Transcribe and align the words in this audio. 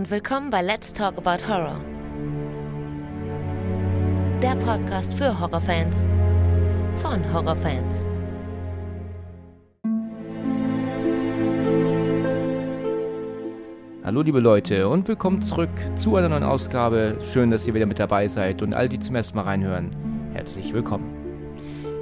und 0.00 0.10
willkommen 0.10 0.48
bei 0.48 0.62
Let's 0.62 0.94
Talk 0.94 1.18
About 1.18 1.46
Horror. 1.46 1.78
Der 4.40 4.56
Podcast 4.56 5.12
für 5.12 5.38
Horrorfans 5.38 6.06
von 6.96 7.20
Horrorfans. 7.34 8.06
Hallo 14.02 14.22
liebe 14.22 14.40
Leute 14.40 14.88
und 14.88 15.06
willkommen 15.06 15.42
zurück 15.42 15.68
zu 15.96 16.16
einer 16.16 16.30
neuen 16.30 16.44
Ausgabe. 16.44 17.18
Schön, 17.30 17.50
dass 17.50 17.66
ihr 17.66 17.74
wieder 17.74 17.84
mit 17.84 17.98
dabei 17.98 18.26
seid 18.26 18.62
und 18.62 18.72
all 18.72 18.88
die 18.88 19.00
zum 19.00 19.16
ersten 19.16 19.36
Mal 19.36 19.42
reinhören. 19.42 19.94
Herzlich 20.32 20.72
willkommen. 20.72 21.14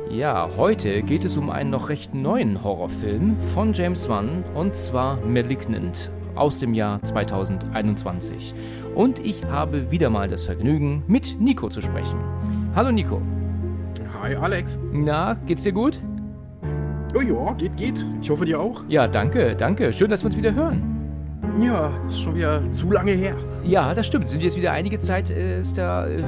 Ja, 0.09 0.49
heute 0.57 1.03
geht 1.03 1.25
es 1.25 1.37
um 1.37 1.51
einen 1.51 1.71
noch 1.71 1.89
recht 1.89 2.15
neuen 2.15 2.63
Horrorfilm 2.63 3.41
von 3.55 3.73
James 3.73 4.09
Wan 4.09 4.45
und 4.55 4.77
zwar 4.77 5.17
Malignant 5.17 6.13
aus 6.39 6.59
dem 6.59 6.75
Jahr 6.75 7.03
2021. 7.03 8.55
Und 8.95 9.19
ich 9.19 9.45
habe 9.45 9.91
wieder 9.91 10.11
mal 10.11 10.29
das 10.29 10.45
Vergnügen, 10.45 11.03
mit 11.07 11.37
Nico 11.41 11.69
zu 11.69 11.81
sprechen. 11.81 12.19
Hallo 12.75 12.93
Nico. 12.93 13.21
Hi 14.23 14.35
Alex. 14.35 14.79
Na, 14.93 15.35
geht's 15.47 15.63
dir 15.63 15.73
gut? 15.73 15.99
Oh 17.15 17.21
ja, 17.21 17.53
geht, 17.55 17.77
geht. 17.77 18.05
Ich 18.21 18.31
hoffe 18.31 18.45
dir 18.45 18.61
auch. 18.61 18.85
Ja, 18.89 19.09
danke, 19.09 19.55
danke. 19.57 19.93
Schön, 19.93 20.11
dass 20.11 20.23
wir 20.23 20.27
uns 20.27 20.37
wieder 20.37 20.55
hören. 20.55 20.99
Ja, 21.61 21.93
ist 22.09 22.21
schon 22.21 22.37
wieder 22.37 22.71
zu 22.71 22.91
lange 22.91 23.13
her. 23.13 23.35
Ja, 23.65 23.95
das 23.95 24.07
stimmt. 24.07 24.29
Sind 24.29 24.43
jetzt 24.43 24.57
wieder 24.57 24.73
einige 24.73 25.01
Zeit 25.01 25.31
äh, 25.31 25.61
ist 25.61 25.77
da 25.77 26.07
äh, 26.07 26.23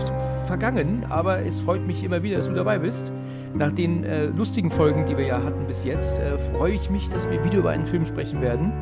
vergangen, 0.47 1.05
aber 1.09 1.45
es 1.45 1.61
freut 1.61 1.87
mich 1.87 2.03
immer 2.03 2.23
wieder, 2.23 2.37
dass 2.37 2.49
du 2.49 2.55
dabei 2.55 2.79
bist. 2.79 3.13
Nach 3.55 3.71
den 3.71 4.05
äh, 4.05 4.27
lustigen 4.27 4.71
Folgen, 4.71 5.07
die 5.07 5.17
wir 5.17 5.27
ja 5.27 5.43
hatten 5.43 5.67
bis 5.67 5.85
jetzt, 5.85 6.19
äh, 6.19 6.39
freue 6.39 6.73
ich 6.73 6.91
mich, 6.91 7.09
dass 7.11 7.29
wir 7.31 7.45
wieder 7.45 7.59
über 7.59 7.71
einen 7.71 7.87
Film 7.87 8.07
sprechen 8.07 8.41
werden 8.41 8.73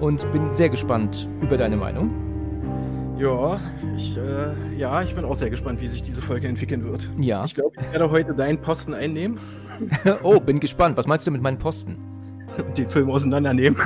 und 0.00 0.30
bin 0.32 0.52
sehr 0.54 0.68
gespannt 0.68 1.28
über 1.40 1.56
deine 1.56 1.76
Meinung. 1.76 2.10
Ja, 3.18 3.58
ich, 3.96 4.16
äh, 4.16 4.78
ja, 4.78 5.02
ich 5.02 5.14
bin 5.14 5.24
auch 5.24 5.34
sehr 5.34 5.50
gespannt, 5.50 5.80
wie 5.80 5.88
sich 5.88 6.02
diese 6.02 6.22
Folge 6.22 6.46
entwickeln 6.46 6.84
wird. 6.84 7.10
Ja. 7.18 7.44
Ich 7.44 7.54
glaube, 7.54 7.72
ich 7.80 7.92
werde 7.92 8.10
heute 8.10 8.32
deinen 8.32 8.58
Posten 8.58 8.94
einnehmen. 8.94 9.40
oh, 10.22 10.38
bin 10.38 10.60
gespannt. 10.60 10.96
Was 10.96 11.08
meinst 11.08 11.26
du 11.26 11.32
mit 11.32 11.42
meinen 11.42 11.58
Posten? 11.58 11.96
Den 12.76 12.88
Film 12.88 13.10
auseinandernehmen. 13.10 13.76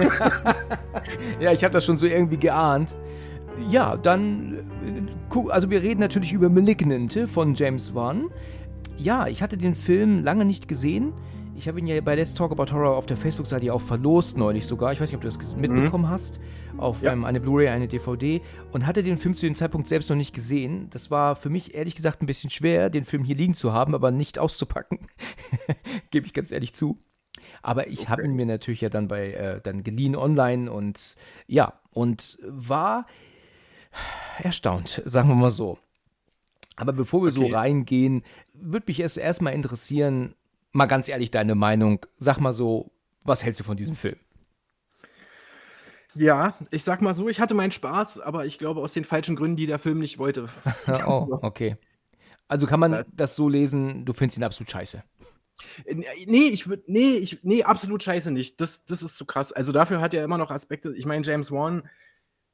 ja, 1.41 1.51
ich 1.53 1.65
habe 1.65 1.73
das 1.73 1.87
schon 1.87 1.97
so 1.97 2.05
irgendwie 2.05 2.37
geahnt. 2.37 2.95
Ja, 3.71 3.97
dann, 3.97 4.59
äh, 5.35 5.51
also 5.51 5.71
wir 5.71 5.83
reden 5.83 6.01
natürlich 6.01 6.35
über 6.35 6.51
Malignant 6.51 7.19
von 7.33 7.55
James 7.55 7.95
Wan. 7.95 8.29
Ja, 8.99 9.29
ich 9.29 9.43
hatte 9.43 9.57
den 9.57 9.75
Film 9.75 10.25
lange 10.25 10.45
nicht 10.45 10.69
gesehen. 10.69 11.15
Ich 11.63 11.69
habe 11.69 11.79
ihn 11.79 11.87
ja 11.87 12.01
bei 12.01 12.17
Let's 12.17 12.35
Talk 12.35 12.51
About 12.51 12.73
Horror 12.73 12.97
auf 12.97 13.07
der 13.07 13.17
Facebook-Seite 13.17 13.67
ja 13.67 13.73
auch 13.73 13.81
verlost, 13.81 14.37
neulich 14.37 14.67
sogar. 14.67 14.93
Ich 14.93 15.01
weiß 15.01 15.09
nicht, 15.09 15.15
ob 15.15 15.21
du 15.21 15.29
das 15.29 15.55
mitbekommen 15.55 16.07
mhm. 16.07 16.11
hast. 16.11 16.41
Auf 16.77 17.03
ja. 17.03 17.13
ähm, 17.13 17.25
eine 17.25 17.39
Blu-ray, 17.39 17.69
eine 17.69 17.87
DVD. 17.87 18.43
Und 18.73 18.85
hatte 18.85 19.05
den 19.05 19.17
Film 19.17 19.37
zu 19.37 19.47
dem 19.47 19.55
Zeitpunkt 19.55 19.87
selbst 19.87 20.11
noch 20.11 20.17
nicht 20.17 20.35
gesehen. 20.35 20.91
Das 20.91 21.13
war 21.13 21.37
für 21.37 21.51
mich 21.51 21.77
ehrlich 21.77 21.95
gesagt 21.95 22.21
ein 22.21 22.27
bisschen 22.27 22.51
schwer, 22.51 22.91
den 22.91 23.05
Film 23.05 23.23
hier 23.23 23.37
liegen 23.37 23.55
zu 23.55 23.73
haben, 23.73 23.95
aber 23.95 24.11
nicht 24.11 24.41
auszupacken. 24.41 25.07
Gebe 26.11 26.27
ich 26.27 26.33
ganz 26.33 26.51
ehrlich 26.51 26.75
zu. 26.75 26.99
Aber 27.63 27.87
ich 27.87 28.01
okay. 28.01 28.09
habe 28.09 28.25
ihn 28.25 28.35
mir 28.35 28.47
natürlich 28.47 28.81
ja 28.81 28.89
dann 28.89 29.07
bei 29.07 29.31
äh, 29.31 29.61
dann 29.61 29.85
geliehen 29.85 30.17
online 30.17 30.69
und 30.69 31.15
ja, 31.47 31.75
und 31.93 32.41
war 32.45 33.07
erstaunt, 34.43 35.01
sagen 35.05 35.29
wir 35.29 35.37
mal 35.37 35.53
so. 35.53 35.79
Aber 36.75 36.93
bevor 36.93 37.23
wir 37.23 37.31
okay. 37.31 37.39
so 37.39 37.55
reingehen, 37.55 38.25
würde 38.53 38.87
mich 38.89 38.99
es 38.99 39.17
erstmal 39.17 39.53
interessieren, 39.53 40.35
mal 40.73 40.87
ganz 40.87 41.09
ehrlich 41.09 41.31
deine 41.31 41.55
Meinung. 41.55 42.05
Sag 42.19 42.39
mal 42.39 42.53
so, 42.53 42.93
was 43.23 43.45
hältst 43.45 43.61
du 43.61 43.65
von 43.65 43.77
diesem 43.77 43.97
Film? 43.97 44.17
Ja, 46.15 46.55
ich 46.71 46.85
sag 46.85 47.01
mal 47.01 47.15
so, 47.15 47.29
ich 47.29 47.41
hatte 47.41 47.55
meinen 47.55 47.71
Spaß, 47.71 48.21
aber 48.21 48.45
ich 48.45 48.59
glaube 48.59 48.81
aus 48.81 48.93
den 48.93 49.05
falschen 49.05 49.37
Gründen, 49.37 49.57
die 49.57 49.67
der 49.67 49.79
Film 49.79 49.99
nicht 49.99 50.19
wollte. 50.19 50.49
oh, 51.07 51.39
okay. 51.43 51.77
Also 52.49 52.67
kann 52.67 52.81
man 52.81 52.93
das, 52.93 53.07
das 53.15 53.37
so 53.37 53.49
lesen, 53.49 54.05
du 54.05 54.13
findest 54.13 54.37
ihn 54.37 54.45
absolut 54.45 54.71
scheiße. 54.71 55.03
Äh, 55.85 55.95
nee, 56.27 56.49
ich 56.49 56.69
würde, 56.69 56.83
nee, 56.87 57.15
ich, 57.15 57.43
nee, 57.43 57.63
absolut 57.63 58.03
scheiße 58.03 58.31
nicht. 58.31 58.61
Das, 58.61 58.85
das 58.85 59.03
ist 59.03 59.17
zu 59.17 59.25
krass. 59.25 59.53
Also 59.53 59.73
dafür 59.73 60.01
hat 60.01 60.13
er 60.13 60.25
immer 60.25 60.39
noch 60.39 60.51
Aspekte. 60.51 60.95
Ich 60.95 61.07
meine, 61.07 61.25
James 61.25 61.51
Wan, 61.51 61.89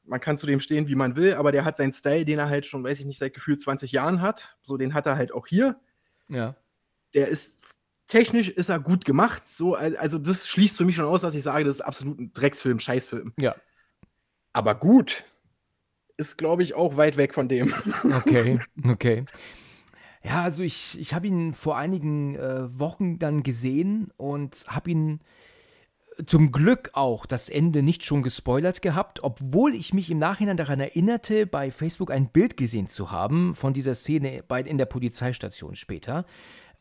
man 0.04 0.20
kann 0.20 0.38
zu 0.38 0.46
dem 0.46 0.60
stehen, 0.60 0.88
wie 0.88 0.94
man 0.94 1.16
will, 1.16 1.34
aber 1.34 1.52
der 1.52 1.64
hat 1.64 1.76
seinen 1.76 1.92
Style, 1.92 2.24
den 2.24 2.38
er 2.38 2.48
halt 2.48 2.66
schon, 2.66 2.84
weiß 2.84 3.00
ich 3.00 3.06
nicht, 3.06 3.18
seit 3.18 3.34
gefühlt 3.34 3.60
20 3.60 3.92
Jahren 3.92 4.22
hat. 4.22 4.56
So, 4.62 4.76
den 4.76 4.94
hat 4.94 5.06
er 5.06 5.16
halt 5.16 5.32
auch 5.32 5.46
hier. 5.46 5.80
Ja. 6.28 6.56
Der 7.14 7.28
ist 7.28 7.57
technisch 8.08 8.48
ist 8.48 8.68
er 8.68 8.80
gut 8.80 9.04
gemacht. 9.04 9.46
So, 9.46 9.74
also 9.74 10.18
das 10.18 10.48
schließt 10.48 10.76
für 10.76 10.84
mich 10.84 10.96
schon 10.96 11.04
aus, 11.04 11.20
dass 11.20 11.34
ich 11.34 11.42
sage, 11.42 11.64
das 11.64 11.76
ist 11.76 11.80
absolut 11.82 12.18
ein 12.18 12.32
Drecksfilm, 12.32 12.80
Scheißfilm. 12.80 13.32
Ja. 13.38 13.54
Aber 14.52 14.74
gut 14.74 15.24
ist, 16.16 16.36
glaube 16.36 16.62
ich, 16.64 16.74
auch 16.74 16.96
weit 16.96 17.16
weg 17.16 17.34
von 17.34 17.48
dem. 17.48 17.72
Okay, 18.16 18.58
okay. 18.88 19.24
Ja, 20.24 20.42
also 20.42 20.64
ich, 20.64 20.98
ich 20.98 21.14
habe 21.14 21.28
ihn 21.28 21.54
vor 21.54 21.76
einigen 21.76 22.34
äh, 22.34 22.78
Wochen 22.78 23.18
dann 23.20 23.44
gesehen 23.44 24.10
und 24.16 24.64
habe 24.66 24.90
ihn 24.90 25.20
zum 26.26 26.50
Glück 26.50 26.90
auch 26.94 27.26
das 27.26 27.48
Ende 27.48 27.82
nicht 27.82 28.04
schon 28.04 28.24
gespoilert 28.24 28.82
gehabt, 28.82 29.22
obwohl 29.22 29.74
ich 29.74 29.94
mich 29.94 30.10
im 30.10 30.18
Nachhinein 30.18 30.56
daran 30.56 30.80
erinnerte, 30.80 31.46
bei 31.46 31.70
Facebook 31.70 32.10
ein 32.10 32.28
Bild 32.28 32.56
gesehen 32.56 32.88
zu 32.88 33.12
haben 33.12 33.54
von 33.54 33.72
dieser 33.72 33.94
Szene 33.94 34.42
bei, 34.46 34.60
in 34.60 34.78
der 34.78 34.86
Polizeistation 34.86 35.76
später. 35.76 36.26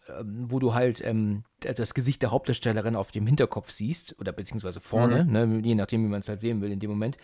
Ähm, 0.10 0.46
wo 0.50 0.60
du 0.60 0.74
halt 0.74 1.02
ähm, 1.04 1.44
das 1.60 1.94
Gesicht 1.94 2.22
der 2.22 2.32
Hauptdarstellerin 2.32 2.96
auf 2.96 3.12
dem 3.12 3.26
Hinterkopf 3.26 3.72
siehst, 3.72 4.16
oder 4.20 4.32
beziehungsweise 4.32 4.80
vorne, 4.80 5.24
mhm. 5.24 5.32
ne, 5.32 5.62
je 5.64 5.76
nachdem, 5.76 6.04
wie 6.04 6.10
man 6.10 6.22
es 6.22 6.30
halt 6.30 6.42
sehen 6.42 6.62
will 6.62 6.72
in 6.72 6.80
dem 6.80 6.90
Moment. 6.90 7.18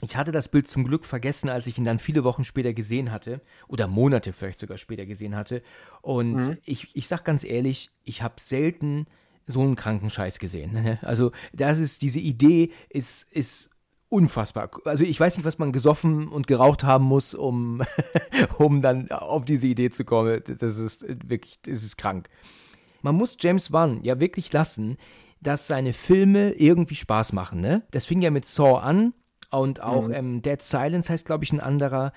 Ich 0.00 0.16
hatte 0.16 0.32
das 0.32 0.48
Bild 0.48 0.68
zum 0.68 0.84
Glück 0.84 1.04
vergessen, 1.04 1.48
als 1.48 1.66
ich 1.66 1.78
ihn 1.78 1.84
dann 1.84 1.98
viele 1.98 2.24
Wochen 2.24 2.44
später 2.44 2.72
gesehen 2.72 3.10
hatte, 3.10 3.40
oder 3.68 3.86
Monate 3.86 4.32
vielleicht 4.32 4.60
sogar 4.60 4.78
später 4.78 5.06
gesehen 5.06 5.36
hatte. 5.36 5.62
Und 6.00 6.34
mhm. 6.34 6.58
ich, 6.64 6.94
ich 6.94 7.08
sag 7.08 7.24
ganz 7.24 7.44
ehrlich, 7.44 7.90
ich 8.04 8.22
habe 8.22 8.34
selten 8.40 9.06
so 9.46 9.60
einen 9.60 9.76
kranken 9.76 10.10
Scheiß 10.10 10.38
gesehen. 10.38 10.72
Ne? 10.82 10.98
Also, 11.02 11.32
das 11.52 11.78
ist, 11.78 12.02
diese 12.02 12.20
Idee 12.20 12.70
ist, 12.88 13.30
ist 13.32 13.71
unfassbar. 14.12 14.70
Also 14.84 15.04
ich 15.04 15.18
weiß 15.18 15.36
nicht, 15.36 15.46
was 15.46 15.58
man 15.58 15.72
gesoffen 15.72 16.28
und 16.28 16.46
geraucht 16.46 16.84
haben 16.84 17.04
muss, 17.04 17.34
um, 17.34 17.82
um 18.58 18.82
dann 18.82 19.10
auf 19.10 19.44
diese 19.44 19.66
Idee 19.66 19.90
zu 19.90 20.04
kommen. 20.04 20.42
Das 20.58 20.78
ist 20.78 21.04
wirklich, 21.28 21.60
das 21.62 21.82
ist 21.82 21.96
krank. 21.96 22.28
Man 23.00 23.16
muss 23.16 23.36
James 23.40 23.72
Wan 23.72 24.00
ja 24.04 24.20
wirklich 24.20 24.52
lassen, 24.52 24.98
dass 25.40 25.66
seine 25.66 25.92
Filme 25.92 26.52
irgendwie 26.52 26.94
Spaß 26.94 27.32
machen. 27.32 27.60
Ne? 27.60 27.82
Das 27.90 28.04
fing 28.04 28.22
ja 28.22 28.30
mit 28.30 28.46
Saw 28.46 28.78
an 28.80 29.14
und 29.50 29.82
auch 29.82 30.08
mhm. 30.08 30.14
ähm, 30.14 30.42
Dead 30.42 30.62
Silence 30.62 31.10
heißt, 31.10 31.26
glaube 31.26 31.44
ich, 31.44 31.52
ein 31.52 31.60
anderer. 31.60 32.12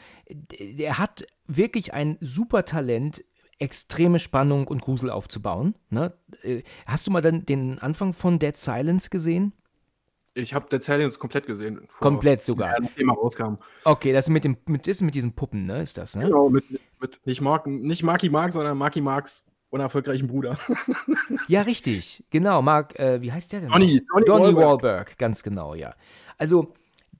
Er 0.78 1.00
hat 1.00 1.26
wirklich 1.48 1.94
ein 1.94 2.18
super 2.20 2.66
Talent, 2.66 3.24
extreme 3.58 4.20
Spannung 4.20 4.68
und 4.68 4.82
Grusel 4.82 5.10
aufzubauen. 5.10 5.76
Ne? 5.90 6.14
Äh, 6.44 6.64
hast 6.86 7.08
du 7.08 7.12
mal 7.12 7.22
dann 7.22 7.46
den 7.46 7.80
Anfang 7.80 8.14
von 8.14 8.38
Dead 8.38 8.56
Silence 8.56 9.10
gesehen? 9.10 9.54
Ich 10.38 10.53
habe 10.53 10.68
Dead 10.69 10.84
Silence 10.84 11.18
komplett 11.18 11.47
gesehen. 11.47 11.88
Komplett 12.00 12.44
sogar. 12.44 12.78
Nachdem 12.79 13.09
er 13.09 13.16
rauskam. 13.16 13.56
Okay, 13.85 14.12
das 14.12 14.25
ist 14.25 14.29
mit 14.29 14.44
dem 14.44 14.57
mit, 14.68 14.85
ist 14.85 15.01
mit 15.01 15.16
diesen 15.16 15.31
Puppen, 15.31 15.66
ne? 15.66 15.81
Ist 15.81 15.97
das, 15.97 16.16
ne? 16.16 16.25
Genau, 16.25 16.50
mit, 16.50 16.66
mit 17.00 17.25
nicht, 17.25 17.40
Mark, 17.40 17.66
nicht 17.68 18.03
Marky 18.03 18.29
Mark, 18.29 18.51
sondern 18.51 18.78
Marky 18.78 19.00
Marks 19.00 19.46
unerfolgreichen 19.69 20.28
Bruder. 20.28 20.57
ja, 21.47 21.62
richtig. 21.62 22.23
Genau, 22.31 22.62
Mark, 22.62 23.00
äh, 23.00 23.22
wie 23.22 23.31
heißt 23.31 23.53
der 23.53 23.62
denn? 23.62 23.72
Donny, 23.72 24.01
Donny, 24.12 24.25
Donny 24.25 24.44
Wahlberg. 24.44 24.66
Wahlberg. 24.66 25.18
ganz 25.18 25.41
genau, 25.41 25.73
ja. 25.73 25.96
Also, 26.38 26.73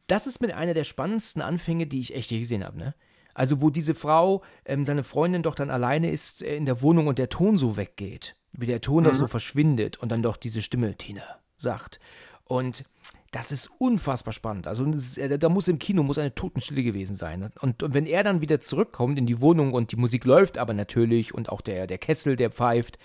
das 0.07 0.27
ist 0.27 0.41
mit 0.41 0.53
einer 0.53 0.73
der 0.73 0.83
spannendsten 0.83 1.41
Anfänge, 1.41 1.87
die 1.87 2.01
ich 2.01 2.13
echt 2.15 2.31
je 2.31 2.39
gesehen 2.39 2.65
habe, 2.65 2.77
ne? 2.77 2.95
Also, 3.33 3.61
wo 3.61 3.69
diese 3.69 3.95
Frau, 3.95 4.43
ähm, 4.65 4.83
seine 4.83 5.03
Freundin 5.03 5.41
doch 5.41 5.55
dann 5.55 5.69
alleine 5.69 6.11
ist 6.11 6.41
äh, 6.41 6.57
in 6.57 6.65
der 6.65 6.81
Wohnung 6.81 7.07
und 7.07 7.17
der 7.17 7.29
Ton 7.29 7.57
so 7.57 7.77
weggeht. 7.77 8.35
Wie 8.51 8.65
der 8.65 8.81
Ton 8.81 9.03
mhm. 9.03 9.07
doch 9.07 9.15
so 9.15 9.27
verschwindet 9.27 9.97
und 9.97 10.11
dann 10.11 10.21
doch 10.21 10.38
diese 10.38 10.61
Stimme, 10.61 10.95
Tina, 10.95 11.23
sagt. 11.57 12.00
Und 12.45 12.86
das 13.31 13.51
ist 13.51 13.69
unfassbar 13.80 14.31
spannend. 14.31 14.68
Also 14.68 14.86
äh, 15.18 15.38
da 15.38 15.50
muss 15.50 15.68
im 15.68 15.80
Kino 15.80 16.03
muss 16.03 16.18
eine 16.18 16.33
Totenstille 16.33 16.83
gewesen 16.83 17.18
sein. 17.18 17.51
Und, 17.59 17.83
und, 17.83 17.94
wenn 17.94 18.06
er 18.06 18.24
dann 18.24 18.39
wieder 18.39 18.62
zurückkommt 18.62 19.18
in 19.18 19.25
die 19.25 19.42
Wohnung 19.42 19.74
und 19.74 19.92
die 19.92 19.97
Musik 19.97 20.24
läuft, 20.25 20.57
aber 20.57 20.74
natürlich 20.74 21.33
und 21.33 21.50
auch 21.50 21.62
der, 21.62 21.88
der 21.88 21.97
Kessel, 21.97 22.36
der 22.36 22.51
pfeift, 22.51 22.97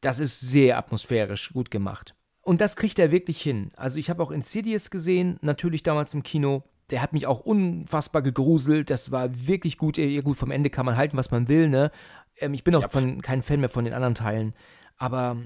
das 0.00 0.18
ist 0.18 0.40
sehr 0.40 0.78
atmosphärisch 0.78 1.52
gut 1.52 1.70
gemacht. 1.70 2.14
Und 2.42 2.60
das 2.60 2.76
kriegt 2.76 2.98
er 2.98 3.12
wirklich 3.12 3.42
hin. 3.42 3.70
Also 3.76 3.98
ich 3.98 4.10
habe 4.10 4.22
auch 4.22 4.30
Insidious 4.30 4.90
gesehen, 4.90 5.38
natürlich 5.42 5.82
damals 5.82 6.14
im 6.14 6.22
Kino. 6.22 6.64
Der 6.90 7.02
hat 7.02 7.12
mich 7.12 7.26
auch 7.26 7.40
unfassbar 7.40 8.22
gegruselt. 8.22 8.88
Das 8.88 9.12
war 9.12 9.46
wirklich 9.46 9.76
gut. 9.76 9.98
Ja, 9.98 10.22
gut, 10.22 10.38
vom 10.38 10.50
Ende 10.50 10.70
kann 10.70 10.86
man 10.86 10.96
halten, 10.96 11.18
was 11.18 11.30
man 11.30 11.48
will, 11.48 11.68
ne? 11.68 11.92
Ähm, 12.38 12.54
ich 12.54 12.64
bin 12.64 12.74
auch 12.74 12.82
ja. 12.82 12.88
von, 12.88 13.20
kein 13.20 13.42
Fan 13.42 13.60
mehr 13.60 13.68
von 13.68 13.84
den 13.84 13.92
anderen 13.92 14.14
Teilen. 14.14 14.54
Aber 14.96 15.36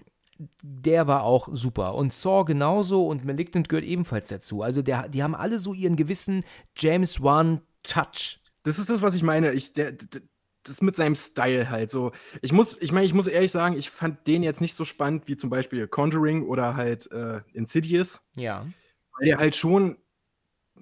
der 0.63 1.07
war 1.07 1.23
auch 1.23 1.49
super. 1.53 1.95
Und 1.95 2.13
Saw 2.13 2.45
genauso 2.45 3.07
und 3.07 3.25
Malignant 3.25 3.69
gehört 3.69 3.85
ebenfalls 3.85 4.29
dazu. 4.29 4.63
Also 4.63 4.83
der, 4.83 5.09
die 5.09 5.23
haben 5.23 5.35
alle 5.35 5.59
so 5.59 5.75
ihren 5.75 5.97
gewissen 5.97 6.45
James 6.77 7.23
Wan-Touch. 7.23 8.41
Das 8.65 8.79
ist 8.79 8.91
das, 8.91 9.03
was 9.03 9.15
ich 9.15 9.23
meine. 9.23 9.53
Ich, 9.53 9.73
der, 9.73 9.93
der, 9.93 10.23
das 10.65 10.83
mit 10.83 10.97
seinem 10.97 11.17
Style 11.17 11.71
halt 11.71 11.91
so. 11.91 12.13
Ich 12.41 12.53
muss, 12.53 12.81
ich 12.81 12.93
meine, 12.93 13.07
ich 13.07 13.15
muss 13.15 13.27
ehrlich 13.27 13.51
sagen, 13.51 13.77
ich 13.77 13.91
fand 13.91 14.27
den 14.27 14.43
jetzt 14.43 14.61
nicht 14.61 14.75
so 14.75 14.85
spannend 14.85 15.27
wie 15.29 15.37
zum 15.37 15.51
Beispiel 15.51 15.89
Conjuring 15.89 16.47
oder 16.47 16.77
halt 16.77 17.11
äh, 17.11 17.41
Insidious. 17.53 18.21
Ja. 18.35 18.67
Weil 19.19 19.27
der 19.27 19.39
halt 19.39 19.57
schon 19.57 19.97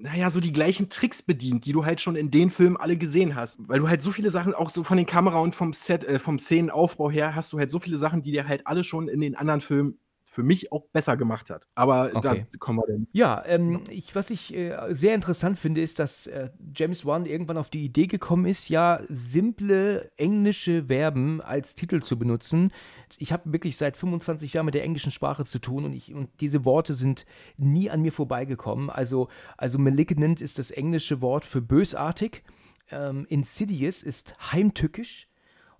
naja, 0.03 0.31
so 0.31 0.41
die 0.41 0.53
gleichen 0.53 0.89
Tricks 0.89 1.23
bedient, 1.23 1.67
die 1.67 1.73
du 1.73 1.85
halt 1.85 2.01
schon 2.01 2.17
in 2.17 2.31
den 2.31 2.51
Filmen 2.51 2.77
alle 2.77 2.97
gesehen 2.97 3.35
hast. 3.35 3.69
Weil 3.69 3.81
du 3.81 3.89
halt 3.89 4.01
so 4.01 4.11
viele 4.11 4.31
Sachen, 4.31 4.55
auch 4.55 4.71
so 4.71 4.83
von 4.83 4.97
den 4.97 5.07
Kamera 5.07 5.39
und 5.39 5.55
vom 5.55 5.73
Set, 5.73 6.05
äh, 6.05 6.19
vom 6.19 6.39
Szenenaufbau 6.39 7.11
her, 7.11 7.35
hast 7.35 7.53
du 7.53 7.59
halt 7.59 7.71
so 7.71 7.79
viele 7.79 7.97
Sachen, 7.97 8.23
die 8.23 8.33
dir 8.33 8.49
halt 8.49 8.67
alle 8.67 8.85
schon 8.85 9.09
in 9.09 9.21
den 9.21 9.37
anderen 9.37 9.61
Filmen 9.61 9.99
für 10.31 10.45
mich 10.45 10.71
auch 10.71 10.87
besser 10.93 11.17
gemacht 11.17 11.51
hat. 11.51 11.67
Aber 11.75 12.13
okay. 12.15 12.47
da 12.49 12.59
kommen 12.59 12.79
wir 12.79 12.87
dann. 12.87 13.09
Ja, 13.11 13.43
ähm, 13.47 13.83
ich, 13.91 14.15
was 14.15 14.31
ich 14.31 14.55
äh, 14.55 14.79
sehr 14.91 15.17
interessant 15.17 15.59
finde, 15.59 15.81
ist, 15.81 15.99
dass 15.99 16.29
äh, 16.29 16.51
James 16.73 17.05
Wan 17.05 17.27
irgendwann 17.27 17.57
auf 17.57 17.69
die 17.69 17.85
Idee 17.85 18.07
gekommen 18.07 18.47
ist, 18.47 18.69
ja, 18.69 19.01
simple 19.09 20.09
englische 20.17 20.85
Verben 20.85 21.41
als 21.41 21.75
Titel 21.75 22.01
zu 22.01 22.17
benutzen. 22.17 22.71
Ich 23.19 23.33
habe 23.33 23.53
wirklich 23.53 23.77
seit 23.77 23.97
25 23.97 24.55
Jahren 24.55 24.67
mit 24.67 24.77
der 24.77 24.85
englischen 24.85 25.11
Sprache 25.11 25.45
zu 25.45 25.59
tun 25.59 25.85
und, 25.85 25.93
ich, 25.95 26.15
und 26.15 26.31
diese 26.41 26.65
Worte 26.65 26.95
sind 26.95 27.27
nie 27.57 27.91
an 27.91 28.01
mir 28.01 28.13
vorbeigekommen. 28.13 28.89
Also, 28.89 29.29
also 29.57 29.79
malignant 29.79 30.41
ist 30.41 30.61
das 30.61 30.71
englische 30.71 31.21
Wort 31.21 31.45
für 31.45 31.61
bösartig. 31.61 32.45
Ähm, 32.93 33.27
insidious 33.29 34.05
ist 34.05 34.37
heimtückisch. 34.53 35.27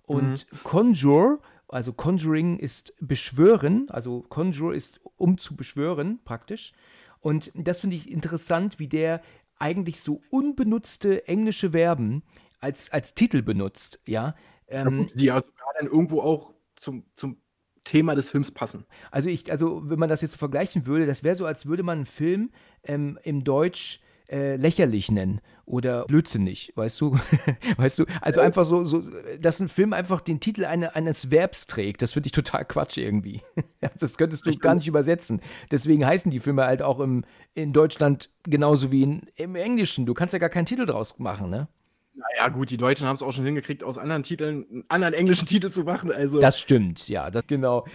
Und 0.03 0.45
mhm. 0.51 0.57
Conjure 0.63 1.39
also 1.71 1.93
Conjuring 1.93 2.59
ist 2.59 2.93
beschwören, 2.99 3.87
also 3.89 4.21
Conjure 4.21 4.75
ist 4.75 5.01
um 5.17 5.37
zu 5.37 5.55
beschwören 5.55 6.19
praktisch. 6.23 6.73
Und 7.19 7.51
das 7.55 7.79
finde 7.79 7.95
ich 7.95 8.11
interessant, 8.11 8.79
wie 8.79 8.87
der 8.87 9.21
eigentlich 9.57 10.01
so 10.01 10.21
unbenutzte 10.31 11.27
englische 11.27 11.71
Verben 11.71 12.23
als, 12.59 12.91
als 12.91 13.13
Titel 13.13 13.41
benutzt, 13.41 13.99
ja. 14.05 14.35
Ähm, 14.67 15.09
die 15.13 15.25
ja 15.25 15.39
sogar 15.39 15.73
dann 15.79 15.87
irgendwo 15.87 16.21
auch 16.21 16.53
zum, 16.75 17.05
zum 17.15 17.37
Thema 17.83 18.15
des 18.15 18.29
Films 18.29 18.51
passen. 18.51 18.85
Also 19.11 19.29
ich, 19.29 19.51
also 19.51 19.89
wenn 19.89 19.99
man 19.99 20.09
das 20.09 20.21
jetzt 20.21 20.33
so 20.33 20.37
vergleichen 20.37 20.85
würde, 20.85 21.05
das 21.05 21.23
wäre 21.23 21.35
so, 21.35 21.45
als 21.45 21.65
würde 21.65 21.83
man 21.83 21.99
einen 21.99 22.05
Film 22.05 22.51
ähm, 22.83 23.19
im 23.23 23.43
Deutsch 23.43 24.01
äh, 24.31 24.55
lächerlich 24.55 25.11
nennen 25.11 25.41
oder 25.65 26.05
blödsinnig, 26.05 26.71
weißt 26.75 26.99
du? 27.01 27.19
weißt 27.77 27.99
du? 27.99 28.05
Also 28.21 28.41
einfach 28.41 28.65
so, 28.65 28.83
so, 28.83 29.03
dass 29.39 29.59
ein 29.59 29.69
Film 29.69 29.93
einfach 29.93 30.21
den 30.21 30.39
Titel 30.39 30.65
eine, 30.65 30.95
eines 30.95 31.31
Verbs 31.31 31.67
trägt, 31.67 32.01
das 32.01 32.13
finde 32.13 32.27
ich 32.27 32.31
total 32.31 32.65
Quatsch 32.65 32.97
irgendwie. 32.97 33.41
das 33.99 34.17
könntest 34.17 34.45
du 34.45 34.57
gar 34.57 34.75
nicht 34.75 34.87
übersetzen. 34.87 35.41
Deswegen 35.69 36.05
heißen 36.05 36.31
die 36.31 36.39
Filme 36.39 36.65
halt 36.65 36.81
auch 36.81 36.99
im, 36.99 37.25
in 37.53 37.73
Deutschland 37.73 38.29
genauso 38.43 38.91
wie 38.91 39.03
in, 39.03 39.21
im 39.35 39.55
Englischen. 39.55 40.05
Du 40.05 40.13
kannst 40.13 40.33
ja 40.33 40.39
gar 40.39 40.49
keinen 40.49 40.65
Titel 40.65 40.85
draus 40.85 41.19
machen, 41.19 41.49
ne? 41.49 41.67
Naja, 42.13 42.49
gut, 42.49 42.69
die 42.69 42.77
Deutschen 42.77 43.07
haben 43.07 43.15
es 43.15 43.23
auch 43.23 43.31
schon 43.31 43.45
hingekriegt, 43.45 43.83
aus 43.83 43.97
anderen 43.97 44.23
Titeln 44.23 44.65
einen 44.69 44.83
anderen 44.89 45.13
englischen 45.13 45.47
Titel 45.47 45.69
zu 45.69 45.83
machen. 45.83 46.11
Also. 46.11 46.39
Das 46.39 46.59
stimmt, 46.59 47.07
ja, 47.07 47.31
das 47.31 47.47
genau. 47.47 47.85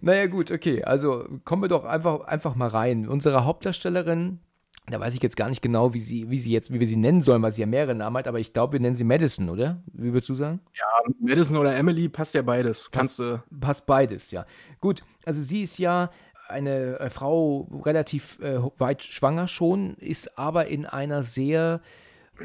Naja, 0.00 0.26
gut, 0.26 0.50
okay. 0.50 0.84
Also 0.84 1.26
kommen 1.44 1.62
wir 1.62 1.68
doch 1.68 1.84
einfach, 1.84 2.20
einfach 2.20 2.54
mal 2.54 2.68
rein. 2.68 3.08
Unsere 3.08 3.44
Hauptdarstellerin, 3.44 4.40
da 4.88 5.00
weiß 5.00 5.14
ich 5.14 5.22
jetzt 5.22 5.36
gar 5.36 5.48
nicht 5.48 5.62
genau, 5.62 5.94
wie 5.94 6.00
sie, 6.00 6.30
wie 6.30 6.38
sie 6.38 6.52
jetzt, 6.52 6.72
wie 6.72 6.78
wir 6.78 6.86
sie 6.86 6.96
nennen 6.96 7.22
sollen, 7.22 7.42
weil 7.42 7.52
sie 7.52 7.62
ja 7.62 7.66
mehrere 7.66 7.94
Namen 7.94 8.16
hat, 8.18 8.28
aber 8.28 8.38
ich 8.38 8.52
glaube, 8.52 8.74
wir 8.74 8.80
nennen 8.80 8.94
sie 8.94 9.04
Madison, 9.04 9.48
oder? 9.48 9.82
Wie 9.92 10.12
würdest 10.12 10.28
du 10.28 10.34
sagen? 10.34 10.60
Ja, 10.74 10.84
Madison 11.20 11.56
oder 11.56 11.74
Emily 11.76 12.08
passt 12.08 12.34
ja 12.34 12.42
beides. 12.42 12.90
Kannst 12.90 13.18
du. 13.18 13.38
Passt, 13.38 13.60
passt 13.60 13.86
beides, 13.86 14.30
ja. 14.30 14.46
Gut, 14.80 15.02
also 15.24 15.40
sie 15.40 15.64
ist 15.64 15.78
ja 15.78 16.10
eine 16.48 17.00
äh, 17.00 17.10
Frau 17.10 17.68
relativ 17.84 18.38
äh, 18.40 18.60
weit 18.78 19.02
schwanger 19.02 19.48
schon, 19.48 19.94
ist 19.96 20.38
aber 20.38 20.68
in 20.68 20.86
einer 20.86 21.24
sehr 21.24 21.80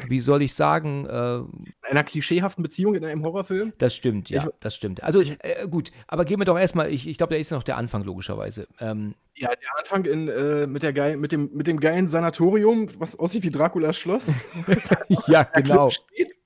wie 0.08 0.20
soll 0.20 0.42
ich 0.42 0.54
sagen, 0.54 1.06
äh, 1.06 1.90
einer 1.90 2.04
klischeehaften 2.04 2.64
Beziehung 2.64 2.96
in 2.96 3.06
einem 3.06 3.24
Horrorfilm? 3.24 3.74
Das 3.78 3.96
stimmt, 3.96 4.30
ja, 4.30 4.46
ich, 4.46 4.50
das 4.60 4.76
stimmt. 4.76 5.04
Also 5.04 5.22
äh, 5.22 5.68
gut, 5.70 5.92
aber 6.08 6.26
gehen 6.26 6.40
wir 6.40 6.46
doch 6.46 6.58
erstmal, 6.58 6.92
ich, 6.92 7.08
ich 7.08 7.18
glaube, 7.18 7.34
da 7.34 7.40
ist 7.40 7.52
noch 7.52 7.64
der 7.64 7.78
Anfang 7.78 8.04
logischerweise. 8.04 8.68
Ähm, 8.80 9.16
ja, 9.36 9.50
der 9.50 9.80
Anfang 9.80 10.06
in, 10.06 10.28
äh, 10.28 10.68
mit, 10.68 10.84
der 10.84 10.94
geil, 10.94 11.18
mit, 11.18 11.32
dem, 11.32 11.50
mit 11.54 11.68
dem 11.68 11.80
geilen 11.80 12.08
Sanatorium, 12.08 12.90
was 13.00 13.18
aussieht 13.18 13.44
wie 13.44 13.52
Draculas 13.52 13.98
Schloss. 13.98 14.34
ja, 15.28 15.44
genau. 15.54 15.90
Steht. 15.90 16.41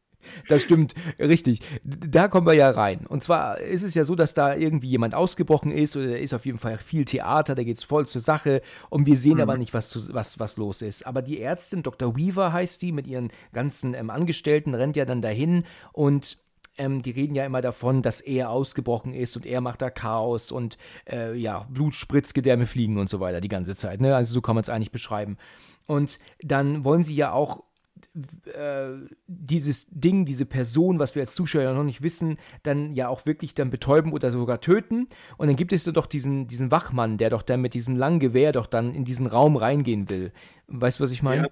Das 0.47 0.61
stimmt, 0.61 0.93
richtig. 1.19 1.61
Da 1.83 2.27
kommen 2.27 2.47
wir 2.47 2.53
ja 2.53 2.69
rein. 2.69 3.05
Und 3.07 3.23
zwar 3.23 3.59
ist 3.59 3.83
es 3.83 3.93
ja 3.93 4.05
so, 4.05 4.15
dass 4.15 4.33
da 4.33 4.55
irgendwie 4.55 4.87
jemand 4.87 5.15
ausgebrochen 5.15 5.71
ist 5.71 5.95
oder 5.95 6.07
da 6.07 6.15
ist 6.15 6.33
auf 6.33 6.45
jeden 6.45 6.59
Fall 6.59 6.77
viel 6.77 7.05
Theater, 7.05 7.55
da 7.55 7.63
geht 7.63 7.77
es 7.77 7.83
voll 7.83 8.05
zur 8.07 8.21
Sache 8.21 8.61
und 8.89 9.05
wir 9.05 9.17
sehen 9.17 9.35
mhm. 9.35 9.41
aber 9.41 9.57
nicht, 9.57 9.73
was, 9.73 9.89
zu, 9.89 10.13
was, 10.13 10.39
was 10.39 10.57
los 10.57 10.81
ist. 10.81 11.05
Aber 11.07 11.21
die 11.21 11.41
Ärztin, 11.41 11.83
Dr. 11.83 12.15
Weaver 12.15 12.53
heißt 12.53 12.81
die, 12.81 12.91
mit 12.91 13.07
ihren 13.07 13.31
ganzen 13.53 13.93
ähm, 13.93 14.09
Angestellten, 14.09 14.73
rennt 14.73 14.95
ja 14.95 15.05
dann 15.05 15.21
dahin 15.21 15.63
und 15.93 16.37
ähm, 16.77 17.01
die 17.01 17.11
reden 17.11 17.35
ja 17.35 17.45
immer 17.45 17.61
davon, 17.61 18.01
dass 18.01 18.21
er 18.21 18.49
ausgebrochen 18.49 19.13
ist 19.13 19.35
und 19.35 19.45
er 19.45 19.61
macht 19.61 19.81
da 19.81 19.89
Chaos 19.89 20.51
und 20.51 20.77
äh, 21.09 21.35
ja, 21.35 21.65
Blut 21.69 21.95
spritzt, 21.95 22.33
Gedärme 22.33 22.65
fliegen 22.65 22.97
und 22.97 23.09
so 23.09 23.19
weiter 23.19 23.41
die 23.41 23.47
ganze 23.47 23.75
Zeit. 23.75 24.01
Ne? 24.01 24.15
Also 24.15 24.33
so 24.33 24.41
kann 24.41 24.55
man 24.55 24.63
es 24.63 24.69
eigentlich 24.69 24.91
beschreiben. 24.91 25.37
Und 25.87 26.19
dann 26.41 26.83
wollen 26.83 27.03
sie 27.03 27.15
ja 27.15 27.31
auch 27.31 27.63
dieses 29.27 29.87
Ding, 29.89 30.25
diese 30.25 30.45
Person, 30.45 30.99
was 30.99 31.15
wir 31.15 31.21
als 31.21 31.35
Zuschauer 31.35 31.73
noch 31.73 31.83
nicht 31.83 32.01
wissen, 32.01 32.37
dann 32.63 32.91
ja 32.91 33.07
auch 33.09 33.25
wirklich 33.25 33.55
dann 33.55 33.69
betäuben 33.69 34.13
oder 34.13 34.31
sogar 34.31 34.61
töten. 34.61 35.07
Und 35.37 35.47
dann 35.47 35.55
gibt 35.55 35.73
es 35.73 35.83
doch 35.85 36.05
diesen, 36.05 36.47
diesen 36.47 36.71
Wachmann, 36.71 37.17
der 37.17 37.29
doch 37.29 37.41
dann 37.41 37.61
mit 37.61 37.73
diesem 37.73 37.95
langen 37.95 38.19
Gewehr 38.19 38.51
doch 38.51 38.67
dann 38.67 38.93
in 38.93 39.05
diesen 39.05 39.27
Raum 39.27 39.55
reingehen 39.55 40.09
will. 40.09 40.31
Weißt 40.67 40.99
du, 40.99 41.03
was 41.03 41.11
ich 41.11 41.23
meine? 41.23 41.43
Ja, 41.43 41.49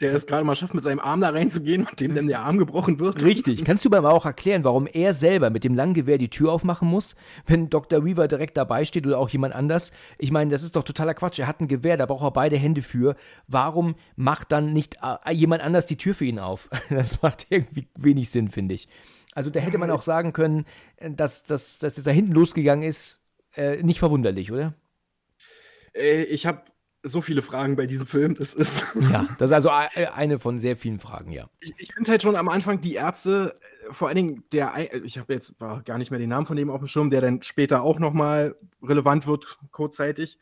der 0.00 0.14
es 0.14 0.26
gerade 0.26 0.44
mal 0.44 0.54
schafft, 0.54 0.74
mit 0.74 0.84
seinem 0.84 1.00
Arm 1.00 1.20
da 1.20 1.30
reinzugehen 1.30 1.86
und 1.86 2.00
dem 2.00 2.14
dann 2.14 2.26
der 2.26 2.40
Arm 2.40 2.58
gebrochen 2.58 2.98
wird. 2.98 3.24
Richtig. 3.24 3.64
Kannst 3.64 3.84
du 3.84 3.88
mir 3.88 3.98
aber 3.98 4.12
auch 4.12 4.26
erklären, 4.26 4.64
warum 4.64 4.86
er 4.86 5.14
selber 5.14 5.50
mit 5.50 5.64
dem 5.64 5.74
langen 5.74 5.94
Gewehr 5.94 6.18
die 6.18 6.28
Tür 6.28 6.52
aufmachen 6.52 6.88
muss, 6.88 7.16
wenn 7.46 7.70
Dr. 7.70 8.04
Weaver 8.04 8.28
direkt 8.28 8.56
dabei 8.56 8.84
steht 8.84 9.06
oder 9.06 9.18
auch 9.18 9.28
jemand 9.28 9.54
anders? 9.54 9.92
Ich 10.18 10.30
meine, 10.30 10.50
das 10.50 10.62
ist 10.62 10.76
doch 10.76 10.82
totaler 10.82 11.14
Quatsch. 11.14 11.38
Er 11.38 11.46
hat 11.46 11.60
ein 11.60 11.68
Gewehr, 11.68 11.96
da 11.96 12.06
braucht 12.06 12.24
er 12.24 12.30
beide 12.30 12.56
Hände 12.56 12.82
für. 12.82 13.16
Warum 13.48 13.94
macht 14.16 14.52
dann 14.52 14.72
nicht 14.72 14.98
äh, 15.02 15.32
jemand 15.32 15.62
anders 15.62 15.86
die 15.86 15.96
Tür 15.96 16.14
für 16.14 16.24
ihn 16.24 16.38
auf? 16.38 16.68
Das 16.90 17.20
macht 17.20 17.46
irgendwie 17.50 17.88
wenig 17.94 18.30
Sinn, 18.30 18.48
finde 18.48 18.74
ich. 18.74 18.88
Also 19.34 19.50
da 19.50 19.60
hätte 19.60 19.76
man 19.76 19.90
auch 19.90 20.02
sagen 20.02 20.32
können, 20.32 20.64
äh, 20.96 21.10
dass, 21.10 21.44
dass, 21.44 21.78
dass 21.78 21.94
das 21.94 22.04
da 22.04 22.10
hinten 22.10 22.32
losgegangen 22.32 22.88
ist. 22.88 23.20
Äh, 23.54 23.82
nicht 23.82 23.98
verwunderlich, 23.98 24.52
oder? 24.52 24.74
Äh, 25.94 26.24
ich 26.24 26.46
habe 26.46 26.62
so 27.06 27.20
viele 27.20 27.42
Fragen 27.42 27.76
bei 27.76 27.86
diesem 27.86 28.06
Film. 28.06 28.34
Das 28.34 28.54
ist. 28.54 28.84
Ja, 29.10 29.28
das 29.38 29.50
ist 29.50 29.54
also 29.54 29.70
eine 29.70 30.38
von 30.38 30.58
sehr 30.58 30.76
vielen 30.76 30.98
Fragen, 30.98 31.32
ja. 31.32 31.48
Ich, 31.60 31.72
ich 31.78 31.94
finde 31.94 32.10
halt 32.10 32.22
schon 32.22 32.36
am 32.36 32.48
Anfang 32.48 32.80
die 32.80 32.94
Ärzte, 32.94 33.56
äh, 33.88 33.92
vor 33.92 34.08
allen 34.08 34.16
Dingen 34.16 34.44
der, 34.52 34.74
ich 35.04 35.18
habe 35.18 35.32
jetzt 35.32 35.60
war 35.60 35.82
gar 35.82 35.98
nicht 35.98 36.10
mehr 36.10 36.20
den 36.20 36.30
Namen 36.30 36.46
von 36.46 36.56
dem 36.56 36.70
auf 36.70 36.80
dem 36.80 36.88
Schirm, 36.88 37.10
der 37.10 37.20
dann 37.20 37.42
später 37.42 37.82
auch 37.82 37.98
nochmal 37.98 38.56
relevant 38.82 39.26
wird, 39.26 39.58
kurzzeitig, 39.70 40.38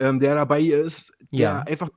ähm, 0.00 0.18
der 0.18 0.34
dabei 0.34 0.62
ist, 0.62 1.12
der 1.30 1.40
ja. 1.40 1.60
einfach, 1.60 1.90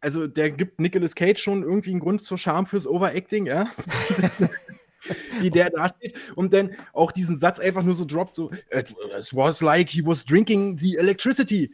also 0.00 0.26
der 0.26 0.50
gibt 0.50 0.80
Nicolas 0.80 1.14
Cage 1.14 1.40
schon 1.40 1.62
irgendwie 1.62 1.90
einen 1.90 2.00
Grund 2.00 2.24
zur 2.24 2.38
Scham 2.38 2.66
fürs 2.66 2.86
Overacting, 2.86 3.46
ja. 3.46 3.66
wie 5.40 5.50
der 5.50 5.70
da 5.70 5.88
steht 5.88 6.14
und 6.34 6.52
dann 6.52 6.72
auch 6.92 7.12
diesen 7.12 7.36
Satz 7.36 7.58
einfach 7.58 7.82
nur 7.82 7.94
so 7.94 8.04
droppt, 8.04 8.36
so, 8.36 8.50
it 8.70 8.94
was 9.32 9.62
like 9.62 9.88
he 9.88 10.04
was 10.04 10.24
drinking 10.24 10.76
the 10.76 10.96
electricity. 10.96 11.72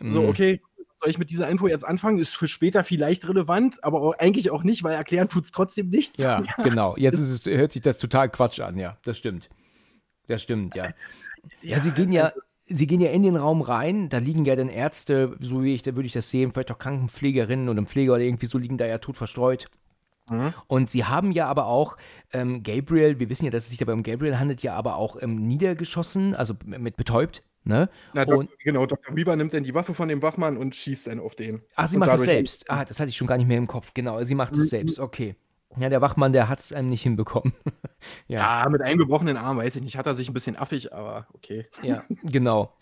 So, 0.00 0.22
mhm. 0.22 0.28
okay, 0.28 0.60
soll 0.96 1.10
ich 1.10 1.18
mit 1.18 1.30
dieser 1.30 1.48
Info 1.48 1.68
jetzt 1.68 1.86
anfangen? 1.86 2.18
Ist 2.18 2.36
für 2.36 2.48
später 2.48 2.82
vielleicht 2.82 3.28
relevant, 3.28 3.84
aber 3.84 4.00
auch, 4.00 4.14
eigentlich 4.18 4.50
auch 4.50 4.62
nicht, 4.62 4.82
weil 4.82 4.94
erklären 4.94 5.28
tut 5.28 5.44
es 5.44 5.52
trotzdem 5.52 5.90
nichts. 5.90 6.18
Ja, 6.18 6.42
ja, 6.42 6.62
genau. 6.62 6.96
Jetzt 6.96 7.18
es, 7.18 7.44
hört 7.44 7.72
sich 7.72 7.82
das 7.82 7.98
total 7.98 8.30
Quatsch 8.30 8.60
an, 8.60 8.78
ja. 8.78 8.96
Das 9.04 9.18
stimmt. 9.18 9.50
Das 10.26 10.42
stimmt, 10.42 10.74
ja. 10.74 10.86
Ja, 10.86 11.76
ja 11.76 11.80
sie 11.80 11.92
gehen 11.92 12.12
ja. 12.12 12.32
Sie 12.68 12.88
gehen 12.88 13.00
ja 13.00 13.10
in 13.10 13.22
den 13.22 13.36
Raum 13.36 13.62
rein, 13.62 14.08
da 14.08 14.18
liegen 14.18 14.44
ja 14.44 14.56
dann 14.56 14.68
Ärzte, 14.68 15.36
so 15.38 15.62
wie 15.62 15.72
ich, 15.72 15.82
da 15.82 15.94
würde 15.94 16.08
ich 16.08 16.12
das 16.12 16.30
sehen, 16.30 16.50
vielleicht 16.50 16.72
auch 16.72 16.78
Krankenpflegerinnen 16.78 17.68
oder 17.68 17.80
ein 17.80 17.86
Pfleger 17.86 18.14
oder 18.14 18.22
irgendwie 18.22 18.46
so 18.46 18.58
liegen 18.58 18.76
da 18.76 18.86
ja 18.86 18.98
tot 18.98 19.16
verstreut. 19.16 19.68
Mhm. 20.28 20.52
Und 20.66 20.90
sie 20.90 21.04
haben 21.04 21.30
ja 21.30 21.46
aber 21.46 21.66
auch 21.66 21.96
ähm, 22.32 22.64
Gabriel, 22.64 23.20
wir 23.20 23.30
wissen 23.30 23.44
ja, 23.44 23.52
dass 23.52 23.62
es 23.62 23.70
sich 23.70 23.78
dabei 23.78 23.92
um 23.92 24.02
Gabriel 24.02 24.40
handelt, 24.40 24.64
ja 24.64 24.74
aber 24.74 24.96
auch 24.96 25.16
ähm, 25.22 25.46
niedergeschossen, 25.46 26.34
also 26.34 26.54
mit 26.64 26.96
betäubt, 26.96 27.44
Ne? 27.66 27.90
Na, 28.14 28.22
und, 28.22 28.48
genau, 28.60 28.86
Dr. 28.86 29.16
Weaver 29.16 29.34
nimmt 29.34 29.52
dann 29.52 29.64
die 29.64 29.74
Waffe 29.74 29.92
von 29.92 30.08
dem 30.08 30.22
Wachmann 30.22 30.56
und 30.56 30.76
schießt 30.76 31.08
dann 31.08 31.18
auf 31.18 31.34
den. 31.34 31.62
Ach, 31.74 31.88
sie 31.88 31.98
macht 31.98 32.12
das 32.12 32.22
selbst. 32.22 32.70
Ah, 32.70 32.84
das 32.84 33.00
hatte 33.00 33.08
ich 33.08 33.16
schon 33.16 33.26
gar 33.26 33.36
nicht 33.36 33.48
mehr 33.48 33.58
im 33.58 33.66
Kopf. 33.66 33.92
Genau, 33.92 34.22
sie 34.22 34.36
macht 34.36 34.52
es 34.52 34.60
mhm. 34.60 34.68
selbst. 34.68 35.00
Okay. 35.00 35.34
Ja, 35.76 35.88
der 35.88 36.00
Wachmann, 36.00 36.32
der 36.32 36.48
hat 36.48 36.60
es 36.60 36.72
einem 36.72 36.88
nicht 36.88 37.02
hinbekommen. 37.02 37.52
ja. 38.28 38.62
ja. 38.62 38.68
mit 38.68 38.82
einem 38.82 38.98
gebrochenen 38.98 39.36
Arm, 39.36 39.58
weiß 39.58 39.74
ich 39.76 39.82
nicht, 39.82 39.96
hat 39.98 40.06
er 40.06 40.14
sich 40.14 40.28
ein 40.28 40.32
bisschen 40.32 40.56
affig, 40.56 40.94
aber 40.94 41.26
okay. 41.34 41.66
ja, 41.82 42.04
genau 42.22 42.72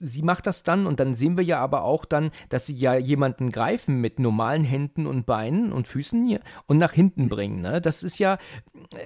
sie 0.00 0.22
macht 0.22 0.46
das 0.46 0.62
dann 0.62 0.86
und 0.86 1.00
dann 1.00 1.14
sehen 1.14 1.36
wir 1.36 1.44
ja 1.44 1.58
aber 1.60 1.84
auch 1.84 2.04
dann, 2.04 2.30
dass 2.48 2.66
sie 2.66 2.74
ja 2.74 2.94
jemanden 2.96 3.50
greifen 3.50 4.00
mit 4.00 4.18
normalen 4.18 4.64
Händen 4.64 5.06
und 5.06 5.26
Beinen 5.26 5.72
und 5.72 5.86
Füßen 5.86 6.24
hier 6.26 6.40
und 6.66 6.78
nach 6.78 6.92
hinten 6.92 7.28
bringen. 7.28 7.60
Ne? 7.60 7.80
Das 7.80 8.02
ist 8.02 8.18
ja, 8.18 8.38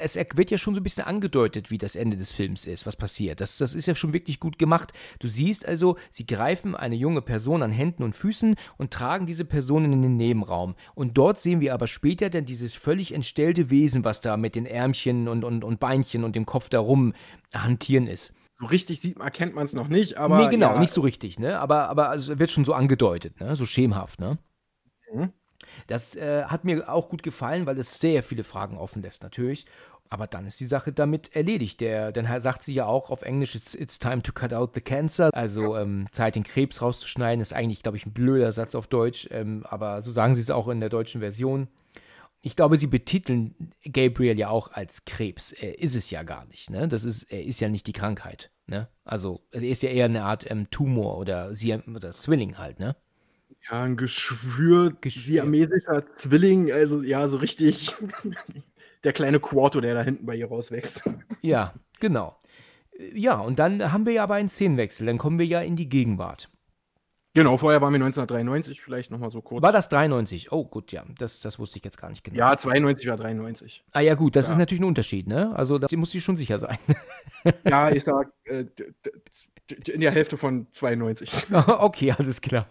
es 0.01 0.17
wird 0.17 0.51
ja 0.51 0.59
schon 0.59 0.75
so 0.75 0.81
ein 0.81 0.85
bisschen 0.85 1.05
angedeutet, 1.05 1.71
wie 1.71 1.79
das 1.79 1.97
Ende 1.97 2.17
des 2.17 2.33
Films 2.33 2.67
ist, 2.67 2.87
was 2.87 2.97
passiert. 2.97 3.41
Das, 3.41 3.59
das 3.59 3.75
ist 3.75 3.87
ja 3.87 3.95
schon 3.95 4.13
wirklich 4.13 4.41
gut 4.41 4.59
gemacht. 4.59 4.93
Du 5.19 5.29
siehst 5.29 5.67
also, 5.67 5.97
sie 6.11 6.27
greifen 6.27 6.75
eine 6.75 6.97
junge 6.97 7.23
Person 7.23 7.63
an 7.63 7.73
Händen 7.73 8.03
und 8.03 8.17
Füßen 8.17 8.57
und 8.79 8.93
tragen 8.93 9.27
diese 9.27 9.45
Person 9.45 9.85
in 9.85 10.03
den 10.03 10.17
Nebenraum. 10.17 10.75
Und 10.95 11.19
dort 11.19 11.41
sehen 11.41 11.61
wir 11.61 11.75
aber 11.75 11.87
später 11.87 12.31
dann 12.31 12.45
dieses 12.45 12.73
völlig 12.73 13.13
entstellte 13.13 13.71
Wesen, 13.71 14.05
was 14.05 14.21
da 14.21 14.37
mit 14.37 14.55
den 14.55 14.67
Ärmchen 14.67 15.29
und, 15.29 15.45
und, 15.45 15.65
und 15.65 15.81
Beinchen 15.81 16.25
und 16.25 16.37
dem 16.37 16.47
Kopf 16.47 16.69
darum 16.69 17.13
hantieren 17.53 18.07
ist 18.07 18.35
so 18.59 18.67
richtig 18.67 19.01
sieht, 19.01 19.19
erkennt 19.19 19.55
man 19.55 19.65
es 19.65 19.75
noch 19.75 19.89
nicht, 19.89 20.17
aber. 20.17 20.45
Nee, 20.45 20.51
genau, 20.51 20.75
ja. 20.75 20.81
nicht 20.81 20.93
so 20.93 21.03
richtig, 21.03 21.39
ne? 21.39 21.59
Aber, 21.59 21.89
aber 21.89 22.09
also 22.09 22.39
wird 22.39 22.51
schon 22.51 22.65
so 22.65 22.73
angedeutet, 22.73 23.39
ne? 23.41 23.55
So 23.55 23.67
schemenhaft, 23.67 24.19
ne? 24.19 24.39
Mhm. 25.13 25.33
Das 25.87 26.17
äh, 26.17 26.45
hat 26.45 26.65
mir 26.65 26.89
auch 26.89 27.09
gut 27.09 27.23
gefallen, 27.23 27.67
weil 27.67 27.79
es 27.79 27.99
sehr 28.01 28.23
viele 28.23 28.45
Fragen 28.45 28.79
offen 28.79 29.03
lässt, 29.03 29.23
natürlich. 29.23 29.67
Aber 30.09 30.27
dann 30.27 30.47
ist 30.47 30.61
die 30.61 30.67
Sache 30.67 30.93
damit 30.93 31.35
erledigt. 31.35 31.81
Der, 31.81 32.13
dann 32.13 32.41
sagt 32.41 32.63
sie 32.63 32.73
ja 32.73 32.87
auch 32.87 33.11
auf 33.11 33.23
Englisch, 33.23 33.55
it's, 33.57 33.75
it's 33.75 33.99
time 33.99 34.23
to 34.23 34.33
cut 34.33 34.53
out 34.53 34.73
the 34.75 34.81
cancer. 34.81 35.31
Also 35.35 35.77
ähm, 35.77 36.07
Zeit, 36.13 36.37
den 36.37 36.45
Krebs 36.45 36.81
rauszuschneiden, 36.81 37.41
ist 37.41 37.53
eigentlich, 37.53 37.83
glaube 37.83 37.97
ich, 37.97 38.07
ein 38.07 38.13
blöder 38.13 38.53
Satz 38.53 38.75
auf 38.75 38.87
Deutsch. 38.87 39.29
Ähm, 39.33 39.65
aber 39.69 40.03
so 40.03 40.13
sagen 40.13 40.35
sie 40.35 40.41
es 40.41 40.51
auch 40.51 40.69
in 40.69 40.81
der 40.81 40.91
deutschen 40.91 41.21
Version. 41.21 41.69
Ich 42.47 42.55
glaube, 42.55 42.77
sie 42.77 42.87
betiteln 42.87 43.57
Gabriel 43.83 44.39
ja 44.39 44.51
auch 44.51 44.71
als 44.71 45.05
Krebs. 45.05 45.51
Er 45.51 45.81
ist 45.81 45.97
es 45.97 46.11
ja 46.11 46.23
gar 46.23 46.45
nicht. 46.45 46.71
Ne? 46.71 46.87
Das 46.87 47.03
ist, 47.03 47.25
er 47.25 47.45
ist 47.45 47.59
ja 47.59 47.69
nicht 47.69 47.89
die 47.89 47.93
Krankheit. 47.93 48.53
Ne? 48.69 48.87
Also 49.05 49.41
er 49.51 49.63
ist 49.63 49.83
ja 49.83 49.91
eher 49.91 50.05
eine 50.05 50.23
Art 50.23 50.49
ähm, 50.49 50.71
Tumor 50.71 51.19
oder, 51.19 51.53
oder 51.93 52.13
Zwilling 52.13 52.57
halt. 52.57 52.79
Ne? 52.79 52.95
Ja, 53.69 53.83
ein 53.83 53.97
Geschwür, 53.97 54.97
Geschwür. 55.01 55.23
siamesischer 55.25 56.07
Zwilling, 56.13 56.71
also 56.71 57.03
ja, 57.03 57.27
so 57.27 57.39
richtig 57.39 57.97
der 59.03 59.13
kleine 59.13 59.41
Quarto, 59.41 59.81
der 59.81 59.95
da 59.95 60.03
hinten 60.03 60.27
bei 60.27 60.37
ihr 60.37 60.47
rauswächst. 60.47 61.03
Ja, 61.43 61.75
genau. 61.99 62.39
Ja, 63.13 63.41
und 63.41 63.59
dann 63.59 63.93
haben 63.93 64.07
wir 64.07 64.13
ja 64.13 64.23
aber 64.23 64.35
einen 64.35 64.51
Szenenwechsel, 64.51 65.05
dann 65.09 65.19
kommen 65.19 65.41
wir 65.41 65.47
ja 65.47 65.63
in 65.63 65.75
die 65.75 65.89
Gegenwart. 65.89 66.49
Genau, 67.37 67.59
vorher 67.59 67.83
waren 67.83 67.93
wir 67.93 67.97
1993, 67.97 68.81
vielleicht 68.81 69.11
nochmal 69.11 69.31
so 69.31 69.43
kurz. 69.43 69.63
War 69.63 69.71
das 69.71 69.91
93? 69.91 70.53
Oh, 70.53 70.65
gut, 70.65 70.91
ja, 70.91 71.05
das, 71.19 71.39
das 71.39 71.59
wusste 71.59 71.77
ich 71.77 71.85
jetzt 71.85 72.01
gar 72.01 72.09
nicht 72.09 72.25
genau. 72.25 72.39
Ja, 72.39 72.57
92 72.57 73.07
war 73.09 73.19
93. 73.19 73.85
Ah 73.93 74.01
ja, 74.01 74.15
gut, 74.15 74.37
das 74.37 74.47
ja. 74.47 74.55
ist 74.55 74.59
natürlich 74.59 74.81
ein 74.81 74.87
Unterschied, 74.87 75.27
ne? 75.27 75.55
Also 75.55 75.79
da 75.79 75.87
muss 75.99 76.15
ich 76.15 76.25
schon 76.25 76.39
sicher 76.39 76.59
sein. 76.59 76.79
ja, 77.69 77.91
ich 77.91 78.05
sag, 78.05 78.33
äh, 78.45 78.65
in 79.87 80.01
der 80.01 80.13
Hälfte 80.13 80.39
von 80.39 80.69
92. 80.73 81.31
okay, 81.53 82.15
alles 82.17 82.41
klar. 82.41 82.69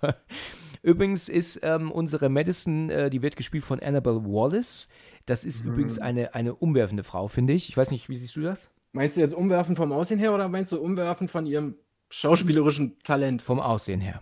Übrigens 0.82 1.30
ist 1.30 1.60
ähm, 1.62 1.92
unsere 1.92 2.30
Madison, 2.30 2.90
äh, 2.90 3.12
die 3.12 3.22
wird 3.22 3.36
gespielt 3.36 3.66
von 3.66 3.80
Annabelle 3.80 4.26
Wallace. 4.26 4.90
Das 5.28 5.46
ist 5.46 5.64
mhm. 5.64 5.74
übrigens 5.74 6.00
eine, 6.00 6.34
eine 6.34 6.56
umwerfende 6.56 7.04
Frau, 7.04 7.28
finde 7.28 7.54
ich. 7.54 7.70
Ich 7.70 7.78
weiß 7.78 7.92
nicht, 7.92 8.10
wie 8.10 8.18
siehst 8.18 8.36
du 8.36 8.42
das? 8.42 8.72
Meinst 8.94 9.16
du 9.16 9.22
jetzt 9.22 9.36
umwerfend 9.36 9.78
vom 9.78 9.92
Aussehen 9.92 10.18
her 10.18 10.34
oder 10.34 10.50
meinst 10.50 10.72
du 10.72 10.80
umwerfend 10.80 11.30
von 11.30 11.46
ihrem 11.46 11.76
schauspielerischen 12.10 12.98
Talent? 13.04 13.44
Vom 13.44 13.60
Aussehen 13.60 14.02
her. 14.02 14.22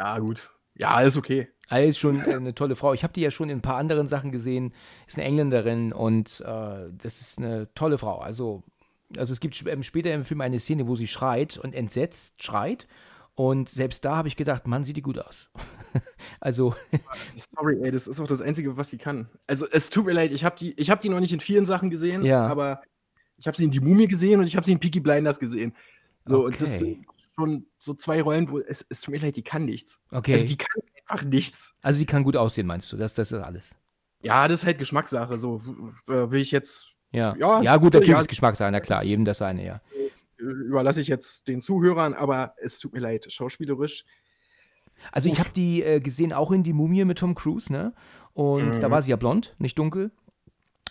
Ja, 0.00 0.18
gut. 0.18 0.50
Ja, 0.76 1.00
ist 1.02 1.16
okay. 1.16 1.48
Also 1.68 1.88
ist 1.88 1.98
schon 1.98 2.20
eine 2.22 2.54
tolle 2.54 2.74
Frau. 2.74 2.94
Ich 2.94 3.04
habe 3.04 3.12
die 3.12 3.20
ja 3.20 3.30
schon 3.30 3.50
in 3.50 3.58
ein 3.58 3.62
paar 3.62 3.76
anderen 3.76 4.08
Sachen 4.08 4.32
gesehen. 4.32 4.72
Ist 5.06 5.18
eine 5.18 5.26
Engländerin 5.26 5.92
und 5.92 6.40
äh, 6.40 6.88
das 6.90 7.20
ist 7.20 7.38
eine 7.38 7.72
tolle 7.74 7.98
Frau. 7.98 8.18
Also, 8.18 8.62
also 9.16 9.32
es 9.32 9.40
gibt 9.40 9.56
später 9.56 10.12
im 10.12 10.24
Film 10.24 10.40
eine 10.40 10.58
Szene, 10.58 10.88
wo 10.88 10.96
sie 10.96 11.06
schreit 11.06 11.58
und 11.58 11.74
entsetzt 11.74 12.42
schreit 12.42 12.88
und 13.34 13.68
selbst 13.68 14.04
da 14.04 14.16
habe 14.16 14.28
ich 14.28 14.36
gedacht, 14.36 14.66
Mann, 14.66 14.84
sieht 14.84 14.96
die 14.96 15.02
gut 15.02 15.18
aus. 15.18 15.50
also. 16.40 16.74
Sorry, 17.36 17.78
ey, 17.82 17.90
das 17.90 18.06
ist 18.06 18.20
auch 18.20 18.26
das 18.26 18.40
Einzige, 18.40 18.76
was 18.76 18.90
sie 18.90 18.98
kann. 18.98 19.28
Also, 19.46 19.66
es 19.70 19.90
tut 19.90 20.06
mir 20.06 20.12
leid, 20.12 20.32
ich 20.32 20.44
habe 20.44 20.56
die, 20.56 20.74
hab 20.74 21.00
die 21.00 21.08
noch 21.08 21.20
nicht 21.20 21.32
in 21.32 21.40
vielen 21.40 21.66
Sachen 21.66 21.90
gesehen, 21.90 22.24
ja. 22.24 22.46
aber 22.46 22.82
ich 23.38 23.46
habe 23.46 23.56
sie 23.56 23.64
in 23.64 23.70
Die 23.70 23.80
Mumie 23.80 24.08
gesehen 24.08 24.40
und 24.40 24.46
ich 24.46 24.56
habe 24.56 24.66
sie 24.66 24.72
in 24.72 24.80
Peaky 24.80 25.00
Blinders 25.00 25.38
gesehen. 25.38 25.74
So, 26.24 26.40
okay. 26.40 26.46
und 26.46 26.60
das 26.60 26.78
sind 26.78 27.06
schon 27.34 27.66
so 27.78 27.94
zwei 27.94 28.22
Rollen, 28.22 28.50
wo 28.50 28.58
es, 28.58 28.84
es 28.88 29.00
tut 29.00 29.12
mir 29.12 29.20
leid, 29.20 29.36
die 29.36 29.42
kann 29.42 29.64
nichts. 29.64 30.00
Okay. 30.10 30.34
Also, 30.34 30.46
die 30.46 30.56
kann 30.56 30.82
einfach 31.06 31.24
nichts. 31.24 31.74
Also, 31.82 31.98
die 31.98 32.06
kann 32.06 32.24
gut 32.24 32.36
aussehen, 32.36 32.66
meinst 32.66 32.92
du? 32.92 32.96
Das, 32.96 33.14
das 33.14 33.32
ist 33.32 33.40
alles. 33.40 33.70
Ja, 34.22 34.48
das 34.48 34.60
ist 34.60 34.66
halt 34.66 34.78
Geschmackssache. 34.78 35.38
So, 35.38 35.60
will 36.06 36.40
ich 36.40 36.50
jetzt. 36.50 36.92
Ja, 37.12 37.34
ja, 37.36 37.62
ja 37.62 37.76
gut, 37.76 37.94
natürlich 37.94 38.10
ja. 38.10 38.20
ist 38.20 38.28
Geschmackssache, 38.28 38.70
na 38.70 38.80
klar, 38.80 39.02
jedem 39.02 39.24
das 39.24 39.38
seine, 39.38 39.64
ja 39.64 39.80
überlasse 40.40 41.00
ich 41.00 41.08
jetzt 41.08 41.48
den 41.48 41.60
Zuhörern, 41.60 42.14
aber 42.14 42.54
es 42.58 42.78
tut 42.78 42.92
mir 42.92 43.00
leid, 43.00 43.30
schauspielerisch. 43.30 44.04
Also 45.12 45.28
ich 45.28 45.38
habe 45.38 45.50
die 45.50 45.82
äh, 45.82 46.00
gesehen 46.00 46.32
auch 46.32 46.50
in 46.50 46.62
die 46.62 46.72
Mumie 46.72 47.04
mit 47.04 47.18
Tom 47.18 47.34
Cruise, 47.34 47.72
ne? 47.72 47.94
Und 48.32 48.76
mhm. 48.76 48.80
da 48.80 48.90
war 48.90 49.02
sie 49.02 49.10
ja 49.10 49.16
blond, 49.16 49.54
nicht 49.58 49.78
dunkel. 49.78 50.10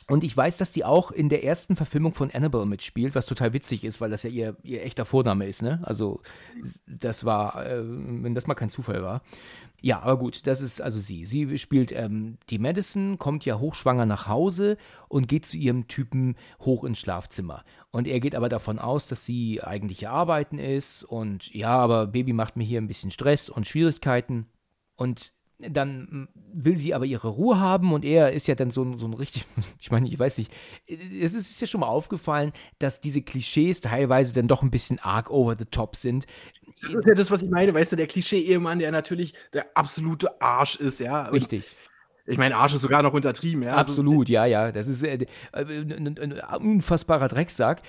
Und 0.09 0.23
ich 0.23 0.35
weiß, 0.35 0.57
dass 0.57 0.71
die 0.71 0.83
auch 0.83 1.11
in 1.11 1.29
der 1.29 1.43
ersten 1.43 1.75
Verfilmung 1.75 2.13
von 2.13 2.31
Annabelle 2.31 2.65
mitspielt, 2.65 3.15
was 3.15 3.27
total 3.27 3.53
witzig 3.53 3.83
ist, 3.83 4.01
weil 4.01 4.09
das 4.09 4.23
ja 4.23 4.29
ihr, 4.29 4.57
ihr 4.63 4.83
echter 4.83 5.05
Vorname 5.05 5.47
ist, 5.47 5.61
ne? 5.61 5.79
Also, 5.83 6.21
das 6.87 7.25
war, 7.25 7.65
äh, 7.65 7.83
wenn 7.83 8.35
das 8.35 8.47
mal 8.47 8.55
kein 8.55 8.69
Zufall 8.69 9.03
war. 9.03 9.21
Ja, 9.81 10.01
aber 10.01 10.17
gut, 10.17 10.45
das 10.45 10.61
ist 10.61 10.81
also 10.81 10.99
sie. 10.99 11.25
Sie 11.25 11.57
spielt 11.57 11.91
ähm, 11.91 12.37
die 12.49 12.59
Madison, 12.59 13.17
kommt 13.17 13.45
ja 13.45 13.59
hochschwanger 13.59 14.05
nach 14.05 14.27
Hause 14.27 14.77
und 15.07 15.27
geht 15.27 15.45
zu 15.45 15.57
ihrem 15.57 15.87
Typen 15.87 16.35
hoch 16.59 16.83
ins 16.83 16.99
Schlafzimmer. 16.99 17.63
Und 17.91 18.07
er 18.07 18.19
geht 18.19 18.35
aber 18.35 18.49
davon 18.49 18.77
aus, 18.77 19.07
dass 19.07 19.25
sie 19.25 19.63
eigentlich 19.63 20.09
arbeiten 20.09 20.57
ist 20.57 21.03
und 21.03 21.53
ja, 21.53 21.77
aber 21.77 22.07
Baby 22.07 22.33
macht 22.33 22.57
mir 22.57 22.65
hier 22.65 22.81
ein 22.81 22.87
bisschen 22.87 23.11
Stress 23.11 23.49
und 23.49 23.67
Schwierigkeiten. 23.67 24.47
Und 24.95 25.31
dann 25.59 26.29
will 26.53 26.77
sie 26.77 26.93
aber 26.93 27.05
ihre 27.05 27.27
Ruhe 27.27 27.59
haben 27.59 27.91
und 27.93 28.05
er 28.05 28.31
ist 28.31 28.47
ja 28.47 28.55
dann 28.55 28.71
so, 28.71 28.97
so 28.97 29.05
ein 29.05 29.13
richtig, 29.13 29.45
ich 29.79 29.91
meine, 29.91 30.07
ich 30.07 30.17
weiß 30.17 30.37
nicht, 30.37 30.51
es 30.87 31.33
ist 31.33 31.59
ja 31.59 31.67
schon 31.67 31.81
mal 31.81 31.87
aufgefallen, 31.87 32.53
dass 32.79 33.01
diese 33.01 33.21
Klischees 33.21 33.81
teilweise 33.81 34.33
dann 34.33 34.47
doch 34.47 34.63
ein 34.63 34.71
bisschen 34.71 34.99
arg 34.99 35.29
over 35.29 35.55
the 35.57 35.65
top 35.65 35.95
sind. 35.95 36.25
Das 36.81 36.91
ist 36.91 37.05
ja 37.05 37.13
das, 37.13 37.29
was 37.29 37.43
ich 37.43 37.49
meine, 37.49 37.73
weißt 37.73 37.91
du, 37.91 37.95
der 37.97 38.07
Klischee-Ehemann, 38.07 38.79
der 38.79 38.91
natürlich 38.91 39.33
der 39.53 39.65
absolute 39.75 40.41
Arsch 40.41 40.77
ist, 40.77 40.99
ja. 41.01 41.27
Und 41.27 41.33
Richtig. 41.33 41.65
Ich 42.25 42.37
meine, 42.37 42.55
Arsch 42.57 42.75
ist 42.75 42.81
sogar 42.81 43.01
noch 43.01 43.13
untertrieben, 43.13 43.63
ja. 43.63 43.71
Also 43.71 43.91
Absolut, 43.91 44.27
also, 44.27 44.33
ja, 44.33 44.45
ja. 44.45 44.71
Das 44.71 44.87
ist 44.87 45.03
äh, 45.03 45.25
ein, 45.51 46.19
ein 46.19 46.39
unfassbarer 46.61 47.27
Drecksack. 47.27 47.81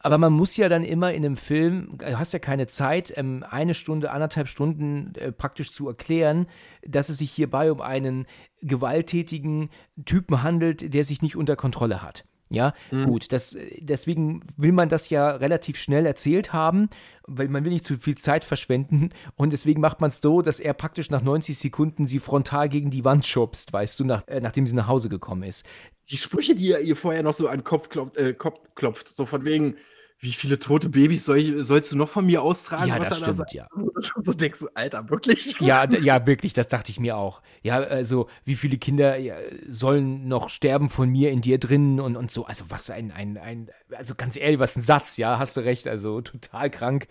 Aber 0.00 0.18
man 0.18 0.32
muss 0.32 0.56
ja 0.56 0.68
dann 0.68 0.84
immer 0.84 1.12
in 1.12 1.24
einem 1.24 1.36
Film, 1.36 1.98
du 1.98 2.18
hast 2.18 2.32
ja 2.32 2.38
keine 2.38 2.66
Zeit, 2.66 3.12
ähm, 3.16 3.44
eine 3.48 3.74
Stunde, 3.74 4.10
anderthalb 4.10 4.48
Stunden 4.48 5.14
äh, 5.16 5.32
praktisch 5.32 5.72
zu 5.72 5.88
erklären, 5.88 6.46
dass 6.86 7.08
es 7.08 7.18
sich 7.18 7.32
hierbei 7.32 7.72
um 7.72 7.80
einen 7.80 8.26
gewalttätigen 8.62 9.70
Typen 10.04 10.42
handelt, 10.42 10.94
der 10.94 11.04
sich 11.04 11.22
nicht 11.22 11.36
unter 11.36 11.56
Kontrolle 11.56 12.02
hat. 12.02 12.24
Ja, 12.48 12.74
mhm. 12.92 13.06
gut, 13.06 13.32
das, 13.32 13.56
deswegen 13.78 14.42
will 14.56 14.70
man 14.70 14.88
das 14.88 15.10
ja 15.10 15.30
relativ 15.30 15.76
schnell 15.78 16.06
erzählt 16.06 16.52
haben, 16.52 16.88
weil 17.26 17.48
man 17.48 17.64
will 17.64 17.72
nicht 17.72 17.84
zu 17.84 17.96
viel 17.96 18.16
Zeit 18.16 18.44
verschwenden 18.44 19.10
und 19.36 19.52
deswegen 19.52 19.80
macht 19.80 20.00
man 20.00 20.10
es 20.10 20.20
so, 20.20 20.42
dass 20.42 20.60
er 20.60 20.72
praktisch 20.72 21.10
nach 21.10 21.22
90 21.22 21.58
Sekunden 21.58 22.06
sie 22.06 22.20
frontal 22.20 22.68
gegen 22.68 22.90
die 22.90 23.04
Wand 23.04 23.26
schubst, 23.26 23.72
weißt 23.72 23.98
du, 23.98 24.04
nach, 24.04 24.28
äh, 24.28 24.40
nachdem 24.40 24.66
sie 24.66 24.76
nach 24.76 24.86
Hause 24.86 25.08
gekommen 25.08 25.42
ist. 25.42 25.66
Die 26.08 26.16
Sprüche, 26.16 26.54
die 26.54 26.70
er 26.70 26.80
ihr 26.82 26.94
vorher 26.94 27.24
noch 27.24 27.34
so 27.34 27.48
an 27.48 27.58
den 27.58 27.64
Kopf 27.64 27.88
klopft, 27.88 28.16
äh, 28.16 28.32
Kopf 28.32 28.60
klopft 28.76 29.16
so 29.16 29.26
von 29.26 29.44
wegen, 29.44 29.76
wie 30.18 30.32
viele 30.32 30.58
tote 30.58 30.88
Babys 30.88 31.26
soll 31.26 31.62
sollst 31.62 31.92
du 31.92 31.96
noch 31.96 32.08
von 32.08 32.24
mir 32.24 32.42
austragen? 32.42 32.88
Ja, 32.88 32.98
das 32.98 33.18
stimmt, 33.18 33.52
ja. 33.52 33.68
So 34.22 34.32
denkst 34.32 34.60
du, 34.60 34.68
Alter, 34.74 35.08
wirklich? 35.10 35.54
Ja, 35.60 35.88
ja, 35.90 36.26
wirklich, 36.26 36.54
das 36.54 36.68
dachte 36.68 36.90
ich 36.90 36.98
mir 36.98 37.16
auch. 37.16 37.42
Ja, 37.62 37.80
also, 37.80 38.28
wie 38.44 38.54
viele 38.54 38.78
Kinder 38.78 39.18
ja, 39.18 39.36
sollen 39.68 40.26
noch 40.26 40.48
sterben 40.48 40.88
von 40.88 41.10
mir 41.10 41.30
in 41.30 41.42
dir 41.42 41.58
drinnen 41.58 42.00
und, 42.00 42.16
und 42.16 42.30
so. 42.30 42.46
Also, 42.46 42.64
was 42.68 42.88
ein, 42.90 43.10
ein, 43.12 43.36
ein, 43.36 43.70
also 43.94 44.14
ganz 44.14 44.36
ehrlich, 44.36 44.58
was 44.58 44.76
ein 44.76 44.82
Satz, 44.82 45.18
ja, 45.18 45.38
hast 45.38 45.56
du 45.56 45.60
recht, 45.60 45.86
also 45.86 46.22
total 46.22 46.70
krank. 46.70 47.08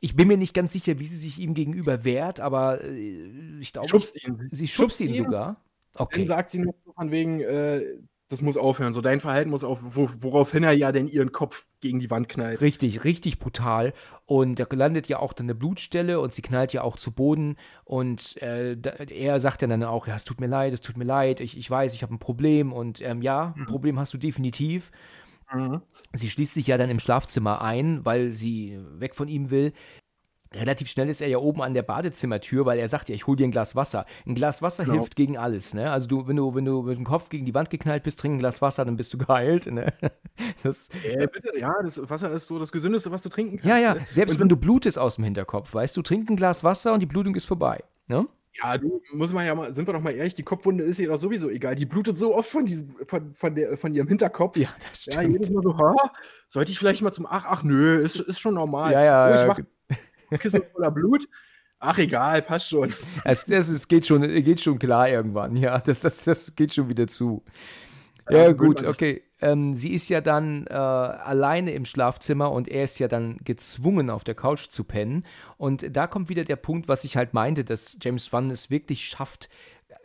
Ich 0.00 0.16
bin 0.16 0.26
mir 0.26 0.38
nicht 0.38 0.54
ganz 0.54 0.72
sicher, 0.72 0.98
wie 0.98 1.06
sie 1.06 1.18
sich 1.18 1.38
ihm 1.38 1.54
gegenüber 1.54 2.02
wehrt, 2.02 2.40
aber 2.40 2.82
äh, 2.82 3.28
ich 3.60 3.72
glaube, 3.72 3.88
schubst 3.88 4.16
ihn. 4.24 4.48
sie 4.50 4.68
schubst, 4.68 4.98
schubst 4.98 5.00
ihn, 5.00 5.14
ihn 5.14 5.24
sogar. 5.24 5.56
Okay. 5.94 6.20
Dann 6.20 6.28
sagt 6.28 6.50
sie 6.50 6.60
nur 6.60 6.74
von 6.94 7.10
wegen, 7.10 7.40
äh, 7.40 7.82
das 8.32 8.42
muss 8.42 8.56
aufhören. 8.56 8.92
So 8.92 9.00
dein 9.00 9.20
Verhalten 9.20 9.50
muss 9.50 9.62
auf, 9.62 9.80
wo, 9.82 10.08
woraufhin 10.18 10.64
er 10.64 10.72
ja 10.72 10.90
denn 10.90 11.06
ihren 11.06 11.32
Kopf 11.32 11.66
gegen 11.80 12.00
die 12.00 12.10
Wand 12.10 12.28
knallt. 12.28 12.60
Richtig, 12.60 13.04
richtig 13.04 13.38
brutal. 13.38 13.92
Und 14.26 14.58
da 14.58 14.66
landet 14.70 15.08
ja 15.08 15.18
auch 15.18 15.32
dann 15.32 15.46
eine 15.46 15.54
Blutstelle 15.54 16.18
und 16.18 16.32
sie 16.32 16.42
knallt 16.42 16.72
ja 16.72 16.82
auch 16.82 16.96
zu 16.96 17.12
Boden. 17.12 17.56
Und 17.84 18.40
äh, 18.40 18.76
er 19.10 19.38
sagt 19.38 19.62
ja 19.62 19.68
dann 19.68 19.84
auch, 19.84 20.06
ja, 20.06 20.16
es 20.16 20.24
tut 20.24 20.40
mir 20.40 20.46
leid, 20.46 20.72
es 20.72 20.80
tut 20.80 20.96
mir 20.96 21.04
leid, 21.04 21.40
ich, 21.40 21.56
ich 21.56 21.70
weiß, 21.70 21.94
ich 21.94 22.02
habe 22.02 22.14
ein 22.14 22.18
Problem. 22.18 22.72
Und 22.72 23.00
ähm, 23.02 23.22
ja, 23.22 23.52
ein 23.56 23.62
mhm. 23.62 23.66
Problem 23.66 23.98
hast 23.98 24.14
du 24.14 24.18
definitiv. 24.18 24.90
Mhm. 25.52 25.82
Sie 26.14 26.30
schließt 26.30 26.54
sich 26.54 26.66
ja 26.66 26.78
dann 26.78 26.90
im 26.90 26.98
Schlafzimmer 26.98 27.60
ein, 27.60 28.04
weil 28.04 28.30
sie 28.30 28.78
weg 28.98 29.14
von 29.14 29.28
ihm 29.28 29.50
will 29.50 29.72
relativ 30.54 30.88
schnell 30.88 31.08
ist 31.08 31.20
er 31.20 31.28
ja 31.28 31.38
oben 31.38 31.62
an 31.62 31.74
der 31.74 31.82
Badezimmertür, 31.82 32.66
weil 32.66 32.78
er 32.78 32.88
sagt 32.88 33.08
ja, 33.08 33.14
ich 33.14 33.26
hol 33.26 33.36
dir 33.36 33.44
ein 33.44 33.50
Glas 33.50 33.76
Wasser. 33.76 34.06
Ein 34.26 34.34
Glas 34.34 34.62
Wasser 34.62 34.84
genau. 34.84 34.98
hilft 34.98 35.16
gegen 35.16 35.36
alles, 35.36 35.74
ne? 35.74 35.90
Also 35.90 36.08
du, 36.08 36.28
wenn 36.28 36.36
du, 36.36 36.54
wenn 36.54 36.64
du 36.64 36.82
mit 36.82 36.96
dem 36.96 37.04
Kopf 37.04 37.28
gegen 37.28 37.44
die 37.44 37.54
Wand 37.54 37.70
geknallt 37.70 38.02
bist, 38.02 38.20
trink 38.20 38.36
ein 38.36 38.38
Glas 38.38 38.62
Wasser, 38.62 38.84
dann 38.84 38.96
bist 38.96 39.12
du 39.12 39.18
geheilt, 39.26 39.70
ne? 39.70 39.92
Das, 40.62 40.88
äh, 41.04 41.26
bitte, 41.26 41.58
ja, 41.58 41.74
das 41.82 42.00
Wasser 42.08 42.30
ist 42.32 42.46
so 42.46 42.58
das 42.58 42.72
Gesündeste, 42.72 43.10
was 43.10 43.22
du 43.22 43.28
trinken 43.28 43.58
kannst. 43.58 43.68
Ja, 43.68 43.78
ja, 43.78 43.94
ne? 43.94 44.06
selbst 44.10 44.38
wenn 44.38 44.48
du 44.48 44.56
blutest 44.56 44.98
aus 44.98 45.16
dem 45.16 45.24
Hinterkopf, 45.24 45.74
weißt 45.74 45.96
du, 45.96 46.02
trink 46.02 46.30
ein 46.30 46.36
Glas 46.36 46.64
Wasser 46.64 46.92
und 46.92 47.00
die 47.00 47.06
Blutung 47.06 47.34
ist 47.34 47.44
vorbei, 47.44 47.82
ne? 48.06 48.26
Ja, 48.60 48.76
du, 48.76 49.00
muss 49.14 49.32
man 49.32 49.46
ja 49.46 49.54
mal, 49.54 49.72
sind 49.72 49.88
wir 49.88 49.94
doch 49.94 50.02
mal 50.02 50.14
ehrlich, 50.14 50.34
die 50.34 50.42
Kopfwunde 50.42 50.84
ist 50.84 50.98
ihr 50.98 51.08
doch 51.08 51.16
sowieso 51.16 51.48
egal. 51.48 51.74
Die 51.74 51.86
blutet 51.86 52.18
so 52.18 52.34
oft 52.34 52.50
von, 52.50 52.66
diesem, 52.66 52.94
von, 53.06 53.34
von, 53.34 53.54
der, 53.54 53.78
von 53.78 53.94
ihrem 53.94 54.08
Hinterkopf. 54.08 54.58
Ja, 54.58 54.68
das 54.78 55.02
stimmt. 55.02 55.16
Ja, 55.16 55.22
jedes 55.22 55.50
Mal 55.50 55.62
so, 55.62 55.76
ha, 55.78 55.94
sollte 56.48 56.70
ich 56.70 56.78
vielleicht 56.78 57.00
mal 57.00 57.12
zum 57.12 57.26
Ach, 57.26 57.46
ach 57.48 57.62
nö, 57.62 57.98
ist, 57.98 58.20
ist 58.20 58.40
schon 58.40 58.54
normal. 58.54 58.92
Ja, 58.92 59.02
ja, 59.02 59.30
oh, 59.30 59.40
ich 59.40 59.46
mach, 59.46 59.58
Kissen 60.38 60.62
voller 60.72 60.90
Blut. 60.90 61.28
Ach 61.78 61.98
egal, 61.98 62.42
passt 62.42 62.68
schon. 62.68 62.94
Es, 63.24 63.44
das 63.44 63.68
ist, 63.68 63.88
geht, 63.88 64.06
schon, 64.06 64.22
geht 64.22 64.60
schon 64.60 64.78
klar 64.78 65.08
irgendwann, 65.08 65.56
ja. 65.56 65.78
Das, 65.78 65.98
das, 65.98 66.24
das 66.24 66.54
geht 66.54 66.72
schon 66.72 66.88
wieder 66.88 67.08
zu. 67.08 67.42
Ja, 68.30 68.44
ja 68.44 68.52
gut, 68.52 68.86
okay. 68.86 69.22
Ähm, 69.40 69.74
sie 69.74 69.92
ist 69.92 70.08
ja 70.08 70.20
dann 70.20 70.68
äh, 70.68 70.74
alleine 70.74 71.72
im 71.72 71.84
Schlafzimmer 71.84 72.52
und 72.52 72.68
er 72.68 72.84
ist 72.84 73.00
ja 73.00 73.08
dann 73.08 73.38
gezwungen, 73.42 74.10
auf 74.10 74.22
der 74.22 74.36
Couch 74.36 74.68
zu 74.68 74.84
pennen. 74.84 75.26
Und 75.56 75.96
da 75.96 76.06
kommt 76.06 76.28
wieder 76.28 76.44
der 76.44 76.54
Punkt, 76.54 76.86
was 76.86 77.02
ich 77.02 77.16
halt 77.16 77.34
meinte, 77.34 77.64
dass 77.64 77.98
James 78.00 78.32
Wan 78.32 78.52
es 78.52 78.70
wirklich 78.70 79.04
schafft, 79.04 79.48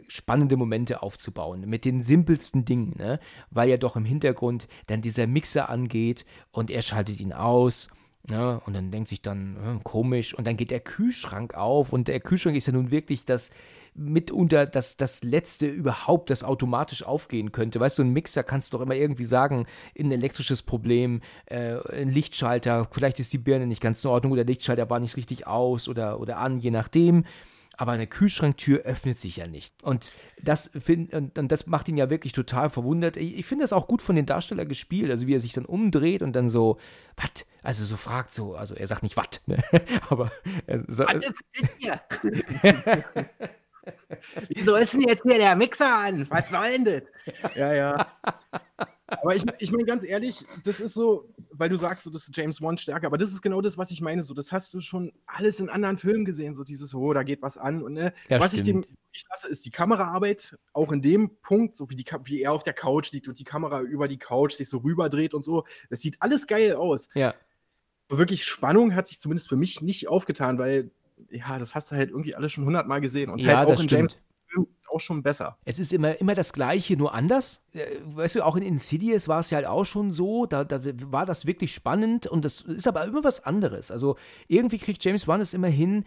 spannende 0.07 0.57
Momente 0.57 1.03
aufzubauen 1.03 1.61
mit 1.67 1.85
den 1.85 2.01
simpelsten 2.01 2.65
Dingen, 2.65 2.95
ne? 2.97 3.19
weil 3.51 3.69
ja 3.69 3.77
doch 3.77 3.95
im 3.95 4.05
Hintergrund 4.05 4.67
dann 4.87 5.01
dieser 5.01 5.27
Mixer 5.27 5.69
angeht 5.69 6.25
und 6.51 6.71
er 6.71 6.81
schaltet 6.81 7.19
ihn 7.19 7.33
aus. 7.33 7.89
Ne? 8.29 8.59
Und 8.65 8.73
dann 8.75 8.91
denkt 8.91 9.09
sich 9.09 9.21
dann, 9.21 9.57
hm, 9.61 9.83
komisch, 9.83 10.33
und 10.33 10.45
dann 10.45 10.57
geht 10.57 10.71
der 10.71 10.81
Kühlschrank 10.81 11.55
auf 11.55 11.93
und 11.93 12.07
der 12.07 12.19
Kühlschrank 12.19 12.55
ist 12.55 12.67
ja 12.67 12.73
nun 12.73 12.91
wirklich 12.91 13.25
das, 13.25 13.51
mitunter 13.97 14.65
das, 14.65 14.95
das 14.95 15.23
letzte 15.23 15.67
überhaupt, 15.67 16.29
das 16.29 16.43
automatisch 16.43 17.03
aufgehen 17.03 17.51
könnte. 17.51 17.79
Weißt 17.79 17.97
du, 17.97 18.03
ein 18.03 18.13
Mixer 18.13 18.43
kannst 18.43 18.71
du 18.71 18.77
doch 18.77 18.83
immer 18.83 18.95
irgendwie 18.95 19.25
sagen, 19.25 19.65
ein 19.97 20.11
elektrisches 20.11 20.61
Problem, 20.61 21.21
äh, 21.45 21.77
ein 21.91 22.09
Lichtschalter, 22.09 22.87
vielleicht 22.91 23.19
ist 23.19 23.33
die 23.33 23.39
Birne 23.39 23.67
nicht 23.67 23.81
ganz 23.81 24.03
in 24.03 24.11
Ordnung 24.11 24.31
oder 24.33 24.45
der 24.45 24.53
Lichtschalter 24.53 24.89
war 24.89 24.99
nicht 24.99 25.17
richtig 25.17 25.47
aus 25.47 25.89
oder, 25.89 26.19
oder 26.19 26.37
an, 26.37 26.59
je 26.59 26.71
nachdem. 26.71 27.25
Aber 27.77 27.91
eine 27.91 28.07
Kühlschranktür 28.07 28.81
öffnet 28.81 29.19
sich 29.19 29.37
ja 29.37 29.47
nicht. 29.47 29.83
Und 29.83 30.11
das, 30.41 30.71
find, 30.83 31.13
und, 31.13 31.37
und 31.37 31.51
das 31.51 31.67
macht 31.67 31.87
ihn 31.87 31.97
ja 31.97 32.09
wirklich 32.09 32.33
total 32.33 32.69
verwundert. 32.69 33.17
Ich, 33.17 33.37
ich 33.37 33.45
finde 33.45 33.63
das 33.63 33.71
auch 33.71 33.87
gut 33.87 34.01
von 34.01 34.15
den 34.15 34.25
Darstellern 34.25 34.67
gespielt, 34.67 35.11
also 35.11 35.27
wie 35.27 35.35
er 35.35 35.39
sich 35.39 35.53
dann 35.53 35.65
umdreht 35.65 36.23
und 36.23 36.33
dann 36.33 36.49
so, 36.49 36.77
was? 37.15 37.45
Also 37.61 37.85
so 37.85 37.95
fragt 37.95 38.33
so, 38.33 38.55
also 38.55 38.73
er 38.73 38.87
sagt 38.87 39.03
nicht 39.03 39.15
was, 39.15 39.41
ne? 39.45 39.63
aber 40.09 40.31
er 40.65 40.83
sagt, 40.87 41.15
was 41.15 41.29
ist 41.29 41.43
denn 41.61 41.69
hier? 41.77 42.01
Wieso 44.49 44.75
ist 44.75 44.93
denn 44.93 45.01
jetzt 45.01 45.23
hier 45.23 45.37
der 45.37 45.55
Mixer 45.55 45.97
an? 45.97 46.29
Was 46.29 46.49
soll 46.49 46.71
denn 46.71 46.85
das? 46.85 47.55
Ja, 47.55 47.73
ja. 47.73 48.07
Aber 49.07 49.35
ich, 49.35 49.43
ich 49.59 49.71
meine 49.71 49.85
ganz 49.85 50.03
ehrlich, 50.03 50.45
das 50.65 50.81
ist 50.81 50.93
so, 50.93 51.29
weil 51.51 51.69
du 51.69 51.77
sagst, 51.77 52.03
so, 52.03 52.09
das 52.09 52.27
ist 52.27 52.35
James 52.35 52.61
Wan 52.61 52.77
stärker, 52.77 53.07
aber 53.07 53.17
das 53.17 53.29
ist 53.29 53.41
genau 53.41 53.61
das, 53.61 53.77
was 53.77 53.89
ich 53.89 54.01
meine. 54.01 54.21
So, 54.21 54.33
das 54.33 54.51
hast 54.51 54.73
du 54.73 54.81
schon 54.81 55.13
alles 55.25 55.61
in 55.61 55.69
anderen 55.69 55.97
Filmen 55.97 56.25
gesehen, 56.25 56.55
so 56.55 56.65
dieses, 56.65 56.93
oh, 56.93 57.13
da 57.13 57.23
geht 57.23 57.41
was 57.41 57.57
an. 57.57 57.81
Und 57.81 57.93
ne, 57.93 58.13
ja, 58.27 58.39
was 58.39 58.51
stimmt. 58.51 58.67
ich 58.67 58.73
dem 58.73 58.85
nicht 59.13 59.25
lasse, 59.29 59.47
ist 59.47 59.65
die 59.65 59.71
Kameraarbeit, 59.71 60.57
auch 60.73 60.91
in 60.91 61.01
dem 61.01 61.37
Punkt, 61.41 61.73
so 61.73 61.89
wie, 61.89 61.95
die, 61.95 62.05
wie 62.25 62.41
er 62.41 62.51
auf 62.51 62.63
der 62.63 62.73
Couch 62.73 63.11
liegt 63.13 63.29
und 63.29 63.39
die 63.39 63.45
Kamera 63.45 63.81
über 63.81 64.09
die 64.09 64.17
Couch 64.17 64.53
sich 64.53 64.69
so 64.69 64.79
rüberdreht 64.79 65.33
und 65.33 65.43
so. 65.43 65.63
Das 65.89 66.01
sieht 66.01 66.17
alles 66.21 66.45
geil 66.45 66.75
aus. 66.75 67.07
Ja. 67.13 67.33
Aber 68.09 68.19
wirklich 68.19 68.43
Spannung 68.43 68.93
hat 68.93 69.07
sich 69.07 69.19
zumindest 69.21 69.47
für 69.47 69.55
mich 69.55 69.81
nicht 69.81 70.09
aufgetan, 70.09 70.57
weil 70.59 70.91
ja, 71.29 71.57
das 71.57 71.75
hast 71.75 71.91
du 71.91 71.95
halt 71.95 72.09
irgendwie 72.09 72.35
alles 72.35 72.51
schon 72.51 72.65
hundertmal 72.65 73.01
gesehen. 73.01 73.29
Und 73.29 73.39
ja, 73.39 73.57
halt 73.57 73.67
auch 73.67 73.71
in 73.81 73.87
stimmt. 73.87 73.91
James 73.91 74.15
auch 74.97 75.01
schon 75.01 75.23
besser. 75.23 75.57
Es 75.63 75.79
ist 75.79 75.93
immer, 75.93 76.19
immer 76.19 76.33
das 76.33 76.51
Gleiche, 76.51 76.97
nur 76.97 77.13
anders. 77.13 77.63
Äh, 77.73 77.85
weißt 78.03 78.35
du, 78.35 78.45
auch 78.45 78.55
in 78.55 78.63
Insidious 78.63 79.27
war 79.27 79.39
es 79.39 79.49
ja 79.49 79.57
halt 79.57 79.67
auch 79.67 79.85
schon 79.85 80.11
so, 80.11 80.45
da, 80.45 80.63
da 80.63 80.81
war 81.11 81.25
das 81.25 81.45
wirklich 81.45 81.73
spannend 81.73 82.27
und 82.27 82.43
das 82.43 82.61
ist 82.61 82.87
aber 82.87 83.05
immer 83.05 83.23
was 83.23 83.43
anderes. 83.43 83.91
Also 83.91 84.17
irgendwie 84.47 84.79
kriegt 84.79 85.03
James 85.03 85.27
Wan 85.27 85.41
es 85.41 85.53
immer 85.53 85.67
hin, 85.67 86.03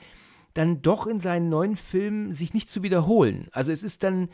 dann 0.55 0.83
doch 0.83 1.07
in 1.07 1.21
seinen 1.21 1.49
neuen 1.49 1.77
Filmen 1.77 2.35
sich 2.35 2.55
nicht 2.55 2.69
zu 2.69 2.83
wiederholen. 2.83 3.49
Also 3.53 3.71
es 3.71 3.85
ist 3.85 4.03
dann 4.03 4.29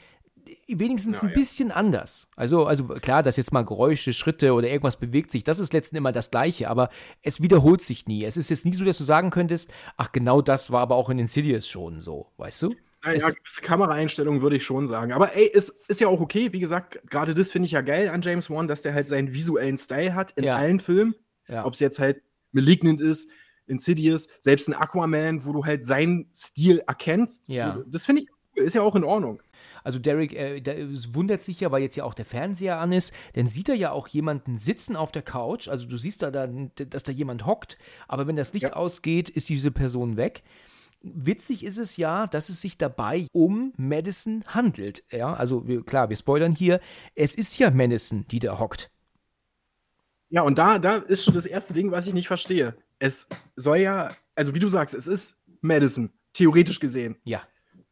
wenigstens 0.69 1.23
ja, 1.23 1.29
ein 1.29 1.35
bisschen 1.35 1.73
anders. 1.73 2.29
Also, 2.37 2.67
also 2.67 2.85
klar, 2.87 3.23
dass 3.23 3.37
jetzt 3.37 3.53
mal 3.53 3.65
Geräusche, 3.65 4.13
Schritte 4.13 4.53
oder 4.55 4.69
irgendwas 4.69 4.97
bewegt 4.97 5.33
sich, 5.33 5.45
das 5.45 5.59
ist 5.59 5.73
letztendlich 5.73 5.99
immer 5.99 6.13
das 6.13 6.31
Gleiche, 6.31 6.71
aber 6.71 6.89
es 7.23 7.43
wiederholt 7.43 7.83
sich 7.83 8.07
nie. 8.07 8.25
Es 8.25 8.37
ist 8.37 8.51
jetzt 8.51 8.65
nie 8.65 8.75
so, 8.75 8.85
dass 8.85 8.99
du 8.99 9.05
sagen 9.05 9.31
könntest, 9.31 9.73
ach, 9.97 10.13
genau 10.13 10.43
das 10.43 10.71
war 10.71 10.83
aber 10.83 10.97
auch 10.97 11.11
in 11.11 11.19
Insidious 11.19 11.69
schon 11.69 12.01
so, 12.01 12.27
weißt 12.37 12.63
du? 12.63 12.75
Ja, 13.07 13.31
gewisse 13.31 13.61
Kameraeinstellungen 13.61 14.43
würde 14.43 14.57
ich 14.57 14.65
schon 14.65 14.87
sagen. 14.87 15.13
Aber 15.13 15.35
ey, 15.35 15.51
es 15.53 15.69
ist 15.89 16.01
ja 16.01 16.09
auch 16.09 16.21
okay. 16.21 16.53
Wie 16.53 16.61
gesagt, 16.61 17.01
gerade 17.09 17.35
das 17.35 17.51
finde 17.51 17.67
ich 17.67 17.73
ja 17.73 17.81
geil 17.81 18.09
an 18.09 18.23
James 18.23 18.51
Wan, 18.51 18.69
dass 18.69 18.83
der 18.83 18.95
halt 18.95 19.09
seinen 19.09 19.35
visuellen 19.35 19.79
Style 19.79 20.15
hat 20.15 20.33
in 20.33 20.45
ja. 20.45 20.57
allen 20.57 20.81
Filmen. 20.81 21.15
Ja. 21.49 21.65
Ob 21.65 21.75
es 21.75 21.81
jetzt 21.81 21.99
halt 21.99 22.23
Malignant 22.53 23.01
ist, 23.01 23.31
Insidious, 23.67 24.29
selbst 24.41 24.69
ein 24.69 24.75
Aquaman, 24.75 25.45
wo 25.45 25.53
du 25.53 25.65
halt 25.65 25.85
seinen 25.85 26.31
Stil 26.35 26.83
erkennst. 26.87 27.49
Ja. 27.49 27.77
So, 27.77 27.83
das 27.87 28.07
finde 28.07 28.23
ich 28.23 28.29
ist 28.57 28.75
ja 28.75 28.83
auch 28.83 28.95
in 28.95 29.05
Ordnung. 29.05 29.43
Also 29.85 29.99
Derek 29.99 30.33
äh, 30.33 30.89
wundert 31.13 31.43
sich 31.43 31.61
ja, 31.61 31.71
weil 31.71 31.83
jetzt 31.83 31.97
ja 31.97 32.05
auch 32.05 32.15
der 32.15 32.25
Fernseher 32.25 32.79
an 32.79 32.93
ist, 32.93 33.13
dann 33.35 33.47
sieht 33.47 33.69
er 33.69 33.75
ja 33.75 33.93
auch 33.93 34.09
jemanden 34.09 34.59
sitzen 34.59 34.97
auf 34.97 35.13
der 35.13 35.23
Couch. 35.23 35.69
Also 35.69 35.87
du 35.87 35.97
siehst 35.97 36.23
da, 36.23 36.31
dann, 36.31 36.73
dass 36.75 37.03
da 37.03 37.13
jemand 37.13 37.47
hockt, 37.47 37.79
aber 38.09 38.27
wenn 38.27 38.37
das 38.37 38.53
Licht 38.53 38.65
ja. 38.65 38.73
ausgeht, 38.73 39.29
ist 39.29 39.49
diese 39.49 39.71
Person 39.71 40.17
weg. 40.17 40.43
Witzig 41.03 41.65
ist 41.65 41.79
es 41.79 41.97
ja, 41.97 42.27
dass 42.27 42.49
es 42.49 42.61
sich 42.61 42.79
dabei 42.79 43.27
um 43.33 43.73
Madison 43.77 44.45
handelt. 44.47 45.05
Ja, 45.11 45.35
also 45.35 45.67
wir, 45.67 45.85
klar, 45.85 46.09
wir 46.09 46.17
spoilern 46.17 46.55
hier. 46.55 46.81
Es 47.15 47.35
ist 47.35 47.59
ja 47.59 47.71
Madison, 47.71 48.27
die 48.29 48.39
da 48.39 48.59
hockt. 48.59 48.91
Ja, 50.29 50.43
und 50.43 50.59
da, 50.59 50.79
da 50.79 50.97
ist 50.97 51.25
schon 51.25 51.35
das 51.35 51.47
erste 51.47 51.73
Ding, 51.73 51.93
was 51.93 52.07
ich 52.07 52.15
nicht 52.15 52.27
verstehe. 52.27 52.77
Es 52.99 53.29
soll 53.55 53.79
ja, 53.79 54.11
also 54.35 54.55
wie 54.55 54.59
du 54.59 54.69
sagst, 54.69 54.95
es 54.95 55.07
ist 55.07 55.39
Madison, 55.61 56.13
theoretisch 56.33 56.81
gesehen. 56.81 57.17
Ja. 57.25 57.43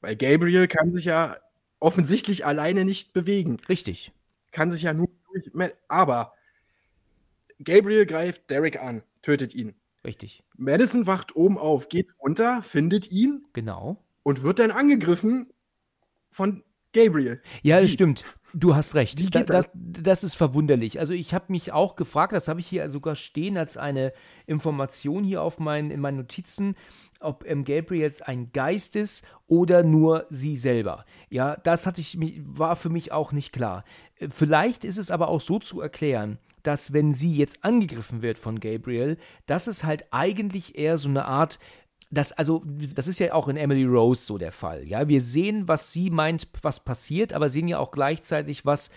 Weil 0.00 0.16
Gabriel 0.16 0.66
kann 0.66 0.90
sich 0.90 1.04
ja 1.04 1.36
offensichtlich 1.78 2.44
alleine 2.44 2.84
nicht 2.84 3.12
bewegen. 3.12 3.58
Richtig. 3.68 4.12
Kann 4.50 4.70
sich 4.70 4.82
ja 4.82 4.92
nur 4.92 5.08
durch. 5.32 5.50
Aber 5.88 6.32
Gabriel 7.62 8.06
greift 8.06 8.50
Derek 8.50 8.80
an, 8.80 9.02
tötet 9.22 9.54
ihn. 9.54 9.74
Richtig. 10.04 10.42
Madison 10.56 11.06
wacht 11.06 11.34
oben 11.34 11.58
auf, 11.58 11.88
geht 11.88 12.08
runter, 12.20 12.62
findet 12.62 13.10
ihn. 13.10 13.46
Genau. 13.52 14.04
Und 14.22 14.42
wird 14.42 14.58
dann 14.58 14.70
angegriffen 14.70 15.52
von 16.30 16.62
Gabriel. 16.94 17.42
Ja, 17.62 17.80
das 17.80 17.90
stimmt. 17.90 18.24
Du 18.54 18.76
hast 18.76 18.94
recht. 18.94 19.34
Da, 19.34 19.42
das, 19.42 19.68
das, 19.74 20.22
ist 20.22 20.34
verwunderlich. 20.34 21.00
Also 21.00 21.12
ich 21.12 21.34
habe 21.34 21.46
mich 21.48 21.72
auch 21.72 21.96
gefragt, 21.96 22.32
das 22.32 22.46
habe 22.46 22.60
ich 22.60 22.66
hier 22.68 22.88
sogar 22.88 23.16
stehen 23.16 23.58
als 23.58 23.76
eine 23.76 24.12
Information 24.46 25.24
hier 25.24 25.42
auf 25.42 25.58
mein, 25.58 25.90
in 25.90 26.00
meinen 26.00 26.18
Notizen, 26.18 26.76
ob 27.18 27.44
ähm, 27.46 27.64
Gabriel 27.64 28.00
jetzt 28.00 28.28
ein 28.28 28.52
Geist 28.52 28.94
ist 28.94 29.24
oder 29.48 29.82
nur 29.82 30.26
sie 30.30 30.56
selber. 30.56 31.04
Ja, 31.30 31.56
das 31.56 31.86
hatte 31.86 32.00
ich, 32.00 32.16
war 32.44 32.76
für 32.76 32.90
mich 32.90 33.10
auch 33.10 33.32
nicht 33.32 33.52
klar. 33.52 33.84
Äh, 34.18 34.28
vielleicht 34.30 34.84
ist 34.84 34.98
es 34.98 35.10
aber 35.10 35.28
auch 35.28 35.40
so 35.40 35.58
zu 35.58 35.80
erklären, 35.80 36.38
dass 36.64 36.92
wenn 36.92 37.14
sie 37.14 37.34
jetzt 37.34 37.64
angegriffen 37.64 38.22
wird 38.22 38.38
von 38.38 38.58
Gabriel, 38.58 39.16
dass 39.46 39.68
es 39.68 39.84
halt 39.84 40.06
eigentlich 40.10 40.76
eher 40.76 40.98
so 40.98 41.08
eine 41.08 41.26
Art 41.26 41.58
das, 42.10 42.32
also, 42.32 42.62
das 42.64 43.08
ist 43.08 43.18
ja 43.18 43.32
auch 43.32 43.48
in 43.48 43.56
Emily 43.56 43.84
Rose 43.84 44.24
so 44.24 44.38
der 44.38 44.52
Fall. 44.52 44.86
Ja, 44.86 45.08
wir 45.08 45.20
sehen, 45.20 45.66
was 45.66 45.92
sie 45.92 46.10
meint, 46.10 46.46
was 46.62 46.80
passiert, 46.80 47.32
aber 47.32 47.48
sehen 47.48 47.66
ja 47.66 47.78
auch 47.78 47.90
gleichzeitig, 47.90 48.64
was 48.64 48.90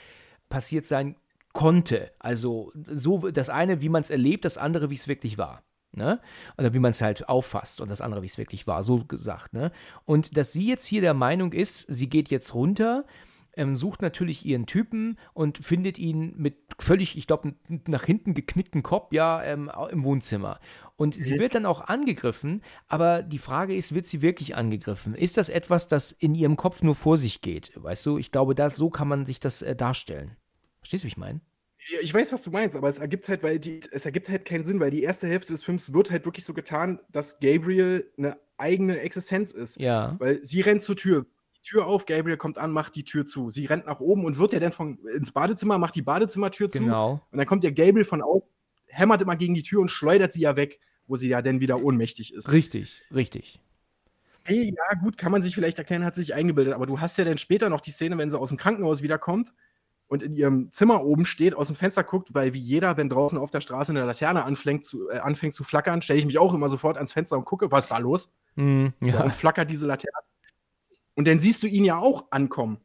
passiert 0.49 0.85
sein 0.85 1.15
konnte. 1.53 2.11
Also, 2.19 2.71
so 2.75 3.29
das 3.29 3.49
eine, 3.49 3.81
wie 3.81 3.89
man 3.89 4.03
es 4.03 4.09
erlebt, 4.09 4.45
das 4.45 4.57
andere, 4.57 4.89
wie 4.89 4.95
es 4.95 5.07
wirklich 5.07 5.37
war. 5.37 5.63
Ne? 5.93 6.19
Oder 6.57 6.73
wie 6.73 6.79
man 6.79 6.91
es 6.91 7.01
halt 7.01 7.27
auffasst 7.27 7.81
und 7.81 7.89
das 7.89 8.01
andere, 8.01 8.21
wie 8.21 8.27
es 8.27 8.37
wirklich 8.37 8.67
war, 8.67 8.83
so 8.83 9.03
gesagt. 9.05 9.53
Ne? 9.53 9.71
Und 10.05 10.37
dass 10.37 10.51
sie 10.53 10.67
jetzt 10.67 10.85
hier 10.85 11.01
der 11.01 11.15
Meinung 11.15 11.53
ist, 11.53 11.85
sie 11.89 12.09
geht 12.09 12.29
jetzt 12.29 12.53
runter, 12.53 13.05
ähm, 13.57 13.75
sucht 13.75 14.01
natürlich 14.01 14.45
ihren 14.45 14.65
Typen 14.65 15.17
und 15.33 15.57
findet 15.57 15.97
ihn 15.97 16.33
mit 16.37 16.55
völlig, 16.79 17.17
ich 17.17 17.27
glaube, 17.27 17.55
nach 17.87 18.05
hinten 18.05 18.33
geknickten 18.33 18.83
Kopf, 18.83 19.11
ja, 19.11 19.43
ähm, 19.43 19.71
im 19.91 20.03
Wohnzimmer. 20.03 20.59
Und 20.95 21.15
sie 21.15 21.33
mhm. 21.33 21.39
wird 21.39 21.55
dann 21.55 21.65
auch 21.65 21.81
angegriffen, 21.81 22.61
aber 22.87 23.21
die 23.21 23.39
Frage 23.39 23.75
ist, 23.75 23.93
wird 23.93 24.07
sie 24.07 24.21
wirklich 24.21 24.55
angegriffen? 24.55 25.15
Ist 25.15 25.37
das 25.37 25.49
etwas, 25.49 25.87
das 25.87 26.11
in 26.11 26.35
ihrem 26.35 26.55
Kopf 26.55 26.81
nur 26.81 26.95
vor 26.95 27.17
sich 27.17 27.41
geht? 27.41 27.71
Weißt 27.75 28.05
du, 28.05 28.17
ich 28.17 28.31
glaube, 28.31 28.55
das, 28.55 28.75
so 28.75 28.89
kann 28.89 29.07
man 29.07 29.25
sich 29.25 29.39
das 29.39 29.61
äh, 29.61 29.75
darstellen. 29.75 30.37
Verstehst 30.79 31.03
du, 31.03 31.05
wie 31.05 31.11
ich 31.11 31.17
meine? 31.17 31.41
ich 32.01 32.13
weiß, 32.13 32.33
was 32.33 32.43
du 32.43 32.51
meinst, 32.51 32.75
aber 32.75 32.89
es 32.89 32.99
ergibt 32.99 33.29
halt, 33.29 33.43
weil 33.43 33.59
die, 33.59 33.79
es 33.91 34.05
ergibt 34.05 34.29
halt 34.29 34.45
keinen 34.45 34.63
Sinn, 34.63 34.79
weil 34.79 34.91
die 34.91 35.03
erste 35.03 35.27
Hälfte 35.27 35.53
des 35.53 35.63
Films 35.63 35.93
wird 35.93 36.11
halt 36.11 36.25
wirklich 36.25 36.43
so 36.43 36.53
getan, 36.53 36.99
dass 37.09 37.39
Gabriel 37.39 38.11
eine 38.17 38.37
eigene 38.57 38.99
Existenz 38.99 39.51
ist. 39.51 39.79
Ja. 39.79 40.15
Weil 40.19 40.43
sie 40.43 40.61
rennt 40.61 40.83
zur 40.83 40.95
Tür, 40.95 41.25
Tür 41.67 41.85
auf, 41.85 42.05
Gabriel 42.05 42.37
kommt 42.37 42.57
an, 42.57 42.71
macht 42.71 42.95
die 42.95 43.03
Tür 43.03 43.25
zu. 43.25 43.49
Sie 43.49 43.65
rennt 43.65 43.85
nach 43.85 43.99
oben 43.99 44.25
und 44.25 44.37
wird 44.37 44.53
ja 44.53 44.59
dann 44.59 44.71
von, 44.71 44.99
ins 45.13 45.31
Badezimmer, 45.31 45.77
macht 45.77 45.95
die 45.95 46.01
Badezimmertür 46.01 46.69
zu. 46.69 46.79
Genau. 46.79 47.21
Und 47.31 47.37
dann 47.37 47.45
kommt 47.45 47.63
der 47.63 47.71
Gabriel 47.71 48.05
von 48.05 48.21
außen, 48.21 48.47
hämmert 48.87 49.21
immer 49.21 49.35
gegen 49.35 49.53
die 49.53 49.63
Tür 49.63 49.81
und 49.81 49.91
schleudert 49.91 50.33
sie 50.33 50.41
ja 50.41 50.55
weg, 50.55 50.79
wo 51.07 51.15
sie 51.15 51.29
ja 51.29 51.41
dann 51.41 51.59
wieder 51.59 51.83
ohnmächtig 51.83 52.33
ist. 52.33 52.51
Richtig, 52.51 53.01
richtig. 53.13 53.59
Hey, 54.45 54.73
ja, 54.73 54.99
gut, 55.01 55.17
kann 55.17 55.33
man 55.33 55.41
sich 55.41 55.55
vielleicht 55.55 55.77
erklären, 55.77 56.05
hat 56.05 56.15
sich 56.15 56.33
eingebildet, 56.33 56.73
aber 56.73 56.85
du 56.85 57.01
hast 57.01 57.17
ja 57.17 57.25
dann 57.25 57.37
später 57.37 57.69
noch 57.69 57.81
die 57.81 57.91
Szene, 57.91 58.17
wenn 58.17 58.29
sie 58.29 58.39
aus 58.39 58.49
dem 58.49 58.57
Krankenhaus 58.57 59.01
wiederkommt 59.01 59.51
und 60.07 60.23
in 60.23 60.33
ihrem 60.33 60.71
Zimmer 60.71 61.03
oben 61.03 61.25
steht, 61.25 61.53
aus 61.53 61.67
dem 61.67 61.75
Fenster 61.75 62.03
guckt, 62.03 62.33
weil 62.33 62.53
wie 62.53 62.59
jeder, 62.59 62.95
wenn 62.95 63.09
draußen 63.09 63.37
auf 63.37 63.51
der 63.51 63.61
Straße 63.61 63.91
eine 63.91 64.05
Laterne 64.05 64.45
anfängt 64.45 64.85
zu, 64.85 65.09
äh, 65.09 65.17
anfängt 65.17 65.53
zu 65.53 65.63
flackern, 65.63 66.01
stelle 66.01 66.19
ich 66.19 66.25
mich 66.25 66.37
auch 66.37 66.53
immer 66.53 66.69
sofort 66.69 66.95
ans 66.95 67.11
Fenster 67.11 67.37
und 67.37 67.45
gucke, 67.45 67.71
was 67.71 67.85
ist 67.85 67.91
da 67.91 67.97
los? 67.97 68.31
Mm, 68.55 68.87
ja. 69.01 69.23
Und 69.23 69.35
flackert 69.35 69.69
diese 69.69 69.85
Laterne. 69.85 70.17
Und 71.17 71.27
dann 71.27 71.39
siehst 71.39 71.63
du 71.63 71.67
ihn 71.67 71.83
ja 71.83 71.97
auch 71.97 72.25
ankommen. 72.29 72.77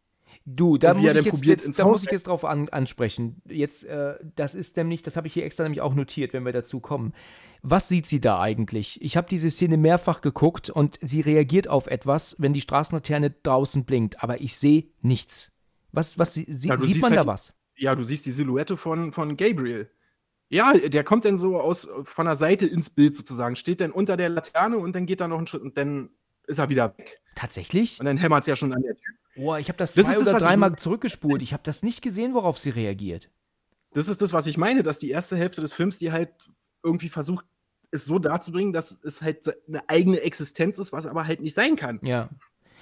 Du, 0.47 0.79
da, 0.79 0.95
muss 0.95 1.05
ich, 1.05 1.14
jetzt, 1.14 1.45
jetzt 1.45 1.79
da 1.79 1.85
muss 1.85 2.03
ich 2.03 2.11
jetzt 2.11 2.27
drauf 2.27 2.47
an, 2.47 2.68
ansprechen. 2.71 3.42
Jetzt, 3.47 3.85
äh, 3.85 4.14
das 4.35 4.55
ist 4.55 4.77
nämlich, 4.79 5.03
das 5.03 5.16
habe 5.16 5.27
ich 5.27 5.35
hier 5.35 5.45
extra 5.45 5.62
nämlich 5.64 5.83
auch 5.83 5.95
notiert, 5.95 6.33
wenn 6.33 6.45
wir 6.45 6.53
dazu 6.53 6.81
kommen. 6.81 7.12
Was 7.61 7.88
sieht 7.88 8.07
sie 8.07 8.21
da 8.21 8.40
eigentlich? 8.40 9.01
Ich 9.03 9.18
habe 9.18 9.29
diese 9.29 9.51
Szene 9.51 9.77
mehrfach 9.77 10.23
geguckt 10.23 10.71
und 10.71 10.99
sie 11.03 11.21
reagiert 11.21 11.68
auf 11.68 11.87
etwas, 11.87 12.35
wenn 12.38 12.55
die 12.55 12.62
Straßenlaterne 12.62 13.31
draußen 13.42 13.85
blinkt, 13.85 14.23
aber 14.23 14.40
ich 14.40 14.57
sehe 14.57 14.87
nichts. 15.03 15.53
Was, 15.92 16.18
was 16.18 16.33
sie, 16.33 16.45
ja, 16.49 16.81
sieht 16.81 17.03
man 17.03 17.11
halt, 17.11 17.21
da 17.21 17.27
was? 17.27 17.55
Ja, 17.77 17.95
du 17.95 18.03
siehst 18.03 18.25
die 18.25 18.33
Silhouette 18.33 18.79
von, 18.79 19.12
von 19.12 19.37
Gabriel. 19.37 19.90
Ja, 20.49 20.73
der 20.73 21.05
kommt 21.05 21.27
dann 21.27 21.37
so 21.37 21.61
aus 21.61 21.87
von 22.03 22.25
der 22.25 22.37
Seite 22.37 22.66
ins 22.66 22.88
Bild 22.88 23.14
sozusagen, 23.14 23.57
steht 23.57 23.83
dann 23.83 23.92
unter 23.92 24.16
der 24.16 24.31
Laterne 24.31 24.79
und 24.79 24.97
dann 24.97 25.05
geht 25.05 25.21
er 25.21 25.29
noch 25.29 25.38
einen 25.38 25.47
Schritt 25.47 25.62
und 25.62 25.77
dann 25.77 26.11
ist 26.53 26.59
er 26.59 26.69
wieder 26.69 26.97
weg. 26.97 27.21
Tatsächlich? 27.35 27.99
Und 27.99 28.07
dann 28.07 28.17
hämmert 28.19 28.43
es 28.43 28.47
ja 28.47 28.57
schon 28.57 28.73
an 28.73 28.83
der 28.83 28.95
Tür. 28.95 29.15
Boah, 29.35 29.59
ich 29.59 29.69
habe 29.69 29.79
das 29.79 29.95
zwei 29.95 30.03
ist 30.03 30.21
das, 30.21 30.29
oder 30.29 30.38
dreimal 30.38 30.77
zurückgespult. 30.77 31.43
Ich 31.43 31.53
habe 31.53 31.62
das 31.65 31.83
nicht 31.83 32.03
gesehen, 32.03 32.35
worauf 32.35 32.59
sie 32.59 32.71
reagiert. 32.71 33.31
Das 33.95 34.09
ist 34.09 34.23
das, 34.23 34.33
was 34.33 34.47
ich 34.47 34.57
meine, 34.57 34.83
dass 34.83 34.99
die 34.99 35.11
erste 35.11 35.37
Hälfte 35.37 35.61
des 35.61 35.73
Films, 35.73 35.99
die 35.99 36.12
halt 36.12 36.31
irgendwie 36.83 37.09
versucht, 37.09 37.45
es 37.91 38.05
so 38.05 38.19
darzubringen, 38.19 38.73
dass 38.73 39.01
es 39.05 39.21
halt 39.21 39.51
eine 39.69 39.88
eigene 39.88 40.21
Existenz 40.21 40.79
ist, 40.79 40.93
was 40.93 41.07
aber 41.07 41.27
halt 41.27 41.41
nicht 41.41 41.55
sein 41.55 41.77
kann. 41.77 42.01
Ja. 42.03 42.31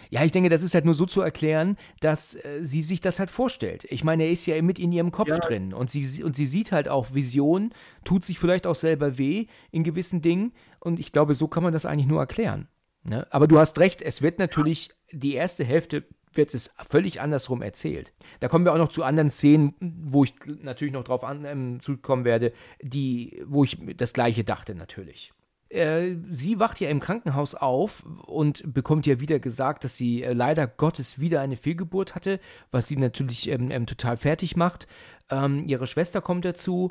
Ja, 0.09 0.24
ich 0.24 0.33
denke, 0.33 0.48
das 0.48 0.62
ist 0.62 0.74
halt 0.74 0.87
nur 0.87 0.94
so 0.94 1.04
zu 1.04 1.20
erklären, 1.20 1.76
dass 2.00 2.35
äh, 2.35 2.61
sie 2.62 2.83
sich 2.83 3.00
das 3.00 3.18
halt 3.18 3.30
vorstellt. 3.30 3.85
Ich 3.90 4.02
meine, 4.02 4.24
er 4.24 4.30
ist 4.30 4.46
ja 4.46 4.61
mit 4.62 4.78
in 4.78 4.92
ihrem 4.92 5.12
Kopf 5.12 5.28
Ja. 5.28 5.38
drin 5.38 5.74
und 5.74 5.90
sie, 5.90 6.24
und 6.24 6.35
sie 6.35 6.46
sieht 6.46 6.72
halt 6.72 6.88
auch 6.88 7.12
Visionen, 7.12 7.74
tut 8.04 8.24
sich 8.24 8.38
vielleicht 8.38 8.66
auch 8.66 8.74
selber 8.74 9.18
weh 9.18 9.46
in 9.70 9.85
gewissen 9.85 10.22
Dingen 10.22 10.52
und 10.78 10.98
ich 10.98 11.12
glaube, 11.12 11.35
so 11.35 11.48
kann 11.48 11.62
man 11.62 11.72
das 11.72 11.87
eigentlich 11.87 12.09
nur 12.09 12.18
erklären. 12.20 12.66
Ne? 13.02 13.26
Aber 13.30 13.46
du 13.46 13.58
hast 13.58 13.78
recht, 13.78 14.02
es 14.02 14.22
wird 14.22 14.38
natürlich, 14.38 14.90
die 15.10 15.34
erste 15.34 15.64
Hälfte 15.64 16.04
wird 16.32 16.54
es 16.54 16.72
völlig 16.88 17.20
andersrum 17.20 17.62
erzählt. 17.62 18.12
Da 18.38 18.48
kommen 18.48 18.64
wir 18.64 18.72
auch 18.72 18.78
noch 18.78 18.90
zu 18.90 19.02
anderen 19.02 19.30
Szenen, 19.30 19.74
wo 19.80 20.24
ich 20.24 20.34
natürlich 20.62 20.92
noch 20.92 21.04
drauf 21.04 21.24
an, 21.24 21.44
ähm, 21.44 21.80
zukommen 21.82 22.24
werde, 22.24 22.52
die, 22.80 23.42
wo 23.46 23.64
ich 23.64 23.78
das 23.96 24.12
Gleiche 24.12 24.44
dachte 24.44 24.74
natürlich. 24.74 25.32
Äh, 25.70 26.16
sie 26.30 26.58
wacht 26.58 26.80
ja 26.80 26.88
im 26.90 27.00
Krankenhaus 27.00 27.54
auf 27.54 28.04
und 28.26 28.74
bekommt 28.74 29.06
ja 29.06 29.20
wieder 29.20 29.38
gesagt, 29.38 29.84
dass 29.84 29.96
sie 29.96 30.22
äh, 30.22 30.32
leider 30.32 30.66
Gottes 30.66 31.20
wieder 31.20 31.40
eine 31.40 31.56
Fehlgeburt 31.56 32.14
hatte, 32.14 32.40
was 32.72 32.88
sie 32.88 32.96
natürlich 32.96 33.48
ähm, 33.48 33.70
ähm, 33.70 33.86
total 33.86 34.16
fertig 34.16 34.56
macht. 34.56 34.88
Ähm, 35.30 35.64
ihre 35.68 35.86
Schwester 35.86 36.20
kommt 36.20 36.44
dazu 36.44 36.90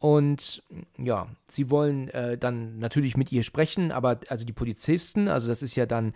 und 0.00 0.62
ja, 0.96 1.28
sie 1.48 1.68
wollen 1.68 2.08
äh, 2.08 2.38
dann 2.38 2.78
natürlich 2.78 3.18
mit 3.18 3.30
ihr 3.32 3.42
sprechen, 3.42 3.92
aber 3.92 4.20
also 4.28 4.46
die 4.46 4.52
Polizisten, 4.54 5.28
also 5.28 5.46
das 5.46 5.62
ist 5.62 5.76
ja 5.76 5.84
dann 5.84 6.14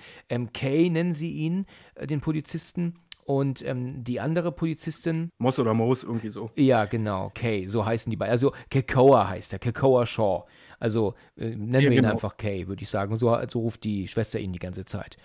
Kay, 0.55 0.89
nennen 0.89 1.13
sie 1.13 1.31
ihn, 1.33 1.67
äh, 1.95 2.07
den 2.07 2.21
Polizisten. 2.21 2.95
Und 3.27 3.65
ähm, 3.67 4.05
die 4.05 4.21
andere 4.21 4.53
Polizistin, 4.53 5.31
Moss 5.39 5.59
oder 5.59 5.73
Moos, 5.73 6.03
irgendwie 6.03 6.29
so. 6.29 6.51
ja, 6.57 6.85
genau, 6.85 7.31
Kay, 7.35 7.69
so 7.69 7.85
heißen 7.85 8.11
die 8.11 8.17
beiden. 8.17 8.33
Also 8.33 8.53
Kekoa 8.71 9.29
heißt 9.29 9.53
er, 9.55 9.59
Kekoa 9.59 10.05
Shaw. 10.07 10.45
Also 10.79 11.15
äh, 11.37 11.49
nennen 11.51 11.75
Ja, 11.75 11.81
wir 11.81 11.91
ihn 11.93 11.97
genau. 11.97 12.11
einfach 12.11 12.37
Kay, 12.37 12.69
würde 12.69 12.83
ich 12.83 12.91
sagen. 12.91 13.17
So, 13.17 13.35
so 13.49 13.61
ruft 13.61 13.85
die 13.85 14.09
Schwester 14.09 14.39
ihn 14.41 14.53
die 14.53 14.59
ganze 14.59 14.85
Zeit. 14.85 15.17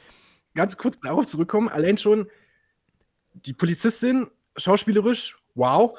Ganz 0.56 0.78
kurz 0.78 1.00
darauf 1.00 1.28
zurückkommen, 1.28 1.68
allein 1.70 1.98
schon 1.98 2.28
die 3.34 3.54
Polizistin, 3.54 4.28
schauspielerisch, 4.56 5.38
wow. 5.56 5.98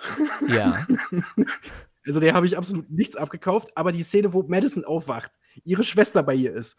Ja, 0.48 0.86
Also 2.10 2.18
der 2.18 2.34
habe 2.34 2.44
ich 2.44 2.58
absolut 2.58 2.90
nichts 2.90 3.14
abgekauft, 3.14 3.68
aber 3.76 3.92
die 3.92 4.02
Szene, 4.02 4.32
wo 4.32 4.42
Madison 4.42 4.84
aufwacht, 4.84 5.30
ihre 5.64 5.84
Schwester 5.84 6.24
bei 6.24 6.34
ihr 6.34 6.52
ist. 6.52 6.76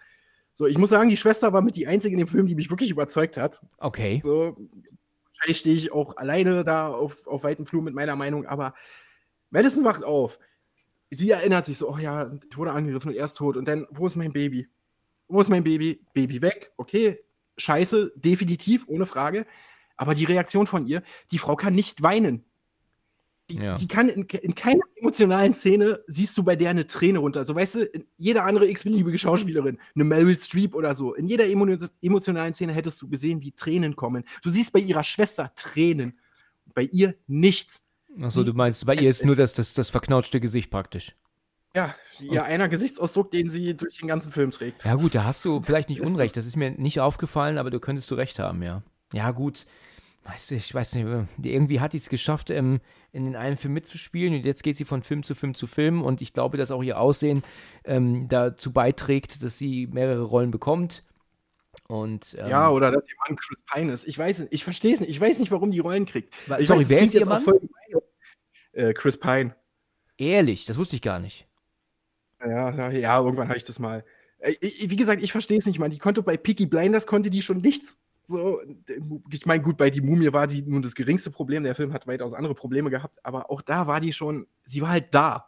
So, 0.53 0.65
ich 0.65 0.77
muss 0.77 0.89
sagen, 0.89 1.07
die 1.07 1.15
Schwester 1.15 1.53
war 1.53 1.61
mit 1.61 1.77
die 1.77 1.87
einzige 1.87 2.13
in 2.13 2.19
dem 2.19 2.27
Film, 2.27 2.47
die 2.47 2.55
mich 2.55 2.69
wirklich 2.69 2.89
überzeugt 2.89 3.37
hat. 3.37 3.61
okay. 3.77 4.19
So, 4.25 4.57
wahrscheinlich 5.27 5.59
stehe 5.59 5.75
ich 5.75 5.93
auch 5.93 6.17
alleine 6.17 6.65
da 6.65 6.89
auf, 6.89 7.25
auf 7.25 7.43
weitem 7.43 7.65
Flur 7.65 7.81
mit 7.81 7.93
meiner 7.93 8.17
Meinung, 8.17 8.45
aber 8.45 8.73
Madison 9.51 9.85
wacht 9.85 10.03
auf. 10.03 10.37
Sie 11.11 11.31
erinnert 11.31 11.65
sich 11.65 11.77
so, 11.77 11.89
oh 11.89 11.97
ja, 11.97 12.29
ich 12.49 12.57
wurde 12.57 12.73
angegriffen 12.73 13.11
und 13.11 13.15
er 13.15 13.23
ist 13.23 13.35
tot. 13.35 13.55
Und 13.55 13.69
dann, 13.69 13.87
wo 13.89 14.07
ist 14.07 14.17
mein 14.17 14.33
Baby? 14.33 14.67
Wo 15.29 15.39
ist 15.39 15.49
mein 15.49 15.63
Baby? 15.63 16.05
Baby 16.13 16.41
weg, 16.41 16.73
okay. 16.75 17.19
Scheiße, 17.55 18.11
definitiv, 18.17 18.83
ohne 18.87 19.05
Frage. 19.05 19.45
Aber 19.95 20.13
die 20.13 20.25
Reaktion 20.25 20.67
von 20.67 20.87
ihr, 20.87 21.03
die 21.31 21.37
Frau 21.37 21.55
kann 21.55 21.73
nicht 21.73 22.03
weinen. 22.03 22.43
Die, 23.49 23.57
Ja. 23.57 23.75
die 23.75 23.87
kann 23.87 24.07
in, 24.07 24.23
in 24.23 24.55
keiner 24.55 24.83
emotionalen 24.95 25.53
Szene 25.53 25.99
siehst 26.07 26.37
du 26.37 26.43
bei 26.43 26.55
der 26.55 26.69
eine 26.69 26.87
Träne 26.87 27.19
runter. 27.19 27.43
So, 27.43 27.55
weißt 27.55 27.75
du, 27.75 27.89
jede 28.17 28.43
andere 28.43 28.69
x-beliebige 28.69 29.17
Schauspielerin, 29.17 29.79
eine 29.95 30.03
Meryl 30.03 30.37
Streep 30.37 30.73
oder 30.75 30.95
so, 30.95 31.13
in 31.13 31.27
jeder 31.27 31.47
emo 31.47 31.67
emotionalen 32.01 32.53
Szene 32.53 32.73
hättest 32.73 33.01
du 33.01 33.09
gesehen, 33.09 33.41
wie 33.41 33.51
Tränen 33.51 33.95
kommen. 33.95 34.23
Du 34.41 34.49
siehst 34.49 34.71
bei 34.71 34.79
ihrer 34.79 35.03
Schwester 35.03 35.51
Tränen. 35.55 36.19
Bei 36.73 36.83
ihr 36.83 37.15
nichts. 37.27 37.83
Achso, 38.21 38.43
du 38.43 38.53
meinst, 38.53 38.85
bei 38.85 38.95
ihr 38.95 39.09
ist 39.09 39.25
nur 39.25 39.35
das, 39.35 39.53
das, 39.53 39.73
das 39.73 39.89
verknautschte 39.89 40.39
Gesicht 40.39 40.69
praktisch. 40.69 41.15
Ja, 41.73 41.95
ihr 42.19 42.43
einer 42.43 42.67
Gesichtsausdruck, 42.67 43.31
den 43.31 43.49
sie 43.49 43.75
durch 43.75 43.97
den 43.97 44.07
ganzen 44.07 44.31
Film 44.31 44.51
trägt. 44.51 44.83
Ja, 44.83 44.95
gut, 44.95 45.15
da 45.15 45.23
hast 45.23 45.45
du 45.45 45.61
vielleicht 45.61 45.89
nicht 45.89 46.01
Unrecht. 46.01 46.35
Das 46.35 46.45
ist 46.45 46.57
mir 46.57 46.71
nicht 46.71 46.99
aufgefallen, 46.99 47.57
aber 47.57 47.71
du 47.71 47.79
könntest 47.79 48.11
du 48.11 48.15
recht 48.15 48.39
haben, 48.39 48.61
ja. 48.61 48.83
Ja, 49.13 49.31
gut. 49.31 49.65
Weißt 50.23 50.51
du, 50.51 50.55
ich 50.55 50.73
weiß 50.73 50.95
nicht, 50.95 51.05
äh, 51.07 51.25
irgendwie 51.41 51.79
hat 51.79 51.93
die 51.93 51.97
es 51.97 52.07
geschafft, 52.09 52.51
ähm, 52.51 52.79
in 53.11 53.25
den 53.25 53.35
einen 53.35 53.57
Film 53.57 53.73
mitzuspielen 53.73 54.35
und 54.35 54.45
jetzt 54.45 54.61
geht 54.63 54.77
sie 54.77 54.85
von 54.85 55.01
Film 55.03 55.23
zu 55.23 55.33
Film 55.33 55.55
zu 55.55 55.65
Film 55.67 56.01
und 56.03 56.21
ich 56.21 56.31
glaube, 56.33 56.57
dass 56.57 56.69
auch 56.71 56.83
ihr 56.83 56.99
Aussehen 56.99 57.41
ähm, 57.85 58.27
dazu 58.29 58.71
beiträgt, 58.71 59.41
dass 59.43 59.57
sie 59.57 59.87
mehrere 59.87 60.21
Rollen 60.23 60.51
bekommt. 60.51 61.03
Und, 61.87 62.37
ähm, 62.39 62.49
Ja, 62.49 62.69
oder 62.69 62.91
dass 62.91 63.07
ihr 63.07 63.15
Mann 63.27 63.35
Chris 63.37 63.59
Pine 63.73 63.91
ist. 63.91 64.07
Ich 64.07 64.17
weiß 64.17 64.39
nicht, 64.39 64.53
ich 64.53 64.63
verstehe 64.63 64.93
es 64.93 64.99
nicht. 64.99 65.09
Ich 65.09 65.19
weiß 65.19 65.39
nicht, 65.39 65.51
warum 65.51 65.71
die 65.71 65.79
Rollen 65.79 66.05
kriegt. 66.05 66.33
Wa- 66.47 66.59
Ich 66.59 66.67
sorry, 66.67 66.81
weiß, 66.81 66.89
wer 66.89 67.01
ist 67.01 67.13
ihr 67.15 67.25
Mann? 67.25 67.43
Äh, 68.73 68.93
Chris 68.93 69.19
Pine. 69.19 69.55
ehrlich, 70.17 70.65
das 70.65 70.77
wusste 70.77 70.95
ich 70.95 71.01
gar 71.01 71.19
nicht. 71.19 71.47
Ja, 72.45 72.89
ja, 72.91 73.19
irgendwann 73.19 73.47
habe 73.49 73.57
ich 73.57 73.65
das 73.65 73.79
mal. 73.79 74.05
Äh, 74.39 74.53
ich, 74.61 74.89
wie 74.89 74.95
gesagt, 74.95 75.21
ich 75.21 75.31
verstehe 75.31 75.57
es 75.57 75.65
nicht, 75.65 75.79
man. 75.79 75.91
Die 75.91 75.97
konnte 75.97 76.21
bei 76.23 76.37
Peaky 76.37 76.65
Blinders 76.67 77.07
konnte 77.07 77.29
die 77.29 77.41
schon 77.41 77.59
nichts. 77.61 77.99
So, 78.23 78.59
ich 79.31 79.45
meine, 79.45 79.61
gut, 79.63 79.77
bei 79.77 79.89
die 79.89 80.01
Mumie 80.01 80.31
war 80.31 80.49
sie 80.49 80.61
nun 80.61 80.81
das 80.81 80.95
geringste 80.95 81.31
Problem. 81.31 81.63
Der 81.63 81.75
Film 81.75 81.91
hat 81.93 82.07
weitaus 82.07 82.33
andere 82.33 82.55
Probleme 82.55 82.89
gehabt, 82.89 83.17
aber 83.23 83.49
auch 83.49 83.61
da 83.61 83.87
war 83.87 83.99
die 83.99 84.13
schon, 84.13 84.47
sie 84.63 84.81
war 84.81 84.89
halt 84.89 85.13
da. 85.13 85.47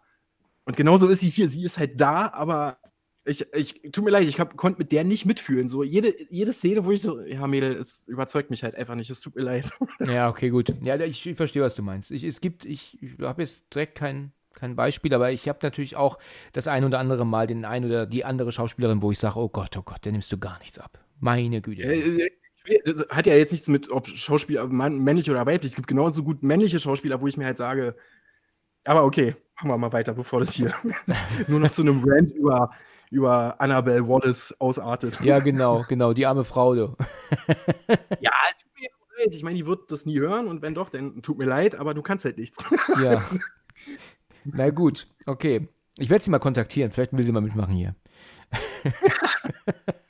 Und 0.65 0.77
genauso 0.77 1.07
ist 1.09 1.21
sie 1.21 1.29
hier. 1.29 1.49
Sie 1.49 1.63
ist 1.63 1.77
halt 1.77 1.99
da, 2.01 2.31
aber 2.33 2.77
ich, 3.25 3.45
ich 3.53 3.81
tut 3.91 4.03
mir 4.03 4.11
leid, 4.11 4.27
ich 4.27 4.39
hab- 4.39 4.57
konnte 4.57 4.79
mit 4.79 4.91
der 4.91 5.03
nicht 5.03 5.25
mitfühlen. 5.25 5.69
So, 5.69 5.83
jede, 5.83 6.13
jede 6.31 6.53
Szene, 6.53 6.85
wo 6.85 6.91
ich 6.91 7.01
so, 7.01 7.21
ja, 7.21 7.47
Mädel, 7.47 7.73
es 7.73 8.03
überzeugt 8.07 8.49
mich 8.49 8.63
halt 8.63 8.75
einfach 8.75 8.95
nicht. 8.95 9.09
Es 9.09 9.21
tut 9.21 9.35
mir 9.35 9.43
leid. 9.43 9.71
Ja, 10.05 10.29
okay, 10.29 10.49
gut. 10.49 10.73
Ja, 10.85 10.95
ich, 10.99 11.25
ich 11.25 11.37
verstehe, 11.37 11.61
was 11.61 11.75
du 11.75 11.83
meinst. 11.83 12.11
Ich, 12.11 12.23
es 12.23 12.41
gibt, 12.41 12.65
ich, 12.65 13.01
ich 13.01 13.19
habe 13.21 13.41
jetzt 13.41 13.73
direkt 13.73 13.95
kein, 13.95 14.33
kein 14.53 14.75
Beispiel, 14.75 15.13
aber 15.13 15.31
ich 15.31 15.47
habe 15.47 15.59
natürlich 15.61 15.95
auch 15.95 16.17
das 16.51 16.67
ein 16.67 16.83
oder 16.83 16.99
andere 16.99 17.25
Mal 17.25 17.47
den 17.47 17.63
ein 17.63 17.85
oder 17.85 18.05
die 18.05 18.25
andere 18.25 18.51
Schauspielerin, 18.51 19.01
wo 19.01 19.11
ich 19.11 19.19
sage, 19.19 19.39
oh 19.39 19.47
Gott, 19.49 19.77
oh 19.77 19.81
Gott, 19.83 20.03
der 20.03 20.11
nimmst 20.11 20.31
du 20.31 20.37
gar 20.37 20.59
nichts 20.59 20.77
ab. 20.77 20.99
Meine 21.19 21.61
Güte. 21.61 21.83
Äh, 21.83 22.25
äh, 22.25 22.31
Das 22.85 23.05
hat 23.09 23.27
ja 23.27 23.35
jetzt 23.35 23.51
nichts 23.51 23.67
mit, 23.67 23.91
ob 23.91 24.07
Schauspieler 24.07 24.67
männlich 24.67 25.29
oder 25.29 25.45
weiblich. 25.45 25.71
Es 25.71 25.75
gibt 25.75 25.87
genauso 25.87 26.23
gut 26.23 26.43
männliche 26.43 26.79
Schauspieler, 26.79 27.21
wo 27.21 27.27
ich 27.27 27.35
mir 27.35 27.45
halt 27.45 27.57
sage, 27.57 27.95
aber 28.85 29.03
okay, 29.03 29.35
machen 29.55 29.69
wir 29.69 29.77
mal 29.77 29.93
weiter, 29.93 30.13
bevor 30.13 30.39
das 30.39 30.53
hier 30.53 30.73
nur 31.47 31.59
noch 31.59 31.71
zu 31.71 31.81
einem 31.81 32.03
Rant 32.05 32.31
über, 32.31 32.71
über 33.11 33.59
Annabelle 33.59 34.07
Wallace 34.07 34.55
ausartet. 34.59 35.19
Ja, 35.21 35.39
genau, 35.39 35.85
genau, 35.87 36.13
die 36.13 36.25
arme 36.25 36.43
Frau, 36.43 36.75
du. 36.75 36.95
ja, 38.19 38.31
tut 38.61 38.71
mir 38.79 38.89
leid. 39.17 39.33
Ich 39.33 39.43
meine, 39.43 39.57
die 39.57 39.65
wird 39.65 39.91
das 39.91 40.05
nie 40.05 40.19
hören 40.19 40.47
und 40.47 40.61
wenn 40.61 40.73
doch, 40.73 40.89
dann 40.89 41.21
tut 41.21 41.37
mir 41.37 41.45
leid, 41.45 41.75
aber 41.75 41.93
du 41.93 42.01
kannst 42.01 42.25
halt 42.25 42.37
nichts. 42.37 42.57
Ja. 43.01 43.23
Na 44.45 44.69
gut, 44.69 45.07
okay. 45.25 45.67
Ich 45.97 46.09
werde 46.09 46.23
sie 46.23 46.31
mal 46.31 46.39
kontaktieren. 46.39 46.91
Vielleicht 46.91 47.13
will 47.13 47.23
sie 47.23 47.31
mal 47.31 47.41
mitmachen 47.41 47.75
hier. 47.75 47.95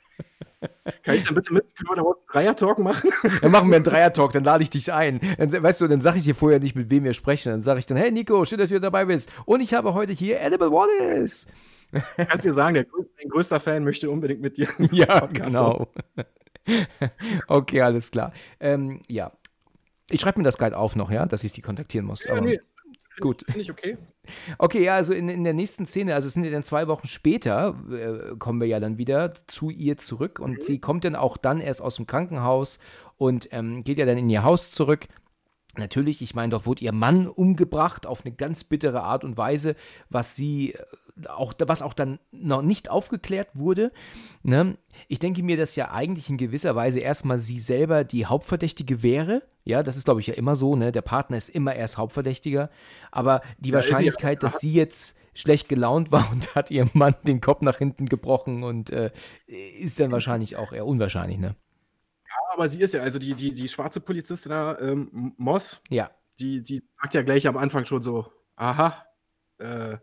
Kann 1.04 1.16
ich 1.16 1.24
dann 1.24 1.34
bitte 1.34 1.52
mit? 1.52 1.76
Können 1.76 1.90
wir 1.90 1.96
da 1.96 2.02
auch 2.02 2.14
einen 2.16 2.26
Dreier-Talk 2.32 2.78
machen? 2.78 3.10
Dann 3.42 3.50
machen 3.50 3.68
wir 3.68 3.76
einen 3.76 3.84
Dreier-Talk, 3.84 4.32
dann 4.32 4.42
lade 4.44 4.62
ich 4.62 4.70
dich 4.70 4.92
ein. 4.92 5.20
Dann, 5.38 5.62
weißt 5.62 5.82
du, 5.82 5.86
dann 5.88 6.00
sage 6.00 6.16
ich 6.18 6.24
dir 6.24 6.34
vorher 6.34 6.60
nicht, 6.60 6.74
mit 6.74 6.88
wem 6.88 7.04
wir 7.04 7.12
sprechen. 7.12 7.50
Dann 7.52 7.62
sage 7.62 7.78
ich 7.78 7.86
dann, 7.86 7.98
hey 7.98 8.10
Nico, 8.10 8.44
schön, 8.46 8.58
dass 8.58 8.70
du 8.70 8.80
dabei 8.80 9.04
bist. 9.04 9.30
Und 9.44 9.60
ich 9.60 9.74
habe 9.74 9.92
heute 9.92 10.14
hier 10.14 10.40
Annabelle 10.42 10.70
Wallace. 10.72 11.46
Kannst 12.16 12.44
dir 12.46 12.54
sagen, 12.54 12.74
der 12.74 12.86
dein 13.20 13.28
größter 13.28 13.60
Fan 13.60 13.84
möchte 13.84 14.10
unbedingt 14.10 14.40
mit 14.40 14.56
dir. 14.56 14.68
Ja, 14.92 15.20
Podcast 15.20 15.46
genau. 15.46 15.88
okay, 17.48 17.82
alles 17.82 18.10
klar. 18.10 18.32
Ähm, 18.58 19.00
ja. 19.08 19.32
Ich 20.10 20.20
schreibe 20.22 20.38
mir 20.40 20.44
das 20.44 20.56
gerade 20.58 20.76
auf 20.76 20.96
noch, 20.96 21.10
ja, 21.10 21.26
dass 21.26 21.44
ich 21.44 21.52
sie 21.52 21.60
kontaktieren 21.60 22.06
muss. 22.06 22.24
Ja, 22.24 22.32
aber- 22.32 22.40
nee, 22.42 22.60
Gut. 23.20 23.44
Finde 23.46 23.60
ich 23.60 23.70
okay. 23.70 23.96
Okay, 24.58 24.84
ja, 24.84 24.94
also 24.94 25.12
in, 25.12 25.28
in 25.28 25.44
der 25.44 25.52
nächsten 25.52 25.86
Szene, 25.86 26.14
also 26.14 26.28
es 26.28 26.34
sind 26.34 26.44
ja 26.44 26.50
dann 26.50 26.64
zwei 26.64 26.88
Wochen 26.88 27.06
später, 27.06 27.78
äh, 27.90 28.36
kommen 28.36 28.60
wir 28.60 28.66
ja 28.66 28.80
dann 28.80 28.98
wieder 28.98 29.34
zu 29.46 29.70
ihr 29.70 29.98
zurück 29.98 30.38
und 30.40 30.62
sie 30.64 30.78
kommt 30.78 31.04
dann 31.04 31.14
auch 31.14 31.36
dann 31.36 31.60
erst 31.60 31.82
aus 31.82 31.96
dem 31.96 32.06
Krankenhaus 32.06 32.78
und 33.16 33.48
ähm, 33.52 33.84
geht 33.84 33.98
ja 33.98 34.06
dann 34.06 34.18
in 34.18 34.30
ihr 34.30 34.42
Haus 34.42 34.70
zurück. 34.70 35.06
Natürlich, 35.76 36.22
ich 36.22 36.34
meine, 36.34 36.50
dort 36.50 36.66
wurde 36.66 36.84
ihr 36.84 36.92
Mann 36.92 37.26
umgebracht 37.26 38.06
auf 38.06 38.24
eine 38.24 38.34
ganz 38.34 38.64
bittere 38.64 39.02
Art 39.02 39.24
und 39.24 39.36
Weise, 39.36 39.74
was 40.08 40.36
sie 40.36 40.72
äh, 40.72 40.82
auch, 41.28 41.54
was 41.66 41.82
auch 41.82 41.94
dann 41.94 42.18
noch 42.32 42.62
nicht 42.62 42.90
aufgeklärt 42.90 43.48
wurde. 43.54 43.92
Ne? 44.42 44.76
Ich 45.08 45.18
denke 45.18 45.42
mir, 45.42 45.56
dass 45.56 45.76
ja 45.76 45.90
eigentlich 45.92 46.28
in 46.28 46.36
gewisser 46.38 46.74
Weise 46.74 47.00
erstmal 47.00 47.38
sie 47.38 47.58
selber 47.60 48.04
die 48.04 48.26
Hauptverdächtige 48.26 49.02
wäre. 49.02 49.42
Ja, 49.64 49.82
das 49.82 49.96
ist, 49.96 50.04
glaube 50.04 50.20
ich, 50.20 50.26
ja 50.26 50.34
immer 50.34 50.56
so, 50.56 50.76
ne? 50.76 50.92
Der 50.92 51.02
Partner 51.02 51.36
ist 51.38 51.48
immer 51.48 51.74
erst 51.74 51.96
Hauptverdächtiger. 51.96 52.68
Aber 53.10 53.40
die 53.58 53.70
Ja, 53.70 53.76
Wahrscheinlichkeit, 53.76 54.42
dass 54.42 54.58
sie 54.60 54.72
jetzt 54.72 55.16
schlecht 55.34 55.68
gelaunt 55.68 56.12
war 56.12 56.28
und 56.32 56.54
hat 56.54 56.70
ihrem 56.70 56.90
Mann 56.92 57.14
den 57.26 57.40
Kopf 57.40 57.62
nach 57.62 57.78
hinten 57.78 58.06
gebrochen 58.06 58.62
und 58.62 58.90
äh, 58.90 59.10
ist 59.46 60.00
dann 60.00 60.12
wahrscheinlich 60.12 60.56
auch 60.56 60.72
eher 60.72 60.86
unwahrscheinlich, 60.86 61.38
ne? 61.38 61.56
Aber 62.52 62.68
sie 62.68 62.80
ist 62.80 62.94
ja, 62.94 63.02
also 63.02 63.18
die, 63.18 63.34
die, 63.34 63.52
die 63.54 63.68
schwarze 63.68 64.00
Polizistin 64.00 64.50
da, 64.50 64.78
ähm, 64.78 65.34
Moss, 65.36 65.80
Ja. 65.88 66.10
die, 66.38 66.62
die 66.62 66.82
sagt 67.00 67.14
ja 67.14 67.22
gleich 67.22 67.46
am 67.46 67.56
Anfang 67.56 67.84
schon 67.84 68.02
so, 68.02 68.26
aha, 68.56 69.04
äh, 69.58 69.98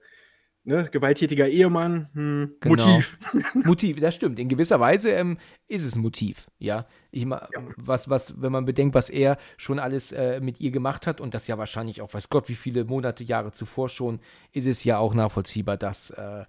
ne, 0.63 0.87
gewalttätiger 0.91 1.47
Ehemann, 1.47 2.09
hm, 2.13 2.55
Genau. 2.59 2.87
Motiv. 2.87 3.17
Motiv, 3.65 3.99
das 3.99 4.15
stimmt. 4.15 4.39
In 4.39 4.47
gewisser 4.49 4.79
Weise 4.79 5.11
ähm, 5.11 5.37
ist 5.67 5.83
es 5.85 5.95
ein 5.95 6.01
Motiv, 6.01 6.47
ja. 6.59 6.85
Ich 7.11 7.25
ma, 7.25 7.47
Ja. 7.53 7.61
was, 7.77 8.09
was, 8.09 8.41
wenn 8.41 8.51
man 8.51 8.65
bedenkt, 8.65 8.93
was 8.95 9.09
er 9.09 9.37
schon 9.57 9.79
alles 9.79 10.11
äh, 10.11 10.39
mit 10.41 10.59
ihr 10.59 10.71
gemacht 10.71 11.07
hat 11.07 11.19
und 11.21 11.33
das 11.33 11.47
ja 11.47 11.57
wahrscheinlich 11.57 12.01
auch, 12.01 12.13
weiß 12.13 12.29
Gott, 12.29 12.47
wie 12.49 12.55
viele 12.55 12.85
Monate, 12.85 13.23
Jahre 13.23 13.51
zuvor 13.51 13.89
schon, 13.89 14.19
ist 14.51 14.67
es 14.67 14.83
ja 14.83 14.97
auch 14.97 15.13
nachvollziehbar, 15.13 15.77
dass, 15.77 16.11
äh, 16.11 16.45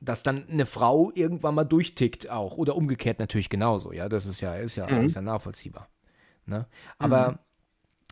dass 0.00 0.22
dann 0.22 0.46
eine 0.48 0.66
Frau 0.66 1.10
irgendwann 1.14 1.54
mal 1.54 1.64
durchtickt 1.64 2.28
auch. 2.28 2.58
Oder 2.58 2.76
umgekehrt 2.76 3.18
natürlich 3.18 3.48
genauso, 3.48 3.92
ja. 3.92 4.08
Das 4.08 4.26
ist 4.26 4.40
ja, 4.42 4.54
ist 4.56 4.76
ja, 4.76 4.86
Mhm. 4.90 5.06
ist 5.06 5.14
ja 5.16 5.22
nachvollziehbar. 5.22 5.88
Ne? 6.44 6.66
Aber 6.98 7.40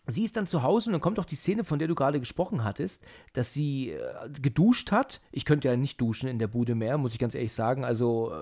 sie 0.07 0.25
ist 0.25 0.37
dann 0.37 0.47
zu 0.47 0.63
Hause 0.63 0.89
und 0.89 0.93
dann 0.93 1.01
kommt 1.01 1.19
auch 1.19 1.25
die 1.25 1.37
Szene, 1.37 1.65
von 1.65 1.79
der 1.79 1.89
du 1.89 1.95
gerade 1.95 2.21
gesprochen 2.21 2.65
hattest, 2.65 3.05
dass 3.33 3.53
sie 3.53 3.91
äh, 3.91 4.01
geduscht 4.41 4.93
hat. 4.93 5.21
Ich 5.33 5.45
könnte 5.45 5.69
ja 5.69 5.77
nicht 5.77 6.01
duschen 6.01 6.29
in 6.29 6.39
der 6.39 6.49
Bude 6.49 6.75
mehr, 6.75 6.99
muss 6.99 7.13
ich 7.13 7.19
ganz 7.19 7.35
ehrlich 7.35 7.53
sagen. 7.53 7.85
Also 7.85 8.33
äh, 8.33 8.35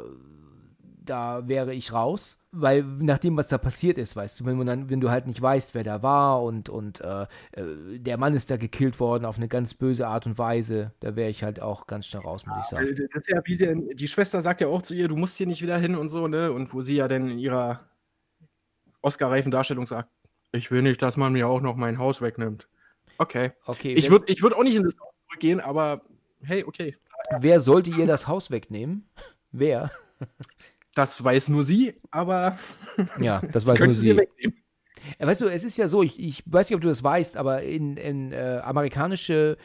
da 1.05 1.49
wäre 1.49 1.75
ich 1.75 1.93
raus, 1.93 2.39
weil 2.53 2.83
nach 2.83 3.19
dem, 3.19 3.37
was 3.37 3.49
da 3.49 3.59
passiert 3.59 3.99
ist, 3.99 4.15
weißt 4.17 4.41
du, 4.41 4.45
wenn, 4.45 4.65
dann, 4.67 4.91
wenn 4.91 5.01
du 5.01 5.11
halt 5.11 5.27
nicht 5.27 5.41
weißt, 5.41 5.75
wer 5.75 5.83
da 5.83 6.03
war 6.03 6.43
und, 6.43 6.69
und 6.69 7.01
äh, 7.01 7.23
äh, 7.53 7.99
der 7.99 8.19
Mann 8.19 8.35
ist 8.35 8.51
da 8.51 8.57
gekillt 8.57 9.01
worden 9.01 9.25
auf 9.25 9.37
eine 9.37 9.49
ganz 9.49 9.75
böse 9.75 10.07
Art 10.07 10.27
und 10.27 10.39
Weise, 10.39 10.93
da 11.01 11.17
wäre 11.17 11.31
ich 11.31 11.43
halt 11.43 11.61
auch 11.61 11.87
ganz 11.87 12.07
schnell 12.07 12.23
raus, 12.23 12.47
muss 12.47 12.59
ich 12.61 12.67
sagen. 12.67 12.95
Das 13.13 13.23
ist 13.23 13.31
ja, 13.31 13.41
wie 13.45 13.55
sie, 13.55 13.95
die 13.95 14.09
Schwester 14.09 14.41
sagt 14.43 14.61
ja 14.61 14.69
auch 14.69 14.83
zu 14.83 14.95
ihr, 14.95 15.09
du 15.09 15.17
musst 15.17 15.37
hier 15.37 15.47
nicht 15.47 15.63
wieder 15.63 15.79
hin 15.79 15.97
und 15.97 16.11
so, 16.11 16.29
ne? 16.29 16.53
Und 16.53 16.73
wo 16.73 16.83
sie 16.83 16.97
ja 16.97 17.09
dann 17.09 17.29
in 17.29 17.39
ihrer 17.39 17.81
Oscar-reifen 19.01 19.51
Darstellung 19.51 19.87
sagt, 19.87 20.09
ich 20.53 20.71
will 20.71 20.83
nicht, 20.83 21.03
dass 21.03 21.17
man 21.17 21.33
mir 21.33 21.49
auch 21.49 21.61
noch 21.61 21.77
mein 21.77 21.99
Haus 21.99 22.21
wegnimmt. 22.21 22.69
Okay. 23.19 23.53
Okay, 23.67 23.95
Ich 23.95 24.11
würde 24.11 24.27
ich 24.29 24.43
würd 24.43 24.55
auch 24.55 24.63
nicht 24.63 24.77
in 24.77 24.83
das 24.85 24.95
Haus 25.01 25.13
zurückgehen, 25.29 25.61
aber 25.61 26.03
hey, 26.43 26.65
okay. 26.65 26.97
wer 27.39 27.61
sollte 27.61 27.91
ihr 27.91 28.07
das 28.07 28.27
Haus 28.29 28.51
wegnehmen? 28.51 29.09
Wer? 29.51 29.91
Das 30.95 31.23
weiß 31.23 31.49
nur 31.49 31.65
sie, 31.65 31.95
aber 32.11 32.59
Ja, 33.19 33.41
das 33.53 33.67
weiß 33.67 33.81
nur 33.81 33.95
sie 33.95 34.17
sie. 34.39 34.55
Ja, 35.19 35.27
weißt 35.27 35.41
du, 35.41 35.47
es 35.47 35.65
ist 35.65 35.77
ja 35.77 35.89
so, 35.89 36.03
ich, 36.03 36.19
ich 36.19 36.43
weiß 36.47 36.69
nicht, 36.69 36.77
ob 36.77 36.83
du 36.83 36.89
das 36.89 37.03
weißt, 37.03 37.37
aber 37.37 37.63
in, 37.63 37.97
in 37.97 38.33
äh, 38.33 38.61
amerikanische 38.63 39.57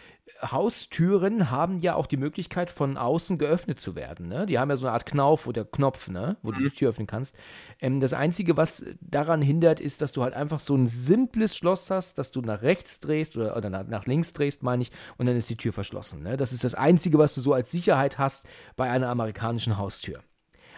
Haustüren 0.41 1.51
haben 1.51 1.79
ja 1.79 1.95
auch 1.95 2.05
die 2.05 2.17
Möglichkeit, 2.17 2.69
von 2.69 2.97
außen 2.97 3.37
geöffnet 3.37 3.79
zu 3.79 3.95
werden. 3.95 4.27
Ne? 4.27 4.45
Die 4.45 4.59
haben 4.59 4.69
ja 4.69 4.75
so 4.75 4.85
eine 4.85 4.93
Art 4.93 5.05
Knauf 5.05 5.47
oder 5.47 5.65
Knopf, 5.65 6.09
ne? 6.09 6.37
wo 6.43 6.51
du 6.51 6.59
die 6.59 6.69
Tür 6.69 6.89
öffnen 6.89 7.07
kannst. 7.07 7.35
Ähm, 7.79 7.99
das 7.99 8.13
Einzige, 8.13 8.57
was 8.57 8.85
daran 9.01 9.41
hindert, 9.41 9.79
ist, 9.79 10.01
dass 10.01 10.11
du 10.11 10.23
halt 10.23 10.33
einfach 10.33 10.59
so 10.59 10.75
ein 10.75 10.87
simples 10.87 11.55
Schloss 11.55 11.89
hast, 11.89 12.17
dass 12.17 12.31
du 12.31 12.41
nach 12.41 12.61
rechts 12.61 12.99
drehst 12.99 13.37
oder, 13.37 13.55
oder 13.55 13.69
nach, 13.69 13.87
nach 13.87 14.05
links 14.05 14.33
drehst, 14.33 14.63
meine 14.63 14.83
ich, 14.83 14.91
und 15.17 15.25
dann 15.25 15.35
ist 15.35 15.49
die 15.49 15.57
Tür 15.57 15.73
verschlossen. 15.73 16.23
Ne? 16.23 16.37
Das 16.37 16.53
ist 16.53 16.63
das 16.63 16.75
Einzige, 16.75 17.17
was 17.17 17.33
du 17.33 17.41
so 17.41 17.53
als 17.53 17.71
Sicherheit 17.71 18.17
hast 18.17 18.45
bei 18.75 18.89
einer 18.89 19.09
amerikanischen 19.09 19.77
Haustür. 19.77 20.21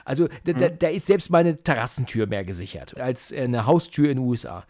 Also 0.06 0.28
da, 0.46 0.54
da, 0.54 0.70
da 0.70 0.88
ist 0.90 1.06
selbst 1.08 1.30
meine 1.30 1.62
Terrassentür 1.62 2.28
mehr 2.28 2.44
gesichert 2.44 3.00
als 3.00 3.32
äh, 3.32 3.42
eine 3.42 3.66
Haustür 3.66 4.10
in 4.10 4.18
den 4.18 4.26
USA. 4.28 4.66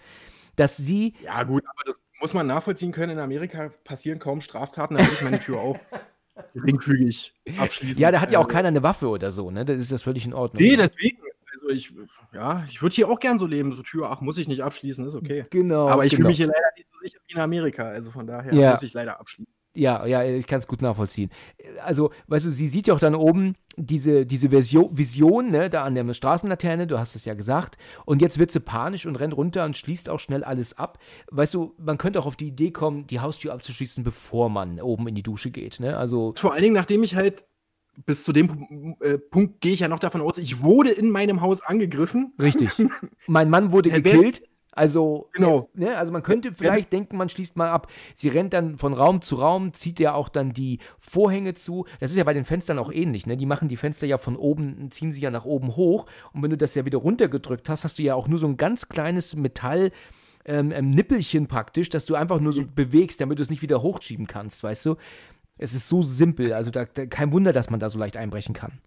Dass 0.55 0.77
sie, 0.77 1.13
Ja, 1.23 1.43
gut, 1.43 1.63
aber 1.65 1.83
das 1.85 1.99
muss 2.21 2.33
man 2.33 2.47
nachvollziehen 2.47 2.91
können. 2.91 3.13
In 3.13 3.19
Amerika 3.19 3.71
passieren 3.83 4.19
kaum 4.19 4.41
Straftaten, 4.41 4.95
da 4.95 5.01
würde 5.01 5.13
ich 5.13 5.21
meine 5.21 5.39
Tür 5.39 5.59
auch 5.59 5.77
geringfügig 6.53 7.33
abschließen. 7.57 8.01
ja, 8.01 8.11
da 8.11 8.21
hat 8.21 8.31
ja 8.31 8.39
auch 8.39 8.43
Also, 8.43 8.55
keiner 8.55 8.67
eine 8.69 8.83
Waffe 8.83 9.07
oder 9.07 9.31
so, 9.31 9.51
ne? 9.51 9.65
Das 9.65 9.79
ist 9.79 9.91
das 9.91 10.01
völlig 10.01 10.25
in 10.25 10.33
Ordnung. 10.33 10.61
Nee, 10.61 10.75
deswegen. 10.75 11.17
Also 11.53 11.69
ich, 11.69 11.91
ja, 12.33 12.63
ich 12.69 12.81
würde 12.81 12.95
hier 12.95 13.09
auch 13.09 13.19
gern 13.19 13.37
so 13.39 13.45
leben, 13.47 13.73
so 13.73 13.81
Tür, 13.81 14.11
ach, 14.11 14.21
muss 14.21 14.37
ich 14.37 14.47
nicht 14.47 14.63
abschließen, 14.63 15.05
ist 15.05 15.15
okay. 15.15 15.45
Genau. 15.49 15.89
aber 15.89 16.05
ich 16.05 16.11
genau. 16.11 16.17
fühle 16.19 16.27
mich 16.29 16.37
hier 16.37 16.47
leider 16.47 16.67
nicht 16.77 16.87
so 16.91 16.99
sicher 16.99 17.19
wie 17.27 17.33
in 17.33 17.39
Amerika, 17.39 17.83
also 17.83 18.11
von 18.11 18.27
daher 18.27 18.53
Ja. 18.53 18.71
muss 18.73 18.83
ich 18.83 18.93
leider 18.93 19.19
abschließen. 19.19 19.51
Ja, 19.79 20.05
ja, 20.05 20.23
ich 20.23 20.45
kann 20.45 20.59
es 20.59 20.67
gut 20.67 20.81
nachvollziehen. 20.81 21.29
Also, 21.83 22.11
weißt 22.27 22.45
du, 22.45 22.51
sie 22.51 22.67
sieht 22.67 22.87
ja 22.87 22.93
auch 22.93 22.99
dann 22.99 23.15
oben 23.15 23.55
diese, 23.77 24.25
diese 24.25 24.49
Version, 24.49 24.89
Vision, 24.91 25.51
ne, 25.51 25.69
da 25.69 25.83
an 25.83 25.95
der 25.95 26.13
Straßenlaterne, 26.13 26.85
du 26.85 26.99
hast 26.99 27.15
es 27.15 27.23
ja 27.23 27.33
gesagt, 27.33 27.77
und 28.05 28.21
jetzt 28.21 28.39
wird 28.39 28.51
sie 28.51 28.59
panisch 28.59 29.05
und 29.05 29.15
rennt 29.15 29.37
runter 29.37 29.63
und 29.63 29.77
schließt 29.77 30.09
auch 30.09 30.19
schnell 30.19 30.43
alles 30.43 30.77
ab. 30.77 30.99
Weißt 31.31 31.53
du, 31.53 31.75
man 31.77 31.97
könnte 31.97 32.19
auch 32.19 32.25
auf 32.25 32.35
die 32.35 32.47
Idee 32.47 32.71
kommen, 32.71 33.07
die 33.07 33.21
Haustür 33.21 33.53
abzuschließen, 33.53 34.03
bevor 34.03 34.49
man 34.49 34.81
oben 34.81 35.07
in 35.07 35.15
die 35.15 35.23
Dusche 35.23 35.49
geht, 35.49 35.79
ne? 35.79 35.97
Also, 35.97 36.33
Vor 36.35 36.51
allen 36.51 36.63
Dingen, 36.63 36.75
nachdem 36.75 37.03
ich 37.03 37.15
halt 37.15 37.45
bis 38.05 38.23
zu 38.23 38.33
dem 38.33 38.97
äh, 38.99 39.17
Punkt 39.17 39.61
gehe 39.61 39.73
ich 39.73 39.79
ja 39.79 39.87
noch 39.87 39.99
davon 39.99 40.21
aus, 40.21 40.37
ich 40.37 40.61
wurde 40.61 40.91
in 40.91 41.09
meinem 41.09 41.41
Haus 41.41 41.61
angegriffen. 41.61 42.33
richtig. 42.41 42.69
mein 43.27 43.49
Mann 43.49 43.71
wurde 43.71 43.89
gekillt. 43.89 44.41
Also, 44.79 45.27
Genau. 45.33 45.67
ne, 45.73 45.97
also 45.97 46.13
man 46.13 46.23
könnte 46.23 46.53
vielleicht 46.53 46.93
denken, 46.93 47.17
man 47.17 47.27
schließt 47.27 47.57
mal 47.57 47.69
ab. 47.69 47.91
Sie 48.15 48.29
rennt 48.29 48.53
dann 48.53 48.77
von 48.77 48.93
Raum 48.93 49.21
zu 49.21 49.35
Raum, 49.35 49.73
zieht 49.73 49.99
ja 49.99 50.13
auch 50.13 50.29
dann 50.29 50.53
die 50.53 50.79
Vorhänge 51.01 51.53
zu. 51.53 51.85
Das 51.99 52.11
ist 52.11 52.17
ja 52.17 52.23
bei 52.23 52.33
den 52.33 52.45
Fenstern 52.45 52.79
auch 52.79 52.89
ähnlich, 52.89 53.27
ne? 53.27 53.35
Die 53.35 53.45
machen 53.45 53.67
die 53.67 53.75
Fenster 53.75 54.07
ja 54.07 54.17
von 54.17 54.37
oben, 54.37 54.89
ziehen 54.89 55.11
sie 55.11 55.19
ja 55.19 55.31
nach 55.31 55.43
oben 55.43 55.75
hoch. 55.75 56.05
Und 56.31 56.43
wenn 56.43 56.49
du 56.49 56.55
das 56.55 56.75
ja 56.75 56.85
wieder 56.85 56.99
runtergedrückt 56.99 57.67
hast, 57.67 57.83
hast 57.83 57.99
du 57.99 58.03
ja 58.03 58.15
auch 58.15 58.29
nur 58.29 58.39
so 58.39 58.47
ein 58.47 58.55
ganz 58.55 58.87
kleines 58.87 59.35
Metall. 59.35 59.91
Ähm, 60.45 60.71
ähm, 60.71 60.91
Nippelchen 60.91 61.47
praktisch, 61.47 61.89
dass 61.89 62.05
du 62.05 62.15
einfach 62.15 62.39
nur 62.39 62.53
so 62.53 62.63
bewegst, 62.63 63.19
damit 63.19 63.37
du 63.37 63.41
es 63.41 63.49
nicht 63.49 63.61
wieder 63.61 63.81
hochschieben 63.81 64.27
kannst, 64.27 64.63
weißt 64.63 64.85
du? 64.85 64.95
Es 65.57 65.73
ist 65.73 65.89
so 65.89 66.03
simpel, 66.03 66.53
also 66.53 66.71
da, 66.71 66.85
da, 66.85 67.05
kein 67.05 67.33
Wunder, 67.33 67.51
dass 67.51 67.69
man 67.69 67.81
da 67.81 67.89
so 67.89 67.99
leicht 67.99 68.15
einbrechen 68.15 68.53
kann. 68.55 68.79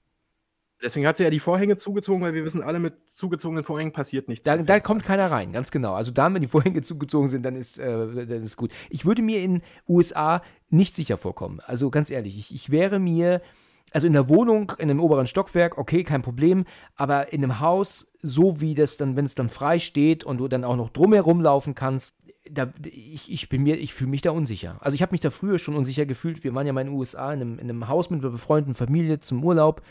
Deswegen 0.82 1.06
hat 1.06 1.16
sie 1.16 1.22
ja 1.22 1.30
die 1.30 1.40
Vorhänge 1.40 1.76
zugezogen, 1.76 2.22
weil 2.22 2.34
wir 2.34 2.44
wissen 2.44 2.62
alle, 2.62 2.80
mit 2.80 3.08
zugezogenen 3.08 3.64
Vorhängen 3.64 3.92
passiert 3.92 4.28
nichts. 4.28 4.44
Da, 4.44 4.56
da 4.56 4.80
kommt 4.80 5.04
keiner 5.04 5.30
rein, 5.30 5.52
ganz 5.52 5.70
genau. 5.70 5.94
Also 5.94 6.10
da, 6.10 6.32
wenn 6.32 6.42
die 6.42 6.48
Vorhänge 6.48 6.82
zugezogen 6.82 7.28
sind, 7.28 7.44
dann 7.44 7.54
ist, 7.54 7.78
äh, 7.78 8.26
dann 8.26 8.42
ist 8.42 8.56
gut. 8.56 8.72
Ich 8.90 9.04
würde 9.04 9.22
mir 9.22 9.42
in 9.42 9.62
USA 9.88 10.42
nicht 10.70 10.96
sicher 10.96 11.18
vorkommen. 11.18 11.60
Also 11.64 11.90
ganz 11.90 12.10
ehrlich, 12.10 12.36
ich, 12.36 12.54
ich 12.54 12.70
wäre 12.70 12.98
mir, 12.98 13.42
also 13.92 14.06
in 14.06 14.12
der 14.12 14.28
Wohnung, 14.28 14.72
in 14.78 14.90
einem 14.90 15.00
oberen 15.00 15.26
Stockwerk, 15.26 15.78
okay, 15.78 16.02
kein 16.02 16.22
Problem, 16.22 16.64
aber 16.96 17.32
in 17.32 17.44
einem 17.44 17.60
Haus, 17.60 18.12
so 18.20 18.60
wie 18.60 18.74
das 18.74 18.96
dann, 18.96 19.16
wenn 19.16 19.26
es 19.26 19.34
dann 19.34 19.50
frei 19.50 19.78
steht 19.78 20.24
und 20.24 20.38
du 20.38 20.48
dann 20.48 20.64
auch 20.64 20.76
noch 20.76 20.90
drumherum 20.90 21.40
laufen 21.40 21.74
kannst, 21.74 22.16
da, 22.50 22.72
ich, 22.84 23.30
ich 23.30 23.48
bin 23.48 23.62
mir, 23.62 23.78
ich 23.78 23.94
fühle 23.94 24.10
mich 24.10 24.22
da 24.22 24.32
unsicher. 24.32 24.76
Also 24.80 24.94
ich 24.94 25.02
habe 25.02 25.12
mich 25.12 25.20
da 25.20 25.30
früher 25.30 25.58
schon 25.58 25.76
unsicher 25.76 26.06
gefühlt. 26.06 26.42
Wir 26.42 26.54
waren 26.54 26.66
ja 26.66 26.72
mal 26.72 26.80
in 26.80 26.88
den 26.88 26.96
USA 26.96 27.32
in 27.32 27.40
einem, 27.40 27.58
in 27.58 27.70
einem 27.70 27.88
Haus 27.88 28.10
mit 28.10 28.20
einer 28.20 28.30
befreundeten 28.30 28.74
Familie 28.74 29.20
zum 29.20 29.44
Urlaub. 29.44 29.82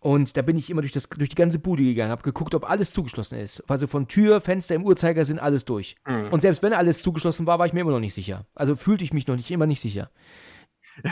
Und 0.00 0.34
da 0.36 0.42
bin 0.42 0.56
ich 0.56 0.70
immer 0.70 0.80
durch, 0.80 0.92
das, 0.92 1.10
durch 1.10 1.28
die 1.28 1.36
ganze 1.36 1.58
Bude 1.58 1.82
gegangen, 1.82 2.10
habe 2.10 2.22
geguckt, 2.22 2.54
ob 2.54 2.68
alles 2.68 2.90
zugeschlossen 2.90 3.38
ist. 3.38 3.62
Also 3.68 3.86
von 3.86 4.08
Tür, 4.08 4.40
Fenster 4.40 4.74
im 4.74 4.84
Uhrzeigersinn, 4.84 5.38
alles 5.38 5.66
durch. 5.66 5.96
Mhm. 6.06 6.28
Und 6.30 6.40
selbst 6.40 6.62
wenn 6.62 6.72
alles 6.72 7.02
zugeschlossen 7.02 7.46
war, 7.46 7.58
war 7.58 7.66
ich 7.66 7.74
mir 7.74 7.80
immer 7.80 7.90
noch 7.90 8.00
nicht 8.00 8.14
sicher. 8.14 8.46
Also 8.54 8.76
fühlte 8.76 9.04
ich 9.04 9.12
mich 9.12 9.26
noch 9.26 9.36
nicht 9.36 9.50
immer 9.50 9.66
nicht 9.66 9.80
sicher. 9.80 10.10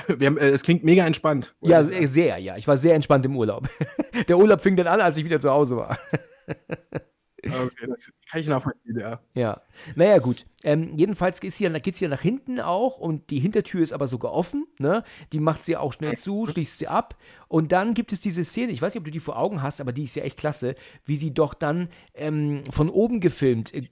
Haben, 0.08 0.38
äh, 0.38 0.48
es 0.48 0.62
klingt 0.62 0.84
mega 0.84 1.06
entspannt. 1.06 1.54
Ja, 1.60 1.82
sehr, 1.84 2.08
sehr, 2.08 2.38
ja. 2.38 2.56
Ich 2.56 2.66
war 2.66 2.78
sehr 2.78 2.94
entspannt 2.94 3.26
im 3.26 3.36
Urlaub. 3.36 3.68
Der 4.28 4.38
Urlaub 4.38 4.62
fing 4.62 4.76
dann 4.76 4.86
an, 4.86 5.00
als 5.00 5.18
ich 5.18 5.24
wieder 5.24 5.40
zu 5.40 5.50
Hause 5.50 5.76
war. 5.76 5.98
Okay, 7.44 7.86
das 7.86 8.10
kann 8.30 8.40
ich 8.40 8.48
nachvollziehen, 8.48 8.98
ja. 8.98 9.20
Ja. 9.34 9.62
Naja, 9.94 10.18
gut. 10.18 10.44
Ähm, 10.64 10.96
jedenfalls 10.96 11.40
geht 11.40 11.52
es 11.52 11.56
hier, 11.56 11.70
geht's 11.78 12.00
hier 12.00 12.08
nach 12.08 12.20
hinten 12.20 12.60
auch 12.60 12.98
und 12.98 13.30
die 13.30 13.38
Hintertür 13.38 13.80
ist 13.82 13.92
aber 13.92 14.08
sogar 14.08 14.32
offen. 14.32 14.66
Ne? 14.78 15.04
Die 15.32 15.38
macht 15.38 15.64
sie 15.64 15.76
auch 15.76 15.92
schnell 15.92 16.18
zu, 16.18 16.46
schließt 16.46 16.78
sie 16.78 16.88
ab. 16.88 17.16
Und 17.46 17.70
dann 17.70 17.94
gibt 17.94 18.12
es 18.12 18.20
diese 18.20 18.42
Szene, 18.42 18.72
ich 18.72 18.82
weiß 18.82 18.94
nicht, 18.94 19.00
ob 19.00 19.04
du 19.04 19.12
die 19.12 19.20
vor 19.20 19.38
Augen 19.38 19.62
hast, 19.62 19.80
aber 19.80 19.92
die 19.92 20.04
ist 20.04 20.16
ja 20.16 20.24
echt 20.24 20.36
klasse, 20.38 20.74
wie 21.04 21.16
sie 21.16 21.32
doch 21.32 21.54
dann 21.54 21.90
ähm, 22.14 22.64
von 22.70 22.88
oben 22.90 23.20
gefilmt 23.20 23.72
äh, 23.72 23.82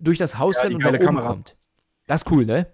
durch 0.00 0.16
das 0.16 0.38
Haus 0.38 0.56
Ja, 0.56 0.62
rennt 0.62 0.76
und 0.76 0.82
nach 0.82 0.88
oben 0.94 1.04
Kamera. 1.04 1.28
kommt. 1.28 1.56
Das 2.06 2.22
ist 2.22 2.30
cool, 2.30 2.46
ne? 2.46 2.66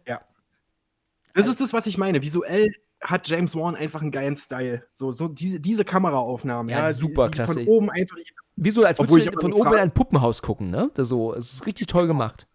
Das 1.35 1.48
ist 1.48 1.61
das, 1.61 1.72
was 1.72 1.87
ich 1.87 1.98
meine. 1.98 2.22
Visuell 2.22 2.72
hat 3.00 3.29
James 3.29 3.57
Wan 3.57 3.74
einfach 3.74 4.00
einen 4.00 4.12
geilen 4.12 4.37
Style. 4.37 4.87
So, 4.92 5.11
so 5.12 5.29
diese, 5.29 5.59
diese 5.61 5.85
Kameraaufnahmen. 5.85 6.70
Ja, 6.70 6.88
Ja, 6.88 6.92
super 6.94 7.27
die, 7.27 7.33
die 7.33 7.35
klasse. 7.37 7.55
Von 7.55 7.66
oben 7.66 7.90
einfach. 7.90 8.16
Wie 8.56 8.70
so, 8.70 8.84
als 8.84 9.00
Obwohl 9.00 9.16
würdest 9.16 9.28
ich 9.28 9.34
du 9.34 9.40
von 9.40 9.52
oben 9.52 9.72
in 9.72 9.80
ein 9.80 9.90
Puppenhaus 9.90 10.42
gucken, 10.42 10.70
ne? 10.70 10.90
Das 10.94 11.08
so, 11.08 11.34
es 11.34 11.52
ist 11.52 11.66
richtig 11.66 11.88
toll 11.88 12.06
gemacht. 12.06 12.46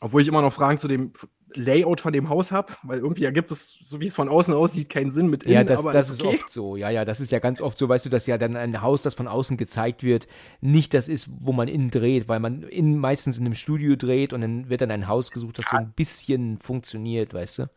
Obwohl 0.00 0.22
ich 0.22 0.28
immer 0.28 0.42
noch 0.42 0.52
Fragen 0.52 0.78
zu 0.78 0.88
dem 0.88 1.12
Layout 1.54 2.00
von 2.00 2.12
dem 2.12 2.28
Haus 2.28 2.52
habe, 2.52 2.74
weil 2.82 2.98
irgendwie 2.98 3.24
ergibt 3.24 3.50
es, 3.50 3.78
so 3.82 4.00
wie 4.00 4.06
es 4.06 4.16
von 4.16 4.28
außen 4.28 4.52
aussieht, 4.52 4.88
keinen 4.88 5.10
Sinn 5.10 5.28
mit 5.28 5.44
innen, 5.44 5.54
Ja, 5.54 5.64
das, 5.64 5.78
aber 5.78 5.92
das 5.92 6.10
ist 6.10 6.20
ist 6.20 6.26
okay. 6.26 6.38
oft 6.42 6.50
so. 6.50 6.76
Ja, 6.76 6.90
ja, 6.90 7.04
das 7.04 7.20
ist 7.20 7.30
ja 7.30 7.38
ganz 7.38 7.60
oft 7.60 7.78
so, 7.78 7.88
weißt 7.88 8.04
du, 8.04 8.10
dass 8.10 8.26
ja 8.26 8.36
dann 8.36 8.56
ein 8.56 8.82
Haus, 8.82 9.02
das 9.02 9.14
von 9.14 9.28
außen 9.28 9.56
gezeigt 9.56 10.02
wird, 10.02 10.26
nicht 10.60 10.92
das 10.92 11.08
ist, 11.08 11.28
wo 11.40 11.52
man 11.52 11.68
innen 11.68 11.90
dreht, 11.90 12.28
weil 12.28 12.40
man 12.40 12.62
innen 12.62 12.98
meistens 12.98 13.38
in 13.38 13.46
einem 13.46 13.54
Studio 13.54 13.96
dreht 13.96 14.32
und 14.32 14.40
dann 14.40 14.68
wird 14.68 14.80
dann 14.80 14.90
ein 14.90 15.08
Haus 15.08 15.30
gesucht, 15.30 15.58
das 15.58 15.66
so 15.70 15.76
ein 15.76 15.92
bisschen 15.92 16.58
funktioniert, 16.58 17.32
weißt 17.32 17.60
du? 17.60 17.70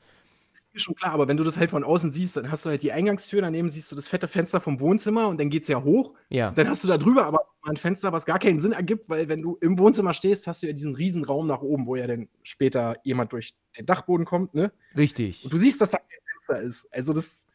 Ist 0.71 0.83
schon 0.83 0.93
klar, 0.95 1.13
aber 1.13 1.27
wenn 1.27 1.37
du 1.37 1.43
das 1.43 1.57
halt 1.57 1.71
von 1.71 1.83
außen 1.83 2.11
siehst, 2.11 2.37
dann 2.37 2.51
hast 2.51 2.63
du 2.65 2.69
halt 2.69 2.83
die 2.83 2.91
Eingangstür, 2.91 3.41
daneben 3.41 3.69
siehst 3.69 3.91
du 3.91 3.95
das 3.95 4.07
fette 4.07 4.27
Fenster 4.27 4.61
vom 4.61 4.79
Wohnzimmer 4.79 5.27
und 5.27 5.39
dann 5.39 5.49
geht 5.49 5.63
es 5.63 5.67
ja 5.67 5.83
hoch. 5.83 6.13
Ja. 6.29 6.51
Dann 6.51 6.69
hast 6.69 6.83
du 6.83 6.87
da 6.87 6.97
drüber 6.97 7.25
aber 7.25 7.39
ein 7.63 7.75
Fenster, 7.75 8.11
was 8.11 8.25
gar 8.25 8.37
keinen 8.39 8.59
Sinn 8.59 8.71
ergibt, 8.71 9.09
weil 9.09 9.27
wenn 9.29 9.41
du 9.41 9.57
im 9.61 9.77
Wohnzimmer 9.79 10.13
stehst, 10.13 10.45
hast 10.47 10.61
du 10.61 10.67
ja 10.67 10.73
diesen 10.73 10.93
riesen 10.95 11.23
Raum 11.23 11.47
nach 11.47 11.61
oben, 11.61 11.87
wo 11.87 11.95
ja 11.95 12.05
dann 12.05 12.27
später 12.43 12.97
jemand 13.03 13.33
durch 13.33 13.55
den 13.77 13.85
Dachboden 13.87 14.25
kommt, 14.25 14.53
ne? 14.53 14.71
Richtig. 14.95 15.43
Und 15.43 15.53
du 15.53 15.57
siehst, 15.57 15.81
dass 15.81 15.89
da 15.89 15.97
kein 15.97 16.07
Fenster 16.23 16.61
ist. 16.61 16.87
Also 16.93 17.13
das, 17.13 17.47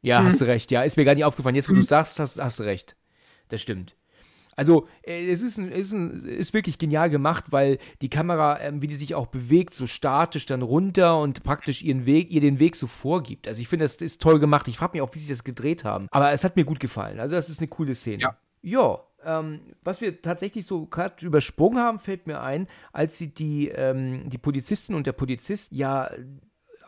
Ja, 0.00 0.18
Hm. 0.18 0.26
hast 0.26 0.40
du 0.40 0.44
recht. 0.46 0.70
Ja, 0.72 0.82
ist 0.82 0.96
mir 0.96 1.04
gar 1.04 1.14
nicht 1.14 1.24
aufgefallen. 1.24 1.54
Jetzt, 1.54 1.68
wo 1.70 1.74
du 1.74 1.82
sagst, 1.82 2.18
hast, 2.18 2.40
hast 2.42 2.58
du 2.58 2.64
recht. 2.64 2.96
Das 3.48 3.62
stimmt. 3.62 3.94
Also, 4.56 4.86
äh, 5.02 5.30
es 5.30 5.42
ist, 5.42 5.58
ein, 5.58 5.70
ist, 5.72 5.92
ein, 5.92 6.24
ist 6.24 6.54
wirklich 6.54 6.78
genial 6.78 7.10
gemacht, 7.10 7.46
weil 7.50 7.78
die 8.00 8.10
Kamera, 8.10 8.60
ähm, 8.60 8.82
wie 8.82 8.86
die 8.86 8.94
sich 8.96 9.14
auch 9.14 9.26
bewegt, 9.26 9.74
so 9.74 9.86
statisch 9.86 10.46
dann 10.46 10.62
runter 10.62 11.20
und 11.20 11.42
praktisch 11.42 11.82
ihren 11.82 12.06
Weg, 12.06 12.30
ihr 12.30 12.40
den 12.40 12.58
Weg 12.58 12.76
so 12.76 12.86
vorgibt. 12.86 13.48
Also, 13.48 13.60
ich 13.60 13.68
finde, 13.68 13.84
das 13.84 13.96
ist 13.96 14.20
toll 14.20 14.38
gemacht. 14.38 14.68
Ich 14.68 14.78
frage 14.78 14.92
mich 14.94 15.02
auch, 15.02 15.14
wie 15.14 15.18
sie 15.18 15.32
das 15.32 15.44
gedreht 15.44 15.84
haben. 15.84 16.06
Aber 16.10 16.32
es 16.32 16.44
hat 16.44 16.56
mir 16.56 16.64
gut 16.64 16.80
gefallen. 16.80 17.20
Also, 17.20 17.34
das 17.34 17.50
ist 17.50 17.60
eine 17.60 17.68
coole 17.68 17.94
Szene. 17.94 18.22
Ja. 18.22 18.36
Ja, 18.64 19.00
ähm, 19.24 19.60
was 19.82 20.00
wir 20.00 20.22
tatsächlich 20.22 20.66
so 20.66 20.86
gerade 20.86 21.26
übersprungen 21.26 21.82
haben, 21.82 21.98
fällt 21.98 22.28
mir 22.28 22.40
ein, 22.42 22.68
als 22.92 23.18
sie 23.18 23.34
die, 23.34 23.68
ähm, 23.68 24.28
die 24.30 24.38
Polizistin 24.38 24.94
und 24.94 25.06
der 25.06 25.12
Polizist 25.12 25.72
ja 25.72 26.10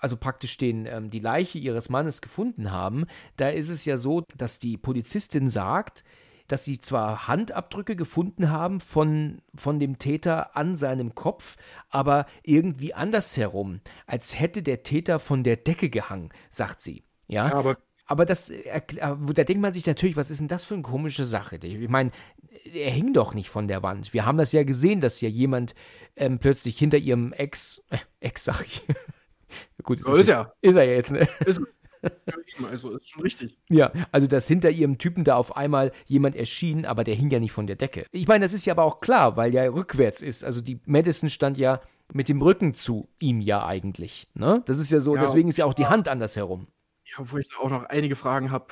also 0.05 0.18
praktisch 0.18 0.59
den, 0.59 0.85
ähm, 0.85 1.09
die 1.09 1.18
Leiche 1.18 1.59
ihres 1.59 1.88
Mannes 1.88 2.20
gefunden 2.20 2.70
haben, 2.70 3.07
da 3.38 3.48
ist 3.48 3.70
es 3.70 3.87
ja 3.87 3.96
so, 3.96 4.22
dass 4.37 4.59
die 4.59 4.77
Polizistin 4.77 5.48
sagt, 5.48 6.05
dass 6.48 6.64
sie 6.64 6.78
zwar 6.78 7.28
Handabdrücke 7.28 7.96
gefunden 7.96 8.50
haben 8.50 8.80
von, 8.80 9.42
von 9.54 9.78
dem 9.78 9.98
Täter 9.98 10.57
an 10.57 10.76
seinem 10.76 11.14
Kopf, 11.14 11.57
aber 11.88 12.26
irgendwie 12.42 12.94
andersherum, 12.94 13.80
als 14.07 14.38
hätte 14.38 14.62
der 14.62 14.83
Täter 14.83 15.18
von 15.18 15.42
der 15.42 15.57
Decke 15.57 15.90
gehangen, 15.90 16.30
sagt 16.50 16.80
sie. 16.80 17.04
Ja, 17.26 17.52
aber 17.52 17.78
aber 18.07 18.26
das, 18.26 18.50
äh, 18.50 18.83
da 18.90 19.44
denkt 19.44 19.62
man 19.62 19.72
sich 19.72 19.87
natürlich, 19.87 20.16
was 20.16 20.30
ist 20.30 20.38
denn 20.38 20.48
das 20.48 20.64
für 20.64 20.74
eine 20.74 20.83
komische 20.83 21.24
Sache? 21.24 21.57
Ich 21.57 21.88
meine, 21.88 22.11
er 22.72 22.90
hing 22.90 23.12
doch 23.12 23.33
nicht 23.33 23.48
von 23.48 23.66
der 23.66 23.83
Wand. 23.83 24.12
Wir 24.12 24.26
haben 24.26 24.38
das 24.38 24.52
ja 24.52 24.62
gesehen, 24.62 25.00
dass 25.00 25.20
ja 25.20 25.28
jemand 25.28 25.74
ähm, 26.16 26.38
plötzlich 26.38 26.78
hinter 26.78 26.98
ihrem 26.98 27.33
Ex, 27.33 27.83
äh, 27.90 27.98
Ex 28.20 28.44
sag 28.44 28.62
ich. 28.66 28.83
Gut, 29.83 30.02
so 30.02 30.14
ist 30.14 30.28
er. 30.28 30.54
Ist 30.61 30.76
er 30.76 30.85
ja 30.85 30.92
jetzt, 30.92 31.12
ne? 31.12 31.26
Ist, 31.46 31.61
ja, 32.26 32.68
also 32.68 32.96
ist 32.96 33.10
schon 33.10 33.22
richtig. 33.22 33.58
Ja, 33.68 33.92
also 34.12 34.26
dass 34.26 34.46
hinter 34.46 34.70
ihrem 34.70 34.98
Typen 34.98 35.24
da 35.24 35.36
auf 35.36 35.56
einmal 35.56 35.92
jemand 36.06 36.36
erschien, 36.36 36.86
aber 36.86 37.04
der 37.04 37.14
hing 37.14 37.30
ja 37.30 37.40
nicht 37.40 37.52
von 37.52 37.66
der 37.66 37.76
Decke. 37.76 38.06
Ich 38.12 38.26
meine, 38.26 38.44
das 38.44 38.52
ist 38.52 38.64
ja 38.64 38.74
aber 38.74 38.84
auch 38.84 39.00
klar, 39.00 39.36
weil 39.36 39.54
ja 39.54 39.64
rückwärts 39.64 40.22
ist. 40.22 40.44
Also 40.44 40.60
die 40.60 40.80
Madison 40.86 41.28
stand 41.28 41.58
ja 41.58 41.80
mit 42.12 42.28
dem 42.28 42.42
Rücken 42.42 42.74
zu 42.74 43.08
ihm 43.18 43.40
ja 43.40 43.66
eigentlich. 43.66 44.28
Ne? 44.34 44.62
Das 44.66 44.78
ist 44.78 44.90
ja 44.90 45.00
so, 45.00 45.16
Ja, 45.16 45.22
deswegen 45.22 45.48
ist 45.48 45.56
ja 45.56 45.64
auch 45.64 45.74
die 45.74 45.86
Hand 45.86 46.08
andersherum. 46.08 46.68
Ja, 47.04 47.20
obwohl 47.20 47.40
ich 47.40 47.48
da 47.48 47.58
auch 47.58 47.70
noch 47.70 47.84
einige 47.84 48.16
Fragen 48.16 48.50
habe, 48.50 48.66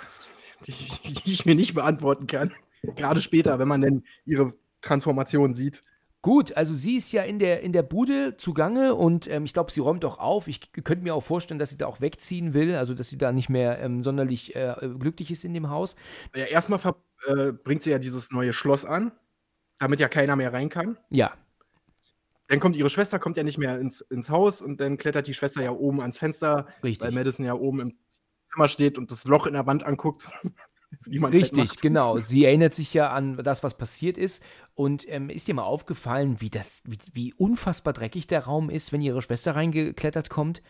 die, 0.66 0.72
die 1.24 1.32
ich 1.32 1.46
mir 1.46 1.54
nicht 1.54 1.74
beantworten 1.74 2.26
kann. 2.26 2.52
Gerade 2.82 3.20
später, 3.20 3.58
wenn 3.58 3.68
man 3.68 3.80
denn 3.80 4.04
ihre 4.24 4.52
Transformation 4.80 5.54
sieht. 5.54 5.84
Gut, 6.22 6.56
also 6.56 6.72
sie 6.72 6.96
ist 6.96 7.10
ja 7.10 7.22
in 7.22 7.40
der, 7.40 7.62
in 7.62 7.72
der 7.72 7.82
Bude 7.82 8.36
zugange 8.36 8.94
und 8.94 9.28
ähm, 9.28 9.44
ich 9.44 9.52
glaube, 9.52 9.72
sie 9.72 9.80
räumt 9.80 10.04
auch 10.04 10.18
auf. 10.18 10.46
Ich 10.46 10.72
könnte 10.72 11.02
mir 11.02 11.16
auch 11.16 11.24
vorstellen, 11.24 11.58
dass 11.58 11.70
sie 11.70 11.76
da 11.76 11.86
auch 11.86 12.00
wegziehen 12.00 12.54
will, 12.54 12.76
also 12.76 12.94
dass 12.94 13.08
sie 13.08 13.18
da 13.18 13.32
nicht 13.32 13.48
mehr 13.48 13.80
ähm, 13.80 14.04
sonderlich 14.04 14.54
äh, 14.54 14.76
glücklich 15.00 15.32
ist 15.32 15.44
in 15.44 15.52
dem 15.52 15.68
Haus. 15.68 15.96
Ja, 16.36 16.44
erstmal 16.44 16.78
äh, 17.26 17.50
bringt 17.50 17.82
sie 17.82 17.90
ja 17.90 17.98
dieses 17.98 18.30
neue 18.30 18.52
Schloss 18.52 18.84
an, 18.84 19.10
damit 19.80 19.98
ja 19.98 20.08
keiner 20.08 20.36
mehr 20.36 20.52
rein 20.52 20.68
kann. 20.68 20.96
Ja, 21.10 21.32
Dann 22.46 22.60
kommt 22.60 22.76
ihre 22.76 22.88
Schwester, 22.88 23.18
kommt 23.18 23.36
ja 23.36 23.42
nicht 23.42 23.58
mehr 23.58 23.80
ins, 23.80 24.00
ins 24.00 24.30
Haus 24.30 24.62
und 24.62 24.80
dann 24.80 24.98
klettert 24.98 25.26
die 25.26 25.34
Schwester 25.34 25.60
ja 25.60 25.72
oben 25.72 26.00
ans 26.00 26.18
Fenster, 26.18 26.68
richtig. 26.84 27.00
weil 27.04 27.10
Madison 27.10 27.44
ja 27.44 27.54
oben 27.54 27.80
im 27.80 27.98
Zimmer 28.46 28.68
steht 28.68 28.96
und 28.96 29.10
das 29.10 29.24
Loch 29.24 29.48
in 29.48 29.54
der 29.54 29.66
Wand 29.66 29.82
anguckt. 29.82 30.30
Halt 31.22 31.32
Richtig, 31.34 31.58
macht. 31.58 31.82
genau. 31.82 32.18
Sie 32.18 32.44
erinnert 32.44 32.74
sich 32.74 32.92
ja 32.94 33.12
an 33.12 33.36
das, 33.38 33.62
was 33.62 33.76
passiert 33.76 34.18
ist. 34.18 34.42
Und 34.74 35.06
ähm, 35.08 35.28
ist 35.28 35.48
dir 35.48 35.54
mal 35.54 35.64
aufgefallen, 35.64 36.40
wie 36.40 36.50
das, 36.50 36.82
wie, 36.86 36.98
wie 37.12 37.34
unfassbar 37.34 37.92
dreckig 37.92 38.26
der 38.26 38.44
Raum 38.44 38.70
ist, 38.70 38.92
wenn 38.92 39.02
ihre 39.02 39.22
Schwester 39.22 39.54
reingeklettert 39.54 40.30
kommt? 40.30 40.62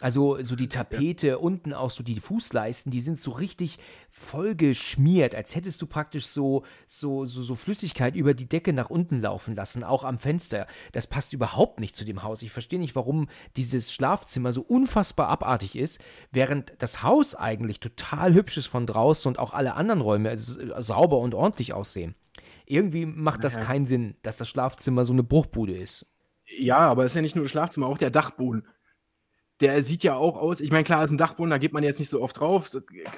Also 0.00 0.42
so 0.42 0.56
die 0.56 0.68
Tapete, 0.68 1.38
unten 1.38 1.72
auch 1.72 1.90
so 1.90 2.02
die 2.02 2.18
Fußleisten, 2.18 2.90
die 2.90 3.00
sind 3.00 3.20
so 3.20 3.30
richtig 3.30 3.78
voll 4.10 4.56
geschmiert, 4.56 5.36
als 5.36 5.54
hättest 5.54 5.80
du 5.82 5.86
praktisch 5.86 6.26
so, 6.26 6.64
so, 6.88 7.26
so, 7.26 7.42
so 7.42 7.54
Flüssigkeit 7.54 8.16
über 8.16 8.34
die 8.34 8.48
Decke 8.48 8.72
nach 8.72 8.90
unten 8.90 9.20
laufen 9.20 9.54
lassen, 9.54 9.84
auch 9.84 10.02
am 10.02 10.18
Fenster. 10.18 10.66
Das 10.90 11.06
passt 11.06 11.32
überhaupt 11.32 11.78
nicht 11.78 11.94
zu 11.94 12.04
dem 12.04 12.24
Haus. 12.24 12.42
Ich 12.42 12.50
verstehe 12.50 12.80
nicht, 12.80 12.96
warum 12.96 13.28
dieses 13.56 13.92
Schlafzimmer 13.92 14.52
so 14.52 14.62
unfassbar 14.62 15.28
abartig 15.28 15.76
ist, 15.76 16.00
während 16.32 16.74
das 16.80 17.04
Haus 17.04 17.36
eigentlich 17.36 17.78
total 17.78 18.34
hübsch 18.34 18.56
ist 18.56 18.66
von 18.66 18.86
draußen 18.86 19.28
und 19.28 19.38
auch 19.38 19.54
alle 19.54 19.74
anderen 19.74 20.00
Räume 20.00 20.32
äh, 20.32 20.38
sauber 20.38 21.18
und 21.18 21.34
ordentlich 21.34 21.72
aussehen. 21.72 22.16
Irgendwie 22.66 23.06
macht 23.06 23.44
das 23.44 23.54
Naja. 23.54 23.66
keinen 23.66 23.86
Sinn, 23.86 24.16
dass 24.22 24.36
das 24.36 24.48
Schlafzimmer 24.48 25.04
so 25.04 25.12
eine 25.12 25.22
Bruchbude 25.22 25.76
ist. 25.76 26.06
Ja, 26.58 26.78
aber 26.78 27.04
es 27.04 27.12
ist 27.12 27.16
ja 27.16 27.22
nicht 27.22 27.36
nur 27.36 27.44
das 27.44 27.52
Schlafzimmer, 27.52 27.86
auch 27.86 27.98
der 27.98 28.10
Dachboden. 28.10 28.66
Der 29.60 29.82
sieht 29.82 30.02
ja 30.02 30.14
auch 30.14 30.36
aus. 30.36 30.60
Ich 30.60 30.70
meine, 30.72 30.84
klar, 30.84 31.04
ist 31.04 31.10
ein 31.10 31.18
Dachboden, 31.18 31.50
da 31.50 31.58
geht 31.58 31.72
man 31.72 31.84
jetzt 31.84 31.98
nicht 31.98 32.08
so 32.08 32.20
oft 32.20 32.38
drauf. 32.40 32.70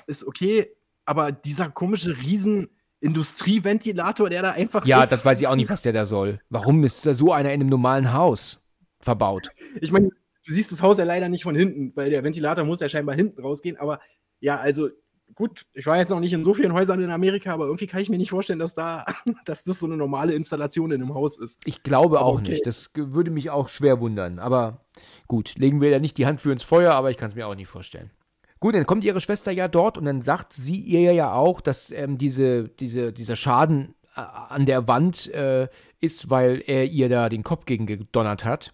Ist 0.06 0.26
okay. 0.26 0.70
Aber 1.04 1.32
dieser 1.32 1.70
komische 1.70 2.16
riesen 2.18 2.68
Industrieventilator, 3.00 4.30
der 4.30 4.42
da 4.42 4.50
einfach 4.52 4.84
Ja, 4.86 5.02
ist. 5.02 5.12
das 5.12 5.24
weiß 5.24 5.40
ich 5.40 5.46
auch 5.46 5.54
nicht, 5.56 5.70
was 5.70 5.82
der 5.82 5.92
da 5.92 6.06
soll. 6.06 6.40
Warum 6.50 6.84
ist 6.84 7.04
da 7.06 7.14
so 7.14 7.32
einer 7.32 7.52
in 7.52 7.60
einem 7.60 7.68
normalen 7.70 8.12
Haus 8.12 8.60
verbaut? 9.00 9.50
Ich 9.80 9.92
meine, 9.92 10.08
du 10.08 10.52
siehst 10.52 10.72
das 10.72 10.82
Haus 10.82 10.98
ja 10.98 11.04
leider 11.04 11.28
nicht 11.28 11.42
von 11.44 11.54
hinten, 11.54 11.92
weil 11.96 12.10
der 12.10 12.22
Ventilator 12.24 12.64
muss 12.64 12.80
ja 12.80 12.88
scheinbar 12.88 13.14
hinten 13.14 13.40
rausgehen. 13.40 13.76
Aber 13.76 14.00
ja, 14.40 14.58
also 14.58 14.88
gut, 15.34 15.66
ich 15.74 15.86
war 15.86 15.98
jetzt 15.98 16.10
noch 16.10 16.20
nicht 16.20 16.32
in 16.32 16.44
so 16.44 16.54
vielen 16.54 16.72
Häusern 16.72 17.02
in 17.02 17.10
Amerika, 17.10 17.52
aber 17.52 17.66
irgendwie 17.66 17.86
kann 17.86 18.00
ich 18.00 18.08
mir 18.08 18.18
nicht 18.18 18.30
vorstellen, 18.30 18.58
dass 18.58 18.74
da, 18.74 19.04
dass 19.44 19.64
das 19.64 19.78
so 19.78 19.86
eine 19.86 19.96
normale 19.96 20.34
Installation 20.34 20.90
in 20.90 21.02
einem 21.02 21.14
Haus 21.14 21.38
ist. 21.38 21.60
Ich 21.64 21.82
glaube 21.82 22.18
Aber 22.18 22.26
auch 22.26 22.40
okay. 22.40 22.52
nicht. 22.52 22.66
Das 22.66 22.90
würde 22.94 23.30
mich 23.30 23.50
auch 23.50 23.68
schwer 23.68 24.00
wundern. 24.00 24.38
Aber 24.38 24.80
gut, 25.26 25.54
legen 25.56 25.80
wir 25.80 25.90
ja 25.90 25.98
nicht 25.98 26.18
die 26.18 26.26
Hand 26.26 26.40
für 26.40 26.52
ins 26.52 26.62
Feuer, 26.62 26.94
aber 26.94 27.10
ich 27.10 27.16
kann 27.16 27.30
es 27.30 27.34
mir 27.34 27.46
auch 27.46 27.54
nicht 27.54 27.68
vorstellen. 27.68 28.10
Gut, 28.58 28.74
dann 28.74 28.86
kommt 28.86 29.04
ihre 29.04 29.20
Schwester 29.20 29.52
ja 29.52 29.68
dort 29.68 29.98
und 29.98 30.06
dann 30.06 30.22
sagt 30.22 30.54
sie 30.54 30.78
ihr 30.78 31.12
ja 31.12 31.32
auch, 31.32 31.60
dass 31.60 31.90
ähm, 31.90 32.16
diese, 32.16 32.68
diese, 32.68 33.12
dieser 33.12 33.36
Schaden 33.36 33.94
äh, 34.16 34.20
an 34.20 34.64
der 34.64 34.88
Wand 34.88 35.32
äh, 35.34 35.68
ist, 36.00 36.30
weil 36.30 36.62
er 36.66 36.84
ihr 36.86 37.08
da 37.08 37.28
den 37.28 37.42
Kopf 37.42 37.66
gegen 37.66 37.86
gedonnert 37.86 38.44
hat. 38.44 38.72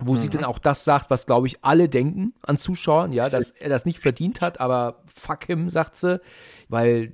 Wo 0.00 0.14
sie 0.16 0.28
dann 0.28 0.44
auch 0.44 0.58
das 0.60 0.84
sagt, 0.84 1.10
was, 1.10 1.26
glaube 1.26 1.48
ich, 1.48 1.64
alle 1.64 1.88
denken 1.88 2.32
an 2.42 2.56
Zuschauern, 2.56 3.12
ja, 3.12 3.28
dass 3.28 3.50
er 3.50 3.68
das 3.68 3.84
nicht 3.84 3.98
verdient 3.98 4.40
hat, 4.40 4.60
aber 4.60 5.02
fuck 5.12 5.44
him, 5.44 5.70
sagt 5.70 5.96
sie, 5.96 6.20
weil 6.68 7.12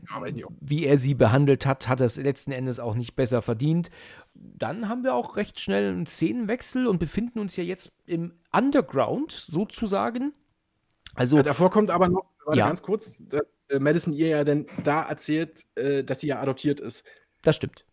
wie 0.61 0.85
er 0.85 0.99
sie 0.99 1.15
behandelt 1.15 1.65
hat, 1.65 1.89
hat 1.89 2.01
er 2.01 2.07
es 2.07 2.17
letzten 2.17 2.53
Endes 2.53 2.81
auch 2.81 2.95
nicht 2.95 3.17
besser 3.17 3.41
verdient. 3.41 3.91
Dann 4.35 4.89
haben 4.89 5.03
wir 5.03 5.15
auch 5.15 5.37
recht 5.37 5.61
schnell 5.61 5.89
einen 5.93 6.07
Szenenwechsel 6.07 6.87
und 6.87 6.99
befinden 6.99 7.39
uns 7.39 7.57
ja 7.57 7.65
jetzt 7.65 7.93
im 8.05 8.35
Underground 8.53 9.31
sozusagen. 9.33 10.35
Also, 11.15 11.37
Ja, 11.37 11.43
davor 11.43 11.71
kommt 11.71 11.91
aber 11.91 12.09
noch, 12.09 12.27
warte 12.45 12.59
Ja. 12.59 12.67
ganz 12.67 12.83
kurz, 12.83 13.15
dass 13.19 13.43
äh, 13.69 13.79
Madison 13.79 14.13
ihr 14.13 14.29
ja 14.29 14.45
dann 14.45 14.67
da 14.83 15.05
erzählt, 15.09 15.65
äh, 15.77 16.05
dass 16.05 16.21
sie 16.21 16.27
ja 16.27 16.41
adoptiert 16.41 16.81
ist. 16.81 17.05
das 17.43 17.57
stimmt. 17.57 17.87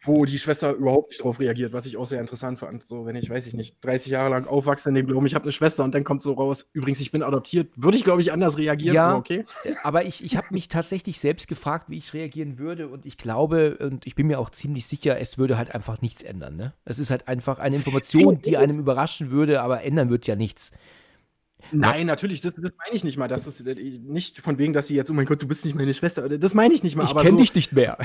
Wo 0.00 0.24
die 0.24 0.38
Schwester 0.38 0.72
überhaupt 0.72 1.10
nicht 1.10 1.24
drauf 1.24 1.40
reagiert, 1.40 1.72
was 1.72 1.84
ich 1.84 1.96
auch 1.96 2.06
sehr 2.06 2.20
interessant 2.20 2.60
fand. 2.60 2.86
So, 2.86 3.04
wenn 3.04 3.16
ich, 3.16 3.28
weiß 3.28 3.46
ich 3.48 3.54
nicht, 3.54 3.84
30 3.84 4.12
Jahre 4.12 4.30
lang 4.30 4.46
aufwachse 4.46 4.88
in 4.88 4.94
dem 4.94 5.06
Glauben, 5.06 5.26
ich 5.26 5.34
habe 5.34 5.44
eine 5.44 5.52
Schwester 5.52 5.82
und 5.82 5.94
dann 5.94 6.04
kommt 6.04 6.22
so 6.22 6.34
raus, 6.34 6.68
übrigens, 6.72 7.00
ich 7.00 7.10
bin 7.10 7.22
adoptiert, 7.22 7.68
würde 7.76 7.96
ich, 7.96 8.04
glaube 8.04 8.20
ich, 8.20 8.32
anders 8.32 8.58
reagieren, 8.58 8.94
Ja. 8.94 9.08
aber 9.08 9.18
okay. 9.18 9.44
Aber 9.82 10.04
ich, 10.04 10.22
ich 10.22 10.36
habe 10.36 10.46
mich 10.50 10.68
tatsächlich 10.68 11.18
selbst 11.18 11.48
gefragt, 11.48 11.86
wie 11.90 11.96
ich 11.98 12.14
reagieren 12.14 12.58
würde 12.58 12.88
und 12.88 13.06
ich 13.06 13.16
glaube 13.16 13.78
und 13.78 14.06
ich 14.06 14.14
bin 14.14 14.28
mir 14.28 14.38
auch 14.38 14.50
ziemlich 14.50 14.86
sicher, 14.86 15.18
es 15.18 15.36
würde 15.36 15.58
halt 15.58 15.74
einfach 15.74 16.00
nichts 16.00 16.22
ändern. 16.22 16.56
Ne? 16.56 16.74
Es 16.84 17.00
ist 17.00 17.10
halt 17.10 17.26
einfach 17.26 17.58
eine 17.58 17.76
Information, 17.76 18.40
die 18.40 18.56
einem 18.56 18.78
überraschen 18.78 19.30
würde, 19.30 19.62
aber 19.62 19.82
ändern 19.82 20.10
wird 20.10 20.26
ja 20.28 20.36
nichts. 20.36 20.70
Nein, 21.72 22.06
natürlich, 22.06 22.40
das, 22.40 22.54
das 22.54 22.72
meine 22.78 22.94
ich 22.94 23.02
nicht 23.02 23.16
mal. 23.16 23.26
Das 23.26 23.48
ist 23.48 23.66
äh, 23.66 23.74
nicht 23.74 24.38
von 24.38 24.58
wegen, 24.58 24.72
dass 24.72 24.86
sie 24.86 24.94
jetzt, 24.94 25.10
oh 25.10 25.14
mein 25.14 25.26
Gott, 25.26 25.42
du 25.42 25.48
bist 25.48 25.64
nicht 25.64 25.74
meine 25.74 25.92
Schwester. 25.92 26.28
Das 26.38 26.54
meine 26.54 26.72
ich 26.72 26.84
nicht 26.84 26.94
mal. 26.94 27.04
Ich 27.04 27.14
kenne 27.16 27.30
so, 27.30 27.36
dich 27.36 27.52
nicht 27.54 27.72
mehr. 27.72 27.98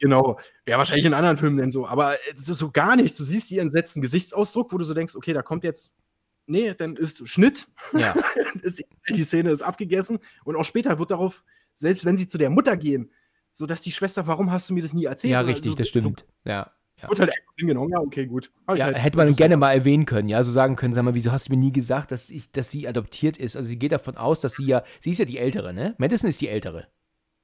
Genau. 0.00 0.40
Wäre 0.64 0.78
wahrscheinlich 0.78 1.04
in 1.04 1.14
anderen 1.14 1.38
Filmen 1.38 1.58
denn 1.58 1.70
so. 1.70 1.86
Aber 1.86 2.14
äh, 2.14 2.34
das 2.34 2.48
ist 2.48 2.58
so 2.58 2.70
gar 2.70 2.96
nichts. 2.96 3.16
Du 3.18 3.24
siehst 3.24 3.50
ihren 3.50 3.66
entsetzten 3.66 4.00
Gesichtsausdruck, 4.00 4.72
wo 4.72 4.78
du 4.78 4.84
so 4.84 4.94
denkst, 4.94 5.14
okay, 5.14 5.32
da 5.32 5.42
kommt 5.42 5.62
jetzt. 5.62 5.92
Nee, 6.46 6.74
dann 6.74 6.96
ist 6.96 7.28
Schnitt. 7.28 7.68
Ja. 7.96 8.16
ist, 8.62 8.82
die 9.08 9.24
Szene 9.24 9.50
ist 9.50 9.62
abgegessen. 9.62 10.18
Und 10.44 10.56
auch 10.56 10.64
später 10.64 10.98
wird 10.98 11.10
darauf, 11.10 11.44
selbst 11.74 12.04
wenn 12.04 12.16
sie 12.16 12.26
zu 12.26 12.38
der 12.38 12.50
Mutter 12.50 12.76
gehen, 12.76 13.12
so 13.52 13.66
dass 13.66 13.82
die 13.82 13.92
Schwester, 13.92 14.26
warum 14.26 14.50
hast 14.50 14.70
du 14.70 14.74
mir 14.74 14.82
das 14.82 14.92
nie 14.92 15.04
erzählt? 15.04 15.32
ja, 15.32 15.40
richtig, 15.40 15.72
so, 15.72 15.76
das 15.76 15.88
stimmt. 15.88 16.24
Ja. 16.44 16.72
So, 17.02 17.08
wird 17.08 17.20
halt 17.20 17.30
einfach 17.30 17.52
hingenommen. 17.56 17.92
Ja, 17.92 18.00
okay, 18.00 18.26
gut. 18.26 18.50
Ja, 18.74 18.86
halt- 18.86 18.98
hätte 18.98 19.16
man 19.16 19.34
gerne 19.36 19.56
mal 19.56 19.72
erwähnen 19.72 20.06
können, 20.06 20.28
ja, 20.28 20.42
so 20.42 20.50
sagen 20.50 20.76
können, 20.76 20.92
sag 20.92 21.02
mal, 21.02 21.14
wieso 21.14 21.32
hast 21.32 21.48
du 21.48 21.52
mir 21.52 21.58
nie 21.58 21.72
gesagt, 21.72 22.10
dass 22.10 22.30
ich, 22.30 22.50
dass 22.52 22.70
sie 22.70 22.88
adoptiert 22.88 23.36
ist? 23.36 23.56
Also 23.56 23.68
sie 23.68 23.78
geht 23.78 23.92
davon 23.92 24.16
aus, 24.16 24.40
dass 24.40 24.54
sie 24.54 24.66
ja, 24.66 24.82
sie 25.00 25.10
ist 25.10 25.18
ja 25.18 25.24
die 25.24 25.38
Ältere, 25.38 25.72
ne? 25.72 25.94
Madison 25.98 26.28
ist 26.28 26.40
die 26.40 26.48
Ältere. 26.48 26.88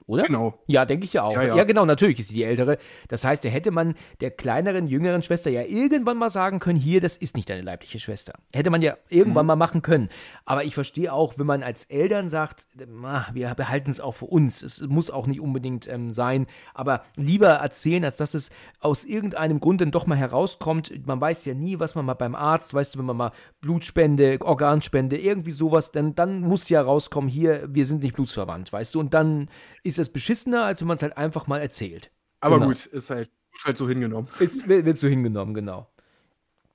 Oder? 0.07 0.23
Genau. 0.23 0.55
Ja, 0.67 0.85
denke 0.85 1.05
ich 1.05 1.13
ja 1.15 1.25
auch. 1.25 1.33
Ja, 1.35 1.43
Ja, 1.43 1.57
ja. 1.57 1.65
genau, 1.65 1.85
natürlich 1.85 2.21
ist 2.21 2.29
sie 2.29 2.37
die 2.37 2.45
Ältere. 2.45 2.79
Das 3.09 3.25
heißt, 3.25 3.45
da 3.45 3.49
hätte 3.49 3.73
man 3.73 3.95
der 4.21 4.31
kleineren, 4.31 4.87
jüngeren 4.87 5.23
Schwester 5.25 5.51
ja 5.51 5.63
irgendwann 5.63 6.17
mal 6.17 6.31
sagen 6.31 6.61
können, 6.61 6.79
hier, 6.79 7.01
das 7.01 7.17
ist 7.17 7.37
nicht 7.37 7.51
deine 7.51 7.63
leibliche 7.63 7.99
Schwester. 7.99 8.35
Hätte 8.55 8.71
man 8.71 8.83
ja 8.83 8.97
irgendwann 9.09 9.47
mal 9.47 9.57
machen 9.57 9.83
können. 9.83 10.09
Aber 10.45 10.63
ich 10.65 10.75
verstehe 10.75 11.13
auch, 11.13 11.39
wenn 11.39 11.47
man 11.47 11.65
als 11.65 11.85
Eltern 11.85 12.29
sagt, 12.29 12.67
"Ah, 13.05 13.27
wir 13.33 13.53
behalten 13.55 13.91
es 13.91 14.01
auch 14.01 14.13
für 14.13 14.27
uns. 14.27 14.63
Es 14.63 14.81
muss 14.83 15.11
auch 15.11 15.27
nicht 15.27 15.41
unbedingt 15.41 15.89
ähm, 15.89 16.13
sein. 16.13 16.47
Aber 16.73 17.03
lieber 17.17 17.49
erzählen, 17.49 18.05
als 18.05 18.19
dass 18.19 18.35
es 18.35 18.51
aus 18.81 19.05
irgendeinem 19.05 19.59
Grund 19.59 19.81
dann 19.81 19.91
doch 19.91 20.07
mal 20.07 20.17
herauskommt. 20.17 20.93
Man 21.07 21.21
weiß 21.21 21.45
ja 21.47 21.55
nie, 21.55 21.81
was 21.81 21.97
man 21.97 22.05
mal 22.05 22.15
beim 22.15 22.37
Arzt, 22.37 22.73
weißt 22.75 22.95
du, 22.95 22.99
wenn 23.01 23.07
man 23.07 23.17
mal 23.17 23.33
Blutspende, 23.61 24.39
Organspende, 24.41 25.19
irgendwie 25.19 25.51
sowas, 25.51 25.91
dann, 25.91 26.15
dann 26.15 26.41
muss 26.43 26.69
ja 26.69 26.81
rauskommen, 26.81 27.29
hier, 27.29 27.69
wir 27.69 27.85
sind 27.85 28.03
nicht 28.03 28.15
blutsverwandt, 28.15 28.73
weißt 28.73 28.95
du. 28.95 29.01
Und 29.01 29.13
dann 29.13 29.49
ist 29.83 29.96
es 29.99 30.09
beschissener, 30.09 30.65
als 30.65 30.81
wenn 30.81 30.89
man 30.89 30.97
es 30.97 31.03
halt 31.03 31.17
einfach 31.17 31.47
mal 31.47 31.59
erzählt. 31.59 32.11
Aber 32.41 32.57
Genau. 32.57 32.69
gut, 32.69 32.87
ist 32.87 33.11
halt, 33.11 33.31
wird 33.53 33.65
halt 33.65 33.79
so 33.79 33.89
hingenommen. 33.89 34.29
Ist, 34.41 34.69
wird, 34.69 34.99
so 34.99 35.09
hingenommen, 35.09 35.55
genau. 35.55 35.91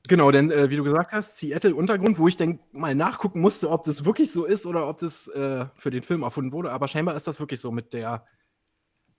Genau, 0.08 0.32
denn 0.32 0.52
äh, 0.52 0.70
wie 0.70 0.78
du 0.78 0.84
gesagt 0.84 1.12
hast, 1.12 1.38
Seattle 1.38 1.76
Untergrund, 1.76 2.18
wo 2.18 2.28
ich 2.28 2.36
dann 2.36 2.60
mal 2.72 2.96
nachgucken 2.96 3.40
musste, 3.40 3.70
ob 3.70 3.84
das 3.84 4.04
wirklich 4.04 4.32
so 4.32 4.46
ist 4.46 4.66
oder 4.66 4.88
ob 4.88 4.98
das 4.98 5.28
äh, 5.28 5.66
für 5.76 5.92
den 5.92 6.02
Film 6.02 6.24
erfunden 6.24 6.52
wurde. 6.52 6.72
Aber 6.72 6.88
scheinbar 6.88 7.16
ist 7.16 7.28
das 7.28 7.40
wirklich 7.40 7.60
so 7.60 7.72
mit 7.72 7.94
der 7.94 8.26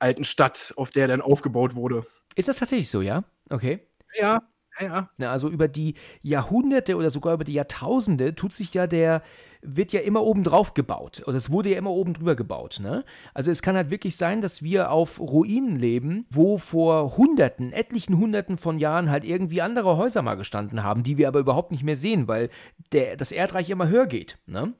alten 0.00 0.24
Stadt, 0.24 0.74
auf 0.76 0.90
der 0.90 1.06
dann 1.06 1.20
aufgebaut 1.20 1.76
wurde. 1.76 2.04
Ist 2.34 2.48
das 2.48 2.56
tatsächlich 2.56 2.90
so, 2.90 3.00
ja? 3.00 3.22
Okay. 3.48 3.86
Ja, 4.18 4.42
ja, 4.80 5.08
ja. 5.18 5.30
Also 5.30 5.48
über 5.48 5.68
die 5.68 5.94
Jahrhunderte 6.22 6.96
oder 6.96 7.10
sogar 7.10 7.34
über 7.34 7.44
die 7.44 7.54
Jahrtausende 7.54 8.34
tut 8.34 8.54
sich 8.54 8.74
ja 8.74 8.86
der, 8.86 9.22
wird 9.62 9.92
ja 9.92 10.00
immer 10.00 10.22
oben 10.22 10.42
drauf 10.42 10.74
gebaut. 10.74 11.22
Oder 11.26 11.36
es 11.36 11.50
wurde 11.50 11.70
ja 11.70 11.78
immer 11.78 11.90
oben 11.90 12.14
drüber 12.14 12.34
gebaut, 12.34 12.80
ne? 12.82 13.04
Also 13.32 13.50
es 13.50 13.62
kann 13.62 13.76
halt 13.76 13.90
wirklich 13.90 14.16
sein, 14.16 14.40
dass 14.40 14.62
wir 14.62 14.90
auf 14.90 15.20
Ruinen 15.20 15.76
leben, 15.76 16.26
wo 16.30 16.58
vor 16.58 17.16
hunderten, 17.16 17.72
etlichen 17.72 18.18
hunderten 18.18 18.58
von 18.58 18.78
Jahren 18.78 19.10
halt 19.10 19.24
irgendwie 19.24 19.62
andere 19.62 19.96
Häuser 19.96 20.22
mal 20.22 20.34
gestanden 20.34 20.82
haben, 20.82 21.04
die 21.04 21.16
wir 21.16 21.28
aber 21.28 21.40
überhaupt 21.40 21.70
nicht 21.70 21.84
mehr 21.84 21.96
sehen, 21.96 22.26
weil 22.26 22.50
der, 22.92 23.16
das 23.16 23.32
Erdreich 23.32 23.70
immer 23.70 23.88
höher 23.88 24.06
geht, 24.06 24.38
ne? 24.46 24.74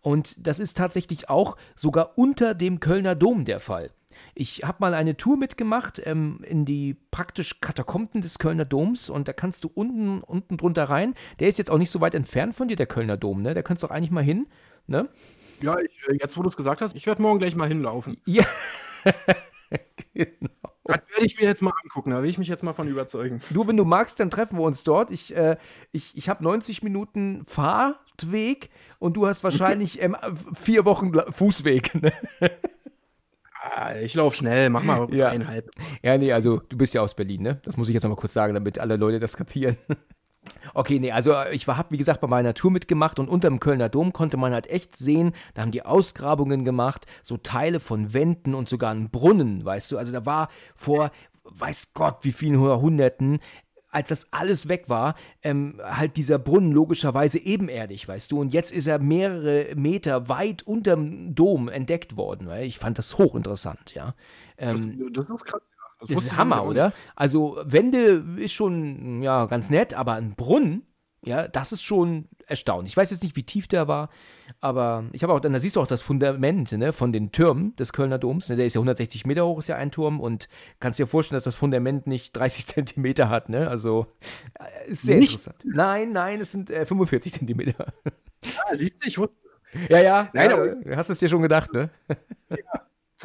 Und 0.00 0.44
das 0.44 0.58
ist 0.58 0.76
tatsächlich 0.76 1.30
auch 1.30 1.56
sogar 1.76 2.18
unter 2.18 2.54
dem 2.54 2.80
Kölner 2.80 3.14
Dom 3.14 3.44
der 3.44 3.60
Fall. 3.60 3.90
Ich 4.34 4.64
habe 4.64 4.78
mal 4.80 4.94
eine 4.94 5.16
Tour 5.16 5.36
mitgemacht 5.36 6.00
ähm, 6.04 6.40
in 6.44 6.64
die 6.64 6.96
praktisch 7.10 7.60
Katakomben 7.60 8.22
des 8.22 8.38
Kölner 8.38 8.64
Doms 8.64 9.10
und 9.10 9.28
da 9.28 9.32
kannst 9.32 9.64
du 9.64 9.70
unten, 9.72 10.22
unten 10.22 10.56
drunter 10.56 10.84
rein. 10.84 11.14
Der 11.38 11.48
ist 11.48 11.58
jetzt 11.58 11.70
auch 11.70 11.78
nicht 11.78 11.90
so 11.90 12.00
weit 12.00 12.14
entfernt 12.14 12.56
von 12.56 12.68
dir, 12.68 12.76
der 12.76 12.86
Kölner 12.86 13.18
Dom, 13.18 13.42
ne? 13.42 13.52
Da 13.52 13.62
kannst 13.62 13.82
du 13.82 13.86
doch 13.86 13.94
eigentlich 13.94 14.10
mal 14.10 14.24
hin, 14.24 14.46
ne? 14.86 15.08
Ja, 15.60 15.78
ich, 15.78 16.08
äh, 16.08 16.16
jetzt 16.20 16.36
wo 16.38 16.42
du 16.42 16.48
es 16.48 16.56
gesagt 16.56 16.80
hast, 16.80 16.96
ich 16.96 17.06
werde 17.06 17.20
morgen 17.20 17.38
gleich 17.38 17.54
mal 17.54 17.68
hinlaufen. 17.68 18.16
Ja. 18.24 18.44
genau. 20.14 20.48
Das 20.84 21.00
werde 21.10 21.26
ich 21.26 21.38
mir 21.38 21.46
jetzt 21.46 21.62
mal 21.62 21.72
angucken, 21.84 22.10
da 22.10 22.22
will 22.22 22.30
ich 22.30 22.38
mich 22.38 22.48
jetzt 22.48 22.64
mal 22.64 22.72
von 22.72 22.88
überzeugen. 22.88 23.40
Du, 23.50 23.66
wenn 23.68 23.76
du 23.76 23.84
magst, 23.84 24.18
dann 24.18 24.30
treffen 24.30 24.58
wir 24.58 24.64
uns 24.64 24.82
dort. 24.82 25.10
Ich, 25.10 25.36
äh, 25.36 25.56
ich, 25.92 26.16
ich 26.16 26.28
habe 26.28 26.42
90 26.42 26.82
Minuten 26.82 27.44
Fahrtweg 27.46 28.70
und 28.98 29.16
du 29.16 29.26
hast 29.26 29.44
wahrscheinlich 29.44 30.02
ähm, 30.02 30.16
vier 30.54 30.84
Wochen 30.84 31.12
Fußweg. 31.14 31.94
Ne? 31.94 32.12
Ah, 33.64 33.94
ich 33.94 34.14
laufe 34.14 34.36
schnell, 34.36 34.70
mach 34.70 34.82
mal 34.82 35.06
Ja. 35.14 35.28
eineinhalb. 35.28 35.70
Ja, 36.02 36.18
nee, 36.18 36.32
also 36.32 36.58
du 36.68 36.76
bist 36.76 36.94
ja 36.94 37.00
aus 37.00 37.14
Berlin, 37.14 37.42
ne? 37.42 37.60
Das 37.64 37.76
muss 37.76 37.88
ich 37.88 37.94
jetzt 37.94 38.02
nochmal 38.02 38.16
kurz 38.18 38.32
sagen, 38.32 38.54
damit 38.54 38.78
alle 38.78 38.96
Leute 38.96 39.20
das 39.20 39.36
kapieren. 39.36 39.76
Okay, 40.74 40.98
nee, 40.98 41.12
also 41.12 41.34
äh, 41.34 41.54
ich 41.54 41.68
habe, 41.68 41.92
wie 41.92 41.96
gesagt, 41.98 42.20
bei 42.20 42.26
meiner 42.26 42.52
Tour 42.52 42.72
mitgemacht 42.72 43.20
und 43.20 43.28
unter 43.28 43.46
dem 43.48 43.60
Kölner 43.60 43.88
Dom 43.88 44.12
konnte 44.12 44.36
man 44.36 44.52
halt 44.52 44.66
echt 44.66 44.96
sehen, 44.96 45.34
da 45.54 45.62
haben 45.62 45.70
die 45.70 45.84
Ausgrabungen 45.84 46.64
gemacht, 46.64 47.06
so 47.22 47.36
Teile 47.36 47.78
von 47.78 48.12
Wänden 48.12 48.52
und 48.54 48.68
sogar 48.68 48.90
einen 48.90 49.08
Brunnen, 49.08 49.64
weißt 49.64 49.92
du? 49.92 49.98
Also 49.98 50.10
da 50.10 50.26
war 50.26 50.48
vor, 50.74 51.12
weiß 51.44 51.94
Gott, 51.94 52.16
wie 52.22 52.32
vielen 52.32 52.60
Jahrhunderten, 52.60 53.38
als 53.92 54.08
das 54.08 54.32
alles 54.32 54.68
weg 54.68 54.88
war, 54.88 55.14
ähm, 55.42 55.80
halt 55.82 56.16
dieser 56.16 56.38
Brunnen 56.38 56.72
logischerweise 56.72 57.38
ebenerdig, 57.38 58.08
weißt 58.08 58.32
du? 58.32 58.40
Und 58.40 58.52
jetzt 58.52 58.72
ist 58.72 58.88
er 58.88 58.98
mehrere 58.98 59.74
Meter 59.76 60.28
weit 60.28 60.62
unterm 60.64 61.34
Dom 61.34 61.68
entdeckt 61.68 62.16
worden, 62.16 62.48
weil 62.48 62.64
ich 62.64 62.78
fand 62.78 62.98
das 62.98 63.18
hochinteressant, 63.18 63.94
ja. 63.94 64.14
Ähm, 64.58 65.10
Das, 65.14 65.28
das 65.28 65.30
ist 65.30 65.44
krass. 65.44 65.62
Das 66.00 66.10
wusste 66.10 66.30
ist 66.30 66.36
Hammer, 66.36 66.64
oder? 66.66 66.92
Also 67.14 67.58
Wände 67.64 68.24
ist 68.38 68.52
schon, 68.52 69.22
ja, 69.22 69.46
ganz 69.46 69.70
nett, 69.70 69.94
aber 69.94 70.14
ein 70.14 70.34
Brunnen, 70.34 70.84
ja, 71.24 71.46
das 71.48 71.72
ist 71.72 71.82
schon 71.82 72.28
erstaunlich. 72.46 72.92
Ich 72.92 72.96
weiß 72.96 73.10
jetzt 73.10 73.22
nicht, 73.22 73.36
wie 73.36 73.44
tief 73.44 73.68
der 73.68 73.88
war, 73.88 74.10
aber 74.60 75.04
ich 75.12 75.22
habe 75.22 75.32
auch, 75.32 75.40
dann 75.40 75.52
da 75.52 75.60
siehst 75.60 75.76
du 75.76 75.80
auch 75.80 75.86
das 75.86 76.02
Fundament, 76.02 76.72
ne, 76.72 76.92
von 76.92 77.12
den 77.12 77.30
Türmen 77.32 77.76
des 77.76 77.92
Kölner 77.92 78.18
Doms. 78.18 78.48
Ne, 78.48 78.56
der 78.56 78.66
ist 78.66 78.74
ja 78.74 78.80
160 78.80 79.24
Meter 79.26 79.46
hoch, 79.46 79.58
ist 79.58 79.68
ja 79.68 79.76
ein 79.76 79.90
Turm 79.90 80.20
und 80.20 80.48
kannst 80.80 80.98
dir 80.98 81.06
vorstellen, 81.06 81.36
dass 81.36 81.44
das 81.44 81.56
Fundament 81.56 82.06
nicht 82.06 82.36
30 82.36 82.66
Zentimeter 82.68 83.28
hat, 83.28 83.48
ne? 83.48 83.68
Also 83.68 84.06
äh, 84.58 84.90
ist 84.90 85.02
sehr 85.02 85.16
Nicht? 85.18 85.32
interessant. 85.32 85.56
Nein, 85.64 86.12
nein, 86.12 86.40
es 86.40 86.52
sind 86.52 86.70
äh, 86.70 86.84
45 86.84 87.32
Zentimeter. 87.32 87.92
nicht. 88.04 88.58
Ah, 88.66 88.74
siehst 88.74 89.04
du, 89.04 89.08
ich 89.08 89.18
wusste 89.18 89.36
ja, 89.88 90.00
ja, 90.00 90.28
Nein, 90.34 90.82
ja, 90.84 90.96
hast 90.96 91.08
es 91.08 91.18
dir 91.18 91.28
schon 91.28 91.40
gedacht, 91.42 91.72
ne? 91.72 91.88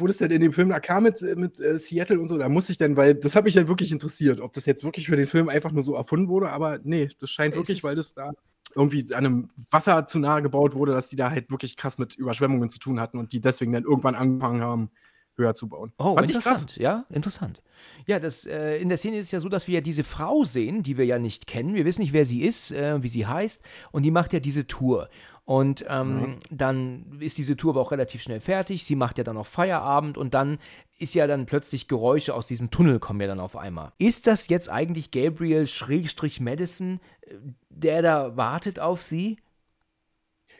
Wo 0.00 0.06
das 0.06 0.18
denn 0.18 0.30
in 0.30 0.40
dem 0.40 0.52
Film 0.52 0.68
da 0.68 0.80
kam 0.80 1.04
mit, 1.04 1.20
mit 1.36 1.60
äh, 1.60 1.78
Seattle 1.78 2.20
und 2.20 2.28
so, 2.28 2.38
da 2.38 2.48
muss 2.48 2.70
ich 2.70 2.78
dann, 2.78 2.96
weil 2.96 3.14
das 3.14 3.34
hat 3.34 3.44
mich 3.44 3.54
dann 3.54 3.68
wirklich 3.68 3.92
interessiert, 3.92 4.40
ob 4.40 4.52
das 4.52 4.66
jetzt 4.66 4.84
wirklich 4.84 5.06
für 5.06 5.16
den 5.16 5.26
Film 5.26 5.48
einfach 5.48 5.72
nur 5.72 5.82
so 5.82 5.94
erfunden 5.94 6.28
wurde, 6.28 6.50
aber 6.50 6.78
nee, 6.82 7.08
das 7.20 7.30
scheint 7.30 7.54
Es 7.54 7.60
wirklich, 7.60 7.84
weil 7.84 7.96
das 7.96 8.14
da 8.14 8.32
irgendwie 8.74 9.14
an 9.14 9.24
einem 9.24 9.48
Wasser 9.70 10.06
zu 10.06 10.18
nahe 10.18 10.42
gebaut 10.42 10.74
wurde, 10.74 10.92
dass 10.92 11.08
die 11.08 11.16
da 11.16 11.30
halt 11.30 11.50
wirklich 11.50 11.76
krass 11.76 11.98
mit 11.98 12.14
Überschwemmungen 12.16 12.70
zu 12.70 12.78
tun 12.78 13.00
hatten 13.00 13.18
und 13.18 13.32
die 13.32 13.40
deswegen 13.40 13.72
dann 13.72 13.84
irgendwann 13.84 14.14
angefangen 14.14 14.60
haben, 14.60 14.90
höher 15.38 15.54
zu 15.54 15.68
bauen. 15.68 15.92
Oh, 15.98 16.14
Fand 16.16 16.28
interessant. 16.28 16.76
Ja, 16.76 17.06
interessant. 17.10 17.62
Ja, 18.06 18.18
das, 18.18 18.44
äh, 18.44 18.76
in 18.78 18.88
der 18.88 18.98
Szene 18.98 19.18
ist 19.18 19.26
es 19.26 19.32
ja 19.32 19.40
so, 19.40 19.48
dass 19.48 19.68
wir 19.68 19.74
ja 19.74 19.80
diese 19.80 20.02
Frau 20.04 20.44
sehen, 20.44 20.82
die 20.82 20.98
wir 20.98 21.06
ja 21.06 21.18
nicht 21.18 21.46
kennen. 21.46 21.74
Wir 21.74 21.84
wissen 21.84 22.02
nicht, 22.02 22.12
wer 22.12 22.24
sie 22.24 22.42
ist, 22.42 22.72
äh, 22.72 23.02
wie 23.02 23.08
sie 23.08 23.26
heißt. 23.26 23.62
Und 23.92 24.02
die 24.02 24.10
macht 24.10 24.32
ja 24.32 24.40
diese 24.40 24.66
Tour. 24.66 25.08
Und 25.48 25.82
ähm, 25.88 26.40
dann 26.50 27.06
ist 27.20 27.38
diese 27.38 27.56
Tour 27.56 27.70
aber 27.70 27.80
auch 27.80 27.90
relativ 27.90 28.20
schnell 28.20 28.38
fertig. 28.38 28.84
Sie 28.84 28.96
macht 28.96 29.16
ja 29.16 29.24
dann 29.24 29.38
auch 29.38 29.46
Feierabend 29.46 30.18
und 30.18 30.34
dann 30.34 30.58
ist 30.98 31.14
ja 31.14 31.26
dann 31.26 31.46
plötzlich 31.46 31.88
Geräusche 31.88 32.34
aus 32.34 32.46
diesem 32.46 32.70
Tunnel 32.70 32.98
kommen 32.98 33.18
ja 33.22 33.28
dann 33.28 33.40
auf 33.40 33.56
einmal. 33.56 33.92
Ist 33.96 34.26
das 34.26 34.48
jetzt 34.48 34.68
eigentlich 34.68 35.10
Gabriel 35.10 35.66
Schrägstrich 35.66 36.38
Madison, 36.38 37.00
äh, 37.22 37.36
der 37.70 38.02
da 38.02 38.36
wartet 38.36 38.78
auf 38.78 39.02
sie? 39.02 39.38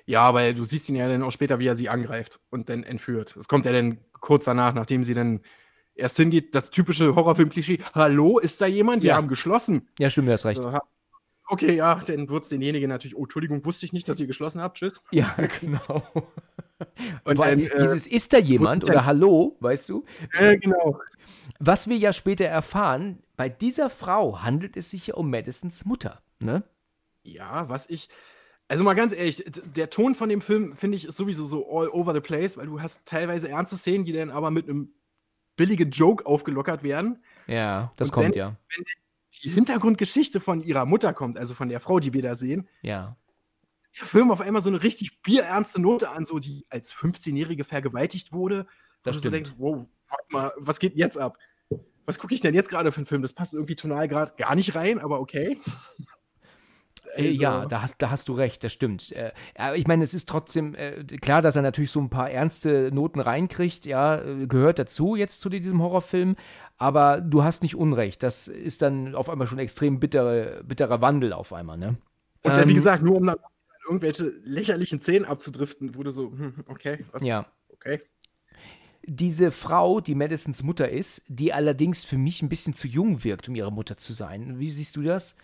Ja, 0.06 0.32
weil 0.32 0.54
du 0.54 0.64
siehst 0.64 0.88
ihn 0.88 0.96
ja 0.96 1.06
dann 1.06 1.22
auch 1.22 1.32
später, 1.32 1.58
wie 1.58 1.66
er 1.66 1.74
sie 1.74 1.90
angreift 1.90 2.40
und 2.48 2.70
dann 2.70 2.82
entführt. 2.82 3.36
Es 3.36 3.46
kommt 3.46 3.66
ja 3.66 3.72
dann 3.72 3.98
kurz 4.20 4.46
danach, 4.46 4.72
nachdem 4.72 5.04
sie 5.04 5.12
dann 5.12 5.42
erst 5.94 6.16
hingeht, 6.16 6.54
das 6.54 6.70
typische 6.70 7.14
Horrorfilm-Klischee, 7.14 7.80
hallo, 7.92 8.38
ist 8.38 8.62
da 8.62 8.66
jemand? 8.66 9.02
Wir 9.02 9.10
Ja. 9.10 9.16
haben 9.16 9.28
geschlossen. 9.28 9.86
Ja, 9.98 10.08
stimmt, 10.08 10.28
du 10.28 10.32
hast 10.32 10.46
recht. 10.46 10.62
Okay, 11.50 11.74
ja, 11.74 11.94
dann 11.96 12.28
wird 12.28 12.44
es 12.44 12.50
denjenigen 12.50 12.88
natürlich, 12.90 13.16
oh, 13.16 13.22
Entschuldigung, 13.24 13.64
wusste 13.64 13.86
ich 13.86 13.92
nicht, 13.92 14.08
dass 14.08 14.20
ihr 14.20 14.26
geschlossen 14.26 14.60
habt, 14.60 14.76
tschüss. 14.78 15.02
Ja, 15.10 15.34
genau. 15.60 16.02
Und 17.24 17.38
Weil 17.38 17.56
dann, 17.56 17.60
äh, 17.66 17.78
dieses 17.82 18.06
ist 18.06 18.32
da 18.32 18.38
jemand 18.38 18.84
oder 18.84 19.04
Hallo, 19.06 19.56
weißt 19.60 19.88
du? 19.88 20.04
äh, 20.34 20.56
genau. 20.58 21.00
Was 21.58 21.88
wir 21.88 21.96
ja 21.96 22.12
später 22.12 22.44
erfahren, 22.44 23.20
bei 23.36 23.48
dieser 23.48 23.88
Frau 23.90 24.42
handelt 24.42 24.76
es 24.76 24.90
sich 24.90 25.08
ja 25.08 25.14
um 25.14 25.30
Madisons 25.30 25.84
Mutter, 25.84 26.20
ne? 26.38 26.62
Ja, 27.24 27.68
was 27.68 27.88
ich. 27.90 28.08
Also 28.68 28.84
mal 28.84 28.94
ganz 28.94 29.14
ehrlich, 29.14 29.42
der 29.74 29.88
Ton 29.88 30.14
von 30.14 30.28
dem 30.28 30.42
Film, 30.42 30.76
finde 30.76 30.96
ich, 30.96 31.06
ist 31.06 31.16
sowieso 31.16 31.46
so 31.46 31.66
all 31.74 31.88
over 31.88 32.12
the 32.12 32.20
place, 32.20 32.58
weil 32.58 32.66
du 32.66 32.82
hast 32.82 33.06
teilweise 33.06 33.48
ernste 33.48 33.78
Szenen, 33.78 34.04
die 34.04 34.12
dann 34.12 34.28
aber 34.30 34.50
mit 34.50 34.68
einem 34.68 34.92
billigen 35.56 35.90
Joke 35.90 36.26
aufgelockert 36.26 36.82
werden. 36.82 37.22
Ja, 37.46 37.92
das 37.96 38.08
Und 38.08 38.12
kommt 38.12 38.26
wenn- 38.26 38.34
ja. 38.34 38.56
Die 39.44 39.50
Hintergrundgeschichte 39.50 40.40
von 40.40 40.60
ihrer 40.62 40.84
Mutter 40.86 41.12
kommt, 41.12 41.36
also 41.36 41.54
von 41.54 41.68
der 41.68 41.80
Frau, 41.80 42.00
die 42.00 42.12
wir 42.12 42.22
da 42.22 42.34
sehen, 42.36 42.68
Ja. 42.82 43.16
der 44.00 44.06
Film 44.06 44.30
auf 44.30 44.40
einmal 44.40 44.62
so 44.62 44.68
eine 44.68 44.82
richtig 44.82 45.22
bierernste 45.22 45.80
Note 45.80 46.10
an, 46.10 46.24
so 46.24 46.38
die 46.38 46.66
als 46.70 46.92
15-Jährige 46.92 47.64
vergewaltigt 47.64 48.32
wurde. 48.32 48.66
Das 49.02 49.12
du 49.14 49.20
so 49.20 49.28
stimmt. 49.28 49.34
denkst, 49.34 49.52
wow, 49.58 49.86
warte 50.08 50.24
mal, 50.30 50.52
was 50.56 50.78
geht 50.78 50.92
denn 50.92 50.98
jetzt 51.00 51.18
ab? 51.18 51.38
Was 52.06 52.18
gucke 52.18 52.34
ich 52.34 52.40
denn 52.40 52.54
jetzt 52.54 52.70
gerade 52.70 52.90
für 52.90 52.98
einen 52.98 53.06
Film? 53.06 53.22
Das 53.22 53.32
passt 53.34 53.54
irgendwie 53.54 53.76
tonal 53.76 54.08
gerade 54.08 54.32
gar 54.36 54.54
nicht 54.54 54.74
rein, 54.74 54.98
aber 54.98 55.20
okay. 55.20 55.58
Äh, 57.16 57.30
ja, 57.30 57.56
Also- 57.58 57.68
da 57.68 57.82
hast, 57.82 57.94
da 57.98 58.10
hast 58.10 58.28
du 58.28 58.34
recht, 58.34 58.62
das 58.64 58.72
stimmt. 58.72 59.12
Äh, 59.12 59.32
aber 59.56 59.76
ich 59.76 59.86
meine, 59.86 60.04
es 60.04 60.14
ist 60.14 60.28
trotzdem 60.28 60.74
äh, 60.74 61.04
klar, 61.04 61.42
dass 61.42 61.56
er 61.56 61.62
natürlich 61.62 61.90
so 61.90 62.00
ein 62.00 62.10
paar 62.10 62.30
ernste 62.30 62.90
Noten 62.92 63.20
reinkriegt, 63.20 63.86
ja, 63.86 64.16
gehört 64.46 64.78
dazu 64.78 65.16
jetzt 65.16 65.40
zu 65.40 65.48
diesem 65.48 65.82
Horrorfilm, 65.82 66.36
aber 66.76 67.20
du 67.20 67.44
hast 67.44 67.62
nicht 67.62 67.74
Unrecht. 67.76 68.22
Das 68.22 68.48
ist 68.48 68.82
dann 68.82 69.14
auf 69.14 69.28
einmal 69.28 69.46
schon 69.46 69.58
extrem 69.58 70.00
bittere, 70.00 70.62
bitterer 70.64 71.00
Wandel 71.00 71.32
auf 71.32 71.52
einmal, 71.52 71.78
ne? 71.78 71.96
Und 72.44 72.52
dann, 72.52 72.66
wie 72.68 72.72
Ähm, 72.72 72.76
gesagt, 72.76 73.02
nur 73.02 73.16
um 73.16 73.26
dann 73.26 73.36
irgendwelche 73.88 74.32
lächerlichen 74.44 75.00
Szenen 75.00 75.24
abzudriften, 75.24 75.94
wurde 75.94 76.12
so, 76.12 76.30
hm, 76.30 76.54
okay, 76.68 77.04
was, 77.10 77.24
Ja. 77.24 77.46
okay. 77.72 78.00
diese 79.10 79.50
Frau, 79.50 80.00
die 80.00 80.14
Madisons 80.14 80.62
Mutter 80.62 80.88
ist, 80.90 81.22
die 81.28 81.52
allerdings 81.54 82.04
für 82.04 82.18
mich 82.18 82.42
ein 82.42 82.48
bisschen 82.50 82.74
zu 82.74 82.86
jung 82.86 83.24
wirkt, 83.24 83.48
um 83.48 83.54
ihre 83.54 83.72
Mutter 83.72 83.96
zu 83.96 84.12
sein. 84.12 84.58
Wie 84.58 84.70
siehst 84.70 84.96
du 84.96 85.02
das? 85.02 85.34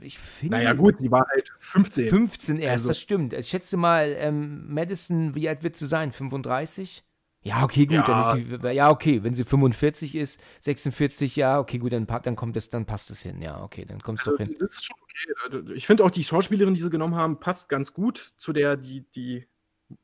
Ich 0.00 0.18
finde. 0.18 0.56
Naja, 0.56 0.72
gut, 0.72 0.96
sie 0.98 1.10
war 1.10 1.26
halt 1.30 1.52
15. 1.58 2.08
15 2.08 2.58
erst, 2.58 2.72
Also- 2.72 2.88
das 2.88 3.00
stimmt. 3.00 3.32
Ich 3.34 3.48
schätze 3.48 3.76
mal, 3.76 4.14
ähm, 4.18 4.72
Madison, 4.72 5.34
wie 5.34 5.48
alt 5.48 5.62
wird 5.62 5.76
sie 5.76 5.86
sein? 5.86 6.12
35? 6.12 7.04
Ja, 7.42 7.62
okay, 7.62 7.86
gut. 7.86 7.96
Ja. 7.96 8.02
Dann 8.02 8.40
ist 8.40 8.62
sie, 8.62 8.68
ja, 8.72 8.90
okay, 8.90 9.22
wenn 9.22 9.34
sie 9.34 9.44
45 9.44 10.14
ist, 10.16 10.42
46, 10.62 11.36
ja, 11.36 11.60
okay, 11.60 11.78
gut, 11.78 11.92
dann, 11.92 12.06
dann 12.06 12.34
kommt 12.36 12.56
es, 12.56 12.70
dann 12.70 12.86
passt 12.86 13.10
es 13.10 13.22
hin. 13.22 13.40
Ja, 13.40 13.62
okay, 13.62 13.84
dann 13.84 14.00
kommst 14.00 14.26
du 14.26 14.30
Also, 14.32 14.42
doch 14.42 14.48
hin. 14.48 14.56
das 14.58 14.70
ist 14.70 14.84
schon 14.86 14.96
okay. 15.02 15.72
Ich 15.74 15.86
finde 15.86 16.04
auch 16.04 16.10
die 16.10 16.24
Schauspielerin, 16.24 16.74
die 16.74 16.80
sie 16.82 16.90
genommen 16.90 17.14
haben, 17.14 17.38
passt 17.38 17.68
ganz 17.68 17.92
gut 17.92 18.32
zu 18.36 18.52
der, 18.52 18.76
die 18.76 19.02
die 19.14 19.46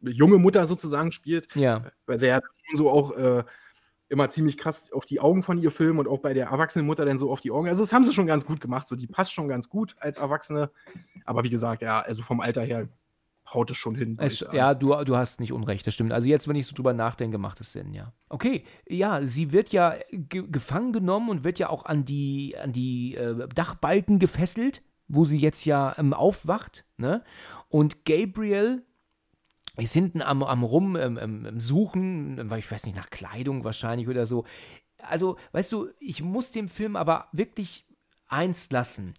junge 0.02 0.38
Mutter 0.38 0.64
sozusagen 0.66 1.10
spielt, 1.10 1.48
Ja, 1.56 1.90
weil 2.06 2.18
sie 2.20 2.28
ja 2.28 2.40
schon 2.66 2.76
so 2.76 2.88
auch 2.90 3.16
äh, 3.16 3.42
immer 4.12 4.28
ziemlich 4.28 4.58
krass 4.58 4.92
auf 4.92 5.06
die 5.06 5.20
Augen 5.20 5.42
von 5.42 5.58
ihr 5.58 5.70
filmen 5.70 5.98
und 5.98 6.06
auch 6.06 6.18
bei 6.18 6.34
der 6.34 6.46
erwachsenen 6.48 6.86
Mutter 6.86 7.04
dann 7.04 7.18
so 7.18 7.32
auf 7.32 7.40
die 7.40 7.50
Augen. 7.50 7.68
Also 7.68 7.82
das 7.82 7.92
haben 7.92 8.04
sie 8.04 8.12
schon 8.12 8.26
ganz 8.26 8.46
gut 8.46 8.60
gemacht. 8.60 8.86
So, 8.86 8.94
die 8.94 9.06
passt 9.06 9.32
schon 9.32 9.48
ganz 9.48 9.68
gut 9.68 9.96
als 9.98 10.18
Erwachsene. 10.18 10.70
Aber 11.24 11.44
wie 11.44 11.50
gesagt, 11.50 11.82
ja, 11.82 12.00
also 12.00 12.22
vom 12.22 12.40
Alter 12.40 12.62
her 12.62 12.88
haut 13.52 13.70
es 13.70 13.76
schon 13.76 13.94
hin. 13.94 14.16
Es, 14.20 14.44
ja, 14.52 14.74
du, 14.74 14.94
du 15.04 15.16
hast 15.16 15.40
nicht 15.40 15.52
unrecht, 15.52 15.86
das 15.86 15.94
stimmt. 15.94 16.12
Also 16.12 16.28
jetzt, 16.28 16.46
wenn 16.46 16.56
ich 16.56 16.66
so 16.66 16.74
drüber 16.74 16.92
nachdenke, 16.92 17.38
macht 17.38 17.60
es 17.60 17.72
Sinn, 17.72 17.92
ja. 17.92 18.12
Okay, 18.28 18.64
ja, 18.88 19.24
sie 19.24 19.52
wird 19.52 19.70
ja 19.70 19.96
ge 20.10 20.44
gefangen 20.48 20.92
genommen 20.92 21.30
und 21.30 21.44
wird 21.44 21.58
ja 21.58 21.70
auch 21.70 21.86
an 21.86 22.04
die, 22.04 22.56
an 22.62 22.72
die 22.72 23.16
äh, 23.16 23.48
Dachbalken 23.48 24.18
gefesselt, 24.18 24.82
wo 25.08 25.24
sie 25.24 25.38
jetzt 25.38 25.64
ja 25.64 25.94
ähm, 25.98 26.12
aufwacht, 26.12 26.84
ne? 26.96 27.24
Und 27.68 28.04
Gabriel 28.04 28.84
ist 29.76 29.92
hinten 29.92 30.22
am, 30.22 30.42
am 30.42 30.62
Rum 30.62 30.96
ähm, 30.96 31.18
ähm, 31.20 31.60
Suchen, 31.60 32.38
ähm, 32.38 32.52
ich 32.58 32.70
weiß 32.70 32.84
nicht, 32.84 32.96
nach 32.96 33.10
Kleidung 33.10 33.64
wahrscheinlich 33.64 34.08
oder 34.08 34.26
so. 34.26 34.44
Also, 34.98 35.36
weißt 35.52 35.72
du, 35.72 35.88
ich 35.98 36.22
muss 36.22 36.50
dem 36.50 36.68
Film 36.68 36.96
aber 36.96 37.28
wirklich 37.32 37.86
eins 38.28 38.70
lassen. 38.70 39.14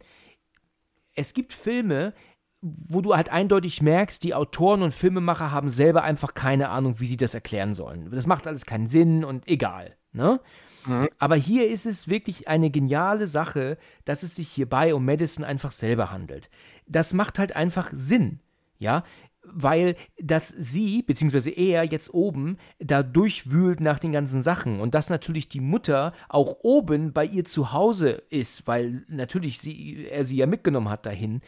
Es 1.16 1.34
gibt 1.34 1.54
Filme, 1.54 2.14
wo 2.62 3.02
du 3.02 3.16
halt 3.16 3.30
eindeutig 3.30 3.82
merkst, 3.82 4.24
die 4.24 4.34
Autoren 4.34 4.84
und 4.84 4.94
Filmemacher 4.94 5.52
haben 5.52 5.70
selber 5.70 6.04
einfach 6.04 6.34
keine 6.34 6.70
Ahnung, 6.70 7.00
wie 7.00 7.08
sie 7.08 7.18
das 7.18 7.34
erklären 7.34 7.74
sollen. 7.74 8.10
Das 8.12 8.26
macht 8.26 8.48
alles 8.48 8.66
keinen 8.66 8.88
Sinn 8.88 9.26
und 9.26 9.48
egal. 9.48 9.98
Ne? 10.14 10.40
Mhm. 10.86 11.10
Aber 11.20 11.36
hier 11.36 11.68
ist 11.68 11.86
es 11.86 12.08
wirklich 12.08 12.48
eine 12.48 12.70
geniale 12.70 13.28
Sache, 13.28 13.78
dass 14.06 14.24
es 14.24 14.36
sich 14.36 14.50
hierbei 14.50 14.96
um 14.96 15.04
Madison 15.04 15.44
einfach 15.44 15.72
selber 15.72 16.12
handelt. 16.12 16.50
Das 16.88 17.14
macht 17.14 17.38
halt 17.38 17.56
einfach 17.56 17.90
Sinn. 17.94 18.40
Ja, 18.80 19.04
weil 19.46 19.96
dass 20.18 20.50
sie, 20.50 21.04
beziehungsweise 21.04 21.50
er 21.50 21.84
jetzt 21.84 22.14
oben, 22.14 22.58
da 22.80 23.04
durchwühlt 23.04 23.80
nach 23.80 24.00
den 24.00 24.12
ganzen 24.12 24.44
Sachen 24.44 24.80
und 24.80 24.96
dass 24.96 25.10
natürlich 25.10 25.50
die 25.50 25.60
Mutter 25.60 26.14
auch 26.30 26.58
oben 26.62 27.14
bei 27.14 27.26
ihr 27.26 27.46
zu 27.46 27.74
Hause 27.74 28.24
ist, 28.30 28.68
weil 28.68 29.04
natürlich 29.08 29.60
sie, 29.60 30.08
er 30.08 30.26
sie 30.26 30.38
ja 30.38 30.48
mitgenommen 30.48 30.90
hat 30.90 31.06
dahin. 31.06 31.42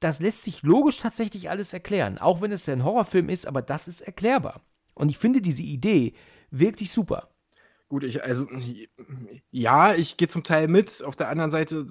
Das 0.00 0.20
lässt 0.20 0.42
sich 0.42 0.62
logisch 0.62 0.98
tatsächlich 0.98 1.50
alles 1.50 1.72
erklären, 1.72 2.18
auch 2.18 2.40
wenn 2.40 2.52
es 2.52 2.66
ja 2.66 2.74
ein 2.74 2.84
Horrorfilm 2.84 3.28
ist, 3.28 3.46
aber 3.46 3.62
das 3.62 3.88
ist 3.88 4.00
erklärbar. 4.00 4.62
Und 4.94 5.08
ich 5.08 5.18
finde 5.18 5.40
diese 5.40 5.62
Idee 5.62 6.14
wirklich 6.50 6.90
super. 6.90 7.30
Gut, 7.88 8.04
ich, 8.04 8.22
also, 8.22 8.46
ja, 9.50 9.94
ich 9.94 10.16
gehe 10.16 10.28
zum 10.28 10.42
Teil 10.42 10.68
mit. 10.68 11.02
Auf 11.04 11.16
der 11.16 11.28
anderen 11.28 11.50
Seite 11.50 11.86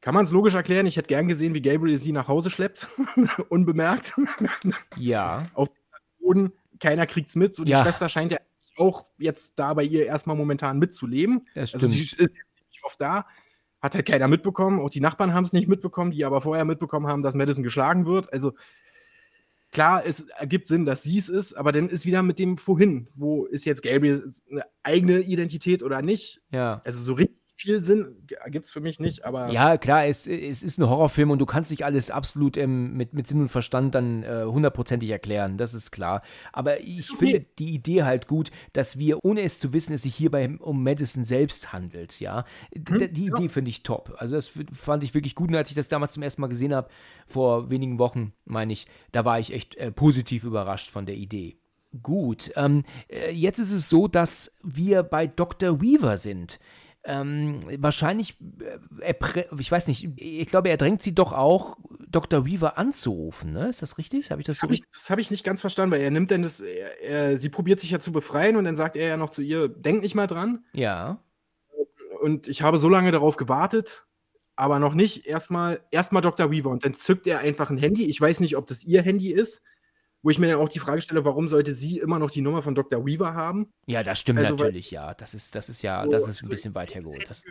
kann 0.00 0.14
man 0.14 0.24
es 0.24 0.30
logisch 0.30 0.54
erklären? 0.54 0.86
Ich 0.86 0.96
hätte 0.96 1.08
gern 1.08 1.28
gesehen, 1.28 1.54
wie 1.54 1.62
Gabriel 1.62 1.98
sie 1.98 2.12
nach 2.12 2.28
Hause 2.28 2.50
schleppt, 2.50 2.88
unbemerkt. 3.48 4.14
Ja. 4.96 5.44
Auf 5.54 5.68
dem 5.68 6.24
Boden, 6.24 6.52
keiner 6.78 7.06
kriegt 7.06 7.30
es 7.30 7.36
mit. 7.36 7.54
So, 7.54 7.64
die 7.64 7.72
ja. 7.72 7.82
Schwester 7.82 8.08
scheint 8.08 8.32
ja 8.32 8.38
auch 8.76 9.06
jetzt 9.18 9.58
da 9.58 9.74
bei 9.74 9.82
ihr 9.82 10.06
erstmal 10.06 10.36
momentan 10.36 10.78
mitzuleben. 10.78 11.48
Also 11.54 11.88
sie 11.88 12.02
ist 12.02 12.20
jetzt 12.20 12.36
nicht 12.68 12.84
oft 12.84 13.00
da, 13.00 13.26
hat 13.80 13.94
halt 13.96 14.06
keiner 14.06 14.28
mitbekommen. 14.28 14.80
Auch 14.80 14.90
die 14.90 15.00
Nachbarn 15.00 15.34
haben 15.34 15.44
es 15.44 15.52
nicht 15.52 15.66
mitbekommen, 15.66 16.12
die 16.12 16.24
aber 16.24 16.40
vorher 16.40 16.64
mitbekommen 16.64 17.08
haben, 17.08 17.22
dass 17.22 17.34
Madison 17.34 17.64
geschlagen 17.64 18.06
wird. 18.06 18.32
Also 18.32 18.52
klar, 19.72 20.06
es 20.06 20.28
ergibt 20.28 20.68
Sinn, 20.68 20.84
dass 20.84 21.02
sie 21.02 21.18
es 21.18 21.28
ist, 21.28 21.54
aber 21.54 21.72
dann 21.72 21.88
ist 21.88 22.06
wieder 22.06 22.22
mit 22.22 22.38
dem 22.38 22.56
vorhin, 22.56 23.08
wo 23.14 23.46
ist 23.46 23.64
jetzt 23.64 23.82
Gabriel 23.82 24.22
eine 24.48 24.62
eigene 24.84 25.18
Identität 25.20 25.82
oder 25.82 26.00
nicht? 26.02 26.40
Ja. 26.52 26.80
Also 26.84 27.00
so 27.00 27.14
richtig 27.14 27.47
viel 27.58 27.80
Sinn 27.80 28.14
gibt 28.46 28.66
es 28.66 28.72
für 28.72 28.80
mich 28.80 29.00
nicht, 29.00 29.24
aber. 29.24 29.50
Ja, 29.50 29.76
klar, 29.78 30.06
es, 30.06 30.28
es 30.28 30.62
ist 30.62 30.78
ein 30.78 30.88
Horrorfilm 30.88 31.32
und 31.32 31.40
du 31.40 31.46
kannst 31.46 31.72
nicht 31.72 31.84
alles 31.84 32.10
absolut 32.10 32.56
ähm, 32.56 32.96
mit, 32.96 33.14
mit 33.14 33.26
Sinn 33.26 33.40
und 33.40 33.48
Verstand 33.48 33.96
dann 33.96 34.22
äh, 34.22 34.44
hundertprozentig 34.44 35.10
erklären, 35.10 35.58
das 35.58 35.74
ist 35.74 35.90
klar. 35.90 36.22
Aber 36.52 36.80
ich 36.80 37.10
okay. 37.10 37.26
finde 37.26 37.46
die 37.58 37.74
Idee 37.74 38.04
halt 38.04 38.28
gut, 38.28 38.52
dass 38.74 38.98
wir, 38.98 39.24
ohne 39.24 39.42
es 39.42 39.58
zu 39.58 39.72
wissen, 39.72 39.92
es 39.92 40.02
sich 40.02 40.14
hierbei 40.14 40.48
um 40.60 40.84
Madison 40.84 41.24
selbst 41.24 41.72
handelt, 41.72 42.20
ja. 42.20 42.44
Hm, 42.72 43.12
die 43.12 43.26
ja. 43.26 43.36
Idee 43.36 43.48
finde 43.48 43.70
ich 43.70 43.82
top. 43.82 44.14
Also 44.18 44.36
das 44.36 44.52
fand 44.72 45.02
ich 45.02 45.14
wirklich 45.14 45.34
gut 45.34 45.48
und 45.48 45.56
als 45.56 45.70
ich 45.70 45.76
das 45.76 45.88
damals 45.88 46.12
zum 46.12 46.22
ersten 46.22 46.40
Mal 46.40 46.48
gesehen 46.48 46.72
habe, 46.72 46.88
vor 47.26 47.70
wenigen 47.70 47.98
Wochen, 47.98 48.34
meine 48.44 48.72
ich, 48.72 48.86
da 49.10 49.24
war 49.24 49.40
ich 49.40 49.52
echt 49.52 49.74
äh, 49.76 49.90
positiv 49.90 50.44
überrascht 50.44 50.92
von 50.92 51.06
der 51.06 51.16
Idee. 51.16 51.58
Gut, 52.02 52.52
ähm, 52.54 52.84
äh, 53.08 53.32
jetzt 53.32 53.58
ist 53.58 53.72
es 53.72 53.88
so, 53.88 54.06
dass 54.06 54.58
wir 54.62 55.02
bei 55.02 55.26
Dr. 55.26 55.80
Weaver 55.80 56.18
sind 56.18 56.60
ähm, 57.04 57.60
wahrscheinlich, 57.82 58.36
äh, 59.00 59.44
ich 59.58 59.70
weiß 59.70 59.86
nicht, 59.86 60.08
ich 60.16 60.48
glaube, 60.48 60.68
er 60.68 60.76
drängt 60.76 61.02
sie 61.02 61.14
doch 61.14 61.32
auch, 61.32 61.76
Dr. 62.08 62.44
Weaver 62.44 62.76
anzurufen, 62.76 63.52
ne? 63.52 63.68
Ist 63.68 63.82
das 63.82 63.98
richtig? 63.98 64.30
Habe 64.30 64.40
ich 64.40 64.46
das, 64.46 64.58
so 64.58 64.68
ich, 64.68 64.82
Das 64.92 65.08
habe 65.10 65.20
ich 65.20 65.30
nicht 65.30 65.44
ganz 65.44 65.60
verstanden, 65.60 65.92
weil 65.92 66.02
er 66.02 66.10
nimmt 66.10 66.30
dann 66.30 66.42
das, 66.42 66.60
er, 66.60 67.00
er, 67.02 67.36
sie 67.36 67.48
probiert 67.48 67.80
sich 67.80 67.90
ja 67.90 68.00
zu 68.00 68.12
befreien 68.12 68.56
und 68.56 68.64
dann 68.64 68.76
sagt 68.76 68.96
er 68.96 69.08
ja 69.08 69.16
noch 69.16 69.30
zu 69.30 69.42
ihr, 69.42 69.68
denk 69.68 70.02
nicht 70.02 70.14
mal 70.14 70.26
dran. 70.26 70.64
Ja. 70.72 71.22
Und 72.20 72.48
ich 72.48 72.62
habe 72.62 72.78
so 72.78 72.88
lange 72.88 73.12
darauf 73.12 73.36
gewartet, 73.36 74.06
aber 74.56 74.78
noch 74.78 74.94
nicht 74.94 75.26
erstmal, 75.26 75.80
erstmal 75.90 76.22
Dr. 76.22 76.50
Weaver 76.50 76.70
und 76.70 76.84
dann 76.84 76.94
zückt 76.94 77.26
er 77.26 77.38
einfach 77.38 77.70
ein 77.70 77.78
Handy. 77.78 78.06
Ich 78.06 78.20
weiß 78.20 78.40
nicht, 78.40 78.56
ob 78.56 78.66
das 78.66 78.84
ihr 78.84 79.02
Handy 79.02 79.30
ist. 79.30 79.62
Wo 80.28 80.30
ich 80.30 80.38
mir 80.38 80.48
dann 80.48 80.60
auch 80.60 80.68
die 80.68 80.78
Frage 80.78 81.00
stelle, 81.00 81.24
warum 81.24 81.48
sollte 81.48 81.72
sie 81.72 82.00
immer 82.00 82.18
noch 82.18 82.30
die 82.30 82.42
Nummer 82.42 82.60
von 82.60 82.74
Dr. 82.74 83.06
Weaver 83.06 83.32
haben? 83.32 83.72
Ja, 83.86 84.02
das 84.02 84.20
stimmt 84.20 84.40
also, 84.40 84.56
natürlich, 84.56 84.90
ja. 84.90 85.14
Das 85.14 85.32
ist, 85.32 85.54
das 85.54 85.70
ist 85.70 85.80
ja, 85.80 86.04
so, 86.04 86.10
das 86.10 86.24
ist 86.24 86.28
ein 86.28 86.30
also 86.40 86.48
bisschen 86.50 86.74
weit 86.74 86.94
hergeholt. 86.94 87.24
Das 87.30 87.42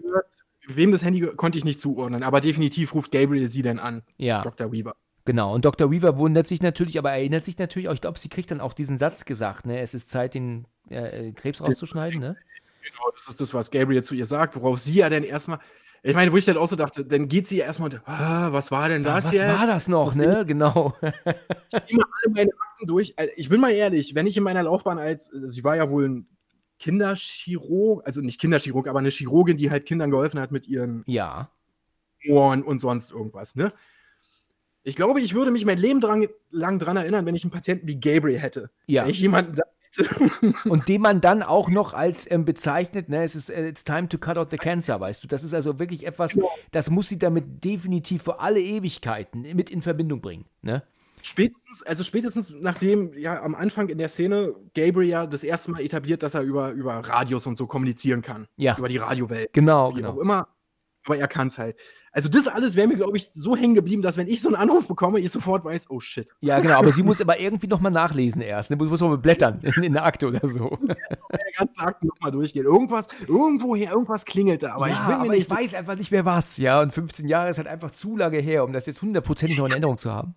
wem 0.67 0.91
das 0.91 1.03
Handy 1.03 1.21
konnte 1.21 1.57
ich 1.57 1.65
nicht 1.65 1.82
zuordnen, 1.82 2.21
aber 2.21 2.39
definitiv 2.39 2.93
ruft 2.93 3.11
Gabriel 3.11 3.47
sie 3.47 3.63
dann 3.63 3.80
an. 3.80 4.03
Ja. 4.17 4.43
Dr. 4.43 4.71
Weaver. 4.71 4.95
Genau, 5.25 5.55
und 5.55 5.65
Dr. 5.65 5.89
Weaver 5.89 6.19
wundert 6.19 6.47
sich 6.47 6.61
natürlich, 6.61 6.99
aber 6.99 7.13
erinnert 7.13 7.45
sich 7.45 7.57
natürlich 7.57 7.89
auch, 7.89 7.95
ich 7.95 8.01
glaube, 8.01 8.19
sie 8.19 8.30
kriegt 8.30 8.51
dann 8.51 8.61
auch 8.61 8.73
diesen 8.73 8.99
Satz 8.99 9.25
gesagt, 9.25 9.65
ne? 9.65 9.80
Es 9.80 9.95
ist 9.95 10.11
Zeit, 10.11 10.36
den 10.36 10.67
äh, 10.89 11.32
Krebs 11.32 11.61
rauszuschneiden, 11.61 12.19
ne? 12.19 12.38
Genau, 12.84 13.09
das 13.11 13.28
ist 13.28 13.41
das, 13.41 13.55
was 13.55 13.71
Gabriel 13.71 14.03
zu 14.03 14.13
ihr 14.13 14.28
sagt, 14.28 14.55
worauf 14.55 14.80
sie 14.80 14.99
ja 14.99 15.09
dann 15.09 15.23
erstmal, 15.23 15.57
ich 16.04 16.16
meine, 16.16 16.32
wo 16.32 16.38
ich 16.38 16.45
dann 16.45 16.58
auch 16.58 16.68
so 16.68 16.76
dachte, 16.76 17.06
dann 17.06 17.28
geht 17.28 17.48
sie 17.48 17.58
ja 17.58 17.66
erstmal 17.66 17.91
und, 17.91 18.02
ah, 18.06 18.52
was 18.52 18.72
war 18.72 18.89
denn 18.89 19.04
das 19.04 19.26
was 19.26 19.34
jetzt? 19.34 19.48
Was 19.48 19.60
war 19.60 19.68
das 19.68 19.88
noch, 19.88 20.16
ne? 20.16 20.45
Genau. 20.45 20.93
ich 21.02 21.86
gehe 21.86 21.98
mal 21.98 22.06
alle 22.24 22.34
meine 22.34 22.52
Akten 22.52 22.86
durch. 22.86 23.18
Also, 23.18 23.32
ich 23.36 23.50
bin 23.50 23.60
mal 23.60 23.72
ehrlich, 23.72 24.16
wenn 24.16 24.28
ich 24.28 24.38
in 24.38 24.43
meiner 24.43 24.64
Laufbahn 24.64 25.00
als, 25.00 25.32
also 25.32 25.48
sie 25.48 25.64
war 25.64 25.76
ja 25.76 25.89
wohl 25.89 26.08
ein 26.08 26.28
Kinderchirurg, 26.80 28.06
also 28.06 28.22
nicht 28.22 28.39
Kinderchirurg, 28.39 28.88
aber 28.88 29.00
eine 29.00 29.10
Chirurgin, 29.10 29.58
die 29.58 29.72
halt 29.72 29.86
Kindern 29.86 30.12
geholfen 30.12 30.39
hat 30.39 30.52
mit 30.52 30.68
ihren 30.68 31.04
ja. 31.08 31.50
Ohren 32.28 32.64
und 32.64 32.80
sonst 32.80 33.12
irgendwas, 33.12 33.56
ne? 33.56 33.74
Ich 34.84 34.95
glaube, 34.95 35.20
ich 35.20 35.34
würde 35.34 35.52
mich 35.52 35.66
mein 35.66 35.78
Leben 35.78 36.00
dran, 36.00 36.28
lang 36.50 36.80
dran 36.80 36.95
erinnern, 36.95 37.26
wenn 37.26 37.36
ich 37.36 37.43
einen 37.43 37.52
Patienten 37.52 37.88
wie 37.88 38.00
Gabriel 38.00 38.39
hätte. 38.39 38.70
Ja. 38.86 39.04
Wenn 39.04 39.10
ich 39.10 39.20
jemanden 39.20 39.56
da 39.56 39.64
und 40.65 40.88
den 40.88 41.01
man 41.01 41.21
dann 41.21 41.43
auch 41.43 41.69
noch 41.69 41.93
als 41.93 42.29
ähm, 42.29 42.45
bezeichnet, 42.45 43.09
ne, 43.09 43.23
es 43.23 43.35
ist 43.35 43.49
äh, 43.49 43.67
it's 43.67 43.83
time 43.83 44.09
to 44.09 44.17
cut 44.17 44.38
out 44.38 44.49
the 44.49 44.57
cancer, 44.57 44.99
weißt 44.99 45.23
du. 45.23 45.27
Das 45.27 45.43
ist 45.43 45.53
also 45.53 45.79
wirklich 45.79 46.05
etwas, 46.05 46.33
genau. 46.33 46.49
das 46.71 46.89
muss 46.89 47.09
sie 47.09 47.19
damit 47.19 47.63
definitiv 47.63 48.23
für 48.23 48.39
alle 48.39 48.59
Ewigkeiten 48.59 49.41
mit 49.41 49.69
in 49.69 49.81
Verbindung 49.81 50.21
bringen, 50.21 50.45
ne? 50.61 50.83
Spätestens, 51.23 51.83
also 51.83 52.03
spätestens 52.03 52.53
nachdem 52.59 53.11
ja 53.17 53.41
am 53.41 53.55
Anfang 53.55 53.89
in 53.89 53.97
der 53.97 54.07
Szene 54.07 54.53
Gabriel 54.75 55.09
ja 55.09 55.25
das 55.25 55.43
erste 55.43 55.71
Mal 55.71 55.81
etabliert, 55.81 56.21
dass 56.23 56.35
er 56.35 56.41
über, 56.41 56.71
über 56.71 56.93
Radios 56.93 57.47
und 57.47 57.57
so 57.57 57.65
kommunizieren 57.65 58.21
kann. 58.21 58.47
Ja. 58.55 58.77
Über 58.77 58.88
die 58.88 58.97
Radiowelt. 58.97 59.51
Genau, 59.51 59.91
wie 59.91 59.95
genau. 59.95 60.11
auch 60.11 60.17
immer. 60.17 60.47
Aber 61.05 61.17
er 61.17 61.27
kann 61.27 61.47
es 61.47 61.57
halt. 61.57 61.75
Also 62.18 62.30
das 62.30 62.47
alles 62.47 62.76
wäre 62.76 62.88
mir, 62.88 62.95
glaube 62.95 63.15
ich, 63.15 63.30
so 63.32 63.55
hängen 63.55 63.76
geblieben, 63.76 64.01
dass 64.01 64.18
wenn 64.18 64.28
ich 64.28 64.41
so 64.41 64.47
einen 64.47 64.55
Anruf 64.55 64.88
bekomme, 64.88 65.20
ich 65.20 65.30
sofort 65.30 65.63
weiß, 65.63 65.91
oh 65.91 65.99
shit. 65.99 66.34
Ja, 66.41 66.59
genau, 66.59 66.80
aber 66.80 66.91
sie 66.91 67.03
muss 67.03 67.22
aber 67.22 67.39
irgendwie 67.39 67.68
nochmal 67.68 67.91
nachlesen 67.91 68.41
erst. 68.41 68.72
Ne? 68.72 68.76
Muss, 68.76 68.89
muss 68.89 69.01
mal 69.01 69.20
blättern 69.20 69.59
in, 69.61 69.84
in 69.84 69.93
der 69.93 70.03
Akte 70.03 70.28
oder 70.28 70.41
so. 70.47 70.80
Ja, 70.88 70.95
der 71.38 71.51
ganze 71.55 71.80
Akte 71.82 72.07
nochmal 72.07 72.32
durchgehen. 72.32 72.65
Irgendwas, 72.65 73.07
irgendwoher, 73.28 73.91
irgendwas 73.91 74.26
klingelt 74.26 74.63
da. 74.63 74.74
Aber 74.74 74.88
ja, 74.88 74.93
ich, 74.93 74.99
bin 74.99 75.07
mir 75.09 75.15
aber 75.18 75.34
nicht 75.34 75.51
ich 75.51 75.55
weiß 75.55 75.76
einfach 75.76 75.95
nicht 75.95 76.09
mehr 76.09 76.26
was. 76.26 76.57
Ja, 76.57 76.82
und 76.82 76.91
15 76.91 77.28
Jahre 77.28 77.51
ist 77.51 77.57
halt 77.57 77.68
einfach 77.68 77.91
zu 77.91 78.18
lange 78.18 78.39
her, 78.39 78.63
um 78.63 78.74
das 78.74 78.88
jetzt 78.88 79.03
hundertprozentig 79.03 79.59
noch 79.59 79.65
in 79.65 79.74
Erinnerung 79.74 79.99
zu 79.99 80.11
haben. 80.11 80.34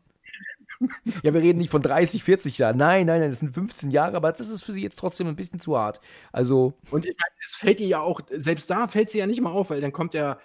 Ja, 1.23 1.35
wir 1.35 1.43
reden 1.43 1.59
nicht 1.59 1.71
von 1.71 1.83
30, 1.83 2.25
40 2.25 2.57
Jahren. 2.59 2.77
Nein, 2.77 3.07
nein, 3.07 3.21
nein, 3.21 3.31
das 3.31 3.41
sind 3.41 3.53
15 3.55 3.91
Jahre, 3.91 4.17
aber 4.17 4.33
das 4.33 4.49
ist 4.49 4.63
für 4.63 4.73
sie 4.73 4.83
jetzt 4.83 4.99
trotzdem 4.99 5.27
ein 5.27 5.37
bisschen 5.37 5.61
zu 5.61 5.77
hart. 5.77 6.01
Also. 6.33 6.75
Und 6.91 7.05
ich 7.05 7.15
meine, 7.19 7.35
es 7.43 7.55
fällt 7.55 7.81
ihr 7.81 7.87
ja 7.87 8.01
auch, 8.01 8.21
selbst 8.31 8.71
da 8.71 8.89
fällt 8.89 9.11
sie 9.11 9.19
ja 9.19 9.27
nicht 9.27 9.41
mal 9.41 9.51
auf, 9.51 9.69
weil 9.69 9.83
dann 9.83 9.93
kommt 9.93 10.15
ja 10.15 10.39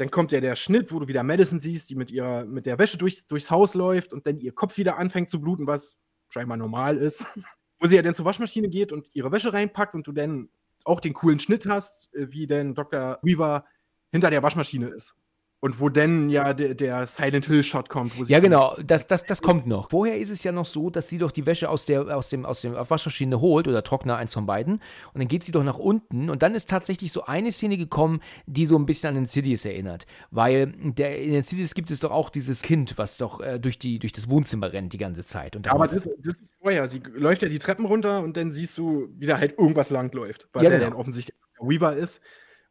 dann 0.00 0.10
kommt 0.10 0.32
ja 0.32 0.40
der 0.40 0.56
Schnitt, 0.56 0.92
wo 0.92 0.98
du 0.98 1.08
wieder 1.08 1.22
Madison 1.22 1.60
siehst, 1.60 1.90
die 1.90 1.94
mit 1.94 2.10
ihrer, 2.10 2.46
mit 2.46 2.64
der 2.64 2.78
Wäsche 2.78 2.96
durch, 2.96 3.26
durchs 3.26 3.50
Haus 3.50 3.74
läuft 3.74 4.12
und 4.12 4.26
dann 4.26 4.38
ihr 4.38 4.52
Kopf 4.52 4.78
wieder 4.78 4.96
anfängt 4.96 5.28
zu 5.28 5.40
bluten, 5.40 5.66
was 5.66 5.98
scheinbar 6.30 6.56
normal 6.56 6.96
ist. 6.96 7.24
wo 7.80 7.86
sie 7.86 7.96
ja 7.96 8.02
dann 8.02 8.14
zur 8.14 8.26
Waschmaschine 8.26 8.68
geht 8.68 8.92
und 8.92 9.08
ihre 9.14 9.32
Wäsche 9.32 9.52
reinpackt 9.52 9.94
und 9.94 10.06
du 10.06 10.12
dann 10.12 10.50
auch 10.84 11.00
den 11.00 11.14
coolen 11.14 11.40
Schnitt 11.40 11.66
hast, 11.66 12.14
äh, 12.14 12.30
wie 12.30 12.46
denn 12.46 12.74
Dr. 12.74 13.18
Weaver 13.22 13.64
hinter 14.12 14.30
der 14.30 14.42
Waschmaschine 14.42 14.88
ist. 14.88 15.16
Und 15.62 15.78
wo 15.78 15.90
denn 15.90 16.30
ja 16.30 16.54
der, 16.54 16.74
der 16.74 17.06
Silent 17.06 17.44
Hill 17.44 17.62
Shot 17.62 17.90
kommt. 17.90 18.18
Wo 18.18 18.22
ja, 18.22 18.40
genau, 18.40 18.74
das, 18.82 19.06
das, 19.06 19.26
das 19.26 19.42
kommt 19.42 19.66
noch. 19.66 19.90
Vorher 19.90 20.16
ist 20.16 20.30
es 20.30 20.42
ja 20.42 20.52
noch 20.52 20.64
so, 20.64 20.88
dass 20.88 21.08
sie 21.08 21.18
doch 21.18 21.30
die 21.30 21.44
Wäsche 21.44 21.68
aus 21.68 21.84
der 21.84 22.16
aus 22.16 22.30
dem, 22.30 22.46
aus 22.46 22.62
dem 22.62 22.72
Waschmaschine 22.72 23.42
holt 23.42 23.68
oder 23.68 23.84
Trockner, 23.84 24.16
eins 24.16 24.32
von 24.32 24.46
beiden. 24.46 24.76
Und 25.12 25.20
dann 25.20 25.28
geht 25.28 25.44
sie 25.44 25.52
doch 25.52 25.62
nach 25.62 25.78
unten. 25.78 26.30
Und 26.30 26.42
dann 26.42 26.54
ist 26.54 26.70
tatsächlich 26.70 27.12
so 27.12 27.26
eine 27.26 27.52
Szene 27.52 27.76
gekommen, 27.76 28.22
die 28.46 28.64
so 28.64 28.78
ein 28.78 28.86
bisschen 28.86 29.08
an 29.10 29.16
den 29.16 29.24
Insidious 29.24 29.66
erinnert. 29.66 30.06
Weil 30.30 30.72
der, 30.78 31.20
in 31.20 31.34
Insidious 31.34 31.74
gibt 31.74 31.90
es 31.90 32.00
doch 32.00 32.10
auch 32.10 32.30
dieses 32.30 32.62
Kind, 32.62 32.96
was 32.96 33.18
doch 33.18 33.40
äh, 33.40 33.58
durch, 33.60 33.78
die, 33.78 33.98
durch 33.98 34.12
das 34.12 34.30
Wohnzimmer 34.30 34.72
rennt 34.72 34.94
die 34.94 34.98
ganze 34.98 35.26
Zeit. 35.26 35.56
Und 35.56 35.68
Aber 35.68 35.88
das, 35.88 36.02
das, 36.22 36.40
ist 36.40 36.54
vorher. 36.58 36.88
Sie 36.88 37.02
läuft 37.12 37.42
ja 37.42 37.50
die 37.50 37.58
Treppen 37.58 37.84
runter 37.84 38.22
und 38.22 38.34
dann 38.38 38.50
siehst 38.50 38.78
du, 38.78 39.08
wie 39.18 39.26
da 39.26 39.38
halt 39.38 39.58
irgendwas 39.58 39.90
langläuft. 39.90 40.48
Was 40.54 40.62
ja, 40.62 40.70
ja 40.70 40.78
genau. 40.78 40.90
dann 40.90 40.98
offensichtlich 40.98 41.36
Weaver 41.60 41.94
ist. 41.94 42.22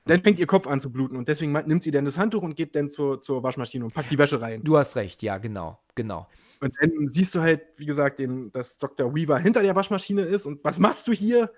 Dann 0.10 0.22
fängt 0.22 0.40
ihr 0.40 0.48
Kopf 0.48 0.66
an 0.68 0.80
zu 0.80 0.92
bluten 0.92 1.16
und 1.16 1.28
deswegen 1.28 1.52
nimmt 1.52 1.84
sie 1.84 1.92
dann 1.92 2.06
das 2.06 2.18
Handtuch 2.18 2.42
und 2.42 2.56
geht 2.56 2.76
dann 2.76 2.90
zur, 2.90 3.22
zur 3.22 3.44
Waschmaschine 3.44 3.86
und 3.86 3.94
packt 3.94 4.12
die 4.12 4.18
Wäsche 4.18 4.42
rein. 4.42 4.64
Du 4.64 4.78
hast 4.78 4.96
recht, 4.96 5.22
ja, 5.22 5.38
genau, 5.38 5.80
genau. 5.94 6.28
Und 6.62 6.74
dann 6.82 7.08
siehst 7.08 7.36
du 7.36 7.42
halt, 7.42 7.62
wie 7.78 7.86
gesagt, 7.86 8.20
den, 8.20 8.52
dass 8.52 8.78
Dr. 8.78 9.14
Weaver 9.14 9.38
hinter 9.38 9.62
der 9.62 9.76
Waschmaschine 9.76 10.24
ist 10.24 10.46
und 10.46 10.64
was 10.64 10.80
machst 10.80 11.08
du 11.08 11.14
hier? 11.14 11.52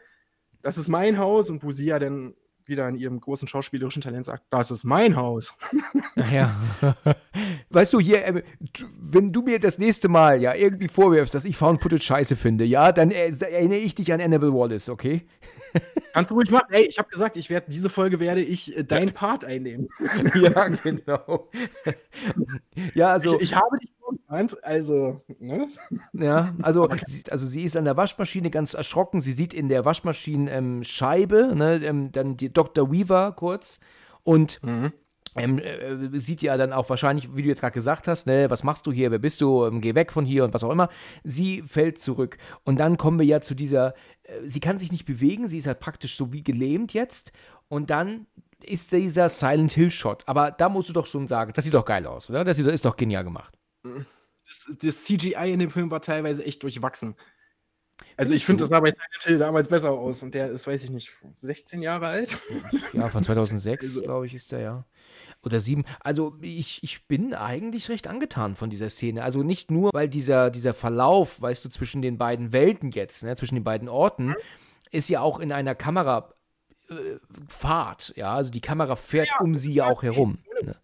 Das 0.62 0.78
ist 0.78 0.90
mein 0.90 1.18
Haus 1.18 1.50
und 1.50 1.64
wo 1.64 1.72
sie 1.72 1.86
ja 1.86 1.98
dann 1.98 2.36
wieder 2.66 2.88
in 2.88 2.96
ihrem 2.96 3.20
großen 3.20 3.48
schauspielerischen 3.48 4.02
Talent 4.02 4.26
sagt, 4.26 4.44
das 4.50 4.70
ist 4.70 4.84
mein 4.84 5.16
Haus. 5.16 5.56
Ja. 6.32 6.56
weißt 7.70 7.94
du, 7.94 8.00
hier, 8.00 8.26
äh, 8.26 8.44
wenn 9.00 9.32
du 9.32 9.42
mir 9.42 9.60
das 9.60 9.78
nächste 9.78 10.10
Mal 10.10 10.42
ja 10.42 10.54
irgendwie 10.54 10.88
vorwirfst, 10.88 11.34
dass 11.34 11.46
ich 11.46 11.58
Found 11.58 11.82
Footage 11.82 12.04
scheiße 12.04 12.36
finde, 12.36 12.64
ja, 12.66 12.92
dann 12.92 13.12
äh, 13.12 13.32
erinnere 13.40 13.80
ich 13.80 13.96
dich 13.96 14.14
an 14.14 14.22
Annabelle 14.22 14.54
Wallace, 14.54 14.90
okay? 14.90 15.26
Kannst 16.14 16.32
du 16.32 16.36
ruhig 16.36 16.52
machen. 16.52 16.68
Ey, 16.72 16.84
ich 16.84 16.98
habe 16.98 17.10
gesagt, 17.10 17.38
ich 17.38 17.50
werde 17.50 17.68
diese 17.70 17.90
Folge 17.90 18.20
werde 18.20 18.42
ich 18.42 18.76
äh, 18.76 18.84
dein 18.84 19.14
Part 19.14 19.46
einnehmen. 19.46 19.90
ja, 20.36 20.68
genau. 20.68 21.50
ja, 22.94 23.08
also 23.08 23.36
ich, 23.38 23.44
ich 23.52 23.56
habe 23.56 23.78
dich 23.80 23.92
vorgewarnt, 24.00 24.64
also, 24.64 25.22
ne? 25.40 25.70
Ja, 26.14 26.54
also, 26.62 26.90
also 27.30 27.46
sie 27.46 27.64
ist 27.64 27.78
an 27.78 27.86
der 27.86 27.98
Waschmaschine 27.98 28.50
ganz 28.50 28.74
erschrocken. 28.74 29.22
Sie 29.22 29.34
sieht 29.34 29.54
in 29.54 29.70
der 29.70 29.86
Waschmaschine 29.86 30.52
ähm, 30.52 30.84
Scheibe, 30.84 31.56
ne, 31.56 31.84
ähm, 31.84 32.12
dann 32.12 32.38
die 32.38 32.52
Dr. 32.52 32.92
Weaver 32.92 33.32
kurz 33.34 33.80
und 34.24 34.62
mhm. 34.64 34.92
Ähm, 35.36 35.60
äh, 35.60 36.20
sieht 36.20 36.42
ja 36.42 36.58
dann 36.58 36.74
auch 36.74 36.90
wahrscheinlich, 36.90 37.36
wie 37.36 37.42
du 37.42 37.48
jetzt 37.48 37.62
gerade 37.62 37.74
gesagt 37.74 38.08
hast, 38.08 38.28
ne, 38.28 38.50
was 38.50 38.64
machst 38.64 38.86
du 38.86 38.92
hier, 38.92 39.12
wer 39.12 39.20
bist 39.20 39.40
du, 39.40 39.66
ähm, 39.66 39.80
geh 39.80 39.96
weg 39.96 40.12
von 40.12 40.26
hier 40.26 40.44
und 40.44 40.54
was 40.54 40.64
auch 40.64 40.72
immer. 40.72 40.90
Sie 41.24 41.62
fällt 41.62 42.00
zurück. 42.00 42.38
Und 42.64 42.80
dann 42.80 42.98
kommen 42.98 43.18
wir 43.18 43.26
ja 43.26 43.40
zu 43.40 43.56
dieser, 43.56 43.94
äh, 44.24 44.40
sie 44.48 44.60
kann 44.60 44.78
sich 44.78 44.92
nicht 44.92 45.06
bewegen, 45.06 45.48
sie 45.48 45.58
ist 45.58 45.68
halt 45.68 45.80
praktisch 45.80 46.18
so 46.18 46.34
wie 46.34 46.44
gelähmt 46.44 46.94
jetzt. 46.94 47.32
Und 47.70 47.90
dann 47.90 48.28
ist 48.62 48.92
dieser 48.92 49.30
Silent 49.30 49.72
Hill 49.72 49.92
Shot. 49.92 50.24
Aber 50.28 50.52
da 50.52 50.68
musst 50.68 50.90
du 50.90 50.94
doch 50.94 51.06
schon 51.06 51.28
sagen, 51.28 51.54
das 51.54 51.64
sieht 51.64 51.74
doch 51.74 51.86
geil 51.86 52.06
aus, 52.06 52.30
oder? 52.30 52.44
Das 52.44 52.60
ist 52.60 52.86
doch 52.86 52.98
genial 52.98 53.24
gemacht. 53.24 53.58
Das, 54.46 54.78
das 54.82 55.04
CGI 55.06 55.54
in 55.54 55.60
dem 55.60 55.72
Film 55.72 55.90
war 55.92 56.02
teilweise 56.02 56.44
echt 56.44 56.62
durchwachsen. 56.62 57.16
Also 58.18 58.34
ich 58.34 58.46
finde, 58.46 58.62
das 58.62 58.70
sah 58.70 58.80
bei 58.80 58.90
Silent 58.90 59.24
Hill 59.24 59.38
damals 59.38 59.68
besser 59.68 59.92
aus 59.92 60.24
und 60.24 60.36
der 60.36 60.50
ist, 60.50 60.68
weiß 60.68 60.84
ich 60.84 60.90
nicht, 60.90 61.12
16 61.40 61.82
Jahre 61.82 62.08
alt. 62.08 62.38
Ja, 62.94 63.10
von 63.10 63.24
2006, 63.24 63.86
also. 63.86 64.02
glaube 64.02 64.26
ich, 64.26 64.34
ist 64.34 64.52
der 64.52 64.60
ja 64.60 64.86
oder 65.44 65.60
sieben. 65.60 65.86
Also 66.00 66.36
ich, 66.42 66.84
ich 66.84 67.08
bin 67.08 67.34
eigentlich 67.34 67.90
recht 67.90 68.08
angetan 68.08 68.56
von 68.56 68.70
dieser 68.70 68.90
Szene. 68.90 69.24
Also 69.24 69.44
nicht 69.44 69.72
nur, 69.72 69.92
weil 69.94 70.08
dieser, 70.08 70.50
dieser 70.50 70.74
Verlauf, 70.74 71.42
weißt 71.42 71.66
du, 71.66 71.70
zwischen 71.70 72.02
den 72.02 72.18
beiden 72.18 72.54
Welten 72.54 72.92
jetzt, 72.92 73.24
ne, 73.24 73.36
zwischen 73.36 73.56
den 73.56 73.64
beiden 73.64 73.90
Orten, 73.90 74.36
ist 74.92 75.10
ja 75.10 75.22
auch 75.22 75.40
in 75.40 75.52
einer 75.52 75.76
Kamera. 75.76 76.34
Äh, 76.90 77.18
ja, 78.16 78.34
also 78.34 78.52
die 78.52 78.62
Kamera 78.62 78.96
fährt 78.96 79.30
ja, 79.30 79.40
um 79.40 79.56
sie 79.56 79.74
ja 79.74 79.88
auch 79.90 80.04
herum. 80.04 80.40
Ne? 80.64 80.76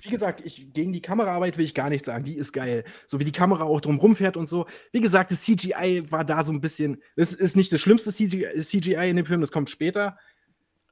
Wie 0.00 0.10
gesagt, 0.10 0.42
ich, 0.44 0.72
gegen 0.74 0.92
die 0.92 1.00
Kameraarbeit 1.00 1.56
will 1.56 1.64
ich 1.64 1.74
gar 1.74 1.88
nichts 1.88 2.06
sagen. 2.06 2.24
Die 2.24 2.36
ist 2.36 2.52
geil. 2.52 2.84
So 3.06 3.18
wie 3.20 3.24
die 3.24 3.32
Kamera 3.32 3.64
auch 3.64 3.80
drumrum 3.80 4.14
fährt 4.14 4.36
und 4.36 4.46
so. 4.46 4.66
Wie 4.92 5.00
gesagt, 5.00 5.30
das 5.30 5.42
CGI 5.42 6.04
war 6.10 6.26
da 6.26 6.44
so 6.44 6.52
ein 6.52 6.60
bisschen. 6.60 7.02
Das 7.16 7.32
ist 7.32 7.56
nicht 7.56 7.72
das 7.72 7.80
schlimmste 7.80 8.12
CGI 8.12 9.08
in 9.08 9.16
dem 9.16 9.24
Film, 9.24 9.40
das 9.40 9.50
kommt 9.50 9.70
später. 9.70 10.18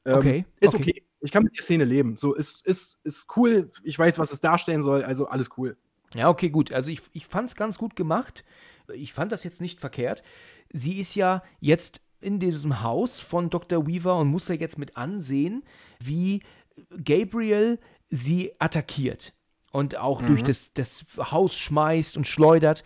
Ähm, 0.07 0.15
okay. 0.15 0.45
Ist 0.61 0.75
okay. 0.75 0.93
okay 0.93 1.03
ich 1.23 1.31
kann 1.31 1.45
mit 1.45 1.57
der 1.57 1.63
Szene 1.63 1.85
leben. 1.85 2.17
So, 2.17 2.35
ist, 2.35 2.67
ist, 2.67 2.99
ist 3.05 3.27
cool. 3.37 3.71
Ich 3.85 3.99
weiß, 3.99 4.19
was 4.19 4.33
es 4.33 4.41
darstellen 4.41 4.83
soll, 4.83 5.05
also 5.05 5.27
alles 5.27 5.51
cool. 5.57 5.77
Ja, 6.15 6.29
okay, 6.29 6.51
gut. 6.51 6.73
Also 6.73 6.91
ich, 6.91 7.01
ich 7.13 7.27
fand 7.27 7.51
es 7.51 7.57
ganz 7.57 7.79
gut 7.79 7.97
gemacht. 7.97 8.45
Ich 8.93 9.13
fand 9.13 9.33
das 9.33 9.45
jetzt 9.45 9.61
nicht 9.61 9.81
verkehrt. 9.81 10.23
Sie 10.73 10.99
ist 11.01 11.15
ja 11.15 11.43
jetzt 11.61 12.01
in 12.21 12.39
diesem 12.39 12.83
Haus 12.83 13.21
von 13.21 13.51
Dr. 13.51 13.87
Weaver 13.87 14.19
und 14.19 14.29
muss 14.29 14.49
ja 14.49 14.55
jetzt 14.57 14.79
mit 14.79 14.97
ansehen, 14.97 15.65
wie 16.03 16.43
Gabriel 17.03 17.79
sie 18.11 18.53
attackiert 18.59 19.33
und 19.71 19.97
auch 19.97 20.21
mhm. 20.21 20.27
durch 20.27 20.43
das, 20.43 20.73
das 20.75 21.05
Haus 21.19 21.57
schmeißt 21.57 22.17
und 22.17 22.27
schleudert. 22.27 22.85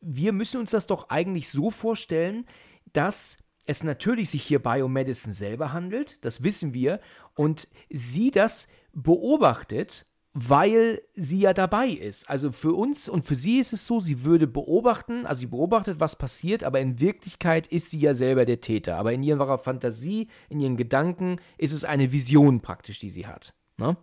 Wir 0.00 0.32
müssen 0.32 0.60
uns 0.60 0.70
das 0.70 0.86
doch 0.86 1.08
eigentlich 1.08 1.48
so 1.48 1.70
vorstellen, 1.70 2.46
dass 2.92 3.37
es 3.68 3.84
natürlich 3.84 4.30
sich 4.30 4.42
hierbei 4.42 4.82
um 4.82 4.92
Madison 4.92 5.32
selber 5.32 5.72
handelt, 5.72 6.24
das 6.24 6.42
wissen 6.42 6.72
wir, 6.72 7.00
und 7.34 7.68
sie 7.90 8.30
das 8.30 8.66
beobachtet, 8.94 10.06
weil 10.32 11.02
sie 11.12 11.40
ja 11.40 11.52
dabei 11.52 11.88
ist. 11.88 12.30
Also 12.30 12.50
für 12.50 12.72
uns 12.72 13.10
und 13.10 13.26
für 13.26 13.34
sie 13.34 13.58
ist 13.58 13.74
es 13.74 13.86
so, 13.86 14.00
sie 14.00 14.24
würde 14.24 14.46
beobachten, 14.46 15.26
also 15.26 15.40
sie 15.40 15.46
beobachtet, 15.46 16.00
was 16.00 16.16
passiert, 16.16 16.64
aber 16.64 16.80
in 16.80 16.98
Wirklichkeit 16.98 17.66
ist 17.66 17.90
sie 17.90 18.00
ja 18.00 18.14
selber 18.14 18.46
der 18.46 18.62
Täter. 18.62 18.96
Aber 18.96 19.12
in 19.12 19.22
ihrer 19.22 19.58
Fantasie, 19.58 20.28
in 20.48 20.60
ihren 20.60 20.78
Gedanken 20.78 21.38
ist 21.58 21.72
es 21.72 21.84
eine 21.84 22.10
Vision 22.10 22.62
praktisch, 22.62 22.98
die 22.98 23.10
sie 23.10 23.26
hat. 23.26 23.52
Ne? 23.76 23.98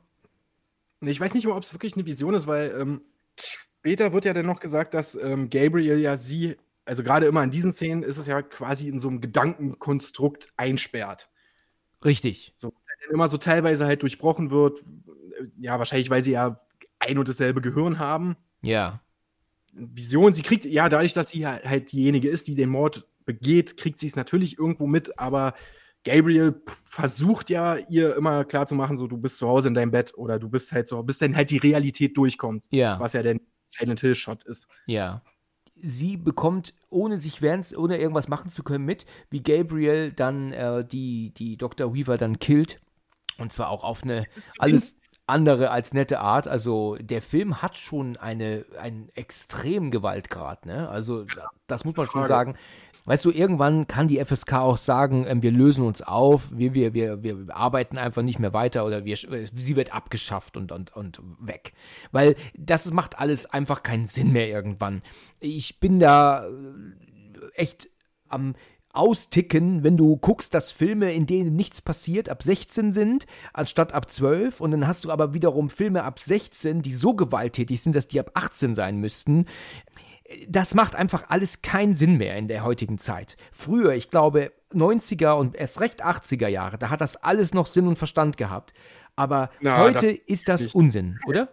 Ich 1.02 1.20
weiß 1.20 1.34
nicht 1.34 1.48
mal, 1.48 1.58
ob 1.58 1.64
es 1.64 1.74
wirklich 1.74 1.96
eine 1.96 2.06
Vision 2.06 2.36
ist, 2.36 2.46
weil 2.46 2.76
ähm, 2.80 3.02
später 3.40 4.14
wird 4.14 4.26
ja 4.26 4.34
dann 4.34 4.46
noch 4.46 4.60
gesagt, 4.60 4.94
dass 4.94 5.16
ähm, 5.16 5.50
Gabriel 5.50 6.00
ja 6.00 6.18
sie 6.18 6.56
also 6.86 7.04
gerade 7.04 7.26
immer 7.26 7.44
in 7.44 7.52
diesen 7.52 7.72
Szenen 7.72 8.04
ist 8.04 8.18
es 8.18 8.28
ja 8.28 8.42
quasi 8.42 8.88
in 8.88 9.00
so 9.00 9.10
einem 9.10 9.20
Gedankenkonstrukt 9.20 10.50
einsperrt. 10.56 11.30
Richtig. 12.04 12.54
So, 12.58 12.74
immer 13.12 13.28
so 13.28 13.38
teilweise 13.38 13.86
halt 13.86 14.04
durchbrochen 14.04 14.52
wird. 14.52 14.80
Ja, 15.60 15.80
wahrscheinlich, 15.80 16.10
weil 16.10 16.24
sie 16.24 16.32
ja 16.32 16.62
ein 17.00 17.18
und 17.18 17.28
dasselbe 17.28 17.62
Gehirn 17.62 18.00
haben. 18.00 18.36
Ja. 18.62 19.02
Vision, 19.74 20.34
sie 20.34 20.44
kriegt, 20.44 20.66
ja, 20.66 20.88
dadurch, 20.88 21.14
dass 21.14 21.32
sie 21.32 21.46
halt 21.46 21.92
diejenige 21.92 22.30
ist, 22.30 22.48
die 22.48 22.56
den 22.56 22.70
Mord 22.70 23.08
begeht, 23.26 23.78
kriegt 23.78 24.00
sie 24.00 24.08
es 24.08 24.16
natürlich 24.16 24.58
irgendwo 24.58 24.88
mit, 24.88 25.20
aber 25.20 25.56
Gabriel 26.06 26.62
versucht 26.86 27.50
ja, 27.50 27.78
ihr 27.90 28.16
immer 28.16 28.46
klarzumachen, 28.46 28.98
so, 28.98 29.08
du 29.08 29.18
bist 29.18 29.38
zu 29.38 29.48
Hause 29.48 29.68
in 29.68 29.74
deinem 29.74 29.92
Bett 29.92 30.14
oder 30.16 30.38
du 30.38 30.48
bist 30.48 30.72
halt 30.72 30.88
so, 30.88 31.02
bis 31.02 31.18
dann 31.18 31.36
halt 31.36 31.50
die 31.50 31.58
Realität 31.58 32.16
durchkommt. 32.16 32.64
Ja. 32.70 33.00
Was 33.00 33.14
ja 33.14 33.24
der 33.24 33.40
Silent 33.64 34.00
Hill 34.00 34.16
Shot 34.16 34.44
ist. 34.44 34.68
Ja 34.86 35.24
sie 35.76 36.18
bekommt, 36.18 36.74
ohne 36.90 37.18
sich 37.18 37.42
während, 37.42 37.76
ohne 37.78 37.98
irgendwas 37.98 38.28
machen 38.28 38.52
zu 38.52 38.64
können, 38.64 38.86
mit, 38.86 39.06
wie 39.30 39.44
Gabriel 39.44 40.12
dann 40.12 40.52
äh, 40.54 40.86
die, 40.86 41.34
die 41.34 41.58
Dr. 41.58 41.94
Weaver 41.94 42.18
dann 42.18 42.40
killt. 42.40 42.80
Und 43.38 43.52
zwar 43.52 43.70
auch 43.70 43.84
auf 43.84 44.04
eine 44.04 44.26
alles 44.60 44.96
andere 45.28 45.72
als 45.72 45.94
nette 45.94 46.20
Art. 46.20 46.48
Also 46.48 46.98
der 47.00 47.22
Film 47.22 47.62
hat 47.62 47.76
schon 47.76 48.18
eine, 48.18 48.66
einen 48.80 49.10
extremen 49.10 49.92
Gewaltgrad, 49.92 50.66
ne? 50.66 50.90
Also 50.90 51.26
das 51.68 51.84
muss 51.84 51.96
man 51.96 52.06
schon 52.06 52.26
sagen. 52.26 52.56
Weißt 53.06 53.24
du, 53.24 53.32
irgendwann 53.32 53.88
kann 53.88 54.08
die 54.08 54.24
FSK 54.24 54.54
auch 54.54 54.78
sagen, 54.78 55.26
ähm, 55.28 55.44
wir 55.44 55.52
lösen 55.52 55.86
uns 55.86 56.02
auf, 56.02 56.50
wir, 56.52 56.74
wir, 56.74 56.94
wir, 56.94 57.24
wir 57.24 57.56
arbeiten 57.56 57.98
einfach 57.98 58.24
nicht 58.24 58.40
mehr 58.40 58.54
weiter 58.54 58.86
oder 58.86 59.06
wir, 59.06 59.16
sie 59.16 59.76
wird 59.76 59.94
abgeschafft 59.94 60.58
und, 60.58 60.72
und, 60.72 60.96
und 60.96 61.22
weg. 61.40 61.74
Weil 62.12 62.36
das 62.58 62.90
macht 62.92 63.20
alles 63.20 63.46
einfach 63.46 63.84
keinen 63.84 64.08
Sinn 64.08 64.34
mehr 64.34 64.50
irgendwann. 64.50 65.04
Ich 65.40 65.80
bin 65.80 66.00
da 66.00 66.48
äh, 66.48 66.52
echt 67.54 67.90
am 68.28 68.56
austicken, 68.96 69.84
wenn 69.84 69.98
du 69.98 70.16
guckst, 70.16 70.54
dass 70.54 70.72
Filme, 70.72 71.14
in 71.14 71.26
denen 71.28 71.56
nichts 71.56 71.82
passiert, 71.82 72.30
ab 72.30 72.42
16 72.42 72.94
sind, 72.94 73.28
anstatt 73.54 73.94
ab 73.94 74.10
12. 74.10 74.62
Und 74.62 74.72
dann 74.72 74.88
hast 74.88 75.04
du 75.04 75.12
aber 75.12 75.34
wiederum 75.34 75.70
Filme 75.70 76.04
ab 76.04 76.20
16, 76.20 76.82
die 76.82 76.94
so 76.94 77.14
gewalttätig 77.14 77.82
sind, 77.82 77.96
dass 77.96 78.08
die 78.08 78.20
ab 78.20 78.32
18 78.34 78.74
sein 78.74 78.98
müssten 78.98 79.46
das 80.48 80.74
macht 80.74 80.96
einfach 80.96 81.26
alles 81.30 81.62
keinen 81.62 81.96
Sinn 81.96 82.18
mehr 82.18 82.38
in 82.38 82.48
der 82.48 82.64
heutigen 82.64 82.98
Zeit. 82.98 83.38
Früher, 83.52 83.94
ich 83.94 84.10
glaube, 84.10 84.52
90er 84.74 85.34
und 85.34 85.56
erst 85.56 85.82
recht 85.82 86.04
80er 86.04 86.48
Jahre, 86.48 86.78
da 86.78 86.90
hat 86.90 87.02
das 87.02 87.16
alles 87.16 87.54
noch 87.54 87.68
Sinn 87.68 87.88
und 87.88 87.98
Verstand 87.98 88.38
gehabt. 88.38 88.74
Aber 89.16 89.50
Na, 89.62 89.78
heute 89.78 90.14
das 90.14 90.20
ist 90.26 90.50
das 90.50 90.64
nicht. 90.64 90.76
Unsinn, 90.76 91.20
oder? 91.28 91.50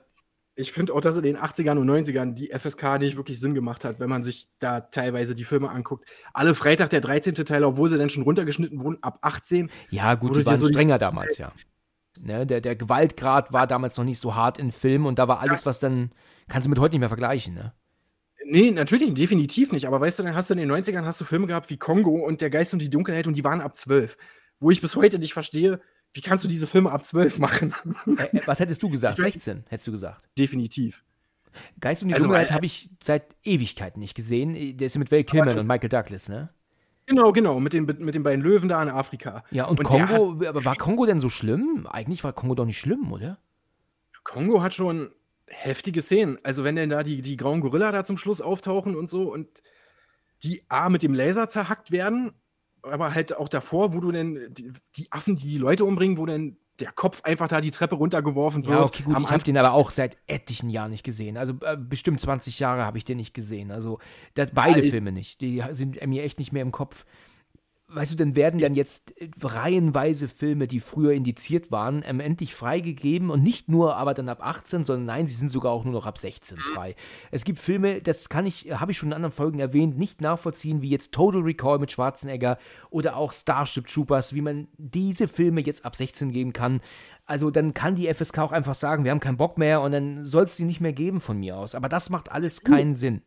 Ich 0.54 0.72
finde 0.72 0.94
auch, 0.94 1.00
dass 1.00 1.16
in 1.16 1.22
den 1.22 1.38
80ern 1.38 1.78
und 1.78 1.88
90ern 1.88 2.34
die 2.34 2.48
FSK 2.48 2.98
nicht 2.98 3.16
wirklich 3.16 3.40
Sinn 3.40 3.54
gemacht 3.54 3.84
hat, 3.84 4.00
wenn 4.00 4.10
man 4.10 4.22
sich 4.22 4.48
da 4.58 4.80
teilweise 4.80 5.34
die 5.34 5.44
Filme 5.44 5.70
anguckt. 5.70 6.06
Alle 6.34 6.54
Freitag 6.54 6.90
der 6.90 7.00
13. 7.00 7.34
Teil, 7.34 7.64
obwohl 7.64 7.88
sie 7.88 7.96
dann 7.96 8.10
schon 8.10 8.22
runtergeschnitten 8.22 8.80
wurden, 8.80 9.02
ab 9.02 9.18
18. 9.22 9.70
Ja, 9.88 10.14
gut, 10.14 10.36
die 10.36 10.44
waren 10.44 10.58
so 10.58 10.68
strenger 10.68 10.98
damals, 10.98 11.38
ja. 11.38 11.52
Ne, 12.20 12.46
der, 12.46 12.60
der 12.60 12.76
Gewaltgrad 12.76 13.54
war 13.54 13.66
damals 13.66 13.96
noch 13.96 14.04
nicht 14.04 14.20
so 14.20 14.34
hart 14.34 14.58
in 14.58 14.70
Filmen 14.72 15.06
und 15.06 15.18
da 15.18 15.28
war 15.28 15.40
alles, 15.40 15.64
was 15.64 15.78
dann, 15.78 16.12
kannst 16.48 16.66
du 16.66 16.70
mit 16.70 16.78
heute 16.78 16.94
nicht 16.94 17.00
mehr 17.00 17.08
vergleichen, 17.08 17.54
ne? 17.54 17.72
Nee, 18.44 18.70
natürlich, 18.70 19.14
definitiv 19.14 19.72
nicht. 19.72 19.86
Aber 19.86 20.00
weißt 20.00 20.18
du, 20.18 20.22
dann 20.22 20.34
hast 20.34 20.50
du 20.50 20.54
in 20.54 20.60
den 20.60 20.72
90ern 20.72 21.04
hast 21.04 21.20
du 21.20 21.24
Filme 21.24 21.46
gehabt 21.46 21.70
wie 21.70 21.76
Kongo 21.76 22.16
und 22.16 22.40
Der 22.40 22.50
Geist 22.50 22.72
und 22.72 22.80
die 22.80 22.90
Dunkelheit 22.90 23.26
und 23.26 23.34
die 23.34 23.44
waren 23.44 23.60
ab 23.60 23.76
12. 23.76 24.16
Wo 24.60 24.70
ich 24.70 24.80
bis 24.80 24.96
heute 24.96 25.18
nicht 25.18 25.32
verstehe, 25.32 25.80
wie 26.14 26.20
kannst 26.20 26.44
du 26.44 26.48
diese 26.48 26.66
Filme 26.66 26.90
ab 26.90 27.04
12 27.04 27.38
machen? 27.38 27.74
Äh, 28.18 28.40
was 28.46 28.60
hättest 28.60 28.82
du 28.82 28.90
gesagt? 28.90 29.16
16, 29.16 29.64
hättest 29.68 29.88
du 29.88 29.92
gesagt. 29.92 30.22
Definitiv. 30.38 31.04
Geist 31.80 32.02
und 32.02 32.08
die 32.08 32.14
also, 32.14 32.26
Dunkelheit 32.26 32.50
äh, 32.50 32.54
habe 32.54 32.66
ich 32.66 32.90
seit 33.02 33.36
Ewigkeiten 33.44 34.00
nicht 34.00 34.14
gesehen. 34.14 34.76
Der 34.76 34.86
ist 34.86 34.98
mit 34.98 35.10
Val 35.10 35.24
Kilmer 35.24 35.56
und 35.58 35.66
Michael 35.66 35.88
Douglas, 35.88 36.28
ne? 36.28 36.50
Genau, 37.06 37.32
genau, 37.32 37.60
mit 37.60 37.72
den, 37.72 37.84
mit 37.84 38.14
den 38.14 38.22
beiden 38.22 38.42
Löwen 38.42 38.68
da 38.68 38.82
in 38.82 38.88
Afrika. 38.88 39.44
Ja, 39.50 39.66
und, 39.66 39.80
und 39.80 39.84
Kongo, 39.84 40.46
aber 40.46 40.64
war 40.64 40.76
Kongo 40.76 41.04
denn 41.04 41.20
so 41.20 41.28
schlimm? 41.28 41.86
Eigentlich 41.90 42.22
war 42.22 42.32
Kongo 42.32 42.54
doch 42.54 42.64
nicht 42.64 42.78
schlimm, 42.78 43.12
oder? 43.12 43.38
Kongo 44.22 44.62
hat 44.62 44.72
schon, 44.72 45.10
heftige 45.52 46.02
Szenen. 46.02 46.38
Also 46.42 46.64
wenn 46.64 46.76
denn 46.76 46.90
da 46.90 47.02
die, 47.02 47.22
die 47.22 47.36
grauen 47.36 47.60
Gorilla 47.60 47.92
da 47.92 48.04
zum 48.04 48.16
Schluss 48.16 48.40
auftauchen 48.40 48.96
und 48.96 49.08
so 49.08 49.32
und 49.32 49.62
die 50.42 50.62
A 50.68 50.88
mit 50.88 51.02
dem 51.02 51.14
Laser 51.14 51.48
zerhackt 51.48 51.92
werden, 51.92 52.32
aber 52.82 53.14
halt 53.14 53.36
auch 53.36 53.48
davor, 53.48 53.94
wo 53.94 54.00
du 54.00 54.10
denn 54.10 54.48
die, 54.50 54.72
die 54.96 55.12
Affen, 55.12 55.36
die 55.36 55.46
die 55.46 55.58
Leute 55.58 55.84
umbringen, 55.84 56.18
wo 56.18 56.26
dann 56.26 56.56
der 56.80 56.90
Kopf 56.90 57.22
einfach 57.22 57.48
da 57.48 57.60
die 57.60 57.70
Treppe 57.70 57.94
runtergeworfen 57.94 58.66
wird. 58.66 58.74
Ja, 58.74 58.84
okay, 58.84 59.02
gut, 59.04 59.20
ich 59.20 59.30
habe 59.30 59.44
den 59.44 59.56
aber 59.56 59.72
auch 59.72 59.90
seit 59.90 60.18
etlichen 60.26 60.68
Jahren 60.68 60.90
nicht 60.90 61.04
gesehen. 61.04 61.36
Also 61.36 61.54
äh, 61.60 61.76
bestimmt 61.76 62.20
20 62.20 62.58
Jahre 62.58 62.84
habe 62.84 62.98
ich 62.98 63.04
den 63.04 63.18
nicht 63.18 63.34
gesehen. 63.34 63.70
Also 63.70 63.98
das, 64.34 64.50
beide 64.52 64.82
Ja, 64.82 64.90
Filme 64.90 65.12
nicht. 65.12 65.40
Die 65.40 65.62
sind 65.72 66.04
mir 66.06 66.24
echt 66.24 66.38
nicht 66.38 66.52
mehr 66.52 66.62
im 66.62 66.72
Kopf. 66.72 67.04
Weißt 67.94 68.12
du, 68.12 68.16
dann 68.16 68.34
werden 68.36 68.58
dann 68.60 68.74
jetzt 68.74 69.20
äh, 69.20 69.28
reihenweise 69.42 70.28
Filme, 70.28 70.66
die 70.66 70.80
früher 70.80 71.12
indiziert 71.12 71.70
waren, 71.70 72.02
ähm, 72.06 72.20
endlich 72.20 72.54
freigegeben 72.54 73.30
und 73.30 73.42
nicht 73.42 73.68
nur 73.68 73.96
aber 73.96 74.14
dann 74.14 74.28
ab 74.28 74.38
18, 74.42 74.84
sondern 74.84 75.04
nein, 75.04 75.26
sie 75.26 75.34
sind 75.34 75.52
sogar 75.52 75.72
auch 75.72 75.84
nur 75.84 75.92
noch 75.92 76.06
ab 76.06 76.18
16 76.18 76.56
Mhm. 76.56 76.60
frei. 76.74 76.96
Es 77.30 77.44
gibt 77.44 77.58
Filme, 77.58 78.00
das 78.00 78.28
kann 78.28 78.46
ich, 78.46 78.70
habe 78.72 78.92
ich 78.92 78.98
schon 78.98 79.10
in 79.10 79.14
anderen 79.14 79.32
Folgen 79.32 79.58
erwähnt, 79.58 79.98
nicht 79.98 80.20
nachvollziehen, 80.20 80.80
wie 80.82 80.88
jetzt 80.90 81.12
Total 81.12 81.42
Recall 81.42 81.78
mit 81.78 81.92
Schwarzenegger 81.92 82.58
oder 82.90 83.16
auch 83.16 83.32
Starship 83.32 83.86
Troopers, 83.86 84.34
wie 84.34 84.40
man 84.40 84.68
diese 84.78 85.28
Filme 85.28 85.60
jetzt 85.60 85.84
ab 85.84 85.94
16 85.96 86.32
geben 86.32 86.52
kann. 86.52 86.80
Also 87.26 87.50
dann 87.50 87.72
kann 87.72 87.94
die 87.94 88.12
FSK 88.12 88.38
auch 88.38 88.52
einfach 88.52 88.74
sagen, 88.74 89.04
wir 89.04 89.10
haben 89.10 89.20
keinen 89.20 89.36
Bock 89.36 89.56
mehr 89.58 89.80
und 89.80 89.92
dann 89.92 90.24
soll 90.24 90.44
es 90.44 90.56
die 90.56 90.64
nicht 90.64 90.80
mehr 90.80 90.92
geben 90.92 91.20
von 91.20 91.38
mir 91.38 91.56
aus. 91.56 91.74
Aber 91.74 91.88
das 91.88 92.10
macht 92.10 92.32
alles 92.32 92.64
keinen 92.64 92.94
Sinn. 92.94 93.22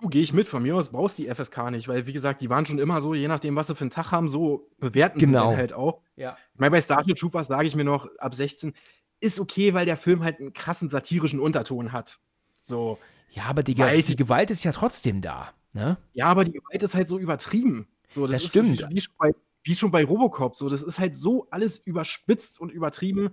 Du, 0.00 0.08
gehe 0.08 0.22
ich 0.22 0.32
mit. 0.32 0.46
Von 0.46 0.62
mir 0.62 0.76
aus 0.76 0.90
brauchst 0.90 1.18
die 1.18 1.32
FSK 1.32 1.70
nicht, 1.70 1.88
weil, 1.88 2.06
wie 2.06 2.12
gesagt, 2.12 2.42
die 2.42 2.50
waren 2.50 2.66
schon 2.66 2.78
immer 2.78 3.00
so, 3.00 3.14
je 3.14 3.28
nachdem, 3.28 3.56
was 3.56 3.68
sie 3.68 3.74
für 3.74 3.82
einen 3.82 3.90
Tag 3.90 4.12
haben, 4.12 4.28
so 4.28 4.68
bewerten 4.78 5.18
Genau. 5.18 5.44
sie 5.44 5.48
dann 5.50 5.56
halt 5.56 5.72
auch. 5.72 6.02
Ja. 6.16 6.36
Ich 6.52 6.60
meine, 6.60 6.70
bei 6.72 6.80
Starship 6.82 7.16
Troopers 7.16 7.46
sage 7.46 7.66
ich 7.66 7.74
mir 7.74 7.84
noch, 7.84 8.08
ab 8.18 8.34
16 8.34 8.74
ist 9.20 9.40
okay, 9.40 9.72
weil 9.72 9.86
der 9.86 9.96
Film 9.96 10.22
halt 10.22 10.38
einen 10.38 10.52
krassen 10.52 10.88
satirischen 10.88 11.40
Unterton 11.40 11.92
hat. 11.92 12.18
So. 12.58 12.98
Ja, 13.30 13.44
aber 13.44 13.62
die, 13.62 13.78
Weiß 13.78 14.06
die 14.06 14.16
Gewalt 14.16 14.50
ist 14.50 14.64
ja 14.64 14.72
trotzdem 14.72 15.20
da. 15.22 15.52
Ne? 15.72 15.96
Ja, 16.12 16.26
aber 16.26 16.44
die 16.44 16.52
Gewalt 16.52 16.82
ist 16.82 16.94
halt 16.94 17.08
so 17.08 17.18
übertrieben. 17.18 17.86
So, 18.08 18.26
Das 18.26 18.42
ist 18.42 18.50
stimmt. 18.50 18.86
Wie, 18.90 18.96
wie, 18.96 19.00
schon 19.00 19.14
bei, 19.18 19.32
wie 19.64 19.74
schon 19.74 19.90
bei 19.90 20.04
Robocop. 20.04 20.56
So, 20.56 20.68
das 20.68 20.82
ist 20.82 20.98
halt 20.98 21.16
so 21.16 21.46
alles 21.50 21.78
überspitzt 21.78 22.60
und 22.60 22.70
übertrieben. 22.70 23.30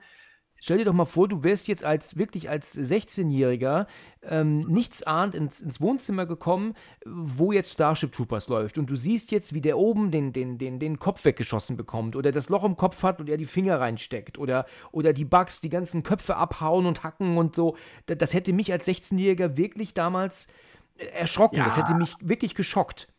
Stell 0.64 0.78
dir 0.78 0.86
doch 0.86 0.94
mal 0.94 1.04
vor, 1.04 1.28
du 1.28 1.44
wärst 1.44 1.68
jetzt 1.68 1.84
als 1.84 2.16
wirklich 2.18 2.50
als 2.50 2.74
16-Jähriger 2.78 3.86
ähm, 4.22 4.60
nichts 4.62 5.04
ahnt 5.04 5.36
ins, 5.36 5.60
ins 5.60 5.82
Wohnzimmer 5.82 6.26
gekommen, 6.26 6.74
wo 7.06 7.52
jetzt 7.52 7.74
Starship 7.74 8.14
Troopers 8.14 8.48
läuft. 8.48 8.78
Und 8.78 8.90
du 8.90 8.96
siehst 8.96 9.32
jetzt, 9.32 9.54
wie 9.54 9.60
der 9.60 9.78
oben 9.78 10.10
den, 10.10 10.32
den, 10.32 10.58
den, 10.58 10.80
den 10.80 11.00
Kopf 11.00 11.26
weggeschossen 11.26 11.76
bekommt 11.76 12.16
oder 12.16 12.32
das 12.32 12.48
Loch 12.48 12.64
im 12.64 12.78
Kopf 12.78 13.04
hat 13.04 13.20
und 13.20 13.28
er 13.30 13.36
die 13.36 13.46
Finger 13.46 13.82
reinsteckt 13.82 14.38
oder, 14.38 14.66
oder 14.94 15.12
die 15.12 15.26
Bugs 15.26 15.60
die 15.60 15.68
ganzen 15.70 16.02
Köpfe 16.02 16.38
abhauen 16.38 16.86
und 16.86 17.04
hacken 17.04 17.38
und 17.38 17.56
so. 17.58 17.76
Da- 18.06 18.16
Das 18.16 18.34
hätte 18.34 18.54
mich 18.54 18.72
als 18.72 18.88
16-Jähriger 18.88 19.58
wirklich 19.58 19.94
damals 19.94 20.48
äh, 20.98 21.08
erschrocken. 21.08 21.58
Das 21.58 21.76
Ja. 21.76 21.84
hätte 21.86 21.98
mich 21.98 22.16
wirklich 22.22 22.56
geschockt. 22.56 23.10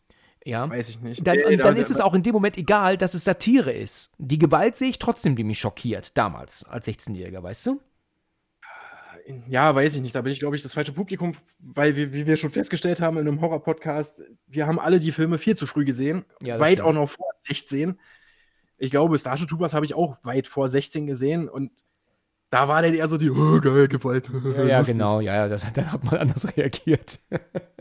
Ja. 0.45 0.69
Weiß 0.69 0.91
ich 0.91 1.01
nicht. 1.01 1.27
Dann, 1.27 1.37
Nee, 1.39 1.45
und 1.45 1.57
da- 1.59 1.65
dann 1.65 1.75
da- 1.77 1.81
ist 1.81 1.91
es 1.91 2.01
auch 2.01 2.13
in 2.15 2.23
dem 2.23 2.35
Moment 2.35 2.59
egal, 2.59 2.99
dass 2.99 3.15
es 3.15 3.25
Satire 3.25 3.73
ist. 3.73 4.11
Die 4.19 4.39
Gewalt 4.39 4.77
sehe 4.77 4.91
ich 4.91 4.99
trotzdem, 4.99 5.37
die 5.37 5.45
mich 5.45 5.59
schockiert, 5.59 6.17
damals, 6.19 6.65
als 6.65 6.87
16-Jähriger, 6.87 7.43
weißt 7.43 7.67
du? 7.67 7.81
Ja, 9.49 9.75
weiß 9.75 9.95
ich 9.95 10.03
nicht. 10.03 10.15
Da 10.15 10.21
bin 10.21 10.33
ich, 10.33 10.39
glaube 10.41 10.55
ich, 10.57 10.63
das 10.63 10.75
falsche 10.75 10.93
Publikum, 10.93 11.33
weil 11.59 11.97
wir, 11.97 12.13
wie 12.13 12.27
wir 12.27 12.37
schon 12.37 12.51
festgestellt 12.51 13.01
haben 13.01 13.17
in 13.17 13.27
einem 13.27 13.41
Horror-Podcast, 13.41 14.23
wir 14.47 14.67
haben 14.67 14.79
alle 14.79 15.01
die 15.01 15.13
Filme 15.13 15.39
viel 15.39 15.57
zu 15.57 15.67
früh 15.67 15.87
gesehen. 15.87 16.27
Ja, 16.43 16.61
weit 16.61 16.75
stimmt. 16.75 16.89
auch 16.89 16.93
noch 16.93 17.09
vor 17.09 17.27
16. 17.39 17.99
Ich 18.77 18.91
glaube, 18.91 19.19
Starship 19.19 19.49
Troopers 19.49 19.73
habe 19.73 19.87
ich 19.87 19.95
auch 19.95 20.19
weit 20.25 20.47
vor 20.47 20.69
16 20.69 21.07
gesehen 21.07 21.49
und 21.49 21.71
da 22.55 22.69
war 22.69 22.83
dann 22.83 22.95
eher 22.95 23.09
so 23.09 23.19
die, 23.19 23.31
oh, 23.31 23.61
geil, 23.61 23.89
Gewalt. 23.89 24.31
Ja, 24.57 24.65
ja 24.65 24.83
genau, 24.83 25.21
ja, 25.21 25.35
ja, 25.35 25.49
das, 25.49 25.67
dann 25.73 25.91
hat 25.91 26.05
man 26.05 26.19
anders 26.19 26.47
reagiert. 26.57 27.19
Da 27.29 27.39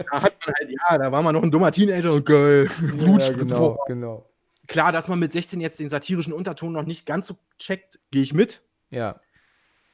hat 0.09 0.33
man 0.45 0.55
halt, 0.59 0.69
ja, 0.71 0.97
da 0.97 1.11
war 1.11 1.21
man 1.21 1.35
noch 1.35 1.43
ein 1.43 1.51
dummer 1.51 1.71
Teenager 1.71 2.11
und 2.11 2.25
geil. 2.25 2.67
Blut, 2.79 3.21
genau, 3.37 3.77
genau. 3.85 4.27
Klar, 4.67 4.91
dass 4.91 5.07
man 5.07 5.19
mit 5.19 5.31
16 5.31 5.61
jetzt 5.61 5.79
den 5.79 5.89
satirischen 5.89 6.33
Unterton 6.33 6.73
noch 6.73 6.85
nicht 6.85 7.05
ganz 7.05 7.27
so 7.27 7.35
checkt, 7.59 7.99
gehe 8.09 8.23
ich 8.23 8.33
mit. 8.33 8.63
Ja, 8.89 9.19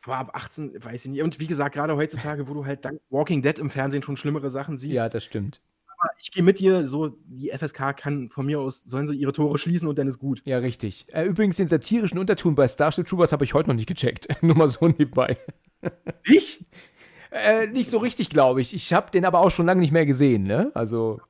Aber 0.05 0.15
ab 0.15 0.31
18 0.33 0.81
weiß 0.81 1.05
ich 1.05 1.11
nicht. 1.11 1.23
Und 1.23 1.41
wie 1.41 1.47
gesagt, 1.47 1.75
gerade 1.75 1.97
heutzutage, 1.97 2.47
wo 2.47 2.53
du 2.53 2.65
halt 2.65 2.85
dank 2.85 3.01
Walking 3.09 3.41
Dead 3.41 3.59
im 3.59 3.69
Fernsehen 3.69 4.01
schon 4.01 4.15
schlimmere 4.15 4.49
Sachen 4.49 4.77
siehst, 4.77 4.95
ja, 4.95 5.09
das 5.09 5.25
stimmt. 5.25 5.59
Aber 5.99 6.11
ich 6.17 6.31
gehe 6.31 6.43
mit 6.43 6.59
dir, 6.59 6.87
so 6.87 7.17
die 7.25 7.49
FSK 7.49 7.95
kann 7.97 8.29
von 8.29 8.45
mir 8.45 8.59
aus, 8.59 8.83
sollen 8.83 9.07
sie 9.07 9.15
ihre 9.15 9.33
Tore 9.33 9.57
schließen 9.57 9.87
und 9.87 9.97
dann 9.97 10.07
ist 10.07 10.19
gut. 10.19 10.41
Ja, 10.45 10.57
richtig. 10.59 11.05
Äh, 11.09 11.25
übrigens, 11.25 11.57
den 11.57 11.67
satirischen 11.67 12.17
Unterton 12.17 12.55
bei 12.55 12.67
Starship 12.67 13.07
Troopers 13.07 13.31
habe 13.33 13.43
ich 13.43 13.53
heute 13.53 13.69
noch 13.69 13.75
nicht 13.75 13.87
gecheckt. 13.87 14.27
Nur 14.41 14.55
mal 14.55 14.67
so 14.67 14.87
nebenbei. 14.87 15.37
Ich? 16.25 16.65
Äh, 17.31 17.67
nicht 17.67 17.89
so 17.89 17.99
richtig, 17.99 18.29
glaube 18.29 18.59
ich. 18.59 18.73
Ich 18.73 18.91
habe 18.91 19.11
den 19.11 19.23
aber 19.23 19.39
auch 19.39 19.49
schon 19.49 19.65
lange 19.65 19.79
nicht 19.79 19.93
mehr 19.93 20.05
gesehen, 20.05 20.43
ne? 20.43 20.71
Also, 20.73 21.21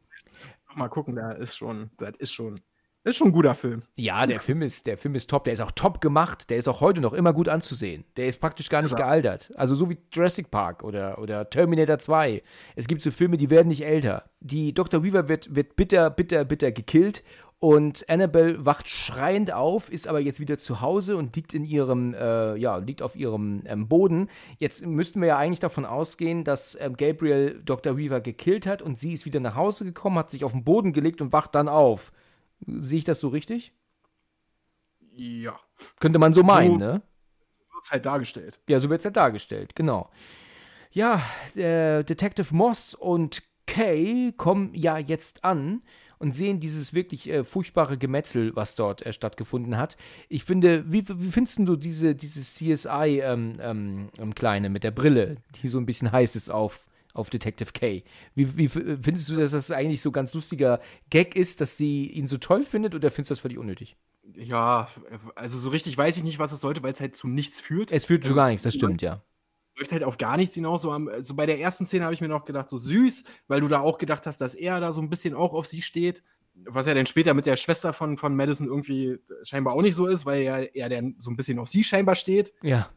Mal 0.75 0.87
gucken, 0.87 1.15
da 1.15 1.31
ist 1.31 1.55
schon, 1.55 1.89
das 1.97 2.13
ist 2.17 2.33
schon, 2.33 2.59
ist 3.03 3.17
schon 3.17 3.27
ein 3.27 3.33
guter 3.33 3.55
Film. 3.55 3.81
ja, 3.95 4.25
der 4.25 4.39
Film 4.39 4.61
ist, 4.61 4.85
der 4.87 4.97
Film 4.97 5.15
ist 5.15 5.29
top. 5.29 5.45
Der 5.45 5.53
ist 5.53 5.61
auch 5.61 5.71
top 5.71 6.01
gemacht. 6.01 6.49
Der 6.49 6.57
ist 6.57 6.67
auch 6.67 6.81
heute 6.81 7.01
noch 7.01 7.13
immer 7.13 7.33
gut 7.33 7.47
anzusehen. 7.47 8.03
Der 8.17 8.27
ist 8.27 8.39
praktisch 8.39 8.69
gar 8.69 8.81
nicht 8.81 8.91
er. 8.91 8.97
gealtert. 8.97 9.51
Also 9.55 9.75
so 9.75 9.89
wie 9.89 9.97
Jurassic 10.11 10.51
Park 10.51 10.83
oder, 10.83 11.19
oder 11.19 11.49
Terminator 11.49 11.99
2. 11.99 12.43
Es 12.75 12.87
gibt 12.87 13.01
so 13.01 13.11
Filme, 13.11 13.37
die 13.37 13.49
werden 13.49 13.69
nicht 13.69 13.85
älter. 13.85 14.29
Die 14.41 14.73
Dr. 14.73 15.03
Weaver 15.03 15.27
wird, 15.29 15.55
wird 15.55 15.75
bitter, 15.75 16.09
bitter, 16.09 16.45
bitter 16.45 16.71
gekillt 16.71 17.23
und 17.61 18.09
Annabelle 18.09 18.65
wacht 18.65 18.87
schreiend 18.87 19.51
auf, 19.51 19.91
ist 19.91 20.07
aber 20.07 20.21
jetzt 20.21 20.39
wieder 20.39 20.57
zu 20.57 20.79
Hause 20.79 21.17
und 21.17 21.35
liegt 21.35 21.53
in 21.53 21.65
ihrem, 21.65 22.13
äh, 22.13 22.55
ja, 22.55 22.77
liegt 22.77 23.01
auf 23.01 23.17
ihrem 23.17 23.63
ähm, 23.65 23.89
Boden. 23.89 24.29
Jetzt 24.59 24.85
müssten 24.85 25.19
wir 25.19 25.27
ja 25.27 25.37
eigentlich 25.37 25.59
davon 25.59 25.85
ausgehen, 25.85 26.45
dass 26.45 26.77
ähm, 26.79 26.95
Gabriel 26.95 27.61
Dr. 27.65 27.97
Weaver 27.97 28.21
gekillt 28.21 28.65
hat 28.65 28.81
und 28.81 28.97
sie 28.97 29.11
ist 29.11 29.25
wieder 29.25 29.41
nach 29.41 29.55
Hause 29.55 29.83
gekommen, 29.83 30.17
hat 30.17 30.31
sich 30.31 30.45
auf 30.45 30.53
den 30.53 30.63
Boden 30.63 30.93
gelegt 30.93 31.19
und 31.19 31.33
wacht 31.33 31.53
dann 31.53 31.67
auf. 31.67 32.13
Sehe 32.67 32.99
ich 32.99 33.03
das 33.03 33.19
so 33.19 33.29
richtig? 33.29 33.73
Ja. 35.11 35.59
Könnte 35.99 36.19
man 36.19 36.33
so 36.33 36.43
meinen, 36.43 36.79
So- 36.79 36.85
ne? 36.85 37.01
Wird 37.73 37.91
halt 37.91 38.05
dargestellt. 38.05 38.59
Ja, 38.67 38.79
so 38.79 38.89
wird 38.89 38.99
es 38.99 39.05
ja 39.05 39.11
dargestellt, 39.11 39.75
genau. 39.75 40.09
Ja, 40.91 41.21
der 41.55 42.03
Detective 42.03 42.53
Moss 42.53 42.93
und 42.93 43.43
Kay 43.67 44.33
kommen 44.35 44.73
ja 44.73 44.97
jetzt 44.97 45.45
an 45.45 45.83
und 46.17 46.33
sehen 46.33 46.59
dieses 46.59 46.93
wirklich 46.93 47.29
äh, 47.29 47.43
furchtbare 47.45 47.97
Gemetzel, 47.97 48.53
was 48.55 48.75
dort 48.75 49.05
äh, 49.05 49.13
stattgefunden 49.13 49.77
hat. 49.77 49.95
Ich 50.27 50.43
finde, 50.43 50.91
wie, 50.91 51.07
wie 51.07 51.31
findest 51.31 51.59
du 51.59 51.75
diese, 51.77 52.15
diese 52.15 52.41
CSI 52.41 53.21
ähm, 53.23 53.53
ähm, 53.61 54.09
ähm, 54.19 54.35
Kleine 54.35 54.69
mit 54.69 54.83
der 54.83 54.91
Brille, 54.91 55.37
die 55.61 55.67
so 55.69 55.77
ein 55.77 55.85
bisschen 55.85 56.11
heiß 56.11 56.35
ist 56.35 56.49
auf, 56.49 56.85
auf 57.19 57.29
Detective 57.29 57.71
Kay? 57.71 58.03
Wie, 58.35 58.57
wie 58.57 58.67
findest 58.67 59.29
du, 59.29 59.35
dass 59.35 59.51
das 59.51 59.71
eigentlich 59.71 60.01
so 60.01 60.11
ganz 60.11 60.33
lustiger 60.33 60.79
Gag 61.09 61.35
ist, 61.35 61.61
dass 61.61 61.77
sie 61.77 62.07
ihn 62.07 62.27
so 62.27 62.37
toll 62.37 62.63
findet 62.63 62.95
oder 62.95 63.11
findest 63.11 63.29
du 63.29 63.33
das 63.33 63.39
völlig 63.39 63.57
unnötig? 63.57 63.97
Ja, 64.35 64.87
also 65.35 65.57
so 65.57 65.69
richtig 65.69 65.97
weiß 65.97 66.17
ich 66.17 66.23
nicht, 66.23 66.39
was 66.39 66.51
es 66.51 66.61
sollte, 66.61 66.83
weil 66.83 66.93
es 66.93 66.99
halt 66.99 67.15
zu 67.15 67.27
nichts 67.27 67.61
führt. 67.61 67.91
Es 67.91 68.05
führt 68.05 68.23
zu 68.23 68.29
Es 68.29 68.35
gar 68.35 68.49
nichts, 68.49 68.63
das 68.63 68.73
stimmt, 68.75 69.01
ja. 69.01 69.23
läuft 69.77 69.91
halt 69.91 70.03
auf 70.03 70.17
gar 70.17 70.37
nichts 70.37 70.55
hinaus. 70.55 70.81
So, 70.81 70.91
am, 70.91 71.09
so 71.21 71.35
bei 71.35 71.45
der 71.45 71.59
ersten 71.59 71.85
Szene 71.85 72.03
habe 72.05 72.13
ich 72.13 72.21
mir 72.21 72.27
noch 72.27 72.45
gedacht, 72.45 72.69
so 72.69 72.77
süß, 72.77 73.23
weil 73.47 73.61
du 73.61 73.67
da 73.67 73.79
auch 73.79 73.97
gedacht 73.97 74.25
hast, 74.25 74.39
dass 74.39 74.55
er 74.55 74.79
da 74.79 74.91
so 74.91 75.01
ein 75.01 75.09
bisschen 75.09 75.33
auch 75.33 75.53
auf 75.53 75.65
sie 75.65 75.81
steht. 75.81 76.23
Was 76.65 76.87
ja 76.87 76.93
dann 76.93 77.05
später 77.05 77.33
mit 77.33 77.45
der 77.45 77.55
Schwester 77.55 77.93
von, 77.93 78.17
von 78.17 78.35
Madison 78.35 78.67
irgendwie 78.67 79.17
scheinbar 79.43 79.73
auch 79.73 79.81
nicht 79.81 79.95
so 79.95 80.07
ist, 80.07 80.25
weil 80.25 80.41
er, 80.41 80.75
er 80.75 80.89
dann 80.89 81.15
so 81.17 81.31
ein 81.31 81.37
bisschen 81.37 81.57
auf 81.57 81.69
sie 81.69 81.83
scheinbar 81.83 82.15
steht. 82.15 82.53
Ja. 82.61 82.89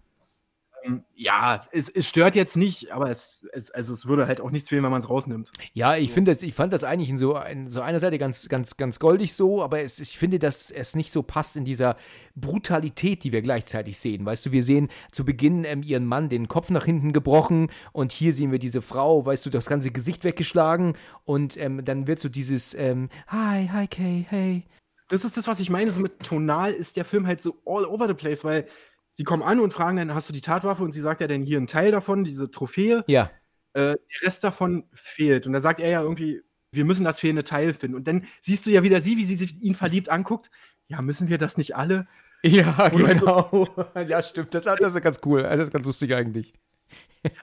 Ähm, 0.85 1.05
ja, 1.15 1.63
es, 1.73 1.89
es 1.89 2.09
stört 2.09 2.35
jetzt 2.35 2.57
nicht, 2.57 2.93
aber 2.93 3.11
es, 3.11 3.47
es, 3.53 3.71
also 3.71 3.93
es 3.93 4.07
würde 4.07 4.27
halt 4.27 4.41
auch 4.41 4.51
nichts 4.51 4.69
fehlen, 4.69 4.83
wenn 4.83 4.91
man 4.91 5.01
es 5.01 5.09
rausnimmt. 5.09 5.53
Ja, 5.73 5.97
ich 5.97 6.13
finde 6.13 6.35
das, 6.35 6.43
ich 6.43 6.55
fand 6.55 6.73
das 6.73 6.85
eigentlich 6.85 7.11
in 7.11 7.19
so, 7.19 7.37
in 7.39 7.71
so 7.71 7.81
einer 7.81 8.01
Seite 8.01 8.19
ganz, 8.19 8.49
ganz, 8.49 8.77
ganz 8.77 8.99
goldig 8.99 9.35
so, 9.35 9.63
aber 9.63 9.83
es, 9.83 9.99
ich 10.01 10.19
finde, 10.19 10.39
dass 10.39 10.71
es 10.71 10.97
nicht 10.97 11.13
so 11.13 11.23
passt 11.23 11.57
in 11.57 11.65
dieser 11.65 11.97
Brutalität, 12.35 13.25
die 13.25 13.33
wir 13.33 13.43
gleichzeitig 13.43 13.99
sehen. 13.99 14.25
Weißt 14.25 14.47
du, 14.47 14.53
wir 14.53 14.63
sehen 14.63 14.89
zu 15.13 15.25
Beginn 15.25 15.65
ähm, 15.65 15.83
ihren 15.83 16.07
Mann 16.07 16.29
den 16.29 16.49
Kopf 16.49 16.71
nach 16.71 16.85
hinten 16.85 17.13
gebrochen 17.13 17.71
und 17.93 18.13
hier 18.13 18.33
sehen 18.33 18.53
wir 18.53 18.59
diese 18.59 18.83
Frau, 18.83 19.25
weißt 19.25 19.47
du, 19.47 19.51
das 19.51 19.67
ganze 19.67 19.91
Gesicht 19.91 20.25
weggeschlagen 20.25 20.97
und 21.25 21.57
ähm, 21.57 21.85
dann 21.85 22.07
wird 22.07 22.21
so 22.21 22.29
dieses 22.29 22.75
ähm, 22.75 23.09
Hi, 23.29 23.69
hi 23.69 23.87
Kay, 23.87 24.27
hey. 24.29 24.65
Das 25.09 25.25
ist 25.25 25.37
das, 25.37 25.47
was 25.47 25.61
ich 25.61 25.69
meine. 25.69 25.93
So 25.93 26.01
mit 26.01 26.21
Tonal 26.21 26.73
ist 26.73 26.97
der 26.97 27.05
Film 27.05 27.27
halt 27.27 27.41
so 27.43 27.61
all 27.67 27.85
over 27.85 28.07
the 28.07 28.15
place, 28.15 28.45
weil 28.45 28.67
sie 29.13 29.23
kommen 29.25 29.43
an 29.45 29.61
und 29.61 29.73
fragen 29.73 29.97
dann, 29.97 30.13
hast 30.15 30.29
du 30.29 30.33
die 30.33 30.41
Tatwaffe? 30.41 30.83
Und 30.83 30.91
sie 30.93 31.01
sagt 31.01 31.21
ja 31.21 31.29
dann 31.29 31.43
hier 31.45 31.59
einen 31.59 31.69
Teil 31.69 31.93
davon, 31.93 32.25
diese 32.25 32.51
Trophäe. 32.51 33.05
Ja, 33.07 33.31
äh, 33.75 33.95
der 33.95 34.23
Rest 34.23 34.43
davon 34.45 34.85
fehlt. 34.93 35.47
Und 35.47 35.53
da 35.55 35.61
sagt 35.61 35.79
er 35.81 35.89
ja 35.89 36.03
irgendwie, 36.03 36.43
wir 36.73 36.85
müssen 36.85 37.05
das 37.05 37.21
fehlende 37.21 37.45
Teil 37.45 37.73
finden. 37.73 37.97
Und 37.97 38.07
dann 38.09 38.27
siehst 38.41 38.67
du 38.67 38.71
ja 38.71 38.83
wieder 38.83 39.01
sie, 39.01 39.17
wie 39.17 39.25
sie 39.25 39.37
sich 39.37 39.63
ihn 39.63 39.75
verliebt 39.75 40.09
anguckt. 40.09 40.51
Ja, 40.89 41.01
müssen 41.01 41.29
wir 41.29 41.39
das 41.39 41.57
nicht 41.57 41.77
alle? 41.77 42.07
ja, 42.45 42.77
halt 42.77 42.93
so- 42.93 43.05
genau. 43.07 43.69
ja, 44.09 44.21
stimmt. 44.23 44.53
Das, 44.55 44.65
das 44.65 44.95
ist 44.95 45.01
ganz 45.03 45.21
cool. 45.25 45.43
Das 45.43 45.61
ist 45.61 45.73
ganz 45.73 45.87
lustig 45.87 46.13
eigentlich. 46.13 46.53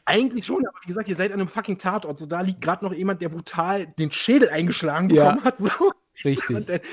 Eigentlich 0.05 0.45
schon, 0.45 0.67
aber 0.67 0.78
wie 0.84 0.88
gesagt, 0.88 1.07
ihr 1.07 1.15
seid 1.15 1.32
an 1.32 1.39
einem 1.39 1.47
fucking 1.47 1.78
Tatort. 1.78 2.20
So, 2.20 2.26
da 2.26 2.41
liegt 2.41 2.61
gerade 2.61 2.84
noch 2.84 2.93
jemand, 2.93 3.22
der 3.22 3.30
brutal 3.30 3.88
den 3.88 4.11
Schädel 4.11 4.49
eingeschlagen 4.49 5.09
Ja. 5.09 5.24
bekommen 5.30 5.45
hat. 5.45 5.57
So. 5.57 5.70
Richtig. 6.26 6.49
Und 6.55 6.67
dann, 6.70 6.80
ja, 6.80 6.84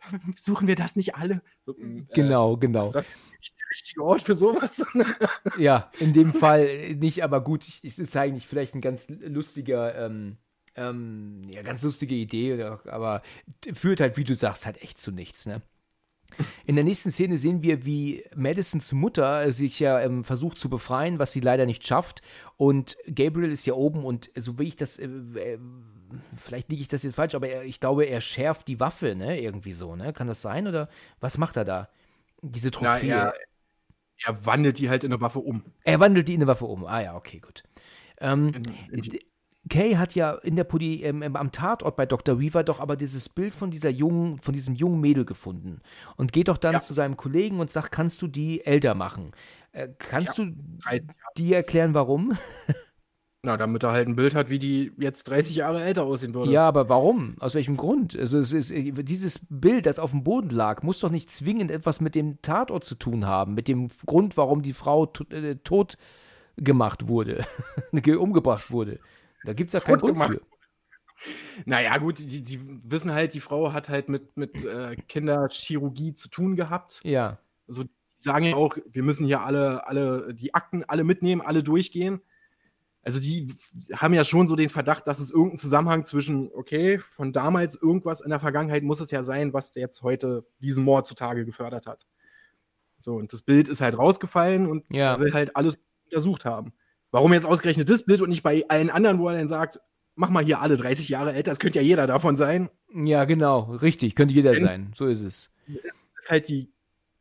suchen 0.36 0.66
wir 0.68 0.76
das 0.76 0.96
nicht 0.96 1.14
alle? 1.14 1.42
So, 1.64 1.74
mm, 1.78 1.98
äh, 1.98 2.14
Genau, 2.14 2.56
genau. 2.56 2.86
Ist 2.86 2.94
das 2.94 3.06
nicht 3.40 3.54
der 3.58 3.70
richtige 3.70 4.02
Ort 4.04 4.22
für 4.22 4.34
sowas? 4.36 4.84
Ja, 5.58 5.90
in 6.00 6.12
dem 6.12 6.32
Fall 6.34 6.94
nicht, 6.96 7.22
aber 7.24 7.42
gut, 7.42 7.66
ich- 7.68 7.80
es 7.84 7.98
ist 7.98 8.16
eigentlich 8.16 8.46
vielleicht 8.46 8.74
ein 8.74 8.80
ganz 8.80 9.08
lustiger, 9.08 9.94
ähm, 10.06 10.36
ähm, 10.74 11.42
ja, 11.52 11.62
ganz 11.62 11.82
lustige 11.82 12.14
Idee, 12.14 12.62
aber 12.62 13.22
führt 13.72 14.00
halt, 14.00 14.16
wie 14.18 14.24
du 14.24 14.34
sagst, 14.34 14.66
halt 14.66 14.82
echt 14.82 14.98
zu 15.00 15.10
nichts, 15.12 15.46
ne? 15.46 15.62
In 16.66 16.74
der 16.74 16.84
nächsten 16.84 17.12
Szene 17.12 17.38
sehen 17.38 17.62
wir, 17.62 17.84
wie 17.86 18.24
Madisons 18.34 18.92
Mutter 18.92 19.50
sich 19.52 19.78
ja 19.80 20.00
ähm, 20.00 20.24
versucht 20.24 20.58
zu 20.58 20.68
befreien, 20.68 21.18
was 21.18 21.32
sie 21.32 21.40
leider 21.40 21.64
nicht 21.64 21.86
schafft. 21.86 22.20
Und 22.56 22.96
Gabriel 23.06 23.52
ist 23.52 23.64
ja 23.64 23.74
oben 23.74 24.04
und 24.04 24.30
so 24.36 24.58
wie 24.58 24.64
ich 24.64 24.76
das, 24.76 24.98
äh, 24.98 25.06
äh, 25.06 25.58
vielleicht 26.36 26.68
liege 26.70 26.82
ich 26.82 26.88
das 26.88 27.02
jetzt 27.02 27.14
falsch, 27.16 27.34
aber 27.34 27.48
er, 27.48 27.64
ich 27.64 27.80
glaube, 27.80 28.04
er 28.04 28.20
schärft 28.20 28.68
die 28.68 28.80
Waffe, 28.80 29.14
ne? 29.14 29.40
Irgendwie 29.40 29.72
so, 29.72 29.96
ne? 29.96 30.12
Kann 30.12 30.26
das 30.26 30.42
sein? 30.42 30.66
Oder 30.66 30.88
was 31.20 31.38
macht 31.38 31.56
er 31.56 31.64
da? 31.64 31.88
Diese 32.42 32.70
Trophäe. 32.70 33.08
Na, 33.08 33.28
er, 33.28 33.34
er 34.24 34.46
wandelt 34.46 34.78
die 34.78 34.88
halt 34.88 35.04
in 35.04 35.12
eine 35.12 35.20
Waffe 35.20 35.40
um. 35.40 35.62
Er 35.84 36.00
wandelt 36.00 36.28
die 36.28 36.34
in 36.34 36.40
eine 36.40 36.48
Waffe 36.48 36.66
um. 36.66 36.84
Ah 36.86 37.00
ja, 37.00 37.16
okay, 37.16 37.40
gut. 37.40 37.64
Ähm, 38.18 38.52
In, 38.90 39.02
in, 39.02 39.18
Kay 39.68 39.96
hat 39.96 40.14
ja 40.14 40.32
in 40.32 40.54
der 40.54 40.64
Poli 40.64 41.02
ähm, 41.02 41.22
ähm, 41.22 41.34
am 41.34 41.50
Tatort 41.50 41.96
bei 41.96 42.06
Dr. 42.06 42.38
Weaver 42.38 42.62
doch 42.62 42.78
aber 42.78 42.96
dieses 42.96 43.28
Bild 43.28 43.54
von 43.54 43.70
dieser 43.70 43.90
jungen, 43.90 44.38
von 44.38 44.54
diesem 44.54 44.76
jungen 44.76 45.00
Mädel 45.00 45.24
gefunden 45.24 45.80
und 46.16 46.32
geht 46.32 46.48
doch 46.48 46.58
dann 46.58 46.74
Ja. 46.74 46.80
zu 46.80 46.94
seinem 46.94 47.16
Kollegen 47.16 47.58
und 47.58 47.70
sagt, 47.72 47.90
kannst 47.90 48.22
du 48.22 48.28
die 48.28 48.64
älter 48.64 48.94
machen? 48.94 49.32
Äh, 49.72 49.88
kannst 49.98 50.38
Ja. 50.38 50.44
du 50.44 50.52
30 50.84 51.06
Jahre. 51.08 51.32
dir 51.36 51.56
erklären, 51.56 51.94
warum? 51.94 52.38
Na, 53.46 53.56
damit 53.56 53.84
er 53.84 53.92
halt 53.92 54.08
ein 54.08 54.16
Bild 54.16 54.34
hat, 54.34 54.50
wie 54.50 54.58
die 54.58 54.90
jetzt 54.98 55.28
30 55.28 55.54
Jahre 55.54 55.80
älter 55.84 56.02
aussehen 56.02 56.34
würde. 56.34 56.50
Ja, 56.50 56.66
aber 56.66 56.88
warum? 56.88 57.36
Aus 57.38 57.54
welchem 57.54 57.76
Grund? 57.76 58.18
Also 58.18 58.40
es 58.40 58.52
ist, 58.52 58.72
dieses 58.74 59.46
Bild, 59.48 59.86
das 59.86 60.00
auf 60.00 60.10
dem 60.10 60.24
Boden 60.24 60.50
lag, 60.50 60.82
muss 60.82 60.98
doch 60.98 61.10
nicht 61.10 61.30
zwingend 61.30 61.70
etwas 61.70 62.00
mit 62.00 62.16
dem 62.16 62.42
Tatort 62.42 62.82
zu 62.82 62.96
tun 62.96 63.24
haben, 63.24 63.54
mit 63.54 63.68
dem 63.68 63.88
Grund, 64.04 64.36
warum 64.36 64.62
die 64.62 64.72
Frau 64.72 65.10
äh, 65.30 65.54
tot 65.62 65.96
gemacht 66.56 67.06
wurde, 67.06 67.46
ge- 67.92 68.16
umgebracht 68.16 68.72
wurde. 68.72 68.98
Da 69.44 69.52
gibt 69.52 69.68
es 69.68 69.74
ja 69.74 69.78
keinen 69.80 70.00
Grund 70.00 70.18
für. 70.24 70.40
Naja, 71.66 71.96
gut, 71.98 72.18
die, 72.18 72.42
die 72.42 72.58
wissen 72.90 73.12
halt, 73.12 73.32
die 73.34 73.40
Frau 73.40 73.72
hat 73.72 73.88
halt 73.88 74.08
mit, 74.08 74.36
mit 74.36 74.64
äh, 74.64 74.96
Kinderchirurgie 75.08 76.14
zu 76.14 76.28
tun 76.28 76.56
gehabt. 76.56 77.00
Ja, 77.04 77.38
Also 77.68 77.84
die 77.84 77.90
sagen 78.14 78.44
ja 78.46 78.56
auch, 78.56 78.76
wir 78.90 79.04
müssen 79.04 79.24
hier 79.24 79.40
alle, 79.42 79.86
alle 79.86 80.34
die 80.34 80.52
Akten 80.54 80.82
alle 80.84 81.04
mitnehmen, 81.04 81.40
alle 81.42 81.62
durchgehen. 81.62 82.20
Also 83.06 83.20
die 83.20 83.46
haben 83.94 84.14
ja 84.14 84.24
schon 84.24 84.48
so 84.48 84.56
den 84.56 84.68
Verdacht, 84.68 85.06
dass 85.06 85.20
es 85.20 85.30
irgendeinen 85.30 85.58
Zusammenhang 85.58 86.04
zwischen, 86.04 86.50
okay, 86.52 86.98
von 86.98 87.32
damals 87.32 87.80
irgendwas 87.80 88.20
in 88.20 88.30
der 88.30 88.40
Vergangenheit 88.40 88.82
muss 88.82 89.00
es 89.00 89.12
ja 89.12 89.22
sein, 89.22 89.52
was 89.52 89.76
jetzt 89.76 90.02
heute 90.02 90.44
diesen 90.58 90.82
Mord 90.82 91.06
zutage 91.06 91.44
gefördert 91.44 91.86
hat. 91.86 92.04
So, 92.98 93.14
und 93.14 93.32
das 93.32 93.42
Bild 93.42 93.68
ist 93.68 93.80
halt 93.80 93.96
rausgefallen 93.96 94.66
und 94.66 94.84
Ja. 94.90 95.20
will 95.20 95.32
halt 95.32 95.54
alles 95.54 95.78
untersucht 96.06 96.44
haben. 96.44 96.72
Warum 97.12 97.32
jetzt 97.32 97.46
ausgerechnet 97.46 97.88
das 97.88 98.04
Bild 98.04 98.22
und 98.22 98.28
nicht 98.30 98.42
bei 98.42 98.64
allen 98.68 98.90
anderen, 98.90 99.20
wo 99.20 99.28
er 99.28 99.38
dann 99.38 99.46
sagt, 99.46 99.78
mach 100.16 100.30
mal 100.30 100.44
hier 100.44 100.60
alle 100.60 100.76
30 100.76 101.08
Jahre 101.08 101.32
älter, 101.32 101.52
das 101.52 101.60
könnte 101.60 101.78
ja 101.78 101.84
jeder 101.84 102.08
davon 102.08 102.34
sein. 102.36 102.70
ja, 102.92 103.24
genau, 103.24 103.72
richtig, 103.76 104.16
könnte 104.16 104.34
jeder 104.34 104.52
Wenn- 104.54 104.64
sein, 104.64 104.92
so 104.96 105.06
ist 105.06 105.20
es. 105.20 105.52
Das 105.68 105.76
ist 106.24 106.28
halt 106.28 106.48
die 106.48 106.72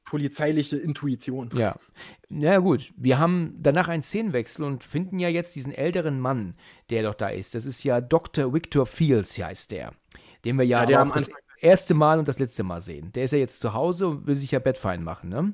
polizeiliche 0.06 0.78
Intuition. 0.78 1.49
Ja. 1.56 1.76
Na 2.30 2.60
gut, 2.60 2.93
wir 2.95 3.18
haben 3.20 3.56
danach 3.60 3.88
einen 3.88 4.03
Szenenwechsel 4.03 4.64
und 4.64 4.84
finden 4.84 5.20
ja 5.20 5.30
jetzt 5.30 5.56
diesen 5.56 5.74
älteren 5.74 6.20
Mann, 6.20 6.56
der 6.89 7.03
doch 7.03 7.16
da 7.16 7.28
ist. 7.30 7.56
Das 7.56 7.66
ist 7.66 7.84
ja 7.84 8.01
Dr. 8.01 8.53
Victor 8.53 8.86
Fields, 8.86 9.38
heißt 9.38 9.72
der. 9.72 9.93
Den 10.45 10.58
wir 10.58 10.66
ja, 10.66 10.82
Ja, 10.82 10.86
der 10.86 11.03
auch 11.03 11.12
das 11.12 11.30
erste 11.60 11.93
Mal 11.95 12.20
und 12.20 12.28
das 12.28 12.39
letzte 12.39 12.64
Mal 12.64 12.82
sehen. 12.82 13.12
Der 13.14 13.24
ist 13.24 13.32
ja 13.32 13.39
jetzt 13.39 13.60
zu 13.60 13.74
Hause 13.74 14.08
und 14.08 14.28
will 14.28 14.36
sich 14.36 14.51
ja 14.51 14.60
bettfein 14.60 15.03
machen, 15.03 15.30
ne? 15.30 15.53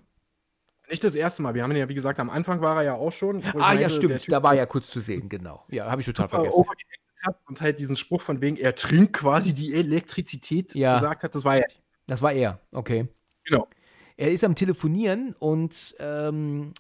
Nicht 0.90 1.06
das 1.06 1.16
erste 1.16 1.42
Mal. 1.42 1.54
Wir 1.54 1.64
haben 1.64 1.72
ihn 1.72 1.78
ja, 1.78 1.88
wie 1.88 1.94
gesagt, 1.94 2.20
am 2.20 2.30
Anfang 2.30 2.60
war 2.60 2.76
er 2.78 2.84
ja 2.84 2.94
auch 2.96 3.14
schon. 3.14 3.38
Ah, 3.38 3.74
ja, 3.74 3.88
meinte, 3.88 4.08
der 4.08 4.20
stimmt. 4.20 4.32
Da 4.34 4.44
war 4.44 4.52
er 4.52 4.58
ja 4.58 4.66
kurz 4.66 4.90
zu 4.90 5.00
sehen, 5.00 5.30
genau. 5.30 5.64
Ja, 5.70 5.90
habe 5.90 6.02
ich 6.02 6.06
total 6.06 6.28
vergessen. 6.28 6.66
und 7.48 7.62
halt 7.62 7.80
diesen 7.80 7.96
Spruch 7.96 8.20
von 8.22 8.42
wegen, 8.42 8.58
er 8.58 8.76
trinkt 8.76 9.14
quasi 9.14 9.54
die 9.54 9.74
Elektrizität 9.74 10.76
Ja. 10.76 10.96
gesagt 10.96 11.24
hat. 11.24 11.34
Das 11.34 11.46
war 11.46 11.58
ja. 11.58 11.66
Das 12.08 12.22
war 12.22 12.34
er, 12.34 12.60
okay. 12.74 13.08
Genau. 13.46 13.68
Er 14.18 14.32
ist 14.32 14.44
am 14.44 14.56
Telefonieren 14.56 15.36
und 15.40 15.96
ähm, 16.00 16.74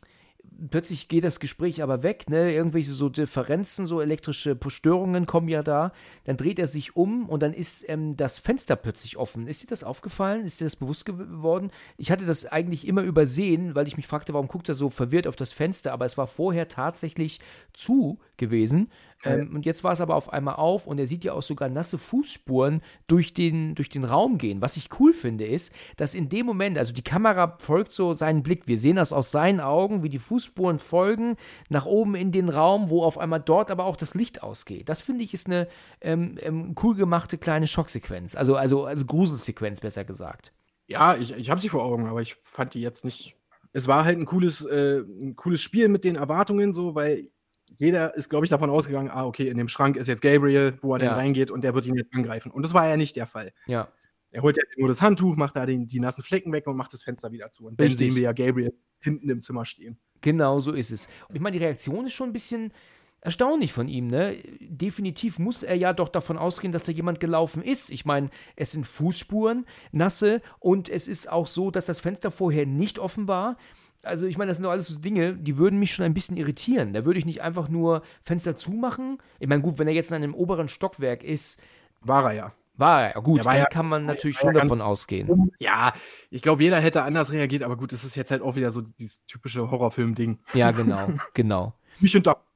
plötzlich 0.70 1.08
geht 1.08 1.24
das 1.24 1.40
Gespräch 1.40 1.82
aber 1.82 2.04
weg, 2.04 2.30
ne? 2.30 2.54
Irgendwelche 2.54 2.92
so 2.92 3.10
Differenzen, 3.10 3.86
so 3.86 4.02
elektrische 4.02 4.58
Störungen 4.68 5.26
kommen 5.26 5.48
ja 5.48 5.64
da. 5.64 5.92
Dann 6.26 6.38
dreht 6.38 6.60
er 6.60 6.68
sich 6.68 6.96
um 6.96 7.28
und 7.30 7.42
dann 7.42 7.54
ist 7.54 7.88
ähm, 7.90 8.16
das 8.16 8.40
Fenster 8.40 8.76
plötzlich 8.76 9.18
offen. 9.18 9.48
Ist 9.48 9.64
dir 9.64 9.68
das 9.68 9.84
aufgefallen? 9.84 10.46
Ist 10.46 10.60
dir 10.60 10.66
das 10.66 10.76
bewusst 10.76 11.06
geworden? 11.06 11.72
Ich 11.98 12.12
hatte 12.12 12.26
das 12.26 12.46
eigentlich 12.46 12.88
immer 12.88 13.02
übersehen, 13.02 13.76
weil 13.76 13.88
ich 13.88 13.98
mich 13.98 14.08
fragte, 14.08 14.34
warum 14.34 14.48
guckt 14.48 14.70
er 14.70 14.76
so 14.76 14.90
verwirrt 14.90 15.28
auf 15.28 15.36
das 15.36 15.54
Fenster? 15.54 15.94
Aber 15.94 16.06
es 16.06 16.18
war 16.18 16.28
vorher 16.28 16.68
tatsächlich 16.68 17.40
zu 17.74 18.20
gewesen. 18.38 18.90
Ähm, 19.24 19.54
und 19.54 19.66
jetzt 19.66 19.84
war 19.84 19.92
es 19.92 20.02
aber 20.02 20.16
auf 20.16 20.32
einmal 20.32 20.56
auf 20.56 20.88
und 20.88 21.00
er 21.00 21.08
sieht 21.08 21.24
ja 21.24 21.34
auch 21.34 21.44
sogar 21.44 21.70
nasse 21.70 21.98
Fußspuren 21.98 22.82
durch 23.08 23.34
den, 23.34 23.76
durch 23.76 23.90
den 23.90 24.04
Raum 24.04 24.38
gehen. 24.38 24.62
Was 24.62 24.78
ich 24.78 24.90
cool 25.00 25.14
finde, 25.14 25.46
ist, 25.46 25.74
dass 25.98 26.14
in 26.14 26.30
dem 26.30 26.46
Moment, 26.46 26.78
also 26.78 26.94
die 26.94 27.04
Kamera 27.04 27.58
folgt 27.60 27.92
so 27.92 28.14
seinen 28.14 28.44
Blick. 28.44 28.68
Wir 28.68 28.78
sehen 28.78 28.96
das 28.96 29.14
aus 29.14 29.32
seinen 29.32 29.60
Augen, 29.60 30.04
wie 30.04 30.10
die 30.10 30.20
Fußspuren 30.20 30.80
folgen 30.80 31.36
nach 31.70 31.86
oben 31.86 32.16
in 32.16 32.32
den 32.32 32.50
Raum, 32.50 32.90
wo 32.90 33.04
auf 33.04 33.18
einmal 33.18 33.40
dort 33.40 33.72
aber 33.72 33.86
auch 33.86 33.98
das 33.98 34.16
Licht 34.16 34.44
ausgeht. 34.44 34.90
Das 34.90 35.02
finde 35.02 35.24
ich 35.24 35.34
ist 35.34 35.48
eine 35.48 35.68
ähm, 36.02 36.38
ähm, 36.42 36.76
cool 36.82 36.96
gemachte 36.96 37.38
kleine 37.38 37.68
Schocksequenz. 37.68 38.36
Also, 38.36 38.56
also, 38.56 38.86
also 38.86 39.06
Gruselsequenz, 39.06 39.82
besser 39.82 40.04
gesagt. 40.04 40.52
Ja, 40.88 41.16
ich, 41.16 41.32
ich 41.34 41.50
habe 41.50 41.62
sie 41.62 41.70
vor 41.70 41.84
Augen, 41.84 42.08
aber 42.08 42.22
ich 42.22 42.36
fand 42.44 42.74
die 42.74 42.82
jetzt 42.82 43.06
nicht. 43.06 43.38
Es 43.72 43.88
war 43.88 44.04
halt 44.04 44.18
ein 44.18 44.26
cooles, 44.26 44.66
äh, 44.66 45.00
ein 45.00 45.36
cooles 45.38 45.62
Spiel 45.62 45.88
mit 45.88 46.04
den 46.04 46.18
Erwartungen, 46.18 46.74
so, 46.74 46.96
weil 46.96 47.30
jeder 47.78 48.16
ist, 48.16 48.30
glaube 48.30 48.46
ich, 48.46 48.50
davon 48.50 48.70
ausgegangen, 48.70 49.10
ah, 49.10 49.26
okay, 49.26 49.48
in 49.48 49.58
dem 49.58 49.68
Schrank 49.68 49.96
ist 49.98 50.08
jetzt 50.08 50.22
Gabriel, 50.22 50.78
wo 50.82 50.96
er 50.96 51.02
Ja. 51.02 51.10
dann 51.10 51.20
reingeht 51.20 51.52
und 51.52 51.64
der 51.64 51.74
wird 51.74 51.86
ihn 51.88 51.96
jetzt 51.96 52.14
angreifen. 52.14 52.52
Und 52.52 52.64
das 52.64 52.74
war 52.74 52.88
ja 52.88 52.98
nicht 52.98 53.16
der 53.16 53.26
Fall. 53.28 53.52
Ja. 53.68 53.88
Er 54.34 54.42
holt 54.44 54.56
ja 54.58 54.64
nur 54.78 54.88
das 54.88 55.02
Handtuch, 55.02 55.36
macht 55.36 55.56
da 55.56 55.66
den, 55.66 55.88
die 55.88 56.00
nassen 56.00 56.24
Flecken 56.24 56.54
weg 56.54 56.66
und 56.68 56.78
macht 56.78 56.94
das 56.94 57.04
Fenster 57.04 57.32
wieder 57.32 57.52
zu. 57.52 57.66
Und 57.66 57.80
dann 57.80 57.92
sehen 57.92 58.16
wir 58.16 58.22
ja 58.22 58.32
Gabriel 58.32 58.74
hinten 59.00 59.30
im 59.30 59.42
Zimmer 59.42 59.66
stehen. 59.66 60.00
Genau 60.22 60.60
so 60.60 60.72
ist 60.72 60.92
es. 60.92 61.08
Und 61.28 61.36
ich 61.36 61.42
meine, 61.42 61.58
die 61.58 61.64
Reaktion 61.64 62.06
ist 62.06 62.14
schon 62.14 62.30
ein 62.30 62.34
bisschen 62.34 62.72
erstaunlich 63.20 63.74
von 63.74 63.88
ihm, 63.88 64.08
ne? 64.08 64.38
Definitiv 64.62 65.38
muss 65.38 65.64
er 65.64 65.76
ja 65.76 65.94
doch 65.94 66.10
davon 66.10 66.38
ausgehen, 66.38 66.72
dass 66.72 66.84
da 66.84 66.92
jemand 66.92 67.20
gelaufen 67.20 67.62
ist. 67.62 67.90
Ich 67.92 68.06
meine, 68.06 68.30
es 68.56 68.72
sind 68.72 68.88
Fußspuren, 68.88 69.66
nasse, 69.92 70.42
und 70.60 70.90
es 70.90 71.08
ist 71.08 71.30
auch 71.32 71.46
so, 71.48 71.70
dass 71.70 71.86
das 71.86 72.00
Fenster 72.00 72.32
vorher 72.32 72.66
nicht 72.66 73.00
offen 73.00 73.28
war. 73.28 73.58
Also, 74.04 74.26
ich 74.26 74.38
meine, 74.38 74.50
das 74.50 74.58
sind 74.58 74.64
doch 74.64 74.72
alles 74.72 74.88
so 74.88 75.00
Dinge, 75.00 75.34
die 75.36 75.58
würden 75.58 75.80
mich 75.80 75.92
schon 75.94 76.06
ein 76.06 76.14
bisschen 76.14 76.38
irritieren. 76.38 76.94
Da 76.94 77.06
würde 77.06 77.20
ich 77.20 77.26
nicht 77.26 77.42
einfach 77.42 77.70
nur 77.70 78.02
Fenster 78.24 78.56
zumachen. 78.56 79.18
Ich 79.40 79.48
meine, 79.48 79.62
gut, 79.62 79.78
wenn 79.80 79.88
er 79.88 79.94
jetzt 79.94 80.10
in 80.12 80.16
einem 80.16 80.34
oberen 80.34 80.68
Stockwerk 80.68 81.24
ist, 81.24 81.60
War 82.02 82.26
er 82.26 82.34
ja. 82.34 82.52
war 82.76 83.04
er. 83.14 83.22
Gut, 83.22 83.40
Er 83.42 83.46
war 83.46 83.54
dann 83.54 83.62
ja- 83.64 83.68
kann 83.70 83.86
man 83.88 84.06
natürlich 84.06 84.38
ja 84.38 84.42
schon 84.42 84.54
davon 84.56 84.82
ausgehen. 84.82 85.52
Ja, 85.60 85.94
ich 86.32 86.42
glaube, 86.42 86.64
jeder 86.64 86.80
hätte 86.80 87.04
anders 87.04 87.32
reagiert, 87.32 87.62
aber 87.64 87.78
gut, 87.78 87.94
das 87.94 88.04
ist 88.04 88.16
jetzt 88.16 88.32
halt 88.32 88.42
auch 88.42 88.56
wieder 88.56 88.72
so 88.72 88.82
dieses 88.82 89.20
typische 89.28 89.70
Horrorfilm-Ding. 89.70 90.40
Ja, 90.56 90.72
genau, 90.72 91.10
genau. 91.36 91.74
Mich 92.00 92.12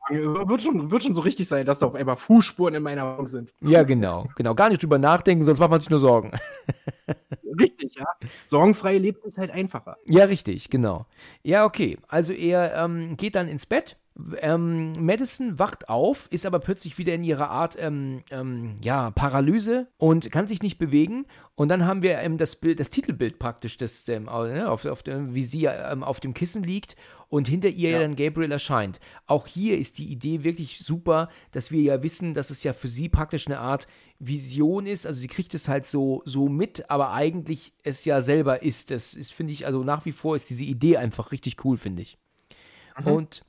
Wird 0.09 0.61
schon, 0.61 0.91
wird 0.91 1.03
schon 1.03 1.15
so 1.15 1.21
richtig 1.21 1.47
sein, 1.47 1.65
dass 1.65 1.79
da 1.79 1.87
auf 1.87 1.95
einmal 1.95 2.15
Fußspuren 2.15 2.75
in 2.75 2.83
meiner 2.83 3.13
Wohnung 3.13 3.27
sind. 3.27 3.53
Ja, 3.61 3.83
genau, 3.83 4.27
genau. 4.35 4.53
Gar 4.53 4.69
nicht 4.69 4.83
drüber 4.83 4.99
nachdenken, 4.99 5.45
sonst 5.45 5.59
macht 5.59 5.71
man 5.71 5.79
sich 5.79 5.89
nur 5.89 5.99
Sorgen. 5.99 6.31
Richtig, 7.59 7.95
ja. 7.95 8.05
Sorgenfrei 8.45 8.97
lebt 8.97 9.25
es 9.25 9.37
halt 9.37 9.51
einfacher. 9.51 9.97
Ja, 10.05 10.25
richtig, 10.25 10.69
genau. 10.69 11.05
Ja, 11.41 11.65
okay. 11.65 11.97
Also 12.07 12.33
er 12.33 12.75
ähm, 12.75 13.15
geht 13.17 13.35
dann 13.35 13.47
ins 13.47 13.65
Bett. 13.65 13.97
Ähm, 14.37 14.93
Madison 14.93 15.59
wacht 15.59 15.89
auf, 15.89 16.27
ist 16.31 16.45
aber 16.45 16.59
plötzlich 16.59 16.97
wieder 16.97 17.13
in 17.13 17.25
ihrer 17.25 17.49
Art, 17.49 17.75
ähm, 17.77 18.23
ähm, 18.31 18.77
ja, 18.81 19.11
Paralyse 19.11 19.87
und 19.97 20.31
kann 20.31 20.47
sich 20.47 20.61
nicht 20.61 20.77
bewegen. 20.77 21.25
Und 21.55 21.67
dann 21.67 21.85
haben 21.85 22.01
wir 22.01 22.19
ähm, 22.19 22.37
das 22.37 22.55
Bild, 22.55 22.79
das 22.79 22.89
Titelbild 22.89 23.39
praktisch, 23.39 23.75
das, 23.75 24.07
ähm, 24.07 24.25
ne, 24.25 24.69
auf, 24.69 24.85
auf, 24.85 25.03
wie 25.05 25.43
sie 25.43 25.65
ähm, 25.65 26.01
auf 26.01 26.21
dem 26.21 26.33
Kissen 26.33 26.63
liegt 26.63 26.95
und 27.27 27.49
hinter 27.49 27.67
ihr 27.67 27.89
Ja. 27.89 27.99
dann 27.99 28.15
Gabriel 28.15 28.53
erscheint. 28.53 29.01
Auch 29.25 29.47
hier 29.47 29.77
ist 29.77 29.97
die 29.97 30.07
Idee 30.07 30.43
wirklich 30.45 30.79
super, 30.79 31.27
dass 31.51 31.71
wir 31.71 31.81
ja 31.81 32.01
wissen, 32.01 32.33
dass 32.33 32.51
es 32.51 32.63
ja 32.63 32.71
für 32.71 32.87
sie 32.87 33.09
praktisch 33.09 33.47
eine 33.47 33.59
Art 33.59 33.85
Vision 34.19 34.85
ist. 34.85 35.05
Also 35.05 35.19
sie 35.19 35.27
kriegt 35.27 35.53
es 35.53 35.67
halt 35.67 35.85
so, 35.85 36.21
so 36.23 36.47
mit, 36.47 36.89
aber 36.89 37.11
eigentlich 37.11 37.73
es 37.83 38.05
ja 38.05 38.21
selber 38.21 38.63
ist. 38.63 38.91
Das 38.91 39.13
ist, 39.13 39.33
finde 39.33 39.51
ich, 39.51 39.65
also 39.65 39.83
nach 39.83 40.05
wie 40.05 40.13
vor 40.13 40.37
ist 40.37 40.49
diese 40.49 40.63
Idee 40.63 40.95
einfach 40.97 41.33
richtig 41.33 41.65
cool, 41.65 41.75
finde 41.75 42.01
ich. 42.03 42.17
Und 43.03 43.43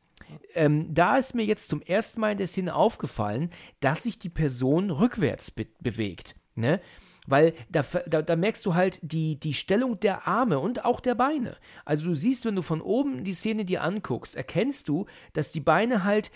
ähm, 0.55 0.93
da 0.93 1.16
ist 1.16 1.35
mir 1.35 1.45
jetzt 1.45 1.68
zum 1.68 1.83
ersten 1.83 2.20
Mal 2.20 2.33
in 2.33 2.39
der 2.39 2.47
Szene 2.47 2.74
aufgefallen, 2.74 3.51
dass 3.81 4.03
sich 4.03 4.18
die 4.18 4.29
Person 4.29 4.91
rückwärts 4.91 5.51
be 5.51 5.66
bewegt. 5.81 6.37
Ne? 6.55 6.81
Weil 7.27 7.55
da, 7.68 7.85
da, 8.07 8.22
da 8.22 8.37
merkst 8.37 8.64
du 8.64 8.74
halt 8.74 9.01
die, 9.03 9.39
die 9.39 9.55
Stellung 9.55 9.99
der 9.99 10.29
Arme 10.29 10.59
und 10.61 10.85
auch 10.85 11.01
der 11.01 11.14
Beine. 11.14 11.57
Also 11.85 12.07
du 12.07 12.14
siehst, 12.14 12.45
wenn 12.45 12.55
du 12.55 12.62
von 12.62 12.81
oben 12.81 13.24
die 13.24 13.35
Szene 13.35 13.64
dir 13.64 13.83
anguckst, 13.83 14.37
erkennst 14.37 14.89
du, 14.89 15.07
dass 15.33 15.51
die 15.51 15.61
Beine 15.61 16.05
halt 16.05 16.31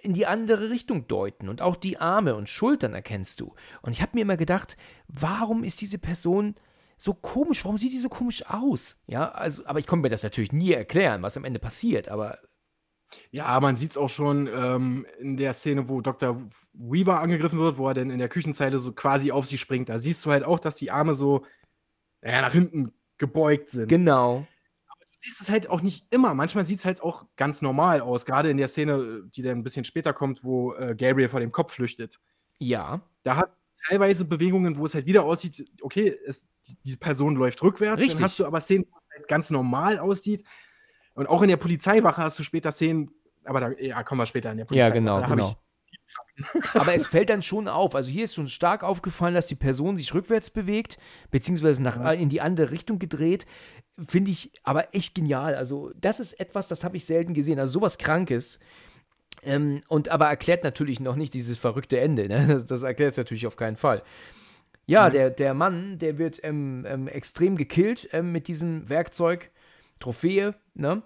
in 0.00 0.14
die 0.14 0.26
andere 0.26 0.70
Richtung 0.70 1.06
deuten 1.06 1.48
und 1.48 1.60
auch 1.60 1.76
die 1.76 1.98
Arme 1.98 2.34
und 2.34 2.48
Schultern 2.48 2.94
erkennst 2.94 3.40
du. 3.40 3.54
Und 3.82 3.92
ich 3.92 4.02
habe 4.02 4.12
mir 4.14 4.22
immer 4.22 4.36
gedacht, 4.36 4.76
warum 5.08 5.64
ist 5.64 5.80
diese 5.80 5.98
Person 5.98 6.54
so 6.96 7.14
komisch? 7.14 7.64
Warum 7.64 7.78
sieht 7.78 7.92
die 7.92 7.98
so 7.98 8.08
komisch 8.08 8.46
aus? 8.46 8.98
Ja, 9.06 9.30
also, 9.30 9.66
aber 9.66 9.78
ich 9.78 9.86
konnte 9.86 10.02
mir 10.02 10.08
das 10.08 10.22
natürlich 10.22 10.52
nie 10.52 10.72
erklären, 10.72 11.22
was 11.22 11.36
am 11.36 11.44
Ende 11.44 11.60
passiert. 11.60 12.08
Aber 12.08 12.38
Ja, 13.30 13.58
man 13.60 13.76
sieht 13.76 13.92
es 13.92 13.96
auch 13.96 14.10
schon 14.10 14.48
ähm, 14.54 15.06
in 15.18 15.36
der 15.36 15.52
Szene, 15.52 15.88
wo 15.88 16.00
Dr. 16.00 16.48
Weaver 16.72 17.20
angegriffen 17.20 17.58
wird, 17.58 17.78
wo 17.78 17.88
er 17.88 17.94
dann 17.94 18.10
in 18.10 18.18
der 18.18 18.28
Küchenzeile 18.28 18.78
so 18.78 18.92
quasi 18.92 19.32
auf 19.32 19.46
sie 19.46 19.58
springt. 19.58 19.88
Da 19.88 19.98
siehst 19.98 20.24
du 20.24 20.30
halt 20.30 20.44
auch, 20.44 20.58
dass 20.58 20.76
die 20.76 20.90
Arme 20.90 21.14
so 21.14 21.44
naja, 22.22 22.40
nach 22.42 22.52
hinten 22.52 22.92
gebeugt 23.18 23.70
sind. 23.70 23.88
Genau. 23.88 24.46
Du 24.86 25.06
siehst 25.18 25.40
es 25.40 25.50
halt 25.50 25.68
auch 25.68 25.82
nicht 25.82 26.12
immer. 26.12 26.34
Manchmal 26.34 26.64
sieht 26.64 26.78
es 26.78 26.84
halt 26.84 27.02
auch 27.02 27.26
ganz 27.36 27.62
normal 27.62 28.00
aus. 28.00 28.24
Gerade 28.24 28.50
in 28.50 28.56
der 28.56 28.68
Szene, 28.68 29.22
die 29.34 29.42
dann 29.42 29.58
ein 29.58 29.62
bisschen 29.62 29.84
später 29.84 30.12
kommt, 30.12 30.42
wo 30.44 30.74
äh, 30.74 30.94
Gabriel 30.96 31.28
vor 31.28 31.40
dem 31.40 31.52
Kopf 31.52 31.74
flüchtet. 31.74 32.18
Ja. 32.58 33.02
Da 33.22 33.36
hat 33.36 33.56
teilweise 33.86 34.24
Bewegungen, 34.24 34.76
wo 34.76 34.86
es 34.86 34.94
halt 34.94 35.06
wieder 35.06 35.24
aussieht, 35.24 35.64
okay, 35.80 36.16
es, 36.26 36.48
diese 36.84 36.96
Person 36.96 37.36
läuft 37.36 37.62
rückwärts. 37.62 38.00
Richtig. 38.00 38.16
Dann 38.16 38.24
hast 38.24 38.38
du 38.38 38.46
aber 38.46 38.60
Szenen, 38.60 38.86
wo 38.90 38.96
es 38.96 39.16
halt 39.16 39.28
ganz 39.28 39.50
normal 39.50 39.98
aussieht. 39.98 40.44
Und 41.14 41.28
auch 41.28 41.42
in 41.42 41.48
der 41.48 41.56
Polizeiwache 41.56 42.22
hast 42.22 42.38
du 42.38 42.42
später 42.42 42.72
Szenen, 42.72 43.10
aber 43.44 43.60
da 43.60 43.70
ja, 43.78 44.02
kommen 44.02 44.20
wir 44.20 44.26
später 44.26 44.50
in 44.50 44.56
der 44.56 44.64
Ja, 44.64 44.68
Polizeiwache. 44.68 44.92
genau, 44.94 45.20
da 45.20 45.26
genau. 45.26 45.52
Aber 46.74 46.94
es 46.94 47.06
fällt 47.06 47.30
dann 47.30 47.42
schon 47.42 47.68
auf. 47.68 47.94
Also 47.94 48.10
hier 48.10 48.24
ist 48.24 48.34
schon 48.34 48.48
stark 48.48 48.82
aufgefallen, 48.82 49.34
dass 49.34 49.46
die 49.46 49.54
Person 49.54 49.96
sich 49.96 50.14
rückwärts 50.14 50.50
bewegt, 50.50 50.98
beziehungsweise 51.30 51.82
nach, 51.82 52.02
äh, 52.04 52.20
in 52.20 52.28
die 52.28 52.40
andere 52.40 52.70
Richtung 52.70 52.98
gedreht. 52.98 53.46
Finde 54.08 54.30
ich 54.30 54.50
aber 54.62 54.94
echt 54.94 55.14
genial. 55.14 55.54
Also 55.54 55.92
das 55.94 56.20
ist 56.20 56.34
etwas, 56.40 56.68
das 56.68 56.84
habe 56.84 56.96
ich 56.96 57.04
selten 57.04 57.34
gesehen. 57.34 57.58
Also 57.58 57.74
sowas 57.74 57.98
Krankes. 57.98 58.58
Ähm, 59.42 59.80
und 59.88 60.08
aber 60.08 60.26
erklärt 60.26 60.64
natürlich 60.64 61.00
noch 61.00 61.16
nicht 61.16 61.34
dieses 61.34 61.58
verrückte 61.58 62.00
Ende. 62.00 62.28
Ne? 62.28 62.64
Das 62.66 62.82
erklärt 62.82 63.12
es 63.12 63.18
natürlich 63.18 63.46
auf 63.46 63.56
keinen 63.56 63.76
Fall. 63.76 64.02
Ja, 64.86 65.10
der, 65.10 65.30
der 65.30 65.54
Mann, 65.54 65.98
der 65.98 66.18
wird 66.18 66.40
ähm, 66.42 66.84
ähm, 66.88 67.08
extrem 67.08 67.56
gekillt 67.56 68.08
ähm, 68.12 68.32
mit 68.32 68.48
diesem 68.48 68.88
Werkzeug, 68.88 69.50
Trophäe, 70.02 70.54
ne? 70.74 71.02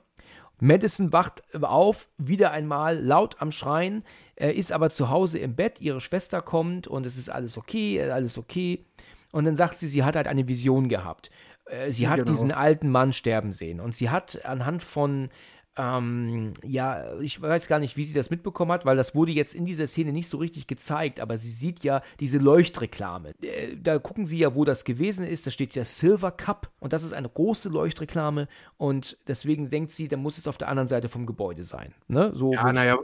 Madison 0.59 1.13
wacht 1.13 1.43
auf, 1.63 2.09
wieder 2.17 2.51
einmal 2.51 2.99
laut 2.99 3.37
am 3.41 3.53
Schreien, 3.53 4.05
ist 4.37 4.73
aber 4.73 4.89
zu 4.89 5.11
Hause 5.11 5.39
im 5.39 5.55
Bett, 5.55 5.83
ihre 5.83 6.01
Schwester 6.01 6.41
kommt 6.41 6.87
und 6.87 7.05
es 7.05 7.19
ist 7.19 7.29
alles 7.29 7.59
okay, 7.59 8.03
alles 8.11 8.39
okay. 8.39 8.87
Und 9.33 9.45
dann 9.45 9.57
sagt 9.57 9.79
sie, 9.79 9.87
sie 9.89 10.03
hat 10.03 10.17
halt 10.17 10.27
eine 10.27 10.49
Vision 10.49 10.89
gehabt. 10.89 11.31
Äh, 11.67 11.91
sie 11.91 12.09
hat 12.09 12.17
Genau. 12.17 12.31
diesen 12.31 12.53
alten 12.53 12.89
Mann 12.91 13.13
sterben 13.13 13.53
sehen 13.53 13.81
und 13.81 13.95
sie 13.95 14.09
hat 14.09 14.45
anhand 14.47 14.83
von 14.83 15.29
ähm, 15.77 16.53
ja, 16.64 17.18
ich 17.20 17.41
weiß 17.41 17.68
gar 17.68 17.79
nicht, 17.79 17.97
wie 17.97 18.05
sie 18.05 18.14
das 18.14 18.31
mitbekommen 18.31 18.72
hat, 18.72 18.85
weil 18.87 18.97
das 18.97 19.14
wurde 19.14 19.33
jetzt 19.33 19.55
in 19.55 19.66
dieser 19.66 19.87
Szene 19.87 20.12
nicht 20.12 20.29
so 20.29 20.39
richtig 20.39 20.66
gezeigt, 20.66 21.20
aber 21.20 21.37
sie 21.39 21.51
sieht 21.51 21.81
ja 21.85 22.03
diese 22.20 22.39
Leuchtreklame. 22.39 23.33
Äh, 23.43 23.77
Da 23.77 23.99
gucken 23.99 24.27
sie 24.27 24.39
ja, 24.39 24.55
wo 24.55 24.64
das 24.64 24.85
gewesen 24.85 25.27
ist. 25.27 25.47
Da 25.47 25.51
steht 25.51 25.74
ja 25.74 25.85
Silver 25.85 26.31
Cup 26.31 26.70
und 26.81 26.93
das 26.93 27.03
ist 27.03 27.12
eine 27.12 27.29
große 27.29 27.68
Leuchtreklame 27.68 28.49
und 28.79 29.18
deswegen 29.29 29.70
denkt 29.70 29.93
sie, 29.93 30.09
dann 30.09 30.20
muss 30.20 30.39
es 30.39 30.49
auf 30.49 30.59
der 30.59 30.68
anderen 30.68 30.89
Seite 30.89 31.09
vom 31.09 31.27
Gebäude 31.27 31.64
sein. 31.64 31.93
Ne? 32.09 32.33
So 32.35 32.53
Ja, 32.53 32.72
naja, 32.72 32.99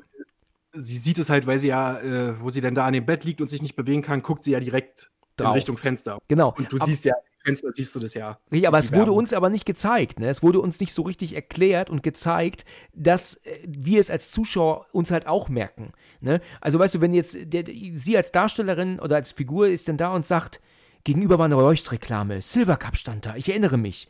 sie 0.73 0.97
sieht 0.97 1.19
es 1.19 1.29
halt, 1.31 1.47
weil 1.47 1.59
sie 1.59 1.69
ja, 1.69 1.99
äh, 2.01 2.41
wo 2.41 2.51
sie 2.51 2.61
dann 2.61 2.75
da 2.75 2.87
an 2.87 2.95
dem 2.95 3.05
Bett 3.05 3.25
liegt 3.25 3.41
und 3.41 3.49
sich 3.49 3.61
nicht 3.63 3.77
bewegen 3.77 4.03
kann, 4.03 4.23
guckt 4.23 4.45
sie 4.45 4.53
ja 4.53 4.61
direkt 4.61 5.11
in 5.39 5.45
Drauf. 5.45 5.57
Richtung 5.57 5.77
Fenster. 5.77 6.19
genau. 6.29 6.55
Und 6.57 6.73
du 6.73 6.77
Ab- 6.79 6.87
siehst 6.87 7.05
ja, 7.05 7.15
Fenster 7.45 7.73
siehst 7.73 7.95
du 7.95 8.01
das 8.01 8.15
ja. 8.15 8.39
Ja, 8.51 8.69
aber 8.69 8.79
es 8.79 8.93
wurde 8.93 8.99
Werbung. 9.07 9.17
uns 9.19 9.33
aber 9.33 9.51
nicht 9.51 9.67
gezeigt. 9.67 10.21
Ne? 10.21 10.29
Es 10.29 10.43
wurde 10.43 10.61
uns 10.61 10.79
nicht 10.81 10.93
so 10.95 11.03
richtig 11.03 11.35
erklärt 11.35 11.91
und 11.91 12.03
gezeigt, 12.03 12.65
dass 12.95 13.35
äh, 13.45 13.59
wir 13.67 14.01
es 14.01 14.11
als 14.11 14.31
Zuschauer 14.31 14.87
uns 14.93 15.11
halt 15.11 15.27
auch 15.27 15.49
merken. 15.49 15.93
Ne? 16.21 16.41
Also 16.61 16.79
weißt 16.79 16.95
du, 16.95 17.01
wenn 17.01 17.13
jetzt 17.13 17.37
der, 17.53 17.65
sie 17.67 18.17
als 18.17 18.33
Darstellerin 18.33 19.01
oder 19.01 19.17
als 19.17 19.33
Figur 19.33 19.69
ist 19.69 19.89
dann 19.89 19.97
da 19.97 20.15
und 20.15 20.27
sagt, 20.27 20.61
gegenüber 21.05 21.39
war 21.39 21.47
eine 21.47 21.57
Leuchtreklame, 21.57 22.43
Silver 22.43 22.77
Cup 22.77 22.97
stand 22.97 23.27
da, 23.27 23.35
ich 23.37 23.49
erinnere 23.49 23.77
mich. 23.77 24.09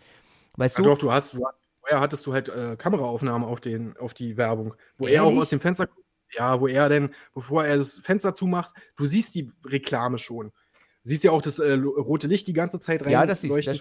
Weißt 0.57 0.77
Ja, 0.79 0.85
du? 0.85 0.91
doch, 0.91 0.99
du 0.99 1.11
hast, 1.13 1.33
du 1.35 1.47
hast, 1.47 1.63
vorher 1.81 2.01
hattest 2.01 2.27
du 2.27 2.33
halt 2.35 2.49
äh, 2.51 2.77
Kameraaufnahmen 2.77 3.49
auf, 3.49 3.61
den, 3.61 3.97
auf 3.97 4.13
die 4.15 4.37
Werbung, 4.37 4.75
wo 4.99 5.07
er 5.07 5.23
auch 5.25 5.29
Ehrlich? 5.29 5.41
aus 5.43 5.49
dem 5.51 5.61
Fenster 5.61 5.87
guckt. 5.87 6.01
Ja, 6.35 6.61
wo 6.61 6.67
er 6.67 6.89
denn, 6.89 7.15
bevor 7.35 7.65
er 7.65 7.77
das 7.77 7.99
Fenster 8.01 8.33
zumacht, 8.33 8.75
du 8.97 9.05
siehst 9.05 9.35
die 9.35 9.51
Reklame 9.67 10.19
schon. 10.19 10.51
Du 11.05 11.09
siehst 11.09 11.25
ja 11.25 11.33
auch 11.33 11.43
das 11.43 11.59
äh, 11.59 11.73
rote 11.73 12.29
Licht 12.29 12.47
die 12.47 12.53
ganze 12.53 12.79
Zeit 12.79 13.03
rein. 13.03 13.11
ja, 13.11 13.27
das, 13.27 13.43
ist, 13.43 13.67
das 13.67 13.81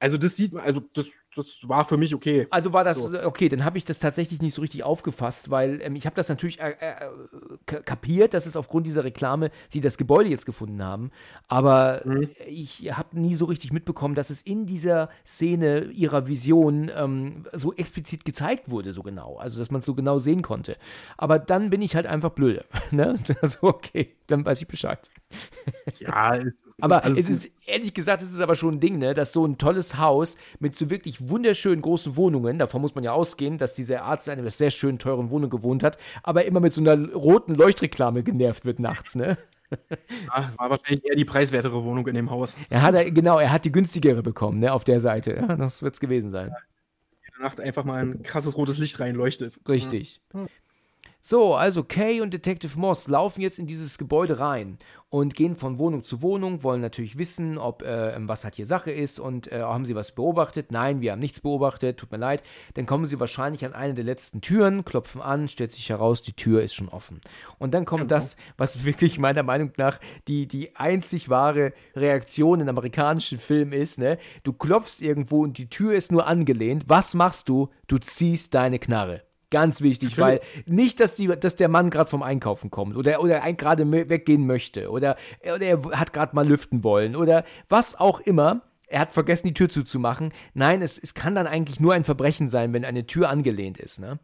Also 0.00 0.18
das 0.18 0.36
sieht 0.36 0.52
man, 0.52 0.62
also 0.64 0.82
das, 0.92 1.06
das 1.34 1.60
war 1.62 1.84
für 1.84 1.96
mich 1.96 2.14
okay. 2.14 2.46
Also 2.50 2.72
war 2.74 2.84
das, 2.84 3.00
So. 3.00 3.18
okay, 3.22 3.48
dann 3.48 3.64
habe 3.64 3.78
ich 3.78 3.84
das 3.84 3.98
tatsächlich 3.98 4.42
nicht 4.42 4.52
so 4.54 4.60
richtig 4.60 4.82
aufgefasst, 4.84 5.50
weil 5.50 5.80
ähm, 5.82 5.96
ich 5.96 6.04
habe 6.04 6.14
das 6.14 6.28
natürlich 6.28 6.60
äh, 6.60 6.72
äh, 6.78 6.94
ka- 7.64 7.80
kapiert, 7.80 8.34
dass 8.34 8.44
es 8.44 8.54
aufgrund 8.56 8.86
dieser 8.86 9.04
Reklame 9.04 9.50
sie 9.68 9.80
das 9.80 9.96
Gebäude 9.96 10.28
jetzt 10.28 10.44
gefunden 10.44 10.82
haben. 10.82 11.10
Aber 11.48 12.02
Mhm. 12.04 12.28
ich 12.46 12.90
habe 12.96 13.18
nie 13.18 13.34
so 13.34 13.46
richtig 13.46 13.72
mitbekommen, 13.72 14.14
dass 14.14 14.28
es 14.28 14.42
in 14.42 14.66
dieser 14.66 15.08
Szene 15.26 15.84
ihrer 15.86 16.26
Vision 16.26 16.90
ähm, 16.94 17.46
so 17.54 17.72
explizit 17.72 18.24
gezeigt 18.26 18.68
wurde, 18.70 18.92
so 18.92 19.02
genau. 19.02 19.36
Also, 19.38 19.58
dass 19.58 19.70
man 19.70 19.78
es 19.78 19.86
so 19.86 19.94
genau 19.94 20.18
sehen 20.18 20.42
konnte. 20.42 20.76
Aber 21.16 21.38
dann 21.38 21.70
bin 21.70 21.80
ich 21.80 21.96
halt 21.96 22.06
einfach 22.06 22.30
blöde. 22.30 22.64
Ne? 22.90 23.14
Also, 23.40 23.58
okay, 23.68 24.16
dann 24.26 24.44
weiß 24.44 24.60
ich 24.60 24.68
Bescheid. 24.68 25.10
Ja, 25.98 26.34
ist, 26.34 26.58
Aber 26.80 27.04
es 27.06 27.18
ist, 27.18 27.48
ehrlich 27.66 27.94
gesagt, 27.94 28.22
es 28.22 28.32
ist 28.32 28.40
aber 28.40 28.56
schon 28.56 28.74
ein 28.74 28.80
Ding, 28.80 28.98
ne, 28.98 29.14
dass 29.14 29.32
so 29.32 29.46
ein 29.46 29.58
tolles 29.58 29.96
Haus 29.98 30.36
mit 30.58 30.74
so 30.74 30.90
wirklich 30.90 31.28
wunderschönen 31.28 31.80
großen 31.80 32.16
Wohnungen, 32.16 32.58
davon 32.58 32.80
muss 32.80 32.94
man 32.94 33.04
ja 33.04 33.12
ausgehen, 33.12 33.58
dass 33.58 33.74
dieser 33.74 34.02
Arzt 34.02 34.26
in 34.28 34.38
einer 34.38 34.50
sehr 34.50 34.70
schönen, 34.70 34.98
teuren 34.98 35.30
Wohnung 35.30 35.50
gewohnt 35.50 35.84
hat, 35.84 35.98
aber 36.22 36.44
immer 36.44 36.60
mit 36.60 36.72
so 36.72 36.80
einer 36.80 37.12
roten 37.12 37.54
Leuchtreklame 37.54 38.22
genervt 38.22 38.64
wird 38.64 38.80
nachts, 38.80 39.14
ne? 39.14 39.38
Ja, 40.28 40.52
war 40.56 40.70
wahrscheinlich 40.70 41.04
eher 41.04 41.16
die 41.16 41.24
preiswertere 41.24 41.82
Wohnung 41.82 42.06
in 42.06 42.14
dem 42.14 42.30
Haus. 42.30 42.56
Er 42.70 42.82
hat, 42.82 42.94
genau, 43.12 43.38
er 43.38 43.50
hat 43.50 43.64
die 43.64 43.72
günstigere 43.72 44.22
bekommen, 44.22 44.60
ne, 44.60 44.72
auf 44.72 44.84
der 44.84 45.00
Seite. 45.00 45.34
Ja, 45.34 45.56
das 45.56 45.82
wird's 45.82 45.98
gewesen 45.98 46.30
sein. 46.30 46.48
In 46.48 47.32
der 47.38 47.48
Nacht 47.48 47.60
einfach 47.60 47.84
mal 47.84 48.00
ein 48.02 48.22
krasses 48.22 48.56
rotes 48.56 48.78
Licht 48.78 49.00
reinleuchtet. 49.00 49.58
Richtig. 49.68 50.20
So, 51.26 51.54
also 51.54 51.82
Kay 51.82 52.20
und 52.20 52.34
Detective 52.34 52.78
Moss 52.78 53.08
laufen 53.08 53.40
jetzt 53.40 53.58
in 53.58 53.66
dieses 53.66 53.96
Gebäude 53.96 54.40
rein 54.40 54.76
und 55.08 55.34
gehen 55.34 55.56
von 55.56 55.78
Wohnung 55.78 56.04
zu 56.04 56.20
Wohnung, 56.20 56.62
wollen 56.62 56.82
natürlich 56.82 57.16
wissen, 57.16 57.56
ob 57.56 57.80
äh, 57.80 58.12
was 58.28 58.44
halt 58.44 58.56
hier 58.56 58.66
Sache 58.66 58.90
ist 58.90 59.18
und 59.18 59.50
äh, 59.50 59.62
haben 59.62 59.86
sie 59.86 59.94
was 59.94 60.12
beobachtet. 60.12 60.70
Nein, 60.70 61.00
wir 61.00 61.12
haben 61.12 61.20
nichts 61.20 61.40
beobachtet, 61.40 61.96
tut 61.96 62.12
mir 62.12 62.18
leid. 62.18 62.42
Dann 62.74 62.84
kommen 62.84 63.06
sie 63.06 63.20
wahrscheinlich 63.20 63.64
an 63.64 63.72
eine 63.72 63.94
der 63.94 64.04
letzten 64.04 64.42
Türen, 64.42 64.84
klopfen 64.84 65.22
an, 65.22 65.48
stellt 65.48 65.72
sich 65.72 65.88
heraus, 65.88 66.20
die 66.20 66.34
Tür 66.34 66.62
ist 66.62 66.74
schon 66.74 66.90
offen. 66.90 67.22
Und 67.58 67.72
dann 67.72 67.86
kommt 67.86 68.10
das, 68.10 68.36
was 68.58 68.84
wirklich 68.84 69.18
meiner 69.18 69.44
Meinung 69.44 69.72
nach 69.78 70.00
die, 70.28 70.46
die 70.46 70.76
einzig 70.76 71.30
wahre 71.30 71.72
Reaktion 71.96 72.60
in 72.60 72.68
amerikanischen 72.68 73.38
Filmen 73.38 73.72
ist, 73.72 73.98
ne? 73.98 74.18
Du 74.42 74.52
klopfst 74.52 75.00
irgendwo 75.00 75.42
und 75.42 75.56
die 75.56 75.70
Tür 75.70 75.94
ist 75.94 76.12
nur 76.12 76.26
angelehnt. 76.26 76.84
Was 76.86 77.14
machst 77.14 77.48
du? 77.48 77.70
Du 77.86 77.96
ziehst 77.96 78.52
deine 78.52 78.78
Knarre. 78.78 79.22
Ganz 79.54 79.82
wichtig, 79.82 80.18
weil 80.18 80.40
nicht, 80.66 80.98
dass, 80.98 81.14
die, 81.14 81.28
dass 81.28 81.54
der 81.54 81.68
Mann 81.68 81.88
gerade 81.88 82.10
vom 82.10 82.24
Einkaufen 82.24 82.72
kommt 82.72 82.96
oder, 82.96 83.22
oder 83.22 83.40
gerade 83.52 83.88
weggehen 84.10 84.46
möchte 84.46 84.90
oder, 84.90 85.14
oder 85.44 85.64
er 85.64 85.82
hat 85.92 86.12
gerade 86.12 86.34
mal 86.34 86.44
lüften 86.44 86.82
wollen 86.82 87.14
oder 87.14 87.44
was 87.68 87.98
auch 87.98 88.18
immer. 88.18 88.62
Er 88.88 89.00
hat 89.00 89.12
vergessen, 89.12 89.46
die 89.46 89.54
Tür 89.54 89.68
zuzumachen. 89.68 90.32
Nein, 90.54 90.82
es, 90.82 90.98
es 90.98 91.14
kann 91.14 91.36
dann 91.36 91.46
eigentlich 91.46 91.78
nur 91.78 91.94
ein 91.94 92.02
Verbrechen 92.02 92.48
sein, 92.50 92.72
wenn 92.72 92.84
eine 92.84 93.06
Tür 93.06 93.28
angelehnt 93.28 93.78
ist. 93.78 94.00
Ne? 94.00 94.18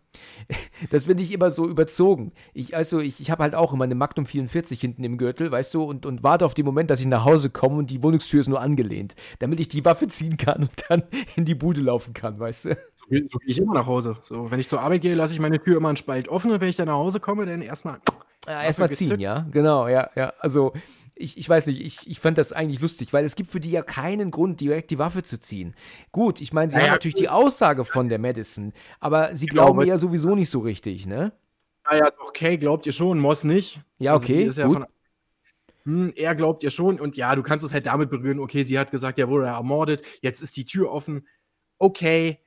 Das 0.90 1.04
finde 1.04 1.22
ich 1.22 1.32
immer 1.32 1.50
so 1.50 1.68
überzogen. 1.68 2.32
Ich, 2.52 2.76
also, 2.76 2.98
ich, 2.98 3.20
ich 3.20 3.30
habe 3.30 3.44
halt 3.44 3.54
auch 3.54 3.72
immer 3.72 3.84
eine 3.84 3.94
Magnum 3.94 4.26
44 4.26 4.80
hinten 4.80 5.04
im 5.04 5.16
Gürtel, 5.16 5.50
weißt 5.50 5.72
du, 5.74 5.84
und, 5.84 6.06
und 6.06 6.22
warte 6.22 6.44
auf 6.44 6.54
den 6.54 6.66
Moment, 6.66 6.90
dass 6.90 7.00
ich 7.00 7.06
nach 7.06 7.24
Hause 7.24 7.50
komme 7.50 7.76
und 7.76 7.90
die 7.90 8.02
Wohnungstür 8.02 8.40
ist 8.40 8.48
nur 8.48 8.60
angelehnt, 8.60 9.14
damit 9.38 9.60
ich 9.60 9.68
die 9.68 9.84
Waffe 9.84 10.08
ziehen 10.08 10.36
kann 10.36 10.62
und 10.62 10.84
dann 10.88 11.04
in 11.36 11.44
die 11.44 11.54
Bude 11.54 11.80
laufen 11.80 12.12
kann, 12.12 12.38
weißt 12.38 12.66
du? 12.66 12.76
So, 13.10 13.16
geh- 13.16 13.28
so 13.28 13.38
gehe 13.38 13.50
ich 13.50 13.58
immer 13.58 13.74
nach 13.74 13.86
Hause. 13.86 14.16
So, 14.22 14.50
wenn 14.50 14.60
ich 14.60 14.68
zur 14.68 14.80
Arbeit 14.80 15.02
gehe, 15.02 15.14
lasse 15.14 15.34
ich 15.34 15.40
meine 15.40 15.60
Tür 15.60 15.76
immer 15.78 15.88
einen 15.88 15.96
Spalt 15.96 16.28
offen 16.28 16.50
und 16.52 16.60
wenn 16.60 16.68
ich 16.68 16.76
dann 16.76 16.86
nach 16.86 16.94
Hause 16.94 17.20
komme, 17.20 17.44
dann 17.46 17.62
erstmal. 17.62 18.00
Ja, 18.46 18.62
erstmal 18.62 18.90
ziehen, 18.90 19.08
gezückt. 19.08 19.22
ja, 19.22 19.46
genau, 19.50 19.88
ja, 19.88 20.10
ja. 20.16 20.32
Also, 20.38 20.72
ich, 21.14 21.36
ich 21.36 21.48
weiß 21.48 21.66
nicht, 21.66 21.80
ich, 21.82 22.06
ich 22.08 22.20
fand 22.20 22.38
das 22.38 22.52
eigentlich 22.52 22.80
lustig, 22.80 23.12
weil 23.12 23.24
es 23.24 23.36
gibt 23.36 23.50
für 23.50 23.60
die 23.60 23.70
ja 23.70 23.82
keinen 23.82 24.30
Grund, 24.30 24.60
direkt 24.60 24.90
die 24.90 24.98
Waffe 24.98 25.22
zu 25.22 25.38
ziehen. 25.38 25.74
Gut, 26.12 26.40
ich 26.40 26.52
meine, 26.52 26.70
sie 26.70 26.76
Naja, 26.76 26.86
haben 26.86 26.92
natürlich 26.92 27.14
die 27.16 27.28
Aussage 27.28 27.84
von 27.84 28.08
der 28.08 28.18
Madison, 28.18 28.72
aber 29.00 29.36
sie 29.36 29.46
Genau, 29.46 29.74
glauben 29.74 29.84
ja 29.86 29.98
sowieso 29.98 30.34
nicht 30.34 30.48
so 30.50 30.60
richtig, 30.60 31.06
ne? 31.06 31.32
Naja, 31.90 32.06
Ah 32.06 32.10
doch, 32.10 32.32
Kay 32.32 32.56
glaubt 32.58 32.86
ihr 32.86 32.92
schon, 32.92 33.18
Moss 33.18 33.44
nicht. 33.44 33.80
Ja, 33.98 34.12
Also, 34.14 34.24
okay, 34.24 34.44
ist 34.44 34.56
ja 34.58 34.66
gut. 34.66 34.76
von- 34.78 34.86
Hm, 35.84 36.12
er 36.16 36.34
glaubt 36.34 36.62
ihr 36.62 36.70
schon 36.70 37.00
und 37.00 37.16
ja, 37.16 37.34
du 37.34 37.42
kannst 37.42 37.64
es 37.64 37.72
halt 37.72 37.86
damit 37.86 38.10
berühren, 38.10 38.38
okay, 38.40 38.64
sie 38.64 38.78
hat 38.78 38.90
gesagt, 38.90 39.18
er 39.18 39.28
wurde 39.28 39.46
ermordet, 39.46 40.02
jetzt 40.20 40.42
ist 40.42 40.56
die 40.56 40.64
Tür 40.66 40.90
offen. 40.90 41.26
Okay, 41.78 42.38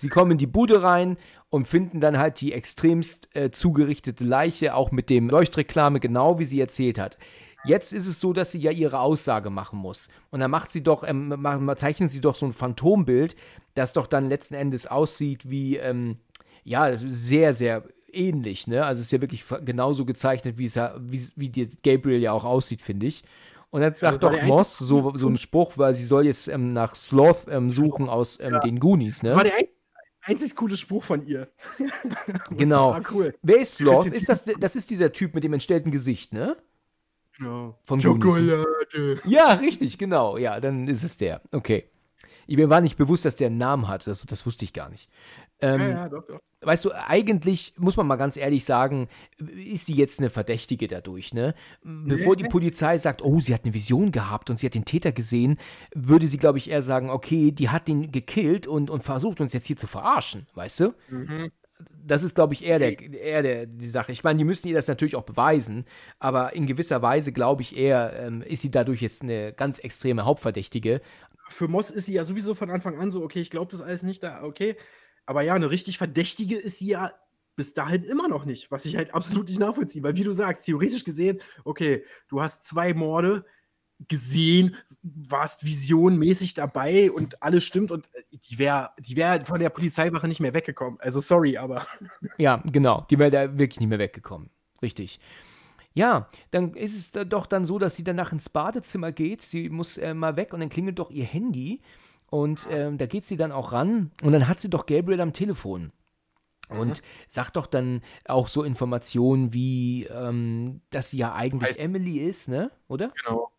Sie 0.00 0.08
kommen 0.08 0.32
in 0.32 0.38
die 0.38 0.46
Bude 0.46 0.82
rein 0.82 1.16
und 1.48 1.68
finden 1.68 2.00
dann 2.00 2.18
halt 2.18 2.40
die 2.40 2.52
extremst 2.52 3.28
äh, 3.34 3.50
zugerichtete 3.50 4.24
Leiche, 4.24 4.74
auch 4.74 4.90
mit 4.90 5.10
dem 5.10 5.28
Leuchtreklame, 5.28 6.00
genau 6.00 6.38
wie 6.38 6.44
sie 6.44 6.60
erzählt 6.60 6.98
hat. 6.98 7.18
Jetzt 7.64 7.92
ist 7.92 8.06
es 8.06 8.20
so, 8.20 8.32
dass 8.32 8.52
sie 8.52 8.58
ja 8.58 8.70
ihre 8.70 9.00
Aussage 9.00 9.50
machen 9.50 9.78
muss. 9.78 10.08
Und 10.30 10.40
dann 10.40 10.50
macht 10.50 10.72
sie 10.72 10.82
doch, 10.82 11.04
ähm, 11.06 11.34
zeichnet 11.76 12.10
sie 12.10 12.20
doch 12.20 12.34
so 12.34 12.46
ein 12.46 12.52
Phantombild, 12.52 13.36
das 13.74 13.92
doch 13.92 14.06
dann 14.06 14.28
letzten 14.28 14.54
Endes 14.54 14.86
aussieht 14.86 15.50
wie, 15.50 15.76
ähm, 15.76 16.16
ja, 16.64 16.96
sehr, 16.96 17.52
sehr 17.52 17.84
ähnlich, 18.12 18.66
ne? 18.66 18.84
Also 18.84 19.00
es 19.00 19.06
ist 19.06 19.12
ja 19.12 19.20
wirklich 19.20 19.44
genauso 19.64 20.04
gezeichnet, 20.04 20.58
wie 20.58 20.64
es 20.64 20.74
ja, 20.74 20.94
wie, 20.98 21.22
wie 21.36 21.48
die 21.48 21.68
Gabriel 21.82 22.20
ja 22.20 22.32
auch 22.32 22.44
aussieht, 22.44 22.82
finde 22.82 23.06
ich. 23.06 23.22
Und 23.70 23.82
dann 23.82 23.94
sagt 23.94 24.22
war 24.22 24.32
doch 24.32 24.42
Moss 24.42 24.78
so, 24.78 25.12
so 25.14 25.28
einen 25.28 25.36
Spruch, 25.36 25.72
weil 25.76 25.94
sie 25.94 26.04
soll 26.04 26.26
jetzt 26.26 26.48
ähm, 26.48 26.72
nach 26.72 26.96
Sloth 26.96 27.46
ähm, 27.48 27.70
suchen 27.70 28.08
aus 28.08 28.38
ähm, 28.40 28.58
den 28.64 28.80
Goonies, 28.80 29.22
ne? 29.22 29.36
war 29.36 29.44
der 29.44 29.56
ein 29.56 29.66
einzig 30.22 30.56
coole 30.56 30.76
Spruch 30.76 31.04
von 31.04 31.26
ihr. 31.26 31.48
Genau. 32.56 33.00
Cool. 33.10 33.34
Wer 33.42 33.58
ist 33.58 33.80
das, 33.80 34.44
das 34.44 34.76
ist 34.76 34.90
dieser 34.90 35.12
Typ 35.12 35.34
mit 35.34 35.44
dem 35.44 35.52
entstellten 35.52 35.90
Gesicht, 35.90 36.32
ne? 36.32 36.56
Genau. 37.38 37.78
Von 37.84 38.00
Schokolade. 38.00 38.64
Ja, 39.24 39.52
richtig, 39.54 39.98
genau. 39.98 40.36
Ja, 40.36 40.60
dann 40.60 40.88
ist 40.88 41.02
es 41.02 41.16
der. 41.16 41.40
Okay. 41.52 41.88
Mir 42.46 42.68
war 42.68 42.80
nicht 42.80 42.96
bewusst, 42.96 43.24
dass 43.24 43.36
der 43.36 43.46
einen 43.46 43.58
Namen 43.58 43.88
hat. 43.88 44.06
Das, 44.06 44.22
das 44.22 44.44
wusste 44.44 44.64
ich 44.64 44.72
gar 44.72 44.88
nicht. 44.88 45.08
Ähm, 45.62 45.80
ja, 45.80 45.88
ja, 45.88 46.08
doch, 46.08 46.26
doch. 46.26 46.40
Weißt 46.62 46.84
du, 46.84 46.92
eigentlich 46.92 47.72
muss 47.78 47.96
man 47.96 48.06
mal 48.06 48.16
ganz 48.16 48.36
ehrlich 48.36 48.66
sagen, 48.66 49.08
ist 49.38 49.86
sie 49.86 49.94
jetzt 49.94 50.18
eine 50.18 50.28
Verdächtige 50.28 50.88
dadurch, 50.88 51.32
ne? 51.32 51.54
Bevor 51.82 52.36
die 52.36 52.44
Polizei 52.44 52.98
sagt, 52.98 53.22
oh, 53.22 53.40
sie 53.40 53.54
hat 53.54 53.64
eine 53.64 53.72
Vision 53.72 54.12
gehabt 54.12 54.50
und 54.50 54.58
sie 54.58 54.66
hat 54.66 54.74
den 54.74 54.84
Täter 54.84 55.12
gesehen, 55.12 55.58
würde 55.94 56.26
sie, 56.26 56.36
glaube 56.36 56.58
ich, 56.58 56.68
eher 56.68 56.82
sagen, 56.82 57.08
okay, 57.08 57.50
die 57.50 57.70
hat 57.70 57.88
den 57.88 58.12
gekillt 58.12 58.66
und, 58.66 58.90
und 58.90 59.04
versucht 59.04 59.40
uns 59.40 59.54
jetzt 59.54 59.68
hier 59.68 59.78
zu 59.78 59.86
verarschen, 59.86 60.48
weißt 60.54 60.80
du? 60.80 60.94
Mhm. 61.08 61.48
Das 62.04 62.22
ist, 62.22 62.34
glaube 62.34 62.52
ich, 62.52 62.62
eher, 62.62 62.78
der, 62.78 63.00
eher 63.00 63.42
der, 63.42 63.66
die 63.66 63.88
Sache. 63.88 64.12
Ich 64.12 64.22
meine, 64.22 64.36
die 64.36 64.44
müssen 64.44 64.68
ihr 64.68 64.74
das 64.74 64.86
natürlich 64.86 65.16
auch 65.16 65.24
beweisen, 65.24 65.86
aber 66.18 66.52
in 66.52 66.66
gewisser 66.66 67.00
Weise, 67.00 67.32
glaube 67.32 67.62
ich, 67.62 67.74
eher 67.74 68.12
ähm, 68.20 68.42
ist 68.42 68.60
sie 68.60 68.70
dadurch 68.70 69.00
jetzt 69.00 69.22
eine 69.22 69.54
ganz 69.54 69.78
extreme 69.78 70.26
Hauptverdächtige. 70.26 71.00
Für 71.48 71.68
Moss 71.68 71.88
ist 71.90 72.04
sie 72.04 72.12
ja 72.12 72.26
sowieso 72.26 72.54
von 72.54 72.70
Anfang 72.70 72.98
an 72.98 73.10
so, 73.10 73.22
okay, 73.22 73.40
ich 73.40 73.48
glaube 73.48 73.70
das 73.70 73.80
alles 73.80 74.02
nicht 74.02 74.22
da, 74.22 74.42
okay. 74.42 74.76
Aber 75.30 75.42
ja, 75.42 75.54
eine 75.54 75.70
richtig 75.70 75.96
Verdächtige 75.96 76.56
ist 76.56 76.78
sie 76.78 76.88
ja 76.88 77.12
bis 77.54 77.72
dahin 77.72 78.02
immer 78.02 78.26
noch 78.26 78.46
nicht, 78.46 78.68
was 78.72 78.84
ich 78.84 78.96
halt 78.96 79.14
absolut 79.14 79.48
nicht 79.48 79.60
nachvollziehe. 79.60 80.02
Weil, 80.02 80.16
wie 80.16 80.24
du 80.24 80.32
sagst, 80.32 80.64
theoretisch 80.64 81.04
gesehen, 81.04 81.40
okay, 81.62 82.04
du 82.26 82.42
hast 82.42 82.64
zwei 82.64 82.94
Morde 82.94 83.44
gesehen, 84.08 84.74
warst 85.02 85.64
visionmäßig 85.64 86.54
dabei 86.54 87.12
und 87.12 87.44
alles 87.44 87.62
stimmt 87.62 87.92
und 87.92 88.12
äh, 88.12 88.38
die 88.50 88.58
wäre 88.58 88.90
die 88.98 89.14
wär 89.14 89.46
von 89.46 89.60
der 89.60 89.70
Polizeiwache 89.70 90.26
nicht 90.26 90.40
mehr 90.40 90.52
weggekommen. 90.52 90.98
Also 90.98 91.20
sorry, 91.20 91.56
aber. 91.56 91.86
Ja, 92.38 92.60
genau, 92.66 93.06
die 93.08 93.20
wäre 93.20 93.30
da 93.30 93.56
wirklich 93.56 93.78
nicht 93.78 93.88
mehr 93.88 94.00
weggekommen. 94.00 94.50
Richtig. 94.82 95.20
Ja, 95.94 96.26
dann 96.50 96.74
ist 96.74 96.96
es 96.96 97.28
doch 97.28 97.46
dann 97.46 97.64
so, 97.64 97.78
dass 97.78 97.94
sie 97.94 98.02
danach 98.02 98.32
ins 98.32 98.48
Badezimmer 98.48 99.12
geht. 99.12 99.42
Sie 99.42 99.68
muss 99.68 99.96
äh, 99.96 100.12
mal 100.12 100.34
weg 100.34 100.52
und 100.52 100.58
dann 100.58 100.70
klingelt 100.70 100.98
doch 100.98 101.12
ihr 101.12 101.24
Handy. 101.24 101.82
Und 102.30 102.68
ähm, 102.70 102.96
da 102.96 103.06
geht 103.06 103.26
sie 103.26 103.36
dann 103.36 103.52
auch 103.52 103.72
ran 103.72 104.12
und 104.22 104.32
dann 104.32 104.46
hat 104.48 104.60
sie 104.60 104.70
doch 104.70 104.86
Gabriel 104.86 105.20
am 105.20 105.32
Telefon. 105.32 105.92
Und 106.68 107.02
sagt 107.26 107.56
doch 107.56 107.66
dann 107.66 108.00
auch 108.26 108.46
so 108.46 108.62
Informationen 108.62 109.52
wie, 109.52 110.04
ähm, 110.04 110.82
dass 110.90 111.10
sie 111.10 111.16
ja 111.16 111.34
eigentlich 111.34 111.72
Heißt- 111.72 111.80
Emily 111.80 112.18
ist, 112.18 112.48
ne? 112.48 112.70
Oder? 112.86 113.12
Genau. 113.24 113.50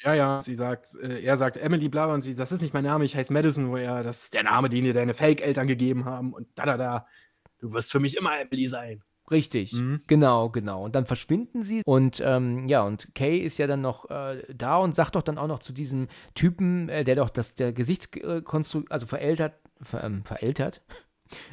Ja, 0.00 0.14
ja, 0.14 0.42
sie 0.42 0.54
sagt, 0.54 0.94
äh, 1.02 1.22
er 1.22 1.36
sagt 1.36 1.58
Emily 1.58 1.88
bla 1.90 2.12
und 2.12 2.22
sie, 2.22 2.34
das 2.34 2.52
ist 2.52 2.62
nicht 2.62 2.72
mein 2.72 2.84
Name, 2.84 3.04
ich 3.04 3.14
heiße 3.16 3.32
Madison, 3.32 3.70
wo 3.70 3.76
er, 3.76 4.02
das 4.02 4.24
ist 4.24 4.34
der 4.34 4.42
Name, 4.44 4.68
den 4.70 4.84
dir 4.84 4.94
deine 4.94 5.14
Fake-Eltern 5.14 5.66
gegeben 5.66 6.04
haben 6.06 6.32
und 6.32 6.46
da, 6.54 6.64
da, 6.64 6.76
da. 6.78 7.06
Du 7.58 7.72
wirst 7.72 7.92
für 7.92 8.00
mich 8.00 8.16
immer 8.16 8.38
Emily 8.38 8.66
sein. 8.66 9.02
Richtig, 9.30 9.72
Mhm. 9.72 10.00
genau, 10.06 10.50
genau. 10.50 10.84
Und 10.84 10.94
dann 10.94 11.06
verschwinden 11.06 11.62
sie 11.62 11.80
und 11.86 12.22
ähm, 12.24 12.68
ja, 12.68 12.82
und 12.82 13.14
Kay 13.14 13.38
ist 13.38 13.56
ja 13.58 13.66
dann 13.66 13.80
noch 13.80 14.10
äh, 14.10 14.42
da 14.54 14.76
und 14.76 14.94
sagt 14.94 15.16
doch 15.16 15.22
dann 15.22 15.38
auch 15.38 15.46
noch 15.46 15.60
zu 15.60 15.72
diesem 15.72 16.08
Typen, 16.34 16.88
äh, 16.90 17.04
der 17.04 17.16
doch 17.16 17.30
das 17.30 17.54
der 17.54 17.72
Gesichtskonstru 17.72 18.82
also 18.90 19.06
verältert, 19.06 19.54
ver, 19.80 20.04
ähm, 20.04 20.24
verältert, 20.24 20.82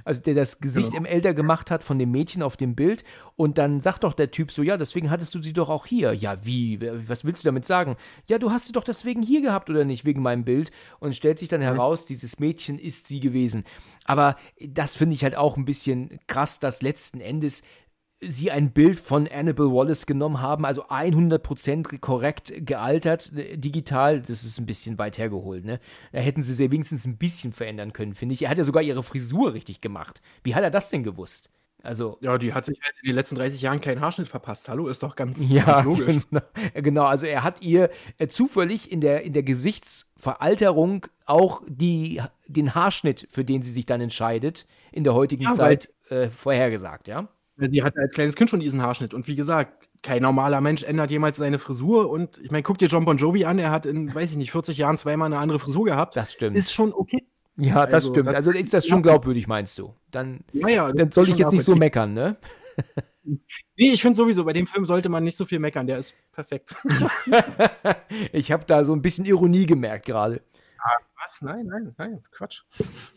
also 0.06 0.22
der 0.22 0.34
das 0.34 0.60
Gesicht 0.60 0.92
Genau. 0.92 1.00
im 1.00 1.06
älter 1.06 1.34
gemacht 1.34 1.72
hat 1.72 1.84
von 1.84 2.00
dem 2.00 2.12
Mädchen 2.12 2.42
auf 2.44 2.58
dem 2.58 2.76
Bild 2.76 3.04
und 3.36 3.58
dann 3.58 3.82
sagt 3.82 4.04
doch 4.04 4.14
der 4.14 4.32
Typ 4.32 4.52
so, 4.52 4.64
ja, 4.64 4.78
deswegen 4.78 5.10
hattest 5.10 5.34
du 5.36 5.42
sie 5.42 5.54
doch 5.54 5.70
auch 5.70 5.86
hier. 5.86 6.14
Ja, 6.14 6.38
wie? 6.46 6.80
Was 7.08 7.26
willst 7.26 7.44
du 7.44 7.48
damit 7.48 7.66
sagen? 7.66 7.96
Ja, 8.28 8.38
du 8.38 8.52
hast 8.52 8.66
sie 8.66 8.74
doch 8.74 8.84
deswegen 8.84 9.22
hier 9.22 9.42
gehabt 9.42 9.70
oder 9.70 9.86
nicht, 9.86 10.06
wegen 10.06 10.22
meinem 10.22 10.44
Bild. 10.44 10.72
Und 11.00 11.16
stellt 11.16 11.40
sich 11.40 11.50
dann 11.50 11.62
heraus, 11.62 12.06
dieses 12.06 12.40
Mädchen 12.40 12.78
ist 12.80 13.08
sie 13.08 13.20
gewesen. 13.20 13.64
Aber 14.06 14.36
das 14.60 14.96
finde 14.96 15.16
ich 15.16 15.24
halt 15.24 15.36
auch 15.36 15.58
ein 15.58 15.66
bisschen 15.66 16.20
krass, 16.28 16.60
dass 16.60 16.82
letzten 16.82 17.22
Endes 17.22 17.64
sie 18.22 18.52
ein 18.52 18.72
Bild 18.72 19.00
von 19.00 19.28
Annabelle 19.28 19.72
Wallace 19.72 20.06
genommen 20.06 20.42
haben, 20.42 20.66
also 20.66 20.86
100% 20.90 22.00
korrekt 22.00 22.54
gealtert, 22.58 23.32
äh, 23.36 23.58
digital, 23.58 24.22
das 24.22 24.44
ist 24.44 24.60
ein 24.60 24.66
bisschen 24.66 24.98
weit 25.00 25.18
hergeholt, 25.18 25.66
ne? 25.66 25.80
Da 26.12 26.20
hätten 26.20 26.44
sie 26.44 26.54
sie 26.54 26.72
wenigstens 26.72 27.06
ein 27.06 27.18
bisschen 27.18 27.52
verändern 27.54 27.94
können, 27.94 28.14
finde 28.14 28.34
ich. 28.34 28.44
Er 28.44 28.50
hat 28.50 28.58
ja 28.58 28.64
sogar 28.64 28.84
ihre 28.84 29.04
Frisur 29.04 29.54
richtig 29.54 29.82
gemacht. 29.82 30.22
Wie 30.44 30.56
hat 30.56 30.64
er 30.64 30.70
das 30.72 30.90
denn 30.90 31.04
gewusst? 31.04 31.50
Also, 31.84 32.18
Ja, 32.22 32.38
die 32.38 32.54
hat 32.54 32.66
sich 32.66 32.80
halt 32.84 32.94
in 33.02 33.08
den 33.08 33.16
letzten 33.16 33.36
30 33.36 33.60
Jahren 33.62 33.82
keinen 33.82 34.02
Haarschnitt 34.02 34.28
verpasst. 34.28 34.70
Hallo, 34.70 34.88
ist 34.88 35.02
doch 35.02 35.16
ganz, 35.16 35.40
ja, 35.50 35.64
ganz 35.64 35.86
logisch. 35.86 36.18
Genau, 36.30 36.42
genau, 36.76 37.06
also 37.06 37.26
er 37.26 37.44
hat 37.44 37.62
ihr 37.64 37.90
äh, 38.20 38.28
zufällig 38.28 38.92
in 38.92 39.02
der, 39.02 39.24
in 39.24 39.34
der 39.34 39.42
Gesichtsveralterung 39.42 41.08
auch 41.26 41.64
die, 41.68 42.22
den 42.48 42.76
Haarschnitt, 42.76 43.28
für 43.32 43.44
den 43.44 43.64
sie 43.64 43.72
sich 43.72 43.88
dann 43.88 44.00
entscheidet, 44.02 44.68
in 44.92 45.04
der 45.04 45.16
heutigen 45.16 45.44
Ja, 45.44 45.54
Zeit 45.54 45.90
äh, 46.10 46.30
vorhergesagt, 46.30 47.08
ja? 47.08 47.28
Sie 47.70 47.84
hatte 47.84 48.00
als 48.00 48.14
kleines 48.14 48.36
Kind 48.36 48.50
schon 48.50 48.60
diesen 48.60 48.82
Haarschnitt. 48.82 49.14
Und 49.14 49.28
wie 49.28 49.36
gesagt, 49.36 49.88
kein 50.02 50.22
normaler 50.24 50.62
Mensch 50.62 50.84
ändert 50.84 51.12
jemals 51.12 51.38
seine 51.38 51.60
Frisur. 51.60 52.10
Und 52.10 52.38
ich 52.40 52.50
meine, 52.52 52.64
guck 52.64 52.78
dir 52.78 52.88
John 52.88 53.06
Bon 53.06 53.18
Jovi 53.18 53.46
an, 53.46 53.60
er 53.60 53.72
hat 53.72 53.86
in, 53.86 54.14
weiß 54.14 54.32
ich 54.32 54.38
nicht, 54.38 54.52
40 54.52 54.78
Jahren 54.78 54.98
zweimal 54.98 55.28
eine 55.28 55.38
andere 55.38 55.60
Frisur 55.60 55.86
gehabt. 55.86 56.16
Das 56.16 56.34
stimmt. 56.34 56.58
Ist 56.58 56.74
schon 56.74 56.92
okay. 56.94 57.24
Ja, 57.58 57.86
das 57.86 57.96
Also, 57.96 58.10
stimmt. 58.14 58.28
das- 58.28 58.36
also 58.38 58.52
ist 58.52 58.74
das 58.74 58.88
schon 58.88 59.04
glaubwürdig, 59.04 59.48
meinst 59.48 59.78
du? 59.78 59.94
Dann, 60.10 60.40
Ja, 60.54 60.68
ja. 60.70 60.92
dann 60.92 61.12
soll 61.12 61.30
ich 61.30 61.38
jetzt 61.38 61.52
nicht 61.52 61.64
so 61.66 61.76
meckern, 61.76 62.14
ne? 62.14 62.38
Nee, 63.24 63.92
ich 63.94 64.02
finde 64.02 64.16
sowieso, 64.18 64.44
bei 64.46 64.54
dem 64.54 64.66
Film 64.66 64.88
sollte 64.88 65.08
man 65.08 65.24
nicht 65.24 65.38
so 65.38 65.46
viel 65.46 65.60
meckern. 65.60 65.86
Der 65.86 66.00
ist 66.00 66.16
perfekt. 66.34 66.76
ich 68.32 68.52
habe 68.52 68.66
da 68.66 68.84
so 68.84 68.94
ein 68.94 69.02
bisschen 69.04 69.26
Ironie 69.26 69.68
gemerkt 69.68 70.08
gerade. 70.08 70.42
Was? 71.24 71.42
Nein, 71.42 71.68
nein, 71.68 71.94
nein, 71.98 72.24
Quatsch. 72.32 72.64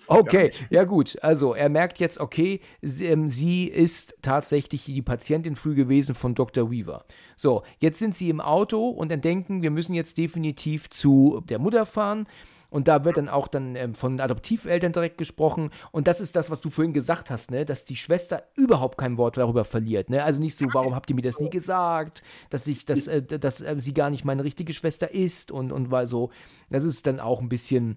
Okay, 0.09 0.51
ja 0.69 0.85
gut. 0.85 1.17
Also 1.23 1.55
er 1.55 1.71
merkt 1.71 1.99
jetzt, 1.99 2.21
okay, 2.21 2.61
sie, 2.83 3.07
ähm, 3.07 3.31
sie 3.31 3.65
ist 3.65 4.17
tatsächlich 4.21 4.85
die 4.85 5.01
Patientin 5.01 5.57
früh 5.57 5.75
gewesen 5.75 6.15
von 6.15 6.35
Dr. 6.35 6.71
Weaver. 6.71 7.07
So, 7.37 7.63
jetzt 7.79 7.99
sind 7.99 8.15
sie 8.15 8.29
im 8.29 8.43
Auto 8.43 8.89
und 8.91 9.11
dann 9.11 9.23
denken, 9.23 9.63
wir 9.63 9.71
müssen 9.71 9.95
jetzt 9.95 10.19
definitiv 10.19 10.91
zu 10.91 11.43
der 11.49 11.59
Mutter 11.59 11.87
fahren. 11.87 12.27
Und 12.75 12.89
da 12.89 13.05
wird 13.05 13.19
dann 13.19 13.29
auch 13.29 13.47
dann 13.47 13.77
ähm, 13.77 13.95
von 13.95 14.19
Adoptiveltern 14.19 14.91
direkt 14.93 15.17
gesprochen. 15.17 15.71
Und 15.93 16.09
das 16.09 16.21
ist 16.21 16.35
das, 16.35 16.51
was 16.51 16.61
du 16.61 16.71
vorhin 16.71 16.93
gesagt 16.93 17.31
hast, 17.31 17.53
ne? 17.53 17.65
dass 17.65 17.85
die 17.85 17.95
Schwester 17.95 18.43
überhaupt 18.57 18.99
kein 18.99 19.17
Wort 19.17 19.37
darüber 19.37 19.65
verliert. 19.65 20.11
Ne? 20.11 20.25
Also 20.25 20.41
nicht 20.41 20.59
so, 20.59 20.67
warum 20.75 20.93
habt 20.97 21.09
ihr 21.09 21.15
mir 21.15 21.23
das 21.23 21.39
nie 21.39 21.51
gesagt, 21.51 22.25
dass 22.51 22.67
ich, 22.67 22.85
dass, 22.85 23.07
äh, 23.07 23.23
dass 23.23 23.61
äh, 23.61 23.77
sie 23.79 23.95
gar 23.95 24.11
nicht 24.11 24.25
meine 24.25 24.43
richtige 24.43 24.73
Schwester 24.73 25.15
ist 25.15 25.53
und, 25.53 25.71
und 25.71 25.93
war 25.93 26.09
so. 26.09 26.31
Das 26.69 26.83
ist 26.83 27.07
dann 27.07 27.21
auch 27.21 27.41
ein 27.41 27.49
bisschen, 27.49 27.97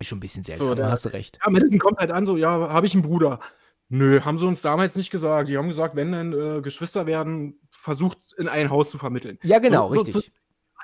schon 0.00 0.18
ein 0.18 0.20
bisschen 0.20 0.44
seltsam, 0.44 0.66
So, 0.68 0.74
da 0.76 0.84
da- 0.84 0.90
hast 0.92 1.04
du 1.04 1.08
recht. 1.08 1.40
Ja, 1.44 1.50
Madison 1.50 1.80
kommt 1.80 1.98
halt 1.98 2.12
an, 2.12 2.24
so, 2.24 2.36
ja, 2.36 2.48
habe 2.68 2.86
ich 2.86 2.94
einen 2.94 3.02
Bruder. 3.02 3.40
Nö, 3.88 4.20
haben 4.20 4.38
sie 4.38 4.46
uns 4.46 4.62
damals 4.62 4.94
nicht 4.94 5.10
gesagt. 5.10 5.48
Die 5.48 5.58
haben 5.58 5.66
gesagt, 5.66 5.96
wenn 5.96 6.12
dann 6.12 6.32
äh, 6.32 6.60
Geschwister 6.62 7.06
werden, 7.06 7.58
versucht 7.70 8.18
in 8.38 8.46
ein 8.46 8.70
Haus 8.70 8.88
zu 8.88 8.98
vermitteln. 8.98 9.40
Ja, 9.42 9.58
genau, 9.58 9.90
so, 9.90 10.02
richtig. 10.02 10.14
So, 10.14 10.30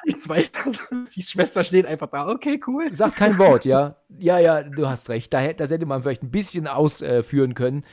die, 0.06 0.16
zwei, 0.16 0.44
die 1.14 1.22
Schwester 1.22 1.64
steht 1.64 1.86
einfach 1.86 2.08
da. 2.08 2.28
Okay, 2.28 2.60
cool. 2.66 2.94
Sagt 2.94 3.16
kein 3.16 3.38
Wort, 3.38 3.64
ja. 3.64 3.96
Ja, 4.18 4.38
ja, 4.38 4.62
du 4.62 4.88
hast 4.88 5.08
recht. 5.08 5.32
Da, 5.32 5.52
das 5.52 5.70
hätte 5.70 5.86
man 5.86 6.02
vielleicht 6.02 6.22
ein 6.22 6.30
bisschen 6.30 6.66
ausführen 6.66 7.54
können. 7.54 7.84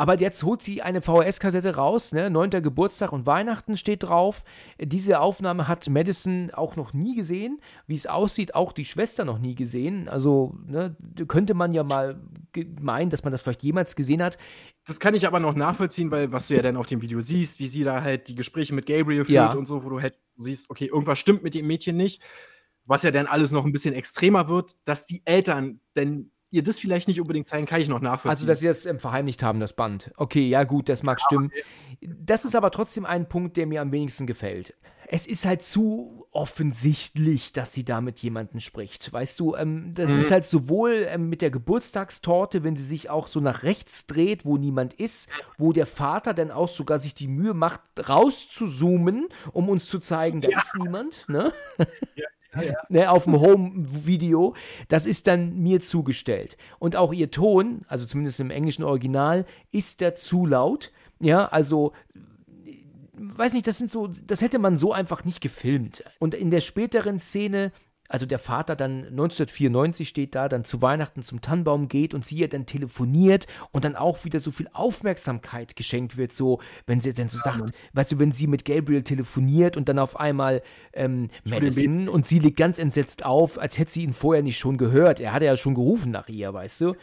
Aber 0.00 0.18
jetzt 0.18 0.42
holt 0.44 0.62
sie 0.62 0.80
eine 0.80 1.02
VHS-Kassette 1.02 1.76
raus, 1.76 2.12
ne? 2.12 2.30
9. 2.30 2.62
Geburtstag 2.62 3.12
und 3.12 3.26
Weihnachten 3.26 3.76
steht 3.76 4.04
drauf. 4.04 4.44
Diese 4.80 5.20
Aufnahme 5.20 5.68
hat 5.68 5.90
Madison 5.90 6.50
auch 6.52 6.74
noch 6.74 6.94
nie 6.94 7.14
gesehen. 7.16 7.60
Wie 7.86 7.96
es 7.96 8.06
aussieht, 8.06 8.54
auch 8.54 8.72
die 8.72 8.86
Schwester 8.86 9.26
noch 9.26 9.38
nie 9.38 9.54
gesehen. 9.54 10.08
Also, 10.08 10.56
ne, 10.66 10.96
könnte 11.28 11.52
man 11.52 11.72
ja 11.72 11.84
mal 11.84 12.18
meinen, 12.80 13.10
dass 13.10 13.24
man 13.24 13.30
das 13.30 13.42
vielleicht 13.42 13.62
jemals 13.62 13.94
gesehen 13.94 14.22
hat. 14.22 14.38
Das 14.86 15.00
kann 15.00 15.14
ich 15.14 15.26
aber 15.26 15.38
noch 15.38 15.54
nachvollziehen, 15.54 16.10
weil 16.10 16.32
was 16.32 16.48
du 16.48 16.56
ja 16.56 16.62
dann 16.62 16.78
auf 16.78 16.86
dem 16.86 17.02
Video 17.02 17.20
siehst, 17.20 17.58
wie 17.58 17.68
sie 17.68 17.84
da 17.84 18.00
halt 18.00 18.28
die 18.28 18.34
Gespräche 18.34 18.74
mit 18.74 18.86
Gabriel 18.86 19.26
führt 19.26 19.52
Ja. 19.52 19.52
und 19.52 19.66
so, 19.66 19.84
wo 19.84 19.90
du 19.90 20.00
halt 20.00 20.14
siehst, 20.36 20.70
okay, 20.70 20.86
irgendwas 20.86 21.18
stimmt 21.18 21.42
mit 21.42 21.52
dem 21.52 21.66
Mädchen 21.66 21.98
nicht. 21.98 22.22
Was 22.86 23.02
ja 23.02 23.10
dann 23.10 23.26
alles 23.26 23.50
noch 23.52 23.66
ein 23.66 23.72
bisschen 23.72 23.92
extremer 23.94 24.48
wird, 24.48 24.74
dass 24.86 25.04
die 25.04 25.20
Eltern 25.26 25.80
denn 25.94 26.30
ihr 26.50 26.62
das 26.62 26.78
vielleicht 26.78 27.08
nicht 27.08 27.20
unbedingt 27.20 27.46
zeigen, 27.46 27.66
kann 27.66 27.80
ich 27.80 27.88
noch 27.88 28.00
nachvollziehen. 28.00 28.30
Also, 28.30 28.46
dass 28.46 28.60
sie 28.60 28.66
das 28.66 28.86
ähm, 28.86 28.98
verheimlicht 28.98 29.42
haben, 29.42 29.60
das 29.60 29.72
Band. 29.72 30.10
Okay, 30.16 30.48
ja, 30.48 30.64
gut, 30.64 30.88
das 30.88 31.02
mag 31.02 31.20
stimmen. 31.20 31.52
Das 32.00 32.44
ist 32.44 32.56
aber 32.56 32.70
trotzdem 32.70 33.06
ein 33.06 33.28
Punkt, 33.28 33.56
der 33.56 33.66
mir 33.66 33.80
am 33.80 33.92
wenigsten 33.92 34.26
gefällt. 34.26 34.74
Es 35.12 35.26
ist 35.26 35.44
halt 35.44 35.62
zu 35.62 36.28
offensichtlich, 36.30 37.52
dass 37.52 37.72
sie 37.72 37.84
da 37.84 38.00
mit 38.00 38.20
jemandem 38.20 38.60
spricht. 38.60 39.12
Weißt 39.12 39.40
du, 39.40 39.56
ähm, 39.56 39.92
das 39.94 40.12
ist 40.12 40.30
halt 40.30 40.46
sowohl 40.46 41.06
ähm, 41.08 41.28
mit 41.28 41.42
der 41.42 41.50
Geburtstagstorte, 41.50 42.62
wenn 42.62 42.76
sie 42.76 42.84
sich 42.84 43.10
auch 43.10 43.26
so 43.26 43.40
nach 43.40 43.64
rechts 43.64 44.06
dreht, 44.06 44.44
wo 44.44 44.56
niemand 44.56 44.94
ist, 44.94 45.28
wo 45.58 45.72
der 45.72 45.86
Vater 45.86 46.32
dann 46.32 46.52
auch 46.52 46.68
sogar 46.68 47.00
sich 47.00 47.14
die 47.14 47.26
Mühe 47.26 47.54
macht, 47.54 47.80
rauszuzoomen, 48.08 49.28
um 49.50 49.68
uns 49.68 49.86
zu 49.86 49.98
zeigen, 49.98 50.40
da 50.40 50.56
ist 50.56 50.76
niemand, 50.78 51.28
ne? 51.28 51.52
Ne, 52.88 53.10
auf 53.10 53.24
dem 53.24 53.40
Home-Video, 53.40 54.54
das 54.88 55.06
ist 55.06 55.26
dann 55.26 55.58
mir 55.62 55.80
zugestellt. 55.80 56.56
Und 56.78 56.96
auch 56.96 57.12
ihr 57.12 57.30
Ton, 57.30 57.82
also 57.88 58.06
zumindest 58.06 58.40
im 58.40 58.50
englischen 58.50 58.84
Original, 58.84 59.46
ist 59.72 60.00
da 60.00 60.14
zu 60.14 60.46
laut. 60.46 60.92
Ja, 61.20 61.46
also 61.46 61.92
weiß 63.20 63.52
nicht, 63.52 63.66
das 63.66 63.78
sind 63.78 63.90
so, 63.90 64.08
das 64.26 64.40
hätte 64.40 64.58
man 64.58 64.78
so 64.78 64.92
einfach 64.92 65.24
nicht 65.24 65.40
gefilmt. 65.40 66.04
Und 66.18 66.34
in 66.34 66.50
der 66.50 66.60
späteren 66.60 67.18
Szene 67.18 67.72
also 68.10 68.26
der 68.26 68.40
Vater 68.40 68.74
dann 68.74 69.04
1994 69.04 70.08
steht 70.08 70.34
da, 70.34 70.48
dann 70.48 70.64
zu 70.64 70.82
Weihnachten 70.82 71.22
zum 71.22 71.40
Tannenbaum 71.40 71.86
geht 71.86 72.12
und 72.12 72.26
sie 72.26 72.38
ja 72.38 72.48
dann 72.48 72.66
telefoniert 72.66 73.46
und 73.70 73.84
dann 73.84 73.94
auch 73.94 74.24
wieder 74.24 74.40
so 74.40 74.50
viel 74.50 74.68
Aufmerksamkeit 74.72 75.76
geschenkt 75.76 76.16
wird, 76.16 76.32
so, 76.32 76.60
wenn 76.86 77.00
sie 77.00 77.14
dann 77.14 77.28
so 77.28 77.38
sagt, 77.38 77.60
Mann. 77.60 77.72
weißt 77.92 78.10
du, 78.10 78.18
wenn 78.18 78.32
sie 78.32 78.48
mit 78.48 78.64
Gabriel 78.64 79.04
telefoniert 79.04 79.76
und 79.76 79.88
dann 79.88 80.00
auf 80.00 80.18
einmal 80.18 80.62
ähm, 80.92 81.30
Madison 81.44 82.08
und 82.08 82.26
sie 82.26 82.40
liegt 82.40 82.56
ganz 82.56 82.80
entsetzt 82.80 83.24
auf, 83.24 83.60
als 83.60 83.78
hätte 83.78 83.92
sie 83.92 84.02
ihn 84.02 84.12
vorher 84.12 84.42
nicht 84.42 84.58
schon 84.58 84.76
gehört. 84.76 85.20
Er 85.20 85.32
hatte 85.32 85.44
ja 85.44 85.56
schon 85.56 85.76
gerufen 85.76 86.10
nach 86.10 86.28
ihr, 86.28 86.52
weißt 86.52 86.80
du. 86.80 86.94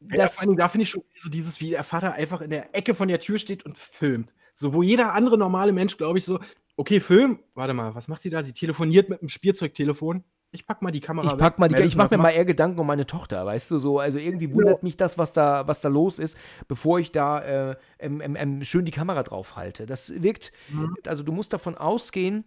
Das, 0.00 0.40
ja, 0.40 0.54
da 0.54 0.68
finde 0.68 0.84
ich 0.84 0.90
schon 0.90 1.02
so 1.16 1.28
dieses, 1.28 1.60
wie 1.60 1.70
der 1.70 1.84
Vater 1.84 2.14
einfach 2.14 2.40
in 2.40 2.48
der 2.48 2.74
Ecke 2.74 2.94
von 2.94 3.08
der 3.08 3.20
Tür 3.20 3.38
steht 3.38 3.66
und 3.66 3.76
filmt. 3.76 4.32
So, 4.54 4.72
wo 4.72 4.82
jeder 4.82 5.12
andere 5.12 5.36
normale 5.36 5.72
Mensch, 5.72 5.98
glaube 5.98 6.16
ich, 6.16 6.24
so, 6.24 6.40
okay, 6.76 7.00
Film, 7.00 7.40
warte 7.54 7.74
mal, 7.74 7.94
was 7.94 8.08
macht 8.08 8.22
sie 8.22 8.30
da? 8.30 8.42
Sie 8.42 8.54
telefoniert 8.54 9.10
mit 9.10 9.20
einem 9.20 9.28
Spielzeugtelefon. 9.28 10.24
Ich 10.52 10.66
pack 10.66 10.80
mal 10.80 10.90
die 10.90 11.00
Kamera 11.00 11.32
Ich 11.32 11.38
pack 11.38 11.58
mal 11.58 11.68
die, 11.68 11.74
Madison, 11.74 11.88
ich 11.88 11.96
mach 11.96 12.10
mir 12.10 12.18
mal 12.18 12.30
eher 12.30 12.44
Gedanken 12.44 12.78
um 12.78 12.86
meine 12.86 13.06
Tochter, 13.06 13.44
weißt 13.44 13.70
du, 13.70 13.78
so, 13.78 13.98
also 13.98 14.18
irgendwie 14.18 14.52
wundert 14.54 14.78
ja. 14.78 14.84
mich 14.84 14.96
das, 14.96 15.18
was 15.18 15.32
da, 15.32 15.66
was 15.66 15.80
da 15.80 15.88
los 15.88 16.18
ist, 16.18 16.38
bevor 16.68 16.98
ich 16.98 17.12
da 17.12 17.70
äh, 17.70 17.76
ähm, 17.98 18.20
ähm, 18.20 18.64
schön 18.64 18.84
die 18.84 18.92
Kamera 18.92 19.22
drauf 19.22 19.56
halte. 19.56 19.86
Das 19.86 20.22
wirkt, 20.22 20.52
mhm. 20.68 20.96
also 21.06 21.22
du 21.22 21.32
musst 21.32 21.52
davon 21.52 21.76
ausgehen, 21.76 22.44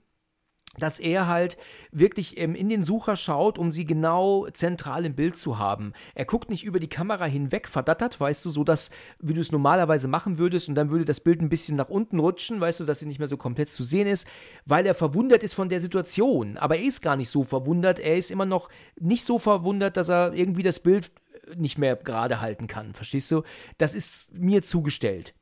dass 0.77 0.99
er 0.99 1.27
halt 1.27 1.57
wirklich 1.91 2.39
ähm, 2.39 2.55
in 2.55 2.69
den 2.69 2.83
Sucher 2.83 3.15
schaut, 3.15 3.57
um 3.57 3.71
sie 3.71 3.85
genau 3.85 4.47
zentral 4.51 5.05
im 5.05 5.15
Bild 5.15 5.35
zu 5.35 5.57
haben. 5.57 5.93
Er 6.13 6.25
guckt 6.25 6.49
nicht 6.49 6.63
über 6.63 6.79
die 6.79 6.87
Kamera 6.87 7.25
hinweg, 7.25 7.67
verdattert, 7.67 8.19
weißt 8.19 8.45
du, 8.45 8.49
so 8.49 8.63
dass, 8.63 8.91
wie 9.19 9.33
du 9.33 9.41
es 9.41 9.51
normalerweise 9.51 10.07
machen 10.07 10.37
würdest, 10.37 10.69
und 10.69 10.75
dann 10.75 10.91
würde 10.91 11.05
das 11.05 11.19
Bild 11.19 11.41
ein 11.41 11.49
bisschen 11.49 11.75
nach 11.75 11.89
unten 11.89 12.19
rutschen, 12.19 12.61
weißt 12.61 12.81
du, 12.81 12.85
dass 12.85 12.99
sie 12.99 13.07
nicht 13.07 13.19
mehr 13.19 13.27
so 13.27 13.37
komplett 13.37 13.69
zu 13.69 13.83
sehen 13.83 14.07
ist, 14.07 14.27
weil 14.65 14.85
er 14.85 14.95
verwundert 14.95 15.43
ist 15.43 15.53
von 15.53 15.69
der 15.69 15.79
Situation. 15.79 16.57
Aber 16.57 16.77
er 16.77 16.83
ist 16.83 17.01
gar 17.01 17.15
nicht 17.15 17.29
so 17.29 17.43
verwundert, 17.43 17.99
er 17.99 18.17
ist 18.17 18.31
immer 18.31 18.45
noch 18.45 18.69
nicht 18.99 19.25
so 19.25 19.39
verwundert, 19.39 19.97
dass 19.97 20.09
er 20.09 20.33
irgendwie 20.33 20.63
das 20.63 20.79
Bild 20.79 21.11
nicht 21.55 21.79
mehr 21.79 21.95
gerade 21.95 22.41
halten 22.41 22.67
kann, 22.67 22.93
verstehst 22.93 23.31
du? 23.31 23.41
Das 23.79 23.95
ist 23.95 24.31
mir 24.33 24.61
zugestellt. 24.61 25.33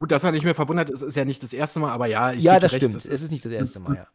Gut, 0.00 0.12
dass 0.12 0.22
er 0.22 0.32
nicht 0.32 0.44
mehr 0.44 0.54
verwundert 0.54 0.90
ist, 0.90 1.02
ist 1.02 1.16
ja 1.16 1.24
nicht 1.24 1.42
das 1.42 1.52
erste 1.52 1.80
Mal, 1.80 1.90
aber 1.90 2.06
ja, 2.06 2.32
ich 2.32 2.42
Ja, 2.42 2.60
das 2.60 2.72
recht, 2.72 2.84
stimmt. 2.84 2.96
Es 2.96 3.06
ist 3.06 3.32
nicht 3.32 3.44
das 3.44 3.52
erste 3.52 3.80
Mal, 3.80 3.96
ja 3.96 4.06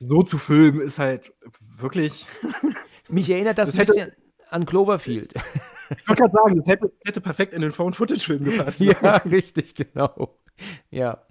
so 0.00 0.22
zu 0.22 0.38
filmen 0.38 0.80
ist 0.80 0.98
halt 0.98 1.32
wirklich. 1.76 2.26
Mich 3.08 3.30
erinnert 3.30 3.58
das, 3.58 3.72
das 3.72 3.78
ein 3.78 3.86
bisschen 3.86 4.12
an 4.48 4.66
Cloverfield. 4.66 5.34
Ich 5.96 6.08
wollte 6.08 6.22
gerade 6.22 6.32
sagen, 6.32 6.56
das 6.56 6.66
hätte, 6.66 6.88
das 6.88 7.08
hätte, 7.08 7.20
perfekt 7.20 7.52
in 7.52 7.62
den 7.62 7.72
Phone-Footage-Film 7.72 8.44
gepasst. 8.44 8.80
ja, 8.80 9.16
richtig, 9.18 9.74
genau. 9.74 10.36
Ja. 10.90 11.26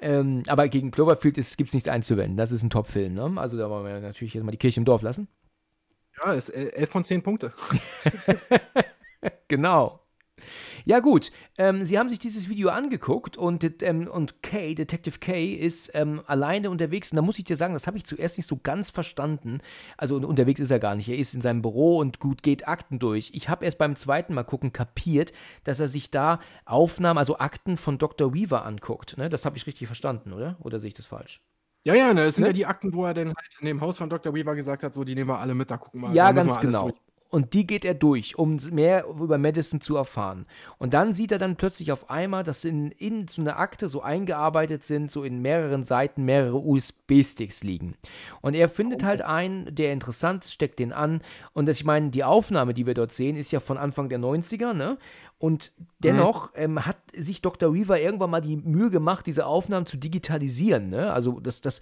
Ähm, 0.00 0.42
aber 0.48 0.68
gegen 0.68 0.90
Cloverfield 0.90 1.36
gibt 1.36 1.68
es 1.68 1.74
nichts 1.74 1.88
einzuwenden. 1.88 2.36
Das 2.36 2.50
ist 2.50 2.62
ein 2.64 2.70
Top-Film. 2.70 3.14
Ne? 3.14 3.32
Also 3.36 3.56
da 3.56 3.70
wollen 3.70 3.86
wir 3.86 4.00
natürlich 4.00 4.34
jetzt 4.34 4.42
mal 4.42 4.50
die 4.50 4.58
Kirche 4.58 4.80
im 4.80 4.84
Dorf 4.84 5.02
lassen. 5.02 5.28
Ja, 6.22 6.32
ist 6.32 6.48
11 6.50 6.90
von 6.90 7.04
10 7.04 7.22
Punkte. 7.22 7.52
genau. 9.48 10.00
Ja, 10.84 11.00
gut. 11.00 11.30
Ähm, 11.58 11.84
sie 11.84 11.98
haben 11.98 12.08
sich 12.08 12.18
dieses 12.18 12.48
Video 12.48 12.70
angeguckt 12.70 13.36
und, 13.36 13.82
ähm, 13.82 14.08
und 14.08 14.42
Kay, 14.42 14.74
Detective 14.74 15.18
Kay, 15.18 15.54
ist 15.54 15.90
ähm, 15.94 16.22
alleine 16.26 16.70
unterwegs. 16.70 17.10
Und 17.10 17.16
da 17.16 17.22
muss 17.22 17.38
ich 17.38 17.44
dir 17.44 17.56
sagen, 17.56 17.74
das 17.74 17.86
habe 17.86 17.96
ich 17.96 18.04
zuerst 18.04 18.36
nicht 18.38 18.46
so 18.46 18.58
ganz 18.62 18.90
verstanden. 18.90 19.60
Also 19.96 20.16
unterwegs 20.16 20.60
ist 20.60 20.70
er 20.70 20.78
gar 20.78 20.94
nicht. 20.94 21.08
Er 21.08 21.18
ist 21.18 21.34
in 21.34 21.42
seinem 21.42 21.62
Büro 21.62 21.98
und 21.98 22.20
gut 22.20 22.42
geht 22.42 22.68
Akten 22.68 22.98
durch. 22.98 23.30
Ich 23.34 23.48
habe 23.48 23.64
erst 23.64 23.78
beim 23.78 23.96
zweiten 23.96 24.34
Mal 24.34 24.44
gucken 24.44 24.72
kapiert, 24.72 25.32
dass 25.64 25.80
er 25.80 25.88
sich 25.88 26.10
da 26.10 26.40
Aufnahmen, 26.64 27.18
also 27.18 27.38
Akten 27.38 27.76
von 27.76 27.98
Dr. 27.98 28.34
Weaver 28.34 28.64
anguckt. 28.64 29.16
Ne? 29.18 29.28
Das 29.28 29.44
habe 29.44 29.56
ich 29.56 29.66
richtig 29.66 29.86
verstanden, 29.86 30.32
oder? 30.32 30.56
Oder 30.60 30.80
sehe 30.80 30.88
ich 30.88 30.94
das 30.94 31.06
falsch? 31.06 31.40
Ja, 31.84 31.94
ja, 31.94 32.14
ne, 32.14 32.26
das 32.26 32.36
sind 32.36 32.42
ne? 32.42 32.50
ja 32.50 32.52
die 32.52 32.66
Akten, 32.66 32.94
wo 32.94 33.04
er 33.04 33.14
dann 33.14 33.28
halt 33.28 33.56
in 33.60 33.66
dem 33.66 33.80
Haus 33.80 33.98
von 33.98 34.08
Dr. 34.08 34.32
Weaver 34.34 34.54
gesagt 34.54 34.84
hat, 34.84 34.94
so, 34.94 35.02
die 35.02 35.16
nehmen 35.16 35.28
wir 35.28 35.38
alle 35.38 35.54
mit, 35.54 35.70
da 35.70 35.76
gucken 35.78 36.00
wir 36.00 36.08
mal. 36.08 36.14
Ja, 36.14 36.30
ganz 36.30 36.60
genau. 36.60 36.90
Durch. 36.90 37.00
Und 37.32 37.54
die 37.54 37.66
geht 37.66 37.86
er 37.86 37.94
durch, 37.94 38.38
um 38.38 38.58
mehr 38.72 39.06
über 39.06 39.38
Madison 39.38 39.80
zu 39.80 39.96
erfahren. 39.96 40.44
Und 40.76 40.92
dann 40.92 41.14
sieht 41.14 41.32
er 41.32 41.38
dann 41.38 41.56
plötzlich 41.56 41.90
auf 41.90 42.10
einmal, 42.10 42.44
dass 42.44 42.62
in, 42.62 42.90
in 42.90 43.26
so 43.26 43.40
einer 43.40 43.58
Akte 43.58 43.88
so 43.88 44.02
eingearbeitet 44.02 44.84
sind, 44.84 45.10
so 45.10 45.24
in 45.24 45.40
mehreren 45.40 45.82
Seiten 45.82 46.26
mehrere 46.26 46.58
USB-Sticks 46.58 47.64
liegen. 47.64 47.94
Und 48.42 48.52
er 48.52 48.68
findet 48.68 49.02
halt 49.02 49.22
einen, 49.22 49.74
der 49.74 49.94
interessant 49.94 50.44
ist, 50.44 50.52
steckt 50.52 50.78
den 50.78 50.92
an. 50.92 51.22
Und 51.54 51.64
das, 51.64 51.78
ich 51.78 51.86
meine, 51.86 52.10
die 52.10 52.22
Aufnahme, 52.22 52.74
die 52.74 52.84
wir 52.84 52.92
dort 52.92 53.12
sehen, 53.12 53.36
ist 53.36 53.50
ja 53.50 53.60
von 53.60 53.78
Anfang 53.78 54.10
der 54.10 54.18
90er, 54.18 54.74
ne? 54.74 54.98
Und 55.42 55.72
dennoch 55.98 56.52
ähm, 56.54 56.86
hat 56.86 56.98
sich 57.12 57.42
Dr. 57.42 57.74
Weaver 57.74 58.00
irgendwann 58.00 58.30
mal 58.30 58.40
die 58.40 58.56
Mühe 58.56 58.90
gemacht, 58.90 59.26
diese 59.26 59.44
Aufnahmen 59.44 59.86
zu 59.86 59.96
digitalisieren. 59.96 60.88
Ne? 60.88 61.12
Also 61.12 61.40
das, 61.40 61.60
das 61.60 61.80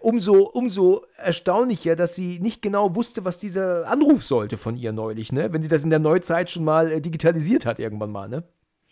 umso, 0.00 0.48
umso 0.48 1.04
erstaunlicher, 1.16 1.94
dass 1.94 2.16
sie 2.16 2.40
nicht 2.40 2.60
genau 2.60 2.96
wusste, 2.96 3.24
was 3.24 3.38
dieser 3.38 3.86
Anruf 3.86 4.24
sollte 4.24 4.56
von 4.56 4.76
ihr 4.76 4.90
neulich, 4.90 5.30
ne? 5.30 5.52
Wenn 5.52 5.62
sie 5.62 5.68
das 5.68 5.84
in 5.84 5.90
der 5.90 6.00
Neuzeit 6.00 6.50
schon 6.50 6.64
mal 6.64 6.90
äh, 6.90 7.00
digitalisiert 7.00 7.66
hat, 7.66 7.78
irgendwann 7.78 8.10
mal, 8.10 8.28
ne? 8.28 8.42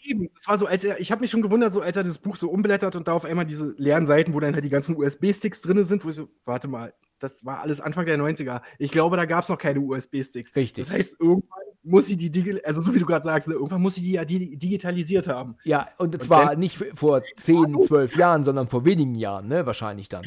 Eben, 0.04 0.30
es 0.36 0.46
war 0.46 0.56
so, 0.56 0.66
als 0.66 0.84
er, 0.84 1.00
ich 1.00 1.10
habe 1.10 1.22
mich 1.22 1.32
schon 1.32 1.42
gewundert, 1.42 1.72
so 1.72 1.80
als 1.80 1.96
er 1.96 2.04
das 2.04 2.18
Buch 2.18 2.36
so 2.36 2.48
umblättert 2.48 2.94
und 2.94 3.08
da 3.08 3.12
auf 3.14 3.24
einmal 3.24 3.44
diese 3.44 3.74
leeren 3.76 4.06
Seiten, 4.06 4.34
wo 4.34 4.38
dann 4.38 4.54
halt 4.54 4.64
die 4.64 4.70
ganzen 4.70 4.96
USB-Sticks 4.96 5.62
drin 5.62 5.82
sind, 5.82 6.04
wo 6.04 6.10
ich 6.10 6.14
so, 6.14 6.28
warte 6.44 6.68
mal, 6.68 6.94
das 7.18 7.44
war 7.44 7.58
alles 7.58 7.80
Anfang 7.80 8.06
der 8.06 8.18
90er. 8.18 8.62
Ich 8.78 8.92
glaube, 8.92 9.16
da 9.16 9.24
gab 9.24 9.42
es 9.42 9.50
noch 9.50 9.58
keine 9.58 9.80
USB-Sticks. 9.80 10.54
Richtig. 10.54 10.86
Das 10.86 10.94
heißt, 10.94 11.20
irgendwann 11.20 11.69
muss 11.82 12.06
sie 12.06 12.16
die, 12.16 12.64
also 12.64 12.80
so 12.80 12.94
wie 12.94 12.98
du 12.98 13.06
gerade 13.06 13.24
sagst, 13.24 13.48
ne, 13.48 13.54
irgendwann 13.54 13.80
muss 13.80 13.94
sie 13.94 14.02
die 14.02 14.12
ja 14.12 14.24
digitalisiert 14.24 15.28
haben. 15.28 15.56
Ja, 15.64 15.88
und, 15.98 16.14
und 16.14 16.22
zwar 16.22 16.56
nicht 16.56 16.76
vor 16.94 17.22
10, 17.36 17.82
12 17.82 18.16
Jahren, 18.16 18.44
sondern 18.44 18.68
vor 18.68 18.84
wenigen 18.84 19.14
Jahren, 19.14 19.48
ne, 19.48 19.66
wahrscheinlich 19.66 20.08
dann. 20.08 20.26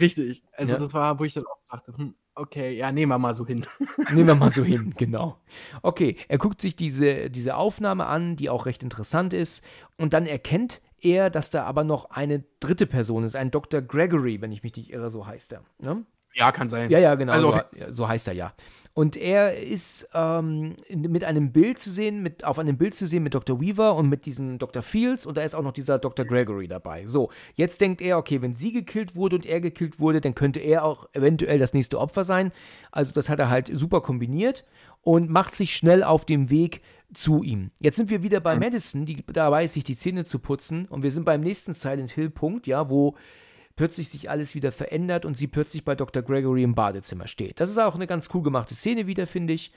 Richtig. 0.00 0.42
Also 0.52 0.72
ja. 0.72 0.78
das 0.78 0.94
war, 0.94 1.18
wo 1.18 1.24
ich 1.24 1.34
dann 1.34 1.44
auch 1.46 1.58
dachte, 1.70 1.94
hm, 1.96 2.14
okay, 2.34 2.74
ja, 2.76 2.92
nehmen 2.92 3.10
wir 3.10 3.18
mal 3.18 3.34
so 3.34 3.46
hin. 3.46 3.66
nehmen 4.12 4.28
wir 4.28 4.34
mal 4.34 4.50
so 4.50 4.62
hin, 4.62 4.94
genau. 4.96 5.36
Okay, 5.82 6.16
er 6.28 6.38
guckt 6.38 6.60
sich 6.60 6.76
diese, 6.76 7.28
diese 7.30 7.56
Aufnahme 7.56 8.06
an, 8.06 8.36
die 8.36 8.48
auch 8.48 8.66
recht 8.66 8.82
interessant 8.82 9.34
ist, 9.34 9.64
und 9.98 10.14
dann 10.14 10.26
erkennt 10.26 10.80
er, 11.00 11.30
dass 11.30 11.50
da 11.50 11.64
aber 11.64 11.84
noch 11.84 12.10
eine 12.10 12.44
dritte 12.60 12.86
Person 12.86 13.24
ist, 13.24 13.36
ein 13.36 13.50
Dr. 13.50 13.82
Gregory, 13.82 14.40
wenn 14.40 14.52
ich 14.52 14.62
mich 14.62 14.76
nicht 14.76 14.90
irre, 14.90 15.10
so 15.10 15.26
heißt 15.26 15.52
er. 15.52 15.64
Ne? 15.78 16.06
Ja, 16.34 16.52
kann 16.52 16.68
sein. 16.68 16.90
Ja, 16.90 16.98
ja, 16.98 17.14
genau, 17.14 17.32
also, 17.32 17.52
so, 17.52 17.60
so 17.92 18.08
heißt 18.08 18.28
er 18.28 18.34
ja. 18.34 18.52
Und 18.94 19.16
er 19.16 19.56
ist 19.56 20.10
ähm, 20.12 20.74
mit 20.90 21.24
einem 21.24 21.50
Bild 21.50 21.78
zu 21.78 21.90
sehen, 21.90 22.22
mit, 22.22 22.44
auf 22.44 22.58
einem 22.58 22.76
Bild 22.76 22.94
zu 22.94 23.06
sehen 23.06 23.22
mit 23.22 23.32
Dr. 23.32 23.58
Weaver 23.58 23.94
und 23.96 24.10
mit 24.10 24.26
diesem 24.26 24.58
Dr. 24.58 24.82
Fields 24.82 25.24
und 25.24 25.38
da 25.38 25.42
ist 25.42 25.54
auch 25.54 25.62
noch 25.62 25.72
dieser 25.72 25.98
Dr. 25.98 26.26
Gregory 26.26 26.68
dabei. 26.68 27.06
So, 27.06 27.30
jetzt 27.54 27.80
denkt 27.80 28.02
er, 28.02 28.18
okay, 28.18 28.42
wenn 28.42 28.54
sie 28.54 28.70
gekillt 28.70 29.16
wurde 29.16 29.36
und 29.36 29.46
er 29.46 29.62
gekillt 29.62 29.98
wurde, 29.98 30.20
dann 30.20 30.34
könnte 30.34 30.60
er 30.60 30.84
auch 30.84 31.08
eventuell 31.14 31.58
das 31.58 31.72
nächste 31.72 31.98
Opfer 31.98 32.24
sein. 32.24 32.52
Also 32.90 33.12
das 33.12 33.30
hat 33.30 33.38
er 33.38 33.48
halt 33.48 33.70
super 33.72 34.02
kombiniert 34.02 34.66
und 35.00 35.30
macht 35.30 35.56
sich 35.56 35.74
schnell 35.74 36.04
auf 36.04 36.26
dem 36.26 36.50
Weg 36.50 36.82
zu 37.14 37.42
ihm. 37.42 37.70
Jetzt 37.78 37.96
sind 37.96 38.10
wir 38.10 38.22
wieder 38.22 38.40
bei 38.40 38.54
mhm. 38.56 38.60
Madison, 38.60 39.06
die 39.06 39.24
dabei 39.26 39.64
ist, 39.64 39.72
sich 39.72 39.84
die 39.84 39.96
Zähne 39.96 40.26
zu 40.26 40.38
putzen 40.38 40.84
und 40.86 41.02
wir 41.02 41.10
sind 41.10 41.24
beim 41.24 41.40
nächsten 41.40 41.72
Silent 41.72 42.10
Hill 42.10 42.28
Punkt, 42.28 42.66
ja, 42.66 42.90
wo 42.90 43.16
plötzlich 43.76 44.08
sich 44.08 44.30
alles 44.30 44.54
wieder 44.54 44.72
verändert 44.72 45.24
und 45.24 45.36
sie 45.36 45.46
plötzlich 45.46 45.84
bei 45.84 45.94
Dr. 45.94 46.22
Gregory 46.22 46.62
im 46.62 46.74
Badezimmer 46.74 47.26
steht. 47.26 47.60
Das 47.60 47.70
ist 47.70 47.78
auch 47.78 47.94
eine 47.94 48.06
ganz 48.06 48.28
cool 48.34 48.42
gemachte 48.42 48.74
Szene 48.74 49.06
wieder, 49.06 49.26
finde 49.26 49.52
ich. 49.52 49.72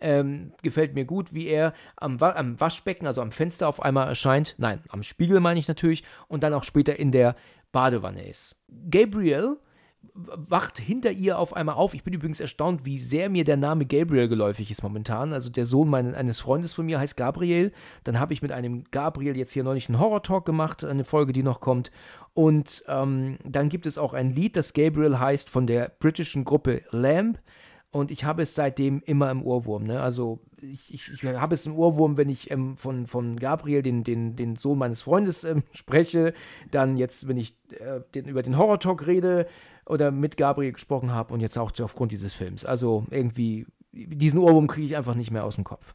Ähm, 0.00 0.52
gefällt 0.62 0.94
mir 0.94 1.04
gut, 1.04 1.34
wie 1.34 1.46
er 1.46 1.74
am, 1.96 2.20
Wa 2.20 2.30
am, 2.30 2.60
Waschbecken, 2.60 3.06
also 3.06 3.20
am 3.20 3.32
Fenster 3.32 3.68
auf 3.68 3.82
einmal 3.82 4.06
erscheint. 4.06 4.54
Nein, 4.58 4.80
am 4.90 5.02
Spiegel 5.02 5.40
meine 5.40 5.58
ich 5.58 5.66
natürlich. 5.66 6.04
Und 6.28 6.42
dann 6.42 6.54
auch 6.54 6.64
später 6.64 6.98
in 6.98 7.10
der 7.10 7.34
Badewanne 7.72 8.28
ist. 8.28 8.56
Gabriel 8.90 9.56
wacht 10.14 10.78
hinter 10.78 11.10
ihr 11.10 11.38
auf 11.38 11.54
einmal 11.54 11.76
auf. 11.76 11.94
Ich 11.94 12.04
bin 12.04 12.14
übrigens 12.14 12.40
erstaunt, 12.40 12.84
wie 12.84 12.98
sehr 12.98 13.28
mir 13.28 13.44
der 13.44 13.56
Name 13.56 13.86
Gabriel 13.86 14.28
geläufig 14.28 14.70
ist 14.70 14.82
momentan. 14.82 15.32
Also 15.32 15.50
der 15.50 15.64
Sohn 15.64 15.88
meines, 15.88 16.14
eines 16.14 16.40
Freundes 16.40 16.72
von 16.72 16.86
mir 16.86 16.98
heißt 16.98 17.16
Gabriel. 17.16 17.72
Dann 18.04 18.18
habe 18.18 18.32
ich 18.32 18.42
mit 18.42 18.52
einem 18.52 18.84
Gabriel 18.90 19.36
jetzt 19.36 19.52
hier 19.52 19.64
neulich 19.64 19.88
einen 19.88 20.00
Horror-Talk 20.00 20.44
gemacht, 20.44 20.84
eine 20.84 21.04
Folge, 21.04 21.32
die 21.32 21.42
noch 21.42 21.60
kommt. 21.60 21.90
Und 22.34 22.84
ähm, 22.88 23.38
dann 23.44 23.68
gibt 23.68 23.86
es 23.86 23.98
auch 23.98 24.14
ein 24.14 24.30
Lied, 24.30 24.56
das 24.56 24.72
Gabriel 24.72 25.18
heißt, 25.18 25.50
von 25.50 25.66
der 25.66 25.92
britischen 25.98 26.44
Gruppe 26.44 26.82
Lamb. 26.90 27.40
Und 27.90 28.10
ich 28.10 28.24
habe 28.24 28.42
es 28.42 28.54
seitdem 28.54 29.02
immer 29.06 29.30
im 29.30 29.42
Ohrwurm. 29.42 29.84
Ne? 29.84 30.00
Also 30.00 30.40
ich, 30.60 30.92
ich, 30.92 31.10
ich 31.10 31.24
habe 31.24 31.54
es 31.54 31.64
im 31.64 31.74
Ohrwurm, 31.74 32.18
wenn 32.18 32.28
ich 32.28 32.50
ähm, 32.50 32.76
von, 32.76 33.06
von 33.06 33.38
Gabriel, 33.38 33.82
den, 33.82 34.04
den, 34.04 34.36
den 34.36 34.56
Sohn 34.56 34.78
meines 34.78 35.02
Freundes, 35.02 35.44
ähm, 35.44 35.62
spreche. 35.72 36.34
Dann 36.70 36.96
jetzt, 36.98 37.28
wenn 37.28 37.38
ich 37.38 37.56
äh, 37.72 38.00
den, 38.14 38.26
über 38.26 38.42
den 38.42 38.58
Horror-Talk 38.58 39.06
rede 39.06 39.46
oder 39.88 40.10
mit 40.10 40.36
Gabriel 40.36 40.72
gesprochen 40.72 41.12
habe 41.12 41.34
und 41.34 41.40
jetzt 41.40 41.58
auch 41.58 41.72
aufgrund 41.80 42.12
dieses 42.12 42.34
Films. 42.34 42.64
Also 42.64 43.06
irgendwie, 43.10 43.66
diesen 43.92 44.40
Ohrwurm 44.40 44.66
kriege 44.66 44.86
ich 44.86 44.96
einfach 44.96 45.14
nicht 45.14 45.30
mehr 45.30 45.44
aus 45.44 45.56
dem 45.56 45.64
Kopf. 45.64 45.94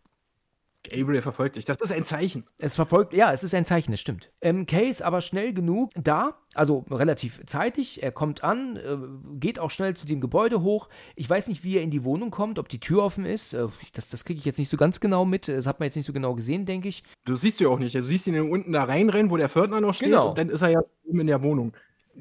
Gabriel 0.84 1.22
verfolgt 1.22 1.56
dich. 1.56 1.66
Das 1.66 1.80
ist 1.80 1.92
ein 1.92 2.04
Zeichen. 2.04 2.44
Es 2.58 2.76
verfolgt, 2.76 3.14
ja, 3.14 3.32
es 3.32 3.44
ist 3.44 3.56
ein 3.56 3.66
Zeichen, 3.66 3.92
das 3.92 4.02
stimmt. 4.02 4.32
Ähm, 4.42 4.66
Kay 4.66 4.90
ist 4.90 5.02
aber 5.02 5.22
schnell 5.22 5.54
genug 5.54 5.92
da, 5.96 6.36
also 6.54 6.86
relativ 6.92 7.42
zeitig. 7.46 8.04
Er 8.04 8.12
kommt 8.12 8.44
an, 8.44 8.76
äh, 8.76 8.98
geht 9.40 9.60
auch 9.60 9.72
schnell 9.72 9.96
zu 9.96 10.06
dem 10.06 10.20
Gebäude 10.20 10.62
hoch. 10.62 10.90
Ich 11.16 11.30
weiß 11.30 11.48
nicht, 11.48 11.64
wie 11.64 11.78
er 11.78 11.84
in 11.84 11.90
die 11.90 12.04
Wohnung 12.04 12.32
kommt, 12.32 12.60
ob 12.60 12.68
die 12.68 12.82
Tür 12.82 13.04
offen 13.04 13.26
ist. 13.26 13.54
Äh, 13.54 13.68
das 13.94 14.10
das 14.10 14.26
kriege 14.26 14.40
ich 14.40 14.46
jetzt 14.46 14.60
nicht 14.60 14.70
so 14.70 14.78
ganz 14.78 15.00
genau 15.00 15.24
mit. 15.24 15.48
Das 15.48 15.68
hat 15.68 15.80
man 15.80 15.88
jetzt 15.88 15.96
nicht 15.96 16.06
so 16.06 16.14
genau 16.14 16.36
gesehen, 16.36 16.66
denke 16.66 16.90
ich. 16.90 17.04
Das 17.26 17.42
siehst 17.42 17.60
du 17.60 17.66
ja 17.66 17.70
auch 17.70 17.80
nicht. 17.80 17.96
Du 17.96 18.04
siehst 18.04 18.28
ihn 18.28 18.40
unten 18.40 18.74
da 18.74 18.84
reinrennen, 18.84 19.32
wo 19.32 19.38
der 19.38 19.50
Pförtner 19.50 19.80
noch 19.80 19.94
steht. 19.94 20.10
Genau. 20.10 20.30
Und 20.30 20.38
dann 20.38 20.50
ist 20.50 20.62
er 20.62 20.70
ja 20.70 20.82
oben 21.06 21.22
in 21.22 21.28
der 21.28 21.44
Wohnung. 21.44 21.74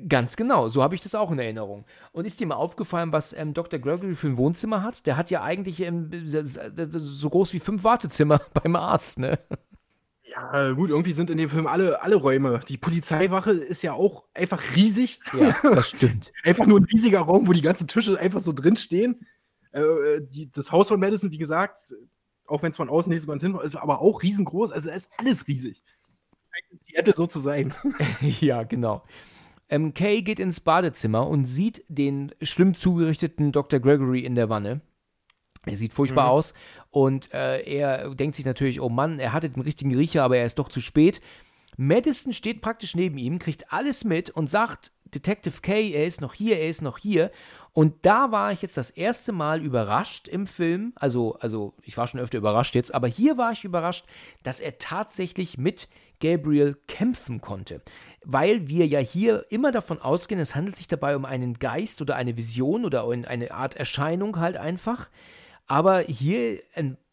Ganz 0.09 0.36
genau, 0.36 0.69
so 0.69 0.82
habe 0.82 0.94
ich 0.94 1.02
das 1.02 1.14
auch 1.14 1.31
in 1.31 1.39
Erinnerung. 1.39 1.85
Und 2.12 2.24
ist 2.24 2.40
dir 2.40 2.47
mal 2.47 2.55
aufgefallen, 2.55 3.12
was 3.12 3.35
ähm, 3.35 3.52
Dr. 3.52 3.78
Gregory 3.78 4.14
für 4.14 4.28
ein 4.28 4.39
Wohnzimmer 4.39 4.82
hat? 4.82 5.06
Der 5.06 5.19
hat 5.19 5.31
ja 5.31 5.43
eigentlich 5.43 5.81
ähm, 5.81 6.10
so 6.27 7.28
groß 7.28 7.52
wie 7.52 7.60
fünf 7.60 7.85
Wartezimmer 7.85 8.40
beim 8.55 8.74
Arzt, 8.77 9.19
ne? 9.19 9.39
Ja, 10.24 10.73
gut, 10.73 10.89
irgendwie 10.89 11.12
sind 11.12 11.28
in 11.28 11.36
dem 11.36 11.51
Film 11.51 11.66
alle, 11.66 12.01
alle 12.01 12.16
Räume. 12.16 12.60
Die 12.66 12.78
Polizeiwache 12.78 13.52
ist 13.52 13.82
ja 13.82 13.93
auch 13.93 14.24
einfach 14.32 14.62
riesig. 14.74 15.20
Ja, 15.39 15.55
das 15.62 15.90
stimmt. 15.90 16.32
einfach 16.43 16.64
nur 16.64 16.81
ein 16.81 16.85
riesiger 16.85 17.20
Raum, 17.20 17.47
wo 17.47 17.52
die 17.52 17.60
ganzen 17.60 17.86
Tische 17.86 18.19
einfach 18.19 18.40
so 18.40 18.55
drin 18.55 18.77
stehen. 18.77 19.27
Äh, 19.73 19.82
die, 20.23 20.51
das 20.51 20.73
Haus 20.73 20.89
von 20.89 21.01
Madison, 21.01 21.32
wie 21.32 21.39
gesagt, 21.39 21.94
auch 22.47 22.62
wenn 22.62 22.70
es 22.70 22.77
von 22.77 22.89
außen 22.89 23.12
nicht 23.12 23.23
so 23.23 23.28
ganz 23.28 23.43
hin 23.43 23.59
ist, 23.62 23.77
aber 23.77 24.01
auch 24.01 24.23
riesengroß. 24.23 24.73
Also 24.73 24.89
da 24.89 24.94
ist 24.94 25.10
alles 25.19 25.47
riesig. 25.48 25.82
In 26.70 26.78
Seattle 26.81 27.14
so 27.14 27.27
zu 27.27 27.40
sein. 27.40 27.74
ja, 28.20 28.62
genau. 28.62 29.02
Ähm, 29.72 29.94
Kay 29.94 30.20
geht 30.20 30.38
ins 30.38 30.60
Badezimmer 30.60 31.26
und 31.26 31.46
sieht 31.46 31.82
den 31.88 32.34
schlimm 32.42 32.74
zugerichteten 32.74 33.52
Dr. 33.52 33.80
Gregory 33.80 34.20
in 34.20 34.34
der 34.34 34.50
Wanne. 34.50 34.82
Er 35.64 35.78
sieht 35.78 35.94
furchtbar 35.94 36.24
mhm. 36.24 36.30
aus 36.30 36.52
und 36.90 37.32
äh, 37.32 37.62
er 37.62 38.14
denkt 38.14 38.36
sich 38.36 38.44
natürlich, 38.44 38.82
oh 38.82 38.90
Mann, 38.90 39.18
er 39.18 39.32
hatte 39.32 39.48
den 39.48 39.62
richtigen 39.62 39.94
Riecher, 39.96 40.24
aber 40.24 40.36
er 40.36 40.44
ist 40.44 40.58
doch 40.58 40.68
zu 40.68 40.82
spät. 40.82 41.22
Madison 41.78 42.34
steht 42.34 42.60
praktisch 42.60 42.94
neben 42.94 43.16
ihm, 43.16 43.38
kriegt 43.38 43.72
alles 43.72 44.04
mit 44.04 44.28
und 44.28 44.50
sagt, 44.50 44.92
Detective 45.14 45.62
Kay, 45.62 45.92
er 45.92 46.04
ist 46.04 46.20
noch 46.20 46.34
hier, 46.34 46.58
er 46.58 46.68
ist 46.68 46.82
noch 46.82 46.98
hier. 46.98 47.30
Und 47.72 48.04
da 48.04 48.30
war 48.30 48.52
ich 48.52 48.60
jetzt 48.60 48.76
das 48.76 48.90
erste 48.90 49.32
Mal 49.32 49.62
überrascht 49.62 50.28
im 50.28 50.46
Film. 50.46 50.92
Also, 50.96 51.38
also 51.38 51.72
ich 51.82 51.96
war 51.96 52.06
schon 52.06 52.20
öfter 52.20 52.36
überrascht 52.36 52.74
jetzt, 52.74 52.94
aber 52.94 53.08
hier 53.08 53.38
war 53.38 53.52
ich 53.52 53.64
überrascht, 53.64 54.04
dass 54.42 54.60
er 54.60 54.76
tatsächlich 54.76 55.56
mit 55.56 55.88
Gabriel 56.20 56.76
kämpfen 56.88 57.40
konnte 57.40 57.82
weil 58.24 58.68
wir 58.68 58.86
ja 58.86 59.00
hier 59.00 59.46
immer 59.50 59.72
davon 59.72 60.00
ausgehen, 60.00 60.40
es 60.40 60.54
handelt 60.54 60.76
sich 60.76 60.88
dabei 60.88 61.16
um 61.16 61.24
einen 61.24 61.54
Geist 61.54 62.00
oder 62.00 62.16
eine 62.16 62.36
Vision 62.36 62.84
oder 62.84 63.08
eine 63.08 63.50
Art 63.52 63.76
Erscheinung 63.76 64.38
halt 64.38 64.56
einfach. 64.56 65.08
Aber 65.66 66.00
hier 66.00 66.60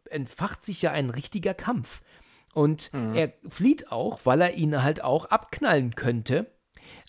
entfacht 0.09 0.63
sich 0.63 0.81
ja 0.81 0.91
ein 0.91 1.09
richtiger 1.09 1.53
Kampf. 1.53 2.01
Und 2.55 2.91
mhm. 2.93 3.15
er 3.15 3.33
flieht 3.49 3.91
auch, 3.91 4.21
weil 4.25 4.41
er 4.41 4.53
ihn 4.55 4.81
halt 4.81 5.03
auch 5.03 5.25
abknallen 5.25 5.95
könnte. 5.95 6.47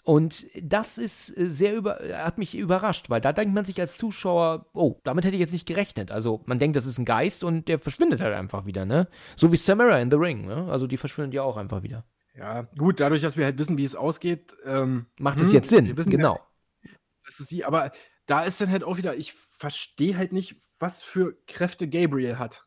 Und 0.02 0.46
das 0.60 0.98
ist 0.98 1.36
äh, 1.36 1.48
sehr 1.48 1.74
über, 1.74 1.98
hat 2.14 2.38
mich 2.38 2.56
überrascht, 2.56 3.10
weil 3.10 3.20
da 3.20 3.32
denkt 3.32 3.54
man 3.54 3.64
sich 3.64 3.80
als 3.80 3.96
Zuschauer, 3.96 4.66
oh, 4.72 4.96
damit 5.04 5.24
hätte 5.24 5.34
ich 5.36 5.40
jetzt 5.40 5.52
nicht 5.52 5.66
gerechnet. 5.66 6.10
Also 6.10 6.42
man 6.46 6.58
denkt, 6.58 6.76
das 6.76 6.86
ist 6.86 6.98
ein 6.98 7.04
Geist 7.04 7.44
und 7.44 7.68
der 7.68 7.78
verschwindet 7.78 8.20
halt 8.20 8.34
einfach 8.34 8.64
wieder, 8.66 8.84
ne? 8.86 9.08
So 9.36 9.52
wie 9.52 9.56
Samara 9.56 9.98
in 10.00 10.10
The 10.10 10.16
Ring, 10.16 10.46
ne? 10.46 10.68
Also 10.70 10.86
die 10.86 10.96
verschwinden 10.96 11.32
ja 11.32 11.42
auch 11.42 11.56
einfach 11.56 11.82
wieder. 11.82 12.04
Ja, 12.40 12.62
gut, 12.62 13.00
dadurch, 13.00 13.20
dass 13.20 13.36
wir 13.36 13.44
halt 13.44 13.58
wissen, 13.58 13.76
wie 13.76 13.84
es 13.84 13.94
ausgeht, 13.94 14.54
ähm, 14.64 15.04
macht 15.18 15.40
es 15.40 15.48
hm, 15.48 15.52
jetzt 15.52 15.68
Sinn. 15.68 15.94
genau. 15.94 16.40
Ja, 16.82 16.90
das 17.26 17.38
ist 17.38 17.50
sie, 17.50 17.66
aber 17.66 17.92
da 18.24 18.44
ist 18.44 18.62
dann 18.62 18.70
halt 18.70 18.82
auch 18.82 18.96
wieder, 18.96 19.14
ich 19.14 19.34
verstehe 19.34 20.16
halt 20.16 20.32
nicht, 20.32 20.56
was 20.78 21.02
für 21.02 21.36
Kräfte 21.46 21.86
Gabriel 21.86 22.38
hat. 22.38 22.64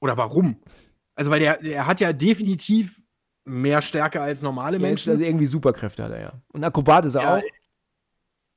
Oder 0.00 0.16
warum. 0.16 0.60
Also, 1.14 1.30
weil 1.30 1.38
der, 1.38 1.58
der 1.58 1.86
hat 1.86 2.00
ja 2.00 2.12
definitiv 2.12 3.00
mehr 3.44 3.82
Stärke 3.82 4.20
als 4.20 4.42
normale 4.42 4.80
Menschen. 4.80 5.12
Also 5.12 5.22
irgendwie 5.22 5.46
Superkräfte 5.46 6.02
hat 6.02 6.10
er 6.10 6.20
ja. 6.20 6.42
Und 6.48 6.64
Akrobat 6.64 7.06
ist 7.06 7.14
er 7.14 7.22
ja, 7.22 7.36
auch. 7.36 7.42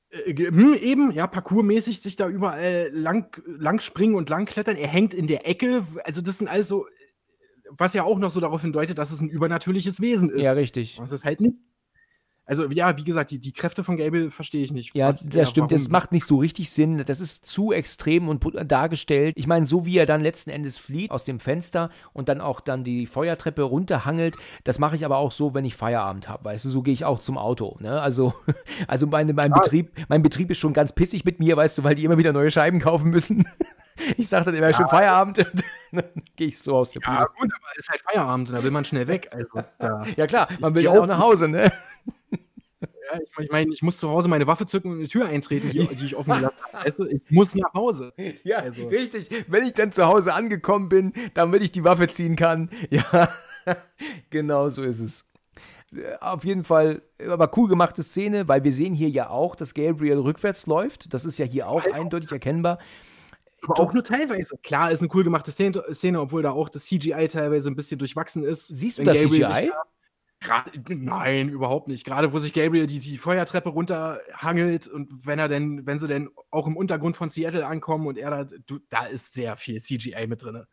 Äh, 0.10 0.32
äh, 0.32 0.78
eben, 0.80 1.12
ja, 1.12 1.28
parkourmäßig 1.28 2.02
sich 2.02 2.16
da 2.16 2.28
überall 2.28 2.90
lang, 2.94 3.40
lang 3.46 3.80
springen 3.80 4.16
und 4.16 4.30
lang 4.30 4.46
klettern. 4.46 4.76
Er 4.76 4.88
hängt 4.88 5.14
in 5.14 5.28
der 5.28 5.48
Ecke. 5.48 5.86
Also, 6.04 6.22
das 6.22 6.40
sind 6.40 6.48
alles 6.48 6.68
so 6.68 6.88
was 7.78 7.94
ja 7.94 8.04
auch 8.04 8.20
noch 8.20 8.32
so 8.32 8.40
darauf 8.40 8.62
hindeutet, 8.62 8.98
dass 8.98 9.12
es 9.12 9.22
ein 9.22 9.30
übernatürliches 9.30 10.02
Wesen 10.02 10.30
ist. 10.30 10.42
Ja, 10.42 10.52
richtig. 10.54 10.98
Was 11.00 11.12
es 11.12 11.24
halt 11.24 11.42
nicht. 11.42 11.56
Also, 12.52 12.70
ja, 12.70 12.98
wie 12.98 13.04
gesagt, 13.04 13.32
die, 13.32 13.40
die 13.40 13.54
Kräfte 13.54 13.82
von 13.84 13.96
Gable 13.96 14.30
verstehe 14.30 14.62
ich 14.62 14.74
nicht. 14.74 14.94
Ja, 14.94 15.08
was, 15.08 15.26
das 15.26 15.34
ja, 15.34 15.46
stimmt. 15.46 15.72
Das 15.72 15.88
macht 15.88 16.12
nicht 16.12 16.26
so 16.26 16.38
richtig 16.38 16.70
Sinn. 16.72 17.02
Das 17.06 17.22
ist 17.22 17.46
zu 17.46 17.72
extrem 17.72 18.28
und 18.28 18.44
dargestellt. 18.70 19.36
Ich 19.38 19.48
meine, 19.48 19.66
so 19.66 19.86
wie 19.86 19.98
er 19.98 20.06
dann 20.06 20.20
letzten 20.20 20.50
Endes 20.50 20.78
flieht 20.78 21.12
aus 21.12 21.24
dem 21.24 21.40
Fenster 21.40 21.92
und 22.12 22.28
dann 22.28 22.42
auch 22.42 22.60
dann 22.60 22.84
die 22.84 23.06
Feuertreppe 23.06 23.62
runterhangelt, 23.62 24.36
das 24.66 24.80
mache 24.80 24.98
ich 24.98 25.06
aber 25.06 25.18
auch 25.18 25.32
so, 25.32 25.54
wenn 25.54 25.64
ich 25.64 25.76
Feierabend 25.76 26.28
habe. 26.28 26.44
Weißt 26.44 26.66
du, 26.66 26.70
so 26.70 26.82
gehe 26.82 26.94
ich 26.94 27.06
auch 27.06 27.20
zum 27.20 27.38
Auto. 27.38 27.78
Ne? 27.80 28.02
Also, 28.02 28.34
also 28.88 29.08
meine, 29.08 29.32
mein, 29.32 29.52
ja. 29.52 29.58
Betrieb, 29.58 29.92
mein 30.10 30.22
Betrieb 30.22 30.52
ist 30.52 30.58
schon 30.58 30.74
ganz 30.74 30.94
pissig 30.94 31.24
mit 31.24 31.40
mir, 31.40 31.56
weißt 31.56 31.78
du, 31.78 31.84
weil 31.84 31.96
die 31.96 32.04
immer 32.04 32.18
wieder 32.18 32.34
neue 32.34 32.52
Scheiben 32.52 32.80
kaufen 32.80 33.12
müssen. 33.12 33.46
Ich 34.18 34.28
sage 34.28 34.46
dann 34.46 34.56
immer 34.56 34.70
ja. 34.70 34.76
schon 34.76 34.88
Feierabend 34.88 35.40
und 35.52 35.64
dann 35.92 36.24
gehe 36.36 36.48
ich 36.48 36.60
so 36.60 36.76
aus 36.76 36.92
der 36.92 37.02
Ja, 37.04 37.26
Bude. 37.26 37.32
gut, 37.40 37.52
aber 37.54 37.66
es 37.74 37.80
ist 37.80 37.90
halt 37.90 38.02
Feierabend 38.02 38.50
und 38.50 38.56
da 38.56 38.64
will 38.64 38.72
man 38.72 38.86
schnell 38.86 39.08
weg. 39.08 39.30
Also, 39.32 39.64
da, 39.80 40.06
ja, 40.16 40.28
klar, 40.28 40.48
man 40.60 40.74
will 40.76 40.84
ja 40.84 40.92
auch 40.92 41.06
nach 41.06 41.20
Hause, 41.20 41.48
ne? 41.48 41.72
Ja, 43.12 43.20
ich 43.22 43.30
meine, 43.36 43.46
ich, 43.46 43.52
mein, 43.52 43.72
ich 43.72 43.82
muss 43.82 43.98
zu 43.98 44.10
Hause 44.10 44.30
meine 44.30 44.48
Waffe 44.48 44.66
zücken 44.66 44.92
und 44.92 45.00
eine 45.00 45.08
Tür 45.08 45.26
eintreten, 45.26 45.70
die, 45.70 45.88
die 45.88 46.06
ich 46.06 46.16
offen 46.16 46.38
gelassen 46.38 46.56
habe. 46.72 46.86
Weißt 46.86 47.00
du, 47.00 47.06
ich 47.06 47.22
muss 47.30 47.56
nach 47.56 47.74
Hause. 47.74 48.14
Ja, 48.44 48.58
also. 48.58 48.88
richtig. 48.88 49.30
Wenn 49.48 49.64
ich 49.66 49.74
dann 49.74 49.92
zu 49.92 50.06
Hause 50.06 50.34
angekommen 50.34 50.90
bin, 50.90 51.14
damit 51.34 51.62
ich 51.62 51.72
die 51.72 51.84
Waffe 51.84 52.08
ziehen 52.08 52.36
kann. 52.36 52.70
Ja, 52.90 53.30
genau 54.30 54.70
so 54.70 54.82
ist 54.84 55.02
es. 55.02 55.26
Auf 56.22 56.46
jeden 56.46 56.64
Fall, 56.64 57.02
aber 57.28 57.52
cool 57.58 57.68
gemachte 57.68 58.02
Szene, 58.02 58.48
weil 58.48 58.64
wir 58.64 58.72
sehen 58.72 58.94
hier 58.94 59.10
ja 59.10 59.30
auch, 59.30 59.56
dass 59.56 59.74
Gabriel 59.74 60.20
rückwärts 60.20 60.66
läuft. 60.66 61.14
Das 61.14 61.26
ist 61.26 61.38
ja 61.38 61.46
hier 61.46 61.68
auch 61.68 61.86
eindeutig 61.86 62.32
erkennbar. 62.32 62.80
Aber 63.64 63.80
auch 63.80 63.94
nur 63.94 64.04
teilweise. 64.04 64.58
Klar, 64.64 64.92
ist 64.92 65.02
eine 65.02 65.10
cool 65.14 65.24
gemachte 65.24 65.52
Szene, 65.52 65.84
Szene, 65.92 66.20
obwohl 66.20 66.42
da 66.42 66.52
auch 66.52 66.70
das 66.70 66.86
CGI 66.86 67.28
teilweise 67.28 67.70
ein 67.70 67.76
bisschen 67.76 68.00
durchwachsen 68.00 68.44
ist. 68.44 68.68
Siehst 68.68 68.98
du 68.98 69.04
das 69.04 69.22
Gabriel 69.22 69.48
CGI? 69.48 69.72
Grad, 70.42 70.72
nein, 70.90 71.50
überhaupt 71.50 71.88
nicht. 71.88 72.04
Gerade 72.04 72.34
wo 72.34 72.40
sich 72.40 72.54
Gabriel 72.54 72.88
die, 72.88 73.00
die 73.00 73.20
Feuertreppe 73.20 73.70
runterhangelt 73.70 74.88
und 74.88 75.28
wenn 75.28 75.38
er 75.38 75.48
denn, 75.48 75.86
wenn 75.86 76.00
sie 76.00 76.08
denn 76.08 76.32
auch 76.50 76.66
im 76.66 76.76
Untergrund 76.76 77.16
von 77.16 77.30
Seattle 77.30 77.68
ankommen 77.68 78.08
und 78.08 78.18
er 78.18 78.32
da, 78.32 78.44
du, 78.66 78.80
da 78.90 79.06
ist 79.06 79.34
sehr 79.34 79.56
viel 79.56 79.80
CGI 79.80 80.26
mit 80.26 80.42
drin. 80.42 80.66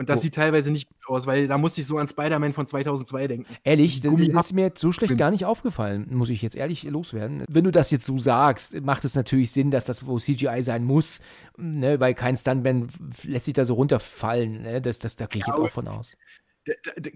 Und 0.00 0.08
das 0.08 0.20
oh. 0.20 0.22
sieht 0.22 0.34
teilweise 0.34 0.70
nicht 0.70 0.88
gut 0.88 1.14
aus, 1.14 1.26
weil 1.26 1.46
da 1.46 1.58
musste 1.58 1.82
ich 1.82 1.86
so 1.86 1.98
an 1.98 2.08
Spider-Man 2.08 2.54
von 2.54 2.66
2002 2.66 3.26
denken. 3.26 3.56
Ehrlich, 3.64 4.00
das 4.00 4.14
ist 4.46 4.52
mir 4.54 4.72
so 4.74 4.92
schlecht 4.92 5.18
gar 5.18 5.30
nicht 5.30 5.44
aufgefallen, 5.44 6.06
muss 6.08 6.30
ich 6.30 6.40
jetzt 6.40 6.56
ehrlich 6.56 6.84
loswerden. 6.84 7.44
Wenn 7.50 7.64
du 7.64 7.70
das 7.70 7.90
jetzt 7.90 8.06
so 8.06 8.18
sagst, 8.18 8.80
macht 8.80 9.04
es 9.04 9.14
natürlich 9.14 9.52
Sinn, 9.52 9.70
dass 9.70 9.84
das 9.84 10.06
wo 10.06 10.18
CGI 10.18 10.62
sein 10.62 10.84
muss, 10.84 11.20
ne, 11.58 12.00
weil 12.00 12.14
kein 12.14 12.34
Stuntman 12.38 12.88
lässt 13.24 13.44
sich 13.44 13.52
da 13.52 13.66
so 13.66 13.74
runterfallen. 13.74 14.62
Ne? 14.62 14.80
Das, 14.80 15.00
das, 15.00 15.16
da 15.16 15.26
gehe 15.26 15.42
ich 15.42 15.46
ja, 15.46 15.52
jetzt 15.52 15.62
auch 15.62 15.70
von 15.70 15.86
aus. 15.86 16.16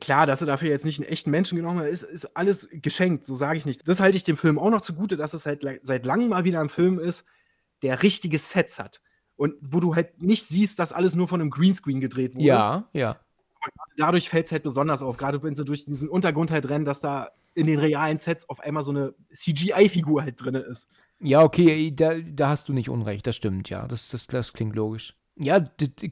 Klar, 0.02 0.26
dass 0.26 0.42
er 0.42 0.46
dafür 0.46 0.68
jetzt 0.68 0.84
nicht 0.84 1.00
einen 1.00 1.08
echten 1.08 1.30
Menschen 1.30 1.56
genommen 1.56 1.78
hat, 1.78 1.86
ist, 1.86 2.02
ist 2.02 2.36
alles 2.36 2.68
geschenkt, 2.70 3.24
so 3.24 3.34
sage 3.34 3.56
ich 3.56 3.64
nicht. 3.64 3.88
Das 3.88 3.98
halte 3.98 4.18
ich 4.18 4.24
dem 4.24 4.36
Film 4.36 4.58
auch 4.58 4.68
noch 4.68 4.82
zugute, 4.82 5.16
dass 5.16 5.32
es 5.32 5.46
halt 5.46 5.66
seit 5.80 6.04
langem 6.04 6.28
mal 6.28 6.44
wieder 6.44 6.60
ein 6.60 6.68
Film 6.68 6.98
ist, 6.98 7.24
der 7.80 8.02
richtige 8.02 8.38
Sets 8.38 8.78
hat. 8.78 9.00
Und 9.36 9.54
wo 9.60 9.80
du 9.80 9.94
halt 9.94 10.22
nicht 10.22 10.46
siehst, 10.46 10.78
dass 10.78 10.92
alles 10.92 11.14
nur 11.14 11.28
von 11.28 11.40
einem 11.40 11.50
Greenscreen 11.50 12.00
gedreht 12.00 12.34
wurde. 12.34 12.44
Ja, 12.44 12.88
ja. 12.92 13.20
dadurch 13.96 14.28
fällt 14.28 14.46
es 14.46 14.52
halt 14.52 14.62
besonders 14.62 15.02
auf, 15.02 15.16
gerade 15.16 15.42
wenn 15.42 15.54
sie 15.54 15.64
durch 15.64 15.84
diesen 15.84 16.08
Untergrund 16.08 16.50
halt 16.50 16.68
rennen, 16.68 16.84
dass 16.84 17.00
da 17.00 17.30
in 17.54 17.66
den 17.66 17.78
realen 17.78 18.18
Sets 18.18 18.48
auf 18.48 18.60
einmal 18.60 18.84
so 18.84 18.90
eine 18.90 19.14
CGI-Figur 19.32 20.22
halt 20.22 20.42
drin 20.42 20.54
ist. 20.54 20.88
Ja, 21.20 21.42
okay, 21.42 21.92
da, 21.94 22.20
da 22.20 22.48
hast 22.48 22.68
du 22.68 22.72
nicht 22.72 22.88
Unrecht, 22.88 23.26
das 23.26 23.36
stimmt, 23.36 23.70
ja. 23.70 23.86
Das, 23.86 24.08
das, 24.08 24.26
das 24.26 24.52
klingt 24.52 24.76
logisch 24.76 25.14
ja, 25.36 25.58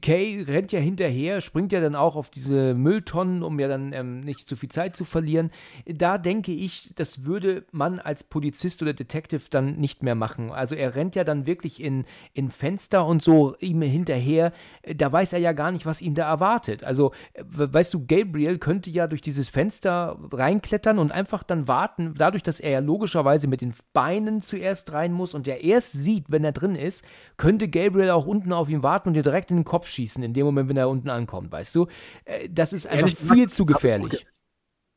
Kay 0.01 0.43
rennt 0.43 0.73
ja 0.73 0.81
hinterher, 0.81 1.39
springt 1.39 1.71
ja 1.71 1.79
dann 1.79 1.95
auch 1.95 2.17
auf 2.17 2.29
diese 2.29 2.73
Mülltonnen, 2.73 3.41
um 3.41 3.57
ja 3.57 3.69
dann 3.69 3.93
ähm, 3.93 4.19
nicht 4.19 4.49
zu 4.49 4.57
viel 4.57 4.67
Zeit 4.67 4.97
zu 4.97 5.05
verlieren. 5.05 5.49
Da 5.85 6.17
denke 6.17 6.51
ich, 6.51 6.91
das 6.95 7.23
würde 7.23 7.63
man 7.71 7.99
als 7.99 8.25
Polizist 8.25 8.81
oder 8.81 8.91
Detective 8.91 9.43
dann 9.49 9.77
nicht 9.77 10.03
mehr 10.03 10.15
machen. 10.15 10.51
Also 10.51 10.75
er 10.75 10.95
rennt 10.95 11.15
ja 11.15 11.23
dann 11.23 11.45
wirklich 11.45 11.81
in, 11.81 12.03
in 12.33 12.51
Fenster 12.51 13.05
und 13.05 13.23
so 13.23 13.55
ihm 13.59 13.81
hinterher. 13.81 14.51
Da 14.93 15.09
weiß 15.09 15.31
er 15.31 15.39
ja 15.39 15.53
gar 15.53 15.71
nicht, 15.71 15.85
was 15.85 16.01
ihm 16.01 16.15
da 16.15 16.27
erwartet. 16.27 16.83
Also, 16.83 17.13
weißt 17.45 17.93
du, 17.93 18.05
Gabriel 18.05 18.57
könnte 18.57 18.89
ja 18.89 19.07
durch 19.07 19.21
dieses 19.21 19.47
Fenster 19.47 20.19
reinklettern 20.33 20.99
und 20.99 21.13
einfach 21.13 21.43
dann 21.43 21.69
warten, 21.69 22.13
dadurch, 22.17 22.43
dass 22.43 22.59
er 22.59 22.71
ja 22.71 22.79
logischerweise 22.79 23.47
mit 23.47 23.61
den 23.61 23.73
Beinen 23.93 24.41
zuerst 24.41 24.91
rein 24.91 25.13
muss 25.13 25.33
und 25.33 25.47
er 25.47 25.63
erst 25.63 25.93
sieht, 25.93 26.25
wenn 26.27 26.43
er 26.43 26.51
drin 26.51 26.75
ist, 26.75 27.05
könnte 27.37 27.69
Gabriel 27.69 28.09
auch 28.09 28.25
unten 28.25 28.51
auf 28.51 28.67
ihn 28.67 28.83
warten 28.83 29.12
und 29.13 29.15
dir 29.15 29.23
direkt 29.23 29.51
in 29.51 29.57
den 29.57 29.65
Kopf 29.65 29.87
schießen, 29.87 30.23
in 30.23 30.33
dem 30.33 30.45
Moment, 30.45 30.69
wenn 30.69 30.77
er 30.77 30.89
unten 30.89 31.09
ankommt, 31.09 31.51
weißt 31.51 31.75
du? 31.75 31.87
Äh, 32.25 32.49
das 32.49 32.73
ist 32.73 32.87
einfach 32.87 33.07
Ehrlich, 33.07 33.17
viel 33.17 33.49
zu 33.49 33.65
gefährlich. 33.65 34.25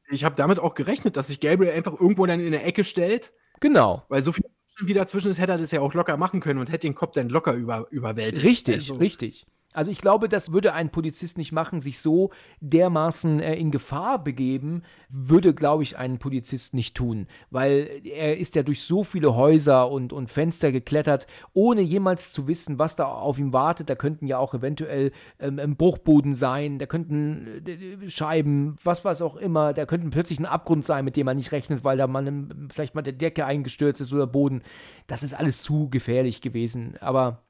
Ich 0.09 0.24
habe 0.24 0.36
damit 0.36 0.59
auch 0.59 0.74
gerechnet, 0.74 1.16
dass 1.16 1.28
sich 1.28 1.40
Gabriel 1.40 1.72
einfach 1.72 1.93
irgendwo 2.01 2.26
dann 2.26 2.40
in 2.40 2.52
der 2.52 2.64
Ecke 2.64 2.84
stellt. 2.84 3.32
Genau. 3.60 4.05
Weil 4.09 4.22
so 4.22 4.32
viel 4.32 4.44
wie 4.80 4.94
dazwischen 4.94 5.30
ist, 5.30 5.38
hätte 5.38 5.52
er 5.52 5.59
das 5.59 5.70
ja 5.70 5.80
auch 5.80 5.94
locker 5.94 6.16
machen 6.16 6.40
können 6.40 6.60
und 6.60 6.70
hätte 6.70 6.86
den 6.86 6.94
Kopf 6.94 7.14
dann 7.14 7.28
locker 7.28 7.55
über, 7.55 7.86
überwältigt. 7.90 8.47
Richtig, 8.47 8.74
also. 8.76 8.94
richtig. 8.94 9.47
Also 9.77 9.90
ich 9.90 9.98
glaube, 9.98 10.28
das 10.28 10.53
würde 10.53 10.73
ein 10.73 10.90
Polizist 10.90 11.36
nicht 11.36 11.53
machen, 11.53 11.82
sich 11.82 11.98
so 11.98 12.31
dermaßen 12.61 13.40
äh, 13.40 13.55
in 13.57 13.70
Gefahr 13.70 14.23
begeben, 14.24 14.82
würde, 15.11 15.53
glaube 15.53 15.82
ich, 15.82 15.98
ein 15.98 16.19
Polizist 16.19 16.73
nicht 16.73 16.97
tun, 16.97 17.27
weil 17.51 18.01
er 18.05 18.39
ist 18.39 18.55
ja 18.57 18.62
durch 18.62 18.82
so 18.82 19.05
viele 19.05 19.36
Häuser 19.36 19.90
und, 19.90 20.15
und 20.15 20.31
Fenster 20.31 20.73
geklettert, 20.73 21.27
ohne 21.53 21.82
jemals 21.82 22.32
zu 22.32 22.48
wissen, 22.48 22.78
was 22.78 22.97
da 22.97 23.05
auf 23.05 23.39
ihm 23.39 23.53
wartet. 23.53 23.90
Da 23.90 23.97
könnten 23.97 24.27
ja 24.27 24.39
auch 24.39 24.55
eventuell 24.55 25.12
ähm, 25.39 25.77
Bruchboden 25.77 26.35
sein, 26.35 26.78
da 26.78 26.86
könnten 26.86 27.62
äh, 27.66 28.09
Scheiben, 28.09 28.78
was 28.82 29.05
was 29.05 29.20
auch 29.20 29.36
immer, 29.36 29.74
da 29.74 29.85
könnten 29.85 30.09
plötzlich 30.09 30.39
ein 30.39 30.47
Abgrund 30.47 30.86
sein, 30.86 31.05
mit 31.05 31.16
dem 31.16 31.27
man 31.27 31.36
nicht 31.36 31.53
rechnet, 31.53 31.85
weil 31.85 31.98
da 31.98 32.07
man 32.07 32.69
vielleicht 32.73 32.94
mal 32.94 33.03
der 33.03 33.12
Decke 33.12 33.44
eingestürzt 33.44 34.01
ist 34.01 34.12
oder 34.12 34.27
Boden. 34.27 34.62
Das 35.07 35.23
ist 35.23 35.35
alles 35.35 35.62
zu 35.62 35.90
gefährlich 35.90 36.40
gewesen, 36.40 36.94
aber 37.01 37.45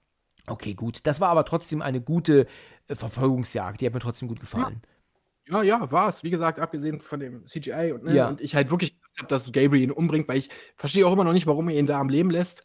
Okay, 0.46 0.74
gut. 0.74 1.00
Das 1.04 1.20
war 1.20 1.28
aber 1.28 1.44
trotzdem 1.44 1.82
eine 1.82 2.00
gute 2.00 2.46
äh, 2.88 2.94
Verfolgungsjagd. 2.94 3.80
Die 3.80 3.86
hat 3.86 3.94
mir 3.94 4.00
trotzdem 4.00 4.28
gut 4.28 4.40
gefallen. 4.40 4.82
Ja, 5.48 5.62
ja, 5.62 5.78
ja 5.80 5.92
war 5.92 6.08
es. 6.08 6.22
Wie 6.22 6.30
gesagt, 6.30 6.58
abgesehen 6.60 7.00
von 7.00 7.20
dem 7.20 7.46
CGI 7.46 7.92
und, 7.92 8.04
ne, 8.04 8.14
ja. 8.14 8.28
und 8.28 8.40
ich 8.40 8.54
halt 8.54 8.70
wirklich 8.70 8.94
gedacht 8.94 9.18
habe, 9.18 9.28
dass 9.28 9.52
Gabriel 9.52 9.82
ihn 9.82 9.90
umbringt, 9.90 10.28
weil 10.28 10.38
ich 10.38 10.50
verstehe 10.76 11.06
auch 11.06 11.12
immer 11.12 11.24
noch 11.24 11.32
nicht, 11.32 11.46
warum 11.46 11.68
er 11.68 11.78
ihn 11.78 11.86
da 11.86 11.98
am 11.98 12.08
Leben 12.08 12.30
lässt. 12.30 12.64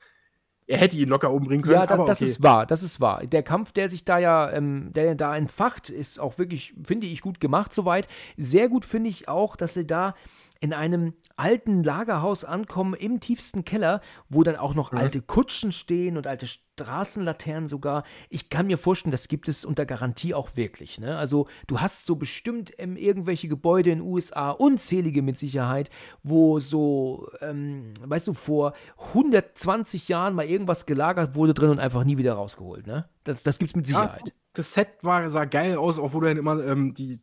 Er 0.68 0.78
hätte 0.78 0.96
ihn 0.96 1.10
locker 1.10 1.32
umbringen 1.32 1.64
können. 1.64 1.76
Ja, 1.76 1.86
das, 1.86 2.06
das 2.06 2.22
ist 2.22 2.44
wahr, 2.44 2.66
das 2.66 2.82
ist 2.82 3.02
wahr. 3.02 3.26
Der 3.26 3.44
Kampf, 3.44 3.74
der 3.74 3.90
sich 3.90 4.06
da 4.06 4.20
ja, 4.20 4.50
ähm, 4.52 4.92
der 4.94 5.16
da 5.16 5.36
entfacht, 5.36 5.90
ist 5.90 6.20
auch 6.20 6.38
wirklich, 6.38 6.76
finde 6.86 7.08
ich, 7.08 7.22
gut 7.22 7.40
gemacht 7.40 7.74
soweit. 7.74 8.08
Sehr 8.38 8.70
gut 8.70 8.86
finde 8.86 9.10
ich 9.10 9.28
auch, 9.28 9.56
dass 9.56 9.74
sie 9.74 9.86
da 9.86 10.16
in 10.62 10.74
einem 10.74 11.16
alten 11.36 11.84
Lagerhaus 11.84 12.46
ankommen, 12.46 12.94
im 12.94 13.20
tiefsten 13.20 13.66
Keller, 13.66 14.00
wo 14.30 14.44
dann 14.44 14.56
auch 14.56 14.76
noch 14.76 14.92
mhm. 14.92 15.00
alte 15.00 15.22
Kutschen 15.22 15.72
stehen 15.72 16.18
und 16.18 16.28
alte 16.28 16.46
Straßenlaternen 16.46 17.68
sogar. 17.68 18.04
Ich 18.30 18.50
kann 18.50 18.68
mir 18.68 18.78
vorstellen, 18.78 19.12
das 19.12 19.28
gibt 19.28 19.50
es 19.50 19.66
unter 19.66 19.88
Garantie 19.88 20.36
auch 20.36 20.56
wirklich. 20.56 21.00
Ne? 21.00 21.18
Also 21.18 21.48
du 21.66 21.82
hast 21.82 22.06
so 22.06 22.16
bestimmt 22.16 22.74
ähm, 22.78 22.96
irgendwelche 22.96 23.48
Gebäude 23.48 23.90
in 23.90 24.00
den 24.00 24.08
USA, 24.08 24.52
unzählige 24.52 25.24
mit 25.24 25.40
Sicherheit, 25.40 25.90
wo 26.22 26.60
so, 26.60 27.28
ähm, 27.42 27.94
weißt 28.02 28.28
du, 28.28 28.36
vor 28.36 28.74
120 29.08 30.10
Jahren 30.10 30.36
mal 30.36 30.46
irgendwas 30.46 30.86
gelagert 30.86 31.34
wurde 31.34 31.56
drin 31.56 31.72
und 31.72 31.80
einfach 31.80 32.04
nie 32.04 32.20
wieder 32.20 32.34
rausgeholt. 32.34 32.86
Ne? 32.86 33.10
Das, 33.24 33.42
das 33.42 33.58
gibt 33.58 33.72
es 33.72 33.76
mit 33.76 33.88
Sicherheit. 33.88 34.28
Ja, 34.28 34.34
das 34.54 34.74
Set 34.74 34.90
war, 35.02 35.28
sah 35.32 35.46
geil 35.46 35.78
aus, 35.78 35.98
auch 35.98 36.14
wo 36.14 36.20
du 36.20 36.28
dann 36.28 36.38
immer 36.38 36.64
ähm, 36.64 36.94
die 36.94 37.20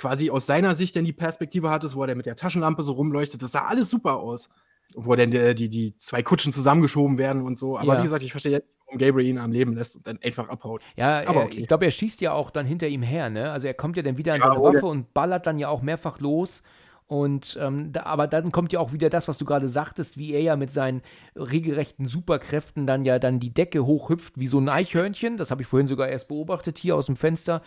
quasi 0.00 0.30
aus 0.30 0.46
seiner 0.46 0.74
Sicht 0.74 0.96
dann 0.96 1.04
die 1.04 1.12
Perspektive 1.12 1.68
hattest, 1.68 1.94
wo 1.94 2.02
er 2.02 2.14
mit 2.14 2.24
der 2.24 2.34
Taschenlampe 2.34 2.82
so 2.82 2.92
rumleuchtet. 2.92 3.42
Das 3.42 3.52
sah 3.52 3.66
alles 3.66 3.90
super 3.90 4.16
aus. 4.16 4.48
Wo 4.94 5.14
dann 5.14 5.30
die, 5.30 5.54
die, 5.54 5.68
die 5.68 5.96
zwei 5.98 6.22
Kutschen 6.22 6.52
zusammengeschoben 6.52 7.18
werden 7.18 7.42
und 7.42 7.56
so. 7.56 7.78
Aber 7.78 7.94
ja. 7.94 7.98
wie 8.00 8.04
gesagt, 8.04 8.24
ich 8.24 8.32
verstehe 8.32 8.62
warum 8.86 8.98
Gabriel 8.98 9.28
ihn 9.28 9.38
am 9.38 9.52
Leben 9.52 9.74
lässt 9.74 9.94
und 9.94 10.06
dann 10.06 10.18
einfach 10.24 10.48
abhaut. 10.48 10.80
Ja, 10.96 11.28
aber 11.28 11.44
okay. 11.44 11.58
ich 11.58 11.68
glaube, 11.68 11.84
er 11.84 11.90
schießt 11.90 12.22
ja 12.22 12.32
auch 12.32 12.50
dann 12.50 12.66
hinter 12.66 12.88
ihm 12.88 13.02
her, 13.02 13.30
ne? 13.30 13.52
Also 13.52 13.66
er 13.66 13.74
kommt 13.74 13.96
ja 13.96 14.02
dann 14.02 14.18
wieder 14.18 14.32
an 14.32 14.40
ja, 14.40 14.48
seine 14.48 14.62
Waffe 14.62 14.86
und 14.86 15.14
ballert 15.14 15.46
dann 15.46 15.58
ja 15.58 15.68
auch 15.68 15.82
mehrfach 15.82 16.18
los. 16.18 16.62
Und 17.06 17.58
ähm, 17.60 17.92
da, 17.92 18.04
aber 18.04 18.26
dann 18.26 18.52
kommt 18.52 18.72
ja 18.72 18.80
auch 18.80 18.92
wieder 18.92 19.10
das, 19.10 19.28
was 19.28 19.36
du 19.36 19.44
gerade 19.44 19.68
sagtest, 19.68 20.16
wie 20.16 20.32
er 20.32 20.40
ja 20.40 20.56
mit 20.56 20.72
seinen 20.72 21.02
regelrechten 21.36 22.06
Superkräften 22.06 22.86
dann 22.86 23.04
ja 23.04 23.18
dann 23.18 23.38
die 23.38 23.52
Decke 23.52 23.84
hochhüpft 23.84 24.40
wie 24.40 24.46
so 24.46 24.58
ein 24.58 24.68
Eichhörnchen. 24.68 25.36
Das 25.36 25.50
habe 25.50 25.60
ich 25.62 25.68
vorhin 25.68 25.88
sogar 25.88 26.08
erst 26.08 26.28
beobachtet 26.28 26.78
hier 26.78 26.96
aus 26.96 27.06
dem 27.06 27.16
Fenster. 27.16 27.62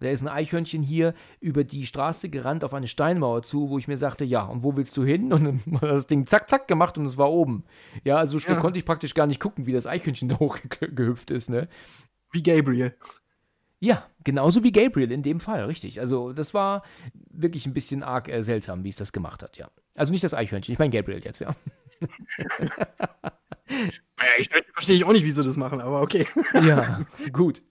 Da 0.00 0.08
ist 0.08 0.22
ein 0.22 0.28
Eichhörnchen 0.28 0.82
hier 0.82 1.14
über 1.40 1.64
die 1.64 1.86
Straße 1.86 2.28
gerannt 2.28 2.64
auf 2.64 2.74
eine 2.74 2.86
Steinmauer 2.88 3.42
zu, 3.42 3.70
wo 3.70 3.78
ich 3.78 3.88
mir 3.88 3.96
sagte, 3.96 4.24
ja, 4.24 4.42
und 4.42 4.62
wo 4.62 4.76
willst 4.76 4.96
du 4.96 5.04
hin? 5.04 5.32
Und 5.32 5.44
dann 5.44 5.60
hat 5.80 5.90
das 5.90 6.06
Ding 6.06 6.26
zack, 6.26 6.48
zack 6.48 6.68
gemacht 6.68 6.98
und 6.98 7.06
es 7.06 7.16
war 7.16 7.30
oben. 7.30 7.64
Ja, 8.04 8.16
also 8.16 8.38
ja. 8.38 8.54
konnte 8.56 8.78
ich 8.78 8.84
praktisch 8.84 9.14
gar 9.14 9.26
nicht 9.26 9.40
gucken, 9.40 9.66
wie 9.66 9.72
das 9.72 9.86
Eichhörnchen 9.86 10.28
da 10.28 10.38
hochgehüpft 10.38 11.30
ist, 11.30 11.50
ne? 11.50 11.68
Wie 12.30 12.42
Gabriel. 12.42 12.94
Ja, 13.80 14.06
genauso 14.24 14.64
wie 14.64 14.72
Gabriel 14.72 15.12
in 15.12 15.22
dem 15.22 15.38
Fall, 15.38 15.64
richtig. 15.64 16.00
Also 16.00 16.32
das 16.32 16.52
war 16.52 16.82
wirklich 17.30 17.64
ein 17.64 17.74
bisschen 17.74 18.02
arg 18.02 18.28
äh, 18.28 18.42
seltsam, 18.42 18.82
wie 18.82 18.88
es 18.88 18.96
das 18.96 19.12
gemacht 19.12 19.42
hat, 19.42 19.56
ja. 19.56 19.70
Also 19.94 20.12
nicht 20.12 20.24
das 20.24 20.34
Eichhörnchen, 20.34 20.72
ich 20.72 20.78
meine 20.78 20.90
Gabriel 20.90 21.22
jetzt, 21.24 21.40
ja. 21.40 21.54
naja, 23.68 24.32
ich 24.38 24.50
verstehe 24.72 24.96
ich 24.96 25.04
auch 25.04 25.12
nicht, 25.12 25.24
wie 25.24 25.30
sie 25.30 25.42
das 25.44 25.56
machen, 25.56 25.80
aber 25.80 26.02
okay. 26.02 26.26
ja, 26.54 27.06
gut 27.32 27.62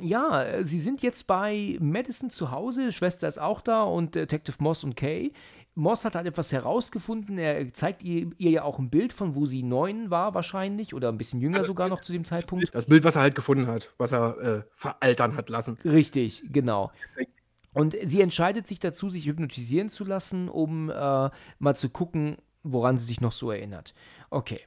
ja, 0.00 0.42
äh, 0.44 0.64
sie 0.64 0.78
sind 0.78 1.02
jetzt 1.02 1.26
bei 1.26 1.76
Madison 1.80 2.30
zu 2.30 2.50
Hause, 2.50 2.92
Schwester 2.92 3.28
ist 3.28 3.38
auch 3.38 3.60
da 3.60 3.82
und 3.82 4.14
Detective 4.14 4.56
Moss 4.60 4.84
und 4.84 4.96
Kay. 4.96 5.32
Moss 5.74 6.04
hat 6.04 6.14
halt 6.14 6.26
etwas 6.26 6.52
herausgefunden, 6.52 7.38
er 7.38 7.72
zeigt 7.72 8.02
ihr, 8.02 8.30
ihr, 8.38 8.50
ja 8.50 8.62
auch 8.64 8.78
ein 8.78 8.90
Bild 8.90 9.12
von, 9.12 9.34
wo 9.34 9.46
sie 9.46 9.62
neun 9.62 10.10
war 10.10 10.34
wahrscheinlich 10.34 10.94
oder 10.94 11.08
ein 11.08 11.18
bisschen 11.18 11.40
jünger 11.40 11.64
sogar 11.64 11.88
noch 11.88 12.00
zu 12.00 12.12
dem 12.12 12.24
Zeitpunkt. 12.24 12.74
Das 12.74 12.86
Bild, 12.86 13.04
was 13.04 13.16
er 13.16 13.22
halt 13.22 13.34
gefunden 13.34 13.66
hat, 13.66 13.92
was 13.96 14.12
er 14.12 14.38
äh, 14.38 14.62
veraltern 14.74 15.36
hat 15.36 15.48
lassen. 15.48 15.78
Richtig, 15.84 16.42
genau. 16.50 16.90
Und 17.72 17.96
sie 18.04 18.20
entscheidet 18.20 18.66
sich 18.66 18.80
dazu, 18.80 19.10
sich 19.10 19.26
hypnotisieren 19.26 19.90
zu 19.90 20.04
lassen, 20.04 20.48
um 20.48 20.90
äh, 20.90 21.30
mal 21.58 21.76
zu 21.76 21.88
gucken, 21.88 22.36
woran 22.62 22.98
sie 22.98 23.06
sich 23.06 23.20
noch 23.20 23.32
so 23.32 23.50
erinnert. 23.50 23.94
Okay. 24.28 24.60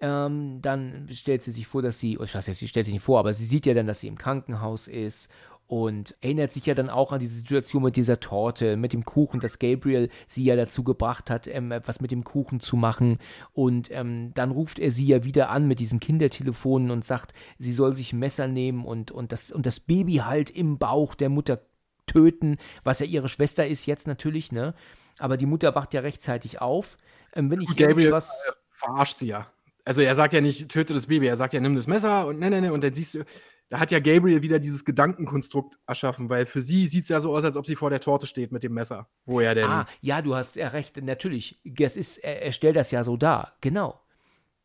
Ähm, 0.00 0.60
dann 0.62 1.08
stellt 1.10 1.42
sie 1.42 1.50
sich 1.50 1.66
vor, 1.66 1.82
dass 1.82 1.98
sie, 1.98 2.18
ich 2.22 2.34
weiß 2.34 2.46
jetzt, 2.46 2.58
sie 2.58 2.68
stellt 2.68 2.86
sich 2.86 2.94
nicht 2.94 3.04
vor, 3.04 3.18
aber 3.18 3.34
sie 3.34 3.44
sieht 3.44 3.66
ja 3.66 3.74
dann, 3.74 3.86
dass 3.86 4.00
sie 4.00 4.08
im 4.08 4.18
Krankenhaus 4.18 4.86
ist 4.86 5.28
und 5.68 6.14
erinnert 6.22 6.52
sich 6.52 6.64
ja 6.64 6.74
dann 6.74 6.88
auch 6.88 7.12
an 7.12 7.20
diese 7.20 7.34
Situation 7.34 7.82
mit 7.82 7.96
dieser 7.96 8.20
Torte, 8.20 8.76
mit 8.76 8.94
dem 8.94 9.04
Kuchen, 9.04 9.38
dass 9.38 9.58
Gabriel 9.58 10.08
sie 10.26 10.42
ja 10.42 10.56
dazu 10.56 10.82
gebracht 10.82 11.28
hat, 11.30 11.46
ähm, 11.46 11.72
etwas 11.72 12.00
mit 12.00 12.10
dem 12.10 12.24
Kuchen 12.24 12.60
zu 12.60 12.76
machen. 12.76 13.18
Und 13.52 13.90
ähm, 13.90 14.32
dann 14.32 14.50
ruft 14.50 14.78
er 14.78 14.90
sie 14.90 15.06
ja 15.06 15.24
wieder 15.24 15.50
an 15.50 15.68
mit 15.68 15.78
diesem 15.78 16.00
Kindertelefon 16.00 16.90
und 16.90 17.04
sagt, 17.04 17.34
sie 17.58 17.72
soll 17.72 17.94
sich 17.94 18.14
ein 18.14 18.18
Messer 18.18 18.48
nehmen 18.48 18.86
und, 18.86 19.10
und, 19.10 19.30
das, 19.30 19.52
und 19.52 19.66
das 19.66 19.78
Baby 19.78 20.16
halt 20.24 20.48
im 20.48 20.78
Bauch 20.78 21.14
der 21.14 21.28
Mutter 21.28 21.60
töten, 22.06 22.56
was 22.82 23.00
ja 23.00 23.06
ihre 23.06 23.28
Schwester 23.28 23.66
ist 23.66 23.84
jetzt 23.84 24.06
natürlich, 24.06 24.50
ne? 24.52 24.74
Aber 25.18 25.36
die 25.36 25.46
Mutter 25.46 25.74
wacht 25.74 25.92
ja 25.92 26.00
rechtzeitig 26.00 26.62
auf. 26.62 26.96
Ähm, 27.34 27.50
wenn 27.50 27.60
ich 27.60 27.76
Gabriel 27.76 28.12
was. 28.12 28.32
Verarscht 28.70 29.18
sie 29.18 29.26
ja 29.26 29.48
also 29.88 30.02
er 30.02 30.14
sagt 30.14 30.34
ja 30.34 30.42
nicht, 30.42 30.68
töte 30.68 30.92
das 30.92 31.06
Baby, 31.06 31.28
er 31.28 31.36
sagt 31.36 31.54
ja, 31.54 31.60
nimm 31.60 31.74
das 31.74 31.86
Messer 31.86 32.26
und 32.26 32.38
ne, 32.38 32.50
ne, 32.50 32.60
ne, 32.60 32.72
und 32.74 32.84
dann 32.84 32.92
siehst 32.92 33.14
du, 33.14 33.24
da 33.70 33.80
hat 33.80 33.90
ja 33.90 34.00
Gabriel 34.00 34.42
wieder 34.42 34.58
dieses 34.58 34.84
Gedankenkonstrukt 34.84 35.78
erschaffen, 35.86 36.28
weil 36.28 36.44
für 36.44 36.60
sie 36.60 36.86
sieht 36.86 37.04
es 37.04 37.08
ja 37.08 37.20
so 37.20 37.34
aus, 37.34 37.42
als 37.42 37.56
ob 37.56 37.66
sie 37.66 37.74
vor 37.74 37.88
der 37.88 38.00
Torte 38.00 38.26
steht 38.26 38.52
mit 38.52 38.62
dem 38.62 38.74
Messer. 38.74 39.08
Wo 39.24 39.40
er 39.40 39.54
denn. 39.54 39.64
Ah, 39.64 39.86
ja, 40.02 40.20
du 40.20 40.34
hast 40.34 40.56
ja 40.56 40.68
recht, 40.68 41.02
natürlich. 41.02 41.58
Es 41.78 41.96
ist, 41.96 42.18
er, 42.18 42.42
er 42.42 42.52
stellt 42.52 42.76
das 42.76 42.90
ja 42.90 43.02
so 43.02 43.16
dar, 43.16 43.56
genau. 43.62 43.98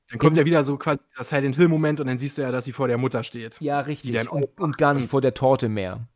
Dann 0.09 0.19
kommt 0.19 0.35
ja 0.35 0.43
wieder 0.43 0.65
so 0.65 0.75
quasi 0.75 0.99
das 1.17 1.29
Silent 1.29 1.55
Hill-Moment 1.55 2.01
und 2.01 2.07
dann 2.07 2.17
siehst 2.17 2.37
du 2.37 2.41
ja, 2.41 2.51
dass 2.51 2.65
sie 2.65 2.73
vor 2.73 2.89
der 2.89 2.97
Mutter 2.97 3.23
steht. 3.23 3.61
Ja, 3.61 3.79
richtig. 3.79 4.29
Und, 4.29 4.59
und, 4.59 4.77
gar 4.77 4.93
nicht 4.93 5.09
vor 5.09 5.21
der 5.21 5.33
Torte 5.33 5.69
mehr. 5.69 6.09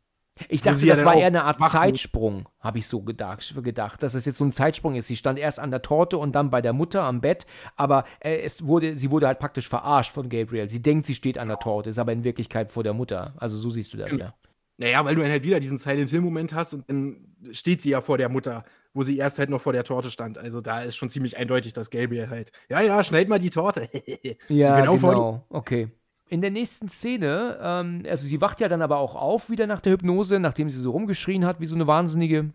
Ich 0.48 0.62
dachte, 0.62 0.86
das 0.86 1.04
war 1.04 1.14
eher 1.14 1.26
eine 1.26 1.44
Art 1.44 1.60
Zeitsprung, 1.60 2.48
habe 2.60 2.78
ich 2.78 2.86
so 2.86 3.02
gedacht, 3.02 3.54
gedacht, 3.62 4.02
dass 4.02 4.14
es 4.14 4.24
jetzt 4.24 4.38
so 4.38 4.44
ein 4.44 4.52
Zeitsprung 4.52 4.94
ist. 4.94 5.06
Sie 5.06 5.16
stand 5.16 5.38
erst 5.38 5.58
an 5.60 5.70
der 5.70 5.82
Torte 5.82 6.18
und 6.18 6.34
dann 6.34 6.50
bei 6.50 6.60
der 6.60 6.72
Mutter 6.72 7.02
am 7.02 7.20
Bett, 7.20 7.46
aber 7.76 8.04
äh, 8.20 8.38
es 8.38 8.66
wurde, 8.66 8.96
sie 8.96 9.10
wurde 9.10 9.26
halt 9.26 9.38
praktisch 9.38 9.68
verarscht 9.68 10.12
von 10.12 10.28
Gabriel. 10.28 10.68
Sie 10.68 10.82
denkt, 10.82 11.06
sie 11.06 11.14
steht 11.14 11.38
an 11.38 11.48
der 11.48 11.58
Torte, 11.58 11.90
ist 11.90 11.98
aber 11.98 12.12
in 12.12 12.24
Wirklichkeit 12.24 12.72
vor 12.72 12.82
der 12.82 12.94
Mutter. 12.94 13.34
Also 13.38 13.56
so 13.56 13.70
siehst 13.70 13.92
du 13.92 13.96
das, 13.96 14.16
ja. 14.16 14.34
Naja, 14.80 15.04
weil 15.04 15.16
du 15.16 15.22
dann 15.22 15.30
halt 15.30 15.42
wieder 15.42 15.58
diesen 15.58 15.78
Silent 15.78 16.08
Hill-Moment 16.10 16.54
hast 16.54 16.72
und 16.72 16.88
dann 16.88 17.34
steht 17.50 17.82
sie 17.82 17.90
ja 17.90 18.00
vor 18.00 18.16
der 18.16 18.28
Mutter, 18.28 18.64
wo 18.94 19.02
sie 19.02 19.18
erst 19.18 19.40
halt 19.40 19.50
noch 19.50 19.60
vor 19.60 19.72
der 19.72 19.82
Torte 19.82 20.12
stand. 20.12 20.38
Also 20.38 20.60
da 20.60 20.82
ist 20.82 20.94
schon 20.94 21.10
ziemlich 21.10 21.36
eindeutig, 21.36 21.72
dass 21.72 21.90
Gabriel 21.90 22.30
halt, 22.30 22.52
ja, 22.68 22.80
ja, 22.80 23.02
schneid 23.02 23.28
mal 23.28 23.40
die 23.40 23.50
Torte. 23.50 23.88
ja, 24.48 24.80
genau, 24.80 24.96
genau. 24.96 25.46
okay 25.48 25.90
in 26.28 26.40
der 26.40 26.50
nächsten 26.50 26.88
Szene, 26.88 27.58
ähm, 27.60 28.02
also 28.08 28.26
sie 28.26 28.40
wacht 28.40 28.60
ja 28.60 28.68
dann 28.68 28.82
aber 28.82 28.98
auch 28.98 29.14
auf 29.14 29.50
wieder 29.50 29.66
nach 29.66 29.80
der 29.80 29.92
Hypnose, 29.92 30.40
nachdem 30.40 30.68
sie 30.68 30.80
so 30.80 30.90
rumgeschrien 30.90 31.44
hat 31.44 31.60
wie 31.60 31.66
so 31.66 31.74
eine 31.74 31.86
Wahnsinnige. 31.86 32.52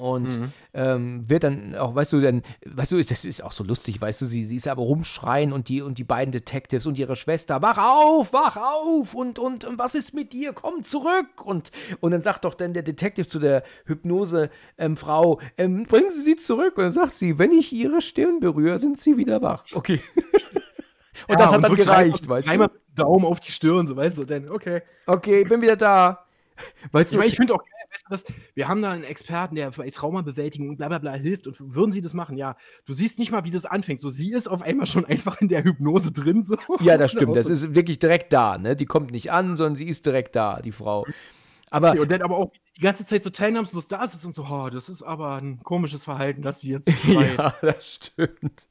Und 0.00 0.40
mhm. 0.40 0.52
ähm, 0.72 1.28
wird 1.28 1.44
dann 1.44 1.74
auch, 1.74 1.94
weißt 1.94 2.14
du, 2.14 2.20
dann, 2.22 2.42
weißt 2.64 2.92
du, 2.92 3.04
das 3.04 3.26
ist 3.26 3.44
auch 3.44 3.52
so 3.52 3.62
lustig, 3.62 4.00
weißt 4.00 4.22
du, 4.22 4.26
sie, 4.26 4.44
sie 4.44 4.56
ist 4.56 4.66
aber 4.66 4.82
rumschreien 4.82 5.52
und 5.52 5.68
die, 5.68 5.82
und 5.82 5.98
die 5.98 6.04
beiden 6.04 6.32
Detectives 6.32 6.86
und 6.86 6.98
ihre 6.98 7.16
Schwester, 7.16 7.60
wach 7.60 7.76
auf, 7.76 8.32
wach 8.32 8.56
auf 8.56 9.14
und, 9.14 9.38
und, 9.38 9.66
und 9.66 9.78
was 9.78 9.94
ist 9.94 10.14
mit 10.14 10.32
dir, 10.32 10.54
komm 10.54 10.84
zurück. 10.84 11.44
Und, 11.44 11.70
und 12.00 12.12
dann 12.12 12.22
sagt 12.22 12.46
doch 12.46 12.54
dann 12.54 12.72
der 12.72 12.82
Detective 12.82 13.28
zu 13.28 13.38
der 13.38 13.62
Hypnose-Frau, 13.84 15.40
ähm, 15.58 15.80
ähm, 15.80 15.84
bringen 15.84 16.10
Sie 16.10 16.22
sie 16.22 16.36
zurück. 16.36 16.78
Und 16.78 16.84
dann 16.84 16.92
sagt 16.92 17.14
sie, 17.14 17.38
wenn 17.38 17.52
ich 17.52 17.70
ihre 17.70 18.00
Stirn 18.00 18.40
berühre, 18.40 18.80
sind 18.80 18.98
sie 18.98 19.18
wieder 19.18 19.42
wach. 19.42 19.64
Okay. 19.74 20.00
Und 21.28 21.32
ja, 21.32 21.36
das 21.36 21.52
hat 21.52 21.64
dann 21.64 21.74
gereicht, 21.74 22.28
weißt 22.28 22.46
du? 22.46 22.52
Einmal 22.52 22.70
Daumen 22.94 23.24
auf 23.24 23.40
die 23.40 23.52
Stirn, 23.52 23.86
so 23.86 23.96
weißt 23.96 24.18
du, 24.18 24.24
dann, 24.24 24.50
okay. 24.50 24.82
Okay, 25.06 25.44
bin 25.44 25.62
wieder 25.62 25.76
da. 25.76 26.24
Weißt 26.92 27.14
du, 27.14 27.20
ich, 27.20 27.28
ich 27.28 27.36
finde 27.36 27.54
auch 27.54 27.58
geil, 27.64 27.86
weißt 27.90 28.04
du, 28.06 28.10
das, 28.10 28.24
wir 28.54 28.68
haben 28.68 28.82
da 28.82 28.90
einen 28.90 29.04
Experten, 29.04 29.54
der 29.54 29.70
bei 29.70 29.88
Traumabewältigung 29.88 30.68
und 30.68 30.76
bla 30.76 30.88
bla 30.88 30.98
bla 30.98 31.12
hilft 31.12 31.46
und 31.46 31.56
würden 31.58 31.90
sie 31.90 32.02
das 32.02 32.12
machen, 32.12 32.36
ja. 32.36 32.54
Du 32.84 32.92
siehst 32.92 33.18
nicht 33.18 33.32
mal, 33.32 33.44
wie 33.44 33.50
das 33.50 33.64
anfängt. 33.64 34.02
So, 34.02 34.10
sie 34.10 34.32
ist 34.32 34.46
auf 34.46 34.60
einmal 34.60 34.86
schon 34.86 35.06
einfach 35.06 35.40
in 35.40 35.48
der 35.48 35.64
Hypnose 35.64 36.12
drin. 36.12 36.42
So. 36.42 36.56
Ja, 36.80 36.98
das 36.98 37.12
stimmt. 37.12 37.34
Das 37.40 37.48
ist 37.48 37.74
wirklich 37.74 37.98
direkt 37.98 38.32
da, 38.34 38.58
ne? 38.58 38.76
Die 38.76 38.84
kommt 38.84 39.10
nicht 39.10 39.32
an, 39.32 39.56
sondern 39.56 39.74
sie 39.74 39.88
ist 39.88 40.04
direkt 40.04 40.36
da, 40.36 40.60
die 40.60 40.72
Frau. 40.72 41.06
Aber 41.70 41.90
okay, 41.90 42.00
und 42.00 42.10
dann 42.10 42.22
aber 42.22 42.36
auch 42.36 42.52
die 42.76 42.82
ganze 42.82 43.06
Zeit 43.06 43.22
so 43.22 43.30
teilnahmslos 43.30 43.88
da 43.88 44.06
sitzt 44.06 44.26
und 44.26 44.34
so, 44.34 44.44
oh, 44.44 44.68
das 44.70 44.88
ist 44.90 45.02
aber 45.02 45.36
ein 45.36 45.60
komisches 45.62 46.04
Verhalten, 46.04 46.42
dass 46.42 46.60
sie 46.60 46.72
jetzt. 46.72 46.92
ja, 47.04 47.54
das 47.62 47.94
stimmt. 47.94 48.66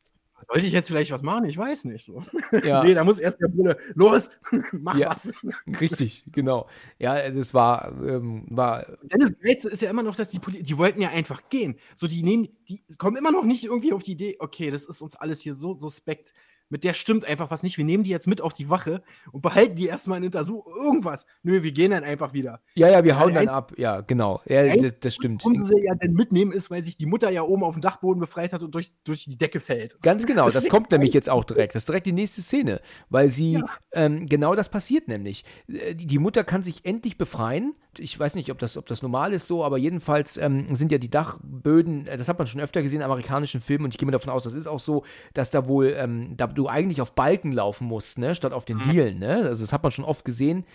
Sollte 0.52 0.66
ich 0.68 0.74
jetzt 0.74 0.88
vielleicht 0.88 1.12
was 1.12 1.22
machen? 1.22 1.46
Ich 1.46 1.58
weiß 1.58 1.86
nicht. 1.86 2.06
So. 2.06 2.24
Ja. 2.66 2.84
nee, 2.84 2.94
da 2.94 3.04
muss 3.04 3.20
erst 3.20 3.40
der 3.40 3.48
Bulle, 3.48 3.78
los, 3.96 4.30
mach 4.72 4.98
Ja. 4.98 5.10
was. 5.12 5.32
Richtig, 5.80 6.26
genau. 6.32 6.68
Ja, 6.98 7.30
das 7.30 7.54
war, 7.54 7.92
ähm, 8.04 8.46
war 8.50 8.86
Denn 9.04 9.20
das 9.20 9.38
Geilste 9.40 9.70
ist 9.70 9.82
ja 9.82 9.90
immer 9.90 10.04
noch, 10.04 10.16
dass 10.16 10.30
die 10.30 10.40
Poli 10.40 10.64
die 10.64 10.78
wollten 10.78 11.02
ja 11.02 11.10
einfach 11.10 11.50
gehen. 11.50 11.76
So, 11.96 12.08
die 12.08 12.24
nehmen, 12.24 12.50
die 12.68 12.82
kommen 12.98 13.18
immer 13.18 13.32
noch 13.32 13.44
nicht 13.44 13.66
irgendwie 13.66 13.94
auf 13.94 14.04
die 14.04 14.14
Idee, 14.14 14.38
okay, 14.40 14.72
das 14.72 14.86
ist 14.86 15.02
uns 15.02 15.16
alles 15.16 15.40
hier 15.42 15.54
so 15.54 15.78
suspekt. 15.78 16.34
Mit 16.70 16.84
der 16.84 16.94
stimmt 16.94 17.26
einfach 17.26 17.50
was 17.52 17.64
nicht. 17.64 17.78
Wir 17.78 17.86
nehmen 17.86 18.04
die 18.04 18.12
jetzt 18.12 18.28
mit 18.28 18.42
auf 18.42 18.54
die 18.54 18.70
Wache 18.70 19.02
und 19.32 19.42
behalten 19.42 19.76
die 19.76 19.88
erstmal 19.88 20.20
in 20.20 20.26
Untersuchung. 20.26 20.72
Irgendwas. 20.84 21.26
Nö, 21.44 21.64
wir 21.64 21.72
gehen 21.72 21.92
dann 21.92 22.04
einfach 22.04 22.34
wieder. 22.34 22.62
Ja, 22.76 22.90
ja, 22.90 23.04
wir 23.04 23.12
Ja, 23.14 23.20
hauen 23.20 23.34
dann 23.34 23.44
ein- 23.48 23.50
ab. 23.50 23.74
Ja, 23.78 24.02
genau. 24.02 24.42
Ja, 24.46 24.76
das, 24.76 24.94
das 25.00 25.16
stimmt. 25.16 25.44
Warum 25.44 25.64
sie 25.64 25.80
ja 25.84 25.96
dann 25.96 26.14
mitnehmen, 26.14 26.52
ist, 26.52 26.70
weil 26.70 26.84
sich 26.84 26.96
die 26.98 27.06
Mutter 27.08 27.30
ja 27.32 27.42
oben 27.42 27.64
auf 27.64 27.74
dem 27.74 27.82
Dachboden 27.82 28.20
befreit 28.20 28.54
hat 28.54 28.62
und 28.64 28.76
durch, 28.76 28.92
durch 29.04 29.26
die 29.26 29.38
Decke 29.38 29.60
fällt. 29.60 30.00
Ganz 30.02 30.26
genau, 30.28 30.46
Das 30.46 30.54
das 30.54 30.70
kommt 30.70 30.92
nämlich 30.92 31.14
jetzt 31.14 31.30
auch 31.30 31.44
direkt. 31.44 31.74
Das 31.76 31.82
ist 31.82 31.90
direkt 31.90 32.06
die 32.06 32.12
nächste 32.12 32.42
Szene, 32.42 32.82
weil 33.10 33.30
sie, 33.32 33.54
Ja. 33.54 33.66
ähm, 33.94 34.28
genau 34.28 34.54
das 34.56 34.70
passiert 34.70 35.08
nämlich. 35.08 35.44
Äh, 35.68 35.96
Die 35.96 36.06
die 36.06 36.20
Mutter 36.20 36.44
kann 36.44 36.64
sich 36.64 36.86
endlich 36.86 37.18
befreien. 37.18 37.74
Ich 37.98 38.18
weiß 38.20 38.36
nicht, 38.36 38.52
ob 38.52 38.60
das, 38.60 38.78
ob 38.78 38.86
das 38.86 39.02
normal 39.02 39.34
ist 39.34 39.48
so, 39.48 39.64
aber 39.66 39.78
jedenfalls 39.80 40.38
ähm, 40.38 40.76
sind 40.76 40.92
ja 40.92 41.00
die 41.00 41.10
Dachböden, 41.10 42.06
äh, 42.08 42.18
das 42.18 42.28
hat 42.28 42.38
man 42.38 42.48
schon 42.48 42.62
öfter 42.62 42.82
gesehen 42.82 43.00
in 43.00 43.06
amerikanischen 43.06 43.62
Filmen 43.62 43.86
und 43.86 43.94
ich 43.94 43.98
gehe 43.98 44.06
mir 44.06 44.12
davon 44.12 44.32
aus, 44.32 44.44
das 44.44 44.54
ist 44.54 44.68
auch 44.68 44.80
so, 44.80 45.04
dass 45.34 45.50
da 45.50 45.68
wohl, 45.68 45.96
ähm, 45.98 46.36
da 46.38 46.46
du 46.60 46.68
eigentlich 46.68 47.02
auf 47.02 47.14
Balken 47.14 47.52
laufen 47.52 47.88
musst, 47.88 48.18
ne, 48.18 48.36
statt 48.36 48.54
auf 48.54 48.66
den 48.66 48.82
Dielen, 48.84 49.20
ne? 49.20 49.38
Also 49.48 49.64
das 49.64 49.74
hat 49.74 49.82
man 49.82 49.92
schon 49.92 50.06
oft 50.06 50.26
gesehen. 50.26 50.66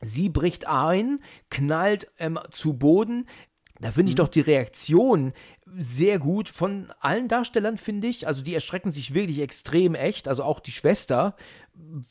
Sie 0.00 0.28
bricht 0.28 0.66
ein, 0.66 1.20
knallt 1.50 2.10
ähm, 2.18 2.38
zu 2.50 2.74
Boden. 2.74 3.26
Da 3.80 3.90
finde 3.90 4.10
ich 4.10 4.16
doch 4.16 4.28
die 4.28 4.40
Reaktion 4.40 5.32
sehr 5.76 6.18
gut 6.18 6.48
von 6.48 6.92
allen 7.00 7.26
Darstellern, 7.26 7.78
finde 7.78 8.06
ich. 8.06 8.26
Also 8.26 8.42
die 8.42 8.54
erschrecken 8.54 8.92
sich 8.92 9.14
wirklich 9.14 9.40
extrem 9.40 9.94
echt. 9.94 10.28
Also 10.28 10.44
auch 10.44 10.60
die 10.60 10.72
Schwester, 10.72 11.34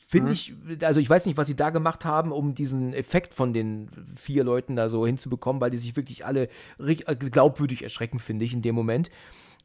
finde 0.08 0.32
ich, 0.32 0.54
also 0.82 1.00
ich 1.00 1.08
weiß 1.08 1.24
nicht, 1.26 1.36
was 1.36 1.46
sie 1.46 1.56
da 1.56 1.70
gemacht 1.70 2.04
haben, 2.04 2.32
um 2.32 2.54
diesen 2.54 2.92
Effekt 2.92 3.32
von 3.32 3.52
den 3.52 3.88
vier 4.16 4.44
Leuten 4.44 4.76
da 4.76 4.88
so 4.88 5.06
hinzubekommen, 5.06 5.62
weil 5.62 5.70
die 5.70 5.78
sich 5.78 5.96
wirklich 5.96 6.26
alle 6.26 6.48
glaubwürdig 6.78 7.82
erschrecken, 7.82 8.18
finde 8.18 8.44
ich, 8.44 8.52
in 8.52 8.62
dem 8.62 8.74
Moment. 8.74 9.10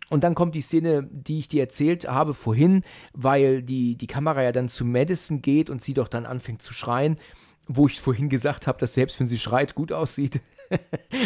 Und 0.10 0.24
dann 0.24 0.36
kommt 0.36 0.56
die 0.56 0.62
Szene, 0.62 1.08
die 1.12 1.40
ich 1.40 1.50
dir 1.50 1.62
erzählt 1.62 2.08
habe 2.08 2.34
vorhin, 2.34 2.84
weil 3.14 3.62
die, 3.62 3.98
die 3.98 4.08
Kamera 4.08 4.42
ja 4.44 4.52
dann 4.54 4.70
zu 4.70 4.86
Madison 4.86 5.42
geht 5.42 5.70
und 5.70 5.84
sie 5.84 5.94
doch 5.94 6.08
dann 6.08 6.26
anfängt 6.26 6.62
zu 6.64 6.74
schreien, 6.74 7.20
wo 7.68 7.88
ich 7.88 8.00
vorhin 8.00 8.30
gesagt 8.30 8.68
habe, 8.68 8.80
dass 8.80 8.94
selbst 8.94 9.20
wenn 9.20 9.28
sie 9.28 9.38
schreit, 9.40 9.76
gut 9.76 9.92
aussieht. 9.92 10.40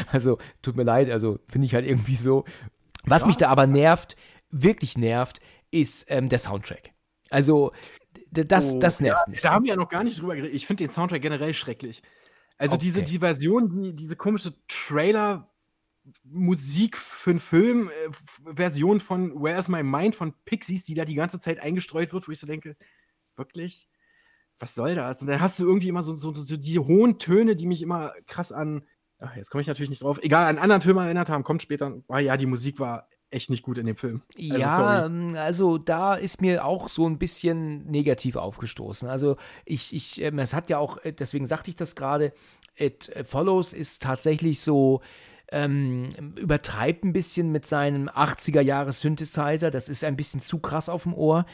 also 0.07 0.39
tut 0.63 0.75
mir 0.75 0.83
leid, 0.83 1.09
also 1.11 1.39
finde 1.47 1.67
ich 1.67 1.75
halt 1.75 1.85
irgendwie 1.85 2.15
so. 2.15 2.45
Was 3.05 3.21
Ja. 3.21 3.27
mich 3.27 3.37
da 3.37 3.49
aber 3.49 3.67
nervt, 3.67 4.15
wirklich 4.49 4.97
nervt, 4.97 5.39
ist 5.69 6.05
ähm, 6.09 6.29
der 6.29 6.39
Soundtrack. 6.39 6.91
Also 7.29 7.71
das, 8.31 8.73
Oh, 8.73 8.79
das 8.79 8.99
nervt 8.99 9.23
ja, 9.27 9.31
mich. 9.31 9.41
Da 9.41 9.51
haben 9.51 9.65
wir 9.65 9.71
ja 9.71 9.75
noch 9.75 9.89
gar 9.89 10.03
nicht 10.03 10.19
drüber 10.19 10.35
geredet. 10.35 10.55
Ich 10.55 10.65
finde 10.65 10.85
den 10.85 10.91
Soundtrack 10.91 11.21
generell 11.21 11.53
schrecklich. 11.53 12.01
Also 12.57 12.77
diese 12.77 12.99
Okay. 12.99 13.09
die 13.11 13.19
Version, 13.19 13.69
die, 13.69 13.95
diese 13.95 14.15
komische 14.15 14.53
Trailer-Musik 16.01 16.97
für 16.97 17.31
einen 17.31 17.39
Film, 17.39 17.89
äh, 17.89 18.53
Version 18.55 18.99
von 18.99 19.41
Where's 19.41 19.67
My 19.67 19.83
Mind 19.83 20.15
von 20.15 20.33
Pixies, 20.45 20.83
die 20.83 20.93
da 20.93 21.05
die 21.05 21.15
ganze 21.15 21.39
Zeit 21.39 21.59
eingestreut 21.59 22.13
wird, 22.13 22.27
wo 22.27 22.31
ich 22.31 22.39
so 22.39 22.47
denke, 22.47 22.75
wirklich? 23.35 23.89
Was 24.59 24.75
soll 24.75 24.95
das? 24.95 25.21
Und 25.21 25.27
dann 25.27 25.41
hast 25.41 25.59
du 25.59 25.65
irgendwie 25.65 25.87
immer 25.87 26.03
so, 26.03 26.15
so, 26.15 26.33
so, 26.33 26.57
diese 26.57 26.85
hohen 26.85 27.17
Töne, 27.17 27.55
die 27.55 27.65
mich 27.65 27.81
immer 27.81 28.13
krass 28.27 28.51
an, 28.51 28.83
ach, 29.19 29.35
jetzt 29.35 29.49
komme 29.49 29.61
ich 29.61 29.67
natürlich 29.67 29.89
nicht 29.89 30.03
drauf, 30.03 30.19
egal, 30.21 30.47
an 30.47 30.59
anderen 30.59 30.81
Filme 30.81 31.03
erinnert 31.03 31.29
haben, 31.29 31.43
kommt 31.43 31.61
später. 31.61 32.01
Ah 32.07 32.19
ja, 32.19 32.37
die 32.37 32.45
Musik 32.45 32.79
war 32.79 33.07
echt 33.31 33.49
nicht 33.49 33.63
gut 33.63 33.77
in 33.77 33.85
dem 33.85 33.95
Film. 33.95 34.21
Also, 34.35 34.57
ja, 34.57 34.75
sorry. 34.75 35.05
ähm, 35.05 35.35
also 35.35 35.77
da 35.77 36.15
ist 36.15 36.41
mir 36.41 36.65
auch 36.65 36.89
so 36.89 37.07
ein 37.07 37.17
bisschen 37.17 37.85
negativ 37.89 38.35
aufgestoßen. 38.35 39.07
Also 39.07 39.37
ich, 39.65 39.95
ich, 39.95 40.21
ähm, 40.21 40.37
es 40.37 40.53
hat 40.53 40.69
ja 40.69 40.77
auch, 40.77 40.97
äh, 40.97 41.13
deswegen 41.13 41.47
sagte 41.47 41.69
ich 41.69 41.75
das 41.75 41.95
gerade, 41.95 42.33
It 42.75 43.11
Follows 43.25 43.73
ist 43.73 44.01
tatsächlich 44.03 44.61
so, 44.61 45.01
ähm, 45.51 46.09
übertreibt 46.37 47.03
ein 47.03 47.13
bisschen 47.13 47.51
mit 47.51 47.65
seinem 47.65 48.09
80er-Jahre-Synthesizer. 48.09 49.69
Das 49.69 49.89
ist 49.89 50.03
ein 50.03 50.15
bisschen 50.15 50.41
zu 50.41 50.59
krass 50.59 50.89
auf 50.89 51.03
dem 51.03 51.13
Ohr. 51.13 51.45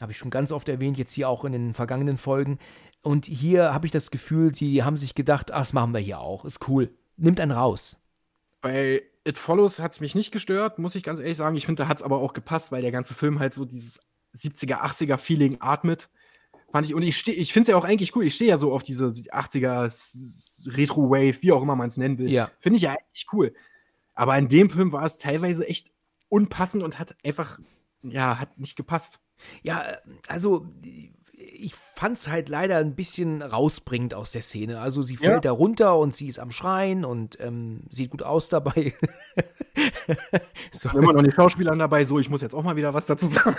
Habe 0.00 0.12
ich 0.12 0.18
schon 0.18 0.30
ganz 0.30 0.50
oft 0.50 0.68
erwähnt, 0.68 0.98
jetzt 0.98 1.12
hier 1.12 1.28
auch 1.28 1.44
in 1.44 1.52
den 1.52 1.74
vergangenen 1.74 2.18
Folgen. 2.18 2.58
Und 3.02 3.26
hier 3.26 3.72
habe 3.72 3.86
ich 3.86 3.92
das 3.92 4.10
Gefühl, 4.10 4.50
die 4.50 4.82
haben 4.82 4.96
sich 4.96 5.14
gedacht, 5.14 5.52
ach, 5.52 5.60
das 5.60 5.72
machen 5.72 5.92
wir 5.92 6.00
hier 6.00 6.18
auch. 6.18 6.44
Ist 6.44 6.68
cool. 6.68 6.90
Nimmt 7.16 7.40
einen 7.40 7.52
raus. 7.52 7.96
Bei 8.60 9.02
It 9.24 9.38
Follows 9.38 9.78
hat 9.78 9.92
es 9.92 10.00
mich 10.00 10.14
nicht 10.14 10.32
gestört, 10.32 10.78
muss 10.78 10.94
ich 10.94 11.02
ganz 11.02 11.20
ehrlich 11.20 11.36
sagen. 11.36 11.56
Ich 11.56 11.66
finde, 11.66 11.82
da 11.82 11.88
hat 11.88 11.98
es 11.98 12.02
aber 12.02 12.18
auch 12.18 12.32
gepasst, 12.32 12.72
weil 12.72 12.82
der 12.82 12.92
ganze 12.92 13.14
Film 13.14 13.38
halt 13.38 13.54
so 13.54 13.64
dieses 13.64 14.00
70er, 14.34 14.80
80er 14.80 15.18
Feeling 15.18 15.58
atmet. 15.60 16.10
Fand 16.74 16.88
ich, 16.88 16.94
und 16.96 17.02
ich, 17.02 17.16
steh- 17.16 17.30
ich 17.30 17.52
finde 17.52 17.62
es 17.62 17.68
ja 17.68 17.76
auch 17.76 17.84
eigentlich 17.84 18.16
cool. 18.16 18.24
Ich 18.24 18.34
stehe 18.34 18.50
ja 18.50 18.56
so 18.56 18.72
auf 18.72 18.82
diese 18.82 19.04
80er 19.06 19.84
S- 19.86 20.66
Retro-Wave, 20.66 21.40
wie 21.40 21.52
auch 21.52 21.62
immer 21.62 21.76
man 21.76 21.86
es 21.86 21.96
nennen 21.96 22.18
will. 22.18 22.28
Ja. 22.28 22.50
Finde 22.58 22.78
ich 22.78 22.82
ja 22.82 22.90
eigentlich 22.90 23.26
cool. 23.32 23.54
Aber 24.14 24.36
in 24.36 24.48
dem 24.48 24.68
Film 24.68 24.90
war 24.90 25.04
es 25.04 25.16
teilweise 25.18 25.68
echt 25.68 25.92
unpassend 26.28 26.82
und 26.82 26.98
hat 26.98 27.14
einfach, 27.22 27.60
ja, 28.02 28.40
hat 28.40 28.58
nicht 28.58 28.74
gepasst. 28.74 29.20
Ja, 29.62 29.98
also 30.26 30.66
ich 30.82 31.12
fand 31.96 32.18
es 32.18 32.28
halt 32.28 32.48
leider 32.48 32.78
ein 32.78 32.94
bisschen 32.94 33.40
rausbringend 33.42 34.14
aus 34.14 34.32
der 34.32 34.42
Szene. 34.42 34.80
Also 34.80 35.02
sie 35.02 35.14
Ja. 35.14 35.30
fällt 35.30 35.44
da 35.44 35.52
runter 35.52 35.98
und 35.98 36.14
sie 36.14 36.26
ist 36.26 36.38
am 36.38 36.50
Schreien 36.50 37.04
und 37.04 37.38
ähm, 37.40 37.84
sieht 37.90 38.10
gut 38.10 38.22
aus 38.22 38.48
dabei. 38.48 38.92
so, 40.72 40.90
Immer 40.90 41.12
noch 41.12 41.22
die 41.22 41.30
Schauspieler 41.30 41.74
dabei, 41.76 42.04
so, 42.04 42.18
ich 42.18 42.30
muss 42.30 42.42
jetzt 42.42 42.54
auch 42.54 42.62
mal 42.62 42.76
wieder 42.76 42.94
was 42.94 43.06
dazu 43.06 43.26
sagen. 43.26 43.54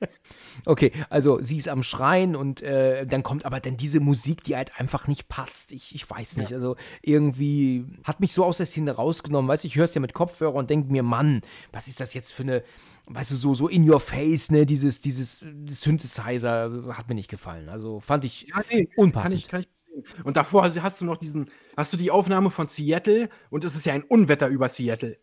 okay, 0.64 0.92
also 1.10 1.38
sie 1.42 1.56
ist 1.56 1.68
am 1.68 1.82
Schreien 1.82 2.36
und 2.36 2.62
äh, 2.62 3.06
dann 3.06 3.22
kommt 3.22 3.44
aber 3.44 3.60
dann 3.60 3.76
diese 3.76 4.00
Musik, 4.00 4.42
die 4.44 4.56
halt 4.56 4.78
einfach 4.78 5.06
nicht 5.06 5.28
passt. 5.28 5.72
Ich, 5.72 5.94
ich 5.94 6.08
weiß 6.08 6.36
nicht, 6.38 6.52
also 6.52 6.76
irgendwie 7.02 7.84
hat 8.04 8.20
mich 8.20 8.32
so 8.32 8.44
aus 8.44 8.58
der 8.58 8.66
Szene 8.66 8.92
rausgenommen. 8.92 9.48
Weißt 9.48 9.64
du, 9.64 9.68
ich 9.68 9.76
höre 9.76 9.84
es 9.84 9.94
ja 9.94 10.00
mit 10.00 10.14
Kopfhörer 10.14 10.54
und 10.54 10.70
denke 10.70 10.90
mir, 10.92 11.02
Mann, 11.02 11.42
was 11.72 11.88
ist 11.88 12.00
das 12.00 12.14
jetzt 12.14 12.32
für 12.32 12.42
eine, 12.42 12.62
weißt 13.08 13.30
du, 13.30 13.34
so, 13.34 13.54
so 13.54 13.68
in 13.68 13.88
your 13.88 14.00
face, 14.00 14.50
ne, 14.50 14.66
dieses, 14.66 15.00
dieses 15.00 15.44
Synthesizer 15.70 16.94
hat 16.96 17.08
mir 17.08 17.14
nicht 17.14 17.30
gefallen. 17.30 17.68
Also 17.68 18.00
fand 18.00 18.24
ich 18.24 18.48
Ja, 18.48 18.62
nee, 18.70 18.88
unpassend. 18.96 19.48
Kann 19.48 19.60
ich, 19.60 19.66
kann 19.66 20.04
ich. 20.04 20.24
Und 20.24 20.36
davor 20.36 20.62
hast 20.62 20.80
hast 20.80 21.00
du 21.00 21.04
noch 21.04 21.16
diesen, 21.16 21.50
hast 21.76 21.92
du 21.92 21.96
die 21.96 22.10
Aufnahme 22.10 22.50
von 22.50 22.68
Seattle 22.68 23.28
und 23.50 23.64
es 23.64 23.74
ist 23.74 23.86
ja 23.86 23.94
ein 23.94 24.04
Unwetter 24.04 24.46
über 24.48 24.68
Seattle. 24.68 25.18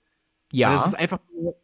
ja. 0.52 0.72
Das 0.72 0.88
ist 0.88 0.96
einfach 0.96 1.20
nur, 1.34 1.56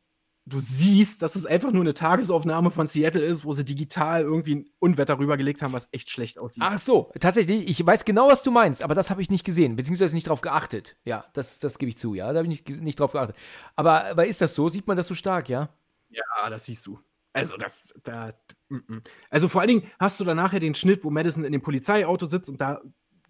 du 0.46 0.60
siehst, 0.60 1.22
dass 1.22 1.36
es 1.36 1.46
einfach 1.46 1.72
nur 1.72 1.82
eine 1.82 1.94
Tagesaufnahme 1.94 2.72
von 2.72 2.88
Seattle 2.88 3.22
ist, 3.22 3.46
wo 3.46 3.54
sie 3.54 3.66
digital 3.66 4.22
irgendwie 4.22 4.56
ein 4.56 4.66
Unwetter 4.80 5.20
rübergelegt 5.20 5.62
haben, 5.62 5.74
was 5.74 5.90
echt 5.92 6.10
schlecht 6.10 6.40
aussieht. 6.40 6.64
Ach 6.66 6.80
so, 6.80 7.12
tatsächlich, 7.20 7.70
ich 7.70 7.86
weiß 7.86 8.06
genau, 8.06 8.30
was 8.30 8.44
du 8.44 8.52
meinst, 8.52 8.82
aber 8.82 8.96
das 8.96 9.10
habe 9.10 9.22
ich 9.22 9.30
nicht 9.30 9.44
gesehen, 9.44 9.76
beziehungsweise 9.76 10.16
nicht 10.16 10.28
drauf 10.30 10.42
geachtet. 10.42 10.98
Ja, 11.06 11.26
das, 11.34 11.60
das 11.60 11.80
gebe 11.80 11.90
ich 11.90 11.98
zu, 11.98 12.16
ja, 12.16 12.32
da 12.32 12.40
habe 12.40 12.52
ich 12.52 12.66
nicht, 12.66 12.82
nicht 12.82 13.00
drauf 13.00 13.12
geachtet. 13.12 13.36
Aber, 13.76 14.06
aber 14.06 14.26
ist 14.26 14.42
das 14.42 14.56
so? 14.56 14.70
Sieht 14.70 14.88
man 14.88 14.98
das 14.98 15.08
so 15.08 15.16
stark, 15.16 15.50
ja? 15.50 15.70
Ja, 16.12 16.50
das 16.50 16.66
siehst 16.66 16.86
du. 16.86 17.00
Also, 17.34 17.56
das, 17.58 17.94
da, 18.04 18.34
mm, 18.70 18.76
mm. 18.76 19.02
also 19.30 19.48
vor 19.48 19.62
allen 19.62 19.70
Dingen 19.70 19.92
hast 20.00 20.20
du 20.20 20.26
dann 20.26 20.38
nachher 20.38 20.60
den 20.60 20.76
Schnitt, 20.76 21.04
wo 21.04 21.10
Madison 21.10 21.46
in 21.46 21.54
dem 21.54 21.62
Polizeiauto 21.62 22.26
sitzt 22.26 22.50
und 22.50 22.60
da 22.60 22.82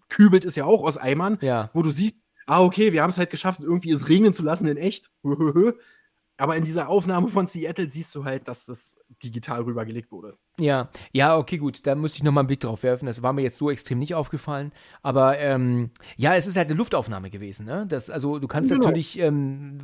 kübelt 0.08 0.44
es 0.44 0.56
ja 0.56 0.64
auch 0.64 0.82
aus 0.82 0.96
Eimern, 0.98 1.38
Ja. 1.40 1.70
wo 1.72 1.82
du 1.82 1.90
siehst, 1.90 2.16
ah, 2.46 2.60
okay, 2.60 2.92
wir 2.92 3.02
haben 3.02 3.10
es 3.10 3.18
halt 3.18 3.30
geschafft, 3.30 3.60
irgendwie 3.60 3.92
es 3.92 4.08
regnen 4.08 4.34
zu 4.34 4.42
lassen 4.42 4.66
in 4.66 4.76
echt. 4.76 5.10
Aber 6.36 6.56
in 6.56 6.64
dieser 6.64 6.88
Aufnahme 6.88 7.28
von 7.28 7.46
Seattle 7.46 7.86
siehst 7.86 8.14
du 8.14 8.24
halt, 8.24 8.48
dass 8.48 8.66
das 8.66 8.98
digital 9.22 9.62
rübergelegt 9.62 10.10
wurde. 10.10 10.36
Ja, 10.62 10.90
ja, 11.12 11.36
okay, 11.36 11.58
gut, 11.58 11.86
da 11.86 11.94
müsste 11.96 12.18
ich 12.18 12.22
nochmal 12.22 12.42
einen 12.42 12.46
Blick 12.46 12.60
drauf 12.60 12.84
werfen. 12.84 13.06
Das 13.06 13.20
war 13.22 13.32
mir 13.32 13.42
jetzt 13.42 13.58
so 13.58 13.68
extrem 13.70 13.98
nicht 13.98 14.14
aufgefallen. 14.14 14.70
Aber 15.02 15.36
ähm, 15.38 15.90
ja, 16.16 16.34
es 16.36 16.46
ist 16.46 16.56
halt 16.56 16.68
eine 16.68 16.76
Luftaufnahme 16.76 17.30
gewesen, 17.30 17.66
ne? 17.66 17.84
Das, 17.88 18.10
also 18.10 18.38
du 18.38 18.46
kannst 18.46 18.70
Genau. 18.70 18.84
natürlich, 18.84 19.18
ähm, 19.18 19.78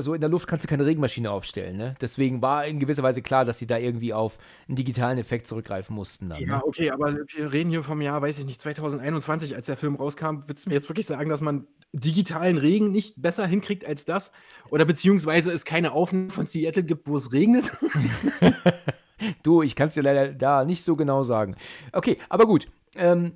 so 0.00 0.14
in 0.14 0.20
der 0.22 0.30
Luft 0.30 0.46
kannst 0.48 0.64
du 0.64 0.68
keine 0.68 0.86
Regenmaschine 0.86 1.30
aufstellen, 1.30 1.76
ne? 1.76 1.94
Deswegen 2.00 2.40
war 2.40 2.64
in 2.66 2.78
gewisser 2.78 3.02
Weise 3.02 3.20
klar, 3.20 3.44
dass 3.44 3.58
sie 3.58 3.66
da 3.66 3.76
irgendwie 3.76 4.14
auf 4.14 4.38
einen 4.68 4.76
digitalen 4.76 5.18
Effekt 5.18 5.46
zurückgreifen 5.46 5.94
mussten 5.94 6.30
dann. 6.30 6.40
Ja, 6.40 6.56
Ne? 6.56 6.62
okay, 6.64 6.90
aber 6.90 7.14
wir 7.34 7.52
reden 7.52 7.68
hier 7.70 7.82
vom 7.82 8.00
Jahr, 8.00 8.22
weiß 8.22 8.38
ich 8.38 8.46
nicht, 8.46 8.62
2021, 8.62 9.54
als 9.54 9.66
der 9.66 9.76
Film 9.76 9.96
rauskam. 9.96 10.46
Würdest 10.46 10.64
du 10.64 10.70
mir 10.70 10.76
jetzt 10.76 10.88
wirklich 10.88 11.06
sagen, 11.06 11.28
dass 11.28 11.42
man 11.42 11.66
digitalen 11.92 12.56
Regen 12.56 12.90
nicht 12.90 13.20
besser 13.20 13.46
hinkriegt 13.46 13.84
als 13.84 14.06
das? 14.06 14.32
Oder 14.70 14.84
beziehungsweise 14.86 15.52
es 15.52 15.66
keine 15.66 15.92
Aufnahme 15.92 16.30
von 16.30 16.46
Seattle 16.46 16.84
gibt, 16.84 17.06
wo 17.06 17.16
es 17.16 17.32
regnet? 17.32 17.70
Du, 19.42 19.62
ich 19.62 19.76
kann 19.76 19.88
es 19.88 19.94
dir 19.94 20.02
leider 20.02 20.32
da 20.32 20.64
nicht 20.64 20.82
so 20.82 20.96
genau 20.96 21.22
sagen. 21.22 21.56
Okay, 21.92 22.18
aber 22.28 22.46
gut. 22.46 22.66
Ähm, 22.96 23.32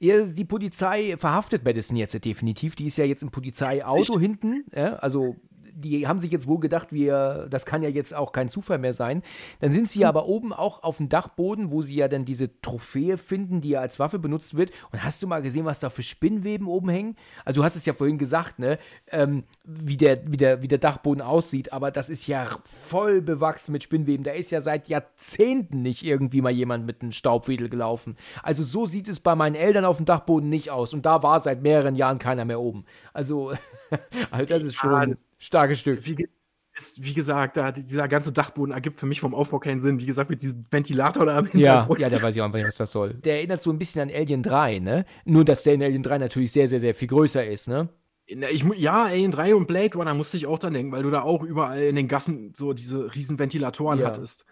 die 0.00 0.44
Polizei 0.44 1.16
verhaftet 1.16 1.64
Madison 1.64 1.96
jetzt 1.96 2.24
definitiv. 2.24 2.76
Die 2.76 2.86
ist 2.86 2.98
ja 2.98 3.04
jetzt 3.04 3.22
im 3.22 3.30
Polizeiauto 3.30 4.18
hinten. 4.18 4.64
Ja, 4.74 4.94
also 4.96 5.36
die 5.74 6.06
haben 6.06 6.20
sich 6.20 6.30
jetzt 6.30 6.46
wohl 6.46 6.60
gedacht, 6.60 6.92
wir, 6.92 7.46
das 7.50 7.66
kann 7.66 7.82
ja 7.82 7.88
jetzt 7.88 8.14
auch 8.14 8.32
kein 8.32 8.48
Zufall 8.48 8.78
mehr 8.78 8.92
sein. 8.92 9.22
Dann 9.60 9.72
sind 9.72 9.90
sie 9.90 10.00
ja 10.00 10.08
aber 10.08 10.26
oben 10.26 10.52
auch 10.52 10.82
auf 10.82 10.98
dem 10.98 11.08
Dachboden, 11.08 11.70
wo 11.70 11.82
sie 11.82 11.94
ja 11.94 12.08
dann 12.08 12.24
diese 12.24 12.60
Trophäe 12.60 13.18
finden, 13.18 13.60
die 13.60 13.70
ja 13.70 13.80
als 13.80 13.98
Waffe 13.98 14.18
benutzt 14.18 14.56
wird. 14.56 14.70
Und 14.90 15.02
hast 15.02 15.22
du 15.22 15.26
mal 15.26 15.42
gesehen, 15.42 15.64
was 15.64 15.80
da 15.80 15.90
für 15.90 16.02
Spinnweben 16.02 16.66
oben 16.66 16.88
hängen? 16.88 17.16
Also 17.44 17.60
du 17.60 17.64
hast 17.64 17.76
es 17.76 17.86
ja 17.86 17.94
vorhin 17.94 18.18
gesagt, 18.18 18.58
ne? 18.58 18.78
Ähm, 19.08 19.44
wie, 19.64 19.96
der, 19.96 20.30
wie, 20.30 20.36
der, 20.36 20.62
wie 20.62 20.68
der 20.68 20.78
Dachboden 20.78 21.22
aussieht, 21.22 21.72
aber 21.72 21.90
das 21.90 22.08
ist 22.10 22.26
ja 22.26 22.46
voll 22.64 23.22
bewachsen 23.22 23.72
mit 23.72 23.82
Spinnweben. 23.82 24.24
Da 24.24 24.32
ist 24.32 24.50
ja 24.50 24.60
seit 24.60 24.88
Jahrzehnten 24.88 25.82
nicht 25.82 26.04
irgendwie 26.04 26.42
mal 26.42 26.52
jemand 26.52 26.86
mit 26.86 27.02
einem 27.02 27.12
Staubwedel 27.12 27.68
gelaufen. 27.68 28.16
Also 28.42 28.62
so 28.62 28.86
sieht 28.86 29.08
es 29.08 29.20
bei 29.20 29.34
meinen 29.34 29.54
Eltern 29.54 29.84
auf 29.84 29.96
dem 29.96 30.06
Dachboden 30.06 30.48
nicht 30.48 30.70
aus. 30.70 30.94
Und 30.94 31.06
da 31.06 31.22
war 31.22 31.40
seit 31.40 31.62
mehreren 31.62 31.94
Jahren 31.94 32.18
keiner 32.18 32.44
mehr 32.44 32.60
oben. 32.60 32.84
Also, 33.12 33.52
also 34.30 34.46
das 34.46 34.62
ist 34.64 34.74
schon 34.74 35.16
starkes 35.42 35.80
Stück. 35.80 36.06
Wie, 36.06 36.28
ist, 36.74 37.02
wie 37.02 37.14
gesagt, 37.14 37.56
da, 37.56 37.70
dieser 37.72 38.08
ganze 38.08 38.32
Dachboden 38.32 38.72
ergibt 38.72 38.98
für 38.98 39.06
mich 39.06 39.20
vom 39.20 39.34
Aufbau 39.34 39.58
keinen 39.58 39.80
Sinn. 39.80 39.98
Wie 39.98 40.06
gesagt, 40.06 40.30
mit 40.30 40.42
diesem 40.42 40.64
Ventilator 40.70 41.26
da 41.26 41.38
am 41.38 41.48
Ja, 41.52 41.88
ja, 41.98 42.08
der 42.08 42.22
weiß 42.22 42.34
ich 42.34 42.42
auch 42.42 42.50
nicht, 42.50 42.66
was 42.66 42.76
das 42.76 42.92
soll. 42.92 43.14
Der 43.14 43.36
erinnert 43.36 43.62
so 43.62 43.70
ein 43.70 43.78
bisschen 43.78 44.02
an 44.02 44.10
Alien 44.10 44.42
3, 44.42 44.78
ne? 44.78 45.04
Nur, 45.24 45.44
dass 45.44 45.62
der 45.62 45.74
in 45.74 45.82
Alien 45.82 46.02
3 46.02 46.18
natürlich 46.18 46.52
sehr, 46.52 46.68
sehr, 46.68 46.80
sehr 46.80 46.94
viel 46.94 47.08
größer 47.08 47.46
ist, 47.46 47.68
ne? 47.68 47.88
Ich, 48.26 48.64
ja, 48.76 49.04
Alien 49.04 49.32
3 49.32 49.54
und 49.54 49.66
Blade 49.66 49.98
Runner 49.98 50.14
musste 50.14 50.36
ich 50.36 50.46
auch 50.46 50.58
dann 50.58 50.72
denken, 50.72 50.92
weil 50.92 51.02
du 51.02 51.10
da 51.10 51.22
auch 51.22 51.42
überall 51.42 51.82
in 51.82 51.96
den 51.96 52.08
Gassen 52.08 52.54
so 52.56 52.72
diese 52.72 53.14
riesen 53.14 53.38
Ventilatoren 53.38 53.98
ja. 53.98 54.06
hattest. 54.06 54.46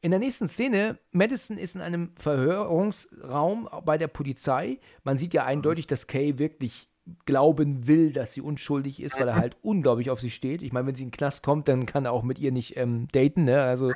In 0.00 0.12
der 0.12 0.20
nächsten 0.20 0.48
Szene, 0.48 0.98
Madison 1.10 1.58
ist 1.58 1.74
in 1.74 1.80
einem 1.80 2.12
Verhörungsraum 2.16 3.68
bei 3.84 3.98
der 3.98 4.06
Polizei. 4.06 4.78
Man 5.02 5.18
sieht 5.18 5.34
ja 5.34 5.44
eindeutig, 5.44 5.88
dass 5.88 6.06
Kay 6.06 6.38
wirklich 6.38 6.87
glauben 7.24 7.86
will, 7.86 8.12
dass 8.12 8.32
sie 8.34 8.40
unschuldig 8.40 9.02
ist, 9.02 9.18
weil 9.18 9.28
er 9.28 9.36
halt 9.36 9.56
unglaublich 9.62 10.10
auf 10.10 10.20
sie 10.20 10.30
steht. 10.30 10.62
Ich 10.62 10.72
meine, 10.72 10.86
wenn 10.86 10.94
sie 10.94 11.02
in 11.02 11.08
den 11.08 11.16
Knast 11.16 11.42
kommt, 11.42 11.68
dann 11.68 11.86
kann 11.86 12.04
er 12.04 12.12
auch 12.12 12.22
mit 12.22 12.38
ihr 12.38 12.52
nicht 12.52 12.76
ähm, 12.76 13.08
daten, 13.12 13.44
ne? 13.44 13.62
Also, 13.62 13.90
ja, 13.90 13.94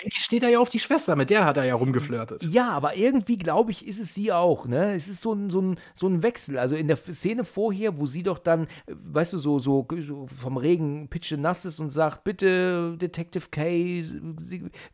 eigentlich 0.00 0.22
steht 0.22 0.42
er 0.42 0.50
ja 0.50 0.58
auf 0.58 0.68
die 0.68 0.80
Schwester, 0.80 1.16
mit 1.16 1.30
der 1.30 1.44
hat 1.44 1.56
er 1.56 1.64
ja 1.64 1.74
rumgeflirtet. 1.74 2.42
Ja, 2.42 2.70
aber 2.70 2.96
irgendwie, 2.96 3.36
glaube 3.36 3.70
ich, 3.70 3.86
ist 3.86 4.00
es 4.00 4.14
sie 4.14 4.32
auch, 4.32 4.66
ne? 4.66 4.94
Es 4.94 5.08
ist 5.08 5.20
so 5.20 5.32
ein, 5.32 5.50
so, 5.50 5.60
ein, 5.60 5.76
so 5.94 6.08
ein 6.08 6.22
Wechsel. 6.22 6.58
Also 6.58 6.74
in 6.74 6.88
der 6.88 6.96
Szene 6.96 7.44
vorher, 7.44 7.98
wo 7.98 8.06
sie 8.06 8.22
doch 8.22 8.38
dann, 8.38 8.68
weißt 8.86 9.32
du, 9.32 9.38
so, 9.38 9.58
so, 9.58 9.86
so 10.00 10.26
vom 10.26 10.56
Regen 10.56 11.08
pitche 11.08 11.36
nass 11.36 11.64
ist 11.64 11.80
und 11.80 11.90
sagt, 11.90 12.24
bitte, 12.24 12.96
Detective 12.98 13.48
Kay, 13.50 14.04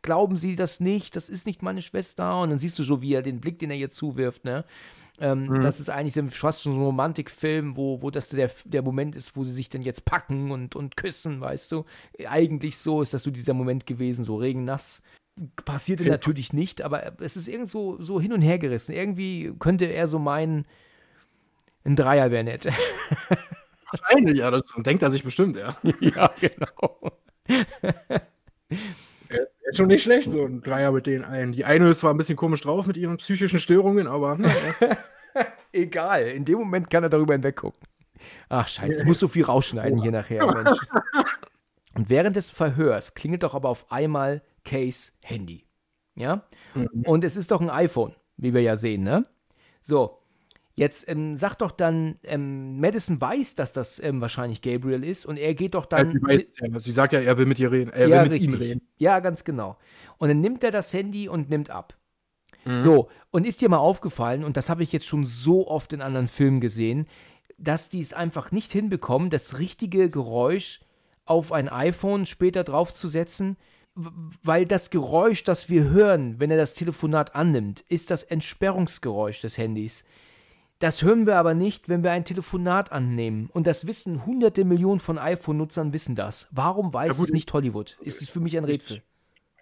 glauben 0.01 0.37
Sie 0.37 0.55
das 0.55 0.79
nicht, 0.79 1.15
das 1.15 1.29
ist 1.29 1.45
nicht 1.45 1.61
meine 1.61 1.81
Schwester. 1.81 2.41
Und 2.41 2.49
dann 2.49 2.59
siehst 2.59 2.77
du 2.79 2.83
so, 2.83 3.01
wie 3.01 3.13
er 3.13 3.21
den 3.21 3.39
Blick, 3.39 3.59
den 3.59 3.71
er 3.71 3.77
ihr 3.77 3.91
zuwirft, 3.91 4.45
ne? 4.45 4.65
Ähm, 5.19 5.47
mhm. 5.47 5.61
Das 5.61 5.79
ist 5.79 5.89
eigentlich 5.89 6.15
fast 6.33 6.63
schon 6.63 6.73
so 6.73 6.79
ein 6.79 6.83
Romantikfilm, 6.83 7.77
wo, 7.77 8.01
wo 8.01 8.11
das 8.11 8.27
der, 8.29 8.51
der 8.65 8.81
Moment 8.81 9.15
ist, 9.15 9.35
wo 9.35 9.43
sie 9.43 9.53
sich 9.53 9.69
dann 9.69 9.81
jetzt 9.81 10.05
packen 10.05 10.51
und, 10.51 10.75
und 10.75 10.97
küssen, 10.97 11.41
weißt 11.41 11.71
du. 11.71 11.85
Eigentlich 12.27 12.77
so 12.77 13.01
ist 13.01 13.13
das 13.13 13.23
so 13.23 13.31
dieser 13.31 13.53
Moment 13.53 13.85
gewesen, 13.85 14.25
so 14.25 14.35
regennass. 14.37 15.01
Passierte 15.65 16.03
Film. 16.03 16.13
natürlich 16.13 16.53
nicht, 16.53 16.81
aber 16.81 17.19
es 17.19 17.35
ist 17.35 17.47
irgend 17.47 17.69
so, 17.69 18.01
so 18.01 18.21
hin 18.21 18.33
und 18.33 18.41
her 18.41 18.57
gerissen. 18.57 18.93
Irgendwie 18.93 19.53
könnte 19.59 19.85
er 19.85 20.07
so 20.07 20.19
meinen, 20.19 20.65
ein 21.83 21.95
Dreier 21.95 22.31
wäre 22.31 22.43
nett. 22.43 22.65
Wahrscheinlich, 23.91 24.37
ja, 24.37 24.51
das 24.51 24.63
denkt 24.77 25.03
er 25.03 25.11
sich 25.11 25.23
bestimmt, 25.23 25.55
ja. 25.55 25.75
ja, 25.99 26.33
genau. 26.39 27.19
Ist 29.65 29.77
schon 29.77 29.87
nicht 29.87 30.03
schlecht, 30.03 30.31
so 30.31 30.45
ein 30.45 30.61
Dreier 30.61 30.91
mit 30.91 31.07
den 31.07 31.23
allen. 31.23 31.51
Die 31.51 31.65
eine 31.65 31.89
ist 31.89 31.99
zwar 31.99 32.13
ein 32.13 32.17
bisschen 32.17 32.35
komisch 32.35 32.61
drauf 32.61 32.85
mit 32.85 32.97
ihren 32.97 33.17
psychischen 33.17 33.59
Störungen, 33.59 34.07
aber. 34.07 34.37
Egal, 35.71 36.27
in 36.27 36.45
dem 36.45 36.59
Moment 36.59 36.89
kann 36.89 37.03
er 37.03 37.09
darüber 37.09 37.33
hinweggucken. 37.33 37.79
Ach, 38.47 38.67
scheiße, 38.67 39.01
ich 39.01 39.05
muss 39.05 39.19
so 39.19 39.27
viel 39.27 39.43
rausschneiden 39.43 40.01
hier 40.01 40.11
nachher, 40.11 40.45
Mensch. 40.45 40.79
Und 41.95 42.09
während 42.09 42.35
des 42.35 42.51
Verhörs 42.51 43.13
klingelt 43.13 43.43
doch 43.43 43.55
aber 43.55 43.69
auf 43.69 43.91
einmal 43.91 44.41
Case 44.63 45.11
Handy. 45.21 45.65
Ja? 46.15 46.43
Mhm. 46.73 47.03
Und 47.05 47.23
es 47.23 47.35
ist 47.35 47.51
doch 47.51 47.61
ein 47.61 47.69
iPhone, 47.69 48.15
wie 48.37 48.53
wir 48.53 48.61
ja 48.61 48.77
sehen, 48.77 49.03
ne? 49.03 49.23
So, 49.81 50.19
Jetzt 50.77 51.07
ähm, 51.07 51.37
sagt 51.37 51.61
doch 51.61 51.71
dann, 51.71 52.17
ähm, 52.23 52.81
Madison 52.81 53.21
weiß, 53.21 53.55
dass 53.55 53.71
das 53.71 54.01
ähm, 54.03 54.19
wahrscheinlich 54.19 54.61
Gabriel 54.61 55.05
ist 55.05 55.25
und 55.25 55.37
er 55.37 55.53
geht 55.53 55.73
doch 55.73 55.85
dann. 55.85 56.11
Sie, 56.11 56.21
weiß, 56.21 56.43
ja, 56.59 56.79
sie 56.81 56.91
sagt 56.91 57.13
ja, 57.13 57.21
er 57.21 57.37
will 57.37 57.45
mit 57.45 57.59
ihr 57.59 57.71
reden. 57.71 57.91
Er 57.91 58.07
ja, 58.07 58.17
will 58.17 58.23
mit 58.23 58.33
richtig. 58.33 58.49
ihm 58.49 58.55
reden. 58.55 58.81
Ja, 58.97 59.21
ganz 59.21 59.45
genau. 59.45 59.77
Und 60.17 60.27
dann 60.27 60.41
nimmt 60.41 60.63
er 60.65 60.71
das 60.71 60.93
Handy 60.93 61.29
und 61.29 61.49
nimmt 61.49 61.69
ab. 61.69 61.95
Mhm. 62.65 62.79
So, 62.79 63.09
und 63.31 63.47
ist 63.47 63.61
dir 63.61 63.69
mal 63.69 63.77
aufgefallen, 63.77 64.43
und 64.43 64.57
das 64.57 64.69
habe 64.69 64.83
ich 64.83 64.91
jetzt 64.91 65.07
schon 65.07 65.25
so 65.25 65.67
oft 65.67 65.93
in 65.93 66.01
anderen 66.01 66.27
Filmen 66.27 66.59
gesehen, 66.59 67.07
dass 67.57 67.87
die 67.87 68.01
es 68.01 68.11
einfach 68.11 68.51
nicht 68.51 68.73
hinbekommen, 68.73 69.29
das 69.29 69.59
richtige 69.59 70.09
Geräusch 70.09 70.81
auf 71.23 71.53
ein 71.53 71.69
iPhone 71.69 72.25
später 72.25 72.65
draufzusetzen, 72.65 73.55
weil 74.43 74.65
das 74.65 74.89
Geräusch, 74.89 75.45
das 75.45 75.69
wir 75.69 75.85
hören, 75.85 76.39
wenn 76.39 76.51
er 76.51 76.57
das 76.57 76.73
Telefonat 76.73 77.33
annimmt, 77.33 77.85
ist 77.87 78.11
das 78.11 78.23
Entsperrungsgeräusch 78.23 79.39
des 79.39 79.57
Handys. 79.57 80.03
Das 80.79 81.01
hören 81.01 81.25
wir 81.25 81.37
aber 81.37 81.53
nicht, 81.53 81.87
wenn 81.87 82.03
wir 82.03 82.11
ein 82.11 82.25
Telefonat 82.25 82.91
annehmen. 82.91 83.49
Und 83.51 83.65
das 83.65 83.87
wissen 83.87 84.25
hunderte 84.25 84.65
Millionen 84.65 84.99
von 84.99 85.17
iPhone-Nutzern 85.17 85.93
wissen 85.93 86.15
das. 86.15 86.47
Warum 86.51 86.93
weiß 86.93 87.09
ja, 87.09 87.13
gut, 87.13 87.29
es 87.29 87.33
nicht 87.33 87.53
Hollywood? 87.53 87.97
Ist 88.01 88.21
es 88.21 88.29
für 88.29 88.41
mich 88.41 88.57
ein 88.57 88.65
Rätsel. 88.65 88.97
Ich, 88.97 89.03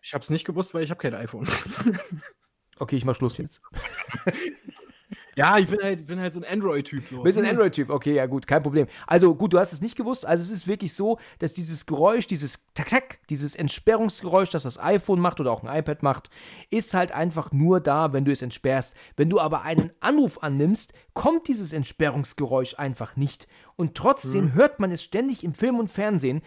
ich 0.07 0.13
habe 0.13 0.23
es 0.23 0.29
nicht 0.29 0.45
gewusst, 0.45 0.73
weil 0.73 0.83
ich 0.83 0.89
habe 0.89 0.99
kein 0.99 1.13
iPhone. 1.13 1.47
okay, 2.79 2.95
ich 2.95 3.05
mach 3.05 3.15
Schluss 3.15 3.37
jetzt. 3.37 3.61
Ja, 5.35 5.57
ich 5.57 5.67
bin 5.67 5.81
halt, 5.81 6.05
bin 6.05 6.19
halt 6.19 6.33
so 6.33 6.41
ein 6.41 6.45
Android-Typ. 6.45 7.07
So. 7.07 7.23
Bist 7.23 7.37
ein 7.39 7.45
Android-Typ, 7.45 7.89
okay, 7.89 8.13
ja 8.13 8.25
gut, 8.25 8.45
kein 8.45 8.61
Problem. 8.61 8.87
Also 9.07 9.33
gut, 9.35 9.53
du 9.53 9.59
hast 9.59 9.73
es 9.73 9.81
nicht 9.81 9.95
gewusst. 9.95 10.25
Also 10.25 10.43
es 10.43 10.51
ist 10.51 10.67
wirklich 10.67 10.93
so, 10.93 11.17
dass 11.39 11.53
dieses 11.53 11.85
Geräusch, 11.85 12.27
dieses 12.27 12.65
Tack-Tack, 12.73 13.19
dieses 13.29 13.55
Entsperrungsgeräusch, 13.55 14.49
das 14.49 14.63
das 14.63 14.79
iPhone 14.79 15.19
macht 15.19 15.39
oder 15.39 15.51
auch 15.51 15.63
ein 15.63 15.79
iPad 15.79 16.03
macht, 16.03 16.29
ist 16.69 16.93
halt 16.93 17.11
einfach 17.11 17.51
nur 17.51 17.79
da, 17.79 18.13
wenn 18.13 18.25
du 18.25 18.31
es 18.31 18.41
entsperrst. 18.41 18.93
Wenn 19.15 19.29
du 19.29 19.39
aber 19.39 19.63
einen 19.63 19.91
Anruf 19.99 20.41
annimmst, 20.43 20.93
kommt 21.13 21.47
dieses 21.47 21.73
Entsperrungsgeräusch 21.73 22.77
einfach 22.77 23.15
nicht. 23.15 23.47
Und 23.75 23.95
trotzdem 23.95 24.45
hm. 24.45 24.53
hört 24.53 24.79
man 24.79 24.91
es 24.91 25.03
ständig 25.03 25.43
im 25.43 25.53
Film 25.53 25.79
und 25.79 25.91
Fernsehen 25.91 26.41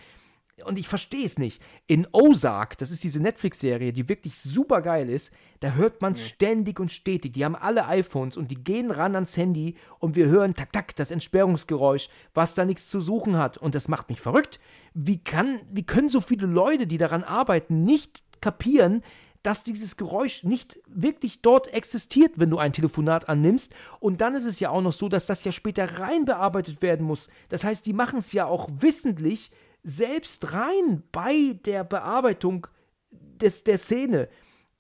und 0.65 0.79
ich 0.79 0.89
verstehe 0.89 1.27
es 1.27 1.39
nicht. 1.39 1.61
In 1.87 2.07
Ozark, 2.13 2.79
das 2.79 2.91
ist 2.91 3.05
diese 3.05 3.21
Netflix-Serie, 3.21 3.93
die 3.93 4.09
wirklich 4.09 4.39
super 4.39 4.81
geil 4.81 5.11
ist, 5.11 5.33
da 5.61 5.73
hört 5.73 6.01
man 6.01 6.13
es 6.13 6.21
ja. 6.21 6.27
ständig 6.29 6.81
und 6.81 6.91
stetig. 6.91 7.35
Die 7.35 7.45
haben 7.45 7.57
alle 7.57 7.87
iPhones 7.87 8.37
und 8.37 8.51
die 8.51 8.63
gehen 8.63 8.91
ran 8.91 9.15
ans 9.15 9.37
Handy 9.37 9.75
und 9.99 10.17
wir 10.17 10.27
hören 10.27 10.55
tak 10.55 10.73
tak 10.73 10.97
das 10.97 11.11
Entsperrungsgeräusch, 11.11 12.09
was 12.33 12.55
da 12.55 12.65
nichts 12.65 12.89
zu 12.89 13.01
suchen 13.01 13.37
hat. 13.37 13.59
Und 13.59 13.75
das 13.75 13.89
macht 13.89 14.09
mich 14.09 14.21
verrückt. 14.21 14.59
Wie, 14.95 15.19
kann, 15.19 15.61
wie 15.71 15.85
können 15.85 16.09
so 16.09 16.21
viele 16.21 16.47
Leute, 16.47 16.87
die 16.87 16.99
daran 16.99 17.23
arbeiten, 17.23 17.85
nicht 17.85 18.25
kapieren, 18.41 19.03
dass 19.43 19.63
dieses 19.63 19.97
Geräusch 19.97 20.43
nicht 20.43 20.81
wirklich 20.89 21.41
dort 21.41 21.73
existiert, 21.73 22.33
wenn 22.37 22.51
du 22.51 22.59
ein 22.59 22.73
Telefonat 22.73 23.29
annimmst. 23.29 23.75
Und 24.01 24.21
dann 24.21 24.35
ist 24.35 24.47
es 24.47 24.59
ja 24.59 24.71
auch 24.71 24.83
noch 24.83 24.93
so, 24.93 25.09
dass 25.09 25.27
das 25.27 25.45
ja 25.45 25.53
später 25.53 26.01
rein 26.01 26.25
bearbeitet 26.25 26.83
werden 26.83 27.07
muss. 27.07 27.29
Das 27.49 27.63
heißt, 27.63 27.87
die 27.87 27.93
machen 27.93 28.19
es 28.19 28.33
ja 28.33 28.47
auch 28.47 28.69
wissentlich, 28.81 29.53
selbst 29.87 30.53
rein 30.53 31.05
bei 31.13 31.59
der 31.65 31.85
Bearbeitung 31.85 32.67
des, 33.11 33.65
der 33.65 33.79
Szene. 33.79 34.29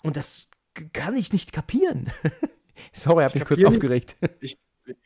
Und 0.02 0.16
das 0.16 0.48
kann 0.92 1.16
ich 1.16 1.32
nicht 1.32 1.52
kapieren. 1.52 2.10
Sorry, 2.92 3.22
hab 3.22 3.30
ich 3.30 3.36
mich 3.36 3.44
kurz 3.44 3.60
nicht, 3.60 3.68
aufgeregt. 3.68 4.16
Ich, 4.40 4.58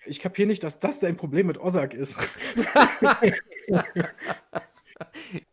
ich 0.06 0.20
kapiere 0.20 0.48
nicht, 0.48 0.64
dass 0.64 0.80
das 0.80 1.00
dein 1.00 1.16
Problem 1.16 1.46
mit 1.46 1.60
Ozark 1.60 1.94
ist. 1.94 2.18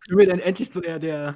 Können 0.06 0.18
wir 0.18 0.26
denn 0.26 0.40
endlich 0.40 0.72
zu 0.72 0.82
der, 0.82 1.00
der 1.00 1.36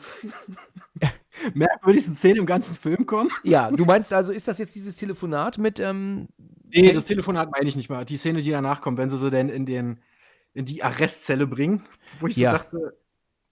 merkwürdigsten 1.53 2.15
Szene 2.15 2.39
im 2.39 2.45
ganzen 2.45 2.75
Film 2.75 3.05
kommen? 3.05 3.29
Ja, 3.43 3.69
du 3.71 3.85
meinst 3.85 4.13
also, 4.13 4.31
ist 4.31 4.47
das 4.47 4.57
jetzt 4.57 4.75
dieses 4.75 4.95
Telefonat 4.95 5.57
mit. 5.57 5.79
Ähm, 5.79 6.29
nee, 6.69 6.91
das 6.91 7.05
Telefonat 7.05 7.51
meine 7.51 7.67
ich 7.67 7.75
nicht 7.75 7.89
mal. 7.89 8.05
Die 8.05 8.17
Szene, 8.17 8.41
die 8.41 8.51
danach 8.51 8.81
kommt, 8.81 8.97
wenn 8.97 9.09
sie 9.09 9.17
sie 9.17 9.29
denn 9.29 9.49
in, 9.49 9.65
den, 9.65 9.99
in 10.53 10.65
die 10.65 10.81
Arrestzelle 10.83 11.47
bringen, 11.47 11.85
wo 12.19 12.27
ich 12.27 12.37
ja. 12.37 12.51
so 12.51 12.57
dachte, 12.57 13.00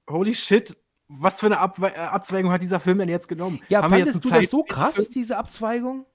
holy 0.10 0.36
shit, 0.36 0.76
was 1.08 1.40
für 1.40 1.48
eine 1.48 1.60
Abwe 1.60 1.94
äh, 1.94 1.98
Abzweigung 1.98 2.52
hat 2.52 2.62
dieser 2.62 2.80
Film 2.80 3.00
denn 3.00 3.10
jetzt 3.10 3.28
genommen? 3.28 3.62
Ja, 3.70 3.82
Haben 3.82 3.92
fandest 3.92 4.24
du 4.24 4.30
das 4.30 4.50
so 4.50 4.64
krass, 4.64 5.10
diese 5.10 5.38
Abzweigung? 5.38 6.06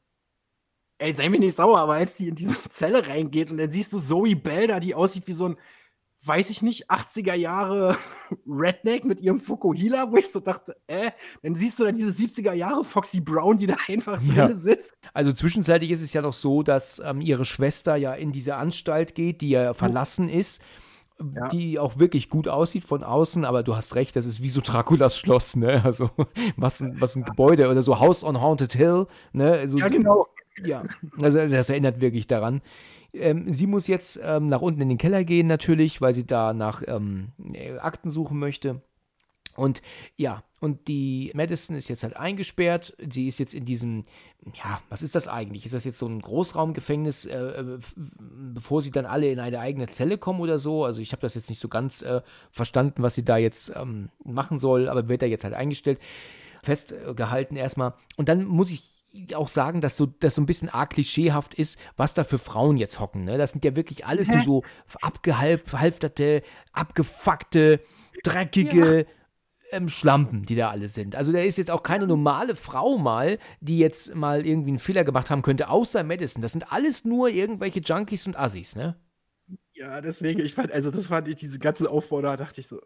Ey, 0.99 1.13
sei 1.13 1.29
mir 1.29 1.41
nicht 1.41 1.57
sauer, 1.57 1.81
aber 1.81 1.95
als 1.95 2.17
die 2.17 2.29
in 2.29 2.37
diese 2.37 2.69
Zelle 2.69 3.07
reingeht 3.07 3.51
und 3.51 3.59
dann 3.59 3.71
siehst 3.71 3.93
du 3.93 3.99
Zoe 3.99 4.37
Bell 4.37 4.69
da, 4.69 4.79
die 4.79 4.95
aussieht 4.95 5.27
wie 5.27 5.33
so 5.33 5.49
ein, 5.49 5.57
weiß 6.23 6.51
ich 6.51 6.63
nicht, 6.63 6.89
80er 6.89 7.35
Jahre 7.35 7.99
Redneck 8.47 9.05
mit 9.05 9.21
ihrem 9.21 9.41
Fukuhila, 9.41 10.13
wo 10.13 10.17
ich 10.17 10.31
so 10.31 10.39
dachte, 10.39 10.77
äh, 10.87 11.11
dann 11.43 11.57
siehst 11.57 11.81
du 11.81 11.85
da 11.85 11.91
diese 11.91 12.13
70er 12.13 12.53
Jahre 12.53 12.85
Foxy 12.85 13.21
Brown, 13.21 13.59
die 13.59 13.67
da 13.67 13.77
einfach 13.89 14.23
ja. 14.23 14.47
drin 14.47 14.57
sitzt. 14.57 14.95
Also 15.13 15.33
zwischenzeitlich 15.33 15.91
ist 15.91 16.01
es 16.01 16.13
ja 16.13 16.23
noch 16.23 16.33
so, 16.33 16.63
dass 16.63 17.01
ähm, 17.01 17.21
ihre 17.21 17.45
Schwester 17.45 17.97
ja 17.97 18.15
in 18.15 18.31
diese 18.31 18.55
Anstalt 18.55 19.17
geht, 19.17 19.41
die 19.41 19.51
ja 19.51 19.75
verlassen 19.75 20.29
ist 20.29 20.63
ja. 21.19 21.49
die 21.49 21.79
auch 21.79 21.99
wirklich 21.99 22.29
gut 22.29 22.49
aussieht 22.49 22.85
von 22.85 23.03
außen, 23.03 23.45
aber 23.45 23.63
du 23.63 23.77
hast 23.77 23.95
recht, 23.95 24.17
das 24.17 24.27
ist 24.27 24.43
wie 24.43 24.51
so 24.51 24.61
Draculas 24.61 25.19
Schloss, 25.19 25.57
ne? 25.57 25.83
Also 25.85 26.11
was 26.57 26.81
ein, 26.81 27.01
was 27.01 27.17
ein 27.17 27.25
Gebäude 27.25 27.71
oder 27.71 27.83
so 27.83 28.01
House 28.01 28.25
on 28.25 28.41
Haunted 28.41 28.73
Hill, 28.73 29.07
ne? 29.33 29.53
Also, 29.53 29.79
ja, 29.79 29.89
genau. 29.89 30.27
Ja, 30.63 30.85
also 31.21 31.49
das 31.49 31.69
erinnert 31.69 32.01
wirklich 32.01 32.27
daran. 32.27 32.63
ähm, 33.13 33.53
sie 33.53 33.67
muss 33.67 33.87
jetzt 33.89 34.21
ähm, 34.23 34.49
nach 34.49 34.61
unten 34.61 34.81
in 34.81 34.89
den 34.89 34.99
Keller 34.99 35.25
gehen, 35.25 35.47
natürlich, 35.47 36.01
weil 36.01 36.15
sie 36.15 36.27
da 36.27 36.53
nach 36.53 36.83
ähm, 36.87 37.33
äh, 37.53 37.77
Akten 37.79 38.11
suchen 38.11 38.39
möchte. 38.39 38.81
Und 39.57 39.83
ja, 40.17 40.43
und 40.65 40.89
die 40.89 41.31
Madison 41.35 41.77
ist 41.77 41.89
jetzt 41.89 42.05
halt 42.05 42.17
eingesperrt. 42.17 42.97
Sie 42.99 43.29
ist 43.29 43.39
jetzt 43.39 43.53
in 43.53 43.67
diesem, 43.67 44.07
ja, 44.55 44.81
was 44.89 45.03
ist 45.03 45.15
das 45.15 45.29
eigentlich? 45.29 45.67
Ist 45.67 45.75
das 45.75 45.85
jetzt 45.85 45.99
so 45.99 46.07
ein 46.07 46.23
Großraumgefängnis, 46.23 47.27
äh, 47.27 47.37
äh 47.37 47.79
bevor 47.97 48.81
sie 48.81 48.91
dann 48.91 49.05
alle 49.05 49.31
in 49.31 49.41
eine 49.41 49.61
eigene 49.61 49.89
Zelle 49.89 50.17
kommen 50.17 50.41
oder 50.41 50.59
so? 50.59 50.85
Also 50.85 51.03
ich 51.03 51.13
habe 51.13 51.21
das 51.21 51.35
jetzt 51.35 51.51
nicht 51.51 51.59
so 51.59 51.69
ganz 51.69 52.01
äh, 52.01 52.23
verstanden, 52.51 53.03
was 53.03 53.15
sie 53.15 53.27
da 53.27 53.37
jetzt 53.37 53.75
ähm, 53.77 54.09
machen 54.25 54.59
soll, 54.59 54.89
aber 54.89 55.07
wird 55.07 55.21
da 55.21 55.27
jetzt 55.27 55.45
halt 55.45 55.53
eingestellt, 55.53 55.99
festgehalten 56.63 57.57
erstmal. 57.57 57.93
Und 58.17 58.31
dann 58.31 58.47
muss 58.47 58.71
ich 58.71 59.35
auch 59.35 59.49
sagen, 59.49 59.83
dass 59.83 59.99
so, 59.99 60.07
das 60.07 60.35
so 60.35 60.41
ein 60.41 60.47
bisschen 60.47 60.71
arg 60.71 60.95
klischeehaft 60.95 61.53
ist, 61.53 61.79
was 61.99 62.15
da 62.15 62.25
für 62.25 62.39
Frauen 62.39 62.79
jetzt 62.79 63.01
hocken. 63.01 63.25
Ne? 63.25 63.37
Das 63.37 63.51
sind 63.51 63.67
ja 63.67 63.77
wirklich 63.77 64.07
alles 64.07 64.29
nur 64.29 64.43
so 64.43 64.63
abgehalfterte, 65.03 66.43
abgefuckte, 66.73 67.81
dreckige, 68.23 69.01
ja 69.01 69.05
ähm, 69.75 69.89
Schlampen, 69.89 70.45
die 70.45 70.57
da 70.57 70.71
alle 70.71 70.89
sind. 70.89 71.17
Also 71.17 71.33
da 71.33 71.41
ist 71.41 71.59
jetzt 71.59 71.71
auch 71.71 71.83
keine 71.83 72.07
normale 72.07 72.55
Frau 72.55 72.99
mal, 72.99 73.39
die 73.61 73.79
jetzt 73.79 74.15
mal 74.15 74.47
irgendwie 74.47 74.71
einen 74.71 74.79
Fehler 74.79 75.05
gemacht 75.05 75.31
haben 75.31 75.43
könnte, 75.43 75.69
außer 75.69 76.05
Madison. 76.05 76.43
Das 76.43 76.53
sind 76.53 76.73
alles 76.73 77.05
nur 77.05 77.29
irgendwelche 77.29 77.81
Junkies 77.81 78.27
und 78.27 78.39
Assis, 78.39 78.77
ne? 78.77 78.97
Ja, 79.75 80.01
deswegen, 80.01 80.41
ich 80.41 80.55
fand, 80.55 80.73
also 80.73 80.91
das 80.91 81.09
fand 81.09 81.29
ich, 81.29 81.37
diese 81.37 81.59
ganze 81.59 81.91
Aufbau, 81.91 82.23
da 82.23 82.37
dachte 82.37 82.61
ich 82.61 82.69
so, 82.69 82.81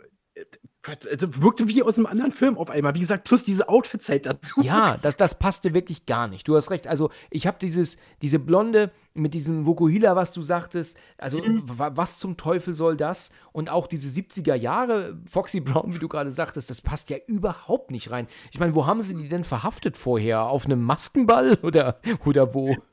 also 1.10 1.42
wirkte 1.42 1.68
wie 1.68 1.82
aus 1.82 1.98
einem 1.98 2.06
anderen 2.06 2.32
Film 2.32 2.56
auf 2.56 2.70
einmal. 2.70 2.94
Wie 2.94 3.00
gesagt, 3.00 3.24
plus 3.24 3.44
diese 3.44 3.68
Outfits 3.68 4.08
halt 4.08 4.26
dazu. 4.26 4.62
Ja, 4.62 4.96
das, 4.96 5.16
das 5.16 5.38
passte 5.38 5.74
wirklich 5.74 6.06
gar 6.06 6.28
nicht. 6.28 6.48
Du 6.48 6.56
hast 6.56 6.70
recht. 6.70 6.86
Also, 6.86 7.10
ich 7.30 7.46
habe 7.46 7.58
dieses, 7.60 7.98
diese 8.22 8.38
Blonde 8.38 8.90
mit 9.14 9.34
diesem 9.34 9.66
Vokuhila, 9.66 10.16
was 10.16 10.32
du 10.32 10.42
sagtest. 10.42 10.96
Also, 11.18 11.38
mhm. 11.38 11.64
was 11.66 12.18
zum 12.18 12.36
Teufel 12.36 12.74
soll 12.74 12.96
das? 12.96 13.30
Und 13.52 13.70
auch 13.70 13.86
diese 13.86 14.08
70er 14.08 14.54
Jahre 14.54 15.20
Foxy 15.26 15.60
Brown, 15.60 15.94
wie 15.94 15.98
du 15.98 16.08
gerade 16.08 16.30
sagtest, 16.30 16.70
das 16.70 16.80
passt 16.80 17.10
ja 17.10 17.18
überhaupt 17.26 17.90
nicht 17.90 18.10
rein. 18.10 18.26
Ich 18.50 18.60
meine, 18.60 18.74
wo 18.74 18.86
haben 18.86 19.02
sie 19.02 19.14
die 19.14 19.28
denn 19.28 19.44
verhaftet 19.44 19.96
vorher? 19.96 20.44
Auf 20.44 20.64
einem 20.64 20.82
Maskenball 20.82 21.58
oder, 21.62 22.00
oder 22.24 22.54
wo? 22.54 22.74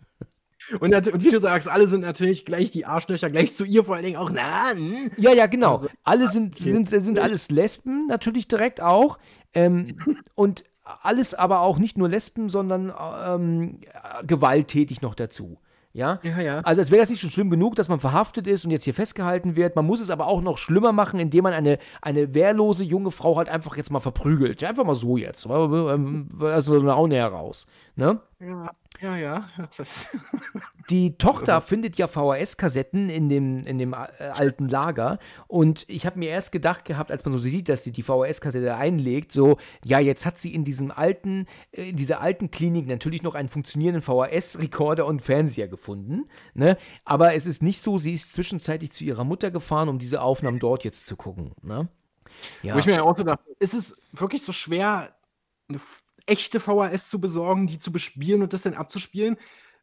Und, 0.80 0.94
und, 0.96 1.24
wie 1.24 1.32
du 1.32 1.40
sagst, 1.40 1.68
alle 1.68 1.88
sind 1.88 2.02
natürlich 2.02 2.46
gleich 2.46 2.72
die 2.72 2.86
Arschlöcher, 2.86 3.30
gleich 3.30 3.54
zu 3.54 3.66
ihr 3.66 3.84
vor 3.84 3.96
allen 3.96 4.06
Dingen 4.06 4.18
auch. 4.18 4.32
Na, 4.32 4.74
ja, 5.18 5.34
ja, 5.34 5.48
genau. 5.48 5.72
Also, 5.72 5.88
alle 6.04 6.28
sind, 6.28 6.58
sind, 6.58 6.90
sind 6.90 7.20
alles 7.20 7.52
Lesben, 7.52 8.08
natürlich 8.08 8.48
direkt 8.48 8.82
auch. 8.82 9.18
Ähm, 9.54 9.98
und 10.36 10.64
alles 11.02 11.34
aber 11.34 11.62
auch 11.62 11.78
nicht 11.78 11.98
nur 11.98 12.10
Lesben, 12.10 12.50
sondern 12.50 12.94
ähm, 13.26 13.80
gewalttätig 14.26 15.02
noch 15.02 15.16
dazu. 15.16 15.58
Ja? 15.96 16.20
ja, 16.24 16.42
ja. 16.42 16.60
Also 16.60 16.82
es 16.82 16.92
wäre 16.92 17.00
das 17.00 17.10
nicht 17.10 17.22
schon 17.22 17.32
schlimm 17.32 17.50
genug, 17.50 17.76
dass 17.76 17.88
man 17.88 18.02
verhaftet 18.02 18.48
ist 18.48 18.66
und 18.66 18.72
jetzt 18.72 18.84
hier 18.84 18.94
festgehalten 18.94 19.56
wird. 19.56 19.78
Man 19.78 19.86
muss 19.86 20.02
es 20.02 20.10
aber 20.10 20.28
auch 20.28 20.42
noch 20.42 20.58
schlimmer 20.58 20.92
machen, 20.92 21.22
indem 21.22 21.44
man 21.44 21.54
eine, 21.54 21.80
eine 22.02 22.34
wehrlose 22.34 22.84
junge 22.84 23.12
Frau 23.12 23.38
halt 23.38 23.48
einfach 23.48 23.78
jetzt 23.78 23.92
mal 23.92 24.02
verprügelt. 24.02 24.62
Einfach 24.66 24.84
mal 24.84 24.94
so 24.94 25.16
jetzt. 25.16 25.48
Also 25.48 26.76
eine 26.76 26.84
Laune 26.84 27.16
heraus. 27.16 27.66
Ne? 27.96 28.20
Ja. 28.42 28.72
Ja, 29.06 29.18
ja. 29.18 29.50
Die 30.90 31.16
Tochter 31.20 31.62
findet 31.62 31.96
ja 31.98 32.08
VHS-Kassetten 32.08 33.10
in 33.10 33.30
dem, 33.30 33.62
in 33.62 33.78
dem 33.78 33.94
äh, 33.94 33.98
alten 34.34 34.68
Lager. 34.68 35.20
Und 35.46 35.86
ich 35.88 36.08
habe 36.08 36.18
mir 36.18 36.30
erst 36.30 36.52
gedacht 36.52 36.86
gehabt, 36.86 37.12
als 37.12 37.24
man 37.24 37.32
so 37.32 37.38
sieht, 37.38 37.70
dass 37.70 37.84
sie 37.84 37.92
die 37.92 38.02
VHS-Kassette 38.02 38.76
einlegt, 38.76 39.32
so, 39.32 39.58
ja, 39.84 40.00
jetzt 40.00 40.26
hat 40.26 40.40
sie 40.40 40.56
in 40.56 40.64
diesem 40.64 40.90
alten, 40.90 41.46
äh, 41.72 41.90
in 41.90 41.98
dieser 41.98 42.20
alten 42.20 42.50
Klinik 42.50 42.88
natürlich 42.88 43.22
noch 43.22 43.36
einen 43.36 43.50
funktionierenden 43.50 44.02
VHS-Rekorder 44.02 45.06
und 45.06 45.22
Fernseher 45.22 45.68
gefunden. 45.68 46.28
Ne? 46.56 46.76
Aber 47.04 47.36
es 47.36 47.46
ist 47.46 47.62
nicht 47.62 47.82
so, 47.82 48.00
sie 48.00 48.16
ist 48.16 48.34
zwischenzeitlich 48.34 48.92
zu 48.92 49.04
ihrer 49.04 49.24
Mutter 49.24 49.52
gefahren, 49.52 49.88
um 49.88 50.00
diese 50.00 50.22
Aufnahmen 50.22 50.58
dort 50.58 50.84
jetzt 50.84 51.06
zu 51.06 51.16
gucken. 51.16 51.52
Ne? 51.62 51.90
Ja. 52.64 52.74
Wo 52.74 52.80
ich 52.80 52.88
mir 52.88 53.04
auch 53.04 53.16
so 53.16 53.24
dachte, 53.24 53.44
ist 53.60 53.76
es 53.76 54.02
wirklich 54.14 54.44
so 54.44 54.52
schwer, 54.52 55.16
eine 55.70 55.80
echte 56.26 56.60
VHS 56.60 57.10
zu 57.10 57.20
besorgen, 57.20 57.68
die 57.68 57.80
zu 57.80 57.92
bespielen 57.92 58.42
und 58.42 58.54
das 58.54 58.64
dann 58.64 58.74
abzuspielen. 58.74 59.38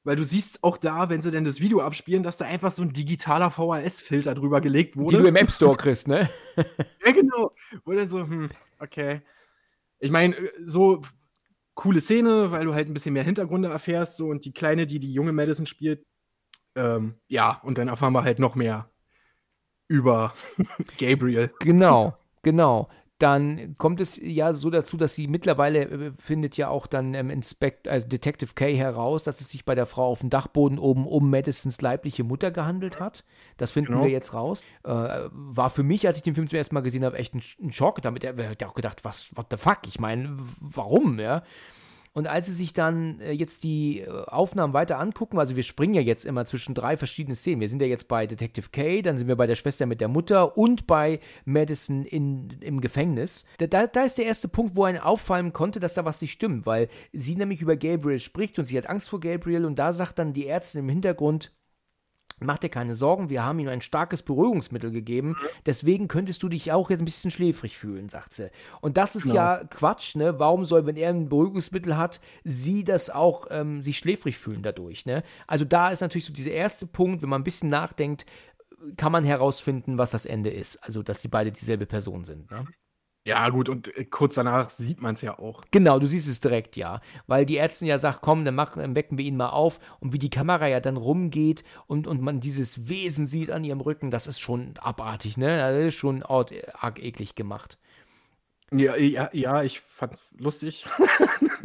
Weil 0.04 0.16
du 0.16 0.24
siehst 0.24 0.64
auch 0.64 0.78
da, 0.78 1.10
wenn 1.10 1.22
sie 1.22 1.30
denn 1.30 1.44
das 1.44 1.60
Video 1.60 1.80
abspielen, 1.80 2.24
dass 2.24 2.36
da 2.36 2.44
einfach 2.44 2.72
so 2.72 2.82
ein 2.82 2.92
digitaler 2.92 3.52
VHS-Filter 3.52 4.34
drüber 4.34 4.60
gelegt 4.60 4.96
wurde. 4.96 5.16
Die 5.16 5.22
du 5.22 5.28
im 5.28 5.36
App 5.36 5.52
Store 5.52 5.76
kriegst, 5.76 6.08
ne? 6.08 6.28
ja, 7.06 7.12
genau. 7.12 7.52
Wo 7.84 7.92
dann 7.92 8.08
so, 8.08 8.18
hm, 8.18 8.50
okay. 8.80 9.20
Ich 10.00 10.10
meine, 10.10 10.34
so 10.64 11.02
coole 11.74 12.00
Szene, 12.00 12.50
weil 12.50 12.64
du 12.64 12.74
halt 12.74 12.88
ein 12.88 12.94
bisschen 12.94 13.12
mehr 13.12 13.22
Hintergründe 13.22 13.68
erfährst, 13.68 14.16
so 14.16 14.26
und 14.26 14.44
die 14.44 14.52
Kleine, 14.52 14.86
die 14.86 14.98
die 14.98 15.12
junge 15.12 15.32
Madison 15.32 15.66
spielt, 15.66 16.04
ähm, 16.74 17.14
ja, 17.28 17.60
und 17.62 17.78
dann 17.78 17.86
erfahren 17.86 18.12
wir 18.12 18.24
halt 18.24 18.40
noch 18.40 18.56
mehr 18.56 18.90
über 19.86 20.34
Gabriel. 20.98 21.52
Genau, 21.60 22.18
genau 22.42 22.90
dann 23.22 23.76
kommt 23.78 24.00
es 24.00 24.20
ja 24.20 24.52
so 24.52 24.68
dazu, 24.68 24.96
dass 24.96 25.14
sie 25.14 25.28
mittlerweile 25.28 25.82
äh, 25.82 26.12
findet 26.18 26.56
ja 26.56 26.68
auch 26.68 26.88
dann 26.88 27.14
ähm, 27.14 27.30
Inspect, 27.30 27.86
also 27.86 28.08
Detective 28.08 28.54
K 28.54 28.74
heraus, 28.74 29.22
dass 29.22 29.40
es 29.40 29.48
sich 29.48 29.64
bei 29.64 29.76
der 29.76 29.86
Frau 29.86 30.06
auf 30.08 30.20
dem 30.20 30.30
Dachboden 30.30 30.78
oben 30.78 31.06
um 31.06 31.30
Madisons 31.30 31.80
leibliche 31.80 32.24
Mutter 32.24 32.50
gehandelt 32.50 32.98
hat. 32.98 33.24
Das 33.58 33.70
finden 33.70 33.92
genau. 33.92 34.04
wir 34.04 34.10
jetzt 34.10 34.34
raus. 34.34 34.64
Äh, 34.82 34.90
war 35.30 35.70
für 35.70 35.84
mich, 35.84 36.06
als 36.06 36.16
ich 36.16 36.24
den 36.24 36.34
Film 36.34 36.48
zum 36.48 36.56
ersten 36.56 36.74
Mal 36.74 36.80
gesehen 36.80 37.04
habe, 37.04 37.16
echt 37.16 37.34
ein, 37.34 37.42
ein 37.62 37.70
Schock. 37.70 38.02
Damit 38.02 38.24
er 38.24 38.50
hat 38.50 38.64
auch 38.64 38.74
gedacht, 38.74 39.04
was, 39.04 39.30
what 39.36 39.46
the 39.50 39.56
fuck? 39.56 39.80
Ich 39.86 40.00
meine, 40.00 40.36
warum, 40.58 41.20
ja? 41.20 41.44
Und 42.14 42.26
als 42.26 42.46
sie 42.46 42.52
sich 42.52 42.74
dann 42.74 43.20
äh, 43.20 43.32
jetzt 43.32 43.64
die 43.64 44.00
äh, 44.00 44.08
Aufnahmen 44.26 44.74
weiter 44.74 44.98
angucken, 44.98 45.38
also 45.38 45.56
wir 45.56 45.62
springen 45.62 45.94
ja 45.94 46.02
jetzt 46.02 46.26
immer 46.26 46.44
zwischen 46.44 46.74
drei 46.74 46.96
verschiedenen 46.96 47.36
Szenen. 47.36 47.60
Wir 47.60 47.70
sind 47.70 47.80
ja 47.80 47.88
jetzt 47.88 48.06
bei 48.08 48.26
Detective 48.26 48.68
K, 48.70 49.00
dann 49.00 49.16
sind 49.16 49.28
wir 49.28 49.36
bei 49.36 49.46
der 49.46 49.54
Schwester 49.54 49.86
mit 49.86 50.00
der 50.00 50.08
Mutter 50.08 50.58
und 50.58 50.86
bei 50.86 51.20
Madison 51.46 52.04
in, 52.04 52.50
im 52.60 52.80
Gefängnis. 52.82 53.46
Da, 53.58 53.86
da, 53.86 54.02
ist 54.02 54.18
der 54.18 54.26
erste 54.26 54.48
Punkt, 54.48 54.76
wo 54.76 54.84
einem 54.84 55.00
auffallen 55.00 55.54
konnte, 55.54 55.80
dass 55.80 55.94
da 55.94 56.04
was 56.04 56.20
nicht 56.20 56.32
stimmt, 56.32 56.66
weil 56.66 56.88
sie 57.12 57.34
nämlich 57.34 57.62
über 57.62 57.76
Gabriel 57.76 58.20
spricht 58.20 58.58
und 58.58 58.66
sie 58.66 58.76
hat 58.76 58.88
Angst 58.88 59.08
vor 59.08 59.20
Gabriel 59.20 59.64
und 59.64 59.78
da 59.78 59.92
sagt 59.92 60.18
dann 60.18 60.34
die 60.34 60.46
Ärztin 60.46 60.80
im 60.80 60.88
Hintergrund, 60.90 61.52
Mach 62.44 62.58
dir 62.58 62.68
keine 62.68 62.94
Sorgen, 62.94 63.30
wir 63.30 63.44
haben 63.44 63.58
ihm 63.58 63.68
ein 63.68 63.80
starkes 63.80 64.22
Beruhigungsmittel 64.22 64.90
gegeben. 64.90 65.36
Deswegen 65.66 66.08
könntest 66.08 66.42
du 66.42 66.48
dich 66.48 66.72
auch 66.72 66.90
jetzt 66.90 67.00
ein 67.00 67.04
bisschen 67.04 67.30
schläfrig 67.30 67.76
fühlen, 67.78 68.08
sagt 68.08 68.34
sie. 68.34 68.50
Und 68.80 68.96
das 68.96 69.16
ist 69.16 69.24
genau. 69.24 69.34
ja 69.34 69.64
Quatsch, 69.64 70.16
ne? 70.16 70.38
Warum 70.38 70.64
soll, 70.64 70.86
wenn 70.86 70.96
er 70.96 71.10
ein 71.10 71.28
Beruhigungsmittel 71.28 71.96
hat, 71.96 72.20
sie 72.44 72.84
das 72.84 73.10
auch 73.10 73.46
ähm, 73.50 73.82
sich 73.82 73.98
schläfrig 73.98 74.38
fühlen 74.38 74.62
dadurch, 74.62 75.06
ne? 75.06 75.22
Also 75.46 75.64
da 75.64 75.90
ist 75.90 76.00
natürlich 76.00 76.26
so 76.26 76.32
dieser 76.32 76.52
erste 76.52 76.86
Punkt, 76.86 77.22
wenn 77.22 77.28
man 77.28 77.40
ein 77.40 77.44
bisschen 77.44 77.70
nachdenkt, 77.70 78.26
kann 78.96 79.12
man 79.12 79.24
herausfinden, 79.24 79.98
was 79.98 80.10
das 80.10 80.26
Ende 80.26 80.50
ist. 80.50 80.76
Also, 80.84 81.02
dass 81.02 81.22
sie 81.22 81.28
beide 81.28 81.52
dieselbe 81.52 81.86
Person 81.86 82.24
sind, 82.24 82.50
ne? 82.50 82.66
Ja, 83.24 83.48
gut, 83.50 83.68
und 83.68 83.96
äh, 83.96 84.04
kurz 84.04 84.34
danach 84.34 84.68
sieht 84.68 85.00
man 85.00 85.14
es 85.14 85.20
ja 85.20 85.38
auch. 85.38 85.62
Genau, 85.70 86.00
du 86.00 86.06
siehst 86.06 86.28
es 86.28 86.40
direkt, 86.40 86.76
ja. 86.76 87.00
Weil 87.28 87.46
die 87.46 87.56
Ärztin 87.56 87.86
ja 87.86 87.98
sagt, 87.98 88.20
komm, 88.20 88.44
dann, 88.44 88.56
machen, 88.56 88.80
dann 88.80 88.96
wecken 88.96 89.16
wir 89.16 89.24
ihn 89.24 89.36
mal 89.36 89.50
auf. 89.50 89.78
Und 90.00 90.12
wie 90.12 90.18
die 90.18 90.30
Kamera 90.30 90.66
ja 90.66 90.80
dann 90.80 90.96
rumgeht 90.96 91.62
und, 91.86 92.08
und 92.08 92.20
man 92.20 92.40
dieses 92.40 92.88
Wesen 92.88 93.26
sieht 93.26 93.52
an 93.52 93.62
ihrem 93.62 93.80
Rücken, 93.80 94.10
das 94.10 94.26
ist 94.26 94.40
schon 94.40 94.74
abartig, 94.78 95.36
ne? 95.36 95.56
Das 95.56 95.76
ist 95.76 95.94
schon 95.94 96.24
arg, 96.24 96.50
eklig 96.98 97.36
gemacht. 97.36 97.78
Ja, 98.72 98.96
ja, 98.96 99.30
ja, 99.32 99.62
ich 99.62 99.80
fand's 99.80 100.26
lustig. 100.36 100.86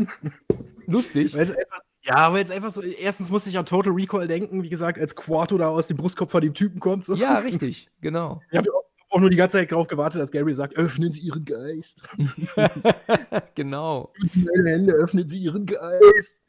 lustig? 0.85 1.34
Weil's 1.34 1.51
einfach, 1.51 1.81
ja, 2.03 2.34
weil 2.34 2.43
es 2.43 2.51
einfach 2.51 2.71
so, 2.71 2.84
erstens 2.84 3.29
musste 3.29 3.49
ich 3.49 3.57
an 3.57 3.65
Total 3.65 3.93
Recall 3.93 4.27
denken, 4.27 4.61
wie 4.61 4.69
gesagt, 4.69 4.99
als 4.99 5.15
Quarto 5.15 5.57
da 5.57 5.69
aus 5.69 5.88
dem 5.88 5.97
Brustkorb 5.97 6.29
von 6.29 6.41
dem 6.41 6.53
Typen 6.53 6.79
kommt. 6.79 7.05
So. 7.05 7.15
Ja, 7.15 7.39
richtig, 7.39 7.89
genau. 8.01 8.41
Ich 8.51 8.57
habe 8.57 8.69
auch 9.09 9.19
nur 9.19 9.29
die 9.29 9.38
ganze 9.38 9.57
Zeit 9.57 9.71
darauf 9.71 9.88
gewartet, 9.88 10.21
dass 10.21 10.31
Gary 10.31 10.53
sagt, 10.53 10.75
öffnen 10.75 11.13
Sie 11.13 11.21
Ihren 11.21 11.45
Geist. 11.45 12.07
genau. 13.55 14.11
Meine 14.34 14.69
Hände, 14.69 14.93
öffnen 14.93 15.27
Sie 15.27 15.39
Ihren 15.39 15.65
Geist. 15.65 16.39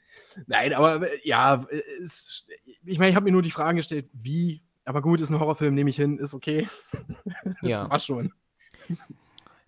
Nein, 0.47 0.73
aber 0.73 1.09
ja, 1.25 1.67
es, 2.03 2.47
ich 2.85 2.99
meine, 2.99 3.11
ich 3.11 3.17
habe 3.17 3.25
mir 3.25 3.33
nur 3.33 3.43
die 3.43 3.51
Fragen 3.51 3.77
gestellt, 3.77 4.07
wie, 4.13 4.63
aber 4.85 5.03
gut, 5.03 5.21
ist 5.21 5.31
ein 5.31 5.39
Horrorfilm, 5.39 5.75
nehme 5.75 5.91
ich 5.91 5.97
hin, 5.97 6.19
ist 6.19 6.35
okay. 6.35 6.69
Ja. 7.63 7.89
War 7.91 7.99
schon. 7.99 8.33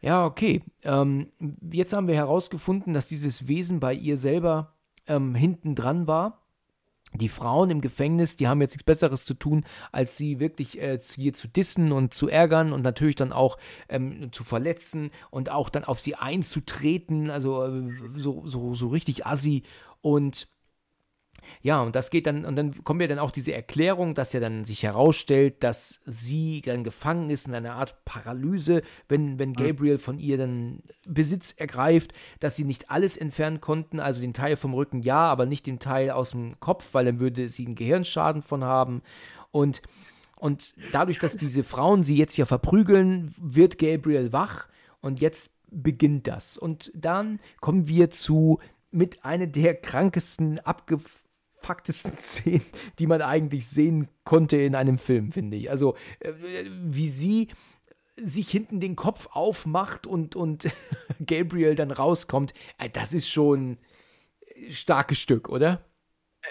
Ja, 0.01 0.25
okay. 0.25 0.63
Ähm, 0.83 1.31
jetzt 1.71 1.93
haben 1.93 2.09
wir 2.09 2.15
herausgefunden, 2.15 2.95
dass 2.95 3.07
dieses 3.07 3.49
Wesen 3.49 3.81
bei 3.81 3.93
ihr 3.93 4.17
selber 4.17 4.75
ähm, 5.07 5.35
hinten 5.35 5.75
dran 5.75 6.07
war 6.07 6.40
die 7.13 7.29
Frauen 7.29 7.71
im 7.71 7.81
Gefängnis, 7.81 8.37
die 8.37 8.49
haben 8.49 8.61
jetzt 8.61 8.73
nichts 8.73 8.85
Besseres 8.85 9.25
zu 9.25 9.35
tun, 9.35 9.65
als 9.93 10.17
sie 10.17 10.39
wirklich 10.39 10.81
äh, 10.81 10.99
hier 11.15 11.35
zu 11.35 11.49
dissen 11.49 11.93
und 11.93 12.15
zu 12.15 12.29
ärgern 12.29 12.73
und 12.73 12.83
natürlich 12.83 13.17
dann 13.17 13.33
auch 13.33 13.59
ähm, 13.89 14.33
zu 14.33 14.45
verletzen 14.45 15.11
und 15.31 15.51
auch 15.51 15.69
dann 15.71 15.85
auf 15.85 16.01
sie 16.01 16.15
einzutreten, 16.15 17.31
also 17.31 17.65
äh, 17.65 17.91
so, 18.17 18.47
so, 18.47 18.75
so 18.75 18.89
richtig 18.89 19.27
assi. 19.27 19.65
Und 20.03 20.49
ja, 21.63 21.83
und 21.83 21.95
das 21.95 22.11
geht 22.11 22.27
dann, 22.27 22.45
und 22.45 22.57
dann 22.57 22.85
kommen 22.85 23.01
wir 23.01 23.09
dann 23.09 23.19
auch 23.19 23.31
diese 23.31 23.53
Erklärung, 23.53 24.15
dass 24.15 24.33
ja 24.33 24.41
dann 24.41 24.65
sich 24.65 24.83
herausstellt, 24.83 25.63
dass 25.63 26.01
sie 26.07 26.63
dann 26.63 26.85
gefangen 26.85 27.31
ist 27.31 27.47
in 27.47 27.55
einer 27.55 27.75
Art 27.75 28.05
Paralyse, 28.05 28.83
wenn, 29.09 29.39
wenn 29.39 29.53
Gabriel 29.53 29.99
von 29.99 30.19
ihr 30.19 30.39
dann 30.39 30.83
Besitz 31.07 31.53
ergreift, 31.53 32.13
dass 32.41 32.57
sie 32.57 32.65
nicht 32.65 32.91
alles 32.91 33.17
entfernen 33.17 33.61
konnten, 33.61 34.01
also 34.01 34.21
den 34.21 34.35
Teil 34.35 34.57
vom 34.57 34.75
Rücken 34.75 35.03
ja, 35.03 35.27
aber 35.27 35.47
nicht 35.47 35.67
den 35.67 35.79
Teil 35.79 36.11
aus 36.11 36.31
dem 36.33 36.59
Kopf, 36.61 36.89
weil 36.93 37.05
dann 37.05 37.21
würde 37.21 37.49
sie 37.49 37.67
einen 37.67 37.75
Gehirnschaden 37.75 38.43
von 38.43 38.65
haben. 38.65 39.03
Und, 39.51 39.83
und 40.37 40.75
dadurch, 40.93 41.19
dass 41.19 41.37
diese 41.37 41.65
Frauen 41.65 42.05
sie 42.05 42.17
jetzt 42.17 42.37
ja 42.37 42.47
verprügeln, 42.47 43.35
wird 43.39 43.79
Gabriel 43.79 44.33
wach 44.33 44.69
und 45.01 45.21
jetzt 45.21 45.53
beginnt 45.71 46.27
das. 46.27 46.59
Und 46.59 46.91
dann 46.95 47.41
kommen 47.61 47.89
wir 47.89 48.11
zu 48.11 48.59
mit 48.91 49.25
einer 49.25 49.47
der 49.47 49.75
krankesten, 49.75 50.59
abgefucktesten 51.61 52.13
Szenen, 52.19 52.65
die 52.99 53.07
man 53.07 53.23
eigentlich 53.23 53.69
sehen 53.69 54.09
konnte 54.25 54.57
in 54.57 54.75
einem 54.75 54.99
Film, 54.99 55.33
finde 55.33 55.57
ich. 55.57 55.71
Also, 55.71 55.95
äh, 56.21 56.65
wie 56.83 57.09
sie 57.09 57.49
sich 58.17 58.51
hinten 58.51 58.81
den 58.81 58.97
Kopf 58.97 59.29
aufmacht 59.33 60.07
und, 60.07 60.37
und 60.37 60.69
Gabriel 61.27 61.75
dann 61.75 61.91
rauskommt, 61.91 62.55
äh, 62.79 62.89
das 62.91 63.13
ist 63.13 63.29
schon 63.29 63.79
ein 64.57 64.73
starkes 64.73 65.19
Stück, 65.19 65.49
oder? 65.49 65.85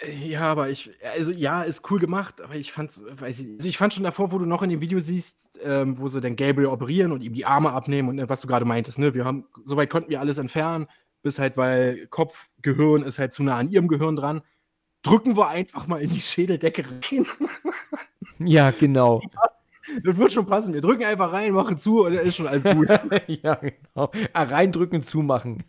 Äh, 0.02 0.30
ja, 0.30 0.42
aber 0.42 0.70
ich, 0.70 0.92
also 1.16 1.32
ja, 1.32 1.64
ist 1.64 1.90
cool 1.92 2.00
gemacht, 2.00 2.42
aber 2.42 2.56
ich 2.56 2.72
fand's, 2.72 3.04
weiß 3.06 3.40
ich, 3.40 3.48
also 3.58 3.70
ich 3.70 3.78
fand 3.78 3.94
schon 3.94 4.04
davor, 4.04 4.32
wo 4.32 4.38
du 4.38 4.46
noch 4.46 4.62
in 4.62 4.70
dem 4.70 4.82
Video 4.82 5.00
siehst, 5.00 5.38
ähm, 5.62 6.00
wo 6.00 6.08
sie 6.08 6.22
dann 6.22 6.36
Gabriel 6.36 6.68
operieren 6.68 7.12
und 7.12 7.22
ihm 7.22 7.34
die 7.34 7.46
Arme 7.46 7.72
abnehmen 7.72 8.10
und 8.10 8.30
was 8.30 8.42
du 8.42 8.48
gerade 8.48 8.66
meintest, 8.66 8.98
ne, 8.98 9.14
wir 9.14 9.26
haben, 9.26 9.46
soweit 9.66 9.90
konnten 9.90 10.10
wir 10.10 10.22
alles 10.22 10.38
entfernen, 10.38 10.88
bis 11.22 11.38
halt, 11.38 11.58
weil 11.58 12.08
Kopf, 12.08 12.50
Gehirn 12.62 13.04
ist 13.04 13.20
halt 13.20 13.34
zu 13.34 13.44
nah 13.44 13.58
an 13.58 13.70
ihrem 13.70 13.90
Gehirn 13.90 14.16
dran, 14.16 14.42
drücken 15.02 15.38
wir 15.38 15.48
einfach 15.50 15.88
mal 15.88 16.02
in 16.02 16.10
die 16.10 16.22
Schädeldecke 16.22 16.86
rein. 16.86 17.26
ja, 18.40 18.72
genau. 18.72 19.22
Das 20.04 20.18
wird 20.18 20.32
schon 20.32 20.46
passen. 20.46 20.74
Wir 20.74 20.82
drücken 20.82 21.04
einfach 21.04 21.32
rein, 21.32 21.54
machen 21.54 21.78
zu 21.78 22.04
und 22.06 22.14
dann 22.16 22.26
ist 22.26 22.36
schon 22.36 22.48
alles 22.48 22.64
gut. 22.64 22.90
ja, 23.28 23.56
genau. 23.56 24.12
Ah, 24.34 24.44
reindrücken, 24.44 25.04
zumachen. 25.04 25.64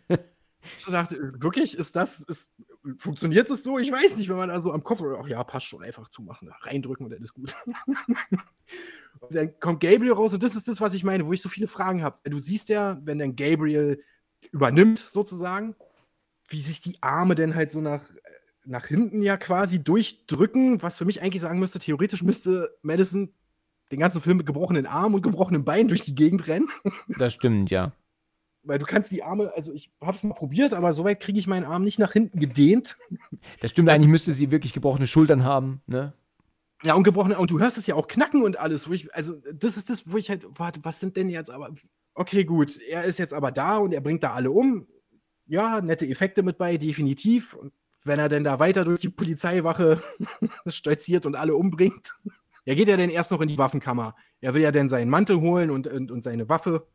Ich 0.77 0.85
dachte, 0.85 1.33
wirklich, 1.41 1.75
ist 1.75 1.95
das, 1.95 2.21
ist, 2.21 2.51
funktioniert 2.97 3.49
das 3.49 3.63
so? 3.63 3.79
Ich 3.79 3.91
weiß 3.91 4.17
nicht, 4.17 4.29
wenn 4.29 4.37
man 4.37 4.49
da 4.49 4.59
so 4.59 4.71
am 4.71 4.83
Kopf, 4.83 5.01
ach 5.01 5.27
ja, 5.27 5.43
passt 5.43 5.65
schon, 5.65 5.83
einfach 5.83 6.09
zumachen, 6.09 6.49
reindrücken 6.61 7.05
und 7.05 7.11
dann 7.11 7.23
ist 7.23 7.33
gut. 7.33 7.55
und 9.19 9.35
dann 9.35 9.59
kommt 9.59 9.79
Gabriel 9.79 10.13
raus 10.13 10.33
und 10.33 10.43
das 10.43 10.55
ist 10.55 10.67
das, 10.67 10.81
was 10.81 10.93
ich 10.93 11.03
meine, 11.03 11.25
wo 11.25 11.33
ich 11.33 11.41
so 11.41 11.49
viele 11.49 11.67
Fragen 11.67 12.03
habe. 12.03 12.17
Du 12.29 12.39
siehst 12.39 12.69
ja, 12.69 12.99
wenn 13.03 13.19
dann 13.19 13.35
Gabriel 13.35 14.03
übernimmt, 14.51 14.99
sozusagen, 14.99 15.75
wie 16.47 16.61
sich 16.61 16.81
die 16.81 16.97
Arme 17.01 17.35
denn 17.35 17.55
halt 17.55 17.71
so 17.71 17.81
nach, 17.81 18.03
nach 18.65 18.85
hinten 18.85 19.21
ja 19.23 19.37
quasi 19.37 19.83
durchdrücken, 19.83 20.81
was 20.81 20.97
für 20.97 21.05
mich 21.05 21.21
eigentlich 21.21 21.41
sagen 21.41 21.59
müsste, 21.59 21.79
theoretisch 21.79 22.23
müsste 22.23 22.77
Madison 22.81 23.33
den 23.91 23.99
ganzen 23.99 24.21
Film 24.21 24.37
mit 24.37 24.45
gebrochenen 24.45 24.85
Armen 24.85 25.15
und 25.15 25.21
gebrochenen 25.21 25.65
Beinen 25.65 25.87
durch 25.87 26.01
die 26.01 26.15
Gegend 26.15 26.47
rennen. 26.47 26.69
Das 27.17 27.33
stimmt, 27.33 27.71
ja. 27.71 27.91
Weil 28.63 28.79
du 28.79 28.85
kannst 28.85 29.11
die 29.11 29.23
Arme, 29.23 29.51
also 29.55 29.73
ich 29.73 29.91
habe 29.99 30.15
es 30.15 30.23
mal 30.23 30.35
probiert, 30.35 30.73
aber 30.73 30.93
soweit 30.93 31.19
kriege 31.19 31.39
ich 31.39 31.47
meinen 31.47 31.65
Arm 31.65 31.83
nicht 31.83 31.99
nach 31.99 32.13
hinten 32.13 32.39
gedehnt. 32.39 32.95
Das 33.59 33.71
stimmt, 33.71 33.89
eigentlich 33.89 34.07
müsste 34.07 34.33
sie 34.33 34.51
wirklich 34.51 34.73
gebrochene 34.73 35.07
Schultern 35.07 35.43
haben, 35.43 35.81
ne? 35.87 36.13
Ja, 36.83 36.95
und 36.95 37.03
gebrochene, 37.03 37.37
und 37.37 37.51
du 37.51 37.59
hörst 37.59 37.77
es 37.77 37.85
ja 37.85 37.95
auch 37.95 38.07
knacken 38.07 38.43
und 38.43 38.57
alles, 38.57 38.87
wo 38.87 38.93
ich, 38.93 39.13
also 39.13 39.35
das 39.53 39.77
ist 39.77 39.89
das, 39.89 40.11
wo 40.11 40.17
ich 40.17 40.29
halt, 40.29 40.47
warte, 40.57 40.79
was 40.83 40.99
sind 40.99 41.15
denn 41.15 41.29
jetzt 41.29 41.51
aber, 41.51 41.71
okay, 42.13 42.43
gut, 42.43 42.79
er 42.81 43.03
ist 43.03 43.19
jetzt 43.19 43.33
aber 43.33 43.51
da 43.51 43.77
und 43.77 43.93
er 43.93 44.01
bringt 44.01 44.23
da 44.23 44.33
alle 44.33 44.51
um. 44.51 44.87
Ja, 45.45 45.81
nette 45.81 46.07
Effekte 46.07 46.43
mit 46.43 46.57
bei, 46.57 46.77
definitiv. 46.77 47.53
Und 47.53 47.73
wenn 48.03 48.19
er 48.19 48.29
denn 48.29 48.43
da 48.43 48.59
weiter 48.59 48.83
durch 48.83 49.01
die 49.01 49.09
Polizeiwache 49.09 50.01
stolziert 50.67 51.25
und 51.25 51.35
alle 51.35 51.55
umbringt, 51.55 52.13
er 52.65 52.75
geht 52.75 52.87
ja 52.87 52.97
dann 52.97 53.09
erst 53.09 53.31
noch 53.31 53.41
in 53.41 53.47
die 53.47 53.57
Waffenkammer. 53.57 54.15
Er 54.39 54.53
will 54.53 54.61
ja 54.61 54.71
dann 54.71 54.89
seinen 54.89 55.09
Mantel 55.09 55.41
holen 55.41 55.71
und, 55.71 55.87
und, 55.87 56.11
und 56.11 56.23
seine 56.23 56.49
Waffe 56.49 56.87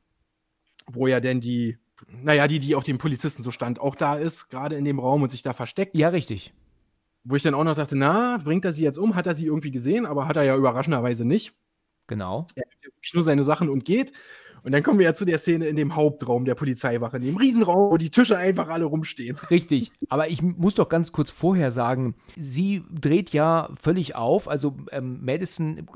wo 0.87 1.07
ja 1.07 1.21
denn 1.21 1.41
die, 1.41 1.79
naja, 2.23 2.47
die, 2.47 2.59
die 2.59 2.75
auf 2.75 2.85
dem 2.85 2.99
Polizisten 2.99 3.43
so 3.43 3.51
stand, 3.51 3.81
auch 3.81 3.95
da 3.95 4.17
ist, 4.17 4.49
gerade 4.49 4.77
in 4.77 4.85
dem 4.85 4.99
Raum 4.99 5.23
und 5.23 5.31
sich 5.31 5.43
da 5.43 5.53
versteckt. 5.53 5.97
Ja, 5.97 6.09
richtig. 6.09 6.53
Wo 7.25 7.35
ich 7.35 7.43
dann 7.43 7.55
auch 7.55 7.65
noch 7.65 7.75
dachte, 7.75 7.97
na, 7.97 8.39
bringt 8.39 8.65
er 8.65 8.73
sie 8.73 8.85
jetzt 8.85 8.99
um? 8.99 9.17
Hat 9.17 9.27
er 9.27 9.35
sie 9.35 9.47
irgendwie 9.47 9.73
gesehen? 9.73 10.07
Aber 10.07 10.29
hat 10.29 10.37
er 10.37 10.45
ja 10.45 10.57
überraschenderweise 10.57 11.25
nicht. 11.25 11.55
Genau. 12.07 12.47
Er 12.55 12.65
nimmt 12.83 13.15
nur 13.15 13.25
seine 13.25 13.43
Sachen 13.43 13.69
und 13.69 13.85
geht. 13.85 14.13
Und 14.67 14.73
dann 14.73 14.83
kommen 14.83 14.99
wir 14.99 15.07
ja 15.07 15.15
zu 15.15 15.25
der 15.25 15.39
Szene 15.39 15.67
in 15.67 15.77
dem 15.77 15.95
Hauptraum 15.95 16.45
der 16.45 16.57
Polizeiwache, 16.57 17.19
in 17.19 17.23
dem 17.23 17.37
Riesenraum, 17.37 17.93
wo 17.93 17.97
die 17.99 18.11
Tische 18.11 18.37
einfach 18.37 18.69
alle 18.69 18.85
rumstehen. 18.85 19.37
Richtig. 19.49 19.93
Aber 20.09 20.29
ich 20.29 20.43
muss 20.43 20.75
doch 20.75 20.89
ganz 20.89 21.13
kurz 21.13 21.31
vorher 21.31 21.71
sagen, 21.71 22.17
sie 22.35 22.83
dreht 22.91 23.33
ja 23.33 23.71
völlig 23.81 24.17
auf. 24.17 24.49
Also 24.49 24.77
ähm, 24.91 25.25
Madison 25.25 25.87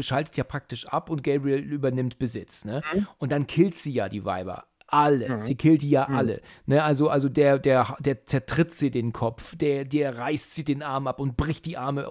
schaltet 0.00 0.36
ja 0.36 0.44
praktisch 0.44 0.86
ab 0.86 1.08
und 1.08 1.22
Gabriel 1.22 1.60
übernimmt 1.60 2.18
Besitz. 2.18 2.66
Ne? 2.66 2.82
Mhm. 2.92 3.06
Und 3.16 3.32
dann 3.32 3.46
killt 3.46 3.76
sie 3.76 3.92
ja 3.92 4.10
die 4.10 4.26
Weiber 4.26 4.64
alle. 4.92 5.28
Mhm. 5.28 5.42
Sie 5.42 5.54
killt 5.54 5.82
die 5.82 5.90
ja 5.90 6.06
mhm. 6.08 6.14
alle. 6.14 6.40
Ne? 6.66 6.82
Also, 6.82 7.08
also 7.08 7.28
der, 7.28 7.58
der, 7.58 7.96
der 8.00 8.24
zertritt 8.24 8.74
sie 8.74 8.90
den 8.90 9.12
Kopf, 9.12 9.56
der, 9.56 9.84
der 9.84 10.18
reißt 10.18 10.54
sie 10.54 10.64
den 10.64 10.82
Arm 10.82 11.06
ab 11.06 11.18
und 11.18 11.36
bricht 11.36 11.64
die 11.64 11.78
Arme 11.78 12.06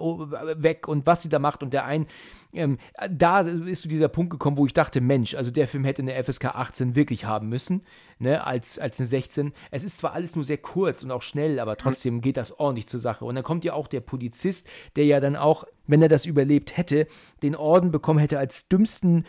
weg 0.56 0.88
und 0.88 1.06
was 1.06 1.22
sie 1.22 1.28
da 1.28 1.38
macht. 1.38 1.62
Und 1.62 1.72
der 1.72 1.84
ein, 1.84 2.06
ähm, 2.52 2.78
da 3.10 3.40
ist 3.40 3.82
zu 3.82 3.88
dieser 3.88 4.08
Punkt 4.08 4.30
gekommen, 4.30 4.56
wo 4.56 4.66
ich 4.66 4.74
dachte, 4.74 5.00
Mensch, 5.00 5.34
also 5.34 5.50
der 5.50 5.68
Film 5.68 5.84
hätte 5.84 6.02
eine 6.02 6.22
FSK 6.22 6.46
18 6.46 6.96
wirklich 6.96 7.24
haben 7.24 7.48
müssen, 7.48 7.82
ne, 8.18 8.44
als, 8.44 8.78
als 8.78 8.98
eine 8.98 9.06
16. 9.06 9.52
Es 9.70 9.84
ist 9.84 9.98
zwar 9.98 10.12
alles 10.12 10.34
nur 10.34 10.44
sehr 10.44 10.58
kurz 10.58 11.02
und 11.02 11.10
auch 11.12 11.22
schnell, 11.22 11.60
aber 11.60 11.76
trotzdem 11.76 12.20
geht 12.20 12.36
das 12.36 12.58
ordentlich 12.58 12.88
zur 12.88 13.00
Sache. 13.00 13.24
Und 13.24 13.36
dann 13.36 13.44
kommt 13.44 13.64
ja 13.64 13.74
auch 13.74 13.86
der 13.86 14.00
Polizist, 14.00 14.68
der 14.96 15.06
ja 15.06 15.20
dann 15.20 15.36
auch, 15.36 15.64
wenn 15.86 16.02
er 16.02 16.08
das 16.08 16.26
überlebt 16.26 16.76
hätte, 16.76 17.06
den 17.42 17.56
Orden 17.56 17.90
bekommen 17.90 18.18
hätte 18.18 18.38
als 18.38 18.68
dümmsten, 18.68 19.24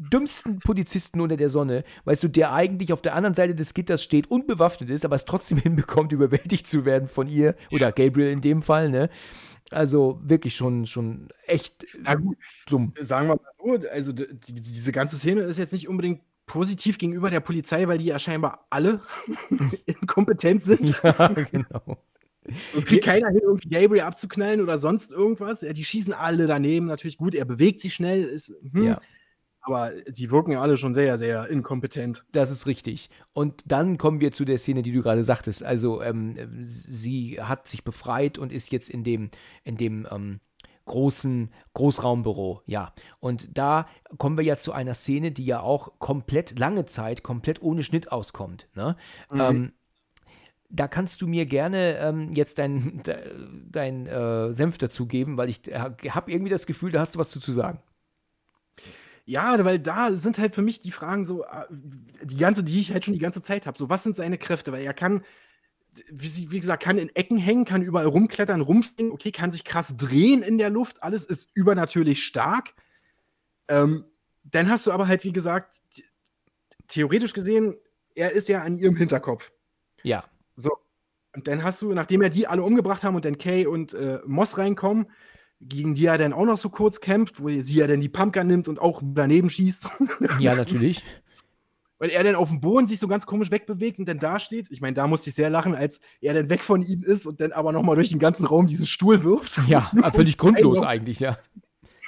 dümmsten 0.00 0.58
Polizisten 0.60 1.20
unter 1.20 1.36
der 1.36 1.50
Sonne. 1.50 1.84
Weißt 2.04 2.22
du, 2.22 2.28
der 2.28 2.52
eigentlich 2.52 2.92
auf 2.92 3.02
der 3.02 3.14
anderen 3.14 3.34
Seite 3.34 3.54
des 3.54 3.74
Gitters 3.74 4.02
steht, 4.02 4.30
unbewaffnet 4.30 4.90
ist, 4.90 5.04
aber 5.04 5.16
es 5.16 5.24
trotzdem 5.24 5.58
hinbekommt, 5.62 6.12
überwältigt 6.12 6.66
zu 6.66 6.84
werden 6.84 7.08
von 7.08 7.28
ihr 7.28 7.54
oder 7.70 7.92
Gabriel 7.92 8.30
in 8.30 8.40
dem 8.40 8.62
Fall, 8.62 8.90
ne? 8.90 9.10
Also 9.70 10.20
wirklich 10.24 10.56
schon, 10.56 10.86
schon 10.86 11.28
echt 11.46 11.86
Na 12.02 12.14
gut, 12.14 12.36
dumm. 12.66 12.92
Sagen 12.98 13.28
wir 13.28 13.36
mal 13.36 13.80
so, 13.80 13.88
also 13.88 14.12
die, 14.12 14.54
diese 14.54 14.90
ganze 14.90 15.16
Szene 15.16 15.42
ist 15.42 15.58
jetzt 15.58 15.72
nicht 15.72 15.88
unbedingt 15.88 16.22
positiv 16.46 16.98
gegenüber 16.98 17.30
der 17.30 17.38
Polizei, 17.38 17.86
weil 17.86 17.98
die 17.98 18.06
ja 18.06 18.18
scheinbar 18.18 18.66
alle 18.70 19.00
inkompetent 19.86 20.62
sind. 20.62 21.00
Ja, 21.04 21.28
genau. 21.28 21.98
Es 22.76 22.86
kriegt 22.86 23.04
keiner 23.04 23.28
hin, 23.28 23.42
irgendwie 23.44 23.68
Gabriel 23.68 24.02
abzuknallen 24.02 24.60
oder 24.60 24.78
sonst 24.78 25.12
irgendwas. 25.12 25.60
Ja, 25.60 25.72
die 25.72 25.84
schießen 25.84 26.12
alle 26.12 26.46
daneben, 26.46 26.86
natürlich 26.86 27.18
gut. 27.18 27.34
Er 27.34 27.44
bewegt 27.44 27.80
sich 27.80 27.94
schnell, 27.94 28.24
ist, 28.24 28.52
hm, 28.72 28.84
ja. 28.84 29.00
Aber 29.62 29.92
sie 30.10 30.30
wirken 30.30 30.52
ja 30.52 30.62
alle 30.62 30.76
schon 30.76 30.94
sehr, 30.94 31.18
sehr 31.18 31.48
inkompetent. 31.48 32.24
Das 32.32 32.50
ist 32.50 32.66
richtig. 32.66 33.10
Und 33.32 33.62
dann 33.66 33.98
kommen 33.98 34.20
wir 34.20 34.32
zu 34.32 34.44
der 34.44 34.58
Szene, 34.58 34.82
die 34.82 34.92
du 34.92 35.02
gerade 35.02 35.22
sagtest. 35.22 35.62
Also 35.62 36.02
ähm, 36.02 36.68
sie 36.68 37.38
hat 37.40 37.68
sich 37.68 37.84
befreit 37.84 38.38
und 38.38 38.52
ist 38.52 38.72
jetzt 38.72 38.88
in 38.88 39.04
dem, 39.04 39.30
in 39.64 39.76
dem 39.76 40.06
ähm, 40.10 40.40
großen 40.86 41.50
Großraumbüro, 41.74 42.62
ja. 42.66 42.92
Und 43.20 43.56
da 43.56 43.86
kommen 44.18 44.36
wir 44.36 44.44
ja 44.44 44.56
zu 44.56 44.72
einer 44.72 44.94
Szene, 44.94 45.30
die 45.30 45.44
ja 45.44 45.60
auch 45.60 46.00
komplett 46.00 46.58
lange 46.58 46.84
Zeit, 46.86 47.22
komplett 47.22 47.62
ohne 47.62 47.84
Schnitt 47.84 48.10
auskommt. 48.10 48.68
Ne? 48.74 48.96
Mhm. 49.30 49.40
Ähm, 49.40 49.72
da 50.68 50.88
kannst 50.88 51.22
du 51.22 51.28
mir 51.28 51.46
gerne 51.46 51.98
ähm, 51.98 52.32
jetzt 52.32 52.58
dein, 52.58 53.02
dein 53.70 54.06
äh, 54.06 54.52
Senf 54.52 54.78
dazugeben, 54.78 55.36
weil 55.36 55.48
ich 55.48 55.60
habe 55.68 56.32
irgendwie 56.32 56.50
das 56.50 56.66
Gefühl, 56.66 56.90
da 56.90 57.00
hast 57.00 57.14
du 57.14 57.18
was 57.18 57.28
zu, 57.28 57.38
zu 57.38 57.52
sagen. 57.52 57.80
Ja, 59.24 59.64
weil 59.64 59.78
da 59.78 60.12
sind 60.12 60.38
halt 60.38 60.54
für 60.54 60.62
mich 60.62 60.80
die 60.80 60.92
Fragen 60.92 61.24
so, 61.24 61.44
äh, 61.44 61.66
die 61.70 62.36
ganze, 62.36 62.64
die 62.64 62.80
ich 62.80 62.92
halt 62.92 63.04
schon 63.04 63.14
die 63.14 63.20
ganze 63.20 63.42
Zeit 63.42 63.66
habe. 63.66 63.78
So, 63.78 63.88
was 63.88 64.02
sind 64.02 64.16
seine 64.16 64.38
Kräfte? 64.38 64.72
Weil 64.72 64.84
er 64.84 64.94
kann, 64.94 65.24
wie, 66.10 66.50
wie, 66.50 66.60
gesagt, 66.60 66.82
kann 66.82 66.98
in 66.98 67.14
Ecken 67.14 67.38
hängen, 67.38 67.64
kann 67.64 67.82
überall 67.82 68.06
rumklettern, 68.06 68.60
rumspringen, 68.60 69.12
okay, 69.12 69.32
kann 69.32 69.52
sich 69.52 69.64
krass 69.64 69.96
drehen 69.96 70.42
in 70.42 70.58
der 70.58 70.70
Luft, 70.70 71.02
alles 71.02 71.24
ist 71.24 71.48
übernatürlich 71.54 72.24
stark. 72.24 72.74
Ähm, 73.68 74.04
dann 74.44 74.70
hast 74.70 74.86
du 74.86 74.92
aber 74.92 75.06
halt, 75.06 75.24
wie 75.24 75.32
gesagt, 75.32 75.80
theoretisch 76.88 77.32
gesehen, 77.32 77.76
er 78.14 78.32
ist 78.32 78.48
ja 78.48 78.62
an 78.62 78.78
ihrem 78.78 78.96
Hinterkopf. 78.96 79.52
Ja. 80.02 80.24
So. 80.56 80.70
Und 81.34 81.46
dann 81.46 81.62
hast 81.62 81.82
du, 81.82 81.92
nachdem 81.92 82.22
er 82.22 82.30
die 82.30 82.46
alle 82.46 82.62
umgebracht 82.62 83.04
haben 83.04 83.14
und 83.14 83.24
dann 83.24 83.38
Kay 83.38 83.66
und 83.66 83.94
äh, 83.94 84.18
Moss 84.26 84.58
reinkommen, 84.58 85.06
gegen 85.60 85.94
die 85.94 86.06
er 86.06 86.18
dann 86.18 86.32
auch 86.32 86.46
noch 86.46 86.56
so 86.56 86.70
kurz 86.70 87.00
kämpft, 87.00 87.42
wo 87.42 87.48
sie 87.48 87.74
ja 87.74 87.86
dann 87.86 88.00
die 88.00 88.08
Pumpgun 88.08 88.46
nimmt 88.46 88.68
und 88.68 88.80
auch 88.80 89.02
daneben 89.04 89.50
schießt. 89.50 89.88
Ja, 90.38 90.54
natürlich. 90.54 91.04
Weil 91.98 92.10
er 92.10 92.24
dann 92.24 92.34
auf 92.34 92.48
dem 92.48 92.62
Boden 92.62 92.86
sich 92.86 92.98
so 92.98 93.08
ganz 93.08 93.26
komisch 93.26 93.50
wegbewegt 93.50 93.98
und 93.98 94.08
dann 94.08 94.18
da 94.18 94.40
steht. 94.40 94.70
Ich 94.70 94.80
meine, 94.80 94.94
da 94.94 95.06
musste 95.06 95.28
ich 95.28 95.36
sehr 95.36 95.50
lachen, 95.50 95.74
als 95.74 96.00
er 96.22 96.32
dann 96.32 96.48
weg 96.48 96.64
von 96.64 96.82
ihm 96.82 97.02
ist 97.02 97.26
und 97.26 97.42
dann 97.42 97.52
aber 97.52 97.72
nochmal 97.72 97.94
durch 97.94 98.08
den 98.08 98.18
ganzen 98.18 98.46
Raum 98.46 98.66
diesen 98.66 98.86
Stuhl 98.86 99.22
wirft. 99.22 99.60
Ja, 99.68 99.90
völlig 100.14 100.38
grundlos 100.38 100.82
eigentlich, 100.82 101.20
ja. 101.20 101.38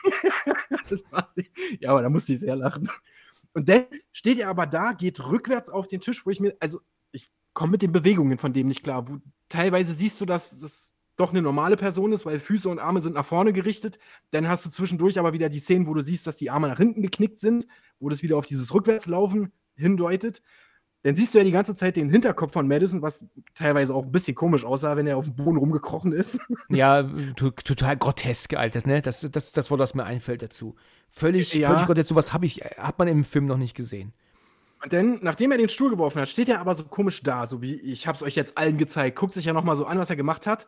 das 0.88 1.04
war's. 1.10 1.36
Ja, 1.78 1.90
aber 1.90 2.00
da 2.00 2.08
musste 2.08 2.32
ich 2.32 2.40
sehr 2.40 2.56
lachen. 2.56 2.88
Und 3.52 3.68
dann 3.68 3.84
steht 4.12 4.38
er 4.38 4.48
aber 4.48 4.64
da, 4.64 4.92
geht 4.92 5.20
rückwärts 5.20 5.68
auf 5.68 5.88
den 5.88 6.00
Tisch, 6.00 6.24
wo 6.24 6.30
ich 6.30 6.40
mir, 6.40 6.56
also 6.58 6.80
ich 7.12 7.30
komme 7.52 7.72
mit 7.72 7.82
den 7.82 7.92
Bewegungen 7.92 8.38
von 8.38 8.54
dem 8.54 8.68
nicht 8.68 8.82
klar. 8.82 9.06
Wo, 9.08 9.18
teilweise 9.50 9.92
siehst 9.92 10.18
du, 10.22 10.24
dass 10.24 10.58
das 10.58 10.91
doch 11.22 11.30
eine 11.30 11.42
normale 11.42 11.76
Person 11.76 12.12
ist, 12.12 12.26
weil 12.26 12.40
Füße 12.40 12.68
und 12.68 12.78
Arme 12.78 13.00
sind 13.00 13.14
nach 13.14 13.24
vorne 13.24 13.52
gerichtet. 13.52 13.98
Dann 14.30 14.48
hast 14.48 14.66
du 14.66 14.70
zwischendurch 14.70 15.18
aber 15.18 15.32
wieder 15.32 15.48
die 15.48 15.58
Szenen, 15.58 15.86
wo 15.86 15.94
du 15.94 16.02
siehst, 16.02 16.26
dass 16.26 16.36
die 16.36 16.50
Arme 16.50 16.68
nach 16.68 16.78
hinten 16.78 17.02
geknickt 17.02 17.40
sind, 17.40 17.66
wo 18.00 18.08
das 18.08 18.22
wieder 18.22 18.36
auf 18.36 18.44
dieses 18.44 18.74
Rückwärtslaufen 18.74 19.52
hindeutet. 19.74 20.42
dann 21.04 21.16
siehst 21.16 21.34
du 21.34 21.38
ja 21.38 21.44
die 21.44 21.50
ganze 21.50 21.74
Zeit 21.74 21.96
den 21.96 22.10
Hinterkopf 22.10 22.52
von 22.52 22.68
Madison, 22.68 23.02
was 23.02 23.24
teilweise 23.54 23.94
auch 23.94 24.04
ein 24.04 24.12
bisschen 24.12 24.34
komisch 24.34 24.64
aussah, 24.64 24.96
wenn 24.96 25.06
er 25.06 25.16
auf 25.16 25.24
dem 25.24 25.36
Boden 25.36 25.56
rumgekrochen 25.56 26.12
ist. 26.12 26.38
Ja, 26.68 27.02
total 27.34 27.96
grotesk, 27.96 28.54
Alter, 28.54 28.86
ne? 28.86 29.02
Das, 29.02 29.26
das, 29.30 29.52
das 29.52 29.70
Wort, 29.70 29.80
was 29.80 29.94
mir 29.94 30.04
einfällt 30.04 30.42
dazu. 30.42 30.76
Völlig, 31.08 31.54
ja. 31.54 31.70
völlig 31.70 31.86
grotesk. 31.86 32.08
Sowas 32.08 32.32
habe 32.32 32.46
ich, 32.46 32.58
hat 32.78 32.98
man 32.98 33.08
im 33.08 33.24
Film 33.24 33.46
noch 33.46 33.58
nicht 33.58 33.74
gesehen. 33.74 34.12
Und 34.82 34.92
dann, 34.92 35.20
nachdem 35.22 35.52
er 35.52 35.58
den 35.58 35.68
Stuhl 35.68 35.90
geworfen 35.90 36.20
hat, 36.20 36.28
steht 36.28 36.48
er 36.48 36.60
aber 36.60 36.74
so 36.74 36.84
komisch 36.84 37.22
da, 37.22 37.46
so 37.46 37.62
wie 37.62 37.74
ich 37.74 38.06
habe 38.08 38.16
es 38.16 38.22
euch 38.22 38.34
jetzt 38.34 38.58
allen 38.58 38.78
gezeigt, 38.78 39.16
guckt 39.16 39.34
sich 39.34 39.44
ja 39.44 39.52
nochmal 39.52 39.76
so 39.76 39.86
an, 39.86 39.98
was 39.98 40.10
er 40.10 40.16
gemacht 40.16 40.46
hat 40.46 40.66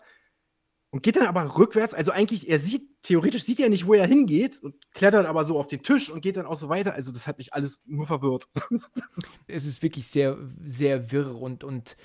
und 0.95 1.03
geht 1.03 1.17
dann 1.17 1.27
aber 1.27 1.59
rückwärts. 1.59 1.93
Also 1.93 2.13
eigentlich, 2.13 2.49
er 2.49 2.61
sieht, 2.61 3.03
theoretisch 3.03 3.43
sieht 3.43 3.59
er 3.59 3.69
nicht, 3.69 3.89
wo 3.89 3.95
er 3.95 4.07
hingeht 4.07 4.63
und 4.63 4.77
klettert 4.93 5.27
aber 5.27 5.45
so 5.45 5.59
auf 5.59 5.67
den 5.67 5.83
Tisch 5.83 6.09
und 6.09 6.21
geht 6.21 6.37
dann 6.37 6.47
auch 6.47 6.55
so 6.55 6.69
weiter. 6.69 6.95
Also 6.95 7.11
das 7.11 7.27
hat 7.27 7.39
mich 7.39 7.53
alles 7.53 7.83
nur 7.85 8.07
verwirrt. 8.07 8.47
es 9.49 9.67
ist 9.67 9.83
wirklich 9.83 10.07
sehr, 10.07 10.39
sehr 10.65 11.11
wirr 11.11 11.35
und, 11.35 11.65
und 11.65 11.97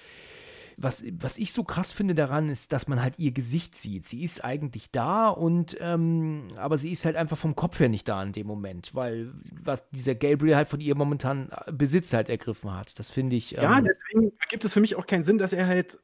was, 0.76 1.04
was 1.20 1.38
ich 1.38 1.54
so 1.54 1.64
krass 1.64 1.92
finde 1.92 2.16
daran, 2.16 2.50
ist, 2.50 2.74
dass 2.74 2.88
man 2.88 3.00
halt 3.00 3.20
ihr 3.20 3.32
Gesicht 3.32 3.78
sieht. 3.78 4.08
Sie 4.08 4.24
ist 4.24 4.44
eigentlich 4.44 4.90
da 4.90 5.28
und 5.30 5.78
ähm, 5.80 6.48
aber 6.56 6.80
sie 6.80 6.92
ist 6.92 7.06
halt 7.06 7.16
einfach 7.16 7.38
vom 7.38 7.56
Kopf 7.56 7.80
her 7.80 7.90
nicht 7.90 8.08
da 8.08 8.24
in 8.24 8.32
dem 8.32 8.48
Moment, 8.48 8.96
weil 8.96 9.34
was 9.62 9.88
dieser 9.92 10.16
Gabriel 10.16 10.56
halt 10.56 10.68
von 10.68 10.82
ihr 10.82 10.96
momentan 10.96 11.50
Besitz 11.72 12.12
halt 12.14 12.28
ergriffen 12.28 12.74
hat. 12.74 12.98
Das 12.98 13.12
finde 13.12 13.36
ich. 13.36 13.56
Ähm, 13.56 13.62
ja, 13.62 13.82
deswegen 13.82 14.32
gibt 14.50 14.66
es 14.66 14.74
für 14.74 14.82
mich 14.82 14.96
auch 14.96 15.06
keinen 15.06 15.24
Sinn, 15.24 15.38
dass 15.38 15.54
er 15.54 15.68
halt 15.68 16.00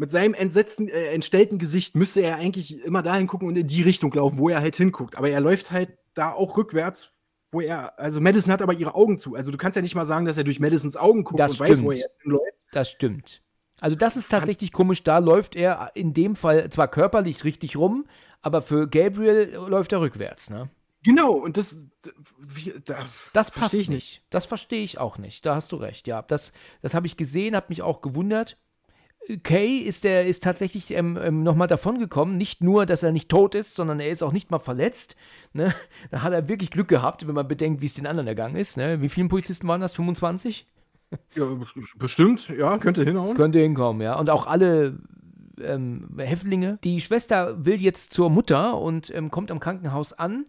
mit 0.00 0.10
seinem 0.10 0.32
entsetzten, 0.32 0.88
äh, 0.88 1.12
entstellten 1.12 1.58
Gesicht 1.58 1.94
müsste 1.94 2.22
er 2.22 2.36
eigentlich 2.36 2.82
immer 2.82 3.02
dahin 3.02 3.26
gucken 3.26 3.46
und 3.46 3.56
in 3.56 3.66
die 3.66 3.82
Richtung 3.82 4.10
laufen, 4.14 4.38
wo 4.38 4.48
er 4.48 4.62
halt 4.62 4.74
hinguckt. 4.74 5.14
Aber 5.14 5.28
er 5.28 5.40
läuft 5.40 5.70
halt 5.70 5.90
da 6.14 6.32
auch 6.32 6.56
rückwärts, 6.56 7.12
wo 7.52 7.60
er, 7.60 7.98
also 7.98 8.18
Madison 8.18 8.50
hat 8.50 8.62
aber 8.62 8.72
ihre 8.72 8.94
Augen 8.94 9.18
zu. 9.18 9.34
Also 9.34 9.50
du 9.50 9.58
kannst 9.58 9.76
ja 9.76 9.82
nicht 9.82 9.94
mal 9.94 10.06
sagen, 10.06 10.24
dass 10.24 10.38
er 10.38 10.44
durch 10.44 10.58
Madisons 10.58 10.96
Augen 10.96 11.24
guckt 11.24 11.38
das 11.38 11.50
und 11.50 11.56
stimmt. 11.56 11.70
weiß, 11.70 11.82
wo 11.82 11.92
er 11.92 12.08
hinläuft. 12.22 12.54
Das 12.72 12.88
stimmt. 12.88 13.42
Also 13.82 13.94
das 13.94 14.16
ist 14.16 14.30
tatsächlich 14.30 14.72
komisch. 14.72 15.02
Da 15.02 15.18
läuft 15.18 15.54
er 15.54 15.90
in 15.94 16.14
dem 16.14 16.34
Fall 16.34 16.70
zwar 16.70 16.88
körperlich 16.88 17.44
richtig 17.44 17.76
rum, 17.76 18.06
aber 18.40 18.62
für 18.62 18.88
Gabriel 18.88 19.52
läuft 19.54 19.92
er 19.92 20.00
rückwärts, 20.00 20.48
ne? 20.48 20.70
Genau, 21.02 21.32
und 21.32 21.58
das, 21.58 21.76
wie, 22.38 22.72
da 22.86 23.04
das 23.34 23.50
passt 23.50 23.74
ich 23.74 23.90
nicht. 23.90 24.22
Das 24.30 24.46
verstehe 24.46 24.82
ich 24.82 24.98
auch 24.98 25.18
nicht. 25.18 25.44
Da 25.44 25.54
hast 25.54 25.72
du 25.72 25.76
recht. 25.76 26.06
Ja, 26.06 26.22
das, 26.22 26.54
das 26.80 26.94
habe 26.94 27.06
ich 27.06 27.18
gesehen, 27.18 27.54
habe 27.54 27.66
mich 27.68 27.82
auch 27.82 28.00
gewundert. 28.00 28.56
Kay 29.42 29.78
ist, 29.78 30.04
der, 30.04 30.26
ist 30.26 30.42
tatsächlich 30.42 30.92
ähm, 30.92 31.18
ähm, 31.22 31.42
nochmal 31.42 31.68
davon 31.68 31.98
gekommen. 31.98 32.36
Nicht 32.36 32.62
nur, 32.62 32.86
dass 32.86 33.02
er 33.02 33.12
nicht 33.12 33.28
tot 33.28 33.54
ist, 33.54 33.74
sondern 33.74 34.00
er 34.00 34.10
ist 34.10 34.22
auch 34.22 34.32
nicht 34.32 34.50
mal 34.50 34.58
verletzt. 34.58 35.16
Ne? 35.52 35.74
Da 36.10 36.22
hat 36.22 36.32
er 36.32 36.48
wirklich 36.48 36.70
Glück 36.70 36.88
gehabt, 36.88 37.26
wenn 37.26 37.34
man 37.34 37.46
bedenkt, 37.46 37.80
wie 37.80 37.86
es 37.86 37.94
den 37.94 38.06
anderen 38.06 38.26
ergangen 38.26 38.56
ist. 38.56 38.76
Ne? 38.76 39.00
Wie 39.02 39.08
viele 39.08 39.28
Polizisten 39.28 39.68
waren 39.68 39.80
das? 39.80 39.94
25? 39.94 40.66
Ja, 41.34 41.44
bestimmt. 41.96 42.48
Ja, 42.48 42.78
könnte 42.78 43.04
hinhauen. 43.04 43.34
Könnte 43.34 43.58
hinkommen, 43.58 44.00
ja. 44.02 44.18
Und 44.18 44.30
auch 44.30 44.46
alle 44.46 45.00
ähm, 45.60 46.08
Häftlinge. 46.16 46.78
Die 46.84 47.00
Schwester 47.00 47.64
will 47.64 47.80
jetzt 47.80 48.12
zur 48.12 48.30
Mutter 48.30 48.78
und 48.78 49.14
ähm, 49.14 49.30
kommt 49.30 49.50
am 49.50 49.60
Krankenhaus 49.60 50.12
an. 50.12 50.44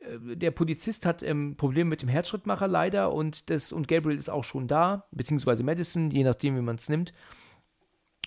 Äh, 0.00 0.36
der 0.36 0.50
Polizist 0.50 1.06
hat 1.06 1.22
ähm, 1.22 1.56
Probleme 1.56 1.90
mit 1.90 2.02
dem 2.02 2.08
Herzschrittmacher 2.08 2.68
leider 2.68 3.12
und, 3.12 3.50
das, 3.50 3.72
und 3.72 3.88
Gabriel 3.88 4.18
ist 4.18 4.30
auch 4.30 4.44
schon 4.44 4.66
da, 4.68 5.06
beziehungsweise 5.10 5.62
Madison, 5.62 6.10
je 6.10 6.24
nachdem, 6.24 6.56
wie 6.56 6.62
man 6.62 6.76
es 6.76 6.88
nimmt. 6.88 7.12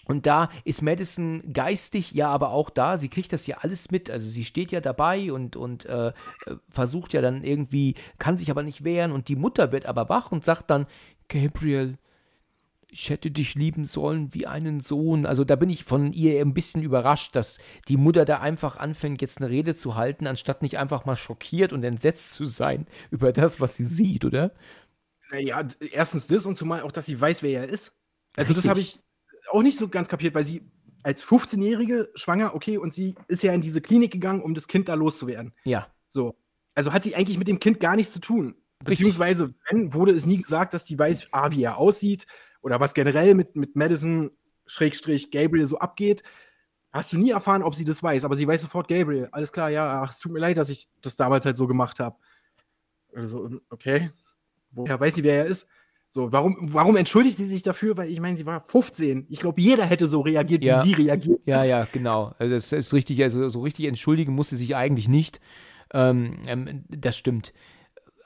Und 0.10 0.26
da 0.26 0.50
ist 0.64 0.82
Madison 0.82 1.54
geistig 1.54 2.14
ja 2.14 2.30
aber 2.30 2.50
auch 2.50 2.72
da. 2.72 2.98
Sie 2.98 3.10
kriegt 3.10 3.32
das 3.32 3.46
ja 3.46 3.58
alles 3.60 3.92
mit. 3.92 4.10
Also 4.10 4.28
sie 4.28 4.44
steht 4.44 4.72
ja 4.72 4.82
dabei 4.82 5.32
und, 5.32 5.56
und 5.56 5.86
äh, 5.86 6.14
versucht 6.68 7.14
ja 7.14 7.22
dann 7.22 7.44
irgendwie, 7.44 7.94
kann 8.18 8.36
sich 8.36 8.50
aber 8.50 8.64
nicht 8.64 8.84
wehren. 8.84 9.12
Und 9.12 9.28
die 9.28 9.36
Mutter 9.36 9.72
wird 9.72 9.86
aber 9.86 10.10
wach 10.10 10.32
und 10.32 10.44
sagt 10.44 10.72
dann, 10.72 10.88
Gabriel, 11.28 12.00
ich 12.88 13.12
hätte 13.12 13.30
dich 13.30 13.54
lieben 13.54 13.86
sollen 13.86 14.34
wie 14.34 14.48
einen 14.48 14.80
Sohn. 14.80 15.28
Also 15.28 15.44
da 15.44 15.56
bin 15.56 15.70
ich 15.70 15.84
von 15.84 16.12
ihr 16.12 16.42
ein 16.42 16.56
bisschen 16.56 16.82
überrascht, 16.82 17.36
dass 17.36 17.60
die 17.88 17.98
Mutter 17.98 18.26
da 18.26 18.40
einfach 18.40 18.78
anfängt, 18.78 19.22
jetzt 19.22 19.40
eine 19.40 19.52
Rede 19.52 19.76
zu 19.76 19.94
halten, 19.94 20.26
anstatt 20.26 20.64
nicht 20.64 20.80
einfach 20.80 21.06
mal 21.06 21.18
schockiert 21.18 21.72
und 21.72 21.84
entsetzt 21.84 22.34
zu 22.34 22.46
sein 22.46 22.88
über 23.12 23.32
das, 23.32 23.62
was 23.62 23.76
sie 23.76 23.86
sieht, 23.86 24.26
oder? 24.26 24.54
Naja, 25.30 25.68
erstens 25.92 26.26
das 26.26 26.48
und 26.48 26.56
zumal 26.56 26.82
auch, 26.82 26.92
dass 26.92 27.06
sie 27.06 27.22
weiß, 27.22 27.44
wer 27.44 27.62
er 27.62 27.70
ist. 27.70 27.94
Also 28.36 28.54
Richtig. 28.54 28.56
das 28.56 28.70
habe 28.70 28.80
ich 28.80 28.98
auch 29.50 29.64
nicht 29.64 29.78
so 29.78 29.88
ganz 29.88 30.08
kapiert, 30.08 30.36
weil 30.36 30.44
sie 30.44 30.62
als 31.04 31.24
15-Jährige 31.24 32.10
schwanger, 32.16 32.56
okay, 32.56 32.78
und 32.78 32.94
sie 32.94 33.16
ist 33.28 33.44
ja 33.44 33.54
in 33.54 33.62
diese 33.62 33.82
Klinik 33.82 34.12
gegangen, 34.12 34.42
um 34.42 34.54
das 34.54 34.68
Kind 34.68 34.90
da 34.90 34.96
loszuwerden. 34.96 35.54
Ja. 35.64 35.88
So. 36.10 36.36
Also 36.76 36.94
hat 36.94 37.04
sie 37.04 37.16
eigentlich 37.16 37.38
mit 37.38 37.48
dem 37.48 37.60
Kind 37.60 37.80
gar 37.80 37.96
nichts 37.96 38.14
zu 38.14 38.20
tun. 38.20 38.56
Beziehungsweise, 38.84 39.54
wenn, 39.70 39.94
wurde 39.94 40.14
es 40.14 40.26
nie 40.26 40.42
gesagt, 40.42 40.74
dass 40.74 40.86
die 40.86 40.98
weiß, 40.98 41.30
ah, 41.32 41.52
wie 41.52 41.64
er 41.64 41.78
aussieht 41.78 42.26
oder 42.62 42.80
was 42.80 42.94
generell 42.94 43.36
mit, 43.36 43.56
mit 43.56 43.76
Madison 43.76 44.32
Schrägstrich 44.66 45.32
Gabriel 45.32 45.66
so 45.66 45.80
abgeht. 45.80 46.24
Hast 46.92 47.12
du 47.12 47.18
nie 47.18 47.32
erfahren, 47.32 47.64
ob 47.64 47.76
sie 47.76 47.86
das 47.86 48.02
weiß, 48.02 48.24
aber 48.24 48.36
sie 48.36 48.48
weiß 48.48 48.62
sofort 48.62 48.88
Gabriel. 48.88 49.30
Alles 49.32 49.52
klar, 49.52 49.70
ja, 49.70 50.02
ach, 50.02 50.12
es 50.12 50.20
tut 50.20 50.32
mir 50.32 50.40
leid, 50.40 50.58
dass 50.58 50.70
ich 50.70 50.90
das 51.02 51.16
damals 51.16 51.46
halt 51.46 51.58
so 51.58 51.68
gemacht 51.68 52.00
habe. 52.00 52.18
Also, 53.14 53.60
okay. 53.70 54.12
Woher 54.72 55.00
weiß 55.00 55.16
sie, 55.16 55.24
wer 55.24 55.40
er 55.40 55.46
ist? 55.48 55.68
So, 56.12 56.32
warum, 56.32 56.58
warum 56.60 56.96
entschuldigt 56.98 57.38
sie 57.38 57.46
sich 57.46 57.62
dafür? 57.62 57.96
Weil 57.96 58.10
ich 58.10 58.20
meine, 58.20 58.36
sie 58.36 58.48
war 58.48 58.62
15. 58.62 59.28
Ich 59.30 59.40
glaube, 59.40 59.62
jeder 59.62 59.86
hätte 59.86 60.08
so 60.08 60.22
reagiert, 60.22 60.64
ja. 60.64 60.84
wie 60.84 60.88
sie 60.90 60.94
reagiert. 60.96 61.40
Ja, 61.46 61.64
ja, 61.64 61.88
genau. 61.92 62.34
Also 62.40 62.56
das 62.56 62.72
ist 62.72 62.94
richtig, 62.94 63.22
also 63.22 63.48
so 63.50 63.62
richtig 63.62 63.86
entschuldigen 63.86 64.34
musste 64.34 64.56
sie 64.56 64.66
sich 64.66 64.76
eigentlich 64.76 65.08
nicht. 65.08 65.40
Ähm, 65.94 66.40
ähm, 66.48 66.84
das 66.90 67.16
stimmt. 67.16 67.54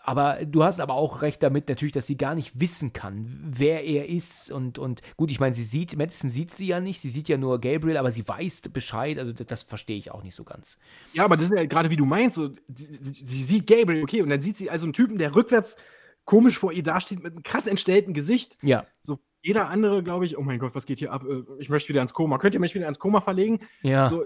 Aber 0.05 0.45
du 0.45 0.63
hast 0.63 0.79
aber 0.79 0.93
auch 0.93 1.21
recht 1.21 1.43
damit 1.43 1.67
natürlich, 1.67 1.91
dass 1.91 2.07
sie 2.07 2.17
gar 2.17 2.35
nicht 2.35 2.57
wissen 2.57 2.93
kann, 2.93 3.51
wer 3.53 3.83
er 3.83 4.07
ist. 4.07 4.49
Und, 4.49 4.79
und 4.79 5.01
gut, 5.17 5.29
ich 5.29 5.41
meine, 5.41 5.55
sie 5.55 5.63
sieht, 5.63 5.97
Madison 5.97 6.31
sieht 6.31 6.53
sie 6.53 6.67
ja 6.67 6.79
nicht, 6.79 7.01
sie 7.01 7.09
sieht 7.09 7.27
ja 7.27 7.37
nur 7.37 7.59
Gabriel, 7.59 7.97
aber 7.97 8.11
sie 8.11 8.25
weiß 8.25 8.61
Bescheid. 8.71 9.19
Also 9.19 9.33
das, 9.33 9.47
das 9.47 9.61
verstehe 9.63 9.97
ich 9.97 10.11
auch 10.11 10.23
nicht 10.23 10.35
so 10.35 10.45
ganz. 10.45 10.77
Ja, 11.13 11.25
aber 11.25 11.35
das 11.35 11.45
ist 11.45 11.53
ja 11.57 11.65
gerade 11.65 11.89
wie 11.89 11.97
du 11.97 12.05
meinst, 12.05 12.37
so, 12.37 12.49
sie, 12.73 12.85
sie, 12.85 13.43
sieht 13.43 13.67
Gabriel, 13.67 14.03
okay, 14.03 14.21
und 14.21 14.29
dann 14.29 14.41
sieht 14.41 14.57
sie 14.57 14.69
also 14.69 14.85
einen 14.85 14.93
Typen, 14.93 15.17
der 15.17 15.35
rückwärts 15.35 15.75
komisch 16.25 16.57
vor 16.57 16.71
ihr 16.71 16.83
dasteht 16.83 17.23
mit 17.23 17.33
einem 17.33 17.43
krass 17.43 17.67
entstellten 17.67 18.13
Gesicht. 18.13 18.57
Ja. 18.61 18.85
So 19.01 19.19
jeder 19.43 19.67
andere, 19.67 20.01
glaube 20.03 20.25
ich, 20.25 20.37
oh 20.37 20.41
mein 20.41 20.57
Gott, 20.57 20.73
was 20.73 20.85
geht 20.85 20.99
hier 20.99 21.11
ab? 21.11 21.25
Äh, 21.29 21.43
ich 21.59 21.69
möchte 21.69 21.89
wieder 21.89 22.01
ins 22.01 22.13
Koma. 22.13 22.37
Könnt 22.37 22.55
ihr 22.55 22.61
mich 22.61 22.73
wieder 22.75 22.87
ins 22.87 22.97
Koma 22.97 23.21
verlegen? 23.21 23.59
Ja. 23.81 24.07
So, 24.07 24.25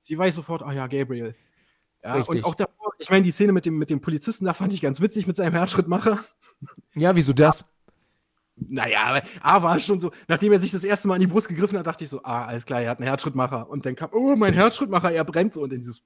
sie 0.00 0.18
weiß 0.18 0.34
sofort, 0.34 0.62
oh 0.62 0.70
ja, 0.70 0.86
Gabriel. 0.88 1.34
Ja, 2.02 2.14
Richtig. 2.14 2.36
und 2.36 2.44
auch 2.44 2.54
davor, 2.54 2.92
ich 2.98 3.10
meine, 3.10 3.22
die 3.22 3.30
Szene 3.30 3.52
mit 3.52 3.64
dem, 3.64 3.78
mit 3.78 3.90
dem 3.90 4.00
Polizisten, 4.00 4.44
da 4.44 4.54
fand 4.54 4.72
ich 4.72 4.80
ganz 4.80 5.00
witzig 5.00 5.26
mit 5.26 5.36
seinem 5.36 5.54
Herzschrittmacher. 5.54 6.20
Ja, 6.94 7.14
wieso 7.14 7.32
das? 7.32 7.60
Ja. 7.60 7.66
Naja, 8.68 9.22
A 9.42 9.62
war 9.62 9.78
schon 9.78 10.00
so, 10.00 10.12
nachdem 10.28 10.50
er 10.50 10.58
sich 10.58 10.72
das 10.72 10.82
erste 10.82 11.08
Mal 11.08 11.16
in 11.16 11.20
die 11.20 11.26
Brust 11.26 11.48
gegriffen 11.48 11.78
hat, 11.78 11.86
dachte 11.86 12.04
ich 12.04 12.10
so, 12.10 12.22
ah, 12.22 12.46
alles 12.46 12.64
klar, 12.64 12.80
er 12.80 12.90
hat 12.90 12.98
einen 12.98 13.06
Herzschrittmacher. 13.06 13.68
Und 13.68 13.84
dann 13.84 13.94
kam, 13.94 14.10
oh, 14.12 14.34
mein 14.34 14.54
Herzschrittmacher, 14.54 15.12
er 15.12 15.24
brennt 15.24 15.52
so 15.52 15.62
und 15.62 15.72
dann 15.72 15.80
dieses, 15.80 16.02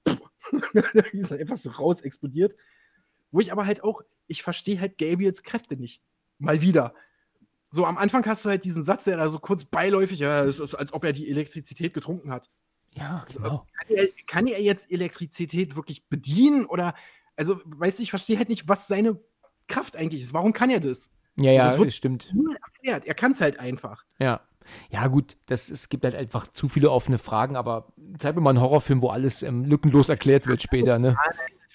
ist 1.13 1.31
einfach 1.31 1.57
so 1.57 1.71
raus 1.71 2.01
explodiert. 2.01 2.55
Wo 3.31 3.39
ich 3.39 3.51
aber 3.51 3.65
halt 3.65 3.83
auch, 3.83 4.01
ich 4.27 4.43
verstehe 4.43 4.79
halt 4.79 4.97
Gabriels 4.97 5.43
Kräfte 5.43 5.77
nicht. 5.77 6.01
Mal 6.39 6.61
wieder. 6.61 6.93
So, 7.69 7.85
am 7.85 7.97
Anfang 7.97 8.25
hast 8.25 8.43
du 8.43 8.49
halt 8.49 8.65
diesen 8.65 8.83
Satz, 8.83 9.05
der 9.05 9.17
da 9.17 9.29
so 9.29 9.39
kurz 9.39 9.63
beiläufig, 9.63 10.19
ja, 10.19 10.43
es 10.43 10.59
ist, 10.59 10.75
als 10.75 10.93
ob 10.93 11.05
er 11.05 11.13
die 11.13 11.29
Elektrizität 11.29 11.93
getrunken 11.93 12.31
hat. 12.31 12.49
Ja, 12.93 13.25
genau. 13.33 13.49
Also, 13.49 13.65
kann, 13.87 13.97
er, 13.97 14.07
kann 14.27 14.47
er 14.47 14.61
jetzt 14.61 14.91
Elektrizität 14.91 15.75
wirklich 15.75 16.07
bedienen? 16.07 16.65
Oder, 16.65 16.93
also, 17.37 17.61
weißt 17.65 17.99
du, 17.99 18.03
ich 18.03 18.09
verstehe 18.09 18.37
halt 18.37 18.49
nicht, 18.49 18.67
was 18.67 18.87
seine 18.87 19.17
Kraft 19.67 19.95
eigentlich 19.95 20.21
ist. 20.21 20.33
Warum 20.33 20.51
kann 20.51 20.69
er 20.69 20.81
das? 20.81 21.11
Ja, 21.37 21.51
ja, 21.51 21.63
das 21.63 21.77
wird 21.77 21.93
stimmt. 21.93 22.33
erklärt. 22.65 23.05
Er 23.05 23.13
kann 23.13 23.31
es 23.31 23.39
halt 23.39 23.57
einfach. 23.57 24.03
Ja. 24.19 24.41
Ja, 24.89 25.07
gut, 25.07 25.37
das, 25.47 25.69
es 25.69 25.89
gibt 25.89 26.03
halt 26.03 26.13
einfach 26.15 26.47
zu 26.47 26.69
viele 26.69 26.91
offene 26.91 27.17
Fragen, 27.17 27.55
aber 27.55 27.91
zeig 28.17 28.35
mir 28.35 28.41
mal 28.41 28.51
einen 28.51 28.61
Horrorfilm, 28.61 29.01
wo 29.01 29.09
alles 29.09 29.41
ähm, 29.43 29.65
lückenlos 29.65 30.09
erklärt 30.09 30.45
wird 30.45 30.61
später, 30.61 30.99
ne? 30.99 31.17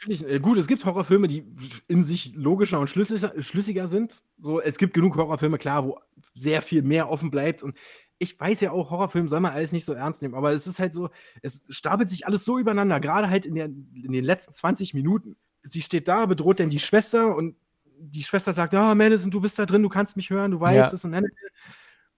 Natürlich, 0.08 0.32
äh, 0.32 0.38
gut, 0.38 0.58
es 0.58 0.66
gibt 0.66 0.84
Horrorfilme, 0.84 1.28
die 1.28 1.44
in 1.88 2.04
sich 2.04 2.34
logischer 2.34 2.80
und 2.80 2.88
schlüssiger, 2.88 3.32
schlüssiger 3.40 3.88
sind. 3.88 4.22
So, 4.38 4.60
es 4.60 4.78
gibt 4.78 4.94
genug 4.94 5.16
Horrorfilme, 5.16 5.58
klar, 5.58 5.84
wo 5.84 5.98
sehr 6.34 6.62
viel 6.62 6.82
mehr 6.82 7.10
offen 7.10 7.30
bleibt. 7.30 7.62
Und 7.62 7.76
ich 8.18 8.38
weiß 8.38 8.60
ja 8.60 8.70
auch, 8.70 8.90
Horrorfilme 8.90 9.28
soll 9.28 9.40
man 9.40 9.52
alles 9.52 9.72
nicht 9.72 9.84
so 9.84 9.92
ernst 9.92 10.22
nehmen, 10.22 10.34
aber 10.34 10.52
es 10.52 10.66
ist 10.66 10.78
halt 10.78 10.94
so, 10.94 11.10
es 11.42 11.64
stapelt 11.68 12.08
sich 12.08 12.26
alles 12.26 12.44
so 12.44 12.58
übereinander, 12.58 13.00
gerade 13.00 13.28
halt 13.28 13.46
in, 13.46 13.54
der, 13.54 13.66
in 13.66 14.12
den 14.12 14.24
letzten 14.24 14.52
20 14.52 14.94
Minuten. 14.94 15.36
Sie 15.62 15.82
steht 15.82 16.08
da, 16.08 16.26
bedroht 16.26 16.60
dann 16.60 16.70
die 16.70 16.78
Schwester 16.78 17.36
und 17.36 17.56
die 17.98 18.22
Schwester 18.22 18.52
sagt, 18.52 18.74
ah, 18.74 18.92
oh, 18.92 18.94
Madison, 18.94 19.30
du 19.30 19.40
bist 19.40 19.58
da 19.58 19.66
drin, 19.66 19.82
du 19.82 19.88
kannst 19.88 20.16
mich 20.16 20.30
hören, 20.30 20.50
du 20.50 20.60
weißt 20.60 20.92
ja. 20.92 20.94
es. 20.94 21.04
Und, 21.04 21.14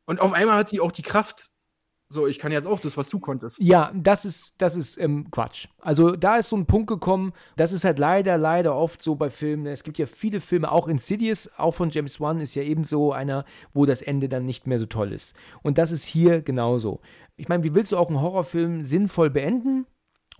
und 0.06 0.20
auf 0.20 0.32
einmal 0.32 0.58
hat 0.58 0.68
sie 0.68 0.80
auch 0.80 0.92
die 0.92 1.02
Kraft, 1.02 1.54
so, 2.10 2.26
ich 2.26 2.38
kann 2.38 2.52
jetzt 2.52 2.66
auch 2.66 2.80
das, 2.80 2.96
was 2.96 3.10
du 3.10 3.18
konntest. 3.18 3.60
Ja, 3.60 3.92
das 3.94 4.24
ist, 4.24 4.54
das 4.56 4.76
ist 4.76 4.96
ähm, 4.98 5.30
Quatsch. 5.30 5.68
Also 5.78 6.16
da 6.16 6.38
ist 6.38 6.48
so 6.48 6.56
ein 6.56 6.64
Punkt 6.64 6.86
gekommen, 6.86 7.34
das 7.56 7.72
ist 7.72 7.84
halt 7.84 7.98
leider, 7.98 8.38
leider 8.38 8.74
oft 8.74 9.02
so 9.02 9.14
bei 9.14 9.28
Filmen. 9.28 9.66
Es 9.66 9.82
gibt 9.82 9.98
ja 9.98 10.06
viele 10.06 10.40
Filme, 10.40 10.72
auch 10.72 10.88
Insidious, 10.88 11.50
auch 11.58 11.72
von 11.72 11.90
James 11.90 12.18
Wan, 12.18 12.40
ist 12.40 12.54
ja 12.54 12.62
ebenso 12.62 13.12
einer, 13.12 13.44
wo 13.74 13.84
das 13.84 14.00
Ende 14.00 14.30
dann 14.30 14.46
nicht 14.46 14.66
mehr 14.66 14.78
so 14.78 14.86
toll 14.86 15.12
ist. 15.12 15.36
Und 15.62 15.76
das 15.76 15.90
ist 15.90 16.04
hier 16.04 16.40
genauso. 16.40 17.00
Ich 17.36 17.48
meine, 17.50 17.62
wie 17.62 17.74
willst 17.74 17.92
du 17.92 17.98
auch 17.98 18.08
einen 18.08 18.22
Horrorfilm 18.22 18.84
sinnvoll 18.86 19.28
beenden? 19.28 19.86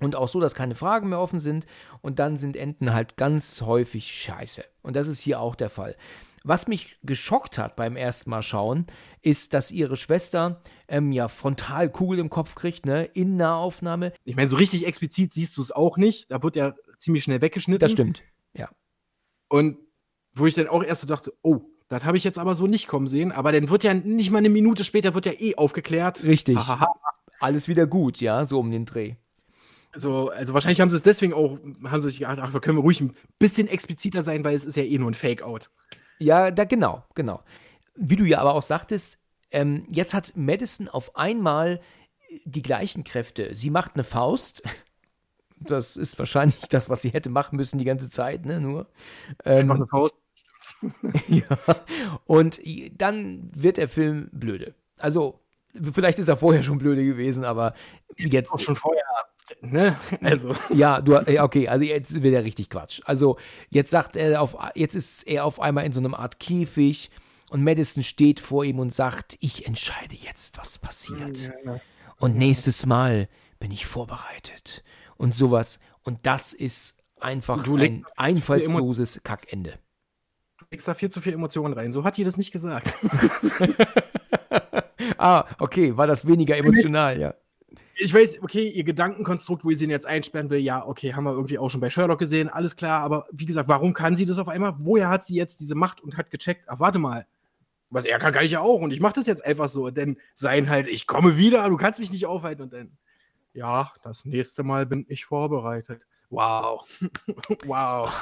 Und 0.01 0.15
auch 0.15 0.28
so, 0.28 0.39
dass 0.39 0.55
keine 0.55 0.77
Fragen 0.77 1.09
mehr 1.09 1.20
offen 1.20 1.40
sind. 1.40 1.66
Und 2.03 2.20
dann 2.20 2.36
sind 2.36 2.57
Enden 2.57 2.95
halt 2.95 3.16
ganz 3.16 3.62
häufig 3.62 4.07
scheiße. 4.07 4.65
Und 4.81 4.95
das 4.97 5.09
ist 5.09 5.20
hier 5.20 5.40
auch 5.40 5.57
der 5.57 5.70
Fall 5.70 5.97
was 6.48 6.66
mich 6.66 6.98
geschockt 7.02 7.58
hat 7.58 7.76
beim 7.76 7.94
ersten 7.96 8.30
Mal 8.30 8.42
schauen, 8.42 8.86
ist, 9.22 9.54
dass 9.54 9.70
ihre 9.70 9.96
Schwester 9.96 10.62
ähm, 10.88 11.12
ja 11.12 11.28
frontal 11.28 11.90
Kugel 11.90 12.18
im 12.18 12.30
Kopf 12.30 12.54
kriegt, 12.54 12.86
ne, 12.86 13.04
in 13.04 13.36
Nahaufnahme. 13.36 14.12
Ich 14.24 14.34
meine, 14.34 14.48
so 14.48 14.56
richtig 14.56 14.86
explizit 14.86 15.34
siehst 15.34 15.56
du 15.56 15.62
es 15.62 15.72
auch 15.72 15.96
nicht. 15.96 16.30
Da 16.30 16.42
wird 16.42 16.56
ja 16.56 16.74
ziemlich 16.98 17.24
schnell 17.24 17.40
weggeschnitten. 17.40 17.80
Das 17.80 17.92
stimmt, 17.92 18.22
ja. 18.54 18.68
Und 19.48 19.76
wo 20.34 20.46
ich 20.46 20.54
dann 20.54 20.68
auch 20.68 20.82
erst 20.82 21.02
so 21.02 21.06
dachte, 21.06 21.32
oh, 21.42 21.60
das 21.88 22.04
habe 22.04 22.16
ich 22.16 22.24
jetzt 22.24 22.38
aber 22.38 22.54
so 22.54 22.66
nicht 22.66 22.86
kommen 22.86 23.06
sehen. 23.06 23.32
Aber 23.32 23.52
dann 23.52 23.68
wird 23.70 23.84
ja 23.84 23.94
nicht 23.94 24.30
mal 24.30 24.38
eine 24.38 24.48
Minute 24.48 24.84
später 24.84 25.14
wird 25.14 25.26
ja 25.26 25.32
eh 25.32 25.54
aufgeklärt. 25.56 26.24
Richtig. 26.24 26.56
Hahaha. 26.56 26.92
Alles 27.40 27.68
wieder 27.68 27.86
gut, 27.86 28.20
ja, 28.20 28.46
so 28.46 28.58
um 28.58 28.70
den 28.70 28.84
Dreh. 28.84 29.14
Also, 29.92 30.28
also 30.28 30.54
wahrscheinlich 30.54 30.80
haben 30.80 30.90
sie 30.90 30.96
es 30.96 31.02
deswegen 31.02 31.32
auch, 31.32 31.58
haben 31.84 32.00
sie 32.00 32.08
sich 32.08 32.18
gedacht, 32.18 32.38
ach, 32.40 32.52
wir 32.52 32.60
können 32.60 32.78
ruhig 32.78 33.00
ein 33.00 33.14
bisschen 33.38 33.68
expliziter 33.68 34.22
sein, 34.22 34.44
weil 34.44 34.54
es 34.54 34.66
ist 34.66 34.76
ja 34.76 34.82
eh 34.82 34.98
nur 34.98 35.10
ein 35.10 35.14
Fake-Out. 35.14 35.70
Ja, 36.19 36.51
da 36.51 36.65
genau, 36.65 37.05
genau. 37.15 37.43
Wie 37.95 38.16
du 38.16 38.24
ja 38.24 38.40
aber 38.40 38.55
auch 38.55 38.62
sagtest, 38.62 39.19
ähm, 39.51 39.86
jetzt 39.89 40.15
hat 40.15 40.32
Madison 40.36 40.89
auf 40.89 41.16
einmal 41.16 41.81
die 42.45 42.62
gleichen 42.62 43.05
Kräfte. 43.05 43.55
Sie 43.55 43.70
macht 43.70 43.93
eine 43.95 44.05
Faust. 44.05 44.62
Das 45.61 45.97
ist 45.97 46.16
wahrscheinlich 46.20 46.61
das, 46.69 46.89
was 46.89 47.03
sie 47.03 47.09
hätte 47.09 47.31
machen 47.31 47.57
müssen 47.57 47.78
die 47.78 47.85
ganze 47.85 48.09
Zeit, 48.11 48.47
ne? 48.47 48.61
Nur. 48.61 48.86
Ähm, 49.45 49.62
Einfach 49.62 49.74
eine 49.74 49.86
Faust. 49.89 50.15
ja. 51.27 51.43
Und 52.27 52.61
dann 52.97 53.51
wird 53.53 53.77
der 53.77 53.89
Film 53.89 54.28
blöde. 54.31 54.77
Also, 55.01 55.40
vielleicht 55.93 56.20
ist 56.20 56.28
er 56.28 56.36
vorher 56.36 56.62
schon 56.62 56.78
blöde 56.78 57.05
gewesen, 57.05 57.45
aber 57.45 57.74
jetzt. 58.16 58.53
Auch 58.53 58.61
schon 58.61 58.77
vorher, 58.77 59.03
ne? 59.60 59.97
Also. 60.22 60.55
Ja, 60.74 61.01
du, 61.01 61.14
ja, 61.30 61.44
okay, 61.44 61.68
also 61.68 61.85
jetzt 61.85 62.22
wird 62.22 62.35
er 62.35 62.44
richtig 62.44 62.70
Quatsch. 62.70 63.01
Also, 63.05 63.39
jetzt 63.70 63.90
sagt 63.90 64.16
er 64.16 64.40
auf, 64.40 64.56
jetzt 64.74 64.94
ist 64.94 65.26
er 65.26 65.44
auf 65.44 65.60
einmal 65.60 65.85
in 65.85 65.93
so 65.93 66.01
einem 66.01 66.14
Art 66.14 66.40
Käfig 66.40 67.10
und 67.51 67.64
Madison 67.64 68.02
steht 68.02 68.40
vor 68.40 68.64
ihm 68.64 68.78
und 68.78 68.94
sagt, 68.94 69.36
ich 69.40 69.66
entscheide 69.66 70.14
jetzt, 70.14 70.59
was 70.59 70.78
passiert. 70.78 71.51
Und 72.18 72.36
nächstes 72.36 72.86
Mal 72.86 73.28
bin 73.59 73.70
ich 73.70 73.86
vorbereitet. 73.86 74.85
Und 75.16 75.35
sowas. 75.35 75.80
Und 76.02 76.26
das 76.26 76.52
ist 76.52 76.98
einfach 77.20 77.62
Du 77.64 77.76
ein 77.76 78.05
einfallsloses 78.16 79.22
Kackende. 79.24 79.78
Du 80.59 80.66
legst 80.70 80.86
da 80.89 80.94
viel 80.94 81.10
zu 81.10 81.20
viel 81.20 81.32
Emotionen 81.32 81.74
rein. 81.74 81.93
So 81.93 82.05
hat 82.05 82.16
die 82.16 82.24
das 82.24 82.36
nicht 82.36 82.52
gesagt. 82.52 82.94
ah, 85.18 85.44
okay, 85.59 85.97
war 85.97 86.06
das 86.06 86.26
weniger 86.26 86.56
emotional, 86.59 87.18
ja. 87.18 87.35
Ich 88.00 88.14
weiß, 88.14 88.42
okay, 88.42 88.68
ihr 88.68 88.84
Gedankenkonstrukt, 88.84 89.64
wo 89.64 89.70
ihr 89.70 89.76
sie 89.76 89.86
jetzt 89.86 90.06
einsperren 90.06 90.50
will, 90.50 90.60
ja, 90.60 90.86
okay, 90.86 91.14
haben 91.14 91.24
wir 91.24 91.32
irgendwie 91.32 91.58
auch 91.58 91.68
schon 91.68 91.80
bei 91.80 91.90
Sherlock 91.90 92.20
gesehen, 92.20 92.48
alles 92.48 92.76
klar, 92.76 93.02
aber 93.02 93.26
wie 93.32 93.46
gesagt, 93.46 93.68
warum 93.68 93.92
kann 93.92 94.14
sie 94.14 94.24
das 94.24 94.38
auf 94.38 94.48
einmal? 94.48 94.74
Woher 94.78 95.08
hat 95.08 95.24
sie 95.24 95.34
jetzt 95.34 95.60
diese 95.60 95.74
Macht 95.74 96.00
und 96.00 96.16
hat 96.16 96.30
gecheckt, 96.30 96.64
ach, 96.68 96.78
warte 96.78 96.98
mal, 96.98 97.26
was 97.90 98.04
er 98.04 98.18
kann, 98.18 98.32
kann 98.32 98.44
ich 98.44 98.52
ja 98.52 98.60
auch 98.60 98.80
und 98.80 98.92
ich 98.92 99.00
mache 99.00 99.14
das 99.14 99.26
jetzt 99.26 99.44
einfach 99.44 99.68
so, 99.68 99.90
denn 99.90 100.18
sein 100.34 100.68
halt, 100.68 100.86
ich 100.86 101.06
komme 101.06 101.38
wieder, 101.38 101.68
du 101.68 101.76
kannst 101.76 101.98
mich 101.98 102.12
nicht 102.12 102.26
aufhalten 102.26 102.62
und 102.62 102.72
dann, 102.72 102.96
ja, 103.52 103.92
das 104.02 104.24
nächste 104.24 104.62
Mal 104.62 104.86
bin 104.86 105.04
ich 105.08 105.24
vorbereitet. 105.24 106.02
Wow. 106.30 106.86
wow. 107.64 108.12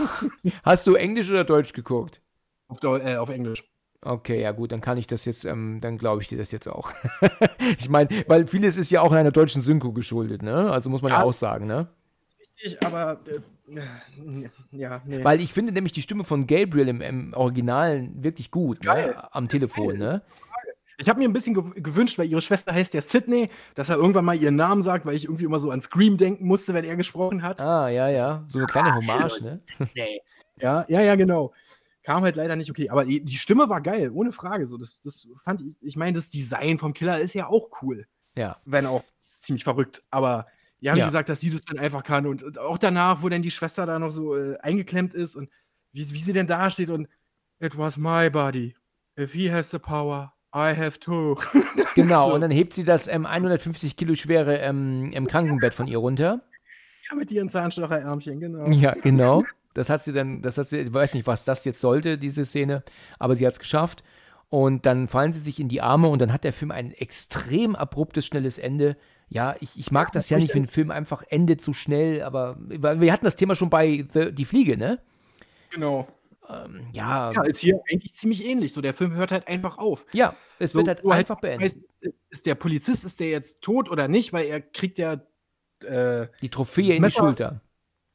Hast 0.64 0.86
du 0.86 0.94
Englisch 0.94 1.28
oder 1.28 1.44
Deutsch 1.44 1.72
geguckt? 1.72 2.22
Auf, 2.68 2.82
äh, 2.82 3.16
auf 3.16 3.28
Englisch. 3.28 3.64
Okay, 4.02 4.40
ja 4.40 4.52
gut, 4.52 4.72
dann 4.72 4.80
kann 4.80 4.98
ich 4.98 5.06
das 5.06 5.24
jetzt, 5.24 5.44
ähm, 5.44 5.80
dann 5.80 5.98
glaube 5.98 6.22
ich 6.22 6.28
dir 6.28 6.38
das 6.38 6.52
jetzt 6.52 6.68
auch. 6.68 6.92
ich 7.78 7.88
meine, 7.88 8.08
weil 8.28 8.46
vieles 8.46 8.76
ist 8.76 8.90
ja 8.90 9.00
auch 9.00 9.12
einer 9.12 9.32
deutschen 9.32 9.62
Synchro 9.62 9.92
geschuldet, 9.92 10.42
ne? 10.42 10.70
Also 10.70 10.90
muss 10.90 11.02
man 11.02 11.10
ja, 11.12 11.18
Ja. 11.18 11.24
auch 11.24 11.32
sagen, 11.32 11.66
ne? 11.66 11.88
Ist 12.22 12.36
richtig, 12.40 12.82
aber 12.86 13.20
äh, 13.26 13.40
ja, 14.70 15.02
nee. 15.06 15.24
Weil 15.24 15.40
ich 15.40 15.52
finde 15.52 15.72
nämlich 15.72 15.92
die 15.92 16.02
Stimme 16.02 16.24
von 16.24 16.46
Gabriel 16.46 16.88
im, 16.88 17.00
im 17.00 17.34
Originalen 17.34 18.22
wirklich 18.22 18.50
gut, 18.50 18.84
ne? 18.84 19.14
Am 19.32 19.48
Telefon, 19.48 19.96
ne? 19.98 20.22
Ich 20.98 21.08
habe 21.10 21.18
mir 21.18 21.28
ein 21.28 21.32
bisschen 21.34 21.54
gew- 21.56 21.78
gewünscht, 21.80 22.18
weil 22.18 22.26
ihre 22.28 22.40
Schwester 22.40 22.72
heißt 22.72 22.94
ja 22.94 23.02
Sydney, 23.02 23.50
dass 23.74 23.88
er 23.90 23.96
irgendwann 23.96 24.24
mal 24.24 24.36
ihren 24.36 24.56
Namen 24.56 24.82
sagt, 24.82 25.04
weil 25.04 25.14
ich 25.14 25.24
irgendwie 25.24 25.44
immer 25.44 25.58
so 25.58 25.70
an 25.70 25.80
Scream 25.80 26.16
denken 26.16 26.46
musste, 26.46 26.72
wenn 26.72 26.84
er 26.84 26.96
gesprochen 26.96 27.42
hat. 27.42 27.60
Ah, 27.60 27.88
ja, 27.88 28.08
ja. 28.08 28.44
So 28.48 28.58
eine 28.58 28.66
kleine 28.66 28.94
Hommage, 28.94 29.42
ne? 29.42 29.60
Nee. 29.94 30.20
Ja, 30.58 30.86
ja, 30.88 31.02
ja, 31.02 31.14
genau. 31.16 31.52
Kam 32.06 32.22
halt 32.22 32.36
leider 32.36 32.54
nicht 32.54 32.70
okay. 32.70 32.88
Aber 32.88 33.04
die, 33.04 33.20
die 33.24 33.34
Stimme 33.36 33.68
war 33.68 33.80
geil, 33.80 34.10
ohne 34.14 34.30
Frage. 34.30 34.68
So, 34.68 34.78
das, 34.78 35.00
das 35.00 35.26
fand 35.44 35.60
ich, 35.62 35.76
ich 35.80 35.96
meine, 35.96 36.12
das 36.12 36.30
Design 36.30 36.78
vom 36.78 36.92
Killer 36.94 37.18
ist 37.18 37.34
ja 37.34 37.48
auch 37.48 37.68
cool. 37.82 38.06
Ja. 38.36 38.56
Wenn 38.64 38.86
auch 38.86 39.02
ziemlich 39.20 39.64
verrückt. 39.64 40.04
Aber 40.10 40.46
ja, 40.78 40.94
wie 40.94 41.00
Ja. 41.00 41.06
gesagt, 41.06 41.28
dass 41.28 41.40
sie 41.40 41.50
das 41.50 41.62
dann 41.64 41.80
einfach 41.80 42.04
kann. 42.04 42.26
Und, 42.26 42.44
und 42.44 42.58
auch 42.60 42.78
danach, 42.78 43.22
wo 43.22 43.28
dann 43.28 43.42
die 43.42 43.50
Schwester 43.50 43.86
da 43.86 43.98
noch 43.98 44.12
so 44.12 44.36
äh, 44.36 44.56
eingeklemmt 44.58 45.14
ist 45.14 45.34
und 45.34 45.50
wie, 45.92 46.08
wie 46.08 46.20
sie 46.20 46.32
denn 46.32 46.46
da 46.46 46.70
steht 46.70 46.90
und 46.90 47.08
It 47.58 47.76
was 47.76 47.96
my 47.96 48.30
body. 48.30 48.76
If 49.18 49.32
he 49.32 49.50
has 49.50 49.70
the 49.72 49.78
power, 49.80 50.32
I 50.54 50.76
have 50.76 51.00
too. 51.00 51.36
Genau, 51.96 52.28
So. 52.28 52.34
und 52.34 52.42
dann 52.42 52.50
hebt 52.52 52.74
sie 52.74 52.84
das 52.84 53.08
ähm, 53.08 53.26
150 53.26 53.96
Kilo 53.96 54.14
schwere 54.14 54.58
ähm, 54.58 55.10
im 55.12 55.26
Krankenbett 55.26 55.72
von 55.74 55.88
ihr 55.88 55.98
runter. 55.98 56.42
ja, 57.10 57.16
mit 57.16 57.32
ihren 57.32 57.48
Zahnstocherärmchen, 57.48 58.38
genau. 58.38 58.68
Ja, 58.70 58.92
genau. 58.94 59.42
Das 59.76 59.90
hat 59.90 60.02
sie 60.02 60.12
dann, 60.12 60.40
das 60.42 60.56
hat 60.58 60.68
sie, 60.68 60.78
ich 60.78 60.92
weiß 60.92 61.14
nicht, 61.14 61.26
was 61.26 61.44
das 61.44 61.64
jetzt 61.64 61.80
sollte, 61.80 62.16
diese 62.18 62.44
Szene, 62.44 62.82
aber 63.18 63.36
sie 63.36 63.46
hat 63.46 63.52
es 63.54 63.58
geschafft. 63.58 64.02
Und 64.48 64.86
dann 64.86 65.08
fallen 65.08 65.32
sie 65.32 65.40
sich 65.40 65.58
in 65.60 65.68
die 65.68 65.82
Arme 65.82 66.08
und 66.08 66.20
dann 66.20 66.32
hat 66.32 66.44
der 66.44 66.52
Film 66.52 66.70
ein 66.70 66.92
extrem 66.92 67.74
abruptes, 67.76 68.24
schnelles 68.26 68.58
Ende. 68.58 68.96
Ja, 69.28 69.56
ich, 69.60 69.76
ich 69.76 69.90
mag 69.90 70.12
das 70.12 70.30
ja 70.30 70.38
nicht, 70.38 70.54
wenn 70.54 70.62
ein 70.64 70.68
Film 70.68 70.90
einfach 70.92 71.24
endet 71.28 71.60
zu 71.60 71.74
schnell, 71.74 72.22
aber 72.22 72.56
wir 72.60 73.12
hatten 73.12 73.24
das 73.24 73.34
Thema 73.36 73.56
schon 73.56 73.70
bei 73.70 74.06
The, 74.12 74.32
Die 74.32 74.44
Fliege, 74.44 74.76
ne? 74.76 75.00
Genau. 75.70 76.06
Ähm, 76.48 76.86
ja, 76.92 77.32
Ja, 77.32 77.42
ist 77.42 77.58
hier 77.58 77.80
eigentlich 77.90 78.14
ziemlich 78.14 78.44
ähnlich. 78.46 78.72
So, 78.72 78.80
der 78.80 78.94
Film 78.94 79.14
hört 79.14 79.32
halt 79.32 79.48
einfach 79.48 79.78
auf. 79.78 80.06
ja, 80.12 80.34
es 80.60 80.70
So, 80.72 80.78
wird 80.78 80.88
halt 80.88 81.02
halt 81.02 81.12
einfach 81.12 81.40
beendet. 81.40 81.74
weißt, 81.76 82.12
ist, 82.30 82.46
der 82.46 82.54
Polizist, 82.54 83.04
ist 83.04 83.18
der 83.18 83.30
jetzt 83.30 83.62
tot 83.62 83.90
oder 83.90 84.06
nicht? 84.06 84.32
Weil 84.32 84.46
er 84.46 84.60
kriegt 84.60 84.98
ja, 84.98 85.20
äh, 85.84 86.28
Die 86.40 86.48
Trophäe 86.48 86.84
in 86.90 86.92
die 86.92 87.00
Messer- 87.00 87.18
Schulter. 87.18 87.60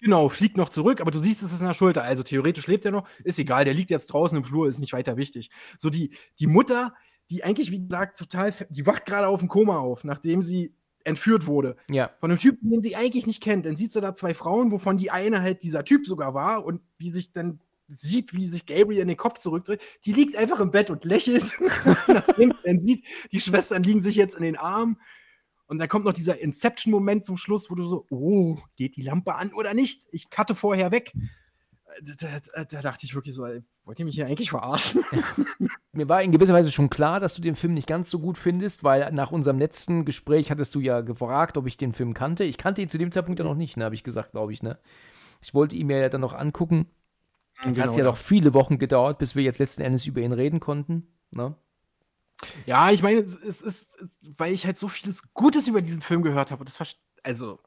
Genau, 0.02 0.30
fliegt 0.30 0.58
noch 0.58 0.70
zurück, 0.70 1.00
aber 1.00 1.12
du 1.12 1.20
siehst, 1.20 1.42
es 1.44 1.54
ist 1.54 1.62
in 1.62 1.68
der 1.68 1.74
Schulter. 1.74 2.04
Also 2.04 2.24
theoretisch 2.24 2.68
lebt 2.68 2.86
er 2.86 2.92
noch. 2.92 3.08
Ist 3.24 3.40
egal, 3.40 3.66
der 3.66 3.74
liegt 3.74 3.90
jetzt 3.90 4.08
draußen 4.08 4.38
im 4.38 4.44
Flur, 4.44 4.68
ist 4.68 4.80
nicht 4.80 4.94
weiter 4.94 5.18
wichtig. 5.18 5.50
So, 5.78 5.90
die, 5.90 6.12
die 6.40 6.48
Mutter, 6.48 6.94
die 7.30 7.44
eigentlich, 7.44 7.72
wie 7.72 7.80
gesagt, 7.80 8.18
total, 8.18 8.54
die 8.70 8.86
wacht 8.86 9.06
gerade 9.06 9.28
auf 9.28 9.40
dem 9.40 9.48
Koma 9.48 9.78
auf, 9.78 10.04
nachdem 10.04 10.42
sie 10.42 10.76
entführt 11.04 11.48
wurde. 11.48 11.78
Ja, 11.90 12.12
Von 12.20 12.32
einem 12.32 12.40
Typen, 12.40 12.70
den 12.70 12.82
sie 12.82 12.96
eigentlich 12.96 13.26
nicht 13.26 13.42
kennt. 13.42 13.66
Dann 13.66 13.76
sieht 13.76 13.94
sie 13.94 14.02
da 14.02 14.14
zwei 14.14 14.34
Frauen, 14.34 14.72
wovon 14.72 14.98
die 14.98 15.12
eine 15.12 15.42
halt 15.42 15.64
dieser 15.64 15.84
Typ 15.84 16.06
sogar 16.06 16.34
war 16.34 16.66
und 16.66 16.82
wie 16.98 17.12
sich 17.12 17.32
dann 17.32 17.60
sieht, 17.88 18.34
wie 18.34 18.48
sich 18.48 18.66
Gabriel 18.66 19.02
in 19.02 19.08
den 19.08 19.18
Kopf 19.18 19.40
zurückdreht. 19.40 19.82
Die 20.06 20.14
liegt 20.14 20.36
einfach 20.36 20.60
im 20.60 20.72
Bett 20.72 20.90
und 20.90 21.04
lächelt. 21.06 21.58
Nachdem 22.08 22.52
sie 22.52 22.58
dann 22.64 22.80
sieht, 22.80 23.06
die 23.32 23.40
Schwestern 23.40 23.84
liegen 23.84 24.02
sich 24.02 24.16
jetzt 24.16 24.36
in 24.36 24.44
den 24.44 24.58
Armen. 24.58 24.98
Und 25.72 25.80
dann 25.80 25.88
kommt 25.88 26.04
noch 26.04 26.12
dieser 26.12 26.38
Inception-Moment 26.38 27.24
zum 27.24 27.38
Schluss, 27.38 27.72
wo 27.72 27.76
du 27.76 27.86
so, 27.86 28.06
oh, 28.10 28.58
geht 28.76 28.98
die 28.98 29.04
Lampe 29.04 29.36
an 29.36 29.54
oder 29.54 29.74
nicht? 29.74 30.06
Ich 30.12 30.30
cutte 30.30 30.54
vorher 30.54 30.92
weg. 30.92 31.14
Da, 32.02 32.42
da, 32.54 32.66
da 32.66 32.82
dachte 32.82 33.06
ich 33.06 33.16
wirklich 33.16 33.34
so, 33.34 33.46
ey, 33.46 33.64
wollt 33.86 33.98
ihr 33.98 34.04
mich 34.04 34.16
hier 34.16 34.26
eigentlich 34.26 34.50
verarschen? 34.50 35.06
mir 35.94 36.10
war 36.10 36.22
in 36.24 36.34
gewisser 36.34 36.54
Weise 36.54 36.72
schon 36.72 36.90
klar, 36.90 37.22
dass 37.22 37.36
du 37.36 37.42
den 37.42 37.56
Film 37.56 37.74
nicht 37.74 37.88
ganz 37.88 38.10
so 38.10 38.20
gut 38.20 38.38
findest, 38.38 38.84
weil 38.84 39.10
nach 39.14 39.32
unserem 39.32 39.60
letzten 39.60 40.04
Gespräch 40.04 40.52
hattest 40.52 40.76
du 40.76 40.82
ja 40.82 41.00
gefragt, 41.00 41.56
ob 41.56 41.68
ich 41.68 41.78
den 41.78 41.94
Film 41.94 42.14
kannte. 42.14 42.44
Ich 42.44 42.58
kannte 42.58 42.82
ihn 42.82 42.90
zu 42.90 42.98
dem 42.98 43.14
Zeitpunkt 43.14 43.40
ja 43.40 43.46
noch 43.46 43.56
nicht, 43.56 43.78
ne, 43.78 43.86
habe 43.86 43.96
ich 43.96 44.04
gesagt, 44.04 44.32
glaube 44.32 44.52
ich, 44.52 44.62
ne? 44.62 44.78
Ich 45.42 45.54
wollte 45.54 45.78
ihn 45.78 45.88
mir 45.88 46.00
ja 46.02 46.10
dann 46.10 46.20
noch 46.20 46.34
angucken. 46.34 46.88
Jetzt 47.64 47.80
hat 47.80 47.92
es 47.92 47.96
ja 47.96 48.04
Genau, 48.04 48.10
noch 48.10 48.18
viele 48.18 48.54
Wochen 48.54 48.78
gedauert, 48.78 49.20
bis 49.20 49.38
wir 49.38 49.44
jetzt 49.44 49.60
letzten 49.60 49.84
Endes 49.84 50.06
über 50.06 50.20
ihn 50.20 50.34
reden 50.34 50.60
konnten. 50.60 51.08
Ne? 51.30 51.56
Ja, 52.66 52.92
ich 52.92 53.04
meine, 53.04 53.20
es 53.20 53.62
ist, 53.62 53.88
weil 54.22 54.54
ich 54.54 54.66
halt 54.66 54.78
so 54.78 54.88
vieles 54.88 55.34
Gutes 55.34 55.68
über 55.68 55.82
diesen 55.82 56.02
Film 56.02 56.22
gehört 56.24 56.52
habe. 56.52 56.62
Und 56.62 56.70
das 56.70 56.98
also, 57.24 57.60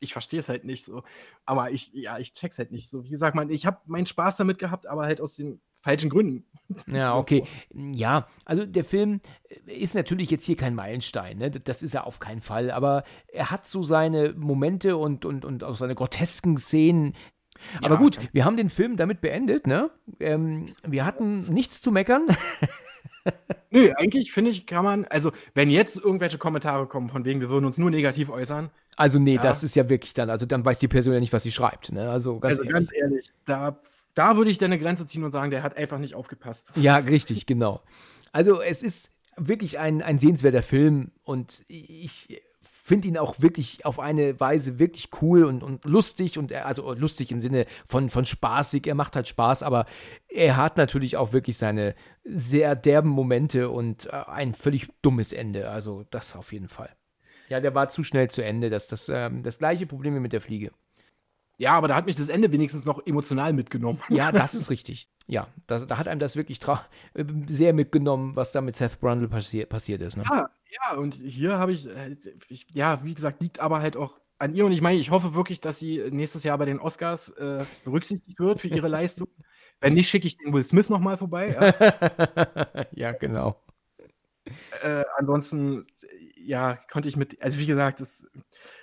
ich 0.00 0.12
verstehe 0.12 0.40
es 0.40 0.48
halt 0.48 0.64
nicht 0.64 0.84
so. 0.84 1.02
Aber 1.44 1.70
ich, 1.70 1.92
ja, 1.92 2.18
ich 2.18 2.32
check's 2.32 2.58
halt 2.58 2.72
nicht 2.72 2.90
so. 2.90 3.04
Wie 3.04 3.10
gesagt, 3.10 3.36
man, 3.36 3.50
ich 3.50 3.66
habe 3.66 3.80
meinen 3.86 4.06
Spaß 4.06 4.36
damit 4.36 4.58
gehabt, 4.58 4.86
aber 4.86 5.02
halt 5.04 5.20
aus 5.20 5.36
den 5.36 5.60
falschen 5.80 6.10
Gründen. 6.10 6.44
Ja, 6.86 7.16
okay. 7.16 7.44
Ja, 7.74 8.26
also 8.46 8.64
der 8.64 8.84
Film 8.84 9.20
ist 9.66 9.94
natürlich 9.94 10.30
jetzt 10.30 10.46
hier 10.46 10.56
kein 10.56 10.74
Meilenstein, 10.74 11.36
ne? 11.36 11.50
Das 11.50 11.82
ist 11.82 11.92
er 11.94 12.06
auf 12.06 12.18
keinen 12.18 12.40
Fall, 12.40 12.70
aber 12.70 13.04
er 13.28 13.50
hat 13.50 13.66
so 13.66 13.82
seine 13.82 14.32
Momente 14.32 14.96
und, 14.96 15.26
und, 15.26 15.44
und 15.44 15.64
auch 15.64 15.76
seine 15.76 15.94
grotesken 15.94 16.56
Szenen. 16.56 17.14
Aber 17.82 17.96
Ja. 17.96 18.00
gut, 18.00 18.18
wir 18.32 18.46
haben 18.46 18.56
den 18.56 18.70
Film 18.70 18.96
damit 18.96 19.20
beendet, 19.20 19.66
ne? 19.66 19.90
Ähm, 20.18 20.74
wir 20.82 21.04
hatten 21.04 21.52
nichts 21.52 21.82
zu 21.82 21.92
meckern. 21.92 22.26
Nö, 23.70 23.90
eigentlich 23.96 24.32
finde 24.32 24.50
ich, 24.50 24.66
kann 24.66 24.84
man, 24.84 25.04
also, 25.06 25.32
wenn 25.54 25.70
jetzt 25.70 25.96
irgendwelche 25.96 26.38
Kommentare 26.38 26.86
kommen, 26.86 27.08
von 27.08 27.24
wegen, 27.24 27.40
wir 27.40 27.48
würden 27.48 27.64
uns 27.64 27.78
nur 27.78 27.90
negativ 27.90 28.28
äußern, 28.30 28.70
Also, 28.96 29.18
nee, 29.18 29.36
Ja. 29.36 29.42
das 29.42 29.62
ist 29.64 29.74
ja 29.76 29.88
wirklich 29.88 30.12
dann, 30.14 30.28
also 30.30 30.44
dann 30.46 30.64
weiß 30.64 30.78
die 30.78 30.88
Person 30.88 31.14
ja 31.14 31.20
nicht, 31.20 31.32
was 31.32 31.42
sie 31.42 31.52
schreibt, 31.52 31.92
ne? 31.92 32.10
Also 32.10 32.38
ganz 32.40 32.58
also 32.58 32.62
ehrlich. 32.62 32.74
ganz 32.74 32.90
ehrlich, 32.94 33.30
da, 33.46 33.78
da 34.14 34.36
würde 34.36 34.50
ich 34.50 34.58
dann 34.58 34.72
eine 34.72 34.80
Grenze 34.82 35.06
ziehen 35.06 35.24
und 35.24 35.30
sagen, 35.30 35.50
der 35.50 35.62
hat 35.62 35.76
einfach 35.76 35.98
nicht 35.98 36.14
aufgepasst. 36.14 36.72
Ja, 36.76 36.96
richtig, 36.96 37.46
genau. 37.46 37.82
Also 38.32 38.60
es 38.60 38.82
ist 38.82 39.10
wirklich 39.36 39.78
ein, 39.78 40.02
ein 40.02 40.18
sehenswerter 40.18 40.62
Film 40.62 41.12
und 41.22 41.64
ich 41.68 42.42
finde 42.82 43.08
ihn 43.08 43.16
auch 43.16 43.40
wirklich 43.40 43.86
auf 43.86 44.00
eine 44.00 44.38
Weise 44.40 44.78
wirklich 44.80 45.08
cool 45.22 45.44
und, 45.44 45.62
und 45.62 45.84
lustig 45.84 46.36
und 46.36 46.50
er, 46.50 46.66
also 46.66 46.92
lustig 46.92 47.30
im 47.30 47.40
Sinne 47.40 47.66
von, 47.86 48.10
von 48.10 48.24
spaßig. 48.24 48.86
Er 48.88 48.96
macht 48.96 49.14
halt 49.14 49.28
Spaß, 49.28 49.62
aber 49.62 49.86
er 50.28 50.56
hat 50.56 50.76
natürlich 50.76 51.16
auch 51.16 51.32
wirklich 51.32 51.56
seine 51.56 51.94
sehr 52.24 52.74
derben 52.74 53.08
Momente 53.08 53.70
und 53.70 54.06
äh, 54.06 54.24
ein 54.26 54.54
völlig 54.54 54.88
dummes 55.00 55.32
Ende. 55.32 55.70
Also 55.70 56.04
das 56.10 56.34
auf 56.34 56.52
jeden 56.52 56.68
Fall. 56.68 56.90
Ja, 57.48 57.60
der 57.60 57.74
war 57.74 57.88
zu 57.88 58.02
schnell 58.02 58.28
zu 58.28 58.44
Ende. 58.44 58.68
Das, 58.68 58.88
das, 58.88 59.08
ähm, 59.08 59.44
das 59.44 59.58
gleiche 59.58 59.86
Problem 59.86 60.16
wie 60.16 60.20
mit 60.20 60.32
der 60.32 60.40
Fliege. 60.40 60.72
Ja, 61.62 61.74
aber 61.74 61.86
da 61.86 61.94
hat 61.94 62.06
mich 62.06 62.16
das 62.16 62.28
Ende 62.28 62.50
wenigstens 62.50 62.84
noch 62.84 63.06
emotional 63.06 63.52
mitgenommen. 63.52 64.00
Ja, 64.10 64.32
das 64.32 64.54
ist 64.54 64.68
richtig. 64.68 65.08
Ja, 65.28 65.46
da, 65.68 65.78
da 65.78 65.96
hat 65.96 66.08
einem 66.08 66.18
das 66.18 66.34
wirklich 66.34 66.58
äh, 67.14 67.24
sehr 67.46 67.72
mitgenommen, 67.72 68.34
was 68.34 68.50
da 68.50 68.60
mit 68.60 68.74
Seth 68.74 68.98
Brundle 68.98 69.28
passi 69.28 69.64
passiert 69.64 70.02
ist. 70.02 70.16
Ne? 70.16 70.24
Ja, 70.28 70.50
ja, 70.70 70.96
und 70.98 71.14
hier 71.14 71.58
habe 71.58 71.72
ich, 71.72 71.86
äh, 71.86 72.16
ich, 72.48 72.66
ja, 72.72 73.04
wie 73.04 73.14
gesagt, 73.14 73.40
liegt 73.40 73.60
aber 73.60 73.80
halt 73.80 73.96
auch 73.96 74.18
an 74.38 74.56
ihr. 74.56 74.66
Und 74.66 74.72
ich 74.72 74.80
meine, 74.80 74.98
ich 74.98 75.12
hoffe 75.12 75.36
wirklich, 75.36 75.60
dass 75.60 75.78
sie 75.78 76.02
nächstes 76.10 76.42
Jahr 76.42 76.58
bei 76.58 76.64
den 76.64 76.80
Oscars 76.80 77.28
äh, 77.30 77.64
berücksichtigt 77.84 78.40
wird 78.40 78.60
für 78.60 78.68
ihre 78.68 78.88
Leistung. 78.98 79.28
Wenn 79.80 79.94
nicht, 79.94 80.10
schicke 80.10 80.26
ich 80.26 80.36
den 80.38 80.52
Will 80.52 80.64
Smith 80.64 80.88
nochmal 80.88 81.16
vorbei. 81.16 81.54
Ja, 81.54 82.86
ja 82.90 83.12
genau. 83.12 83.62
Äh, 84.82 85.04
ansonsten, 85.16 85.86
ja, 86.34 86.76
konnte 86.90 87.08
ich 87.08 87.16
mit, 87.16 87.40
also 87.40 87.60
wie 87.60 87.66
gesagt, 87.66 88.00
das, 88.00 88.26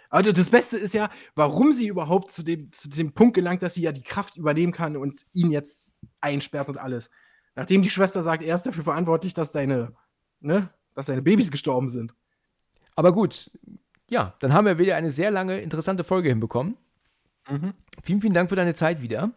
also 0.09 0.31
das 0.31 0.49
Beste 0.49 0.77
ist 0.77 0.93
ja, 0.93 1.09
warum 1.35 1.71
sie 1.71 1.87
überhaupt 1.87 2.31
zu 2.31 2.43
dem, 2.43 2.71
zu 2.71 2.89
dem 2.89 3.13
Punkt 3.13 3.35
gelangt, 3.35 3.61
dass 3.61 3.75
sie 3.75 3.83
ja 3.83 3.91
die 3.91 4.01
Kraft 4.01 4.37
übernehmen 4.37 4.73
kann 4.73 4.97
und 4.97 5.25
ihn 5.33 5.51
jetzt 5.51 5.91
einsperrt 6.19 6.69
und 6.69 6.77
alles. 6.77 7.11
Nachdem 7.55 7.81
die 7.81 7.89
Schwester 7.89 8.23
sagt, 8.23 8.43
er 8.43 8.55
ist 8.55 8.65
dafür 8.65 8.83
verantwortlich, 8.83 9.33
dass 9.33 9.51
deine, 9.51 9.93
ne, 10.39 10.69
dass 10.95 11.07
deine 11.07 11.21
Babys 11.21 11.51
gestorben 11.51 11.89
sind. 11.89 12.15
Aber 12.95 13.13
gut, 13.13 13.51
ja, 14.09 14.35
dann 14.39 14.53
haben 14.53 14.65
wir 14.65 14.79
wieder 14.79 14.95
eine 14.95 15.11
sehr 15.11 15.31
lange, 15.31 15.61
interessante 15.61 16.03
Folge 16.03 16.29
hinbekommen. 16.29 16.77
Mhm. 17.47 17.73
Vielen, 18.03 18.21
vielen 18.21 18.33
Dank 18.33 18.49
für 18.49 18.55
deine 18.55 18.73
Zeit 18.73 19.01
wieder. 19.01 19.31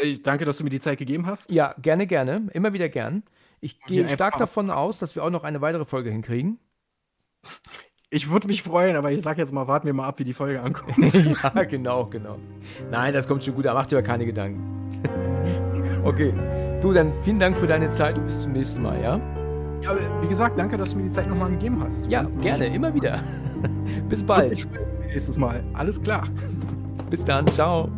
Äh, 0.00 0.06
ich 0.06 0.22
danke, 0.22 0.44
dass 0.44 0.58
du 0.58 0.64
mir 0.64 0.70
die 0.70 0.80
Zeit 0.80 0.98
gegeben 0.98 1.26
hast. 1.26 1.50
Ja, 1.50 1.74
gerne, 1.82 2.06
gerne. 2.06 2.48
Immer 2.52 2.72
wieder 2.72 2.88
gern. 2.88 3.22
Ich 3.60 3.80
gehe 3.82 4.08
stark 4.08 4.38
davon 4.38 4.70
aus, 4.70 4.98
dass 4.98 5.16
wir 5.16 5.24
auch 5.24 5.30
noch 5.30 5.44
eine 5.44 5.60
weitere 5.60 5.84
Folge 5.84 6.10
hinkriegen. 6.10 6.58
Ich 8.10 8.30
würde 8.30 8.46
mich 8.46 8.62
freuen, 8.62 8.96
aber 8.96 9.12
ich 9.12 9.20
sag 9.20 9.36
jetzt 9.36 9.52
mal, 9.52 9.68
warten 9.68 9.86
wir 9.86 9.92
mal 9.92 10.06
ab, 10.06 10.18
wie 10.18 10.24
die 10.24 10.32
Folge 10.32 10.62
ankommt. 10.62 11.12
ja, 11.14 11.62
genau, 11.64 12.06
genau. 12.06 12.38
Nein, 12.90 13.12
das 13.12 13.28
kommt 13.28 13.44
schon 13.44 13.54
gut, 13.54 13.66
da 13.66 13.74
macht 13.74 13.90
dir 13.90 14.00
keine 14.00 14.24
Gedanken. 14.24 14.62
okay. 16.04 16.32
Du, 16.80 16.94
dann 16.94 17.12
vielen 17.22 17.38
Dank 17.38 17.58
für 17.58 17.66
deine 17.66 17.90
Zeit 17.90 18.16
und 18.16 18.24
bis 18.24 18.40
zum 18.40 18.52
nächsten 18.52 18.80
Mal, 18.80 19.02
ja? 19.02 19.20
Ja, 19.82 19.96
wie 20.22 20.26
gesagt, 20.28 20.58
danke, 20.58 20.78
dass 20.78 20.92
du 20.92 20.96
mir 20.96 21.04
die 21.04 21.10
Zeit 21.10 21.28
nochmal 21.28 21.50
gegeben 21.50 21.82
hast. 21.82 22.08
Ja, 22.08 22.22
gerne, 22.40 22.66
immer 22.66 22.94
wieder. 22.94 23.22
bis 24.08 24.22
bald. 24.22 24.52
Ich 24.52 24.66
nächstes 25.08 25.36
Mal. 25.36 25.62
Alles 25.74 26.02
klar. 26.02 26.26
Bis 27.10 27.24
dann, 27.24 27.46
ciao. 27.48 27.90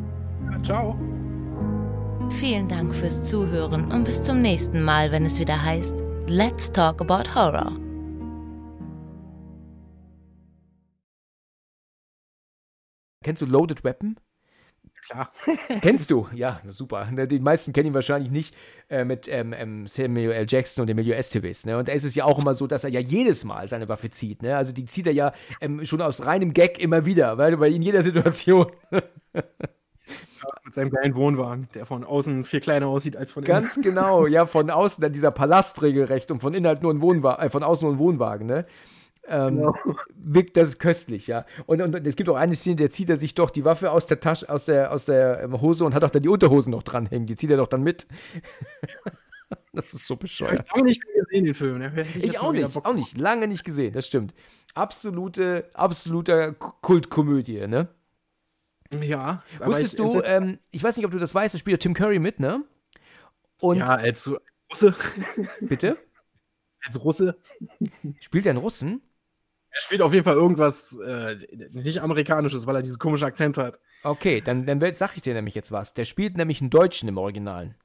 Ja, 0.50 0.62
ciao. 0.62 0.98
Vielen 2.30 2.68
Dank 2.68 2.94
fürs 2.94 3.22
Zuhören 3.22 3.92
und 3.92 4.04
bis 4.04 4.22
zum 4.22 4.40
nächsten 4.40 4.82
Mal, 4.82 5.12
wenn 5.12 5.24
es 5.24 5.38
wieder 5.38 5.62
heißt 5.62 5.94
Let's 6.26 6.70
Talk 6.72 7.00
About 7.00 7.34
Horror. 7.34 7.72
Kennst 13.22 13.42
du 13.42 13.46
Loaded 13.46 13.84
Weapon? 13.84 14.16
Klar. 15.06 15.30
Kennst 15.82 16.10
du? 16.10 16.26
Ja, 16.34 16.60
super. 16.64 17.06
Ne, 17.10 17.26
die 17.26 17.38
meisten 17.38 17.72
kennen 17.74 17.88
ihn 17.88 17.94
wahrscheinlich 17.94 18.30
nicht 18.30 18.54
äh, 18.88 19.04
mit 19.04 19.28
ähm, 19.28 19.52
ähm, 19.52 19.86
Samuel 19.86 20.32
L. 20.32 20.46
Jackson 20.48 20.82
und 20.82 20.88
Emilio 20.88 21.12
Estevez. 21.14 21.66
Ne? 21.66 21.76
Und 21.76 21.88
da 21.88 21.92
ist 21.92 22.04
es 22.04 22.14
ja 22.14 22.24
auch 22.24 22.38
immer 22.38 22.54
so, 22.54 22.66
dass 22.66 22.84
er 22.84 22.90
ja 22.90 23.00
jedes 23.00 23.44
Mal 23.44 23.68
seine 23.68 23.88
Waffe 23.88 24.08
zieht. 24.10 24.42
Ne? 24.42 24.56
Also 24.56 24.72
die 24.72 24.86
zieht 24.86 25.06
er 25.06 25.12
ja 25.12 25.32
ähm, 25.60 25.84
schon 25.84 26.00
aus 26.00 26.24
reinem 26.24 26.54
Gag 26.54 26.78
immer 26.78 27.04
wieder, 27.04 27.36
weil, 27.36 27.60
weil 27.60 27.74
in 27.74 27.82
jeder 27.82 28.02
Situation. 28.02 28.72
mit 30.64 30.74
seinem 30.74 30.90
kleinen 30.90 31.14
Wohnwagen, 31.14 31.68
der 31.74 31.84
von 31.84 32.04
außen 32.04 32.44
viel 32.44 32.60
kleiner 32.60 32.86
aussieht 32.86 33.16
als 33.16 33.32
von 33.32 33.42
innen. 33.42 33.52
Ganz 33.52 33.80
genau, 33.82 34.26
ja, 34.26 34.46
von 34.46 34.70
außen 34.70 35.02
dann 35.02 35.12
dieser 35.12 35.30
Palast 35.30 35.82
regelrecht 35.82 36.30
und 36.30 36.40
von 36.40 36.54
innen 36.54 36.66
halt 36.66 36.82
nur 36.82 36.92
ein 36.92 37.02
Wohnwagen, 37.02 37.44
äh, 37.44 37.50
von 37.50 37.62
außen 37.62 37.86
nur 37.86 37.96
ein 37.96 37.98
Wohnwagen, 37.98 38.46
ne? 38.46 38.66
Ähm, 39.30 39.58
genau. 39.58 39.74
wirkt 40.16 40.56
das 40.56 40.78
köstlich, 40.78 41.28
ja. 41.28 41.46
Und, 41.66 41.80
und, 41.80 41.94
und, 41.94 42.06
es 42.06 42.16
gibt 42.16 42.28
auch 42.28 42.36
eine 42.36 42.56
Szene, 42.56 42.76
der 42.76 42.90
zieht 42.90 43.08
er 43.08 43.16
sich 43.16 43.34
doch 43.34 43.50
die 43.50 43.64
Waffe 43.64 43.92
aus 43.92 44.06
der 44.06 44.18
Tasche, 44.18 44.48
aus 44.48 44.64
der, 44.64 44.92
aus 44.92 45.04
der 45.04 45.42
ähm, 45.44 45.60
Hose 45.60 45.84
und 45.84 45.94
hat 45.94 46.02
auch 46.02 46.10
dann 46.10 46.22
die 46.22 46.28
Unterhosen 46.28 46.72
noch 46.72 46.82
dranhängen. 46.82 47.26
Die 47.26 47.36
zieht 47.36 47.50
er 47.50 47.56
doch 47.56 47.68
dann 47.68 47.82
mit. 47.82 48.08
das 49.72 49.94
ist 49.94 50.08
so 50.08 50.16
bescheuert. 50.16 50.64
Ich 50.66 50.72
habe 50.72 50.82
nicht 50.82 51.02
gesehen, 51.02 51.44
den 51.44 51.54
Film. 51.54 51.80
Ich, 52.16 52.24
ich 52.24 52.40
auch 52.40 52.52
nicht, 52.52 52.76
auch 52.76 52.94
nicht. 52.94 53.16
Lange 53.16 53.46
nicht 53.46 53.64
gesehen, 53.64 53.92
das 53.92 54.06
stimmt. 54.06 54.34
Absolute, 54.74 55.70
absoluter 55.74 56.52
Kultkomödie, 56.52 57.66
ne? 57.68 57.88
Ja. 59.00 59.44
Wusstest 59.60 59.94
ich, 59.94 59.98
du, 59.98 60.22
ähm, 60.22 60.58
ich 60.72 60.82
weiß 60.82 60.96
nicht, 60.96 61.06
ob 61.06 61.12
du 61.12 61.18
das 61.18 61.34
weißt, 61.34 61.54
da 61.54 61.58
spielt 61.58 61.80
Tim 61.80 61.94
Curry 61.94 62.18
mit, 62.18 62.40
ne? 62.40 62.64
Und 63.60 63.78
ja, 63.78 63.86
als, 63.86 64.26
als 64.26 64.40
Russe. 64.70 64.94
Bitte? 65.60 65.96
Als 66.82 67.04
Russe. 67.04 67.38
Spielt 68.20 68.46
er 68.46 68.50
einen 68.50 68.58
Russen? 68.58 69.02
Er 69.72 69.80
spielt 69.80 70.02
auf 70.02 70.12
jeden 70.12 70.24
Fall 70.24 70.34
irgendwas 70.34 70.98
äh, 70.98 71.36
nicht 71.72 72.02
amerikanisches, 72.02 72.66
weil 72.66 72.76
er 72.76 72.82
diesen 72.82 72.98
komischen 72.98 73.26
Akzent 73.26 73.56
hat. 73.56 73.78
Okay, 74.02 74.40
dann, 74.40 74.66
dann 74.66 74.80
sag 74.94 75.16
ich 75.16 75.22
dir 75.22 75.34
nämlich 75.34 75.54
jetzt 75.54 75.70
was. 75.70 75.94
Der 75.94 76.04
spielt 76.04 76.36
nämlich 76.36 76.60
einen 76.60 76.70
Deutschen 76.70 77.08
im 77.08 77.18
Originalen. 77.18 77.76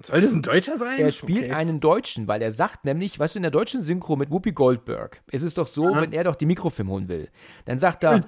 Soll 0.00 0.20
das 0.20 0.32
ein 0.32 0.42
Deutscher 0.42 0.78
sein? 0.78 1.00
Er 1.00 1.10
spielt 1.10 1.46
okay. 1.46 1.52
einen 1.52 1.80
Deutschen, 1.80 2.28
weil 2.28 2.40
er 2.40 2.52
sagt 2.52 2.84
nämlich, 2.84 3.18
weißt 3.18 3.34
du, 3.34 3.38
in 3.40 3.42
der 3.42 3.50
deutschen 3.50 3.82
Synchro 3.82 4.14
mit 4.14 4.30
Whoopi 4.30 4.52
Goldberg 4.52 5.22
ist 5.32 5.42
es 5.42 5.54
doch 5.54 5.66
so, 5.66 5.88
Aha. 5.88 6.02
wenn 6.02 6.12
er 6.12 6.22
doch 6.22 6.36
die 6.36 6.46
Mikrofilm 6.46 6.88
holen 6.88 7.08
will, 7.08 7.28
dann 7.64 7.80
sagt 7.80 8.04
er, 8.04 8.20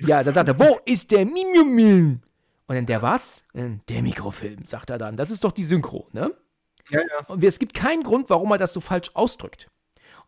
ja, 0.00 0.22
dann 0.22 0.34
sagt 0.34 0.48
er, 0.48 0.58
wo 0.58 0.80
ist 0.84 1.10
der 1.10 1.24
Mimiumilm? 1.24 2.20
Und 2.66 2.76
dann 2.76 2.86
der 2.86 3.00
was? 3.00 3.46
Der 3.54 4.02
Mikrofilm, 4.02 4.66
sagt 4.66 4.90
er 4.90 4.98
dann. 4.98 5.16
Das 5.16 5.30
ist 5.30 5.44
doch 5.44 5.52
die 5.52 5.64
Synchro, 5.64 6.08
ne? 6.12 6.34
Ja, 6.90 7.00
ja. 7.00 7.26
Und 7.28 7.42
es 7.42 7.58
gibt 7.58 7.74
keinen 7.74 8.02
Grund, 8.02 8.28
warum 8.28 8.50
er 8.50 8.58
das 8.58 8.72
so 8.74 8.80
falsch 8.80 9.10
ausdrückt. 9.14 9.68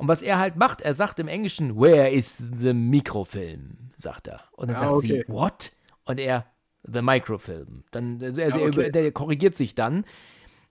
Und 0.05 0.09
was 0.09 0.20
er 0.20 0.39
halt 0.39 0.56
macht, 0.56 0.82
er 0.82 0.93
sagt 0.93 1.18
im 1.18 1.28
Englischen, 1.28 1.81
where 1.81 2.10
is 2.10 2.36
the 2.36 2.74
microfilm, 2.74 3.90
sagt 3.97 4.28
er. 4.28 4.43
Und 4.52 4.68
dann 4.68 4.76
ja, 4.76 4.81
sagt 4.81 4.93
okay. 4.93 5.24
sie, 5.26 5.32
what? 5.32 5.72
Und 6.05 6.20
er, 6.20 6.44
the 6.82 7.01
microfilm. 7.01 7.85
Dann, 7.90 8.22
also 8.22 8.39
ja, 8.39 8.48
okay. 8.55 8.82
er, 8.82 8.90
der 8.90 9.12
korrigiert 9.12 9.56
sich 9.56 9.74
dann. 9.74 10.05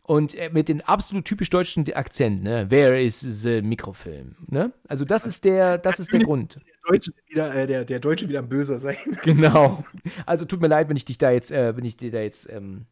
Und 0.03 0.37
mit 0.51 0.69
dem 0.69 0.81
absolut 0.81 1.25
typisch 1.25 1.49
deutschen 1.49 1.91
Akzent, 1.93 2.43
ne? 2.43 2.69
Where 2.69 3.01
is 3.01 3.21
the 3.21 3.63
microfilm? 3.63 4.35
Ne? 4.45 4.71
Also 4.87 5.03
das 5.03 5.25
ist 5.25 5.45
der, 5.45 5.79
das 5.79 5.99
ist 5.99 6.13
der 6.13 6.19
Grund. 6.19 6.57
Der 6.57 6.91
Deutsche 6.91 7.11
wieder, 7.25 7.55
äh, 7.55 7.65
der, 7.65 7.85
der 7.85 7.99
Deutsche 7.99 8.29
wieder 8.29 8.43
böser 8.43 8.77
sein. 8.77 8.97
Genau. 9.23 9.83
Also 10.27 10.45
tut 10.45 10.61
mir 10.61 10.67
leid, 10.67 10.89
wenn 10.89 10.97
ich 10.97 11.05
dich 11.05 11.17
da 11.17 11.31
jetzt, 11.31 11.51
äh, 11.51 11.75
wenn 11.75 11.85
ich 11.85 11.97
dir 11.97 12.11
da 12.11 12.19
jetzt 12.19 12.47
ähm, 12.51 12.85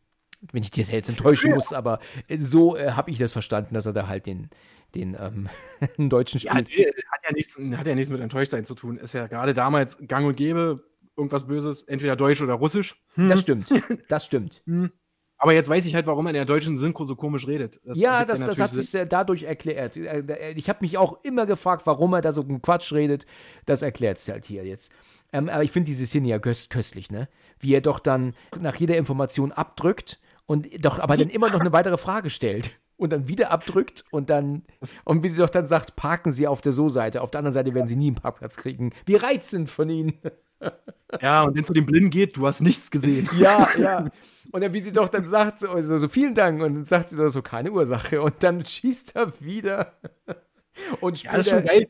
wenn 0.52 0.64
ich 0.64 0.72
dir 0.72 0.84
jetzt 0.86 1.10
enttäuschen 1.10 1.52
muss, 1.52 1.72
aber 1.72 2.00
so 2.38 2.76
äh, 2.76 2.92
habe 2.92 3.12
ich 3.12 3.20
das 3.20 3.32
verstanden, 3.32 3.76
dass 3.76 3.86
er 3.86 3.94
da 3.94 4.08
halt 4.08 4.26
den, 4.26 4.50
den 4.96 5.18
ähm, 5.20 5.50
Deutschen 6.10 6.40
spielt. 6.40 6.70
Ja, 6.70 6.86
hat, 6.86 7.22
ja 7.28 7.34
nichts, 7.34 7.58
hat 7.58 7.88
ja 7.88 7.96
nichts 7.96 8.12
mit 8.12 8.22
Enttäuschtsein 8.22 8.66
zu 8.66 8.76
tun. 8.76 8.98
Ist 8.98 9.14
ja 9.14 9.28
gerade 9.28 9.54
damals 9.54 9.98
gang 10.08 10.26
und 10.26 10.36
gäbe, 10.36 10.84
irgendwas 11.18 11.48
Böses, 11.48 11.84
entweder 11.84 12.16
Deutsch 12.16 12.42
oder 12.42 12.54
Russisch. 12.54 13.02
Hm. 13.16 13.30
Das 13.30 13.42
stimmt, 13.42 13.74
das 14.08 14.26
stimmt. 14.26 14.62
Hm. 14.66 14.92
Aber 15.38 15.54
jetzt 15.54 15.70
weiß 15.70 15.88
ich 15.88 15.96
halt, 15.96 16.06
warum 16.06 16.28
er 16.28 16.30
in 16.30 16.36
der 16.36 16.46
deutschen 16.46 16.78
Synchro 16.78 17.04
so 17.04 17.16
komisch 17.16 17.48
redet. 17.48 17.82
Das 17.84 18.00
ja, 18.00 18.26
das, 18.26 18.46
das 18.46 18.60
hat 18.60 18.70
sich 18.70 18.92
dadurch 19.10 19.44
erklärt. 19.44 19.98
Äh, 19.98 20.20
äh, 20.20 20.52
ich 20.52 20.70
habe 20.70 20.80
mich 20.82 21.00
auch 21.00 21.24
immer 21.24 21.48
gefragt, 21.48 21.88
warum 21.88 22.14
er 22.14 22.22
da 22.22 22.32
so 22.32 22.42
einen 22.42 22.62
Quatsch 22.62 22.94
redet. 22.94 23.26
Das 23.66 23.82
erklärt 23.82 24.20
es 24.20 24.30
halt 24.30 24.46
hier 24.46 24.64
jetzt. 24.66 24.94
Ähm, 25.34 25.50
aber 25.50 25.64
ich 25.64 25.72
finde 25.72 25.88
diese 25.88 26.06
Szene 26.06 26.28
ja 26.28 26.38
köstlich, 26.38 27.10
ne? 27.10 27.28
Wie 27.60 27.74
er 27.74 27.82
doch 27.82 28.00
dann 28.00 28.36
nach 28.60 28.76
jeder 28.76 28.98
Information 28.98 29.52
abdrückt 29.52 30.20
und 30.46 30.68
doch 30.86 31.00
aber 31.00 31.18
dann 31.18 31.30
immer 31.30 31.50
noch 31.50 31.62
eine 31.62 31.72
weitere 31.72 31.98
Frage 31.98 32.30
stellt 32.30 32.80
und 33.02 33.12
dann 33.12 33.28
wieder 33.28 33.50
abdrückt 33.50 34.06
und 34.12 34.30
dann 34.30 34.62
und 35.06 35.24
wie 35.24 35.30
sie 35.30 35.42
doch 35.42 35.50
dann 35.50 35.66
sagt, 35.66 35.96
parken 35.96 36.32
Sie 36.32 36.48
auf 36.48 36.62
der 36.62 36.72
So-Seite, 36.72 37.22
auf 37.22 37.32
der 37.32 37.40
anderen 37.40 37.56
Seite 37.56 37.74
werden 37.74 37.88
Sie 37.88 37.96
nie 37.96 38.08
einen 38.08 38.16
Parkplatz 38.16 38.58
kriegen. 38.58 38.92
Wie 39.08 39.16
reizend 39.16 39.70
von 39.70 39.90
Ihnen. 39.90 40.14
Ja, 41.20 41.44
und 41.44 41.56
wenn 41.56 41.64
es 41.64 41.68
zu 41.68 41.74
dem 41.74 41.88
Blinden 41.88 42.10
geht, 42.10 42.38
du 42.38 42.48
hast 42.48 42.62
nichts 42.62 42.90
gesehen. 42.90 43.28
Ja, 43.38 43.68
ja. 43.78 44.06
Und 44.52 44.62
dann, 44.62 44.72
wie 44.72 44.80
sie 44.80 44.94
doch 44.94 45.10
dann 45.10 45.26
sagt, 45.26 45.60
so, 45.60 45.82
so, 45.82 45.98
so 45.98 46.08
vielen 46.08 46.36
Dank, 46.36 46.62
und 46.62 46.76
dann 46.76 46.86
sagt 46.86 47.10
sie 47.10 47.18
doch 47.18 47.28
so, 47.30 47.42
keine 47.42 47.72
Ursache. 47.72 48.22
Und 48.22 48.36
dann 48.42 48.64
schießt 48.64 49.16
er 49.16 49.34
wieder. 49.42 49.94
Und 51.02 51.22
ja, 51.22 51.32
das 51.32 51.48
ist 51.48 51.52
schon 51.52 51.66
geil 51.66 51.90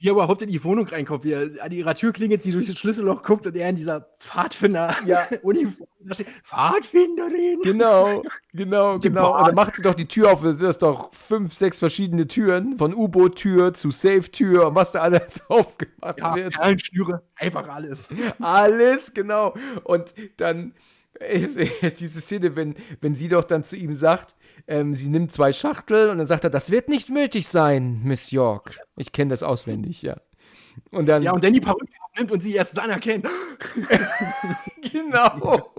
wie 0.00 0.08
er 0.08 0.12
überhaupt 0.12 0.40
in 0.40 0.48
die 0.48 0.64
Wohnung 0.64 0.88
reinkommt, 0.88 1.24
wie 1.24 1.32
er 1.32 1.62
an 1.62 1.72
ihrer 1.72 1.94
Tür 1.94 2.12
klingelt, 2.12 2.42
sie 2.42 2.52
durch 2.52 2.66
das 2.66 2.78
Schlüsselloch 2.78 3.22
guckt 3.22 3.46
und 3.46 3.54
er 3.54 3.68
in 3.68 3.76
dieser 3.76 4.08
Pfadfinder-Uniform 4.18 5.88
ja. 6.00 6.06
da 6.08 6.14
steht. 6.14 6.28
Pfadfinderin! 6.42 7.60
Genau, 7.62 8.22
genau, 8.54 8.98
genau. 8.98 9.38
Und 9.38 9.46
dann 9.48 9.54
macht 9.54 9.76
sie 9.76 9.82
doch 9.82 9.92
die 9.94 10.08
Tür 10.08 10.32
auf, 10.32 10.42
das 10.42 10.56
sind 10.56 10.82
doch 10.82 11.12
fünf, 11.12 11.52
sechs 11.52 11.78
verschiedene 11.78 12.26
Türen, 12.26 12.78
von 12.78 12.94
U-Boot-Tür 12.94 13.74
zu 13.74 13.90
Safe-Tür 13.90 14.68
und 14.68 14.74
was 14.74 14.90
da 14.92 15.02
alles 15.02 15.44
aufgemacht 15.50 16.18
ja, 16.18 16.34
wird. 16.34 16.54
Perlenschnüre, 16.54 17.22
einfach 17.36 17.68
alles. 17.68 18.08
Alles, 18.38 19.12
genau. 19.12 19.54
Und 19.84 20.14
dann 20.38 20.72
diese 21.98 22.20
Szene, 22.20 22.56
wenn, 22.56 22.74
wenn 23.00 23.14
sie 23.14 23.28
doch 23.28 23.44
dann 23.44 23.64
zu 23.64 23.76
ihm 23.76 23.94
sagt, 23.94 24.34
ähm, 24.66 24.94
sie 24.94 25.08
nimmt 25.08 25.32
zwei 25.32 25.52
Schachtel 25.52 26.08
und 26.08 26.18
dann 26.18 26.26
sagt 26.26 26.44
er, 26.44 26.50
das 26.50 26.70
wird 26.70 26.88
nicht 26.88 27.10
nötig 27.10 27.48
sein, 27.48 28.00
Miss 28.04 28.30
York. 28.30 28.78
Ich 28.96 29.12
kenne 29.12 29.30
das 29.30 29.42
auswendig, 29.42 30.02
ja. 30.02 30.16
Und 30.90 31.06
dann, 31.06 31.22
Ja, 31.22 31.32
und 31.32 31.44
dann 31.44 31.52
die 31.52 31.60
Perücke 31.60 31.92
abnimmt 32.10 32.32
und 32.32 32.42
sie 32.42 32.54
erst 32.54 32.76
dann 32.78 32.90
erkennt. 32.90 33.28
genau. 34.92 35.74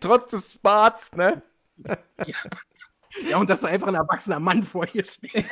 Trotz 0.00 0.30
des 0.30 0.58
Barts, 0.58 1.14
ne? 1.16 1.42
Ja, 3.28 3.38
und 3.38 3.50
dass 3.50 3.60
da 3.60 3.68
einfach 3.68 3.88
ein 3.88 3.94
erwachsener 3.94 4.40
Mann 4.40 4.62
vor 4.62 4.86
ihr 4.92 5.04
steht. 5.04 5.32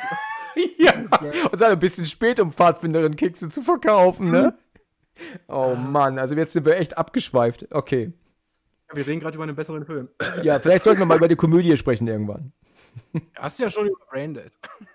ja. 0.77 0.93
Und 1.51 1.57
sei 1.57 1.67
ein 1.67 1.79
bisschen 1.79 2.05
spät, 2.05 2.39
um 2.39 2.51
Pfadfinderin-Kekse 2.53 3.49
zu 3.49 3.61
verkaufen, 3.61 4.31
ne? 4.31 4.57
Oh 5.47 5.75
Mann, 5.75 6.19
also 6.19 6.35
jetzt 6.35 6.53
sind 6.53 6.65
wir 6.65 6.77
echt 6.77 6.97
abgeschweift. 6.97 7.73
Okay. 7.73 8.13
Ja, 8.89 8.95
wir 8.95 9.07
reden 9.07 9.19
gerade 9.19 9.35
über 9.35 9.43
einen 9.43 9.55
besseren 9.55 9.85
Film. 9.85 10.09
Ja, 10.43 10.59
vielleicht 10.59 10.83
sollten 10.83 10.99
wir 10.99 11.05
mal 11.05 11.17
über 11.17 11.27
die 11.27 11.35
Komödie 11.35 11.75
sprechen 11.77 12.07
irgendwann. 12.07 12.53
Hast 13.35 13.59
ja 13.59 13.69
schon 13.69 13.87
über 13.87 13.97
Braindead. 14.09 14.51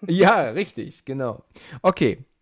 Ja, 0.07 0.51
richtig, 0.51 1.05
genau. 1.05 1.45
Okay. 1.83 2.25